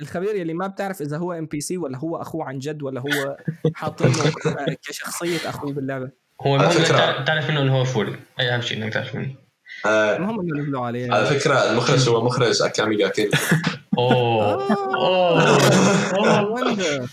الخبير 0.00 0.34
يلي 0.34 0.54
ما 0.54 0.66
بتعرف 0.66 1.00
إذا 1.02 1.16
هو 1.18 1.32
NPC 1.32 1.76
ولا 1.78 1.98
هو 1.98 2.16
أخوه 2.16 2.44
عن 2.44 2.58
جد 2.58 2.82
ولا 2.82 3.00
هو 3.00 3.36
حاطينه 3.74 4.12
كشخصية 4.88 5.48
أخوه 5.48 5.72
باللعبة. 5.72 6.23
هو 6.42 6.54
المهم 6.56 6.68
على 6.70 6.84
فكرة- 6.84 6.88
تع- 6.88 7.24
تعرف 7.24 7.50
منه 7.50 7.60
إنه 7.62 7.78
هو 7.78 7.84
furry 7.84 8.16
أي 8.40 8.54
أهم 8.54 8.60
شيء 8.60 8.76
إنك 8.78 8.92
تعرف 8.92 9.14
منه. 9.14 9.34
آه، 9.86 10.16
المهم 10.16 10.40
إنه 10.40 10.62
level 10.62 10.82
وا 10.82 10.86
عليه 10.86 11.12
على 11.12 11.26
فكرة 11.26 11.70
المخرج 11.70 12.08
هو 12.08 12.24
مخرج 12.24 12.62
Akame 12.62 12.96
ga 12.96 13.12
أوه. 13.98 14.44
آه. 14.94 15.58
أوه. 16.16 16.50
wonder. 16.50 17.06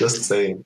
just 0.00 0.22
saying 0.22 0.60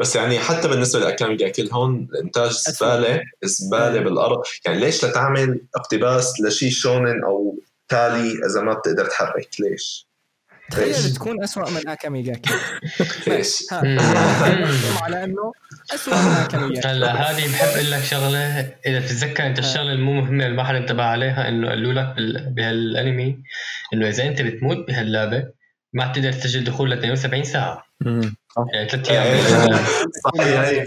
بس 0.00 0.16
يعني 0.16 0.38
حتى 0.38 0.68
بالنسبة 0.68 1.00
ل 1.00 1.06
Akame 1.06 1.36
ga 1.36 1.48
Kill 1.48 1.72
هون 1.72 2.08
الانتاج 2.12 2.50
زبالة 2.50 3.20
زبالة 3.44 4.00
بالأرض. 4.00 4.42
يعني 4.66 4.80
ليش 4.80 5.04
لتعمل 5.04 5.60
اقتباس 5.76 6.32
لشيء 6.40 6.70
شونن 6.70 7.24
أو 7.24 7.58
تالي 7.88 8.32
إذا 8.46 8.60
ما 8.60 8.72
بتقدر 8.74 9.06
تحرك؟ 9.06 9.48
ليش؟ 9.60 10.07
تخيل؟ 10.70 11.12
تكون 11.14 11.42
أسوأ 11.44 11.70
من 11.70 11.88
اكامي 11.88 12.22
جاكي 12.22 12.50
على 15.02 15.24
إنه 15.24 15.52
أسوأ 15.94 16.14
من 16.22 16.30
اكامي 16.44 16.74
جاكي 16.74 16.88
هلا 16.88 17.12
هذه 17.30 17.52
بحب 17.52 17.68
أقول 17.68 17.90
لك 17.90 18.02
شغلة. 18.02 18.38
إذا 18.86 18.98
بتتذكر 18.98 19.46
أنت 19.46 19.58
الشغلة 19.58 19.92
المو 19.92 20.12
مهمة 20.12 20.44
اللي 20.46 20.56
ما 20.56 20.64
حدا 20.64 20.78
انتبه 20.78 21.02
عليها 21.02 21.48
إنه 21.48 21.68
قالوا 21.68 21.92
لك 21.92 22.14
بهالأنمي 22.56 23.38
إنه 23.94 24.08
إذا 24.08 24.24
أنت 24.24 24.42
بتموت 24.42 24.86
بهاللعبة 24.88 25.44
ما 25.92 26.12
تقدر 26.12 26.32
تسجل 26.32 26.64
دخول 26.64 26.90
ل 26.90 26.92
72 26.92 27.44
ساعة. 27.44 27.82
يعني 28.72 28.88
ثلاث 28.88 29.10
إيه. 29.10 29.22
أيام 29.22 29.78
صحيح 30.24 30.58
هي 30.60 30.86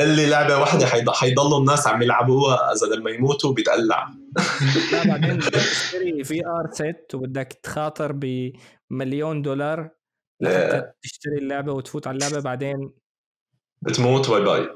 اللي 0.00 0.26
لعبة 0.26 0.58
واحدة 0.58 0.86
حيض- 0.86 1.10
حيضلوا 1.10 1.58
الناس 1.60 1.86
عم 1.86 2.02
يلعبوها 2.02 2.72
إذا 2.72 2.96
لما 2.96 3.10
يموتوا 3.10 3.52
بيتقلع 3.54 4.08
لا 4.92 5.04
بعدين 5.06 5.36
بدك 5.36 5.50
تشتري 5.54 6.24
VR 6.24 6.68
set 6.72 7.14
وبدك 7.14 7.60
تخاطر 7.62 8.12
بمليون 8.90 9.42
دولار 9.42 9.90
لحتى 10.40 10.92
تشتري 11.02 11.38
اللعبة 11.38 11.72
وتفوت 11.72 12.06
على 12.06 12.14
اللعبة 12.16 12.40
بعدين 12.40 12.92
بتموت 13.82 14.30
bye 14.30 14.40
bye. 14.40 14.68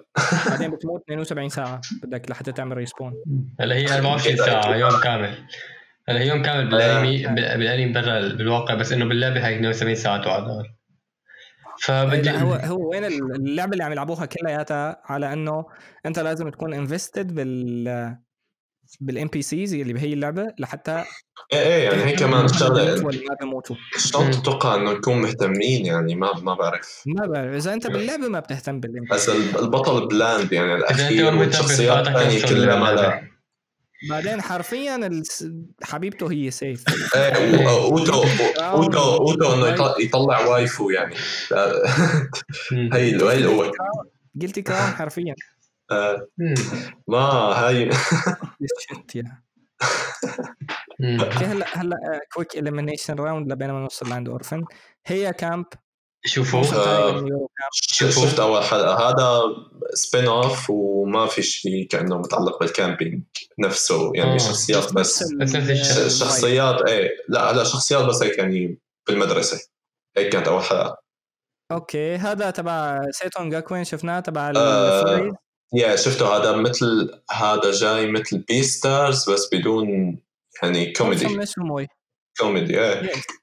بعدين 0.49 0.71
بتموت 0.75 1.03
72 1.03 1.49
ساعة 1.49 1.81
بدك 2.03 2.31
لحتى 2.31 2.53
تعمل 2.53 2.77
respawn. 2.77 3.15
هلا 3.61 3.75
هي 3.75 3.97
24 3.97 4.37
ساعة 4.37 4.77
يوم 4.77 5.01
كامل. 5.03 5.47
هلا 6.09 6.21
هي 6.21 6.29
يوم 6.29 6.43
كامل 6.43 6.71
بالانمي 6.71 7.23
بالانمي 7.27 7.93
برا 7.93 8.21
بالواقع 8.21 8.75
بس 8.75 8.93
إنه 8.93 9.05
باللعبة 9.05 9.47
هاي 9.47 9.55
72 9.55 9.95
ساعة 9.95 10.25
تعادل 10.25 10.65
فبدي 11.83 12.31
لا 12.31 12.43
هو 12.43 12.53
هو 12.53 12.91
وين 12.91 13.05
اللعبة 13.05 13.73
اللي 13.73 13.85
عم 13.85 13.93
يلعبوها 13.93 14.27
كلياتها 14.27 15.03
على 15.05 15.33
إنه 15.33 15.67
أنت 16.07 16.19
لازم 16.19 16.49
تكون 16.49 16.75
invested 16.75 17.35
بال 17.35 18.17
بال 19.01 19.29
NPCs 19.29 19.75
اللي 19.75 19.93
بهي 19.93 20.13
اللعبة 20.13 20.49
لحتى 20.59 21.05
إيه 21.53 21.59
إيه 21.59 21.85
يعني 21.85 22.05
هي 22.05 22.13
كمان 22.17 22.49
شغلة. 22.49 23.11
شلون 23.99 24.31
تتوقع 24.31 24.75
إنه 24.75 24.93
نكون 24.93 25.23
مهتمين 25.23 25.87
يعني 25.87 26.15
ما 26.15 26.33
ما 26.41 26.55
بعرف. 26.55 27.03
ما 27.07 27.27
بعرف. 27.27 27.55
إذا 27.55 27.73
أنت 27.73 27.87
باللعبة 27.87 28.29
ما 28.29 28.41
بتهتم 28.41 28.81
بالام 28.81 29.05
بس 29.13 29.29
ال- 29.29 29.59
البطل 29.59 30.09
bland 30.09 30.53
يعني 30.53 30.75
الأخير 30.75 31.35
والشخصيات 31.35 32.09
الثانية 32.09 32.45
كلها 32.47 32.77
ما 32.77 33.23
بعدين 34.11 34.43
حرفيا 34.43 34.97
الس- 35.07 35.49
حبيبته 35.83 36.33
هي 36.33 36.51
سيف 36.51 36.85
إيه 37.17 37.67
و- 37.67 37.69
أوتو 37.99 38.25
أوتو 38.59 38.99
أوتو 39.15 39.55
إنه 39.55 39.77
يط- 39.77 40.01
يطلع 40.01 40.47
waifu 40.47 40.91
يعني. 40.91 41.15
هي 42.73 43.17
هي 43.17 43.35
القوه 43.39 43.73
Guilty 44.43 44.63
Crown 44.63 44.81
حرفيا. 44.95 45.33
آه،. 45.33 45.52
ما 47.09 47.19
هاي. 47.19 47.91
هلا 51.33 51.67
هلا 51.79 51.97
quick 52.35 52.57
elimination 52.57 53.15
round 53.15 53.53
لبين 53.53 53.71
ما 53.71 53.81
نوصل 53.81 54.09
لعند 54.09 54.29
اورفن 54.29 54.65
Heya 55.07 55.33
Camp 55.33 55.67
شوفوا. 56.25 56.65
آه. 56.75 57.27
شفت 57.73 58.41
أول 58.41 58.63
حلقة. 58.63 59.09
هذا 59.09 59.43
spin 59.95 60.27
off 60.27 60.71
وما 60.71 61.27
في 61.27 61.43
شيء 61.43 61.87
كأنه 61.87 62.19
متعلق 62.19 62.61
بال 62.61 62.74
camping 62.74 63.23
نفسه 63.59 64.13
يعني 64.15 64.35
آه. 64.35 64.39
شخصيات 64.39 64.93
بس. 64.93 65.23
ال 65.23 65.33
vibe. 65.33 65.83
شخصيات 66.09 66.89
إيه. 66.89 67.11
لا 67.29 67.51
هلا 67.51 67.65
شخصيات 67.65 68.05
بس 68.05 68.23
هيك 68.23 68.39
يعني 68.39 68.79
بالمدرسة. 69.09 69.69
هيك 70.17 70.33
كانت 70.33 70.49
أول 70.49 70.63
حلقة. 70.63 71.03
okay 71.73 72.17
هذا 72.17 72.51
تبع 72.51 73.01
Seton 73.11 73.51
Gakuen 73.51 73.85
شفناه 73.85 74.21
تبع 74.21 74.53
آه، 74.57 75.33
yeah 75.75 75.97
شفته 75.97 76.37
هذا 76.37 76.57
مثل 76.57 77.21
هذا 77.31 77.71
جاي 77.71 78.11
مثل 78.11 78.39
Beastars 78.39 79.31
بس 79.31 79.49
بدون 79.53 80.19
يعني 80.63 80.93
كوميدي 80.93 81.39
كوميدي 82.39 82.81
إيه. 82.81 83.03
Yes. 83.03 83.43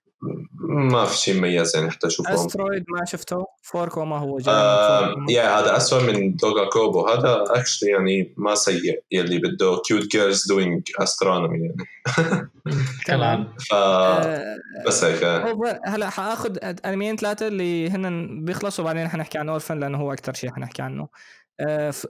ما 0.61 1.05
في 1.05 1.17
شيء 1.17 1.37
مميز 1.37 1.75
يعني 1.75 1.91
حتى 1.91 2.07
اشوفه 2.07 2.33
Asteroid 2.33 2.83
ما 2.87 3.05
شفته 3.05 3.45
فوركو 3.61 4.05
ما 4.05 4.17
هو 4.17 4.37
جاي. 4.37 4.53
آه 4.55 5.15
yeah 5.29 5.59
هذا 5.59 5.77
اسوء 5.77 6.03
من 6.03 6.35
Doga 6.35 6.69
Kobo. 6.69 7.07
هذا 7.07 7.43
actually 7.47 7.89
يعني 7.89 8.33
ما 8.37 8.55
سيء 8.55 9.03
يلي 9.11 9.37
بده 9.37 9.81
cute 9.87 10.07
girls 10.07 10.47
doing 10.47 10.83
astronomy 10.99 11.59
يعني. 11.59 11.85
كالعادة 13.05 13.47
ف 13.69 13.73
آه، 13.73 14.57
بس 14.87 15.03
هيك 15.03 15.23
آه. 15.23 15.49
اوفر 15.49 15.79
هلا 15.85 16.09
حآخذ 16.09 16.57
انميين 16.85 17.15
ثلاثة 17.15 17.47
اللي 17.47 17.89
هن 17.89 18.45
بيخلصوا 18.45 18.85
بعدين 18.85 19.07
حنحكي 19.07 19.37
عن 19.37 19.49
اورفن 19.49 19.79
لأنه 19.79 19.97
هو 19.97 20.13
أكثر 20.13 20.33
شيء 20.33 20.51
حنحكي 20.51 20.81
عنه. 20.81 21.07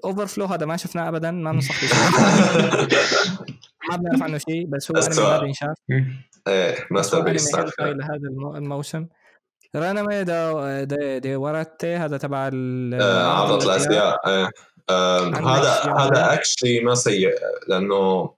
اوفر 0.05 0.25
فلو 0.27 0.45
هذا 0.45 0.65
ما 0.65 0.77
شفناه 0.77 1.07
ابدا 1.09 1.31
ما 1.31 1.51
بنصح 1.51 1.75
ما 3.91 3.95
بنعرف 3.97 4.23
عنه 4.23 4.37
شيء 4.37 4.65
بس 4.67 4.91
هو 4.91 4.97
انمي 4.97 5.21
ما 5.29 5.39
بينشاف. 5.39 5.75
إيه 6.47 6.87
ماستر 6.91 7.17
انمي 7.19 7.31
بيس 7.31 7.55
لهذا 7.55 8.15
المو- 8.15 8.55
الموسم. 8.55 9.07
رانامي 9.75 10.23
دا 10.23 10.83
دي, 11.19 11.35
وراتي 11.35 11.95
هذا 11.95 12.17
تبع 12.17 12.49
ال 12.53 12.93
آه، 13.01 13.27
عرض 13.27 13.63
الازياء 13.63 14.27
هذا 14.89 15.93
هذا؟ 15.99 16.33
اكشلي 16.33 16.79
ما 16.79 16.95
سيء 16.95 17.33
لأنه 17.67 18.33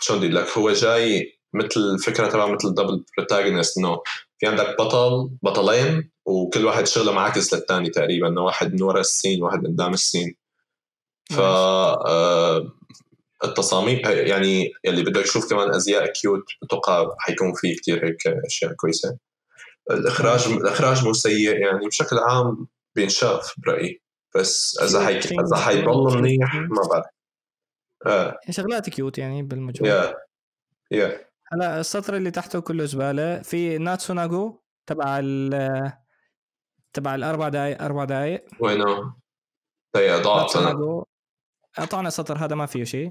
شلون 0.00 0.18
بدي 0.18 0.28
لك؟ 0.28 0.58
هو 0.58 0.72
جاي 0.72 1.32
مثل 1.54 1.98
فكرة 2.06 2.26
تبع 2.28 2.46
مثل 2.46 2.74
double 2.74 3.04
protagonist 3.18 3.78
إنه 3.78 4.00
في 4.38 4.46
عندك 4.46 4.76
بطل 4.78 5.30
بطلين 5.42 6.10
وكل 6.26 6.64
واحد 6.64 6.86
شغله 6.86 7.12
معاكس 7.12 7.54
للثاني 7.54 7.90
تقريبا 7.90 8.28
إنه 8.28 8.40
واحد 8.40 8.74
من 8.74 8.82
ورا 8.82 9.00
ال 9.00 9.07
scene 9.07 9.42
واحد 9.42 9.66
قدام 9.66 9.92
ال 9.92 9.98
scene. 9.98 10.36
ف 11.30 11.38
آه، 11.38 12.72
التصاميم 13.44 14.00
يعني 14.04 14.72
اللي 14.84 15.02
بده 15.02 15.20
يشوف 15.20 15.50
كمان 15.50 15.74
أزياء 15.74 16.12
cute 16.12 16.44
بتوقع 16.62 17.14
حيكون 17.18 17.52
في 17.54 17.74
كتير 17.74 18.06
هيك 18.06 18.26
أشياء 18.46 18.72
كويسة. 18.72 19.18
الإخراج 19.90 20.46
الإخراج 20.46 21.04
مو 21.04 21.12
سيء 21.12 21.58
يعني 21.58 21.86
بشكل 21.86 22.18
عام 22.18 22.68
بينشاف 22.94 23.54
برأيي. 23.58 24.02
بس 24.36 24.78
إذا 24.82 25.06
حي 25.06 25.18
إذا 25.18 25.56
حيضل 25.56 26.16
منيح 26.16 26.54
ما 26.54 26.88
بعرف. 26.90 27.06
آه. 28.06 28.38
شغلات 28.50 28.90
cute 28.90 29.18
يعني 29.18 29.42
بالمجموع 29.42 29.90
يا 29.90 30.14
يا 30.90 31.28
هلا 31.52 31.80
السطر 31.80 32.16
اللي 32.16 32.30
تحته 32.30 32.60
كله 32.60 32.84
زبالة 32.84 33.42
في 33.42 33.78
ناتسوناغو 33.78 34.62
تبع 34.86 35.18
ال 35.22 35.54
تبع 36.94 37.14
الأربع 37.14 37.48
دقائق 37.48 37.82
أربع 37.82 38.04
دقائق 38.04 38.44
وينه؟ 38.60 39.14
هي 39.96 40.22
ضاعت 40.22 40.56
انا 40.56 41.04
قطعنا 41.78 42.10
سطر 42.10 42.38
هذا. 42.38 42.54
ما 42.54 42.66
فيه 42.66 42.84
شيء. 42.84 43.10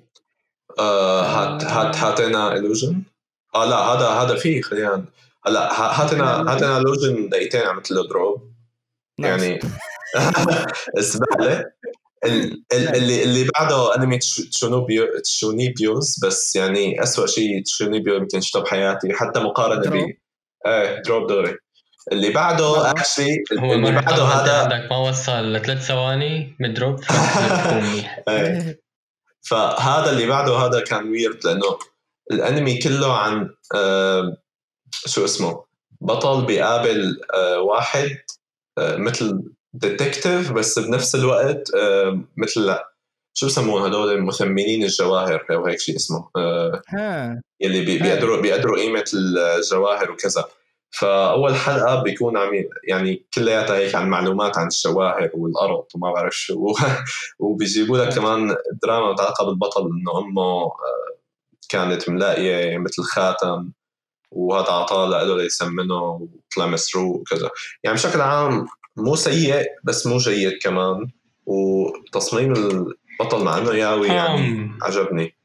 آه، 0.80 1.22
هات 1.24 1.64
هات 1.64 1.96
هاتنا 1.96 2.56
Illusion. 2.56 2.96
آه 3.56 3.66
لا 3.66 3.76
هذا 3.78 4.08
هذا 4.08 4.36
فيه 4.36 4.62
خلينا 4.62 5.06
هلا 5.48 5.82
هاتنا 6.02 6.52
هاتنا 6.54 6.80
Illusion 6.80 7.30
دقيقتين 7.32 7.62
عملت 7.62 7.92
له 7.92 8.08
drop 8.08 8.54
يعني 9.20 9.60
زباله 10.98 11.66
ال- 12.26 12.64
ال- 12.74 12.96
اللي 12.96 13.24
اللي 13.24 13.48
بعده 13.56 13.96
انمي 13.96 14.18
تش- 14.18 14.50
تشونوبيو 14.50 15.20
تشونيبيوز 15.24 16.26
بس 16.26 16.56
يعني 16.56 17.04
اسوء 17.04 17.26
شيء 17.26 17.64
تشونيبيو 17.64 18.16
يمكن 18.16 18.42
شفته 18.42 18.60
بحياتي 18.60 19.14
حتى 19.14 19.40
مقارنة 19.40 19.90
ب. 19.92 20.14
إيه 20.68 21.02
drop 21.02 21.28
دغري. 21.28 21.58
اللي 22.12 22.30
بعده. 22.30 22.92
actually 22.92 23.44
هو 23.60 23.74
اللي 23.74 23.92
ما 23.92 24.02
بعده 24.02 24.24
هذا 24.24 24.62
عندك 24.62 24.92
ما 24.92 24.98
وصل 24.98 25.54
لثلاث 25.54 25.88
ثواني 25.88 26.56
من 26.60 26.74
drop 26.74 27.04
فبكون 27.04 27.84
منيح. 27.84 28.20
إيه. 28.30 28.80
فهذا 29.42 30.12
اللي 30.12 30.26
بعده 30.28 30.54
هذا 30.58 30.80
كان 30.80 31.10
weird 31.12 31.40
لأنه 31.46 31.80
الأنمي 32.32 32.78
كله 32.80 33.18
عن 33.18 33.50
آه 33.76 34.38
شو 35.06 35.26
اسمه 35.26 35.64
بطل 36.02 36.46
بيقابل 36.46 37.22
آه 37.34 37.60
واحد 37.60 38.10
آه 38.78 38.96
مثل 38.96 39.44
detective 39.74 40.52
بس 40.52 40.80
بنفس 40.80 41.16
الوقت 41.16 41.74
آه 41.76 42.20
مثل 42.38 42.62
لا 42.66 42.90
شو 43.34 43.46
بسموه 43.48 43.86
هدول 43.88 44.22
مثمنين 44.22 44.84
الجواهر 44.84 45.46
أو 45.52 45.66
هيك 45.66 45.80
شيء 45.80 45.96
اسمه 45.96 46.30
آه 46.36 46.82
ها. 46.90 47.42
يلي 47.62 47.82
بي- 47.86 47.98
بيقدروا 48.00 48.42
بيقدروا 48.42 48.78
قيمة 48.80 49.04
الجواهر 49.14 50.12
وكذا. 50.12 50.46
فأول 50.94 51.56
حلقة 51.56 52.04
بيكون 52.04 52.38
عم 52.38 52.50
يعني 52.88 53.26
كلياتها 53.34 53.76
هيك 53.76 53.96
عن 53.96 54.10
معلومات 54.10 54.58
عن 54.58 54.68
الجواهر 54.68 55.30
والأرض 55.34 55.86
وما 55.96 56.12
بعرف 56.12 56.36
شو. 56.36 56.74
وبيجيبوا 57.40 57.98
لك 57.98 58.16
كمان 58.16 58.56
دراما 58.84 59.12
متعلقة 59.12 59.46
بالبطل 59.46 59.82
إنه 59.82 60.20
أمه 60.20 60.42
آه، 60.42 61.18
كانت 61.70 62.10
ملاقية 62.10 62.78
مثل 62.78 63.04
خاتم 63.04 63.72
وهذا 64.32 64.72
عطاه 64.72 65.10
له 65.10 65.38
ليسمنه 65.38 66.04
وطلع 66.04 66.66
مسروق 66.66 67.16
وكذا. 67.16 67.50
يعني 67.84 67.96
بشكل 67.96 68.22
عام 68.22 68.66
مو 68.98 69.16
سيء 69.16 69.66
بس 69.84 70.08
مو 70.08 70.18
جيد 70.18 70.60
كمان. 70.62 71.08
وتصميم 71.46 72.54
البطل 72.54 73.44
مع 73.44 73.58
إنه 73.58 73.74
yaoi 73.74 74.08
يعني 74.08 74.72
عجبني. 74.82 75.36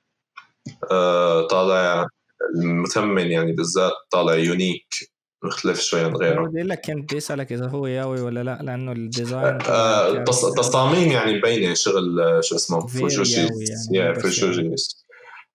آه 0.91 1.47
طالع 1.47 2.07
المثمن 2.55 3.27
يعني 3.27 3.53
بالذات 3.53 3.93
طالع 4.11 4.35
unique. 4.35 5.18
مختلف 5.43 5.81
شوي 5.81 6.01
عن 6.01 6.17
غيره. 6.17 6.47
بدي 6.47 6.59
أقول 6.59 6.69
لك 6.69 6.81
كنت 6.87 7.05
بدي 7.05 7.17
أسألك 7.19 7.53
إذا 7.53 7.69
هو 7.69 7.87
yaoi 7.87 8.21
ولا 8.21 8.43
لا 8.43 8.59
لأنه 8.63 8.93
ال 8.93 9.00
design 9.00 9.45
آه 9.69 10.13
كان- 10.13 10.25
التص- 10.27 10.45
التصاميم 10.45 11.13
يعني 11.13 11.39
مبينه 11.39 11.75
شغل 11.75 12.21
آه، 12.21 12.41
شو 12.41 12.57
اسمه 12.57 12.87
fujoshi 12.87 13.47
يعني، 13.93 14.15
fujoshi 14.15 14.71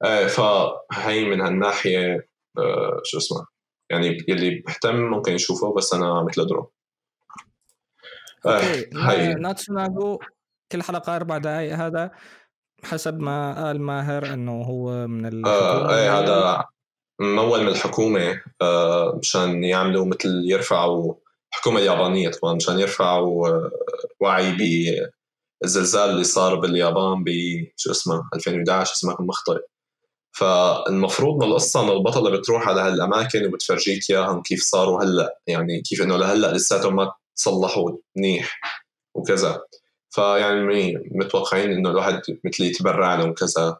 آه 0.03 0.27
فهي 0.27 1.25
من 1.25 1.41
هالناحية 1.41 2.27
آه 2.57 3.01
شو 3.03 3.17
اسمه 3.17 3.45
يعني 3.89 4.17
يلي 4.27 4.49
بيهتم 4.49 4.95
ممكن 4.95 5.33
يشوفه 5.33 5.73
بس 5.73 5.93
أنا 5.93 6.23
مثل 6.23 6.45
drop 6.47 6.71
آه 8.45 8.49
okay 8.55 8.89
هي 8.95 9.33
ناتسوناغو 9.33 10.19
كل 10.71 10.83
حلقة 10.83 11.15
أربع 11.15 11.37
دقائق 11.37 11.73
هذا 11.75 12.11
حسب 12.83 13.19
ما 13.19 13.65
قال 13.65 13.81
ماهر 13.81 14.33
إنه 14.33 14.61
هو 14.61 15.07
من 15.07 15.25
الحكومة 15.25 15.49
آه 15.89 15.95
إيه 15.95 16.19
هذا 16.19 16.63
ممول 17.19 17.61
من 17.61 17.67
الحكومة 17.67 18.41
آه 18.61 19.15
مشان 19.21 19.63
يعملوا 19.63 20.05
مثل 20.05 20.41
يرفعوا 20.45 21.13
الحكومة 21.53 21.79
اليابانية 21.79 22.29
طبعا 22.29 22.53
مشان 22.53 22.79
يرفعوا 22.79 23.47
آه 23.49 23.71
وعي 24.19 24.57
بالزلزال 25.61 26.09
اللي 26.09 26.23
صار 26.23 26.55
باليابان 26.55 27.23
ب 27.23 27.29
شو 27.77 27.91
اسمه 27.91 28.29
2011 28.35 28.93
اسمه 28.93 29.15
مخطئ 29.19 29.59
فالمفروض 30.37 31.43
من 31.43 31.49
القصة 31.49 31.83
إنه 31.83 31.93
البطلة 31.93 32.29
بتروح 32.37 32.67
على 32.67 32.81
هالأماكن 32.81 33.45
وبتفرجيك 33.45 34.09
إياهم 34.09 34.41
كيف 34.41 34.63
صاروا 34.63 35.03
هلأ 35.03 35.39
يعني 35.47 35.81
كيف 35.81 36.01
إنه 36.01 36.17
لهلأ 36.17 36.53
لساتهم 36.53 36.95
ما 36.95 37.11
تصلحوا 37.35 37.91
منيح 38.17 38.59
وكذا. 39.15 39.61
فيعني 40.09 40.93
متوقعين 41.11 41.71
إنه 41.71 41.89
الواحد 41.89 42.21
مثل 42.45 42.63
يتبرع 42.63 43.15
لهم 43.15 43.33
كذا. 43.33 43.77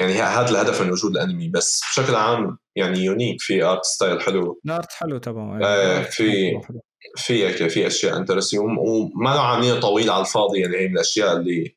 يعني 0.00 0.12
هذا 0.12 0.50
الهدف 0.50 0.82
من 0.82 0.90
وجود 0.90 1.10
الأنمي 1.10 1.48
بس 1.48 1.80
بشكل 1.80 2.14
عام 2.14 2.58
يعني 2.76 2.98
unique 2.98 3.40
في 3.40 3.64
art 3.64 3.84
style 3.84 4.20
حلو. 4.22 4.60
ال 4.64 4.71
art 4.71 4.92
حلو 4.92 5.18
تبعه 5.18 5.60
آه، 5.64 6.02
في-. 6.02 6.60
في 7.16 7.46
هيك 7.46 7.68
في 7.68 7.86
أشياء 7.86 8.16
interesting 8.16 8.60
وما 8.60 9.30
له 9.30 9.40
عاملينه 9.40 9.80
طويل 9.80 10.10
على 10.10 10.20
الفاضي 10.20 10.60
يعني 10.60 10.76
هي 10.76 10.88
من 10.88 10.94
الأشياء 10.94 11.36
اللي 11.36 11.76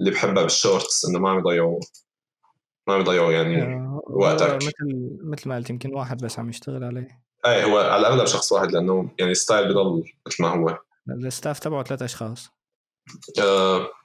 اللي 0.00 0.10
بحبها 0.10 0.42
بال 0.42 0.58
shorts 0.58 1.04
إنه 1.04 1.18
ما 1.18 1.30
عم 1.30 1.38
يضيعوا 1.38 1.80
ما 2.88 2.94
عم 2.94 3.00
يضيعوا 3.00 3.32
يعني 3.32 3.62
آه، 3.62 4.02
وقتك. 4.10 4.50
هو 4.50 4.56
مثل 4.56 5.18
مثل 5.24 5.48
ما 5.48 5.56
قلت 5.56 5.70
يمكن 5.70 5.94
واحد 5.94 6.24
بس 6.24 6.38
عم 6.38 6.48
يشتغل 6.48 6.84
عليه. 6.84 7.22
إيه 7.46 7.64
هو 7.64 7.78
على 7.78 8.00
الأغلب 8.00 8.26
شخص 8.26 8.52
واحد 8.52 8.72
لأنه 8.72 9.10
يعني 9.18 9.34
style 9.34 9.68
بضل 9.68 10.04
مثل 10.26 10.42
ما 10.42 10.48
هو. 10.48 10.78
ال 11.10 11.18
staff 11.18 11.58
تبعه 11.58 11.84
ثلاث 11.84 12.02
أشخاص. 12.02 12.46
آه 12.46 12.57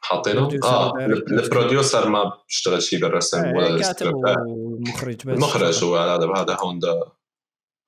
حاطينه 0.01 0.49
آه. 0.63 0.93
ال 0.97 1.10
producer 1.10 2.09
ما 2.09 2.23
بيشتغل 2.47 2.83
شيء 2.83 3.01
بالرسم 3.01 3.55
ولا 3.55 3.81
كاتب 3.81 4.13
ومخرج 4.15 5.15
بس 5.15 5.27
المخرج 5.27 5.83
هو 5.83 6.03
الأغلب 6.03 6.37
هذا 6.37 6.57
هوندا 6.61 7.01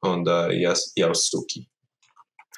هوندا 0.06 0.48
ياس 0.52 0.94
ياوسوكي 0.98 1.70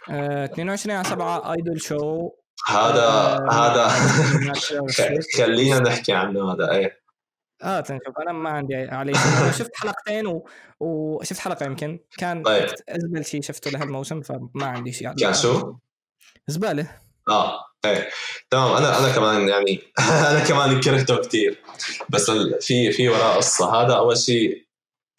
آه، 0.09 0.45
22 0.45 0.95
على 0.95 1.07
7 1.07 1.53
ايدول 1.53 1.81
شو 1.81 2.31
هذا 2.67 3.39
هذا 3.51 3.87
خلينا 5.37 5.79
نحكي 5.79 6.13
عنه 6.13 6.53
هذا 6.53 6.71
إيه 6.71 7.07
آه 7.63 7.79
تنشوف 7.79 8.19
أنا 8.21 8.31
ما 8.31 8.49
عندي 8.49 8.75
عليه 8.75 9.13
شفت 9.51 9.71
حلقتين 9.75 10.27
و... 10.27 10.47
وشفت 10.79 11.39
حلقه 11.39 11.65
يمكن 11.65 11.99
كان 12.17 12.43
طيب. 12.43 12.67
ازبل 12.89 13.25
شيء 13.25 13.41
شفته 13.41 13.71
لهالموسم 13.71 14.21
فما 14.21 14.65
عندي 14.65 14.91
شيء 14.91 15.13
كان 15.13 15.33
شو؟ 15.33 15.75
زباله 16.47 16.91
آه 17.29 17.66
إيه 17.85 18.09
تمام. 18.49 18.73
أنا 18.75 18.99
أنا 18.99 19.15
كمان 19.15 19.49
يعني 19.49 19.81
أنا 20.31 20.39
كمان 20.47 20.79
كرهته 20.81 21.17
كثير 21.17 21.59
بس 22.09 22.31
في 22.61 22.91
في 22.91 23.09
وراه 23.09 23.35
قصة. 23.35 23.81
هذا 23.81 23.93
أول 23.93 24.17
شيء 24.17 24.67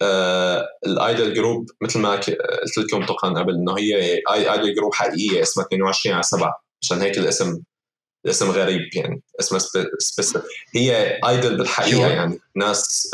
آه 0.03 0.67
ال 0.87 0.96
idol 0.96 1.35
group 1.35 1.67
مثل 1.83 1.99
ما 1.99 2.11
قلت 2.11 2.79
لكم 2.79 3.07
طبعا 3.07 3.39
قبل 3.39 3.55
إنه 3.55 3.79
هي 3.79 4.21
idol 4.31 4.75
group 4.75 4.95
حقيقية 4.95 5.43
اسمها 5.43 5.67
22 5.67 6.15
على 6.15 6.23
7 6.23 6.63
عشان 6.83 7.01
هيك 7.03 7.19
الاسم 7.19 7.63
الاسم 8.25 8.51
غريب 8.51 8.81
يعني. 8.95 9.23
اسمها 9.41 9.61
specific 9.99 10.43
هي 10.75 11.21
idol 11.29 11.57
بالحقيقة؟ 11.57 12.07
يعني. 12.07 12.39
ناس 12.57 13.11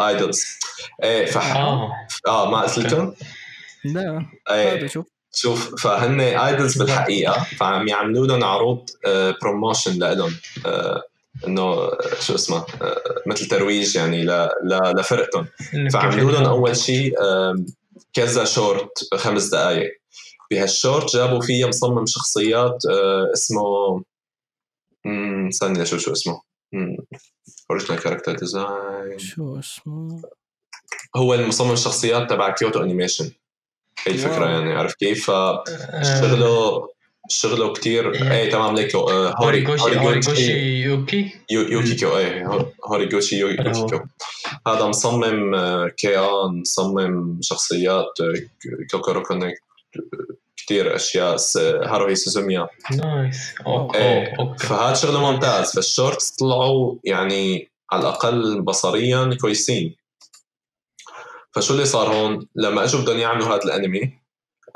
idols. 0.00 0.44
إيه 1.02 1.26
فح 1.26 1.56
آه. 1.56 1.90
آه 2.28 2.50
ما 2.50 2.60
قلت 2.60 2.78
لكم؟ 2.78 3.14
لا 3.84 4.26
إيه. 4.50 4.72
هذا 4.72 4.86
شوف. 4.86 5.06
شوف 5.34 5.82
فهن 5.82 6.20
idols 6.20 6.78
بالحقيقة 6.78 7.46
فعم 7.58 7.88
يعملوا 7.88 8.26
لهم 8.26 8.44
عروض 8.44 8.90
promotion 9.42 9.98
لهم 9.98 10.34
إنه 11.46 11.62
آه، 11.62 11.98
شو 12.20 12.34
اسمه 12.34 12.56
آه، 12.82 13.02
مثل 13.26 13.48
ترويج 13.48 13.96
يعني 13.96 14.22
ل- 14.24 14.48
ل- 14.64 14.92
لفرقتهم. 15.00 15.46
فعملوا 15.92 16.30
لهم. 16.32 16.44
أول 16.44 16.76
شيء 16.76 17.14
كذا 18.12 18.44
شورت 18.44 19.14
خمس 19.14 19.46
دقائق 19.48 19.90
بهالشورت 20.50 21.16
جابوا 21.16 21.40
فيه 21.40 21.64
مصمم 21.68 22.06
شخصيات 22.06 22.76
آه، 22.90 23.30
اسمه 23.32 23.62
استني 25.48 25.86
شو 25.86 25.98
شو 25.98 26.12
اسمه؟ 26.12 26.40
original 27.70 28.00
character 28.00 28.32
design 28.36 29.18
شو 29.18 29.58
اسمه؟ 29.58 30.22
هو 31.16 31.34
المصمم 31.34 31.72
الشخصيات 31.72 32.30
تبع 32.30 32.50
كيوتو 32.50 32.82
انيميشن 32.82 33.30
هي 34.06 34.12
الفكرة. 34.12 34.46
يعني 34.46 34.72
عرفت 34.72 34.98
كيف؟ 34.98 35.30
آه، 35.30 35.64
فشغله 36.02 36.88
شغله 37.28 37.72
كتير. 37.72 38.14
إيه. 38.14 38.32
إيه 38.32 38.50
تمام 38.50 38.74
ليكو 38.74 38.98
آه، 38.98 39.34
هوري 39.42 39.66
هوريغوشي 39.66 39.98
هوريغوشي. 39.98 40.52
يوكي؟ 40.82 41.30
يو- 41.50 41.68
يوكيكو 41.68 42.16
إيه 42.18 42.46
هو- 42.46 42.66
هوريغوشي 42.88 43.36
يو- 43.38 43.56
هذا 44.66 44.84
مصمم 44.86 45.54
آه، 45.54 45.88
كيان 45.96 46.60
مصمم 46.60 47.38
شخصيات 47.42 48.20
آه، 48.20 48.34
كوكورو 48.90 49.22
كونكت 49.22 49.58
كثير 50.56 50.96
أشياء 50.96 51.36
هاروهي 51.86 52.14
سوزوميا. 52.14 52.68
nice. 52.96 53.36
أوه، 53.66 53.92
okay. 54.40 54.66
فهذا 54.66 54.94
شغله 54.94 55.30
ممتاز. 55.32 55.72
فال 55.74 55.88
shorts 55.88 56.30
طلعوا 56.30 56.94
يعني 57.04 57.68
على 57.92 58.00
الأقل 58.02 58.62
بصريا 58.62 59.36
كويسين. 59.40 59.94
فشو 61.54 61.74
اللي 61.74 61.84
صار 61.84 62.14
هون؟ 62.14 62.46
لما 62.56 62.84
إجوا 62.84 63.00
بدهم 63.00 63.18
يعملوا 63.18 63.46
هذا 63.46 63.64
الانمي 63.64 64.18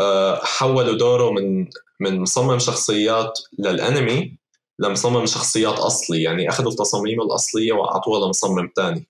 آه، 0.00 0.40
حولوا 0.44 0.98
دوره 0.98 1.30
من 1.30 1.66
من 2.00 2.20
مصمم 2.20 2.58
شخصيات 2.58 3.38
للانمي 3.58 4.36
لمصمم 4.78 5.26
شخصيات 5.26 5.78
أصلي 5.78 6.22
يعني 6.22 6.48
أخذوا 6.48 6.72
تصاميمه 6.72 7.24
الأصلية 7.24 7.72
واعطوها 7.72 8.26
لمصمم 8.26 8.70
ثاني 8.76 9.06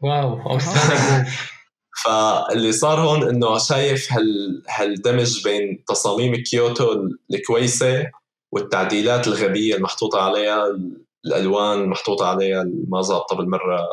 wow 0.00 0.58
فاللي 2.04 2.72
صار 2.72 3.00
هون 3.00 3.28
إنه 3.28 3.58
شايف 3.58 4.12
هال 4.12 4.62
هالدمج 4.68 5.44
بين 5.44 5.84
تصاميم 5.88 6.34
كيوتو 6.34 7.08
الكويسة 7.34 8.10
والتعديلات 8.52 9.26
الغبية 9.26 9.74
المحطوطة 9.74 10.20
عليها 10.20 10.64
الألوان 11.26 11.80
المحطوطة 11.80 12.26
عليها 12.26 12.64
ما 12.88 13.02
ظابطة 13.02 13.36
بالمرة. 13.36 13.88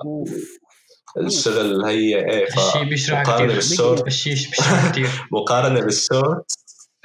الشغل 1.17 1.85
هي 1.85 2.15
إيه 2.29 2.47
الشيء 2.47 2.83
بيشرح 2.83 3.21
مقارنة 3.21 3.45
كثير 3.45 3.55
بالشورت 3.55 4.07
الشيء 4.07 4.33
بيشرح 4.33 4.91
كثير 4.91 5.09
مقارنة 5.31 5.81
بالشورت 5.81 6.51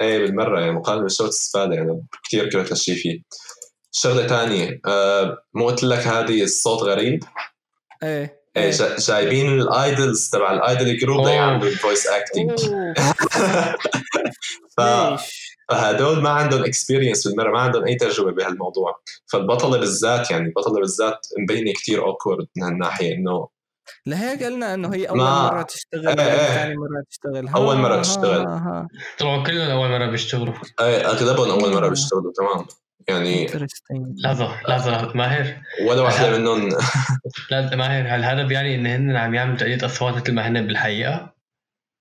إيه 0.01 0.19
بالمرة 0.19 0.59
يعني 0.59 0.71
مقارنة 0.71 1.03
بالشورت 1.03 1.29
استفادة 1.29 1.75
يعني 1.75 2.05
كثير 2.27 2.49
كرهت 2.49 2.71
هالشيء 2.71 2.95
فيه. 2.95 3.19
شغلة 3.91 4.27
ثانية 4.27 4.79
آه 4.87 5.37
مو 5.53 5.67
قلت 5.67 5.83
لك 5.83 5.99
هذه 6.07 6.43
الصوت 6.43 6.83
غريب؟ 6.83 7.23
إيه 8.03 8.41
إيه 8.57 8.71
جا- 8.71 8.95
جايبين 8.99 9.47
ال 9.61 9.72
idols 9.72 10.29
تبع 10.29 10.53
ال 10.53 10.62
idol 10.62 10.97
group 10.97 11.19
أوه. 11.19 11.29
ليعملوا 11.29 11.69
ال 11.69 11.75
voice 11.75 12.07
acting؟ 12.07 12.59
فهدول 14.77 16.21
ما 16.21 16.29
عندهم 16.29 16.63
experience 16.63 17.27
بالمرة 17.27 17.51
ما 17.51 17.59
عندهم 17.59 17.85
أي 17.85 17.95
تجربة 17.95 18.31
بهالموضوع. 18.31 18.99
فالبطلة 19.31 19.77
بالذات 19.79 20.31
يعني 20.31 20.45
البطلة 20.47 20.79
بالذات 20.79 21.19
مبينة 21.43 21.73
كثير 21.73 22.03
اوكورد 22.05 22.47
من 22.57 22.63
هالناحية 22.63 23.13
إنه 23.13 23.47
لهيك 24.05 24.43
قلنا 24.43 24.73
إنه 24.73 24.93
هي 24.93 25.05
أول 25.05 25.17
ما- 25.17 25.45
مرة 25.49 25.61
تشتغل 25.61 26.19
إيه، 26.19 26.31
إيه. 26.31 26.37
ثاني 26.55 26.75
مرة 26.75 27.03
تشتغل 27.09 27.45
مرة 27.81 27.95
ها، 27.97 28.01
تشتغل. 28.01 28.45
طلعوا 29.19 29.43
كلهم 29.43 29.69
أول 29.69 29.89
مرة 29.89 30.05
بيشتغلوا 30.05 30.53
إيه 30.81 31.09
اغلبهم 31.09 31.49
أول 31.49 31.73
مرة 31.73 31.85
آه. 31.85 31.89
بيشتغلوا 31.89 32.33
تمام 32.37 32.65
يعني 33.07 33.47
لحظة 34.23 34.61
لحظة. 34.67 35.13
ماهر 35.15 35.61
ولا 35.87 36.01
واحدة 36.01 36.37
منهم 36.37 36.69
لا 37.51 37.75
ماهر 37.75 38.15
هل 38.15 38.23
هذا 38.23 38.43
بيعني 38.43 38.75
إن 38.75 38.87
هن 38.87 39.15
عم 39.15 39.35
يعملوا 39.35 39.57
تقليد 39.57 39.83
أصوات 39.83 40.13
مثل 40.15 40.33
ما 40.33 40.47
هن 40.47 40.67
بالحقيقة؟ 40.67 41.33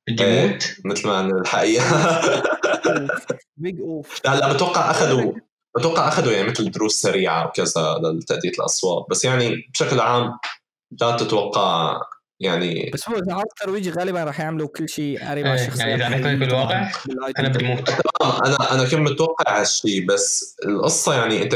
بدي 0.09 0.25
إيه. 0.25 0.59
مثل 0.85 1.09
ما 1.09 1.17
عندنا 1.17 1.41
الحقيقة 1.41 1.85
big 3.57 3.81
oof 3.81 4.21
لا 4.25 4.35
لا 4.41 4.53
بتوقع 4.53 4.91
اخذوا 4.91 5.33
بتوقع 5.79 6.09
أخذوا 6.09 6.33
يعني 6.33 6.49
مثل 6.49 6.71
دروس 6.71 6.95
سريعة 7.03 7.47
وكذا 7.47 7.99
لتاديه 8.03 8.51
الأصوات 8.51 9.07
بس 9.11 9.25
يعني 9.25 9.69
بشكل 9.75 10.01
عام 10.01 10.39
لا 11.01 11.17
تتوقع 11.17 12.01
يعني 12.41 12.91
بس 12.95 13.09
هو 13.09 13.15
إذا 13.15 13.35
عرض 13.35 13.47
ترويجي 13.63 13.91
غالبا 13.91 14.25
راح 14.25 14.41
يعملوا 14.41 14.69
كل 14.69 14.89
شيء 14.89 15.29
قريب 15.29 15.45
إيه، 15.47 15.53
على 15.53 15.61
الشخصيات 15.61 15.89
يعني 16.01 16.05
عم 16.05 16.21
يكون 16.21 16.39
بالواقع،. 16.39 16.91
أنا 17.39 17.49
بدي 17.49 17.65
موت 17.65 17.91
تمام 17.91 18.43
أنا 18.45 18.73
أنا 18.75 18.85
كنت 18.85 18.95
متوقع 18.95 19.61
هالشيء 19.61 20.07
بس 20.07 20.57
القصة 20.67 21.15
يعني 21.15 21.43
أنت 21.43 21.55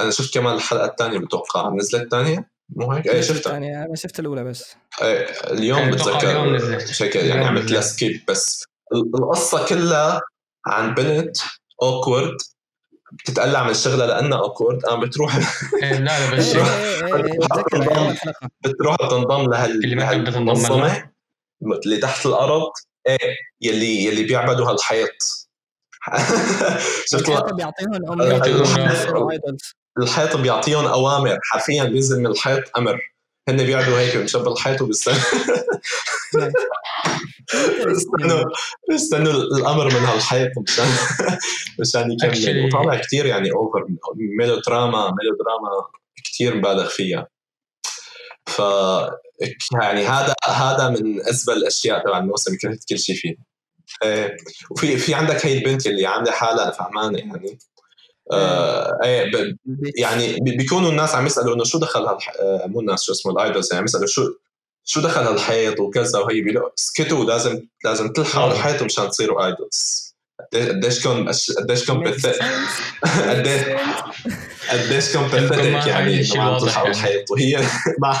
أنا 0.00 0.10
شفت 0.10 0.34
كمان 0.34 0.54
الحلقة 0.54 0.86
الثانية 0.86 1.18
بتوقع 1.18 1.70
نزلت 1.74 2.02
الثانية 2.02 2.50
مو 2.76 2.92
هيك؟ 2.92 3.06
إيه 3.06 3.20
شفتها 3.20 3.52
يعني 3.52 3.84
أنا 3.84 3.94
شفت 3.94 4.20
الأولى 4.20 4.44
بس 4.44 4.74
إيه 5.02 5.26
اليوم 5.52 5.90
بتذكر. 5.90 6.68
شكل 6.92 7.18
يعني 7.18 7.44
عملت 7.44 7.70
لها. 7.70 7.80
skip 7.80 8.20
بس 8.28 8.64
ال- 8.92 9.12
القصة 9.14 9.66
كلها 9.66 10.20
عن 10.66 10.94
بنت 10.94 11.36
awkward 11.82 12.36
بتتقلع 13.12 13.66
من 13.66 13.74
شغلها 13.74 14.06
لأنها 14.06 14.38
awkward 14.38 14.82
قام 14.82 15.00
بتروح 15.00 15.36
إيه، 15.82 15.98
لا 15.98 16.30
لا 16.30 16.36
بس 16.36 16.54
إيه 16.56 16.62
إيه 16.62 17.16
إيه 17.16 17.38
بتذكر 17.38 17.82
أيام 17.92 18.10
الحلقة 18.10 18.48
بتروح 18.64 18.96
بتنضم 18.96 19.50
لهال 19.50 19.84
اللي 19.84 19.96
ما 19.96 20.18
بتنضم. 20.18 20.90
اللي 21.62 21.96
تحت 21.96 22.26
الأرض 22.26 22.70
إيه 23.06 23.36
يلي 23.60 24.04
يلي 24.04 24.22
بيعبدوا 24.22 24.70
هالحيط. 24.70 25.48
شفت 27.10 27.30
بيعطيهم 27.30 29.28
الحيط 29.98 30.36
بيعطيهم 30.36 30.86
أوامر. 30.86 31.38
حرفيا 31.42 31.84
بينزل 31.84 32.20
من 32.20 32.26
الحيط 32.26 32.78
أمر. 32.78 33.00
هن 33.50 33.56
بيقعدوا 33.56 33.98
هيك 33.98 34.16
بجنب 34.16 34.48
الحيط 34.48 34.82
وبيستنوا. 34.82 35.20
بيستنوا 38.88 39.32
الأمر 39.32 39.84
من 39.84 40.06
هالحيط 40.06 40.50
مشان 40.58 40.86
مشان 41.80 42.12
يكمل. 42.12 42.64
وطالع 42.64 43.00
كثير 43.00 43.26
يعني 43.26 43.52
over 43.52 43.86
melodrama 44.38 44.98
melodrama 44.98 45.68
كثير 46.24 46.56
مبالغ 46.56 46.88
فيها. 46.88 47.28
ف 48.46 48.58
يعني 49.82 50.06
هذا 50.06 50.34
هذا 50.44 50.88
من 50.88 51.28
ازبل 51.28 51.52
الأشياء 51.52 52.04
تبع 52.04 52.18
الموسم 52.18 52.56
كرهت 52.56 52.84
كل 52.88 52.98
شيء 52.98 53.16
فيه. 53.16 53.36
إيه. 54.04 54.36
وفي 54.70 54.96
في 54.96 55.14
عندك 55.14 55.46
هي 55.46 55.58
البنت 55.58 55.86
اللي 55.86 56.06
عاملة 56.06 56.32
حالها 56.32 56.70
فهمانه 56.70 57.18
يعني. 57.18 57.58
آه 58.32 58.98
ب- 59.24 59.56
يعني 59.98 60.36
بي- 60.40 60.56
بيكونوا 60.56 60.90
الناس 60.90 61.14
عم 61.14 61.26
يسألوا 61.26 61.54
إنه 61.54 61.64
شو 61.64 61.78
دخل 61.78 62.00
هالح... 62.06 62.32
آه، 62.40 62.66
مو 62.66 62.80
الناس 62.80 63.02
شو 63.02 63.12
اسمه 63.12 63.32
ال 63.32 63.38
idols 63.38 63.66
يعني 63.72 63.78
عم 63.78 63.84
يسألوا 63.84 64.06
شو 64.06 64.22
شو 64.84 65.00
دخل 65.00 65.20
هالحيط 65.22 65.80
وكذا 65.80 66.18
وهي 66.18 66.40
بيقولوا 66.40 66.70
اسكتوا 66.78 67.24
لازم 67.24 67.62
لازم 67.84 68.08
تلحقوا 68.12 68.50
آه. 68.50 68.52
الحيط 68.52 68.82
مشان 68.82 69.10
تصيروا 69.10 69.46
آيدولز. 69.46 70.10
قديش 70.54 71.02
كون 71.06 71.28
قديش 71.58 71.90
بث- 71.90 72.38
قديش 73.30 73.62
قديش 74.70 75.12
كون 75.12 75.22
يمكن 75.22 75.46
بثيتك 75.46 75.58
ما 75.72 75.86
يعني 75.86 76.28
ما 76.36 76.42
عم 76.42 76.58
تلحقوا 76.58 76.86
يعني. 76.88 76.96
الحيط. 76.98 77.30
وهي 77.30 77.60
ما 78.02 78.20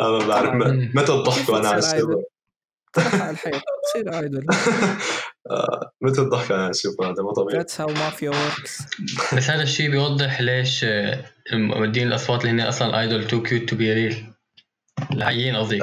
أنا 0.00 0.08
ما 0.10 0.26
بعرف 0.26 0.54
متى 0.94 1.12
الضحك 1.12 1.48
وأنا 1.48 1.68
عم 1.68 1.78
تصير 1.80 1.96
اشوفه 1.98 2.24
تلحق 2.92 3.28
الحيط 3.28 3.62
تصير 3.84 4.20
ايدول 4.20 4.46
آه، 5.50 5.92
متى 6.00 6.20
الضحك 6.20 6.50
وأنا 6.50 6.64
عم 6.64 6.70
اشوفه 6.70 7.04
هذا 7.04 7.22
مو 7.22 7.32
طبيعي. 7.32 7.64
That's 7.64 7.72
how 7.72 7.88
mafia 7.88 8.32
works. 8.32 8.84
بس 9.36 9.50
هذا 9.50 9.62
الشيء 9.62 9.90
بيوضح 9.90 10.40
ليش 10.40 10.84
آه، 10.84 11.24
مودين 11.52 12.08
الأصوات 12.08 12.40
اللي 12.40 12.52
هن 12.52 12.60
أصلا 12.60 13.00
idol 13.00 13.26
too 13.26 13.42
cute 13.42 13.68
to 13.68 13.76
be 13.76 13.92
real 13.92 14.32
الحقيقيين 15.12 15.56
قصدي. 15.56 15.78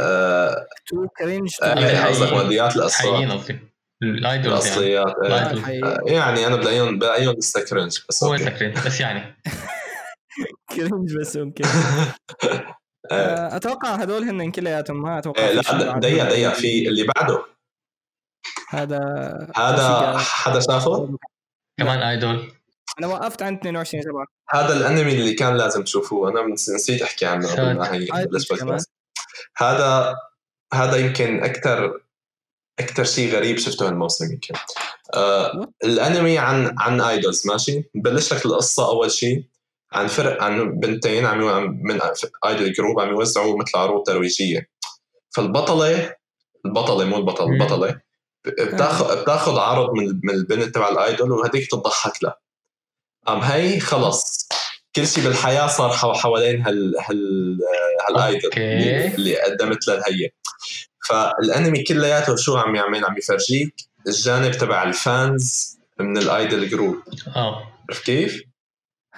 too 0.88 1.08
cringe 1.18 1.50
آه، 1.64 2.08
قصدك. 2.08 2.34
موديات 2.34 2.76
الأصوات. 2.76 3.06
الحقيقيين 3.06 3.32
قصدي. 3.32 3.60
ال 4.04 4.14
idols 4.14 4.68
يعني. 4.68 5.02
الأصليات 5.02 5.68
إيه. 5.68 6.14
يعني 6.14 6.48
أنا 6.48 6.56
بلاقيهم 6.56 7.00
بلاقيهم 7.00 7.36
لسه 7.38 7.66
cringe 7.66 8.00
بس 8.10 8.24
هو 8.24 8.34
okay. 8.34 8.44
سكرين 8.46 8.74
بس 8.86 9.00
يعني. 9.00 9.36
cringe 10.76 11.18
بس 11.18 11.38
ممكن 11.38 11.66
آه، 11.66 12.77
أتوقع 13.12 13.90
هدول 13.96 14.24
هن 14.24 14.52
كلياتهم 14.52 15.02
ما 15.02 15.20
أتوقع 15.20 15.44
إيه، 15.44 15.54
لا 15.54 15.62
شيء 15.62 15.78
د- 15.78 15.84
بعد. 15.86 16.00
دقيقة 16.00 16.30
دقيقة 16.30 16.54
في 16.54 16.88
اللي 16.88 17.04
بعده. 17.16 17.46
هذا 18.70 19.00
هذا 19.56 20.18
حدا 20.18 20.60
شافه؟ 20.60 21.18
كمان 21.80 22.00
ايدول 22.00 22.52
أنا 23.00 23.08
وقفت 23.08 23.42
عند 23.42 23.58
22 23.60 24.04
7 24.04 24.26
هذا 24.50 24.74
الأنمي 24.78 25.12
اللي 25.14 25.34
كان 25.34 25.58
لازم 25.58 25.84
تشوفوه. 25.84 26.30
أنا 26.32 26.56
نس- 26.56 26.70
نسيت 26.70 27.02
أحكي 27.02 27.26
عنه 27.26 27.52
قبل 27.52 27.78
ما 27.78 27.94
هي 27.94 27.98
idol 28.00 28.26
بلش 28.28 28.48
كمان. 28.48 28.62
بودكاست 28.66 28.90
هذا 29.58 30.16
هذا 30.74 30.96
يمكن 30.98 31.44
أكثر 31.44 32.02
أكثر 32.80 33.04
شيء 33.04 33.36
غريب 33.36 33.58
شفته 33.58 33.88
هالموسم 33.88 34.32
يمكن. 34.34 34.54
آه? 35.14 35.68
الأنمي 35.84 36.38
عن 36.38 36.76
عن 36.80 37.02
idols 37.02 37.48
ماشي؟ 37.48 37.84
ببلش 37.96 38.34
لك 38.34 38.46
القصة 38.46 38.88
أول 38.90 39.12
شيء. 39.12 39.44
عن 39.92 40.08
فرق 40.08 40.44
عن 40.44 40.80
بنتين 40.80 41.26
عم 41.26 41.80
من 41.84 42.00
idol 42.46 42.74
group 42.74 43.00
عم 43.00 43.10
يوزعوا 43.10 43.60
مثل 43.60 43.78
عروض 43.78 44.04
ترويجية. 44.04 44.70
فالبطلة 45.36 46.16
البطلة 46.66 47.06
مو 47.06 47.18
البطل 47.18 47.46
مم. 47.48 47.54
البطلة 47.54 48.00
بتاخذ 48.48 49.22
بتاخذ 49.22 49.58
عرض 49.58 49.90
من 49.94 50.20
من 50.24 50.34
البنت 50.34 50.76
تبع 50.76 50.90
ال 50.90 50.98
idol 50.98 51.32
وهذيك 51.32 51.72
تضحك 51.72 52.24
لها. 52.24 52.38
قام 53.26 53.40
هي 53.40 53.80
خلص 53.80 54.48
كل 54.96 55.08
شيء 55.08 55.24
بالحياة 55.24 55.68
صار 55.68 55.90
حو- 55.90 56.14
حوالين 56.14 56.62
هال 56.62 56.94
هال 57.10 57.60
هال 58.10 58.22
idol. 58.22 58.52
اللي, 58.58 59.16
اللي 59.16 59.42
قدمت 59.42 59.88
لها 59.88 59.98
هي. 60.08 60.30
فالأنمي 61.10 61.84
كلياته 61.84 62.36
شو 62.36 62.58
عم 62.58 62.76
يعمل؟ 62.76 63.06
عم 63.06 63.18
يفرجيك 63.18 63.76
الجانب 64.08 64.52
تبع 64.52 64.84
ال 64.84 65.02
fans 65.02 65.78
من 66.00 66.18
ال 66.18 66.28
idol 66.28 66.70
group. 66.70 66.96
آه. 67.36 67.64
عرفت 67.90 68.04
كيف؟ 68.06 68.42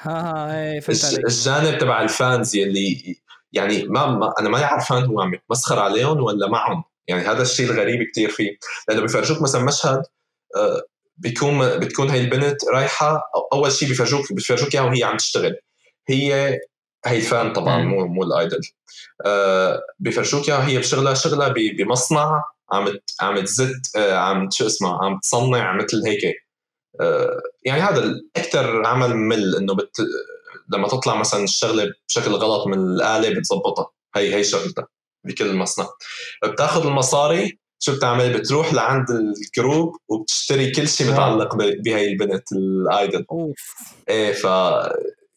ها 0.02 0.12
ها 0.22 0.62
إيه 0.74 0.80
فهمت 0.80 1.06
عليك. 1.06 1.26
الجانب 1.26 1.78
تبع 1.78 2.02
الفانز 2.02 2.56
يلي 2.56 3.16
يعني 3.54 3.84
ما, 3.84 4.06
ما 4.06 4.34
أنا 4.40 4.50
ماني 4.50 4.66
عارفان 4.66 5.04
هو 5.06 5.22
عم 5.22 5.34
يتمسخر 5.34 5.80
عليهم 5.80 6.24
ولا 6.24 6.48
معهم. 6.50 6.84
يعني 7.08 7.22
هذا 7.22 7.42
الشيء 7.42 7.72
الغريب 7.72 8.04
كتير 8.12 8.30
فيه. 8.30 8.58
لأنه 8.90 9.02
بيفرجوك 9.02 9.42
مثلا 9.42 9.64
مشهد 9.64 10.04
آه، 10.56 10.82
بيكون 11.18 11.80
بتكون 11.80 12.10
هي 12.10 12.22
البنت 12.22 12.58
رايحة 12.74 13.22
أول 13.54 13.72
شيء 13.72 13.88
بيفرجوك 13.90 14.34
بيفرجوك 14.34 14.76
اياها 14.76 14.84
وهي 14.86 15.04
عم 15.04 15.18
تشتغل. 15.18 15.56
هي 16.10 16.60
هي 17.06 17.18
الفان 17.18 17.54
طبعا 17.54 17.84
مو 17.84 18.08
مو 18.08 18.24
الأيدل. 18.24 18.62
آه 19.26 19.82
بيفرجوك 20.00 20.50
اياها 20.50 20.68
هي 20.68 20.78
بشغلها 20.78 21.14
شغلها 21.14 21.54
بمصنع 21.80 22.44
عم 22.72 22.94
عم 23.22 23.40
تزت 23.40 23.98
آه 23.98 24.14
عم 24.18 24.50
شو 24.52 24.66
اسمها 24.66 25.06
عم 25.06 25.20
تصنع 25.20 25.76
مثل 25.76 26.04
هيك. 26.08 26.49
يعني 27.66 27.82
هذا 27.82 28.16
أكثر 28.36 28.86
عمل 28.86 29.16
ممل 29.16 29.56
إنه 29.56 29.76
بت 29.76 29.98
لما 30.74 30.88
تطلع 30.88 31.16
مثلا 31.16 31.44
الشغلة 31.44 31.92
بشكل 32.08 32.32
غلط 32.32 32.68
من 32.68 32.78
الآلة 32.78 33.40
بتظبطها. 33.40 33.90
هي 34.16 34.36
هي 34.36 34.44
شغلتها 34.44 34.88
بكل 35.24 35.46
المصنع 35.46 35.88
بتاخذ 36.44 36.86
المصاري 36.86 37.60
شو 37.80 37.96
بتعمل؟ 37.96 38.34
بتروح 38.34 38.74
لعند 38.74 39.06
ال 39.10 39.24
group 39.24 39.96
وبتشتري 40.10 40.72
كل 40.72 40.88
شيء 40.88 41.12
متعلق 41.12 41.56
بهي 41.56 42.08
البنت 42.08 42.52
ال 42.52 42.64
idol. 42.64 43.26
إيه 44.10 44.34
ف 44.34 44.44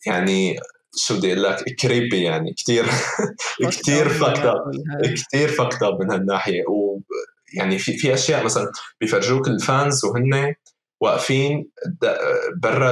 يعني 0.06 0.60
شو 0.96 1.16
بدي 1.16 1.32
أقول 1.32 1.42
لك؟ 1.42 1.64
creepy 1.80 2.22
يعني. 2.22 2.54
كثير 2.54 2.86
كثير 3.62 4.08
fucked 4.08 4.38
up 4.38 4.72
كثير 5.04 5.48
fucked 5.48 5.82
up 5.82 6.02
من 6.02 6.10
هالناحية. 6.10 6.62
ويعني 6.68 7.78
في 7.78 7.96
في 7.96 8.14
أشياء 8.14 8.44
مثلا 8.44 8.72
بيفرجوك 9.00 9.48
ال 9.48 9.59
fans 9.59 10.04
وهن 10.04 10.54
واقفين 11.02 11.70
برا 12.62 12.90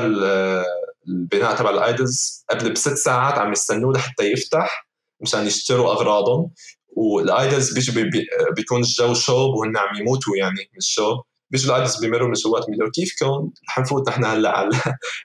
البناء 1.09 1.57
تبع 1.57 1.71
ال 1.71 1.83
idols 1.83 2.45
قبل 2.51 2.73
بست 2.73 2.95
ساعات 2.95 3.39
عم 3.39 3.53
يستنوه 3.53 3.93
لحتى 3.93 4.33
يفتح 4.33 4.89
مشان 5.21 5.47
يشتروا 5.47 5.93
اغراضهم. 5.93 6.51
وال 6.97 7.19
idols 7.19 7.75
بيجوا 7.75 8.05
بي 8.05 8.27
بيكون 8.57 8.81
الجو 8.81 9.15
شوب 9.15 9.55
وهن 9.55 9.77
عم 9.77 9.97
يموتوا 10.01 10.37
يعني 10.37 10.69
من 10.73 10.79
الشوب. 10.79 11.17
بيجوا 11.51 11.71
ال 11.71 11.75
idols 11.75 11.97
بيمروا 12.01 12.29
من 12.29 12.33
جوات 12.33 12.65
بيقولوا 12.69 12.91
كيفكم 12.95 13.51
رح 13.69 13.79
نفوت 13.79 14.09
نحن 14.09 14.25
هلا 14.25 14.51
على 14.51 14.77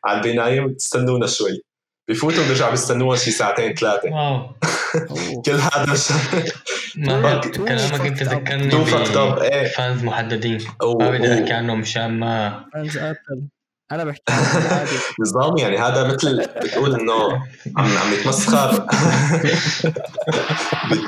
على 0.06 0.18
البناية 0.18 0.76
تستنونا 0.78 1.28
شوي. 1.28 1.62
بفوتوا 2.08 2.44
بيرجعوا 2.44 2.72
بيستنوها 2.72 3.18
شي 3.18 3.32
ساعتين 3.32 3.74
ثلاثة. 3.74 4.10
كل 5.46 5.52
هذا 5.52 5.96
كلامك 7.68 8.06
انت 8.06 8.24
ذكرني 8.24 8.76
إيه. 9.42 9.68
fans 9.68 10.04
محددين. 10.04 10.58
ما 10.82 11.12
بدي 11.12 11.34
أحكي 11.34 11.54
عنهم 11.54 11.80
مشان 11.80 12.20
ما 12.20 12.66
fans 12.74 13.00
أنا 13.92 14.04
بحكي 14.04 14.24
نظام 15.22 15.58
يعني 15.58 15.78
هذا 15.78 16.08
مثل 16.08 16.48
بتقول 16.64 17.00
إنه 17.00 17.34
عم 17.78 17.98
عم 17.98 18.14
يتمسخر. 18.14 18.88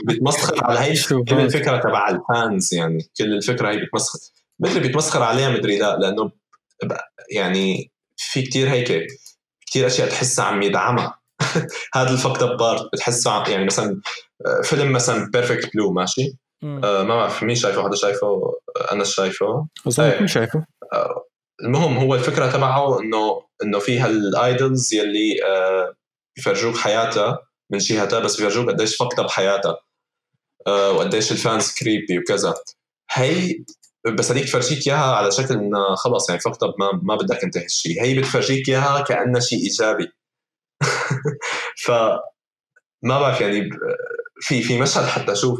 بيتمسخر 0.03 0.65
على 0.65 0.79
هي 0.79 0.95
كل 1.29 1.39
الفكرة 1.39 1.77
تبع 1.77 2.09
ال 2.09 2.22
fans 2.22 2.73
يعني. 2.73 3.09
كل 3.17 3.33
الفكرة 3.33 3.69
هي 3.71 3.77
بيتمسخر 3.77 4.19
مثل 4.59 4.79
بيتمسخر 4.79 5.23
عليها 5.23 5.49
مدري 5.49 5.79
لا 5.79 5.97
لأنه 5.97 6.31
يعني 7.31 7.91
في 8.17 8.41
كتير 8.41 8.69
هيك 8.69 9.07
كثير 9.69 9.87
أشياء 9.87 10.09
تحسها 10.09 10.45
عم 10.45 10.61
يدعمها. 10.61 11.19
هذا 11.95 12.09
ال 12.09 12.14
fucked 12.14 12.41
up 12.43 12.57
part 12.57 12.89
بتحسه 12.93 13.47
يعني 13.47 13.65
مثلا 13.65 14.01
آه، 14.45 14.61
فيلم 14.61 14.91
مثلا 14.91 15.29
Perfect 15.31 15.73
Blue 15.73 15.93
ماشي؟ 15.93 16.37
آه 16.63 17.03
ما 17.03 17.15
بعرف 17.15 17.43
مين 17.43 17.55
شايفه 17.55 17.83
حدا 17.83 17.95
شايفه؟ 17.95 18.27
آه، 18.27 18.57
أنا 18.91 19.03
شايفه. 19.03 19.67
أظن 19.87 20.11
كل 20.19 20.29
شايفه؟ 20.29 20.65
آه 20.93 21.23
المهم 21.63 21.97
هو 21.97 22.15
الفكرة 22.15 22.51
تبعه 22.51 22.99
إنه 22.99 23.41
إنه 23.63 23.79
في 23.79 23.99
هال 23.99 24.26
idols 24.26 24.93
يلي 24.93 25.45
آه 25.45 25.93
بيفرجوك 26.35 26.77
حياتها 26.77 27.39
من 27.71 27.77
جهتها 27.77 28.19
بس 28.19 28.41
بيفرجوك 28.41 28.69
قديش 28.69 28.95
fucked 28.95 29.19
up 29.19 29.29
حياتها 29.29 29.77
آه 30.67 30.91
وقديش 30.91 31.31
ال 31.31 31.40
fans 31.40 31.73
creepy 31.79 32.19
وكذا. 32.19 32.53
هي 33.11 33.63
بس 34.15 34.31
هذيك 34.31 34.45
تفرجيك 34.45 34.87
إياها 34.87 35.15
على 35.15 35.31
شكل 35.31 35.53
إنه 35.53 35.95
خلص 35.95 36.29
يعني 36.29 36.41
فقط 36.41 36.63
ما 36.79 36.99
ما 37.03 37.15
بدك 37.15 37.43
أنت 37.43 37.57
هالشيء 37.57 38.03
هي 38.03 38.19
بتفرجيك 38.19 38.69
إياها 38.69 39.01
كانها 39.01 39.39
شيء 39.39 39.59
إيجابي. 39.59 40.07
ف 41.85 41.91
ما 43.03 43.19
بعرف 43.19 43.41
يعني 43.41 43.69
في 44.41 44.61
في 44.61 44.81
مشهد 44.81 45.05
حتى 45.05 45.35
شوف 45.35 45.59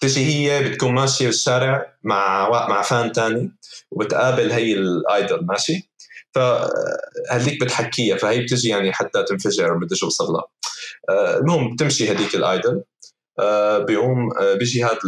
تجي 0.00 0.24
هي 0.26 0.68
بتكون 0.68 0.94
ماشية 0.94 1.26
بالشارع 1.26 1.96
مع 2.02 2.48
مع 2.50 2.82
فان 2.82 3.12
تاني 3.12 3.52
وبتقابل 3.90 4.52
هي 4.52 4.72
الأيدل 4.74 5.46
ماشي؟ 5.46 5.90
فهذيك 6.34 7.64
بتحكيها 7.64 8.16
فهي 8.16 8.40
بتجي 8.40 8.68
يعني 8.68 8.92
حتى 8.92 9.22
تنفجر 9.22 9.72
ومدري 9.72 9.96
شو 9.96 10.06
بصير 10.06 10.26
آه، 11.08 11.38
المهم 11.38 11.74
بتمشي 11.74 12.10
هذيك 12.10 12.34
الأيدل 12.34 12.82
آه، 13.38 13.78
بيقوم 13.78 14.38
آه، 14.40 14.54
بيجي 14.54 14.84
هذا 14.84 14.98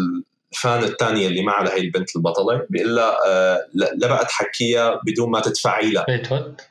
الفان 0.53 0.85
الثانية 0.85 1.27
اللي 1.27 1.43
معها 1.43 1.65
لهي 1.65 1.81
البنت 1.81 2.17
البطلة 2.17 2.67
بيقول 2.71 2.97
لها 2.97 3.17
آه 3.27 3.67
لا 3.75 4.09
بقى 4.09 4.25
تحكيها 4.25 5.01
بدون 5.07 5.31
ما 5.31 5.41
تدفعي 5.41 5.91
لها. 5.91 6.07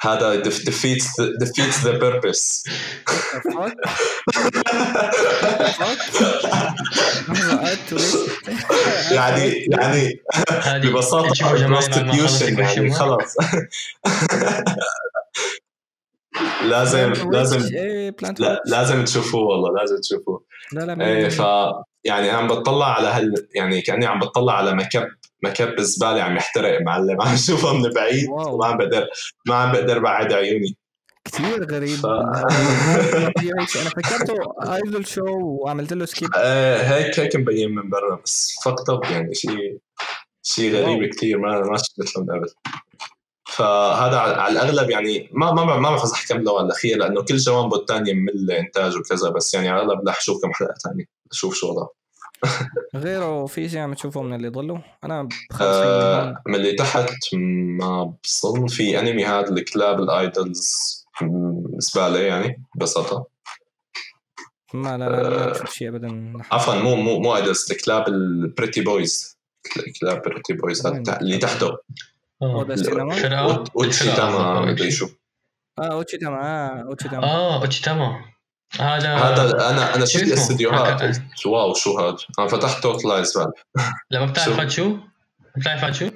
هذا 0.02 0.44
the, 0.44 0.48
defeats 1.46 1.84
the 1.84 2.00
purpose. 2.00 2.64
يعني 9.12 9.68
يعني 9.72 10.20
ببساطة 10.90 11.34
يعني 12.70 12.92
خلص 12.94 13.38
لازم 16.64 17.14
لازم 17.32 17.76
لا 18.40 18.62
لازم 18.66 19.04
تشوفوه 19.04 19.42
والله 19.42 19.80
لازم 19.80 20.00
تشوفوه. 20.02 20.44
لا 20.74 20.82
لا 20.82 21.06
إيه 21.06 21.30
ف 21.30 21.42
يعني 22.04 22.30
عم 22.30 22.48
بتطلع 22.48 22.86
على 22.96 23.08
هال 23.08 23.48
يعني 23.56 23.82
كأني 23.82 24.06
عم 24.06 24.20
بتطلع 24.20 24.54
على 24.54 24.74
مكب 24.74 25.08
مكب 25.44 25.80
الزباله 25.80 26.22
عم 26.22 26.38
يحترق 26.38 26.82
معلم 26.82 27.22
عم 27.22 27.36
شوفه 27.36 27.74
من 27.74 27.90
بعيد 27.90 28.30
وما 28.30 28.66
عم 28.66 28.78
بقدر 28.78 29.08
ما 29.48 29.56
عم 29.56 29.72
بقدر 29.72 30.00
بعد 30.00 30.34
عيوني. 30.34 30.78
كثير 31.26 31.72
غريب. 31.72 31.96
ف... 31.96 32.06
أنا 33.82 33.90
فكرته 33.90 34.36
ايدل 34.76 35.06
شو 35.06 35.26
وعملت 35.40 35.94
له 35.94 36.06
سكيب 36.06 36.30
آه 36.36 36.78
هيك 36.84 37.20
هيك 37.20 37.36
مبين 37.36 37.76
من 37.76 37.90
برا 37.90 38.22
بس 38.26 38.56
فقط 38.66 39.06
يعني 39.06 39.34
شيء 39.34 39.78
شيء 40.44 40.76
غريب 40.76 41.10
كثير 41.10 41.38
ما 41.38 41.60
ما 41.60 41.78
شفت 41.78 42.18
من 42.18 42.26
قبل. 42.26 42.48
فهذا 43.52 44.18
على 44.18 44.54
الأغلب 44.54 44.90
يعني 44.90 45.30
ما 45.32 45.52
ما 45.52 45.66
ما 45.66 45.80
بعرف 45.80 46.04
إذا 46.04 46.16
حكمله 46.16 46.58
على 46.58 46.66
الاخير 46.66 46.98
لأنه 46.98 47.22
كل 47.22 47.38
جوانبه 47.38 47.78
الثانية 47.78 48.14
من 48.14 48.52
انتاج 48.52 48.98
وكذا 48.98 49.30
بس 49.30 49.54
يعني 49.54 49.70
على 49.70 49.82
الأغلب 49.82 50.10
رح 50.10 50.18
أشوف 50.18 50.42
كم 50.42 50.54
حلقة 50.54 50.74
ثانية 50.74 51.06
أشوف 51.32 51.56
شو 51.56 51.70
وضعه. 51.72 51.90
غيره 52.96 53.46
في 53.46 53.70
شيء 53.70 53.80
عم 53.80 53.94
تشوفه 53.94 54.22
من 54.22 54.34
اللي 54.34 54.50
ضلوا 54.50 54.78
أنا 55.04 55.30
آه 55.62 56.42
من 56.48 56.56
اللي 56.56 56.74
تحت 56.74 57.10
ما 57.34 58.14
بظن 58.44 58.68
في 58.68 59.00
أنمي 59.00 59.26
هذا 59.26 59.50
الكلاب 59.50 60.00
ال 60.00 60.12
idols 60.12 60.72
زباله 61.78 62.20
يعني 62.20 62.64
ببساطة. 62.76 63.28
ما 64.74 64.98
لا 64.98 65.10
لا 65.10 65.30
ما 65.30 65.50
بشوف 65.50 65.72
شيء 65.72 65.90
ابدا. 65.90 66.34
عفوا 66.52 66.76
مو 66.76 66.96
مو 66.96 67.20
مو 67.20 67.36
idols 67.36 67.72
الكلاب 67.72 68.08
ال 68.08 68.18
pretty 68.18 68.82
boys 68.82 69.38
الكلاب 69.78 70.22
pretty 70.22 70.54
boys 70.54 70.88
اللي 70.88 71.38
تحته. 71.38 71.78
اودا 72.44 72.76
Uchitama 73.76 74.62
مدري 74.62 74.92
شو. 74.92 75.10
آه 75.80 75.92
Uchitama 75.92 76.38
آه 76.42 76.84
Uchitama. 76.88 77.24
آه 77.24 77.62
Uchitama. 77.62 78.22
هذا 78.80 79.16
هذا 79.16 79.70
أنا 79.70 79.96
أنا 79.96 80.06
شفت 80.06 80.32
استديوهات. 80.32 81.18
wow 81.46 81.74
شو 81.74 82.00
هذا؟ 82.00 82.18
أنا 82.40 82.48
فتحته 82.48 82.98
طلع 82.98 83.22
زباله 83.22 83.52
لما 84.12 84.26
بتعرف 84.26 84.74
شو؟ 84.74 84.98
بتعرف 85.58 85.98
شو؟ 85.98 86.10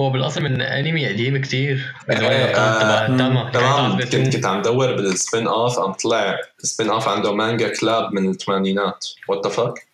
هو 0.00 0.10
بالأصل 0.10 0.42
من 0.42 0.62
أنمي 0.62 1.08
قديم 1.08 1.40
كثير 1.40 1.94
تمام. 2.08 3.98
كنت 3.98 4.16
كنت 4.16 4.46
عم 4.46 4.62
دور 4.62 4.92
بال 4.96 5.46
spin-off 5.46 5.78
عم 5.78 5.92
طلع 5.92 6.38
ال 6.62 6.90
spin-off 6.90 7.08
عنده 7.08 7.32
مانجا 7.32 7.68
كلاب 7.80 8.12
من 8.12 8.30
الثمانينات. 8.30 9.06
what 9.28 9.46
the 9.46 9.52
fuck 9.52 9.86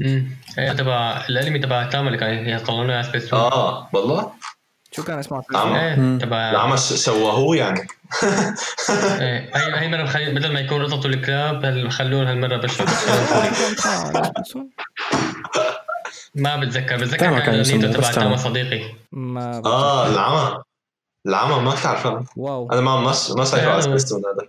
امم 0.00 0.36
تبع 0.56 1.24
الأنمي 1.28 1.58
تبع 1.58 1.88
تاما 1.88 2.06
اللي 2.06 2.18
كان 2.18 2.48
يطلعونه 2.48 2.94
على 2.94 3.02
سبيس 3.02 3.34
آه 3.34 3.88
والله؟ 3.92 4.32
شو 4.92 5.02
كان 5.04 5.18
اسمه؟ 5.18 5.42
إيه 5.54 6.18
تبع 6.18 6.50
العمى 6.50 6.76
سوهوه 6.76 7.56
يعني. 7.56 7.80
إيه 9.20 9.50
هي 9.56 9.80
هي 9.80 9.88
مرة 9.88 10.02
مخلي 10.02 10.34
بدل 10.34 10.52
ما 10.52 10.60
يكون 10.60 10.84
قطط 10.84 11.06
الكلاب 11.06 11.88
خلوه 11.88 12.30
هالمرة 12.30 12.56
بشر 12.56 12.84
ما 16.34 16.56
بتذكر. 16.56 16.96
بتذكر 16.96 17.40
كان 17.40 17.62
نيتو 17.62 17.92
تبع 17.92 18.12
تاما 18.12 18.36
صديقي. 18.36 18.94
ما 19.12 19.62
آه 19.64 20.06
العمى. 20.06 20.62
العمى 21.26 21.64
ما 21.64 21.74
بتعرفه. 21.74 22.24
wow. 22.36 22.72
أنا 22.72 22.80
ما 22.80 22.96
ما 22.96 23.14
ما 23.36 23.44
شايفه 23.44 23.72
على 23.72 23.82
سبيستون 23.82 24.22
هذا. 24.26 24.48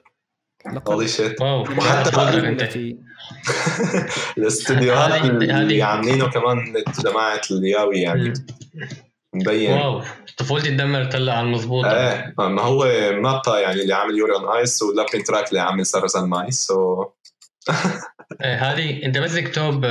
holy 0.88 1.08
shit 1.08 1.42
wow. 1.42 1.62
وحتى 1.62 2.38
انت 2.48 2.62
الأستديوهات 4.38 5.26
اللي 5.26 5.84
عاملينه 5.84 6.30
كمان 6.30 6.84
جماعة 7.04 7.42
الياوي 7.52 8.02
يعني. 8.02 8.34
مبين. 9.34 9.72
wow 9.72 10.02
طفولتي 10.38 10.70
تدمرت 10.70 11.16
هلا 11.16 11.34
على 11.34 11.48
المضبوط. 11.48 11.86
إيه 11.86 12.34
ما 12.38 12.62
هو 12.62 12.86
MAPPA 13.22 13.60
يعني 13.60 13.82
اللي 13.82 13.94
عامل 13.94 14.18
Yuri 14.18 14.34
on 14.36 14.58
Ice 14.58 14.82
و 14.82 14.89
Lapin 14.89 15.24
Track 15.24 15.50
اللي 15.50 15.60
عامل 15.60 15.86
Sarazanmai 15.86 16.68
so 16.68 17.06
إيه 18.44 18.72
هذه 18.72 19.06
أنت 19.06 19.18
بس 19.18 19.36
اكتب 19.36 19.82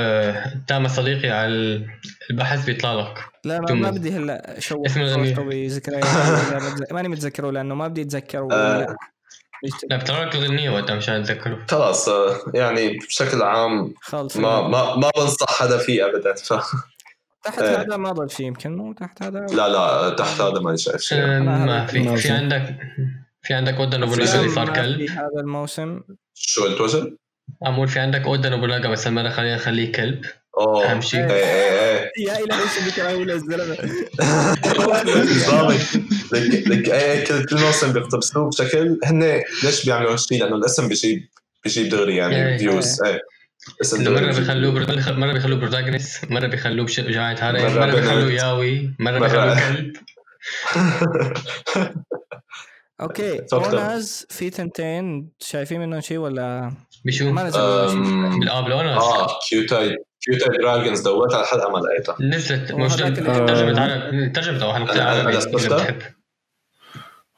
تاما 0.67 0.87
صديقي 0.87 1.29
على 1.29 1.81
البحث 2.29 2.65
بيطلع 2.65 2.93
لك. 2.93 3.17
لا 3.45 3.59
ما. 3.59 3.73
ما 3.73 3.89
بدي 3.89 4.11
هلا 4.17 4.55
شو 4.59 4.83
اسم 4.85 5.01
بتذ- 5.01 6.93
ماني 6.93 7.07
متذكره 7.07 7.51
لأنه 7.51 7.75
ما 7.75 7.87
بدي 7.87 8.01
أتذكره. 8.01 8.47
آه. 8.51 8.95
لا. 9.89 9.97
بطلع 9.97 10.23
لك 10.23 10.35
الغنية 10.35 10.69
وقتها 10.69 10.95
مشان 10.95 11.15
اتذكره 11.15 11.59
خلاص 11.69 12.09
آه، 12.09 12.35
يعني 12.53 12.97
بشكل 12.97 13.41
عام 13.41 13.93
خلص. 14.01 14.37
ما 14.37 14.61
ما 14.67 14.95
ما 14.95 15.11
بنصح 15.17 15.59
حدا 15.59 15.77
فيه 15.77 16.05
ابدا 16.05 16.33
ف 16.33 16.53
تحت 17.43 17.59
إيه. 17.59 17.81
هذا 17.81 17.97
ما 17.97 18.11
ضل 18.11 18.31
شيء 18.31 18.45
يمكن 18.45 18.79
وتحت 18.79 19.23
هذا 19.23 19.39
لا 19.39 19.69
لا 19.69 20.15
تحت 20.15 20.41
هذا 20.41 20.59
ما 20.59 20.75
شايف 20.75 21.01
شيء 21.01 21.17
آه، 21.17 21.37
أنا 21.37 21.39
ما 21.39 21.83
هذا 21.83 21.85
في 21.85 22.17
في. 22.17 22.29
عندك 22.29 22.77
في 23.41 23.53
عندك 23.53 23.73
أودا 23.73 23.97
نوبولاغا 23.97 24.23
أفلام 24.23 24.39
اللي 24.43 24.55
صار 24.55 24.65
ما 24.65 24.73
في 24.73 24.81
كلب 24.81 25.09
هذا 25.09 25.39
الموسم 25.39 26.01
شو 26.33 26.63
قلت 26.63 26.81
وجه؟ 26.81 27.17
عمول 27.63 27.87
في 27.87 27.99
عندك 27.99 28.21
أودا 28.21 28.49
نوبولاغا 28.49 28.89
بس 28.89 29.07
المرة 29.07 29.29
خلينا 29.29 29.55
نخليه 29.55 29.91
كلب 29.91 30.25
أوه 30.57 30.91
أهم 30.91 31.01
شيء. 31.01 31.19
إيه 31.19 31.31
إيه 31.31 32.11
إيه 32.17 32.27
يا 32.27 32.37
إلهي 32.39 32.59
شو 32.59 32.91
بكرهوا 32.91 33.23
الزلمة 33.23 33.77
بالضبط. 35.03 35.73
لك 36.33 36.67
لك 36.67 36.89
إيه 36.89 37.23
كل 37.23 37.45
كل 37.45 37.59
موسم 37.59 37.93
بيقتبسوه 37.93 38.49
بشكل 38.49 38.99
هن 39.03 39.41
ليش 39.63 39.85
بيعملوا 39.85 40.13
هالشيء؟ 40.13 40.43
لأنه 40.43 40.55
الاسم 40.55 40.87
بيجيب 40.87 41.27
بيجيب 41.63 41.89
دغري 41.89 42.15
يعني 42.15 42.47
إيه. 42.47 42.57
فيوز 42.57 43.03
إيه 43.03 43.21
مرة 43.93 44.19
بيجيب- 44.19 44.35
بيخلوه 44.35 44.71
برو- 44.71 45.15
مرة 45.19 45.33
بيخلوه 45.33 45.59
بروتاغونست 45.59 46.31
مرة 46.31 46.47
بيخلوه 46.47 46.85
بش- 46.85 46.99
بجماعة 46.99 47.37
هاري 47.41 47.63
مرة 47.63 47.79
مرة 47.85 47.95
بيخلوه. 47.95 48.31
ياوي 48.31 48.93
مرة 48.99 49.19
مرة- 49.19 49.21
بيخلوه 49.21 49.73
كلب. 49.75 49.93
أوكي. 53.01 53.41
اوناز 53.53 54.25
في 54.29 54.49
تنتين 54.49 55.29
شايفين 55.39 55.79
منهم 55.81 56.01
شيء 56.01 56.17
ولا؟ 56.17 56.71
بشو؟ 57.05 57.31
ما 57.31 57.43
بالآب 58.39 58.67
لوناس 58.67 59.03
آه 59.03 59.39
كيوتاي 59.49 59.97
كيوتاي 60.21 60.57
دراجونز 60.57 60.99
دورت 61.01 61.33
على 61.33 61.43
الحلقة 61.43 61.69
ما 61.71 61.77
لقيتها. 61.77 62.15
نزلت 62.21 62.71
اللي- 62.71 62.89
ترجمة 63.47 63.81
عربي 63.81 64.29
ترجمة 64.29 64.63
أو 64.63 64.69
عربي 64.71 64.91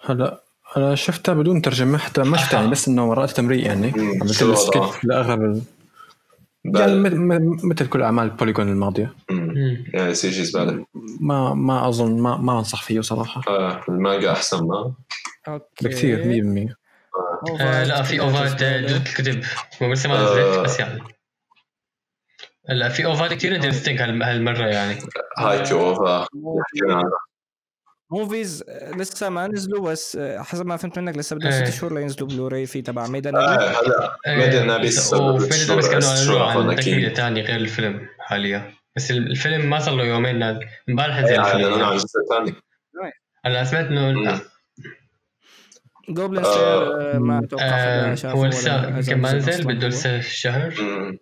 هلا 0.05 0.43
أنا 0.77 0.95
شفتها 0.95 1.33
بدون 1.33 1.61
ترجمة 1.61 1.97
حتى 1.97 2.23
ما 2.23 2.37
شفتها 2.37 2.59
يعني 2.59 2.71
بس 2.71 2.87
إنه 2.87 3.07
مرات 3.07 3.31
تمريق 3.31 3.65
يعني. 3.65 3.93
عملت؟ 4.21 4.31
skip 4.33 4.83
لأغلب 5.03 5.63
يعني 6.65 6.93
م- 6.93 7.57
مثل 7.69 7.87
كل 7.89 8.01
اعمال 8.01 8.29
Polygon 8.29 8.69
الماضيه 8.69 9.13
مم. 9.29 9.83
يعني 9.93 10.13
CG 10.13 10.43
زباله 10.43 10.85
ما 11.19 11.53
ما 11.53 11.87
اظن 11.89 12.21
ما 12.21 12.37
ما 12.37 12.57
انصح 12.57 12.83
فيه 12.83 13.01
صراحة 13.01 13.41
آه 13.47 13.81
المانجا 13.89 14.31
احسن 14.31 14.67
ما 14.67 14.93
okay 15.47 15.87
بكثير 15.87 16.23
100% 16.25 16.75
آه 17.61 17.83
لا 17.83 18.03
في 18.03 18.19
OVAات 18.19 18.61
الكتب 18.61 19.43
هو 19.81 19.91
لسه 19.93 20.09
ما 20.09 20.23
نزلت. 20.23 20.59
بس 20.59 20.79
يعني 20.79 21.01
لا 22.69 22.89
في 22.89 23.05
OVAات 23.05 23.33
كثير 23.33 23.55
interesting 23.55 24.01
هالمره 24.01 24.65
يعني 24.67 24.95
Haikyuu 25.37 25.79
OVA 25.79 26.27
movies 28.11 28.63
آه، 28.69 28.91
لسه 28.91 29.29
ما 29.29 29.47
نزلوا 29.47 29.91
بس 29.91 30.15
آه، 30.15 30.41
حسب 30.41 30.65
ما 30.65 30.77
فهمت 30.77 30.99
منك 30.99 31.17
لسه 31.17 31.35
بدهم 31.35 31.51
إيه. 31.51 31.65
ست 31.65 31.79
شهور 31.79 31.93
لينزلوا 31.93 32.27
بلوراي 32.29 32.65
في 32.65 32.81
تبع 32.81 33.07
Made 33.07 33.26
in 33.26 33.35
آه 33.35 33.57
هلا 33.57 34.17
ميدن 34.27 34.67
نابيس 34.67 35.13
وفيلم 35.13 35.77
بس 35.77 35.89
كانوا 35.89 36.39
اعلنوا 36.47 36.71
عن. 36.71 36.75
تكملة 36.75 37.09
ثانية 37.09 37.41
غير 37.41 37.55
الفيلم 37.55 38.07
حاليا 38.19 38.73
بس 38.95 39.11
الفيلم 39.11 39.69
ما 39.69 39.79
صار 39.79 39.95
له 39.95 40.03
يومين 40.03 40.39
نازل 40.39 40.59
امبارح 40.89 41.19
نزل 41.19 41.27
إيه، 41.39 41.41
الفيلم 41.55 41.83
عن. 41.83 41.91
الجزء 41.91 42.05
الثاني 42.19 42.55
هلا 43.45 43.63
سمعت 43.63 43.85
انه 43.85 44.11
مم. 44.11 44.39
جوبلin 46.09 46.45
آه، 46.45 47.17
ما 47.17 47.39
أتوقع 47.43 47.63
آه، 47.65 48.15
هو 48.25 48.45
لسه 48.45 48.89
ما 49.15 49.33
نزل 49.33 49.63
بده. 49.63 49.87
لسه 49.87 50.17
الشهر 50.17 50.73
مم. 50.81 51.17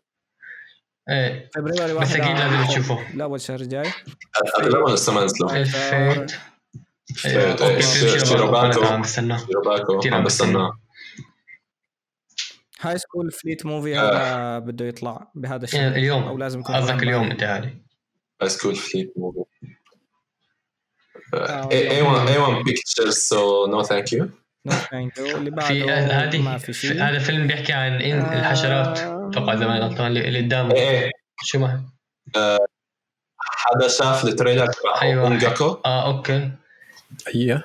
إيه 1.10 1.50
فبراير 1.56 1.98
بس 2.00 2.16
واحد 2.16 2.22
أكيد 2.22 2.38
لازم 2.38 2.72
تشوفه. 2.72 3.00
الأول 3.14 3.42
شهر 3.42 3.60
الجاي 3.60 3.90
اغلبهم 4.60 4.94
لسه 4.94 5.14
ما 5.14 5.24
نزلوا 5.24 5.50
إيه، 7.26 7.32
إيه، 7.32 7.66
إيه، 7.66 9.00
بستناه. 9.00 9.46
عم 10.12 10.24
بستناه. 10.24 10.72
High 12.82 12.98
School 12.98 13.32
Fleet 13.32 13.66
movie 13.66 14.00
آه. 14.00 14.02
هذا 14.02 14.60
بده 14.60 14.86
يطلع 14.86 15.32
بهذا 15.36 15.54
يعني 15.54 15.64
الشهر 15.64 15.88
اليوم. 15.88 16.24
أو 16.24 16.38
لازم 16.38 16.60
يكون 16.60 16.76
قصدك 16.76 17.04
اليوم. 17.04 17.32
انت 17.32 17.44
هادي 17.44 17.84
High 18.42 18.50
School 18.50 18.76
Fleet 18.76 19.14
movie 19.18 19.40
آه، 21.34 21.72
A-1 21.72 22.02
A-1 22.02 22.28
Pictures 22.28 23.18
so 23.18 23.68
no 23.68 23.84
thank 23.84 24.14
you 24.14 24.30
في 24.68 25.50
بعده 25.50 25.96
هذه 25.96 26.42
ما 26.42 26.58
في 26.58 26.74
شيء. 26.74 27.04
هذا 27.04 27.20
فيلم 27.20 27.48
بيحكي 27.48 27.74
عن 27.74 28.02
إن 28.02 28.20
آه. 28.20 28.40
الحشرات 28.40 29.00
أتوقع 29.00 29.56
زمان 29.56 29.82
غلطان 29.82 30.08
اللي 30.08 30.28
اللي 30.28 30.40
قدامه. 30.40 30.76
إيه 30.76 31.12
شو 31.44 31.60
ما. 31.60 31.86
حدا 33.38 33.88
شاف 33.88 34.26
ال 34.26 34.31
trailer 34.31 34.66
تبع. 34.66 35.24
On-Gaku؟ 35.24 35.66
آه 35.86 36.06
أوكي. 36.06 36.52
هي 37.36 37.62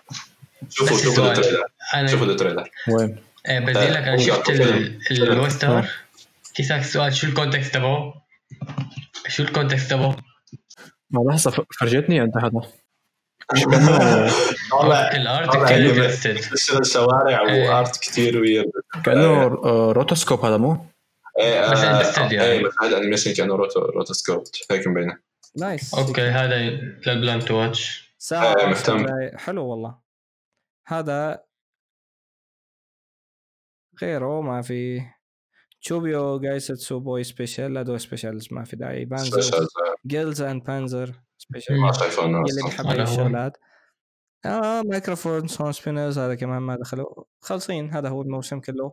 شوفوا 0.70 0.98
شوفوا. 0.98 1.32
التريلر 1.32 1.64
شوفوا 2.06 2.26
التريلر 2.26 2.68
وين؟ 2.88 3.16
آه 3.46 3.58
بدي 3.58 3.72
لك 3.72 3.96
أنا 3.96 4.14
آه، 4.14 4.16
شفت 4.16 4.50
فيلم. 4.50 4.68
ال- 4.76 5.00
فيلم. 5.00 5.32
الوستر 5.32 5.88
كيسك 6.54 6.72
السؤال 6.72 7.14
شو 7.16 7.26
الكونتكست 7.26 7.74
تبعه؟ 7.74 8.14
شو 9.28 9.42
الكونتكست 9.42 9.90
تبعه؟ 9.90 10.16
ما 11.10 11.30
لحظه 11.30 11.50
ف- 11.50 11.60
فرجتني 11.80 12.22
انت 12.22 12.36
هذا 12.36 12.60
طالع 14.70 15.10
الارت 15.16 15.56
كثير 15.56 16.04
الشوارع. 16.80 17.42
وارت 17.42 17.96
كثير 18.00 18.40
ويرد 18.40 18.70
كأنه 19.04 19.26
آه، 19.64 19.92
روتوسكوب 19.92 20.44
هذا 20.44 20.56
مو؟ 20.56 20.86
إيه 21.38 21.70
بس 21.70 21.78
آه، 22.18 22.20
يعني. 22.22 22.42
إيه 22.42 22.64
بس 22.66 22.72
هذا 22.82 22.96
انيميشن 22.98 23.32
كأنه 23.34 23.54
روتو 23.56 23.80
روتوسكوب 23.80 24.44
هيك 24.70 24.86
مبينه 24.86 25.18
نايس 25.56 25.94
أوكي 25.94 26.22
هذا 26.22 26.56
للبلان 27.06 27.40
تو 27.40 27.54
واتش 27.54 28.05
ساعة 28.26 28.54
آه، 28.62 28.66
مهتم. 28.66 29.06
حلو 29.38 29.66
والله. 29.66 29.98
هذا 30.86 31.44
غيره 34.02 34.40
ما 34.40 34.62
في 34.62 35.02
تشوبيو 35.80 36.38
جايساتسو 36.40 37.00
بوي 37.00 37.24
سبيشال 37.24 37.74
لا 37.74 37.82
دو 37.82 37.98
سبيشالز 37.98 38.48
ما 38.52 38.64
في 38.64 38.76
داعي. 38.76 39.04
بانزر 39.04 39.66
جيلز 40.06 40.42
اند 40.42 40.64
بانزر 40.64 41.14
سبيشال 41.38 41.80
ما 41.80 41.92
شايفه 41.92 42.22
هاي 42.22 42.98
هو. 42.98 43.02
الشغلات. 43.02 43.56
آه 44.44 44.82
مايكروفون 44.82 45.48
سون 45.48 45.72
سبينرز 45.72 46.18
هذا 46.18 46.34
كمان 46.34 46.62
ما 46.62 46.76
دخلوا. 46.76 47.24
خالصين 47.40 47.90
هذا 47.90 48.08
هو 48.08 48.22
الموسم 48.22 48.60
كله. 48.60 48.92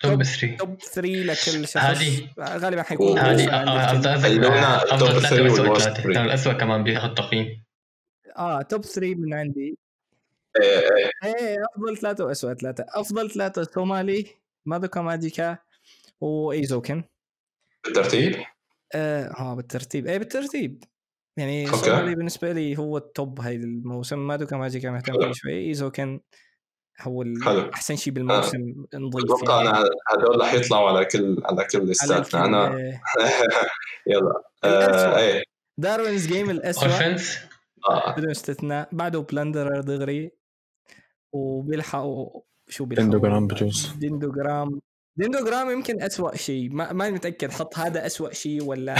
top 0.00 0.22
3 0.22 0.56
top 0.56 0.78
3 0.78 1.08
لكل 1.08 1.68
شخص. 1.68 1.76
هذه- 1.76 2.30
غالبا 2.40 2.82
حيكون. 2.82 3.18
هذه 3.18 3.50
آه، 3.54 3.92
أفضل 3.92 4.98
توب 4.98 5.08
ثلاثة 5.08 5.36
three 5.36 5.40
واسوء 5.50 5.66
وال 5.68 5.72
worst 5.72 5.82
ثلاثة 5.82 6.02
three. 6.02 6.14
كان 6.14 6.24
الاسوء 6.24 6.52
كمان 6.52 6.84
بياخذ 6.84 7.14
تقييم 7.14 7.64
آه 8.36 8.62
top 8.62 8.84
3 8.84 9.14
من 9.14 9.34
عندي. 9.34 9.78
إيه 10.62 10.80
إيه. 10.80 11.10
إيه 11.24 11.56
أفضل 11.76 11.96
ثلاثة 11.96 12.24
واسوء 12.24 12.54
ثلاثة. 12.54 12.86
أفضل 12.88 13.30
ثلاثة 13.30 13.62
سومالي 13.62 14.26
مادوكا 14.66 15.00
ماجيكا 15.00 15.58
وايزوكن 16.20 17.04
بالترتيب؟ 17.84 18.36
آه 18.94 19.24
آه، 19.24 19.54
بالترتيب. 19.54 20.06
إيه 20.06 20.18
بالترتيب. 20.18 20.84
يعني. 21.36 21.66
سومالي 21.66 22.14
بالنسبة 22.14 22.52
لي 22.52 22.78
هو 22.78 22.96
ال 22.96 23.07
top 23.07 23.40
هاي 23.40 23.56
الموسم 23.56 24.26
مادوكا 24.26 24.56
ماجيكا 24.56 24.90
مهتم. 24.90 25.20
فيه 25.20 25.32
شوي. 25.32 25.68
إيزوكن 25.68 26.20
هو. 27.00 27.24
أحسن 27.74 27.96
شيء 27.96 28.12
بالموسم 28.12 28.58
نضيف 28.94 29.24
أتوقع 29.24 29.64
يعني. 29.64 29.68
أنا 29.78 29.88
هدول 30.08 30.40
رح 30.40 30.54
يطلعوا 30.54 30.88
على 30.88 31.04
كل 31.04 31.42
على 31.44 31.64
كل 31.64 31.86
ليستاتنا. 31.86 32.44
أنا 32.44 32.76
إيه. 32.76 33.02
يلا. 34.12 34.42
آه 34.64 35.18
إيه. 35.18 35.42
Darwin's 35.78 36.26
Game 36.26 36.50
الاسوء 36.50 36.88
بدون 38.16 38.30
استثناء. 38.30 38.88
بعده 38.92 39.18
Plunderer 39.18 39.80
دغري 39.80 40.30
وبيلحقوا 41.32 42.40
شو 42.68 42.84
بيلحقوا؟ 42.84 43.06
اندوجرام 43.06 43.46
بجوز. 43.46 43.92
Dendrogram 43.98 44.80
Dendrogram 45.16 45.70
يمكن 45.70 46.02
أسوأ 46.02 46.36
شيء. 46.36 46.70
ما 46.72 46.92
ماني 46.92 47.14
متأكد. 47.14 47.50
حط 47.52 47.78
هذا 47.78 48.06
أسوأ 48.06 48.32
شيء 48.32 48.64
ولا 48.64 48.94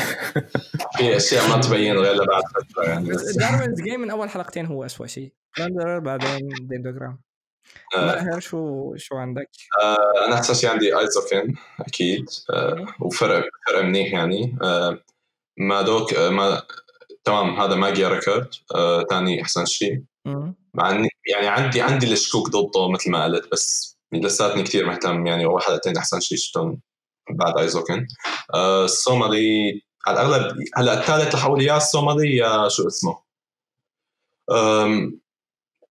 في 0.97 1.17
أشياء 1.17 1.49
ما 1.49 1.61
تبين 1.61 1.97
غير 1.97 2.15
لبعد 2.15 2.43
فترة 2.43 2.85
يعني. 2.85 3.09
Darwin's 3.41 3.81
Game 3.83 4.01
من 4.01 4.11
أول 4.11 4.31
حلقتين 4.31 4.67
هو 4.67 4.85
أسوأ 4.85 5.07
شيء. 5.07 5.33
Plunderer 5.59 5.99
بعدين 5.99 6.49
Dendrogram 6.61 7.21
آه. 7.97 8.07
ماهر 8.07 8.41
شو 8.41 8.95
شو 8.97 9.17
عندك؟ 9.17 9.51
آه 9.83 10.27
أنا 10.27 10.35
احسن 10.35 10.55
شيء 10.55 10.71
عندي 10.71 10.99
ايزوكن 10.99 11.55
أكيد. 11.81 12.27
آه 12.51 12.87
وفرق 13.01 13.45
فرق 13.69 13.83
منيح 13.83 14.13
يعني. 14.13 14.59
آه 14.63 14.99
ما 15.59 15.83
دوك 15.83 16.15
آه 16.15 16.31
ما 16.31 16.63
تمام 17.25 17.61
هذا 17.61 17.75
Magia 17.75 18.09
Record 18.09 18.49
آه 18.75 19.05
ثاني 19.11 19.43
أحسن 19.43 19.65
شيء. 19.67 20.03
مع 20.75 20.91
إني 20.91 21.09
يعني 21.31 21.49
عندي 21.49 21.81
عندي 21.81 22.13
الشكوك 22.13 22.49
ضده 22.51 22.89
مثل 22.89 23.11
ما 23.11 23.25
قلت 23.25 23.53
بس 23.53 23.99
لساتني 24.13 24.63
كثير 24.63 24.87
مهتم. 24.87 25.27
يعني 25.27 25.45
اول 25.45 25.63
حلقتين 25.63 25.97
أحسن 25.97 26.21
شيء 26.21 26.39
شفتهم 26.39 26.81
بعد 27.31 27.59
ايزوكن 27.59 28.07
آه 28.55 28.85
الصومالي 28.85 29.83
على 30.07 30.21
الأغلب 30.21 30.57
هلأ 30.77 31.01
الثالث 31.01 31.35
رح 31.35 31.45
أقول 31.45 31.63
يا 31.63 31.77
الصومالي 31.77 32.37
يا 32.37 32.69
شو 32.69 32.87
اسمه؟ 32.87 33.19
أم 34.51 35.21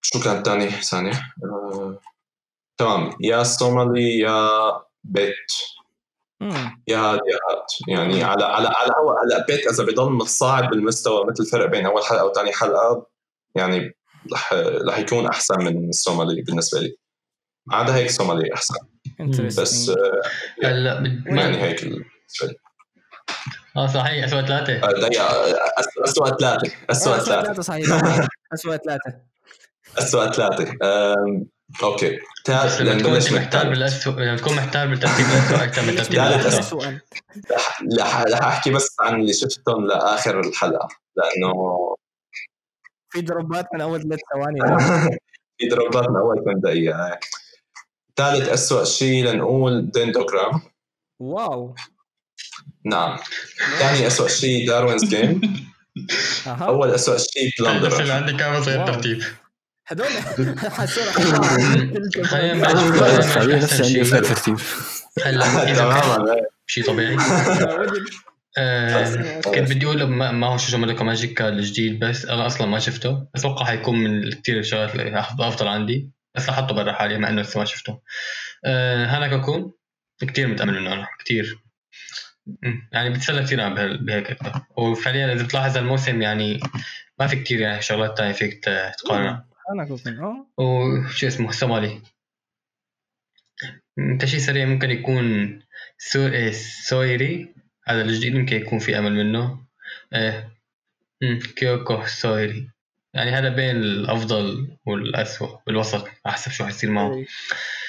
شو 0.01 0.19
كان 0.19 0.43
ثاني 0.43 0.69
ثانية. 0.69 1.33
أه 1.43 1.99
تمام 2.77 3.11
يا 3.21 3.41
الصومالي 3.41 4.19
يا 4.19 4.49
بيت. 5.03 5.51
يا 6.87 6.97
هاد 6.97 7.19
يا 7.27 7.37
هاد 7.49 7.63
يعني 7.87 8.23
على 8.23 8.43
على 8.45 8.67
على 8.67 8.91
هو 9.01 9.11
هلا 9.11 9.45
بيت 9.47 9.67
إذا 9.67 9.83
بضل 9.83 10.11
متصاعد 10.11 10.69
بالمستوى 10.69 11.25
مثل 11.25 11.43
الفرق 11.43 11.65
بين 11.65 11.85
أول 11.85 12.03
حلقة 12.03 12.25
وثاني 12.25 12.51
حلقة 12.53 13.07
يعني 13.55 13.93
رح 14.33 14.53
رح 14.89 14.97
يكون 14.99 15.27
أحسن 15.27 15.59
من 15.59 15.89
الصومالي 15.89 16.41
بالنسبة 16.41 16.79
لي. 16.79 16.97
عدا 17.71 17.95
هيك 17.95 18.09
صومالي 18.11 18.53
أحسن. 18.53 18.75
بس. 19.61 19.89
آه، 19.89 20.21
هلا 20.63 20.99
بد- 20.99 21.23
يعني 21.27 21.61
هيك 21.61 21.83
لي. 21.83 22.03
آه 23.77 23.87
صحيح 23.87 24.25
اسوء 24.25 24.41
ثلاثة. 24.41 24.73
آه، 24.73 24.87
آه، 25.21 25.55
أسوأ 26.03 26.29
ثلاثة 26.29 26.71
ثلاثة. 27.43 27.61
صحيح 27.61 27.85
أسوأ 28.53 28.77
ثلاثة. 28.77 29.21
أسوأ 29.97 30.31
ثلاثة. 30.31 30.73
تا- 32.45 32.65
بس 32.65 32.81
لما 32.81 32.99
تكون 32.99 33.15
انت 33.15 33.33
محتار. 33.33 33.69
بالاسوء 33.69 34.13
لما 34.13 34.37
تكون 34.37 34.55
محتار 34.55 34.87
بالترتيب 34.87 35.25
الاسوء 35.25 35.63
أكثر 35.63 35.81
من 35.81 35.95
ترتيب 35.95 36.13
لا، 36.13 36.29
لا، 36.29 36.41
الاسوء 36.41 36.85
رح 37.99 38.43
أحكي 38.43 38.69
بس 38.71 38.95
عن 39.01 39.21
اللي 39.21 39.33
شفتهم 39.33 39.87
لآخر 39.87 40.39
الحلقة 40.39 40.87
لأنه 41.15 41.53
في 43.09 43.21
دروبات 43.21 43.65
من 43.73 43.81
أول 43.81 44.01
ثلاث 44.01 44.19
ثواني. 44.33 44.59
في 45.57 45.67
دروبات 45.67 46.09
من 46.09 46.15
أول 46.15 46.35
كم 46.45 46.59
دقيقة. 46.59 47.19
ثالث 48.15 48.49
أسوأ 48.49 48.83
شيء 48.83 49.25
لنقول 49.25 49.91
ديندوجرام 49.91 50.61
wow. 51.19 51.75
نعم. 52.85 53.17
ثاني 53.79 54.07
أسوأ 54.07 54.27
شيء 54.27 54.67
Darwin's 54.67 55.03
Game. 55.05 55.41
أها. 56.47 56.65
أول 56.67 56.89
أسوأ 56.91 57.17
شيء 57.17 57.49
بس 57.49 57.67
اللي 57.67 57.79
Plunderer 57.89 58.11
عندي 58.11 58.33
كان 58.33 58.63
صغير. 58.63 58.87
ترتيب 58.87 59.23
فعليا 62.23 62.53
نبلش. 62.53 63.63
نفسي 63.63 63.75
عندي 63.83 63.93
شيء. 63.93 64.03
فرق 64.03 64.21
ترتيب 64.29 64.57
شيء 66.67 66.83
طبيعي. 66.85 67.17
آه، 68.59 69.41
كنت 69.41 69.71
بدي 69.71 69.85
أقول 69.85 70.03
ما, 70.03 70.31
Mahou 70.31 70.47
Shoujo 70.47 70.77
Magica 70.77 71.41
الجديد 71.41 71.99
بس 71.99 72.25
أنا 72.25 72.45
أصلا 72.45 72.67
ما 72.67 72.79
شفته. 72.79 73.27
أتوقع 73.35 73.65
حيكون 73.65 73.95
من 74.03 74.31
كثير 74.31 74.59
الشغلات 74.59 74.95
اللي 74.95 75.19
أفضل 75.19 75.67
عندي. 75.67 76.09
بس 76.35 76.49
أحطه 76.49 76.75
برا 76.75 76.91
حالي 76.93 77.17
مع 77.17 77.29
إنه 77.29 77.41
لسه 77.41 77.59
ما 77.59 77.65
شفته. 77.65 77.99
آه 78.65 79.05
Hanako-kun 79.05 79.71
كثير 80.21 80.47
متأمل 80.47 80.73
منه 80.81 80.93
أنا 80.93 81.07
كثير 81.25 81.59
يعني 82.93 83.09
بتسلى 83.09 83.43
كثير 83.43 83.69
بهال- 83.69 84.05
بهيك 84.05 84.31
أكثر. 84.31 84.61
وفعليا 84.77 85.33
إذا 85.33 85.43
بتلاحظ 85.43 85.77
الموسم 85.77 86.21
يعني 86.21 86.59
ما 87.19 87.27
في 87.27 87.35
كثير 87.35 87.59
يعني 87.59 87.81
شغلات 87.81 88.17
ثانية 88.17 88.31
فيك 88.33 88.63
تقارنها. 89.03 89.45
Hanako-kun 89.69 90.19
أه. 90.19 90.45
وشو 90.57 91.27
اسمه 91.27 91.51
Somali 91.51 92.01
أنت 93.99 94.25
شيء 94.25 94.39
سريع 94.39 94.65
ممكن 94.65 94.91
يكون 94.91 95.59
سو... 95.97 96.27
إيه، 96.27 96.51
Suiri. 96.87 97.53
هذا 97.87 98.01
الجديد 98.01 98.35
يمكن 98.35 98.55
يكون 98.55 98.79
في 98.79 98.99
أمل 98.99 99.13
منه. 99.13 99.59
إيه 100.13 100.49
Kyokou 101.55 102.05
Suiri. 102.05 102.69
يعني 103.13 103.31
هذا 103.31 103.49
بين 103.49 103.75
الأفضل 103.75 104.67
والاسوء 104.85 105.59
بالوسط 105.67 106.07
حسب 106.25 106.51
شو 106.51 106.65
حيصير 106.65 106.91
معه. 106.91 107.25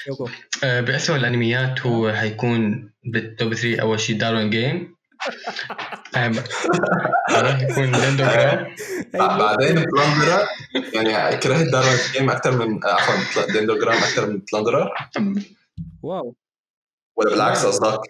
يوكو 0.08 0.28
آه 0.65 0.81
بأسوأ 0.81 1.16
الأنميات 1.16 1.81
هو 1.81 2.12
حيكون 2.12 2.90
بال 3.05 3.24
top 3.24 3.55
3 3.55 3.82
أول 3.82 4.00
شيء 4.00 4.18
Darwin's 4.18 4.50
Game 4.50 4.97
يكون 7.62 7.92
Dendrogram 7.92 8.74
بعدين 9.14 9.74
Plunderer 9.74 10.47
يعني 10.94 11.36
كرهت 11.36 11.66
Darwin's 11.66 12.12
Game 12.12 12.30
أكثر 12.30 12.66
من 12.66 12.80
عفوا 12.84 13.52
Dendrogram 13.52 13.97
أكثر 13.97 14.26
من 14.26 14.42
Plunderer 14.52 14.92
wow. 16.02 16.36
ولا 17.16 17.30
بالعكس 17.30 17.66
قصدك؟ 17.66 18.00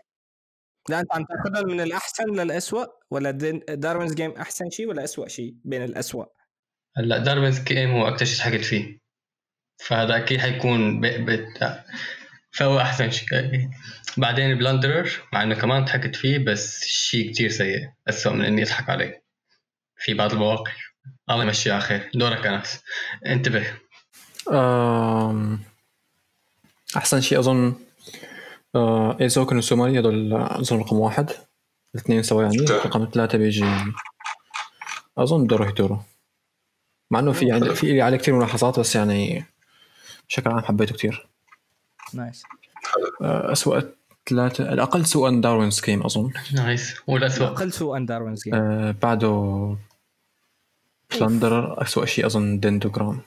لا 0.88 1.00
أنت 1.00 1.12
عم 1.12 1.24
تاخذها 1.24 1.62
من 1.62 1.80
الأحسن 1.80 2.24
للاسوء 2.24 2.86
ولا 3.10 3.30
Darwin's 3.68 4.14
Game 4.14 4.30
أحسن 4.30 4.70
شيء 4.70 4.88
ولا 4.88 5.04
اسوء 5.04 5.28
شيء 5.28 5.54
بين 5.64 5.84
الاسوء 5.84 6.26
هلأ 6.96 7.18
Darwin's 7.18 7.60
Game 7.60 7.90
هو 7.90 8.08
أكثر 8.08 8.24
شيء 8.24 8.44
حكيت 8.44 8.64
فيه. 8.64 8.98
فهذا 9.78 10.16
أكيد 10.16 10.40
حيكون. 10.40 11.02
فهو 12.50 12.80
أحسن 12.80 13.10
شيء. 13.10 13.70
بعدين 14.16 14.58
Plunderer 14.58 15.10
مع 15.32 15.42
إنه 15.42 15.54
كمان 15.54 15.84
ضحكت 15.84 16.16
فيه 16.16 16.38
بس 16.38 16.84
شيء 16.84 17.30
كتير 17.30 17.50
سيء 17.50 17.88
اسوء 18.08 18.32
من 18.32 18.44
إني 18.44 18.62
أضحك 18.62 18.90
عليه. 18.90 19.22
في 19.96 20.14
بعض 20.14 20.32
المواقف. 20.32 20.92
الله 21.30 21.44
يمشيها 21.44 21.72
على 21.72 21.82
خير 21.82 22.10
دورك 22.14 22.46
انس 22.46 22.82
انتبه. 23.26 23.66
أحسن 26.96 27.20
شيء 27.20 27.38
أظن 27.38 27.74
آه، 28.74 29.16
Eizouken 29.20 29.56
وال 29.56 29.67
Somali 29.67 29.98
هذول 29.98 30.32
أظن 30.34 30.78
رقم 30.78 30.96
واحد. 30.96 31.30
الاثنين 31.94 32.22
سوا 32.22 32.42
يعني. 32.42 32.56
رقم 32.58 33.08
ثلاثة 33.14 33.38
بيجي. 33.38 33.64
أظن 35.18 35.46
Dorohedoro 35.46 36.02
مع 37.10 37.18
إنه 37.18 37.32
في 37.32 37.52
عندي 37.52 37.74
في 37.74 37.92
لي 37.92 38.02
عليه 38.02 38.16
كثير 38.16 38.34
ملاحظات 38.34 38.80
بس 38.80 38.96
يعني 38.96 39.44
بشكل 40.28 40.50
عام 40.50 40.60
حبيته 40.60 40.94
كثير 40.94 41.28
nice 42.14 42.42
آه، 43.22 43.52
اسوء 43.52 43.97
ثلاثة 44.28 44.72
الأقل 44.72 45.06
سوءا 45.06 45.40
Darwin's 45.40 45.70
Game 45.70 46.02
أظن. 46.02 46.30
nice. 46.54 46.94
والاسوء 47.06 47.46
أقل 47.46 47.72
سوءا 47.72 47.98
Darwin's 47.98 48.44
Game 48.44 48.54
آه، 48.54 48.94
بعده 49.02 49.76
Plunderer 51.20 51.82
اسوء 51.82 52.04
شيء 52.04 52.26
أظن 52.26 52.60
Dendrogram 52.60 53.20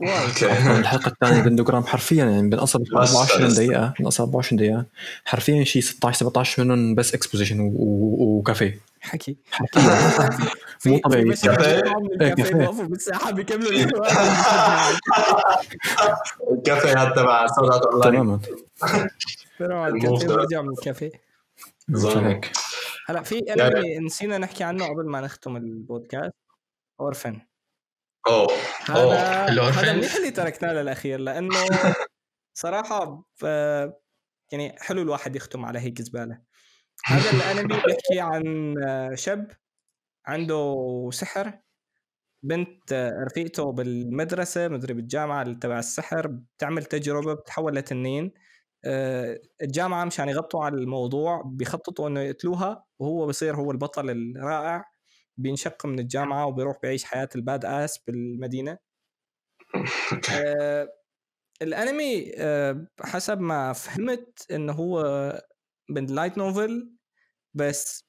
wow. 0.00 0.08
okay 0.28 0.52
الحلقة 0.78 1.08
الثانية 1.08 1.40
Dendrogram 1.40 1.84
حرفيا 1.86 2.24
يعني 2.24 2.48
ب 2.48 2.54
بس 2.54 2.76
24 2.76 3.46
بس. 3.46 3.52
دقيقة 3.52 3.94
بنقصها 3.98 4.24
ب 4.26 4.28
24 4.28 4.58
دقيقة. 4.58 4.84
حرفيا 5.24 5.64
شيء 5.64 5.82
16 5.82 6.18
17 6.18 6.64
منهم 6.64 6.94
بس 6.94 7.14
exposition 7.14 7.70
وكافيه. 7.76 8.80
حكي. 9.00 9.36
حرفيا. 9.50 9.82
مو 10.86 10.96
في 10.96 10.98
طبيعي. 10.98 11.24
كافيه؟ 11.24 11.82
من 12.20 12.34
كافيه. 12.34 12.82
بالساحه 12.82 13.30
بيكملوا 13.30 13.70
الكافيه 16.52 16.92
هذا 17.02 17.10
تبع 17.10 17.46
Sword 17.46 17.82
Art 17.82 17.92
Online 17.92 18.12
تماما. 18.12 18.40
بيروحوا 19.60 19.84
على 19.84 19.94
الكافيه 19.94 20.60
من 20.62 20.68
الكافيه. 20.72 21.10
هيك 22.28 22.52
هلا 23.06 23.22
في 23.22 23.38
يعني- 23.46 23.62
انمي 23.62 23.98
نسينا 23.98 24.38
نحكي 24.38 24.64
عنه 24.64 24.86
قبل 24.88 25.08
ما 25.10 25.20
نختم 25.20 25.56
البودكاست. 25.56 26.34
اورفن 27.00 27.40
أوه. 28.28 28.52
هذا 28.84 29.70
هذا. 29.70 29.92
منيح 29.96 30.14
اللي 30.14 30.30
تركناه 30.30 30.72
للأخير 30.72 31.20
لأنه 31.20 31.54
صراحة 32.54 33.24
ب- 33.42 33.92
يعني 34.52 34.76
حلو 34.78 35.02
الواحد 35.02 35.36
يختم 35.36 35.64
على 35.64 35.78
هيك 35.78 36.02
زبالة. 36.02 36.40
هذا 37.04 37.30
الانمي 37.30 37.74
بيحكي 37.86 38.20
عن 38.20 38.74
شاب 39.14 39.50
عنده 40.26 40.74
سحر. 41.12 41.58
بنت 42.42 42.92
رفيقته 43.26 43.72
بالمدرسة 43.72 44.68
مدري 44.68 44.94
بالجامعة 44.94 45.52
تبع 45.52 45.78
السحر 45.78 46.26
بتعمل 46.26 46.84
تجربة 46.84 47.34
بتحول 47.34 47.74
لتنين. 47.76 48.24
آه، 48.24 48.40
الجامعة 49.62 50.04
مشان 50.04 50.28
يغطوا 50.28 50.64
على 50.64 50.74
الموضوع 50.76 51.42
بيخططوا 51.46 52.08
إنه 52.08 52.20
يقتلوها 52.20 52.84
وهو 52.98 53.26
بصير 53.26 53.56
هو 53.56 53.70
البطل 53.70 54.10
الرائع 54.10 54.84
بينشق 55.36 55.86
من 55.86 55.98
الجامعة 55.98 56.46
وبيروح 56.46 56.78
بيعيش 56.82 57.04
حياة 57.04 57.28
ال 57.36 57.43
bad 57.43 57.64
ass 57.64 57.98
بالمدينة. 57.98 58.78
آه، 60.32 60.88
الأنمي 61.62 62.32
آه، 62.36 62.86
حسب 63.00 63.40
ما 63.40 63.72
فهمت 63.72 64.46
إنه 64.50 64.72
هو 64.72 65.02
من 65.90 66.06
light 66.06 66.38
novel 66.38 66.90
بس 67.54 68.06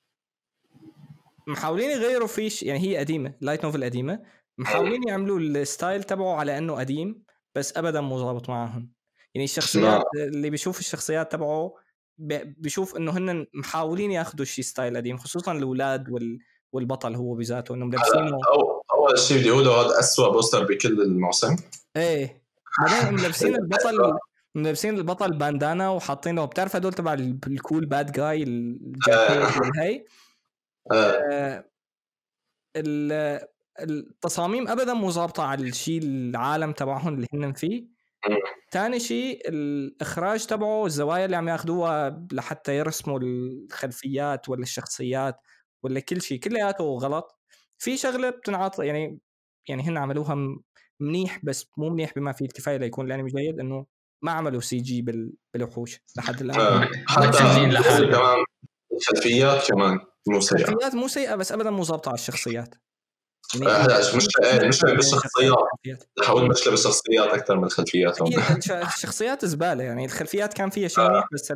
محاولين 1.48 1.90
يغيروا 1.92 2.28
فيه 2.28 2.52
يعني 2.62 2.80
هي 2.80 2.98
قديمة 2.98 3.34
light 3.42 3.66
novel 3.66 3.84
قديمة 3.84 4.24
محاولين 4.58 5.08
يعملوا 5.08 5.40
ال 5.40 5.50
style 5.50 6.04
تبعه 6.04 6.36
على 6.36 6.58
إنه 6.58 6.76
قديم 6.76 7.24
بس 7.56 7.78
ابدا 7.78 8.02
مو 8.02 8.18
ظابط 8.18 8.50
معهم 8.50 8.97
يعني 9.36 9.46
الشخصيات 9.46 10.04
اللي 10.16 10.50
بيشوف 10.50 10.80
الشخصيات 10.80 11.32
تبعه 11.32 11.74
بيشوف 12.58 12.96
إنه 12.98 13.18
هن 13.18 13.46
محاولين 13.54 14.12
ياخذوا 14.12 14.46
شيء 14.46 14.66
style 14.66 14.98
قديم 14.98 15.18
خصوصا 15.18 15.52
الأولاد 15.52 16.10
وال 16.10 16.40
والبطل 16.72 17.16
هو 17.16 17.34
بذاته 17.36 17.76
إنه 17.76 17.86
ملبسينه. 17.86 18.38
أول 18.94 19.20
شيء 19.20 19.40
بدي 19.40 19.52
أقوله 19.52 19.72
هذا 19.82 20.00
اسوء 20.00 20.32
poster 20.32 20.64
بكل 20.64 21.02
الموسم. 21.02 21.56
إيه. 21.96 22.44
بعدين 22.80 23.14
ملبسين 23.14 23.56
البطل 23.62 24.18
ملبسين 24.56 24.98
البطل 24.98 25.38
bandana 25.38 25.90
وحاطين 25.90 26.36
له 26.36 26.46
بتعرف 26.46 26.76
هدول 26.76 26.94
تبع 26.94 27.14
ال- 27.14 27.40
ال 27.48 27.55
cool 27.55 27.86
bad 27.86 28.12
guy 28.12 28.44
الجاكيت 28.44 29.58
والهي؟ 29.58 30.06
آه، 30.92 30.96
آه، 31.32 31.66
ال- 32.76 33.48
التصاميم 33.80 34.68
ابدا 34.68 34.94
مو 34.94 35.12
ظابطة 35.12 35.44
على 35.44 35.64
الشيء 35.70 36.02
العالم 36.04 36.72
تبعهم 36.72 37.14
اللي 37.14 37.28
هن 37.34 37.54
فيه. 37.54 37.97
ثاني 38.72 39.00
شيء 39.00 39.50
الإخراج 39.50 40.46
تبعه 40.46 40.86
الزوايا 40.86 41.26
اللي 41.26 41.36
عم 41.36 41.48
ياخذوها 41.48 42.28
لحتى 42.32 42.78
يرسموا 42.78 43.20
الخلفيات 43.20 44.50
ولا 44.50 44.62
الشخصيات 44.62 45.42
ولا 45.84 46.00
كل 46.00 46.22
شيء 46.22 46.40
كلياته 46.40 46.84
غلط. 46.84 47.40
في 47.78 47.98
شغلة 47.98 48.30
بتنعطى 48.30 48.86
يعني 48.88 49.20
يعني 49.70 49.84
هن 49.84 49.98
عملوها 49.98 50.58
منيح 51.00 51.40
بس 51.44 51.68
مو 51.78 51.90
منيح 51.90 52.14
بما 52.16 52.32
فيه 52.32 52.46
الكفاية 52.46 52.78
ليكون 52.78 53.06
الأنمي 53.06 53.32
جيد 53.32 53.60
إنه 53.60 53.86
ما 54.22 54.32
عملوا 54.32 54.62
CG 54.62 55.06
بالوحوش 55.54 56.00
لحد 56.18 56.42
الآن. 56.42 56.60
آه، 56.60 56.90
حتى. 57.08 57.38
كمان 57.38 57.78
الخلفيات 58.92 59.72
كمان 59.72 60.00
مو 60.28 60.40
سيئة. 60.40 60.62
الخلفيات 60.62 60.96
مو 60.96 61.08
سيئة 61.08 61.36
بس 61.36 61.52
ابدا 61.52 61.70
مو 61.70 61.84
ظابطة 61.84 62.10
على 62.10 62.18
الشخصيات. 62.18 62.76
يعني 63.56 63.68
آه، 63.68 63.78
هلا 63.78 64.16
مش 64.16 64.28
إيه، 64.44 64.68
مش 64.68 64.84
مشكله 64.84 66.72
بالشخصيات 66.72 67.28
أكثر 67.28 67.58
من 67.58 67.64
الخلفيات 67.64 68.22
الش- 68.58 68.72
الشخصيات 68.72 69.46
زبالة 69.46 69.84
يعني 69.84 70.06
الخلفيات 70.06 70.54
كان 70.54 70.70
فيها 70.70 70.88
شيء 70.88 71.10
منيح 71.10 71.24
بس 71.34 71.54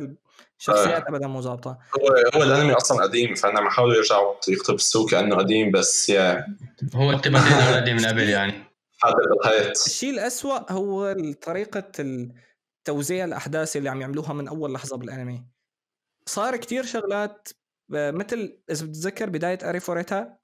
الشخصيات 0.58 1.04
ابدا 1.08 1.26
مو 1.26 1.40
ظابطة. 1.40 1.78
هو 2.00 2.08
هو 2.34 2.42
الأنمي 2.42 2.72
أصلا 2.72 3.02
قديم 3.02 3.34
فأنا 3.34 3.60
عم 3.60 3.66
يحاولوا 3.66 3.94
يرجعوا 3.94 4.34
يقتبسوه 4.48 5.06
كأنه 5.06 5.36
قديم 5.36 5.70
بس 5.70 6.08
يا. 6.08 6.46
هو 6.94 7.10
اقتباسين 7.12 7.52
اوريدي 7.52 7.92
من 7.94 8.06
قبل 8.06 8.28
يعني. 8.28 8.64
الشيء 9.86 10.10
الأسوأ 10.10 10.72
هو 10.72 11.16
طريقة 11.42 11.92
توزيع 12.84 13.24
الأحداث 13.24 13.76
اللي 13.76 13.88
عم 13.88 14.00
يعملوها 14.00 14.32
من 14.32 14.48
أول 14.48 14.72
لحظة 14.72 14.96
بالأنمي. 14.96 15.44
صار 16.26 16.56
كتير 16.56 16.84
شغلات 16.84 17.48
آه، 17.94 18.10
مثل 18.10 18.58
إذا 18.70 18.86
بتتذكر 18.86 19.30
بداية 19.30 19.58
أريفوريتا 19.68 20.36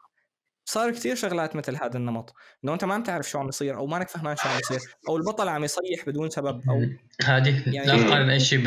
صار 0.68 0.90
كتير 0.90 1.14
شغلات 1.14 1.56
مثل 1.56 1.76
هذا 1.76 1.96
النمط. 1.96 2.34
إنه 2.64 2.72
أنت 2.72 2.84
ما 2.84 2.94
عم 2.94 3.02
تعرف 3.02 3.30
شو 3.30 3.38
عم 3.38 3.48
يصير 3.48 3.76
أو 3.76 3.86
مانك 3.86 4.08
فهمان 4.08 4.36
شو 4.36 4.48
عم 4.48 4.58
يصير 4.58 4.80
أو 5.08 5.16
البطل 5.16 5.48
عم 5.48 5.64
يصيح 5.64 6.06
بدون 6.06 6.30
سبب 6.30 6.62
أو 6.70 6.86
هذه 7.24 7.74
يعني 7.74 7.86
لا 7.86 8.06
تقارن 8.06 8.30
أي 8.30 8.40
شيء 8.40 8.58
ب... 8.58 8.66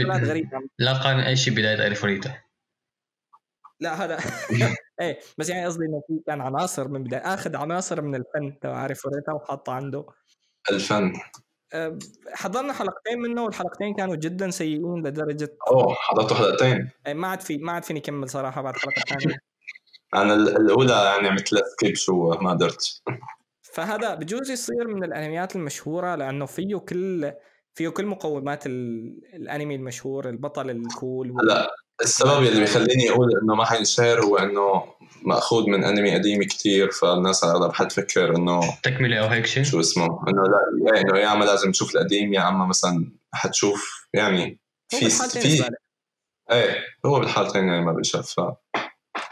لا 0.79 0.93
تقارن 0.93 1.19
أي 1.19 1.35
شيء 1.35 1.53
بداية 1.53 1.85
Arifureta 1.85 2.33
لا 3.79 4.05
هذا 4.05 4.17
إيه 5.01 5.19
بس 5.37 5.49
يعني 5.49 5.65
قصدي 5.65 5.85
إنه 5.85 6.01
في 6.07 6.23
كان 6.27 6.41
عناصر 6.41 6.87
من 6.87 7.03
بداية 7.03 7.33
آخذ 7.33 7.55
عناصر 7.55 8.01
من 8.01 8.15
الفن 8.15 8.59
تبع 8.59 8.85
Arifureta 8.85 9.33
وحاطها 9.33 9.73
عنده. 9.73 10.05
الفن. 10.71 11.13
أه، 11.73 11.99
حضرنا 12.33 12.73
حلقتين 12.73 13.19
منه 13.19 13.43
والحلقتين 13.43 13.93
كانوا 13.93 14.15
جدا 14.15 14.49
سيئين 14.49 15.07
لدرجة 15.07 15.57
أوه 15.67 15.93
حضرته 15.93 16.35
حلقتين. 16.35 16.89
إيه، 17.07 17.13
ما 17.13 17.27
عاد 17.27 17.41
في 17.41 17.57
ما 17.57 17.71
عاد 17.71 17.83
فيني 17.83 17.99
كمل 17.99 18.29
صراحة 18.29 18.61
بعد 18.61 18.73
حلقة 18.77 19.01
ثانية. 19.01 19.50
أنا 20.15 20.33
ال- 20.33 20.57
الأولى 20.57 20.93
يعني 20.93 21.27
عملت 21.27 21.53
لها 21.53 21.63
skip 21.77 21.95
شو 21.95 22.29
ما 22.41 22.49
قدرت 22.51 23.01
فهذا 23.61 24.15
بجوز 24.15 24.51
يصير 24.51 24.87
من 24.87 25.03
الأنميات 25.03 25.55
المشهورة 25.55 26.15
لأنه 26.15 26.45
فيه 26.45 26.75
كل 26.75 27.33
فيه 27.73 27.89
كل 27.89 28.05
مقومات 28.05 28.65
ال- 28.65 29.21
الأنمي 29.33 29.75
المشهور 29.75 30.29
البطل 30.29 30.69
ال 30.69 30.82
cool 30.82 31.31
هلا 31.41 31.67
السبب 32.01 32.43
اللي 32.43 32.59
بيخليني 32.59 33.09
أقول 33.09 33.27
إنه 33.43 33.55
ما 33.55 33.65
حينشهر 33.65 34.23
هو 34.25 34.37
إنه 34.37 34.83
مأخوذ 35.23 35.69
من 35.69 35.83
أنمي 35.83 36.13
قديم 36.15 36.43
كتير 36.43 36.91
فالناس 36.91 37.43
على 37.43 37.53
الاغلب 37.57 37.73
حتفكر 37.73 38.35
إنه 38.35 38.59
تكملة 38.83 39.17
أو 39.19 39.27
هيك 39.27 39.45
شيء؟ 39.45 39.63
شو 39.63 39.79
اسمه؟ 39.79 40.05
إنه 40.05 40.43
لا 40.43 40.59
يعني 40.93 41.09
إنه 41.09 41.19
يا 41.19 41.33
اما 41.33 41.45
لازم 41.45 41.71
تشوف 41.71 41.95
القديم 41.95 42.33
يا 42.33 42.49
أما 42.49 42.65
مثلا 42.65 43.11
حتشوف 43.33 44.07
يعني 44.13 44.59
في 44.89 45.09
في. 45.09 45.69
إيه 46.51 46.83
هو 47.05 47.19
بالحالتين 47.19 47.67
يعني 47.67 47.85
ما 47.85 47.91
بيشاف 47.93 48.29
ف 48.39 48.39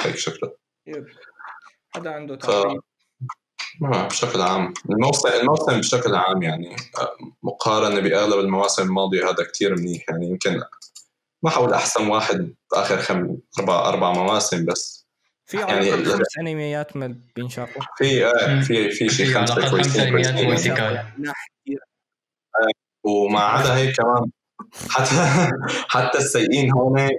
هيك 0.02 0.16
شكله. 0.16 0.52
يب. 0.90 1.06
هذا 1.96 2.12
عنده 2.12 2.38
ف 2.38 2.50
بشكل 3.82 4.42
عام 4.42 4.74
الموسم 4.90 5.30
الموسم 5.30 5.78
بشكل 5.78 6.16
عام 6.16 6.44
يعني 6.44 6.76
مقارنة 7.44 8.00
بأغلب 8.00 8.40
المواسم 8.40 8.84
الماضية 8.84 9.30
هذا 9.30 9.44
كتير 9.44 9.76
منيح 9.76 10.10
يعني 10.10 10.30
يمكن 10.30 10.62
ما 11.44 11.50
حقول 11.50 11.74
أحسن 11.74 12.08
واحد 12.08 12.56
بآخر 12.72 12.98
خم 12.98 13.38
أربع 13.60 13.90
أربع 13.90 14.12
مواسم 14.12 14.66
بس 14.66 15.08
في 15.46 15.58
يعني 15.58 15.92
خمس 15.92 16.38
انميات 16.40 16.98
من 16.98 17.20
بينشافوا 17.36 17.82
في 17.98 18.26
آه. 18.26 18.62
في 18.62 18.92
في 18.92 19.10
شيء 19.10 19.34
خمسة 19.34 19.70
كويسين 19.70 20.02
أنميات 20.02 20.46
كويسين 20.46 20.74
كثير 20.74 21.04
وما 23.04 23.40
عدا 23.40 23.76
هيك 23.76 23.96
كمان 23.96 24.32
حتى 24.90 25.50
حتى 25.90 26.18
السيئين 26.18 26.72
هون 26.72 27.10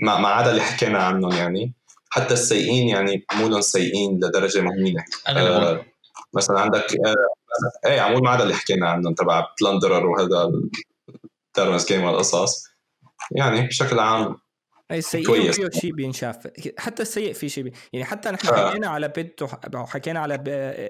ما 0.00 0.18
ما 0.18 0.28
عدا 0.28 0.50
اللي 0.50 0.62
حكينا 0.62 0.98
عنهم 0.98 1.32
يعني 1.32 1.72
حتى 2.10 2.34
السيئين 2.34 2.88
يعني 2.88 3.26
مو 3.34 3.48
لهم 3.48 3.60
سيئين 3.60 4.16
لدرجة 4.16 4.60
مهينة 4.60 5.04
اغلبهم 5.28 5.62
آه، 5.78 5.84
مثلا 6.34 6.60
عندك 6.60 6.86
آه، 7.06 7.14
إيه 7.88 8.00
عمود 8.00 8.22
ما 8.22 8.30
عدا 8.30 8.42
اللي 8.42 8.54
حكينا 8.54 8.88
عنه 8.90 9.14
تبع 9.14 9.46
بلندرر 9.60 10.06
وهذا 10.06 10.52
تيرمس 11.54 11.88
جيم 11.92 12.04
والقصص 12.04 12.68
يعني 13.30 13.66
بشكل 13.66 13.98
عام 13.98 14.36
أي 14.90 14.98
السيء 14.98 15.26
كويس. 15.26 15.56
فيه 15.56 15.80
شيء 15.80 15.92
بينشاف 15.92 16.48
حتى 16.78 17.02
السيء 17.02 17.32
فيه 17.32 17.48
شيء 17.48 17.64
بي... 17.64 17.72
يعني 17.92 18.04
حتى 18.04 18.30
نحن 18.30 18.48
آه. 18.48 18.70
حكينا 18.70 18.88
على 18.88 19.08
بيت 19.08 19.42
وح- 19.42 19.60
وحكينا 19.74 20.20
على 20.20 20.34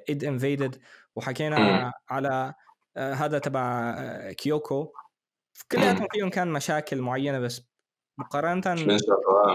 ID:Invaded 0.09 0.77
وحكينا 1.17 1.59
مم. 1.59 1.93
على 2.11 2.55
آه، 2.97 3.13
هذا 3.15 3.39
تبع 3.39 3.95
آه، 3.99 4.33
Kyokou 4.33 4.93
كلياتهم 5.73 6.07
فيهم 6.13 6.31
كان 6.31 6.49
مشاكل 6.49 7.01
معينة 7.01 7.39
بس 7.39 7.63
مقارنة 8.19 8.63
الله 8.73 8.99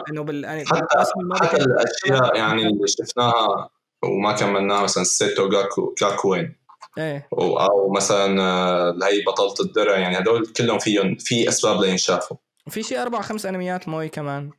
إنه 0.10 0.24
بالانمي 0.24 0.66
حتى 0.66 1.04
الماضي 1.18 1.48
حتى 1.48 1.58
كان- 1.58 1.66
الأشياء 1.72 2.38
يعني 2.38 2.62
اللي 2.68 2.88
شفناها 2.88 3.70
وما 4.04 4.32
كملناها 4.34 4.84
مثلا 4.84 5.04
Seton 5.04 5.96
Gakuen. 6.02 6.56
إيه. 6.98 7.28
أو 7.34 7.92
مثلا 7.92 8.42
آه، 8.42 8.92
هي 9.04 9.24
بطلة 9.28 9.66
الدرع 9.66 9.98
يعني 9.98 10.18
هدول 10.20 10.46
كلهم 10.46 10.80
فيهم 10.80 11.16
في 11.16 11.50
أسباب 11.50 11.82
لينشافوا 11.82 12.38
في 12.70 12.84
شيء 12.84 13.02
أربع 13.02 13.22
خمس 13.22 13.46
أنميات 13.46 13.88
moe 13.90 14.10
كمان. 14.10 14.52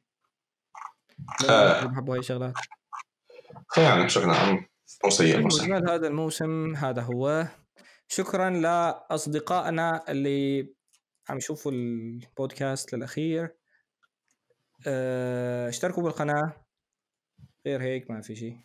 آه. 1.50 1.84
بحبوا 1.84 2.14
هاي 2.14 2.20
الشغلات 2.20 2.52
فيعني 3.74 4.04
بشكل 4.04 4.30
عام. 4.30 4.66
مو 5.04 5.10
سيء 5.10 5.40
مو 5.40 5.50
سيء 5.50 5.64
مجمل 5.64 5.90
هذا 5.90 6.06
الموسم 6.08 6.76
هذا 6.76 7.02
هو. 7.02 7.46
شكرا 8.08 8.50
لأصدقائنا 8.50 10.04
اللي 10.08 10.72
عم 11.28 11.36
يشوفوا 11.36 11.72
البودكاست 11.72 12.92
للأخير. 12.94 13.42
آه، 13.44 13.61
اشتركوا 15.68 16.02
بالقناة. 16.02 16.52
غير 17.66 17.82
هيك 17.82 18.10
ما 18.10 18.20
في 18.20 18.36
شيء 18.36 18.52
مع 18.52 18.60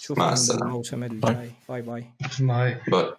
شوفوا 0.00 0.32
السلامة. 0.32 0.66
الموسم 0.66 1.02
الجاي 1.04 1.50
bye. 1.68 1.82
bye. 1.82 2.04
معي 2.40 2.80
bye. 2.88 3.12